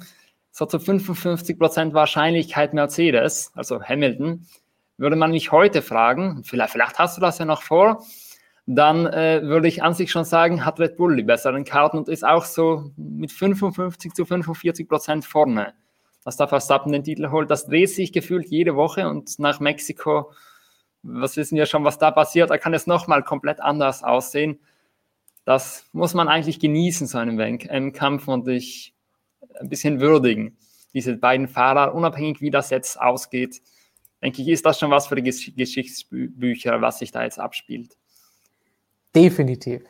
so 0.51 0.67
zu 0.67 0.79
55 0.79 1.59
Prozent 1.59 1.95
Wahrscheinlichkeit 1.95 2.75
Mercedes, 2.75 3.53
also 3.55 3.83
Hamilton. 3.83 4.47
Würde 4.97 5.17
man 5.17 5.33
mich 5.33 5.51
heute 5.51 5.83
fragen, 5.83 6.45
vielleicht, 6.45 6.73
vielleicht 6.73 6.99
hast 6.99 7.17
du 7.17 7.21
das 7.21 7.39
ja 7.39 7.45
noch 7.45 7.63
vor, 7.63 8.05
dann 8.67 9.07
äh, 9.07 9.43
würde 9.43 9.69
ich 9.69 9.83
an 9.83 9.95
sich 9.95 10.11
schon 10.11 10.25
sagen, 10.25 10.65
hat 10.65 10.81
Red 10.81 10.97
Bull 10.97 11.17
die 11.17 11.23
besseren 11.23 11.65
Karten 11.65 11.99
und 11.99 12.09
ist 12.09 12.25
auch 12.25 12.45
so 12.45 12.91
mit 12.97 13.31
55 13.31 14.15
zu 14.15 14.25
45 14.25 14.89
Prozent 14.89 15.25
vorne. 15.25 15.75
Dass 16.25 16.39
da 16.39 16.47
Verstappen 16.47 16.91
den 16.91 17.05
Titel 17.05 17.31
holt, 17.31 17.51
das 17.51 17.67
dreht 17.67 17.91
sich 17.91 18.13
gefühlt 18.13 18.49
jede 18.49 18.75
Woche 18.77 19.09
und 19.09 19.39
nach 19.39 19.61
Mexiko, 19.61 20.33
was 21.03 21.37
wissen 21.37 21.57
wir 21.57 21.67
schon, 21.67 21.85
was 21.85 21.99
da 21.99 22.11
passiert, 22.11 22.49
da 22.49 22.57
kann 22.57 22.73
es 22.73 22.87
nochmal 22.87 23.23
komplett 23.23 23.61
anders 23.61 24.03
aussehen. 24.03 24.59
Das 25.45 25.87
muss 25.93 26.15
man 26.15 26.29
eigentlich 26.29 26.59
genießen, 26.59 27.07
so 27.07 27.19
einen 27.19 27.39
im 27.39 27.93
Kampf 27.93 28.29
und 28.29 28.49
ich 28.49 28.95
ein 29.61 29.69
bisschen 29.69 30.01
würdigen, 30.01 30.57
diese 30.95 31.19
beiden 31.19 31.49
Fahrer, 31.49 31.95
unabhängig 31.95 32.41
wie 32.41 32.51
das 32.51 32.71
jetzt 32.71 32.99
ausgeht. 32.99 33.61
Denke 34.23 34.41
ich, 34.41 34.49
ist 34.49 34.65
das 34.65 34.79
schon 34.79 34.91
was 34.91 35.09
für 35.09 35.17
die 35.17 35.55
Geschichtsbücher, 35.55 36.81
was 36.81 37.01
sich 37.01 37.13
da 37.13 37.25
jetzt 37.25 37.39
abspielt. 37.39 37.99
Definitiv. 39.15 39.83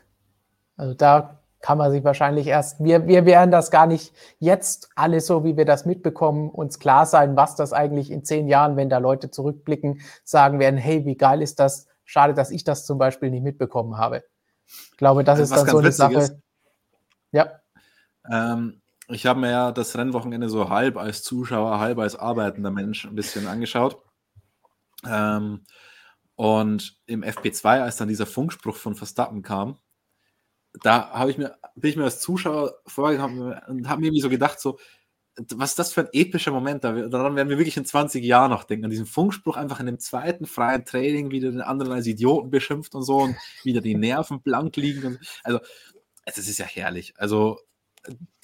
Also 0.77 0.95
da 0.95 1.41
kann 1.61 1.79
man 1.79 1.91
sich 1.91 2.05
wahrscheinlich 2.05 2.47
erst, 2.47 2.85
wir, 2.85 3.07
wir 3.07 3.25
werden 3.25 3.51
das 3.51 3.71
gar 3.71 3.87
nicht 3.87 4.13
jetzt 4.39 4.91
alle 4.97 5.21
so, 5.21 5.45
wie 5.45 5.57
wir 5.57 5.65
das 5.65 5.87
mitbekommen, 5.87 6.51
uns 6.51 6.79
klar 6.79 7.07
sein, 7.07 7.37
was 7.37 7.57
das 7.57 7.73
eigentlich 7.73 8.11
in 8.11 8.23
zehn 8.23 8.49
Jahren, 8.49 8.77
wenn 8.77 8.91
da 8.91 8.99
Leute 8.99 9.31
zurückblicken, 9.31 10.03
sagen 10.25 10.59
werden, 10.59 10.77
hey, 10.77 11.07
wie 11.07 11.17
geil 11.17 11.41
ist 11.41 11.59
das? 11.61 11.87
Schade, 12.05 12.35
dass 12.35 12.51
ich 12.51 12.65
das 12.65 12.85
zum 12.85 12.99
Beispiel 12.99 13.31
nicht 13.31 13.43
mitbekommen 13.43 13.97
habe. 13.97 14.25
Ich 14.67 14.99
glaube, 14.99 15.25
das 15.25 15.39
ist 15.39 15.57
dann 15.57 15.67
so 15.67 15.79
eine 15.79 15.91
Sache. 15.91 16.19
Ist, 16.19 16.37
ja. 17.33 17.49
Ähm, 18.31 18.83
ich 19.09 19.25
habe 19.25 19.41
mir 19.41 19.51
ja 19.51 19.73
das 19.73 19.97
Rennwochenende 19.97 20.51
so 20.51 20.69
halb 20.69 20.99
als 20.99 21.23
Zuschauer, 21.23 21.81
halb 21.81 21.99
als 21.99 22.15
arbeitender 22.15 22.71
Mensch 22.71 23.07
ein 23.07 23.15
bisschen 23.15 23.47
angeschaut. 23.47 24.03
Ähm, 25.07 25.65
und 26.36 26.98
im 27.06 27.23
FP2, 27.23 27.81
als 27.81 27.97
dann 27.97 28.09
dieser 28.09 28.27
Funkspruch 28.27 28.77
von 28.77 28.94
Verstappen 28.94 29.43
kam, 29.43 29.78
da 30.82 31.11
habe 31.11 31.31
ich 31.31 31.39
mir, 31.39 31.56
bin 31.77 31.90
ich 31.90 31.97
mir 31.97 32.05
als 32.05 32.20
Zuschauer 32.20 32.74
vorgekommen 32.86 33.59
und 33.69 33.89
habe 33.89 34.01
mir 34.01 34.12
so 34.20 34.28
gedacht, 34.28 34.61
so, 34.61 34.78
was 35.55 35.70
ist 35.70 35.78
das 35.78 35.93
für 35.93 36.02
ein 36.02 36.09
epischer 36.12 36.52
Moment? 36.52 36.85
daran 36.85 37.35
werden 37.35 37.48
wir 37.48 37.59
wirklich 37.59 37.77
in 37.77 37.85
20 37.85 38.24
Jahren 38.24 38.51
noch 38.51 38.65
denken. 38.65 38.85
An 38.85 38.90
diesen 38.90 39.06
Funkspruch 39.06 39.56
einfach 39.56 39.81
in 39.81 39.86
dem 39.86 39.98
zweiten 39.98 40.47
freien 40.47 40.85
Training 40.85 41.31
wieder 41.31 41.51
den 41.51 41.61
anderen 41.61 41.93
als 41.93 42.06
Idioten 42.06 42.51
beschimpft 42.51 42.94
und 42.94 43.02
so 43.02 43.19
und 43.19 43.36
wieder 43.65 43.81
die 43.81 43.97
Nerven 43.97 44.43
blank 44.43 44.77
liegen. 44.77 45.06
Und, 45.06 45.19
also, 45.43 45.59
das 46.24 46.39
ist 46.39 46.59
ja 46.59 46.66
herrlich. 46.66 47.15
Also, 47.16 47.59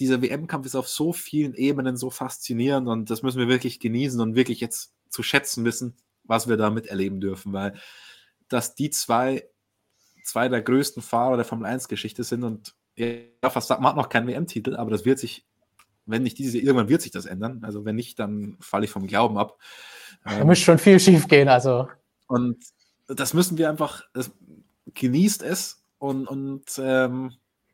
dieser 0.01 0.23
WM-Kampf 0.23 0.67
ist 0.67 0.75
auf 0.75 0.89
so 0.89 1.13
vielen 1.13 1.55
Ebenen 1.55 1.97
so 1.97 2.11
faszinierend 2.11 2.89
und 2.89 3.11
das 3.11 3.23
müssen 3.23 3.39
wir 3.39 3.49
wirklich 3.49 3.79
genießen 3.79 4.21
und 4.21 4.35
wirklich 4.35 4.61
jetzt 4.61 4.95
zu 5.09 5.23
schätzen 5.23 5.65
wissen, 5.65 5.97
was 6.31 6.49
wir 6.49 6.57
da 6.57 6.71
miterleben 6.71 7.21
dürfen, 7.21 7.53
weil 7.53 7.75
dass 8.49 8.75
die 8.75 8.91
zwei, 8.91 9.45
zwei 10.25 10.49
der 10.49 10.63
größten 10.63 11.03
Fahrer 11.03 11.37
der 11.37 11.45
Formel 11.45 11.69
1-Geschichte 11.71 12.25
sind 12.25 12.45
und 12.45 12.75
ja, 12.97 13.51
fast 13.51 13.69
man 13.71 13.85
hat 13.85 13.97
noch 13.97 14.09
keinen 14.09 14.29
WM-Titel, 14.29 14.77
aber 14.77 14.91
das 14.91 15.05
wird 15.05 15.19
sich, 15.19 15.47
wenn 16.07 16.23
nicht 16.23 16.39
diese, 16.39 16.59
irgendwann 16.59 16.89
wird 16.89 17.03
sich 17.03 17.11
das 17.11 17.27
ändern. 17.27 17.61
Also 17.65 17.85
wenn 17.85 17.97
nicht, 17.97 18.19
dann 18.19 18.57
falle 18.61 18.85
ich 18.85 18.91
vom 18.91 19.07
Glauben 19.07 19.39
ab. 19.39 19.59
Da 20.25 20.41
ähm, 20.41 20.47
muss 20.47 20.59
schon 20.59 20.79
viel 20.79 21.01
schief 21.01 21.27
gehen, 21.29 21.49
also. 21.49 21.89
Und 22.27 22.63
das 23.07 23.35
müssen 23.35 23.59
wir 23.59 23.69
einfach, 23.69 24.05
das, 24.13 24.31
genießt 24.95 25.43
es 25.43 25.85
und, 25.99 26.27
und 26.27 26.65
ähm, 26.79 27.33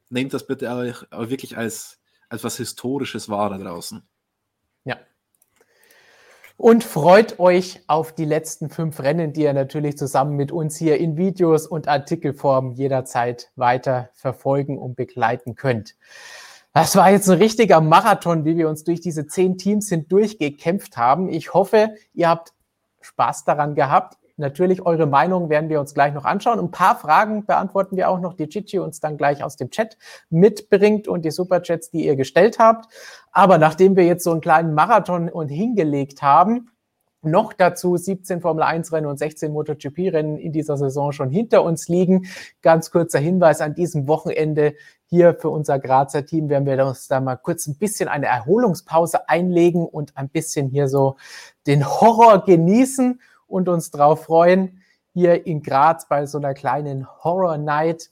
nehmt 0.08 0.32
das 0.32 0.46
bitte 0.46 0.70
auch 0.72 1.28
wirklich 1.28 1.56
als, 1.56 1.98
als 2.28 2.44
was 2.44 2.56
Historisches 2.56 3.28
wahr 3.28 3.50
da 3.50 3.58
draußen 3.58 4.06
und 6.56 6.84
freut 6.84 7.38
euch 7.38 7.82
auf 7.86 8.12
die 8.12 8.24
letzten 8.24 8.70
fünf 8.70 9.00
Rennen, 9.00 9.32
die 9.32 9.42
ihr 9.42 9.52
natürlich 9.52 9.98
zusammen 9.98 10.36
mit 10.36 10.52
uns 10.52 10.76
hier 10.76 10.98
in 10.98 11.16
Videos 11.16 11.66
und 11.66 11.88
Artikelform 11.88 12.72
jederzeit 12.72 13.50
weiter 13.56 14.10
verfolgen 14.14 14.78
und 14.78 14.96
begleiten 14.96 15.54
könnt. 15.54 15.96
Das 16.72 16.96
war 16.96 17.10
jetzt 17.10 17.28
ein 17.28 17.38
richtiger 17.38 17.80
Marathon, 17.80 18.44
wie 18.44 18.56
wir 18.56 18.68
uns 18.68 18.84
durch 18.84 19.00
diese 19.00 19.26
zehn 19.26 19.56
Teams 19.56 19.88
hindurchgekämpft 19.88 20.96
haben. 20.96 21.28
Ich 21.28 21.54
hoffe, 21.54 21.94
ihr 22.12 22.28
habt 22.28 22.52
Spaß 23.00 23.44
daran 23.44 23.74
gehabt. 23.74 24.18
Natürlich, 24.38 24.84
eure 24.84 25.06
Meinung 25.06 25.48
werden 25.48 25.70
wir 25.70 25.80
uns 25.80 25.94
gleich 25.94 26.12
noch 26.12 26.26
anschauen. 26.26 26.58
Ein 26.58 26.70
paar 26.70 26.98
Fragen 26.98 27.46
beantworten 27.46 27.96
wir 27.96 28.10
auch 28.10 28.20
noch, 28.20 28.34
die 28.34 28.48
Chichi 28.48 28.78
uns 28.78 29.00
dann 29.00 29.16
gleich 29.16 29.42
aus 29.42 29.56
dem 29.56 29.70
Chat 29.70 29.96
mitbringt 30.28 31.08
und 31.08 31.24
die 31.24 31.30
Superchats, 31.30 31.90
die 31.90 32.04
ihr 32.04 32.16
gestellt 32.16 32.58
habt. 32.58 32.92
Aber 33.32 33.56
nachdem 33.56 33.96
wir 33.96 34.04
jetzt 34.04 34.24
so 34.24 34.32
einen 34.32 34.42
kleinen 34.42 34.74
Marathon 34.74 35.30
und 35.30 35.48
hingelegt 35.48 36.20
haben, 36.20 36.70
noch 37.22 37.54
dazu 37.54 37.96
17 37.96 38.40
Formel 38.42 38.62
1 38.62 38.92
Rennen 38.92 39.06
und 39.06 39.18
16 39.18 39.52
MotoGP 39.52 40.12
Rennen 40.12 40.36
in 40.36 40.52
dieser 40.52 40.76
Saison 40.76 41.12
schon 41.12 41.30
hinter 41.30 41.62
uns 41.64 41.88
liegen. 41.88 42.26
Ganz 42.62 42.90
kurzer 42.90 43.18
Hinweis 43.18 43.60
an 43.60 43.74
diesem 43.74 44.06
Wochenende 44.06 44.74
hier 45.06 45.34
für 45.34 45.48
unser 45.48 45.78
Grazer 45.78 46.26
Team 46.26 46.48
werden 46.48 46.66
wir 46.66 46.86
uns 46.86 47.08
da 47.08 47.20
mal 47.20 47.36
kurz 47.36 47.66
ein 47.66 47.78
bisschen 47.78 48.08
eine 48.08 48.26
Erholungspause 48.26 49.28
einlegen 49.28 49.86
und 49.86 50.16
ein 50.16 50.28
bisschen 50.28 50.68
hier 50.68 50.88
so 50.88 51.16
den 51.66 51.86
Horror 51.86 52.44
genießen 52.44 53.20
und 53.46 53.68
uns 53.68 53.90
darauf 53.90 54.24
freuen, 54.24 54.82
hier 55.12 55.46
in 55.46 55.62
Graz 55.62 56.08
bei 56.08 56.26
so 56.26 56.38
einer 56.38 56.54
kleinen 56.54 57.06
Horror 57.24 57.58
Night 57.58 58.10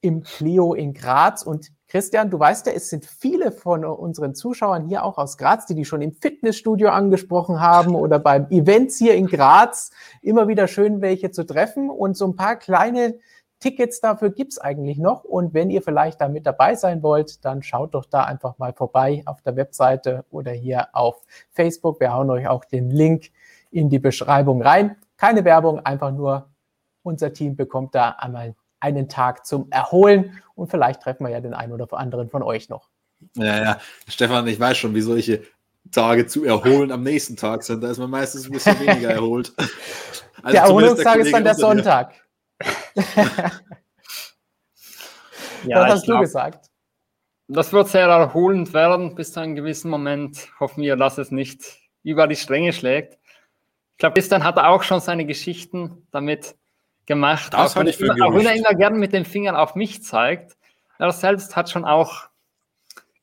im 0.00 0.22
Clio 0.22 0.74
in 0.74 0.92
Graz. 0.92 1.42
Und 1.42 1.72
Christian, 1.88 2.30
du 2.30 2.38
weißt 2.38 2.66
ja, 2.66 2.72
es 2.72 2.90
sind 2.90 3.06
viele 3.06 3.50
von 3.50 3.84
unseren 3.84 4.34
Zuschauern 4.34 4.86
hier 4.86 5.04
auch 5.04 5.16
aus 5.16 5.38
Graz, 5.38 5.66
die 5.66 5.74
die 5.74 5.86
schon 5.86 6.02
im 6.02 6.12
Fitnessstudio 6.12 6.90
angesprochen 6.90 7.60
haben 7.60 7.94
oder 7.94 8.18
beim 8.18 8.46
Events 8.50 8.98
hier 8.98 9.14
in 9.14 9.26
Graz. 9.26 9.90
Immer 10.20 10.48
wieder 10.48 10.68
schön, 10.68 11.00
welche 11.00 11.30
zu 11.30 11.44
treffen 11.44 11.88
und 11.88 12.16
so 12.16 12.26
ein 12.26 12.36
paar 12.36 12.56
kleine 12.56 13.18
Tickets 13.60 14.00
dafür 14.00 14.30
gibt 14.30 14.52
es 14.52 14.58
eigentlich 14.58 14.98
noch. 14.98 15.24
Und 15.24 15.52
wenn 15.52 15.70
ihr 15.70 15.82
vielleicht 15.82 16.20
da 16.20 16.28
mit 16.28 16.46
dabei 16.46 16.74
sein 16.74 17.02
wollt, 17.02 17.44
dann 17.44 17.62
schaut 17.62 17.94
doch 17.94 18.04
da 18.04 18.24
einfach 18.24 18.58
mal 18.58 18.72
vorbei 18.72 19.22
auf 19.26 19.42
der 19.42 19.56
Webseite 19.56 20.24
oder 20.30 20.52
hier 20.52 20.88
auf 20.92 21.22
Facebook. 21.50 21.98
Wir 22.00 22.12
hauen 22.12 22.30
euch 22.30 22.46
auch 22.46 22.64
den 22.64 22.90
Link 22.90 23.30
in 23.70 23.90
die 23.90 23.98
Beschreibung 23.98 24.62
rein. 24.62 24.96
Keine 25.16 25.44
Werbung, 25.44 25.80
einfach 25.80 26.12
nur 26.12 26.50
unser 27.02 27.32
Team 27.32 27.56
bekommt 27.56 27.94
da 27.94 28.10
einmal 28.10 28.54
einen 28.80 29.08
Tag 29.08 29.46
zum 29.46 29.70
Erholen 29.70 30.40
und 30.54 30.70
vielleicht 30.70 31.02
treffen 31.02 31.24
wir 31.24 31.30
ja 31.30 31.40
den 31.40 31.54
einen 31.54 31.72
oder 31.72 31.92
anderen 31.92 32.28
von 32.28 32.42
euch 32.42 32.68
noch. 32.68 32.88
Ja, 33.34 33.62
ja, 33.62 33.80
Stefan, 34.06 34.46
ich 34.46 34.60
weiß 34.60 34.76
schon, 34.76 34.94
wie 34.94 35.00
solche 35.00 35.42
Tage 35.90 36.26
zu 36.26 36.44
erholen 36.44 36.92
am 36.92 37.02
nächsten 37.02 37.36
Tag 37.36 37.62
sind. 37.62 37.82
Da 37.82 37.90
ist 37.90 37.98
man 37.98 38.10
meistens 38.10 38.46
ein 38.46 38.52
bisschen 38.52 38.78
weniger 38.80 39.10
erholt. 39.10 39.52
Also 40.40 40.52
der 40.52 40.62
Erholungstag 40.62 41.16
ist 41.16 41.32
dann 41.32 41.42
der 41.42 41.54
Sonntag. 41.56 42.14
ja, 42.94 43.04
das 45.64 45.94
hast 45.94 46.04
glaub, 46.04 46.18
du 46.18 46.20
gesagt. 46.20 46.70
Das 47.48 47.72
wird 47.72 47.88
sehr 47.88 48.06
erholend 48.06 48.72
werden 48.72 49.16
bis 49.16 49.32
zu 49.32 49.40
einem 49.40 49.56
gewissen 49.56 49.90
Moment. 49.90 50.48
Hoffen 50.60 50.84
wir, 50.84 50.94
dass 50.94 51.18
es 51.18 51.32
nicht 51.32 51.80
über 52.04 52.28
die 52.28 52.36
Stränge 52.36 52.72
schlägt. 52.72 53.18
Ich 53.98 54.00
glaube, 54.00 54.14
Christian 54.14 54.44
hat 54.44 54.56
auch 54.58 54.84
schon 54.84 55.00
seine 55.00 55.26
Geschichten 55.26 56.06
damit 56.12 56.54
gemacht. 57.04 57.52
Das 57.52 57.76
auch, 57.76 57.82
ich 57.82 58.00
immer, 58.00 58.28
auch 58.28 58.32
wenn 58.32 58.46
er 58.46 58.54
immer 58.54 58.72
gerne 58.74 58.96
mit 58.96 59.12
den 59.12 59.24
Fingern 59.24 59.56
auf 59.56 59.74
mich 59.74 60.04
zeigt. 60.04 60.56
Er 61.00 61.10
selbst 61.10 61.56
hat 61.56 61.68
schon 61.68 61.84
auch 61.84 62.28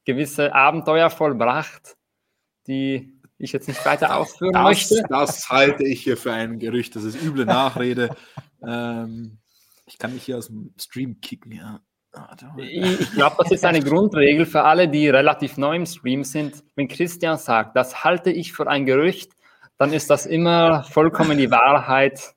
gewisse 0.03 0.53
Abenteuer 0.53 1.09
vollbracht, 1.09 1.95
die 2.67 3.17
ich 3.37 3.53
jetzt 3.53 3.69
nicht 3.69 3.85
weiter 3.85 4.17
ausführen 4.17 4.51
das, 4.51 4.63
möchte. 4.63 5.01
Das 5.07 5.49
halte 5.49 5.85
ich 5.85 6.03
hier 6.03 6.17
für 6.17 6.33
ein 6.33 6.59
Gerücht. 6.59 6.97
Das 6.97 7.05
ist 7.05 7.23
üble 7.23 7.45
Nachrede. 7.45 8.13
ähm, 8.67 9.37
ich 9.85 9.97
kann 9.97 10.13
mich 10.13 10.23
hier 10.23 10.37
aus 10.37 10.47
dem 10.47 10.73
Stream 10.77 11.21
kicken, 11.21 11.53
ja. 11.53 11.79
Ich 12.57 13.11
glaube, 13.13 13.37
das 13.39 13.51
ist 13.51 13.63
eine 13.63 13.79
Grundregel 13.79 14.45
für 14.45 14.63
alle, 14.65 14.89
die 14.89 15.07
relativ 15.07 15.55
neu 15.55 15.77
im 15.77 15.85
Stream 15.85 16.25
sind. 16.25 16.65
Wenn 16.75 16.89
Christian 16.89 17.37
sagt, 17.37 17.77
das 17.77 18.03
halte 18.03 18.29
ich 18.29 18.51
für 18.51 18.67
ein 18.67 18.85
Gerücht, 18.85 19.34
dann 19.77 19.93
ist 19.93 20.09
das 20.09 20.25
immer 20.25 20.83
vollkommen 20.83 21.37
die 21.37 21.51
Wahrheit. 21.51 22.35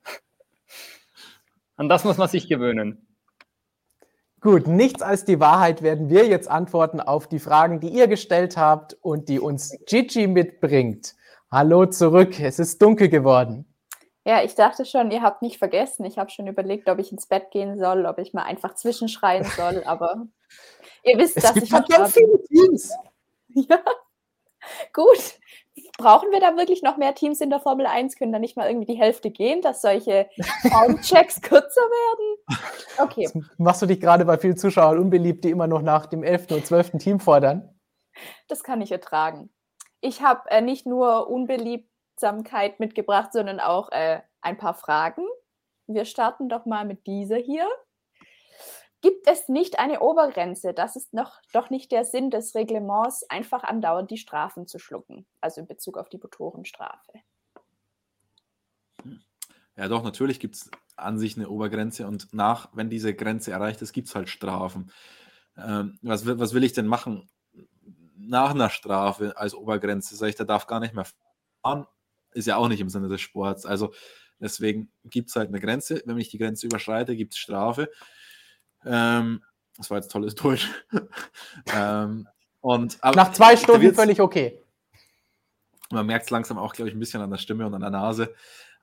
An 1.76 1.88
das 1.88 2.04
muss 2.04 2.16
man 2.16 2.28
sich 2.28 2.48
gewöhnen. 2.48 3.04
Gut, 4.40 4.66
nichts 4.66 5.02
als 5.02 5.24
die 5.24 5.40
Wahrheit 5.40 5.82
werden 5.82 6.10
wir 6.10 6.26
jetzt 6.26 6.48
antworten 6.48 7.00
auf 7.00 7.28
die 7.28 7.40
Fragen, 7.40 7.80
die 7.80 7.88
ihr 7.88 8.06
gestellt 8.06 8.56
habt 8.56 8.94
und 9.00 9.28
die 9.28 9.40
uns 9.40 9.76
Gigi 9.86 10.26
mitbringt. 10.26 11.14
Hallo 11.50 11.86
zurück, 11.86 12.38
es 12.40 12.58
ist 12.58 12.80
dunkel 12.80 13.08
geworden. 13.08 13.64
Ja, 14.24 14.42
ich 14.42 14.54
dachte 14.54 14.84
schon, 14.84 15.10
ihr 15.10 15.22
habt 15.22 15.42
mich 15.42 15.58
vergessen. 15.58 16.04
Ich 16.04 16.18
habe 16.18 16.30
schon 16.30 16.46
überlegt, 16.46 16.88
ob 16.88 16.98
ich 16.98 17.10
ins 17.10 17.26
Bett 17.26 17.50
gehen 17.50 17.78
soll, 17.78 18.04
ob 18.04 18.18
ich 18.18 18.34
mal 18.34 18.42
einfach 18.42 18.74
zwischenschreien 18.74 19.44
soll, 19.44 19.82
aber 19.86 20.26
ihr 21.02 21.18
wisst, 21.18 21.36
es 21.36 21.44
dass 21.44 21.54
gibt 21.54 21.66
ich. 21.66 21.72
Halt 21.72 21.88
ganz 21.88 22.14
viele 22.14 22.42
Teams. 22.44 22.92
Ja, 23.50 23.82
gut 24.92 25.37
brauchen 25.98 26.30
wir 26.30 26.40
da 26.40 26.56
wirklich 26.56 26.82
noch 26.82 26.96
mehr 26.96 27.14
Teams 27.14 27.42
in 27.42 27.50
der 27.50 27.60
Formel 27.60 27.84
1? 27.84 28.16
Können 28.16 28.32
da 28.32 28.38
nicht 28.38 28.56
mal 28.56 28.68
irgendwie 28.68 28.90
die 28.90 28.98
Hälfte 28.98 29.30
gehen, 29.30 29.60
dass 29.60 29.82
solche 29.82 30.30
Formchecks 30.70 31.40
kürzer 31.42 31.82
werden? 31.82 32.58
Okay. 32.98 33.22
Jetzt 33.22 33.36
machst 33.58 33.82
du 33.82 33.86
dich 33.86 34.00
gerade 34.00 34.24
bei 34.24 34.38
vielen 34.38 34.56
Zuschauern 34.56 34.98
unbeliebt, 34.98 35.44
die 35.44 35.50
immer 35.50 35.66
noch 35.66 35.82
nach 35.82 36.06
dem 36.06 36.22
11. 36.22 36.52
und 36.52 36.66
12. 36.66 36.92
Team 36.98 37.20
fordern? 37.20 37.78
Das 38.46 38.62
kann 38.62 38.80
ich 38.80 38.90
ertragen. 38.90 39.50
Ich 40.00 40.22
habe 40.22 40.48
äh, 40.50 40.62
nicht 40.62 40.86
nur 40.86 41.28
Unbeliebtsamkeit 41.28 42.80
mitgebracht, 42.80 43.32
sondern 43.32 43.60
auch 43.60 43.90
äh, 43.90 44.20
ein 44.40 44.56
paar 44.56 44.74
Fragen. 44.74 45.24
Wir 45.86 46.04
starten 46.04 46.48
doch 46.48 46.64
mal 46.64 46.84
mit 46.84 47.06
dieser 47.06 47.36
hier 47.36 47.68
gibt 49.00 49.26
es 49.28 49.48
nicht 49.48 49.78
eine 49.78 50.00
Obergrenze. 50.00 50.74
Das 50.74 50.96
ist 50.96 51.12
noch, 51.12 51.40
doch 51.52 51.70
nicht 51.70 51.92
der 51.92 52.04
Sinn 52.04 52.30
des 52.30 52.54
Reglements, 52.54 53.24
einfach 53.28 53.62
andauernd 53.62 54.10
die 54.10 54.18
Strafen 54.18 54.66
zu 54.66 54.78
schlucken, 54.78 55.26
also 55.40 55.60
in 55.60 55.66
Bezug 55.66 55.96
auf 55.98 56.08
die 56.08 56.18
Motorenstrafe. 56.18 57.12
Ja, 59.76 59.86
doch, 59.86 60.02
natürlich 60.02 60.40
gibt 60.40 60.56
es 60.56 60.70
an 60.96 61.18
sich 61.18 61.36
eine 61.36 61.48
Obergrenze 61.48 62.06
und 62.06 62.34
nach, 62.34 62.68
wenn 62.72 62.90
diese 62.90 63.14
Grenze 63.14 63.52
erreicht 63.52 63.80
ist, 63.80 63.92
gibt 63.92 64.08
es 64.08 64.14
halt 64.16 64.28
Strafen. 64.28 64.90
Ähm, 65.56 65.98
was, 66.02 66.26
was 66.26 66.52
will 66.52 66.64
ich 66.64 66.72
denn 66.72 66.86
machen 66.86 67.30
nach 68.16 68.50
einer 68.50 68.70
Strafe 68.70 69.36
als 69.36 69.54
Obergrenze? 69.54 70.16
Sag 70.16 70.30
ich, 70.30 70.34
der 70.34 70.46
darf 70.46 70.66
gar 70.66 70.80
nicht 70.80 70.94
mehr 70.94 71.06
fahren, 71.62 71.86
ist 72.32 72.46
ja 72.46 72.56
auch 72.56 72.66
nicht 72.66 72.80
im 72.80 72.88
Sinne 72.88 73.08
des 73.08 73.20
Sports. 73.20 73.66
Also 73.66 73.92
deswegen 74.40 74.90
gibt 75.04 75.30
es 75.30 75.36
halt 75.36 75.48
eine 75.48 75.60
Grenze. 75.60 76.02
Wenn 76.04 76.18
ich 76.18 76.30
die 76.30 76.38
Grenze 76.38 76.66
überschreite, 76.66 77.14
gibt 77.14 77.34
es 77.34 77.38
Strafe. 77.38 77.88
Ähm, 78.84 79.42
das 79.76 79.90
war 79.90 79.98
jetzt 79.98 80.10
tolles 80.10 80.34
Deutsch. 80.34 80.68
ähm, 81.74 82.28
und, 82.60 82.98
Nach 83.02 83.32
zwei 83.32 83.56
Stunden 83.56 83.94
völlig 83.94 84.20
okay. 84.20 84.62
Man 85.90 86.06
merkt 86.06 86.26
es 86.26 86.30
langsam 86.30 86.58
auch, 86.58 86.74
glaube 86.74 86.90
ich, 86.90 86.94
ein 86.94 87.00
bisschen 87.00 87.22
an 87.22 87.30
der 87.30 87.38
Stimme 87.38 87.66
und 87.66 87.74
an 87.74 87.80
der 87.80 87.90
Nase. 87.90 88.34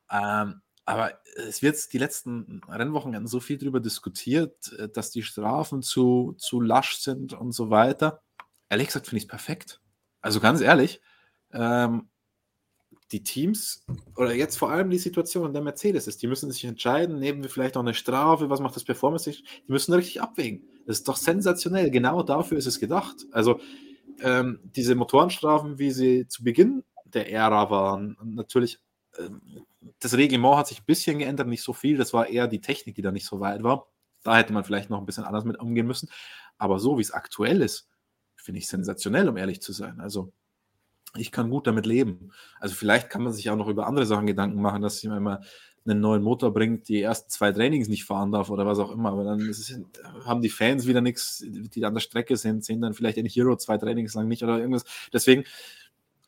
Ähm, 0.09 0.61
aber 0.85 1.19
es 1.47 1.61
wird 1.61 1.91
die 1.93 1.97
letzten 1.97 2.61
Rennwochenenden 2.69 3.27
so 3.27 3.39
viel 3.39 3.57
darüber 3.57 3.79
diskutiert, 3.79 4.71
äh, 4.73 4.89
dass 4.89 5.11
die 5.11 5.23
Strafen 5.23 5.81
zu, 5.81 6.35
zu 6.37 6.61
lasch 6.61 6.97
sind 6.97 7.33
und 7.33 7.51
so 7.51 7.69
weiter. 7.69 8.21
Ehrlich 8.69 8.87
gesagt 8.87 9.07
finde 9.07 9.17
ich 9.17 9.23
es 9.23 9.29
perfekt. 9.29 9.81
Also 10.21 10.39
ganz 10.39 10.61
ehrlich, 10.61 11.01
ähm, 11.51 12.09
die 13.11 13.23
Teams 13.23 13.85
oder 14.15 14.33
jetzt 14.33 14.57
vor 14.57 14.71
allem 14.71 14.89
die 14.89 14.97
Situation 14.97 15.53
der 15.53 15.61
Mercedes 15.61 16.07
ist, 16.07 16.21
die 16.21 16.27
müssen 16.27 16.51
sich 16.51 16.65
entscheiden, 16.65 17.19
nehmen 17.19 17.43
wir 17.43 17.49
vielleicht 17.49 17.77
auch 17.77 17.81
eine 17.81 17.93
Strafe, 17.93 18.49
was 18.49 18.59
macht 18.59 18.75
das 18.75 18.83
Performance? 18.83 19.31
Die 19.31 19.71
müssen 19.71 19.93
richtig 19.93 20.21
abwägen. 20.21 20.67
Das 20.85 20.97
ist 20.97 21.07
doch 21.07 21.17
sensationell. 21.17 21.91
Genau 21.91 22.23
dafür 22.23 22.57
ist 22.57 22.65
es 22.65 22.79
gedacht. 22.79 23.15
Also 23.31 23.59
ähm, 24.21 24.59
diese 24.63 24.95
Motorenstrafen, 24.95 25.77
wie 25.77 25.91
sie 25.91 26.27
zu 26.27 26.43
Beginn 26.43 26.83
der 27.05 27.31
Ära 27.31 27.69
waren, 27.69 28.17
natürlich, 28.23 28.79
ähm, 29.19 29.65
das 29.99 30.15
Reglement 30.15 30.57
hat 30.57 30.67
sich 30.67 30.79
ein 30.79 30.85
bisschen 30.85 31.19
geändert, 31.19 31.47
nicht 31.47 31.63
so 31.63 31.73
viel. 31.73 31.97
Das 31.97 32.13
war 32.13 32.27
eher 32.27 32.47
die 32.47 32.61
Technik, 32.61 32.95
die 32.95 33.01
da 33.01 33.11
nicht 33.11 33.25
so 33.25 33.39
weit 33.39 33.63
war. 33.63 33.87
Da 34.23 34.35
hätte 34.37 34.53
man 34.53 34.63
vielleicht 34.63 34.89
noch 34.89 34.99
ein 34.99 35.05
bisschen 35.05 35.25
anders 35.25 35.45
mit 35.45 35.59
umgehen 35.59 35.85
müssen. 35.85 36.09
Aber 36.57 36.79
so 36.79 36.97
wie 36.97 37.01
es 37.01 37.11
aktuell 37.11 37.61
ist, 37.61 37.87
finde 38.35 38.59
ich 38.59 38.67
sensationell, 38.67 39.29
um 39.29 39.37
ehrlich 39.37 39.61
zu 39.61 39.73
sein. 39.73 39.99
Also 39.99 40.31
ich 41.17 41.31
kann 41.31 41.49
gut 41.49 41.67
damit 41.67 41.85
leben. 41.85 42.31
Also 42.59 42.75
vielleicht 42.75 43.09
kann 43.09 43.23
man 43.23 43.33
sich 43.33 43.49
auch 43.49 43.55
noch 43.55 43.67
über 43.67 43.87
andere 43.87 44.05
Sachen 44.05 44.27
Gedanken 44.27 44.61
machen, 44.61 44.81
dass 44.81 45.01
jemand 45.01 45.21
mal 45.23 45.41
einen 45.87 46.01
neuen 46.01 46.23
Motor 46.23 46.51
bringt, 46.51 46.87
die 46.87 47.01
ersten 47.01 47.29
zwei 47.29 47.51
Trainings 47.51 47.87
nicht 47.87 48.05
fahren 48.05 48.31
darf 48.31 48.49
oder 48.49 48.65
was 48.65 48.79
auch 48.79 48.91
immer. 48.91 49.11
Aber 49.11 49.23
dann 49.23 49.39
es, 49.47 49.79
haben 50.25 50.41
die 50.41 50.49
Fans 50.49 50.87
wieder 50.87 51.01
nichts, 51.01 51.43
die 51.45 51.85
an 51.85 51.93
der 51.93 52.01
Strecke 52.01 52.37
sind, 52.37 52.65
sehen 52.65 52.81
dann 52.81 52.93
vielleicht 52.93 53.17
ein 53.17 53.25
Hero 53.25 53.55
zwei 53.55 53.77
Trainings 53.77 54.15
lang 54.15 54.27
nicht 54.27 54.43
oder 54.43 54.57
irgendwas. 54.57 54.85
Deswegen, 55.13 55.43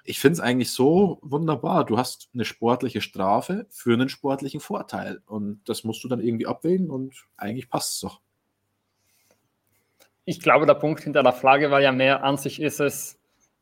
ich 0.04 0.20
finde 0.20 0.34
es 0.34 0.40
eigentlich 0.40 0.72
so 0.72 1.20
wunderbar. 1.22 1.86
Du 1.86 1.98
hast 1.98 2.30
eine 2.34 2.46
sportliche 2.46 3.02
Strafe 3.02 3.66
für 3.70 3.94
einen 3.94 4.10
sportlichen 4.10 4.60
Vorteil. 4.60 5.22
Und 5.26 5.62
das 5.66 5.84
musst 5.84 6.04
du 6.04 6.08
dann 6.08 6.22
irgendwie 6.22 6.48
abwägen 6.48 6.90
und 6.90 7.26
eigentlich 7.36 7.70
passt 7.70 7.96
es 7.96 8.00
doch. 8.02 8.22
Ich 10.24 10.40
glaube, 10.40 10.66
der 10.66 10.76
Punkt 10.76 11.02
hinter 11.02 11.24
der 11.24 11.34
Frage 11.34 11.72
war 11.72 11.82
ja 11.82 11.92
mehr, 11.92 12.24
an 12.24 12.38
sich 12.38 12.62
ist 12.62 12.80
es 12.80 13.17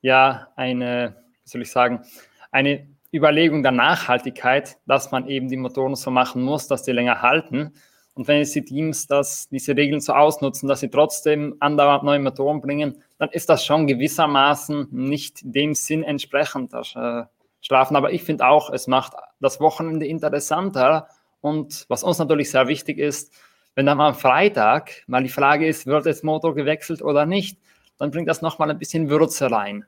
ja 0.06 0.48
eine, 0.56 1.16
wie 1.44 1.50
soll 1.50 1.62
ich 1.64 1.72
sagen, 1.72 2.06
eine 2.52 2.88
Überlegung 3.12 3.64
der 3.64 3.72
Nachhaltigkeit, 3.72 4.78
dass 4.86 5.12
man 5.12 5.28
eben 5.28 5.50
die 5.50 5.58
Motoren 5.58 5.96
so 5.96 6.12
machen 6.12 6.44
muss, 6.44 6.68
dass 6.68 6.84
die 6.84 6.92
länger 6.92 7.22
halten. 7.22 7.74
Und 8.14 8.28
wenn 8.28 8.38
jetzt 8.38 8.56
die 8.56 8.64
Teams 8.64 9.08
das, 9.08 9.50
diese 9.50 9.76
Regeln 9.76 10.00
so 10.00 10.14
ausnutzen, 10.14 10.70
dass 10.70 10.80
sie 10.80 10.90
trotzdem 10.90 11.56
andauernd 11.60 12.04
neue 12.04 12.20
Motoren 12.20 12.62
bringen, 12.62 13.02
dann 13.18 13.30
ist 13.30 13.50
das 13.50 13.66
schon 13.66 13.88
gewissermaßen 13.88 14.88
nicht 14.92 15.40
dem 15.44 15.74
Sinn 15.74 16.04
entsprechend, 16.04 16.74
das 16.74 16.96
äh, 16.96 17.24
Strafen. 17.60 17.96
Aber 17.96 18.14
ich 18.14 18.24
finde 18.24 18.48
auch, 18.48 18.70
es 18.70 18.88
macht 18.88 19.14
das 19.42 19.60
Wochenende 19.60 20.06
interessanter. 20.06 21.10
Und 21.42 21.86
was 21.90 22.04
uns 22.04 22.20
natürlich 22.20 22.52
sehr 22.52 22.68
wichtig 22.68 23.00
ist, 23.00 23.34
wenn 23.74 23.88
dann 23.88 24.00
am 24.00 24.16
Freitag 24.16 25.04
mal 25.08 25.24
die 25.24 25.30
Frage 25.30 25.68
ist, 25.68 25.86
wird 25.88 26.06
jetzt 26.06 26.24
Motor 26.24 26.56
gewechselt 26.56 27.02
oder 27.02 27.26
nicht, 27.26 27.60
dann 27.98 28.12
bringt 28.12 28.30
das 28.30 28.42
nochmal 28.42 28.70
ein 28.70 28.80
bisschen 28.80 29.10
Würze 29.10 29.52
rein. 29.52 29.86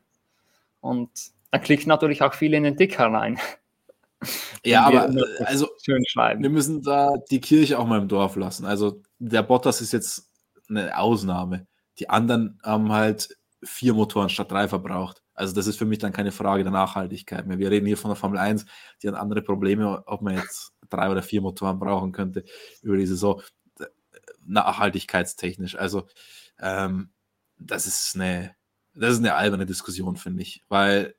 Und 0.88 1.11
da 1.51 1.59
klicken 1.59 1.89
natürlich 1.89 2.22
auch 2.22 2.34
viele 2.34 2.57
in 2.57 2.64
den 2.64 2.76
Dicker 2.76 3.11
rein. 3.11 3.39
Ja, 4.65 4.85
aber 4.85 5.14
also 5.45 5.68
wir 5.85 6.49
müssen 6.49 6.81
da 6.81 7.18
die 7.30 7.39
Kirche 7.39 7.77
auch 7.77 7.85
mal 7.85 8.01
im 8.01 8.07
Dorf 8.07 8.35
lassen. 8.35 8.65
Also 8.65 9.01
der 9.19 9.43
Bottas 9.43 9.80
ist 9.81 9.93
jetzt 9.93 10.30
eine 10.69 10.97
Ausnahme. 10.97 11.68
Die 11.99 12.09
anderen 12.09 12.59
haben 12.64 12.91
halt 12.91 13.38
vier 13.64 13.93
Motoren 13.93 14.30
statt 14.30 14.51
drei 14.51 14.68
verbraucht. 14.68 15.22
Also 15.34 15.53
das 15.53 15.68
ist 15.68 15.77
für 15.77 15.85
mich 15.85 15.99
dann 15.99 16.14
keine 16.14 16.31
Frage 16.31 16.64
der 16.64 16.72
Nachhaltigkeit 16.72 17.45
mehr. 17.45 17.59
Wir 17.59 17.69
reden 17.69 17.85
hier 17.85 17.97
von 17.97 18.09
der 18.09 18.15
Formel 18.15 18.39
1, 18.39 18.65
die 19.01 19.07
hat 19.07 19.15
andere 19.15 19.41
Probleme, 19.41 20.03
ob 20.07 20.22
man 20.22 20.35
jetzt 20.35 20.73
drei 20.89 21.11
oder 21.11 21.22
vier 21.22 21.41
Motoren 21.41 21.80
brauchen 21.80 22.11
könnte 22.11 22.43
über 22.81 22.97
die 22.97 23.05
Saison. 23.05 23.41
Nachhaltigkeitstechnisch. 24.45 25.76
Also 25.76 26.07
ähm, 26.59 27.11
das 27.59 27.85
ist 27.85 28.15
eine 28.15 28.55
das 28.99 29.14
ist 29.14 29.19
eine 29.19 29.36
alberne 29.36 29.65
Diskussion, 29.65 30.15
finde 30.15 30.41
ich, 30.41 30.64
weil 30.69 31.15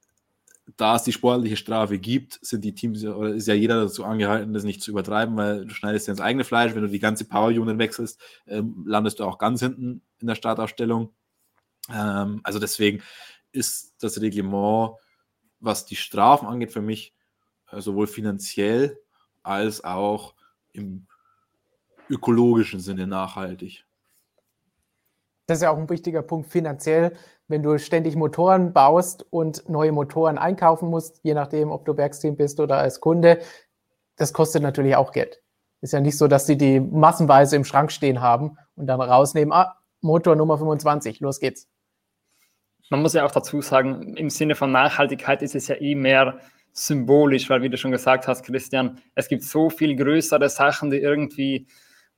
da 0.76 0.96
es 0.96 1.02
die 1.02 1.12
sportliche 1.12 1.56
Strafe 1.56 1.98
gibt, 1.98 2.38
sind 2.42 2.64
die 2.64 2.74
Teams 2.74 3.04
oder 3.04 3.34
ist 3.34 3.48
ja 3.48 3.54
jeder 3.54 3.82
dazu 3.82 4.04
angehalten, 4.04 4.52
das 4.52 4.64
nicht 4.64 4.82
zu 4.82 4.90
übertreiben, 4.90 5.36
weil 5.36 5.64
du 5.64 5.74
schneidest 5.74 6.06
ja 6.06 6.12
ins 6.12 6.20
eigene 6.20 6.44
Fleisch. 6.44 6.74
Wenn 6.74 6.82
du 6.82 6.88
die 6.88 6.98
ganze 6.98 7.24
Power 7.24 7.48
Unit 7.48 7.78
wechselst, 7.78 8.20
ähm, 8.46 8.84
landest 8.86 9.20
du 9.20 9.24
auch 9.24 9.38
ganz 9.38 9.60
hinten 9.60 10.02
in 10.18 10.26
der 10.26 10.34
Startaufstellung. 10.34 11.14
Ähm, 11.90 12.40
also 12.42 12.58
deswegen 12.58 13.02
ist 13.52 13.94
das 14.00 14.20
Reglement, 14.20 14.96
was 15.60 15.86
die 15.86 15.96
Strafen 15.96 16.46
angeht, 16.46 16.72
für 16.72 16.82
mich 16.82 17.14
äh, 17.70 17.80
sowohl 17.80 18.06
finanziell 18.06 18.98
als 19.42 19.82
auch 19.84 20.34
im 20.72 21.06
ökologischen 22.10 22.80
Sinne 22.80 23.06
nachhaltig. 23.06 23.84
Das 25.48 25.58
ist 25.58 25.62
ja 25.62 25.70
auch 25.70 25.78
ein 25.78 25.90
wichtiger 25.90 26.22
Punkt 26.22 26.50
finanziell 26.52 27.16
wenn 27.48 27.62
du 27.62 27.78
ständig 27.78 28.14
Motoren 28.14 28.72
baust 28.72 29.26
und 29.30 29.68
neue 29.68 29.90
Motoren 29.90 30.38
einkaufen 30.38 30.88
musst, 30.90 31.20
je 31.22 31.34
nachdem, 31.34 31.70
ob 31.70 31.86
du 31.86 31.96
Werksteam 31.96 32.36
bist 32.36 32.60
oder 32.60 32.76
als 32.76 33.00
Kunde, 33.00 33.40
das 34.16 34.32
kostet 34.32 34.62
natürlich 34.62 34.96
auch 34.96 35.12
Geld. 35.12 35.42
Ist 35.80 35.92
ja 35.92 36.00
nicht 36.00 36.18
so, 36.18 36.28
dass 36.28 36.46
sie 36.46 36.56
die 36.56 36.80
massenweise 36.80 37.56
im 37.56 37.64
Schrank 37.64 37.90
stehen 37.90 38.20
haben 38.20 38.58
und 38.76 38.86
dann 38.86 39.00
rausnehmen, 39.00 39.52
ah, 39.52 39.76
Motor 40.00 40.36
Nummer 40.36 40.58
25, 40.58 41.20
los 41.20 41.40
geht's. 41.40 41.68
Man 42.90 43.02
muss 43.02 43.14
ja 43.14 43.24
auch 43.24 43.30
dazu 43.30 43.60
sagen, 43.60 44.16
im 44.16 44.30
Sinne 44.30 44.54
von 44.54 44.70
Nachhaltigkeit 44.70 45.42
ist 45.42 45.54
es 45.54 45.68
ja 45.68 45.76
eh 45.76 45.94
mehr 45.94 46.38
symbolisch, 46.72 47.48
weil 47.50 47.62
wie 47.62 47.68
du 47.70 47.76
schon 47.76 47.90
gesagt 47.90 48.28
hast, 48.28 48.44
Christian, 48.44 49.00
es 49.14 49.28
gibt 49.28 49.42
so 49.42 49.70
viel 49.70 49.96
größere 49.96 50.48
Sachen, 50.48 50.90
die 50.90 50.98
irgendwie 50.98 51.66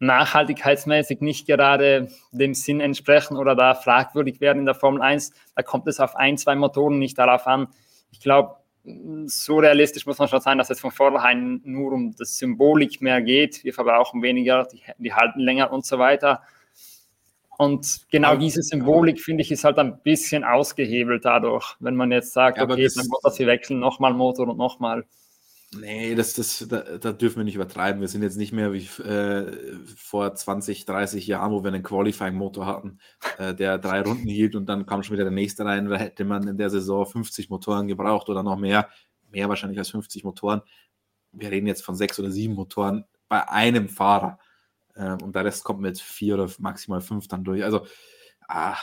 nachhaltigkeitsmäßig 0.01 1.21
nicht 1.21 1.47
gerade 1.47 2.09
dem 2.33 2.55
Sinn 2.55 2.81
entsprechen 2.81 3.37
oder 3.37 3.55
da 3.55 3.75
fragwürdig 3.75 4.41
werden 4.41 4.61
in 4.61 4.65
der 4.65 4.75
Formel 4.75 5.03
1. 5.03 5.33
Da 5.55 5.63
kommt 5.63 5.87
es 5.87 6.01
auf 6.01 6.17
ein, 6.17 6.37
zwei 6.39 6.57
Motoren 6.57 6.99
nicht 6.99 7.19
darauf 7.19 7.47
an. 7.47 7.69
Ich 8.11 8.21
glaube, 8.21 8.57
so 9.27 9.59
realistisch 9.59 10.07
muss 10.07 10.19
man 10.19 10.29
schon 10.29 10.41
sein, 10.41 10.59
dass 10.59 10.71
es 10.71 10.81
von 10.81 10.91
vornherein 10.91 11.61
nur 11.65 11.93
um 11.93 12.15
das 12.17 12.39
Symbolik 12.39 13.03
mehr 13.03 13.21
geht. 13.21 13.63
Wir 13.63 13.75
verbrauchen 13.75 14.23
weniger, 14.23 14.67
die, 14.73 14.83
die 14.99 15.13
halten 15.13 15.41
länger 15.41 15.71
und 15.71 15.85
so 15.85 15.99
weiter. 15.99 16.43
Und 17.59 18.07
genau 18.11 18.37
diese 18.37 18.63
Symbolik, 18.63 19.21
finde 19.21 19.43
ich, 19.43 19.53
ist 19.53 19.65
halt 19.65 19.79
ein 19.79 20.01
bisschen 20.03 20.45
ausgehebelt 20.45 21.27
dadurch, 21.27 21.77
wenn 21.79 21.95
man 21.95 22.11
jetzt 22.11 22.33
sagt, 22.33 22.57
ja, 22.57 22.65
okay, 22.65 22.89
dann 22.97 23.07
muss 23.07 23.21
das 23.23 23.39
wir 23.39 23.47
wechseln, 23.47 23.81
nochmal 23.81 24.15
Motor 24.15 24.49
und 24.49 24.57
nochmal. 24.57 25.05
Nee, 25.73 26.17
das, 26.17 26.33
das, 26.33 26.67
da, 26.69 26.81
da, 26.99 27.13
dürfen 27.13 27.37
wir 27.37 27.45
nicht 27.45 27.55
übertreiben. 27.55 28.01
Wir 28.01 28.09
sind 28.09 28.23
jetzt 28.23 28.37
nicht 28.37 28.53
mehr 28.53 28.73
wie 28.73 28.87
äh, 29.03 29.79
vor 29.95 30.35
20, 30.35 30.85
30 30.85 31.29
Jahren, 31.29 31.53
wo 31.53 31.63
wir 31.63 31.73
einen 31.73 31.85
Qualifying-Motor 31.85 32.67
hatten, 32.67 32.99
äh, 33.39 33.55
der 33.55 33.79
drei 33.79 34.03
Runden 34.03 34.27
hielt 34.27 34.57
und 34.57 34.69
dann 34.69 34.85
kam 34.85 35.05
schon 35.05 35.15
wieder 35.15 35.25
der 35.25 35.33
nächste 35.33 35.65
rein. 35.65 35.89
Da 35.89 35.97
hätte 35.97 36.25
man 36.25 36.49
in 36.49 36.59
der 36.59 36.71
Saison 36.71 37.07
50 37.07 37.51
Motoren 37.51 37.87
gebraucht 37.87 38.29
oder 38.29 38.43
noch 38.43 38.57
mehr. 38.57 38.89
Mehr 39.31 39.49
wahrscheinlich 39.49 39.79
als 39.79 39.91
50 39.91 40.25
Motoren. 40.25 40.63
Wir 41.31 41.53
reden 41.53 41.69
jetzt 41.69 41.85
von 41.85 41.95
sechs 41.95 42.19
oder 42.19 42.33
sieben 42.33 42.55
Motoren 42.55 43.05
bei 43.29 43.49
einem 43.49 43.89
Fahrer. 43.89 44.41
Äh, 44.97 45.23
und 45.23 45.37
der 45.37 45.45
Rest 45.45 45.63
kommt 45.63 45.81
mit 45.81 46.01
vier 46.01 46.35
oder 46.35 46.51
maximal 46.59 47.01
fünf 47.01 47.29
dann 47.29 47.45
durch. 47.45 47.63
Also, 47.63 47.87
ah, 48.49 48.77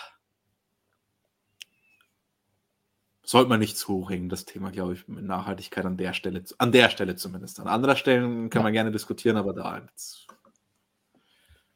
sollte 3.27 3.49
man 3.49 3.59
nicht 3.59 3.77
zu 3.77 3.89
hoch 3.89 4.09
hängen, 4.09 4.29
das 4.29 4.45
Thema, 4.45 4.71
glaube 4.71 4.93
ich, 4.93 5.07
mit 5.07 5.25
Nachhaltigkeit 5.25 5.85
an 5.85 5.97
der 5.97 6.13
Stelle, 6.13 6.43
an 6.59 6.71
der 6.71 6.89
Stelle 6.89 7.17
zumindest. 7.17 7.59
An 7.59 7.67
anderer 7.67 7.97
Stellen 7.97 8.49
kann 8.49 8.61
ja. 8.61 8.63
man 8.63 8.73
gerne 8.73 8.89
diskutieren, 8.89 9.35
aber 9.35 9.51
da 9.51 9.79
jetzt. 9.79 10.27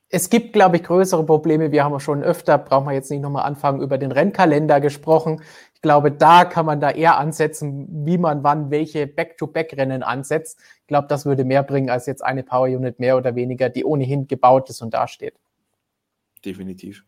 Es 0.07 0.29
gibt, 0.29 0.53
glaube 0.53 0.77
ich, 0.77 0.83
größere 0.83 1.25
Probleme. 1.25 1.73
Wir 1.73 1.83
haben 1.83 1.99
schon 1.99 2.23
öfter, 2.23 2.57
brauchen 2.57 2.85
wir 2.85 2.93
jetzt 2.93 3.11
nicht 3.11 3.21
nochmal 3.21 3.43
anfangen, 3.43 3.81
über 3.81 3.97
den 3.97 4.13
Rennkalender 4.13 4.79
gesprochen. 4.79 5.41
Ich 5.73 5.81
glaube, 5.81 6.11
da 6.11 6.45
kann 6.45 6.65
man 6.65 6.79
da 6.79 6.89
eher 6.89 7.17
ansetzen, 7.17 8.05
wie 8.05 8.17
man 8.17 8.43
wann 8.43 8.71
welche 8.71 9.05
Back-to-Back-Rennen 9.05 10.03
ansetzt. 10.03 10.57
Ich 10.81 10.87
glaube, 10.87 11.07
das 11.09 11.25
würde 11.25 11.43
mehr 11.43 11.63
bringen 11.63 11.89
als 11.89 12.05
jetzt 12.05 12.23
eine 12.23 12.43
Power 12.43 12.67
Unit 12.67 12.99
mehr 12.99 13.17
oder 13.17 13.35
weniger, 13.35 13.67
die 13.67 13.83
ohnehin 13.83 14.27
gebaut 14.27 14.69
ist 14.69 14.81
und 14.81 14.93
dasteht. 14.93 15.35
Definitiv. 16.45 17.03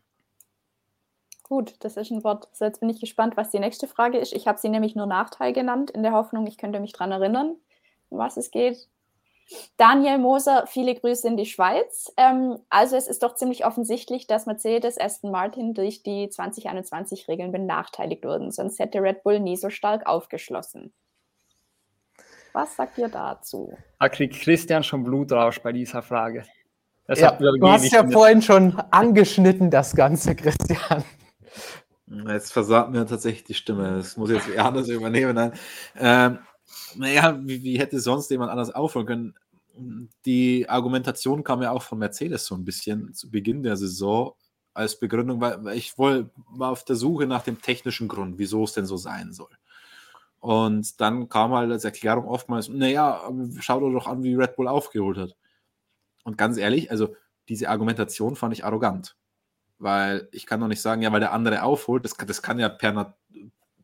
Gut, 1.54 1.76
das 1.84 1.96
ist 1.96 2.10
ein 2.10 2.24
Wort. 2.24 2.48
So, 2.50 2.64
jetzt 2.64 2.80
bin 2.80 2.88
ich 2.88 2.98
gespannt, 2.98 3.36
was 3.36 3.50
die 3.50 3.60
nächste 3.60 3.86
Frage 3.86 4.18
ist. 4.18 4.32
Ich 4.32 4.48
habe 4.48 4.58
sie 4.58 4.68
nämlich 4.68 4.96
nur 4.96 5.06
Nachteil 5.06 5.52
genannt, 5.52 5.88
in 5.92 6.02
der 6.02 6.10
Hoffnung, 6.10 6.48
ich 6.48 6.58
könnte 6.58 6.80
mich 6.80 6.94
daran 6.94 7.12
erinnern, 7.12 7.54
um 8.08 8.18
was 8.18 8.36
es 8.36 8.50
geht. 8.50 8.88
Daniel 9.76 10.18
Moser, 10.18 10.66
viele 10.66 10.96
Grüße 10.96 11.28
in 11.28 11.36
die 11.36 11.46
Schweiz. 11.46 12.12
Ähm, 12.16 12.58
also 12.70 12.96
es 12.96 13.06
ist 13.06 13.22
doch 13.22 13.36
ziemlich 13.36 13.64
offensichtlich, 13.64 14.26
dass 14.26 14.46
Mercedes 14.46 14.98
Aston 14.98 15.30
Martin 15.30 15.74
durch 15.74 16.02
die 16.02 16.26
2021-Regeln 16.26 17.52
benachteiligt 17.52 18.24
wurden, 18.24 18.50
sonst 18.50 18.80
hätte 18.80 19.00
Red 19.00 19.22
Bull 19.22 19.38
nie 19.38 19.56
so 19.56 19.70
stark 19.70 20.08
aufgeschlossen. 20.08 20.92
Was 22.52 22.74
sagt 22.74 22.98
ihr 22.98 23.08
dazu? 23.08 23.72
Da 24.00 24.08
kriegt 24.08 24.34
Christian 24.34 24.82
schon 24.82 25.04
Blutrausch 25.04 25.62
bei 25.62 25.70
dieser 25.70 26.02
Frage. 26.02 26.46
Ja, 27.06 27.30
du 27.30 27.68
hast 27.68 27.92
ja 27.92 28.04
vorhin 28.10 28.42
schon 28.42 28.76
angeschnitten, 28.90 29.70
das 29.70 29.94
Ganze, 29.94 30.34
Christian. 30.34 31.04
Jetzt 32.06 32.52
versagt 32.52 32.90
mir 32.90 33.06
tatsächlich 33.06 33.44
die 33.44 33.54
Stimme. 33.54 33.96
Das 33.96 34.16
muss 34.16 34.30
jetzt 34.30 34.48
wer 34.48 34.64
anders 34.64 34.88
übernehmen. 34.88 35.52
Ähm, 35.96 36.38
naja, 36.96 37.38
wie, 37.42 37.62
wie, 37.62 37.78
hätte 37.78 37.98
sonst 37.98 38.30
jemand 38.30 38.50
anders 38.50 38.70
aufhören 38.70 39.06
können? 39.06 39.34
Die 40.24 40.68
Argumentation 40.68 41.42
kam 41.42 41.62
ja 41.62 41.70
auch 41.70 41.82
von 41.82 41.98
Mercedes 41.98 42.46
so 42.46 42.54
ein 42.54 42.64
bisschen 42.64 43.12
zu 43.14 43.30
Beginn 43.30 43.62
der 43.62 43.76
Saison 43.76 44.34
als 44.72 44.98
Begründung, 44.98 45.40
weil, 45.40 45.64
weil 45.64 45.76
ich 45.76 45.96
wohl 45.98 46.30
war 46.48 46.70
auf 46.70 46.84
der 46.84 46.96
Suche 46.96 47.26
nach 47.26 47.42
dem 47.42 47.60
technischen 47.60 48.08
Grund, 48.08 48.38
wieso 48.38 48.64
es 48.64 48.72
denn 48.72 48.86
so 48.86 48.96
sein 48.96 49.32
soll. 49.32 49.50
Und 50.40 51.00
dann 51.00 51.28
kam 51.28 51.52
halt 51.52 51.72
als 51.72 51.84
Erklärung 51.84 52.26
oftmals, 52.26 52.68
naja, 52.68 53.22
schau 53.60 53.80
doch 53.80 54.06
an, 54.06 54.22
wie 54.22 54.34
Red 54.34 54.56
Bull 54.56 54.68
aufgeholt 54.68 55.16
hat. 55.16 55.36
Und 56.24 56.36
ganz 56.36 56.58
ehrlich, 56.58 56.90
also 56.90 57.16
diese 57.48 57.68
Argumentation 57.70 58.36
fand 58.36 58.52
ich 58.52 58.64
arrogant 58.64 59.16
weil 59.84 60.28
ich 60.32 60.46
kann 60.46 60.60
doch 60.60 60.66
nicht 60.66 60.80
sagen, 60.80 61.02
ja, 61.02 61.12
weil 61.12 61.20
der 61.20 61.32
andere 61.32 61.62
aufholt, 61.62 62.04
das 62.04 62.16
kann, 62.16 62.26
das 62.26 62.42
kann 62.42 62.58
ja 62.58 62.68
per 62.68 62.92
Nat 62.92 63.14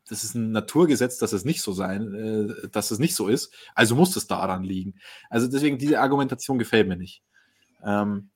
das 0.08 0.24
ist 0.24 0.34
ein 0.34 0.50
Naturgesetz, 0.50 1.18
dass 1.18 1.32
es 1.32 1.44
nicht 1.44 1.62
so 1.62 1.72
sein, 1.72 2.14
äh, 2.14 2.68
dass 2.70 2.90
es 2.90 2.98
nicht 2.98 3.14
so 3.14 3.28
ist. 3.28 3.54
Also 3.76 3.94
muss 3.94 4.16
es 4.16 4.26
daran 4.26 4.64
liegen. 4.64 4.94
Also 5.28 5.46
deswegen 5.46 5.78
diese 5.78 6.00
Argumentation 6.00 6.58
gefällt 6.58 6.88
mir 6.88 6.96
nicht. 6.96 7.22
Ähm, 7.84 8.30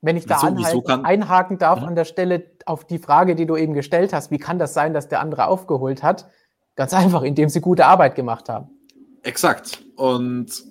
Wenn 0.00 0.16
ich 0.16 0.26
da 0.26 0.40
wieso, 0.40 0.56
wieso 0.56 0.82
kann, 0.82 1.04
einhaken 1.04 1.58
darf 1.58 1.80
mhm. 1.80 1.88
an 1.88 1.96
der 1.96 2.04
Stelle 2.04 2.44
auf 2.66 2.86
die 2.86 3.00
Frage, 3.00 3.34
die 3.34 3.46
du 3.46 3.56
eben 3.56 3.74
gestellt 3.74 4.12
hast, 4.12 4.30
wie 4.30 4.38
kann 4.38 4.60
das 4.60 4.74
sein, 4.74 4.94
dass 4.94 5.08
der 5.08 5.18
andere 5.18 5.46
aufgeholt 5.46 6.04
hat? 6.04 6.28
Ganz 6.76 6.94
einfach, 6.94 7.22
indem 7.22 7.48
sie 7.48 7.60
gute 7.60 7.86
Arbeit 7.86 8.14
gemacht 8.14 8.48
haben. 8.48 8.68
Exakt. 9.24 9.82
Und 9.96 10.62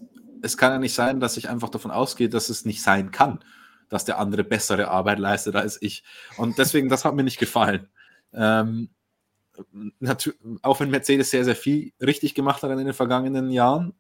es 0.42 0.56
kann 0.56 0.72
ja 0.72 0.80
nicht 0.80 0.94
sein, 0.94 1.20
dass 1.20 1.36
ich 1.36 1.50
einfach 1.50 1.68
davon 1.68 1.92
ausgehe, 1.92 2.30
dass 2.30 2.48
es 2.48 2.64
nicht 2.64 2.82
sein 2.82 3.12
kann 3.12 3.44
dass 3.90 4.06
der 4.06 4.20
andere 4.20 4.44
bessere 4.44 4.90
Arbeit 4.90 5.20
leistet 5.20 5.56
als 5.56 5.82
ich. 5.82 6.04
Und 6.38 6.58
deswegen, 6.58 6.90
das 6.90 7.06
hat 7.06 7.16
mir 7.16 7.24
nicht 7.24 7.40
gefallen. 7.40 7.88
Ähm, 8.34 8.90
auch 10.62 10.80
wenn 10.80 10.92
Mercedes 10.92 11.32
sehr, 11.32 11.46
sehr 11.46 11.56
viel 11.56 11.94
richtig 12.02 12.36
gemacht 12.36 12.62
hat 12.64 12.72
in 12.72 12.78
den 12.78 12.94
vergangenen 12.94 13.50
Jahren, 13.50 13.94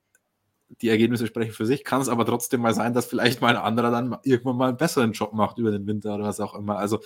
die 0.82 0.90
Ergebnisse 0.90 1.28
sprechen 1.28 1.54
für 1.54 1.66
sich, 1.66 1.84
kann 1.84 2.02
es 2.02 2.10
aber 2.10 2.26
trotzdem 2.26 2.62
mal 2.62 2.74
sein, 2.74 2.94
dass 2.94 3.06
vielleicht 3.06 3.42
mal 3.42 3.56
ein 3.56 3.62
anderer 3.62 3.90
dann 3.90 4.18
irgendwann 4.24 4.58
mal 4.58 4.70
einen 4.70 4.78
besseren 4.78 5.14
Job 5.14 5.34
macht 5.34 5.58
über 5.58 5.72
den 5.72 5.88
Winter 5.88 6.16
oder 6.16 6.26
was 6.26 6.40
auch 6.40 6.54
immer. 6.56 6.78
Also 6.78 7.00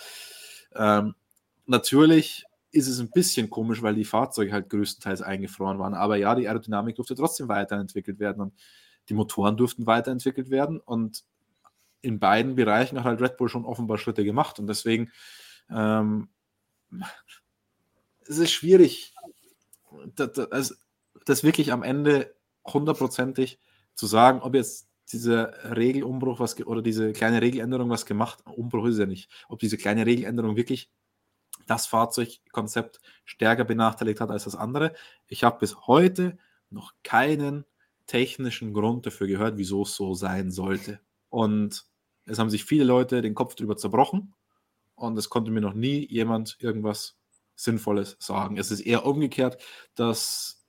ähm, 0.75 1.13
natürlich 1.65 2.45
ist 2.71 2.87
es 2.87 2.99
ein 2.99 3.11
bisschen 3.11 3.49
komisch, 3.49 3.81
weil 3.81 3.95
die 3.95 4.05
Fahrzeuge 4.05 4.51
halt 4.51 4.69
größtenteils 4.69 5.21
eingefroren 5.21 5.77
waren. 5.77 5.93
Aber 5.93 6.15
ja, 6.15 6.35
die 6.35 6.47
Aerodynamik 6.47 6.95
durfte 6.95 7.15
trotzdem 7.15 7.49
weiterentwickelt 7.49 8.19
werden 8.19 8.41
und 8.41 8.53
die 9.09 9.13
Motoren 9.13 9.57
durften 9.57 9.85
weiterentwickelt 9.85 10.49
werden. 10.49 10.79
Und 10.79 11.23
in 12.01 12.19
beiden 12.19 12.55
Bereichen 12.55 12.97
hat 12.97 13.05
halt 13.05 13.21
Red 13.21 13.37
Bull 13.37 13.49
schon 13.49 13.65
offenbar 13.65 13.97
Schritte 13.97 14.23
gemacht 14.23 14.59
und 14.59 14.67
deswegen 14.67 15.11
ähm, 15.69 16.29
es 18.27 18.37
ist 18.37 18.51
schwierig, 18.51 19.13
das, 20.15 20.31
das, 20.33 20.81
das 21.25 21.43
wirklich 21.43 21.71
am 21.71 21.83
Ende 21.83 22.35
hundertprozentig 22.65 23.59
zu 23.95 24.07
sagen, 24.07 24.41
ob 24.41 24.55
jetzt 24.55 24.89
dieser 25.11 25.75
Regelumbruch 25.75 26.39
was 26.39 26.59
oder 26.65 26.81
diese 26.81 27.11
kleine 27.11 27.41
Regeländerung 27.41 27.89
was 27.89 28.05
gemacht, 28.05 28.39
Umbruch 28.45 28.85
ist 28.85 28.99
ja 28.99 29.05
nicht, 29.05 29.29
ob 29.49 29.59
diese 29.59 29.77
kleine 29.77 30.05
Regeländerung 30.05 30.55
wirklich 30.55 30.89
das 31.67 31.85
Fahrzeugkonzept 31.85 33.01
stärker 33.25 33.65
benachteiligt 33.65 34.21
hat 34.21 34.31
als 34.31 34.45
das 34.45 34.55
andere. 34.55 34.93
Ich 35.27 35.43
habe 35.43 35.59
bis 35.59 35.87
heute 35.87 36.37
noch 36.69 36.93
keinen 37.03 37.65
technischen 38.07 38.73
Grund 38.73 39.05
dafür 39.05 39.27
gehört, 39.27 39.57
wieso 39.57 39.83
es 39.83 39.95
so 39.95 40.13
sein 40.13 40.51
sollte. 40.51 40.99
Und 41.29 41.85
es 42.25 42.39
haben 42.39 42.49
sich 42.49 42.65
viele 42.65 42.83
Leute 42.83 43.21
den 43.21 43.35
Kopf 43.35 43.55
drüber 43.55 43.77
zerbrochen 43.77 44.33
und 44.95 45.17
es 45.17 45.29
konnte 45.29 45.51
mir 45.51 45.61
noch 45.61 45.73
nie 45.73 46.07
jemand 46.07 46.57
irgendwas 46.59 47.17
Sinnvolles 47.55 48.17
sagen. 48.19 48.57
Es 48.57 48.71
ist 48.71 48.81
eher 48.81 49.05
umgekehrt, 49.05 49.57
dass, 49.95 50.65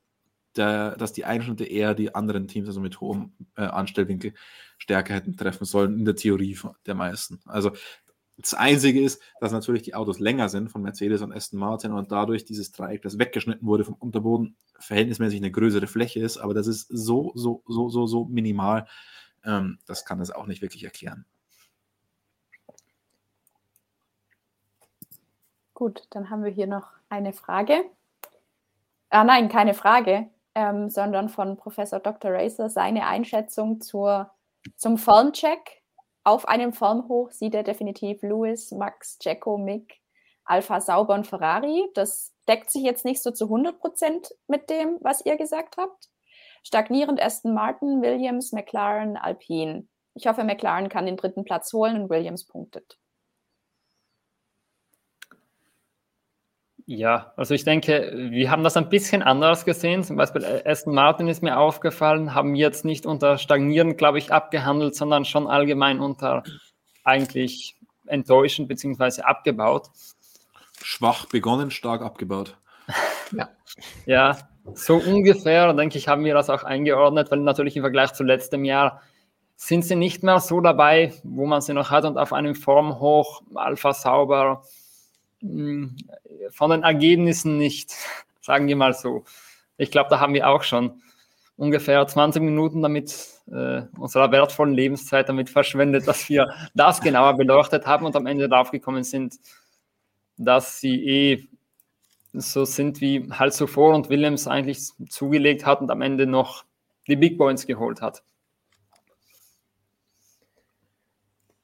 der, 0.57 0.97
dass 0.97 1.13
die 1.13 1.25
Einschnitte 1.25 1.65
eher 1.65 1.95
die 1.95 2.15
anderen 2.15 2.49
Teams, 2.49 2.69
also 2.69 2.81
mit 2.81 3.01
hohem 3.01 3.35
äh, 3.57 3.63
Anstellwinkel, 3.63 4.35
stärker 4.79 5.15
hätten 5.15 5.37
treffen 5.37 5.65
sollen, 5.65 5.99
in 5.99 6.05
der 6.05 6.17
Theorie 6.17 6.59
der 6.87 6.95
meisten. 6.95 7.41
Also 7.47 7.73
Das 8.39 8.55
Einzige 8.55 9.01
ist, 9.03 9.23
dass 9.41 9.53
natürlich 9.53 9.83
die 9.83 9.95
Autos 9.95 10.19
länger 10.19 10.49
sind 10.49 10.71
von 10.71 10.83
Mercedes 10.83 11.23
und 11.23 11.33
Aston 11.33 11.59
Martin 11.61 11.93
und 11.93 12.11
dadurch 12.11 12.45
dieses 12.45 12.73
Dreieck, 12.73 13.03
das 13.03 13.19
weggeschnitten 13.19 13.67
wurde 13.69 13.85
vom 13.85 13.95
Unterboden, 13.95 14.57
verhältnismäßig 14.79 15.39
eine 15.41 15.53
größere 15.53 15.87
Fläche 15.87 16.21
ist. 16.21 16.39
Aber 16.39 16.55
das 16.55 16.67
ist 16.67 16.89
so, 16.89 17.33
so, 17.35 17.63
so, 17.69 17.91
so, 17.91 18.07
so 18.07 18.25
minimal. 18.25 18.87
Ähm, 19.45 19.79
das 19.87 20.05
kann 20.05 20.19
das 20.19 20.31
auch 20.31 20.47
nicht 20.47 20.63
wirklich 20.63 20.85
erklären. 20.85 21.27
Gut, 25.83 26.05
dann 26.11 26.31
haben 26.31 26.45
wir 26.45 26.53
hier 26.53 26.69
noch 26.69 26.87
eine 27.09 27.33
Frage. 27.33 27.85
Ah 29.11 29.25
nein, 29.25 29.49
keine 29.49 29.75
Frage, 29.75 30.29
ähm, 30.55 30.89
sondern 30.91 31.29
von 31.29 31.57
Professor 31.57 31.99
Dr. 31.99 32.31
Racer 32.33 32.71
seine 32.71 33.09
Einschätzung 33.09 33.81
zur, 33.81 34.31
zum 34.77 34.97
Formcheck. 34.97 35.83
Auf 36.23 36.47
einem 36.47 36.73
Formhoch 36.73 37.33
sieht 37.33 37.57
er 37.57 37.65
definitiv 37.65 38.23
Lewis, 38.23 38.71
Max, 38.71 39.19
Jacko, 39.23 39.59
Mick, 39.59 40.01
Alpha 40.45 40.81
Sauber 40.81 41.15
und 41.15 41.27
Ferrari. 41.27 41.91
Das 41.95 42.33
deckt 42.47 42.71
sich 42.71 42.85
jetzt 42.85 43.05
nicht 43.05 43.21
so 43.21 43.33
zu 43.33 43.47
100 43.47 43.81
Prozent 43.81 44.33
mit 44.47 44.71
dem, 44.71 44.99
was 45.01 45.27
ihr 45.27 45.37
gesagt 45.37 45.79
habt. 45.79 46.11
Stagnierend 46.63 47.21
Aston 47.21 47.55
Martin, 47.55 48.03
Williams, 48.03 48.53
McLaren, 48.53 49.17
Alpine. 49.17 49.89
Ich 50.15 50.29
hoffe, 50.29 50.45
McLaren 50.45 50.89
kann 50.89 51.07
den 51.07 51.17
dritten 51.17 51.43
Platz 51.43 51.73
holen 51.73 52.01
und 52.01 52.09
Williams 52.09 52.47
punktet. 52.47 53.01
Ja, 56.87 57.33
also 57.37 57.55
ich 57.55 57.65
denke, 57.65 58.13
wir 58.31 58.51
haben 58.51 58.65
das 58.65 58.77
ein 58.77 58.89
bisschen 58.89 59.23
anders 59.23 59.65
gesehen. 59.65 60.03
Zum 60.03 60.17
Beispiel 60.17 60.43
äh, 60.43 60.69
Aston 60.69 60.95
Martin 60.95 61.29
ist 61.29 61.43
mir 61.43 61.59
aufgefallen, 61.59 62.35
haben 62.35 62.55
jetzt 62.55 62.85
nicht 62.85 63.07
unter 63.07 63.39
stagnierend, 63.39 63.99
glaube 63.99 64.19
ich, 64.19 64.33
abgehandelt, 64.33 64.97
sondern 64.97 65.25
schon 65.25 65.47
allgemein 65.47 66.01
unter 66.01 66.43
eigentlich 67.05 67.77
enttäuschend 68.07 68.69
bzw. 68.69 69.23
abgebaut. 69.23 69.91
Schwach 70.83 71.27
begonnen, 71.27 71.71
stark 71.71 72.03
abgebaut. 72.03 72.57
ja. 73.33 73.49
ja, 74.07 74.37
so 74.75 74.97
ungefähr, 74.97 75.73
denke 75.75 75.99
ich, 75.99 76.09
haben 76.09 76.25
wir 76.25 76.35
das 76.35 76.51
auch 76.51 76.65
eingeordnet, 76.65 77.31
weil 77.31 77.41
natürlich 77.41 77.77
im 77.77 77.83
Vergleich 77.83 78.13
zu 78.13 78.25
letztem 78.25 78.65
Jahr 78.65 79.01
sind 79.57 79.85
sie 79.85 79.95
nicht 79.95 80.25
mehr 80.25 80.41
so 80.41 80.61
dabei, 80.61 81.13
wo 81.23 81.47
man 81.47 81.61
sie 81.61 81.75
noch 81.75 81.91
hat 81.91 82.05
und 82.05 82.19
auf 82.19 82.33
einem 82.33 82.57
Formhoch, 82.57 83.43
Alpha 83.55 83.93
sauber, 83.93 84.65
von 85.43 86.71
den 86.71 86.83
Ergebnissen 86.83 87.59
nicht, 87.59 87.93
sagen 88.41 88.67
wir 88.69 88.77
mal 88.77 88.95
so. 88.95 89.25
Ich 89.77 89.91
glaube, 89.91 90.11
da 90.11 90.21
haben 90.21 90.35
wir 90.35 90.49
auch 90.49 90.63
schon 90.63 91.03
ungefähr 91.57 92.07
20 92.07 92.43
Minuten 92.43 92.83
damit 92.83 93.29
äh, 93.51 93.83
unserer 93.99 94.31
wertvollen 94.33 94.75
Lebenszeit 94.75 95.29
damit 95.29 95.51
verschwendet, 95.51 96.07
dass 96.09 96.29
wir 96.29 96.53
das 96.75 97.01
genauer 97.01 97.35
beleuchtet 97.37 97.87
haben 97.87 98.07
und 98.07 98.17
am 98.17 98.27
Ende 98.27 98.49
darauf 98.49 98.71
gekommen 98.71 99.05
sind, 99.05 99.37
dass 100.37 100.81
sie 100.81 101.05
eh 101.05 101.49
so 102.33 102.65
sind 102.65 103.01
wie 103.01 103.29
halt 103.31 103.53
zuvor 103.53 103.95
und 103.95 104.09
Williams 104.09 104.49
eigentlich 104.49 104.81
zugelegt 105.11 105.67
hat 105.67 105.81
und 105.81 105.91
am 105.91 106.01
Ende 106.01 106.27
noch 106.27 106.65
die 107.07 107.17
Big 107.17 107.37
Points 107.37 107.67
geholt 107.67 108.01
hat. 108.01 108.23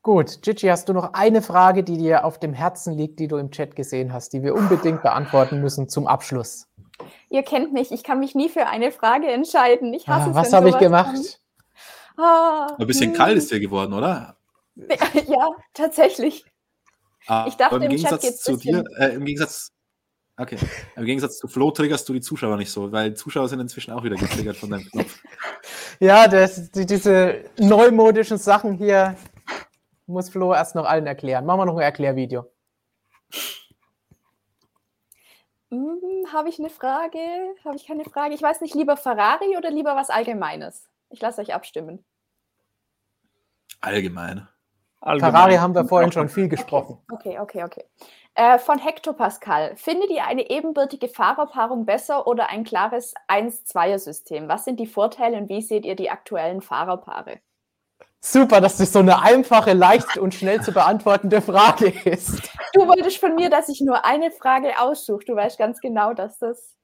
Gut, 0.08 0.40
Gigi, 0.40 0.68
hast 0.68 0.88
du 0.88 0.94
noch 0.94 1.12
eine 1.12 1.42
Frage, 1.42 1.84
die 1.84 1.98
dir 1.98 2.24
auf 2.24 2.40
dem 2.40 2.54
Herzen 2.54 2.96
liegt, 2.96 3.18
die 3.20 3.28
du 3.28 3.36
im 3.36 3.50
Chat 3.50 3.76
gesehen 3.76 4.10
hast, 4.10 4.32
die 4.32 4.42
wir 4.42 4.54
unbedingt 4.54 5.02
beantworten 5.02 5.60
müssen 5.60 5.90
zum 5.90 6.06
Abschluss? 6.06 6.66
Ihr 7.28 7.42
kennt 7.42 7.74
mich, 7.74 7.92
ich 7.92 8.04
kann 8.04 8.18
mich 8.18 8.34
nie 8.34 8.48
für 8.48 8.68
eine 8.68 8.90
Frage 8.90 9.26
entscheiden. 9.26 9.92
Ich 9.92 10.08
hasse 10.08 10.30
ah, 10.30 10.34
was 10.34 10.54
habe 10.54 10.70
ich 10.70 10.78
gemacht? 10.78 11.42
Ah, 12.16 12.68
Ein 12.78 12.86
bisschen 12.86 13.10
hm. 13.10 13.18
kalt 13.18 13.36
ist 13.36 13.50
dir 13.50 13.60
geworden, 13.60 13.92
oder? 13.92 14.38
Ja, 15.28 15.50
tatsächlich. 15.74 16.46
Ah, 17.26 17.44
ich 17.46 17.56
dachte, 17.56 17.76
im, 17.76 17.82
Gegensatz 17.82 18.22
Chat 18.22 18.38
zu 18.38 18.56
dir, 18.56 18.84
äh, 18.96 19.14
im 19.14 19.26
Gegensatz, 19.26 19.72
okay, 20.38 20.56
im 20.96 21.04
Gegensatz 21.04 21.36
zu 21.36 21.48
Flo 21.48 21.70
triggerst 21.70 22.08
du 22.08 22.14
die 22.14 22.22
Zuschauer 22.22 22.56
nicht 22.56 22.70
so, 22.70 22.90
weil 22.90 23.12
Zuschauer 23.12 23.48
sind 23.48 23.60
inzwischen 23.60 23.92
auch 23.92 24.04
wieder 24.04 24.16
getriggert 24.16 24.56
von 24.56 24.70
deinem 24.70 24.86
Knopf. 24.86 25.18
Ja, 26.00 26.28
das, 26.28 26.70
die, 26.70 26.86
diese 26.86 27.42
neumodischen 27.58 28.38
Sachen 28.38 28.74
hier, 28.74 29.16
muss 30.08 30.30
Flo 30.30 30.52
erst 30.52 30.74
noch 30.74 30.86
allen 30.86 31.06
erklären. 31.06 31.44
Machen 31.46 31.60
wir 31.60 31.66
noch 31.66 31.76
ein 31.76 31.82
Erklärvideo. 31.82 32.50
Hm, 35.70 36.26
Habe 36.32 36.48
ich 36.48 36.58
eine 36.58 36.70
Frage? 36.70 37.18
Habe 37.64 37.76
ich 37.76 37.86
keine 37.86 38.04
Frage? 38.04 38.34
Ich 38.34 38.42
weiß 38.42 38.60
nicht, 38.62 38.74
lieber 38.74 38.96
Ferrari 38.96 39.56
oder 39.56 39.70
lieber 39.70 39.94
was 39.96 40.10
Allgemeines? 40.10 40.88
Ich 41.10 41.20
lasse 41.20 41.40
euch 41.40 41.54
abstimmen. 41.54 42.04
Allgemein. 43.80 44.48
Allgemein. 45.00 45.32
Ferrari 45.32 45.56
haben 45.56 45.74
wir 45.74 45.84
vorhin 45.84 46.10
schon 46.10 46.28
viel 46.28 46.48
gesprochen. 46.48 46.98
Okay, 47.12 47.38
okay, 47.38 47.62
okay. 47.62 47.84
Äh, 48.34 48.58
von 48.58 48.78
Hektopascal. 48.78 49.76
Findet 49.76 50.10
ihr 50.10 50.24
eine 50.24 50.50
ebenbürtige 50.50 51.08
Fahrerpaarung 51.08 51.86
besser 51.86 52.26
oder 52.26 52.48
ein 52.48 52.64
klares 52.64 53.14
1-2er-System? 53.28 54.48
Was 54.48 54.64
sind 54.64 54.80
die 54.80 54.86
Vorteile 54.86 55.36
und 55.36 55.48
wie 55.48 55.62
seht 55.62 55.84
ihr 55.84 55.96
die 55.96 56.10
aktuellen 56.10 56.62
Fahrerpaare? 56.62 57.40
Super, 58.20 58.60
dass 58.60 58.76
das 58.76 58.92
so 58.92 58.98
eine 58.98 59.22
einfache, 59.22 59.72
leicht 59.72 60.18
und 60.18 60.34
schnell 60.34 60.60
zu 60.60 60.72
beantwortende 60.72 61.40
Frage 61.40 61.92
ist. 62.04 62.50
Du 62.74 62.86
wolltest 62.86 63.18
von 63.18 63.34
mir, 63.34 63.48
dass 63.48 63.68
ich 63.68 63.80
nur 63.80 64.04
eine 64.04 64.30
Frage 64.30 64.72
aussuche. 64.78 65.24
Du 65.24 65.36
weißt 65.36 65.58
ganz 65.58 65.80
genau, 65.80 66.14
dass 66.14 66.38
das 66.38 66.76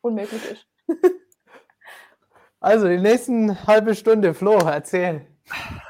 unmöglich 0.00 0.42
ist. 0.50 0.66
Also 2.60 2.88
die 2.88 2.96
nächsten 2.96 3.66
halbe 3.66 3.94
Stunde, 3.94 4.32
Flo, 4.32 4.58
erzähl. 4.58 5.26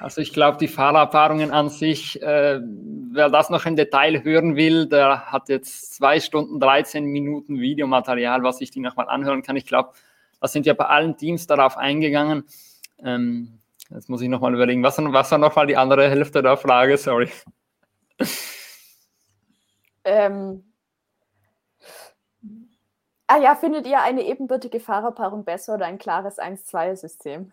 Also 0.01 0.21
ich 0.21 0.33
glaube, 0.33 0.59
die 0.59 0.67
Fahrerfahrungen 0.67 1.53
an 1.53 1.69
sich, 1.69 2.21
äh, 2.21 2.61
wer 2.61 3.31
das 3.31 3.49
noch 3.49 3.65
im 3.67 3.77
Detail 3.77 4.25
hören 4.25 4.57
will, 4.57 4.87
der 4.87 5.27
hat 5.31 5.49
jetzt 5.49 5.95
zwei 5.95 6.19
Stunden, 6.19 6.59
13 6.59 7.05
Minuten 7.05 7.61
Videomaterial, 7.61 8.43
was 8.43 8.61
ich 8.61 8.73
die 8.73 8.81
nochmal 8.81 9.09
anhören 9.09 9.43
kann. 9.43 9.55
Ich 9.55 9.67
glaube, 9.67 9.91
da 10.41 10.49
sind 10.49 10.67
ja 10.67 10.75
bei 10.75 10.87
allen 10.87 11.17
Teams 11.17 11.47
darauf 11.47 11.77
eingegangen. 11.77 12.45
Ähm, 13.03 13.61
Jetzt 13.95 14.11
muss 14.11 14.21
ich 14.21 14.29
nochmal 14.29 14.53
überlegen, 14.53 14.83
was, 14.83 14.99
was 14.99 15.31
war 15.31 15.39
nochmal 15.39 15.69
die 15.69 15.77
andere 15.77 16.11
Hälfte 16.11 16.43
der 16.43 16.57
Frage? 16.57 16.97
Sorry. 16.97 17.31
Ähm, 20.05 20.65
ah 23.29 23.39
ja, 23.39 23.55
findet 23.55 23.87
ihr 23.87 24.03
eine 24.03 24.23
ebenbürtige 24.27 24.81
Fahrerpaarung 24.81 25.45
besser 25.45 25.75
oder 25.75 25.87
ein 25.87 25.99
klares 25.99 26.39
1-2-System? 26.39 27.53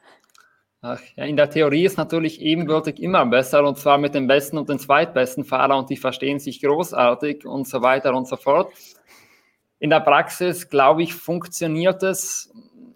Ach, 0.81 0.99
ja, 1.15 1.25
in 1.25 1.37
der 1.37 1.49
Theorie 1.49 1.85
ist 1.85 1.97
natürlich 1.97 2.41
ebenbürtig 2.41 2.99
immer 2.99 3.23
besser 3.27 3.63
und 3.63 3.77
zwar 3.77 3.99
mit 3.99 4.15
dem 4.15 4.25
besten 4.25 4.57
und 4.57 4.67
dem 4.67 4.79
zweitbesten 4.79 5.45
Fahrer 5.45 5.77
und 5.77 5.91
die 5.91 5.97
verstehen 5.97 6.39
sich 6.39 6.59
großartig 6.59 7.45
und 7.45 7.67
so 7.67 7.83
weiter 7.83 8.15
und 8.15 8.27
so 8.27 8.35
fort. 8.35 8.73
In 9.77 9.91
der 9.91 9.99
Praxis, 9.99 10.69
glaube 10.69 11.03
ich, 11.03 11.13
funktioniert 11.13 12.01
es 12.01 12.51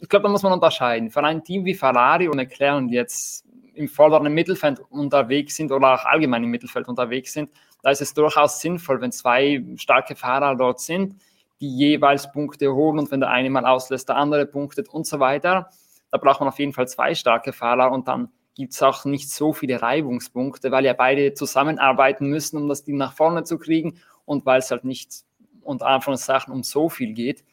ich 0.05 0.09
glaube, 0.09 0.23
da 0.23 0.29
muss 0.29 0.43
man 0.43 0.53
unterscheiden. 0.53 1.09
Für 1.09 1.23
ein 1.23 1.43
Team 1.43 1.65
wie 1.65 1.73
Ferrari 1.73 2.27
und 2.27 2.35
McLaren, 2.35 2.87
die 2.87 2.93
jetzt 2.93 3.43
im 3.73 3.87
vorderen 3.87 4.31
Mittelfeld 4.31 4.79
unterwegs 4.91 5.55
sind 5.55 5.71
oder 5.71 5.95
auch 5.95 6.05
allgemein 6.05 6.43
im 6.43 6.51
Mittelfeld 6.51 6.87
unterwegs 6.87 7.33
sind, 7.33 7.49
da 7.81 7.89
ist 7.89 8.01
es 8.01 8.13
durchaus 8.13 8.61
sinnvoll, 8.61 9.01
wenn 9.01 9.11
zwei 9.11 9.65
starke 9.77 10.15
Fahrer 10.15 10.55
dort 10.55 10.79
sind, 10.79 11.15
die 11.59 11.75
jeweils 11.75 12.31
Punkte 12.31 12.71
holen 12.71 12.99
und 12.99 13.09
wenn 13.09 13.19
der 13.19 13.31
eine 13.31 13.49
mal 13.49 13.65
auslässt, 13.65 14.07
der 14.07 14.17
andere 14.17 14.45
punktet 14.45 14.89
und 14.89 15.07
so 15.07 15.19
weiter. 15.19 15.71
Da 16.11 16.19
braucht 16.19 16.39
man 16.39 16.49
auf 16.49 16.59
jeden 16.59 16.73
Fall 16.73 16.87
zwei 16.87 17.15
starke 17.15 17.51
Fahrer 17.51 17.91
und 17.91 18.07
dann 18.07 18.29
gibt 18.53 18.73
es 18.73 18.83
auch 18.83 19.05
nicht 19.05 19.31
so 19.31 19.53
viele 19.53 19.81
Reibungspunkte, 19.81 20.71
weil 20.71 20.85
ja 20.85 20.93
beide 20.93 21.33
zusammenarbeiten 21.33 22.27
müssen, 22.27 22.57
um 22.57 22.69
das 22.69 22.83
Team 22.83 22.97
nach 22.97 23.13
vorne 23.13 23.43
zu 23.43 23.57
kriegen 23.57 23.97
und 24.23 24.45
weil 24.45 24.59
es 24.59 24.69
halt 24.69 24.83
nicht 24.83 25.23
unter 25.61 25.87
Anführungszeichen 25.87 26.53
um 26.53 26.61
so 26.61 26.89
viel 26.89 27.13
geht. 27.13 27.43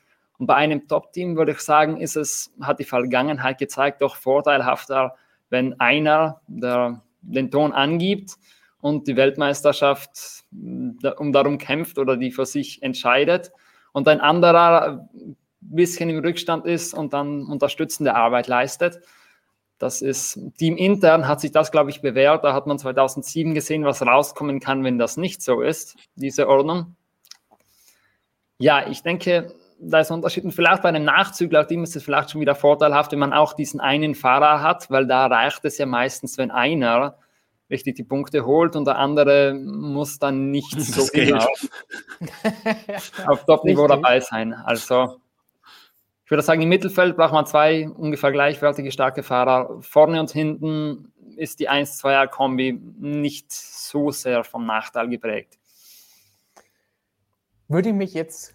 Und 0.43 0.49
bei 0.49 0.57
einem 0.57 0.89
Top-Team 0.89 1.37
würde 1.37 1.53
ich 1.53 1.61
sagen, 1.61 2.01
ist 2.01 2.17
es, 2.17 2.53
hat 2.61 2.81
die 2.81 2.85
Vergangenheit 2.85 3.59
gezeigt, 3.59 4.03
doch 4.03 4.17
vorteilhafter, 4.17 5.15
wenn 5.51 5.79
einer 5.79 6.41
der, 6.49 7.01
den 7.21 7.53
Ton 7.53 7.71
angibt 7.71 8.33
und 8.81 9.07
die 9.07 9.15
Weltmeisterschaft 9.15 10.43
um 10.51 11.33
darum 11.33 11.59
kämpft 11.59 11.97
oder 11.97 12.17
die 12.17 12.33
für 12.33 12.45
sich 12.45 12.83
entscheidet 12.83 13.53
und 13.93 14.09
ein 14.09 14.21
anderer 14.21 15.09
ein 15.15 15.37
bisschen 15.61 16.11
im 16.11 16.19
Rückstand 16.19 16.67
ist 16.67 16.93
und 16.93 17.13
dann 17.13 17.47
unterstützende 17.47 18.17
Arbeit 18.17 18.49
leistet. 18.49 18.99
Das 19.79 20.03
ist 20.03 20.41
teamintern 20.59 21.29
hat 21.29 21.41
sich 21.41 21.53
das, 21.53 21.71
glaube 21.71 21.91
ich, 21.91 22.03
bewährt. 22.03 22.43
Da 22.43 22.53
hat 22.53 22.67
man 22.67 22.81
2007 22.81 23.55
gesehen, 23.55 23.85
was 23.85 24.03
rauskommen 24.03 24.59
kann, 24.59 24.83
wenn 24.83 24.99
das 24.99 25.17
nicht 25.17 25.41
so 25.41 25.61
ist, 25.61 25.95
diese 26.17 26.49
Ordnung. 26.49 26.97
Ja, 28.59 28.89
ich 28.89 29.05
denke, 29.05 29.55
da 29.85 30.01
ist 30.01 30.11
ein 30.11 30.15
Unterschied. 30.15 30.45
Und 30.45 30.53
vielleicht 30.53 30.83
bei 30.83 30.89
einem 30.89 31.05
Nachzügler-Team 31.05 31.83
ist 31.83 31.97
es 31.97 32.05
vielleicht 32.05 32.31
schon 32.31 32.41
wieder 32.41 32.55
vorteilhaft, 32.55 33.13
wenn 33.13 33.19
man 33.19 33.33
auch 33.33 33.53
diesen 33.53 33.81
einen 33.81 34.15
Fahrer 34.15 34.63
hat, 34.63 34.91
weil 34.91 35.07
da 35.07 35.27
reicht 35.27 35.65
es 35.65 35.79
ja 35.79 35.87
meistens, 35.87 36.39
wenn 36.39 36.51
einer 36.51 37.19
richtig 37.69 37.97
die 37.97 38.05
Punkte 38.05 38.45
holt 38.45 38.77
und 38.77 38.87
der 38.87 38.99
andere 38.99 39.55
muss 39.55 40.19
dann 40.19 40.51
nicht 40.51 40.81
so 40.81 41.07
genau 41.13 41.47
auf 43.27 43.45
Top-Niveau 43.45 43.87
dabei 43.89 44.21
sein. 44.21 44.53
Also 44.53 45.19
ich 46.25 46.31
würde 46.31 46.43
sagen, 46.43 46.63
im 46.63 46.69
Mittelfeld 46.69 47.17
braucht 47.17 47.33
man 47.33 47.47
zwei 47.47 47.89
ungefähr 47.89 48.31
gleichwertige 48.31 48.93
starke 48.93 49.23
Fahrer. 49.23 49.79
Vorne 49.81 50.21
und 50.21 50.31
hinten 50.31 51.13
ist 51.37 51.61
die 51.61 51.69
1-2er-Kombi 51.69 52.79
nicht 52.99 53.51
so 53.51 54.11
sehr 54.11 54.45
vom 54.45 54.65
Nachteil 54.67 55.09
geprägt. 55.09 55.59
Würde 57.69 57.89
ich 57.89 57.95
mich 57.95 58.15
jetzt 58.15 58.55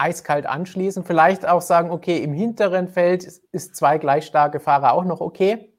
eiskalt 0.00 0.46
anschließen, 0.46 1.04
vielleicht 1.04 1.46
auch 1.46 1.62
sagen, 1.62 1.90
okay, 1.90 2.18
im 2.18 2.32
hinteren 2.32 2.88
Feld 2.88 3.24
ist 3.24 3.76
zwei 3.76 3.98
gleich 3.98 4.26
starke 4.26 4.60
Fahrer 4.60 4.94
auch 4.94 5.04
noch 5.04 5.20
okay, 5.20 5.74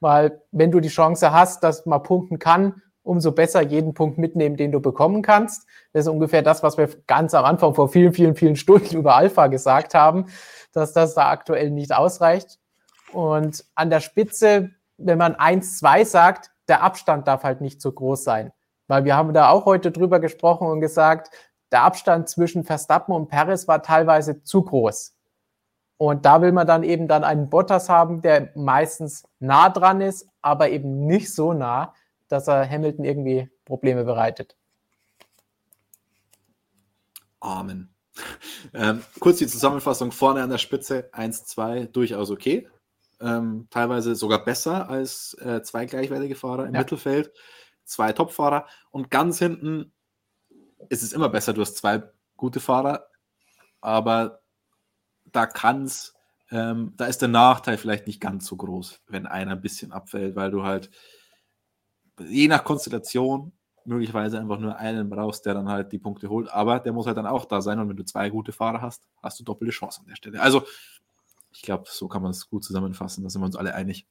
weil 0.00 0.42
wenn 0.52 0.70
du 0.70 0.80
die 0.80 0.88
Chance 0.88 1.32
hast, 1.32 1.64
dass 1.64 1.86
man 1.86 2.02
punkten 2.02 2.38
kann, 2.38 2.82
umso 3.06 3.32
besser 3.32 3.62
jeden 3.62 3.94
Punkt 3.94 4.18
mitnehmen, 4.18 4.56
den 4.56 4.72
du 4.72 4.80
bekommen 4.80 5.22
kannst. 5.22 5.66
Das 5.92 6.06
ist 6.06 6.08
ungefähr 6.08 6.42
das, 6.42 6.62
was 6.62 6.76
wir 6.76 6.88
ganz 7.06 7.34
am 7.34 7.44
Anfang 7.44 7.74
vor 7.74 7.88
vielen, 7.88 8.12
vielen, 8.12 8.34
vielen 8.34 8.56
Stunden 8.56 8.96
über 8.98 9.14
Alpha 9.14 9.46
gesagt 9.46 9.94
haben, 9.94 10.26
dass 10.72 10.92
das 10.92 11.14
da 11.14 11.30
aktuell 11.30 11.70
nicht 11.70 11.94
ausreicht. 11.94 12.58
Und 13.12 13.64
an 13.76 13.90
der 13.90 14.00
Spitze, 14.00 14.70
wenn 14.98 15.18
man 15.18 15.36
1-2 15.36 16.04
sagt, 16.04 16.50
der 16.68 16.82
Abstand 16.82 17.28
darf 17.28 17.44
halt 17.44 17.60
nicht 17.60 17.80
so 17.80 17.92
groß 17.92 18.24
sein. 18.24 18.52
Weil 18.88 19.04
wir 19.04 19.16
haben 19.16 19.32
da 19.32 19.50
auch 19.50 19.64
heute 19.64 19.90
drüber 19.90 20.20
gesprochen 20.20 20.68
und 20.68 20.80
gesagt, 20.80 21.30
der 21.72 21.82
Abstand 21.82 22.28
zwischen 22.28 22.64
Verstappen 22.64 23.14
und 23.14 23.28
Perez 23.28 23.66
war 23.68 23.82
teilweise 23.82 24.42
zu 24.42 24.62
groß. 24.62 25.14
Und 25.98 26.26
da 26.26 26.42
will 26.42 26.52
man 26.52 26.66
dann 26.66 26.82
eben 26.82 27.08
dann 27.08 27.24
einen 27.24 27.48
Bottas 27.48 27.88
haben, 27.88 28.20
der 28.20 28.52
meistens 28.54 29.24
nah 29.38 29.70
dran 29.70 30.00
ist, 30.00 30.28
aber 30.42 30.68
eben 30.68 31.06
nicht 31.06 31.34
so 31.34 31.52
nah, 31.52 31.94
dass 32.28 32.48
er 32.48 32.68
Hamilton 32.68 33.04
irgendwie 33.04 33.48
Probleme 33.64 34.04
bereitet. 34.04 34.56
Amen. 37.40 37.94
Ähm, 38.74 39.02
kurz 39.20 39.38
die 39.38 39.46
Zusammenfassung: 39.46 40.12
vorne 40.12 40.42
an 40.42 40.50
der 40.50 40.58
Spitze 40.58 41.10
1-2 41.12 41.86
durchaus 41.86 42.30
okay. 42.30 42.68
Ähm, 43.20 43.68
teilweise 43.70 44.14
sogar 44.14 44.44
besser 44.44 44.90
als 44.90 45.34
äh, 45.40 45.62
zwei 45.62 45.86
gleichwertige 45.86 46.34
Fahrer 46.34 46.66
im 46.66 46.74
ja. 46.74 46.80
Mittelfeld, 46.80 47.32
zwei 47.84 48.12
Topfahrer 48.12 48.66
und 48.90 49.10
ganz 49.10 49.38
hinten 49.38 49.92
ist 50.88 51.02
es 51.02 51.12
immer 51.12 51.28
besser. 51.28 51.52
Du 51.52 51.60
hast 51.60 51.76
zwei 51.76 52.02
gute 52.36 52.60
Fahrer, 52.60 53.06
aber 53.80 54.40
da 55.24 55.46
kann 55.46 55.84
es, 55.84 56.14
ähm, 56.50 56.94
da 56.96 57.06
ist 57.06 57.22
der 57.22 57.28
Nachteil 57.28 57.78
vielleicht 57.78 58.06
nicht 58.06 58.20
ganz 58.20 58.46
so 58.46 58.56
groß, 58.56 59.00
wenn 59.08 59.26
einer 59.26 59.52
ein 59.52 59.60
bisschen 59.60 59.92
abfällt, 59.92 60.36
weil 60.36 60.50
du 60.50 60.62
halt 60.62 60.90
je 62.20 62.48
nach 62.48 62.64
Konstellation 62.64 63.52
möglicherweise 63.84 64.38
einfach 64.38 64.58
nur 64.58 64.76
einen 64.76 65.08
brauchst, 65.08 65.46
der 65.46 65.54
dann 65.54 65.68
halt 65.68 65.92
die 65.92 65.98
Punkte 65.98 66.28
holt. 66.28 66.50
Aber 66.50 66.80
der 66.80 66.92
muss 66.92 67.06
halt 67.06 67.16
dann 67.16 67.26
auch 67.26 67.44
da 67.44 67.60
sein. 67.60 67.78
Und 67.78 67.88
wenn 67.88 67.96
du 67.96 68.04
zwei 68.04 68.30
gute 68.30 68.52
Fahrer 68.52 68.82
hast, 68.82 69.06
hast 69.22 69.38
du 69.38 69.44
doppelte 69.44 69.72
Chance 69.72 70.00
an 70.00 70.06
der 70.06 70.16
Stelle. 70.16 70.40
Also, 70.40 70.64
ich 71.52 71.62
glaube, 71.62 71.84
so 71.88 72.08
kann 72.08 72.22
man 72.22 72.32
es 72.32 72.48
gut 72.48 72.64
zusammenfassen. 72.64 73.22
Da 73.22 73.30
sind 73.30 73.40
wir 73.40 73.46
uns 73.46 73.56
alle 73.56 73.74
einig. 73.74 74.06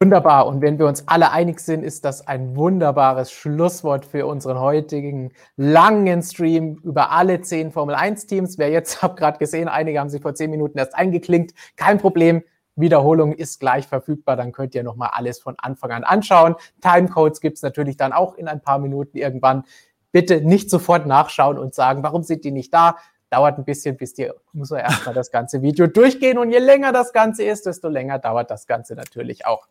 Wunderbar. 0.00 0.46
Und 0.46 0.60
wenn 0.62 0.78
wir 0.78 0.86
uns 0.86 1.08
alle 1.08 1.32
einig 1.32 1.58
sind, 1.58 1.82
ist 1.82 2.04
das 2.04 2.24
ein 2.24 2.54
wunderbares 2.54 3.32
Schlusswort 3.32 4.04
für 4.04 4.26
unseren 4.26 4.60
heutigen 4.60 5.32
langen 5.56 6.22
Stream 6.22 6.76
über 6.84 7.10
alle 7.10 7.40
zehn 7.40 7.72
Formel 7.72 7.96
1 7.96 8.26
Teams. 8.26 8.58
Wer 8.58 8.70
jetzt, 8.70 9.02
habe 9.02 9.16
gerade 9.16 9.38
gesehen, 9.38 9.66
einige 9.66 9.98
haben 9.98 10.08
sich 10.08 10.22
vor 10.22 10.36
zehn 10.36 10.52
Minuten 10.52 10.78
erst 10.78 10.94
eingeklinkt. 10.94 11.52
Kein 11.74 11.98
Problem. 11.98 12.44
Wiederholung 12.76 13.32
ist 13.32 13.58
gleich 13.58 13.88
verfügbar. 13.88 14.36
Dann 14.36 14.52
könnt 14.52 14.76
ihr 14.76 14.84
nochmal 14.84 15.10
alles 15.14 15.40
von 15.40 15.56
Anfang 15.58 15.90
an 15.90 16.04
anschauen. 16.04 16.54
Timecodes 16.80 17.40
gibt 17.40 17.56
es 17.56 17.62
natürlich 17.62 17.96
dann 17.96 18.12
auch 18.12 18.36
in 18.36 18.46
ein 18.46 18.62
paar 18.62 18.78
Minuten 18.78 19.18
irgendwann. 19.18 19.64
Bitte 20.12 20.42
nicht 20.42 20.70
sofort 20.70 21.06
nachschauen 21.06 21.58
und 21.58 21.74
sagen, 21.74 22.04
warum 22.04 22.22
sind 22.22 22.44
die 22.44 22.52
nicht 22.52 22.72
da? 22.72 22.98
Dauert 23.30 23.58
ein 23.58 23.64
bisschen, 23.64 23.96
bis 23.96 24.14
die, 24.14 24.30
muss 24.52 24.70
man 24.70 24.80
erstmal 24.80 25.14
das 25.14 25.30
ganze 25.30 25.62
Video 25.62 25.86
durchgehen. 25.86 26.38
Und 26.38 26.50
je 26.50 26.58
länger 26.58 26.92
das 26.92 27.12
Ganze 27.12 27.44
ist, 27.44 27.66
desto 27.66 27.88
länger 27.88 28.18
dauert 28.18 28.50
das 28.50 28.66
Ganze 28.66 28.94
natürlich 28.94 29.46
auch. 29.46 29.68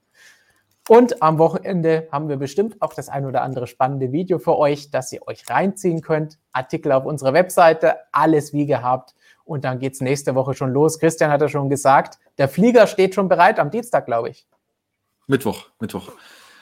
Und 0.89 1.21
am 1.21 1.37
Wochenende 1.37 2.07
haben 2.11 2.29
wir 2.29 2.37
bestimmt 2.37 2.81
auch 2.81 2.93
das 2.93 3.09
ein 3.09 3.25
oder 3.25 3.41
andere 3.41 3.67
spannende 3.67 4.13
Video 4.13 4.39
für 4.39 4.57
euch, 4.57 4.89
das 4.89 5.11
ihr 5.11 5.27
euch 5.27 5.49
reinziehen 5.49 6.01
könnt. 6.01 6.39
Artikel 6.53 6.93
auf 6.93 7.05
unserer 7.05 7.33
Webseite, 7.33 7.97
alles 8.13 8.53
wie 8.53 8.65
gehabt. 8.65 9.13
Und 9.43 9.65
dann 9.65 9.79
geht 9.79 9.93
es 9.93 10.01
nächste 10.01 10.33
Woche 10.35 10.53
schon 10.53 10.71
los. 10.71 10.99
Christian 10.99 11.29
hat 11.29 11.41
ja 11.41 11.49
schon 11.49 11.69
gesagt, 11.69 12.19
der 12.37 12.47
Flieger 12.47 12.87
steht 12.87 13.15
schon 13.15 13.27
bereit 13.27 13.59
am 13.59 13.69
Dienstag, 13.69 14.05
glaube 14.05 14.29
ich. 14.29 14.47
Mittwoch, 15.27 15.65
Mittwoch. 15.79 16.11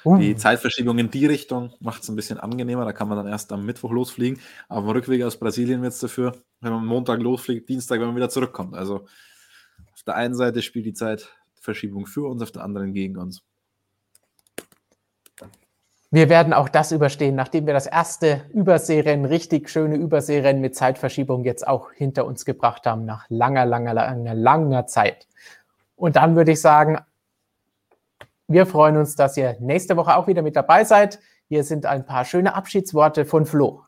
Uh. 0.05 0.17
Die 0.17 0.35
Zeitverschiebung 0.35 0.99
in 0.99 1.09
die 1.09 1.25
Richtung 1.25 1.73
macht 1.79 2.03
es 2.03 2.09
ein 2.09 2.15
bisschen 2.15 2.37
angenehmer. 2.37 2.85
Da 2.85 2.93
kann 2.93 3.09
man 3.09 3.17
dann 3.17 3.27
erst 3.27 3.51
am 3.51 3.65
Mittwoch 3.65 3.91
losfliegen. 3.91 4.39
Auf 4.69 4.83
dem 4.83 4.91
Rückweg 4.91 5.23
aus 5.23 5.37
Brasilien 5.37 5.81
wird 5.81 5.93
es 5.93 5.99
dafür, 5.99 6.33
wenn 6.61 6.71
man 6.71 6.85
Montag 6.85 7.19
losfliegt, 7.21 7.67
Dienstag, 7.67 7.99
wenn 7.99 8.07
man 8.07 8.15
wieder 8.15 8.29
zurückkommt. 8.29 8.75
Also 8.75 9.07
auf 9.93 10.03
der 10.05 10.15
einen 10.15 10.35
Seite 10.35 10.61
spielt 10.61 10.85
die 10.85 10.93
Zeitverschiebung 10.93 12.05
für 12.05 12.29
uns, 12.29 12.43
auf 12.43 12.51
der 12.51 12.63
anderen 12.63 12.93
gegen 12.93 13.17
uns. 13.17 13.41
Wir 16.11 16.29
werden 16.29 16.53
auch 16.53 16.69
das 16.69 16.91
überstehen, 16.91 17.35
nachdem 17.35 17.65
wir 17.65 17.73
das 17.73 17.87
erste 17.87 18.45
Überseerennen, 18.53 19.25
richtig 19.25 19.69
schöne 19.69 19.95
Überseerennen 19.97 20.61
mit 20.61 20.75
Zeitverschiebung 20.75 21.43
jetzt 21.43 21.67
auch 21.67 21.91
hinter 21.91 22.25
uns 22.25 22.45
gebracht 22.45 22.85
haben, 22.85 23.05
nach 23.05 23.25
langer, 23.29 23.65
langer, 23.65 23.93
langer, 23.93 24.33
langer 24.33 24.87
Zeit. 24.87 25.27
Und 25.95 26.15
dann 26.15 26.35
würde 26.35 26.51
ich 26.51 26.61
sagen, 26.61 26.99
wir 28.47 28.65
freuen 28.65 28.97
uns, 28.97 29.15
dass 29.15 29.37
ihr 29.37 29.57
nächste 29.59 29.97
Woche 29.97 30.15
auch 30.15 30.27
wieder 30.27 30.41
mit 30.41 30.55
dabei 30.55 30.83
seid. 30.83 31.19
Hier 31.47 31.63
sind 31.63 31.85
ein 31.85 32.05
paar 32.05 32.25
schöne 32.25 32.55
Abschiedsworte 32.55 33.25
von 33.25 33.45
Flo. 33.45 33.83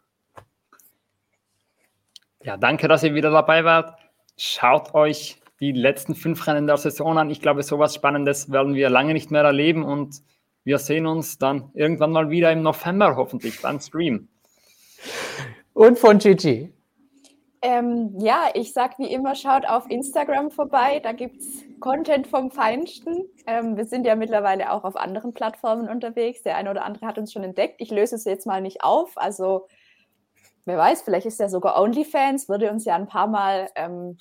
Ja, 2.44 2.58
danke, 2.58 2.88
dass 2.88 3.04
ihr 3.04 3.14
wieder 3.14 3.32
dabei 3.32 3.64
wart. 3.66 3.98
Schaut 4.38 4.94
euch 4.94 5.42
die 5.60 5.72
letzten 5.72 6.16
fünf 6.16 6.46
Rennen 6.48 6.68
der 6.68 6.78
Saison 6.78 7.18
an. 7.18 7.30
Ich 7.30 7.42
glaube, 7.42 7.64
sowas 7.64 7.96
Spannendes 7.96 8.52
werden 8.52 8.76
wir 8.76 8.90
lange 8.90 9.14
nicht 9.14 9.32
mehr 9.32 9.44
erleben 9.44 9.84
und 9.84 10.22
wir 10.64 10.78
sehen 10.80 11.08
uns 11.08 11.38
dann 11.38 11.72
irgendwann 11.74 12.12
mal 12.12 12.30
wieder 12.30 12.52
im 12.52 12.62
November 12.62 13.16
hoffentlich 13.16 13.62
beim 13.62 13.80
Stream. 13.80 14.28
Und 15.74 15.98
von 15.98 16.18
Gigi. 16.18 16.74
Ähm, 17.62 18.14
ja, 18.20 18.50
ich 18.54 18.74
sag 18.74 19.00
wie 19.00 19.12
immer, 19.12 19.34
schaut 19.34 19.68
auf 19.68 19.90
Instagram 19.90 20.52
vorbei, 20.52 21.00
da 21.02 21.12
gibt 21.12 21.42
es 21.42 21.64
Content 21.80 22.28
vom 22.28 22.52
Feinsten. 22.52 23.30
Ähm, 23.46 23.78
wir 23.78 23.86
sind 23.86 24.06
ja 24.06 24.16
mittlerweile 24.16 24.72
auch 24.72 24.84
auf 24.84 24.96
anderen 24.96 25.34
Plattformen 25.34 25.90
unterwegs. 25.90 26.44
Der 26.44 26.56
eine 26.56 26.72
oder 26.72 26.84
andere 26.84 27.06
hat 27.06 27.18
uns 27.18 27.32
schon 27.32 27.44
entdeckt. 27.44 27.76
Ich 27.80 27.92
löse 27.92 28.16
es 28.16 28.26
jetzt 28.26 28.46
mal 28.46 28.62
nicht 28.62 28.84
auf. 28.84 29.18
Also, 29.18 29.68
wer 30.66 30.78
weiß, 30.78 31.04
vielleicht 31.04 31.26
ist 31.26 31.40
ja 31.40 31.50
sogar 31.50 31.82
OnlyFans, 31.82 32.50
wurde 32.50 32.72
uns 32.72 32.86
ja 32.86 32.96
ein 32.96 33.08
paar 33.08 33.28
Mal 33.28 33.70
ähm, 33.76 34.18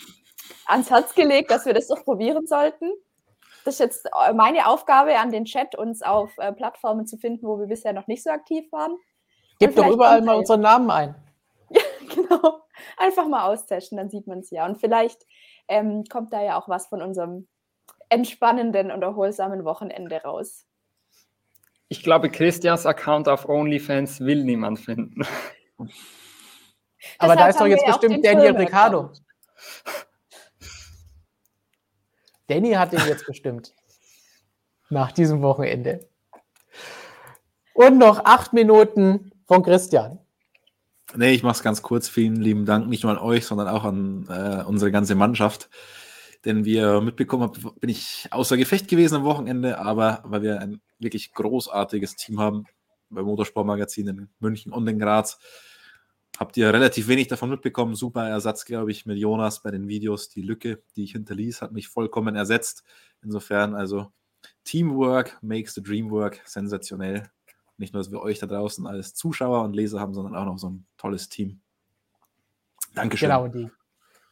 ans 0.66 0.90
Herz 0.90 1.14
gelegt, 1.14 1.50
dass 1.50 1.66
wir 1.66 1.74
das 1.74 1.88
doch 1.88 2.04
probieren 2.04 2.46
sollten. 2.46 2.90
Das 3.64 3.74
ist 3.74 3.80
jetzt 3.80 4.06
äh, 4.06 4.32
meine 4.32 4.68
Aufgabe 4.68 5.18
an 5.18 5.32
den 5.32 5.44
Chat, 5.44 5.76
uns 5.76 6.02
auf 6.02 6.30
äh, 6.38 6.52
Plattformen 6.52 7.06
zu 7.06 7.16
finden, 7.16 7.46
wo 7.46 7.58
wir 7.58 7.66
bisher 7.66 7.92
noch 7.92 8.06
nicht 8.06 8.22
so 8.22 8.30
aktiv 8.30 8.70
waren. 8.70 8.96
Gebt 9.58 9.76
doch 9.78 9.88
überall 9.88 10.22
mal 10.22 10.36
unseren 10.36 10.60
Namen 10.60 10.90
ein. 10.90 11.14
Ja, 11.70 11.82
genau. 12.14 12.60
Einfach 12.96 13.26
mal 13.26 13.46
austesten, 13.50 13.98
dann 13.98 14.10
sieht 14.10 14.26
man 14.26 14.40
es 14.40 14.50
ja. 14.50 14.66
Und 14.66 14.78
vielleicht 14.78 15.26
ähm, 15.68 16.04
kommt 16.04 16.32
da 16.32 16.42
ja 16.42 16.58
auch 16.58 16.68
was 16.68 16.86
von 16.86 17.02
unserem 17.02 17.46
entspannenden 18.08 18.90
und 18.90 19.02
erholsamen 19.02 19.64
Wochenende 19.64 20.22
raus. 20.22 20.66
Ich 21.88 22.02
glaube, 22.02 22.30
Christians 22.30 22.86
Account 22.86 23.28
auf 23.28 23.48
OnlyFans 23.48 24.20
will 24.20 24.44
niemand 24.44 24.80
finden. 24.80 25.22
Aber 27.18 27.36
da 27.36 27.48
ist 27.48 27.60
doch 27.60 27.66
jetzt 27.66 27.86
bestimmt 27.86 28.24
Daniel 28.24 28.56
Ricciardo. 28.56 29.12
Danny 32.48 32.72
hat 32.72 32.92
den 32.92 33.06
jetzt 33.06 33.26
bestimmt. 33.26 33.72
Nach 34.88 35.12
diesem 35.12 35.42
Wochenende. 35.42 36.08
Und 37.74 37.98
noch 37.98 38.24
acht 38.24 38.52
Minuten 38.52 39.32
von 39.46 39.62
Christian. 39.62 40.18
Nee, 41.16 41.32
ich 41.32 41.42
mache 41.42 41.56
es 41.56 41.62
ganz 41.62 41.82
kurz. 41.82 42.08
Vielen 42.08 42.36
lieben 42.36 42.66
Dank, 42.66 42.88
nicht 42.88 43.02
nur 43.02 43.12
an 43.12 43.18
euch, 43.18 43.46
sondern 43.46 43.68
auch 43.68 43.84
an 43.84 44.26
äh, 44.28 44.62
unsere 44.64 44.92
ganze 44.92 45.14
Mannschaft. 45.14 45.70
Denn 46.44 46.64
wie 46.64 46.74
ihr 46.74 47.00
mitbekommen 47.00 47.42
habt, 47.44 47.80
bin 47.80 47.90
ich 47.90 48.28
außer 48.30 48.56
Gefecht 48.56 48.88
gewesen 48.88 49.16
am 49.16 49.24
Wochenende, 49.24 49.78
aber 49.78 50.22
weil 50.24 50.42
wir 50.42 50.60
ein 50.60 50.80
wirklich 50.98 51.32
großartiges 51.32 52.16
Team 52.16 52.38
haben 52.38 52.66
bei 53.08 53.22
Motorsportmagazin 53.22 54.08
in 54.08 54.28
München 54.40 54.72
und 54.72 54.86
in 54.86 54.98
Graz, 54.98 55.38
habt 56.38 56.56
ihr 56.56 56.72
relativ 56.72 57.08
wenig 57.08 57.28
davon 57.28 57.50
mitbekommen. 57.50 57.94
Super 57.94 58.28
Ersatz, 58.28 58.64
glaube 58.64 58.90
ich, 58.90 59.06
mit 59.06 59.18
Jonas 59.18 59.62
bei 59.62 59.70
den 59.70 59.88
Videos. 59.88 60.28
Die 60.28 60.42
Lücke, 60.42 60.82
die 60.96 61.04
ich 61.04 61.12
hinterließ, 61.12 61.62
hat 61.62 61.72
mich 61.72 61.88
vollkommen 61.88 62.36
ersetzt. 62.36 62.84
Insofern 63.22 63.74
also 63.74 64.12
Teamwork 64.64 65.38
makes 65.42 65.74
the 65.74 65.82
dream 65.82 66.10
work. 66.10 66.40
Sensationell. 66.44 67.30
Nicht 67.78 67.92
nur, 67.92 68.02
dass 68.02 68.10
wir 68.10 68.20
euch 68.22 68.38
da 68.38 68.46
draußen 68.46 68.86
als 68.86 69.14
Zuschauer 69.14 69.62
und 69.62 69.74
Leser 69.74 70.00
haben, 70.00 70.14
sondern 70.14 70.34
auch 70.34 70.44
noch 70.44 70.58
so 70.58 70.70
ein 70.70 70.86
tolles 70.96 71.28
Team. 71.28 71.60
Dankeschön. 72.94 73.28
Genau, 73.28 73.48
die 73.48 73.70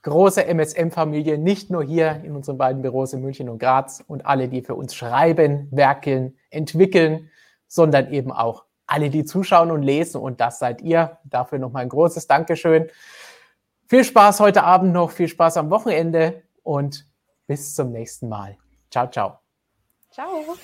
große 0.02 0.44
MSM-Familie, 0.46 1.38
nicht 1.38 1.70
nur 1.70 1.82
hier 1.82 2.22
in 2.24 2.36
unseren 2.36 2.58
beiden 2.58 2.82
Büros 2.82 3.12
in 3.12 3.22
München 3.22 3.48
und 3.48 3.58
Graz 3.58 4.04
und 4.06 4.26
alle, 4.26 4.48
die 4.48 4.62
für 4.62 4.74
uns 4.74 4.94
schreiben, 4.94 5.68
werkeln, 5.70 6.36
entwickeln, 6.50 7.30
sondern 7.66 8.12
eben 8.12 8.30
auch 8.30 8.64
alle, 8.86 9.10
die 9.10 9.24
zuschauen 9.24 9.70
und 9.70 9.82
lesen. 9.82 10.20
Und 10.20 10.40
das 10.40 10.58
seid 10.58 10.82
ihr. 10.82 11.18
Dafür 11.24 11.58
nochmal 11.58 11.82
ein 11.82 11.88
großes 11.88 12.26
Dankeschön. 12.26 12.90
Viel 13.86 14.04
Spaß 14.04 14.40
heute 14.40 14.62
Abend 14.62 14.92
noch, 14.92 15.10
viel 15.10 15.28
Spaß 15.28 15.56
am 15.56 15.70
Wochenende 15.70 16.42
und 16.62 17.06
bis 17.46 17.74
zum 17.74 17.90
nächsten 17.90 18.28
Mal. 18.28 18.56
Ciao, 18.90 19.10
ciao. 19.10 19.38
Ciao. 20.10 20.56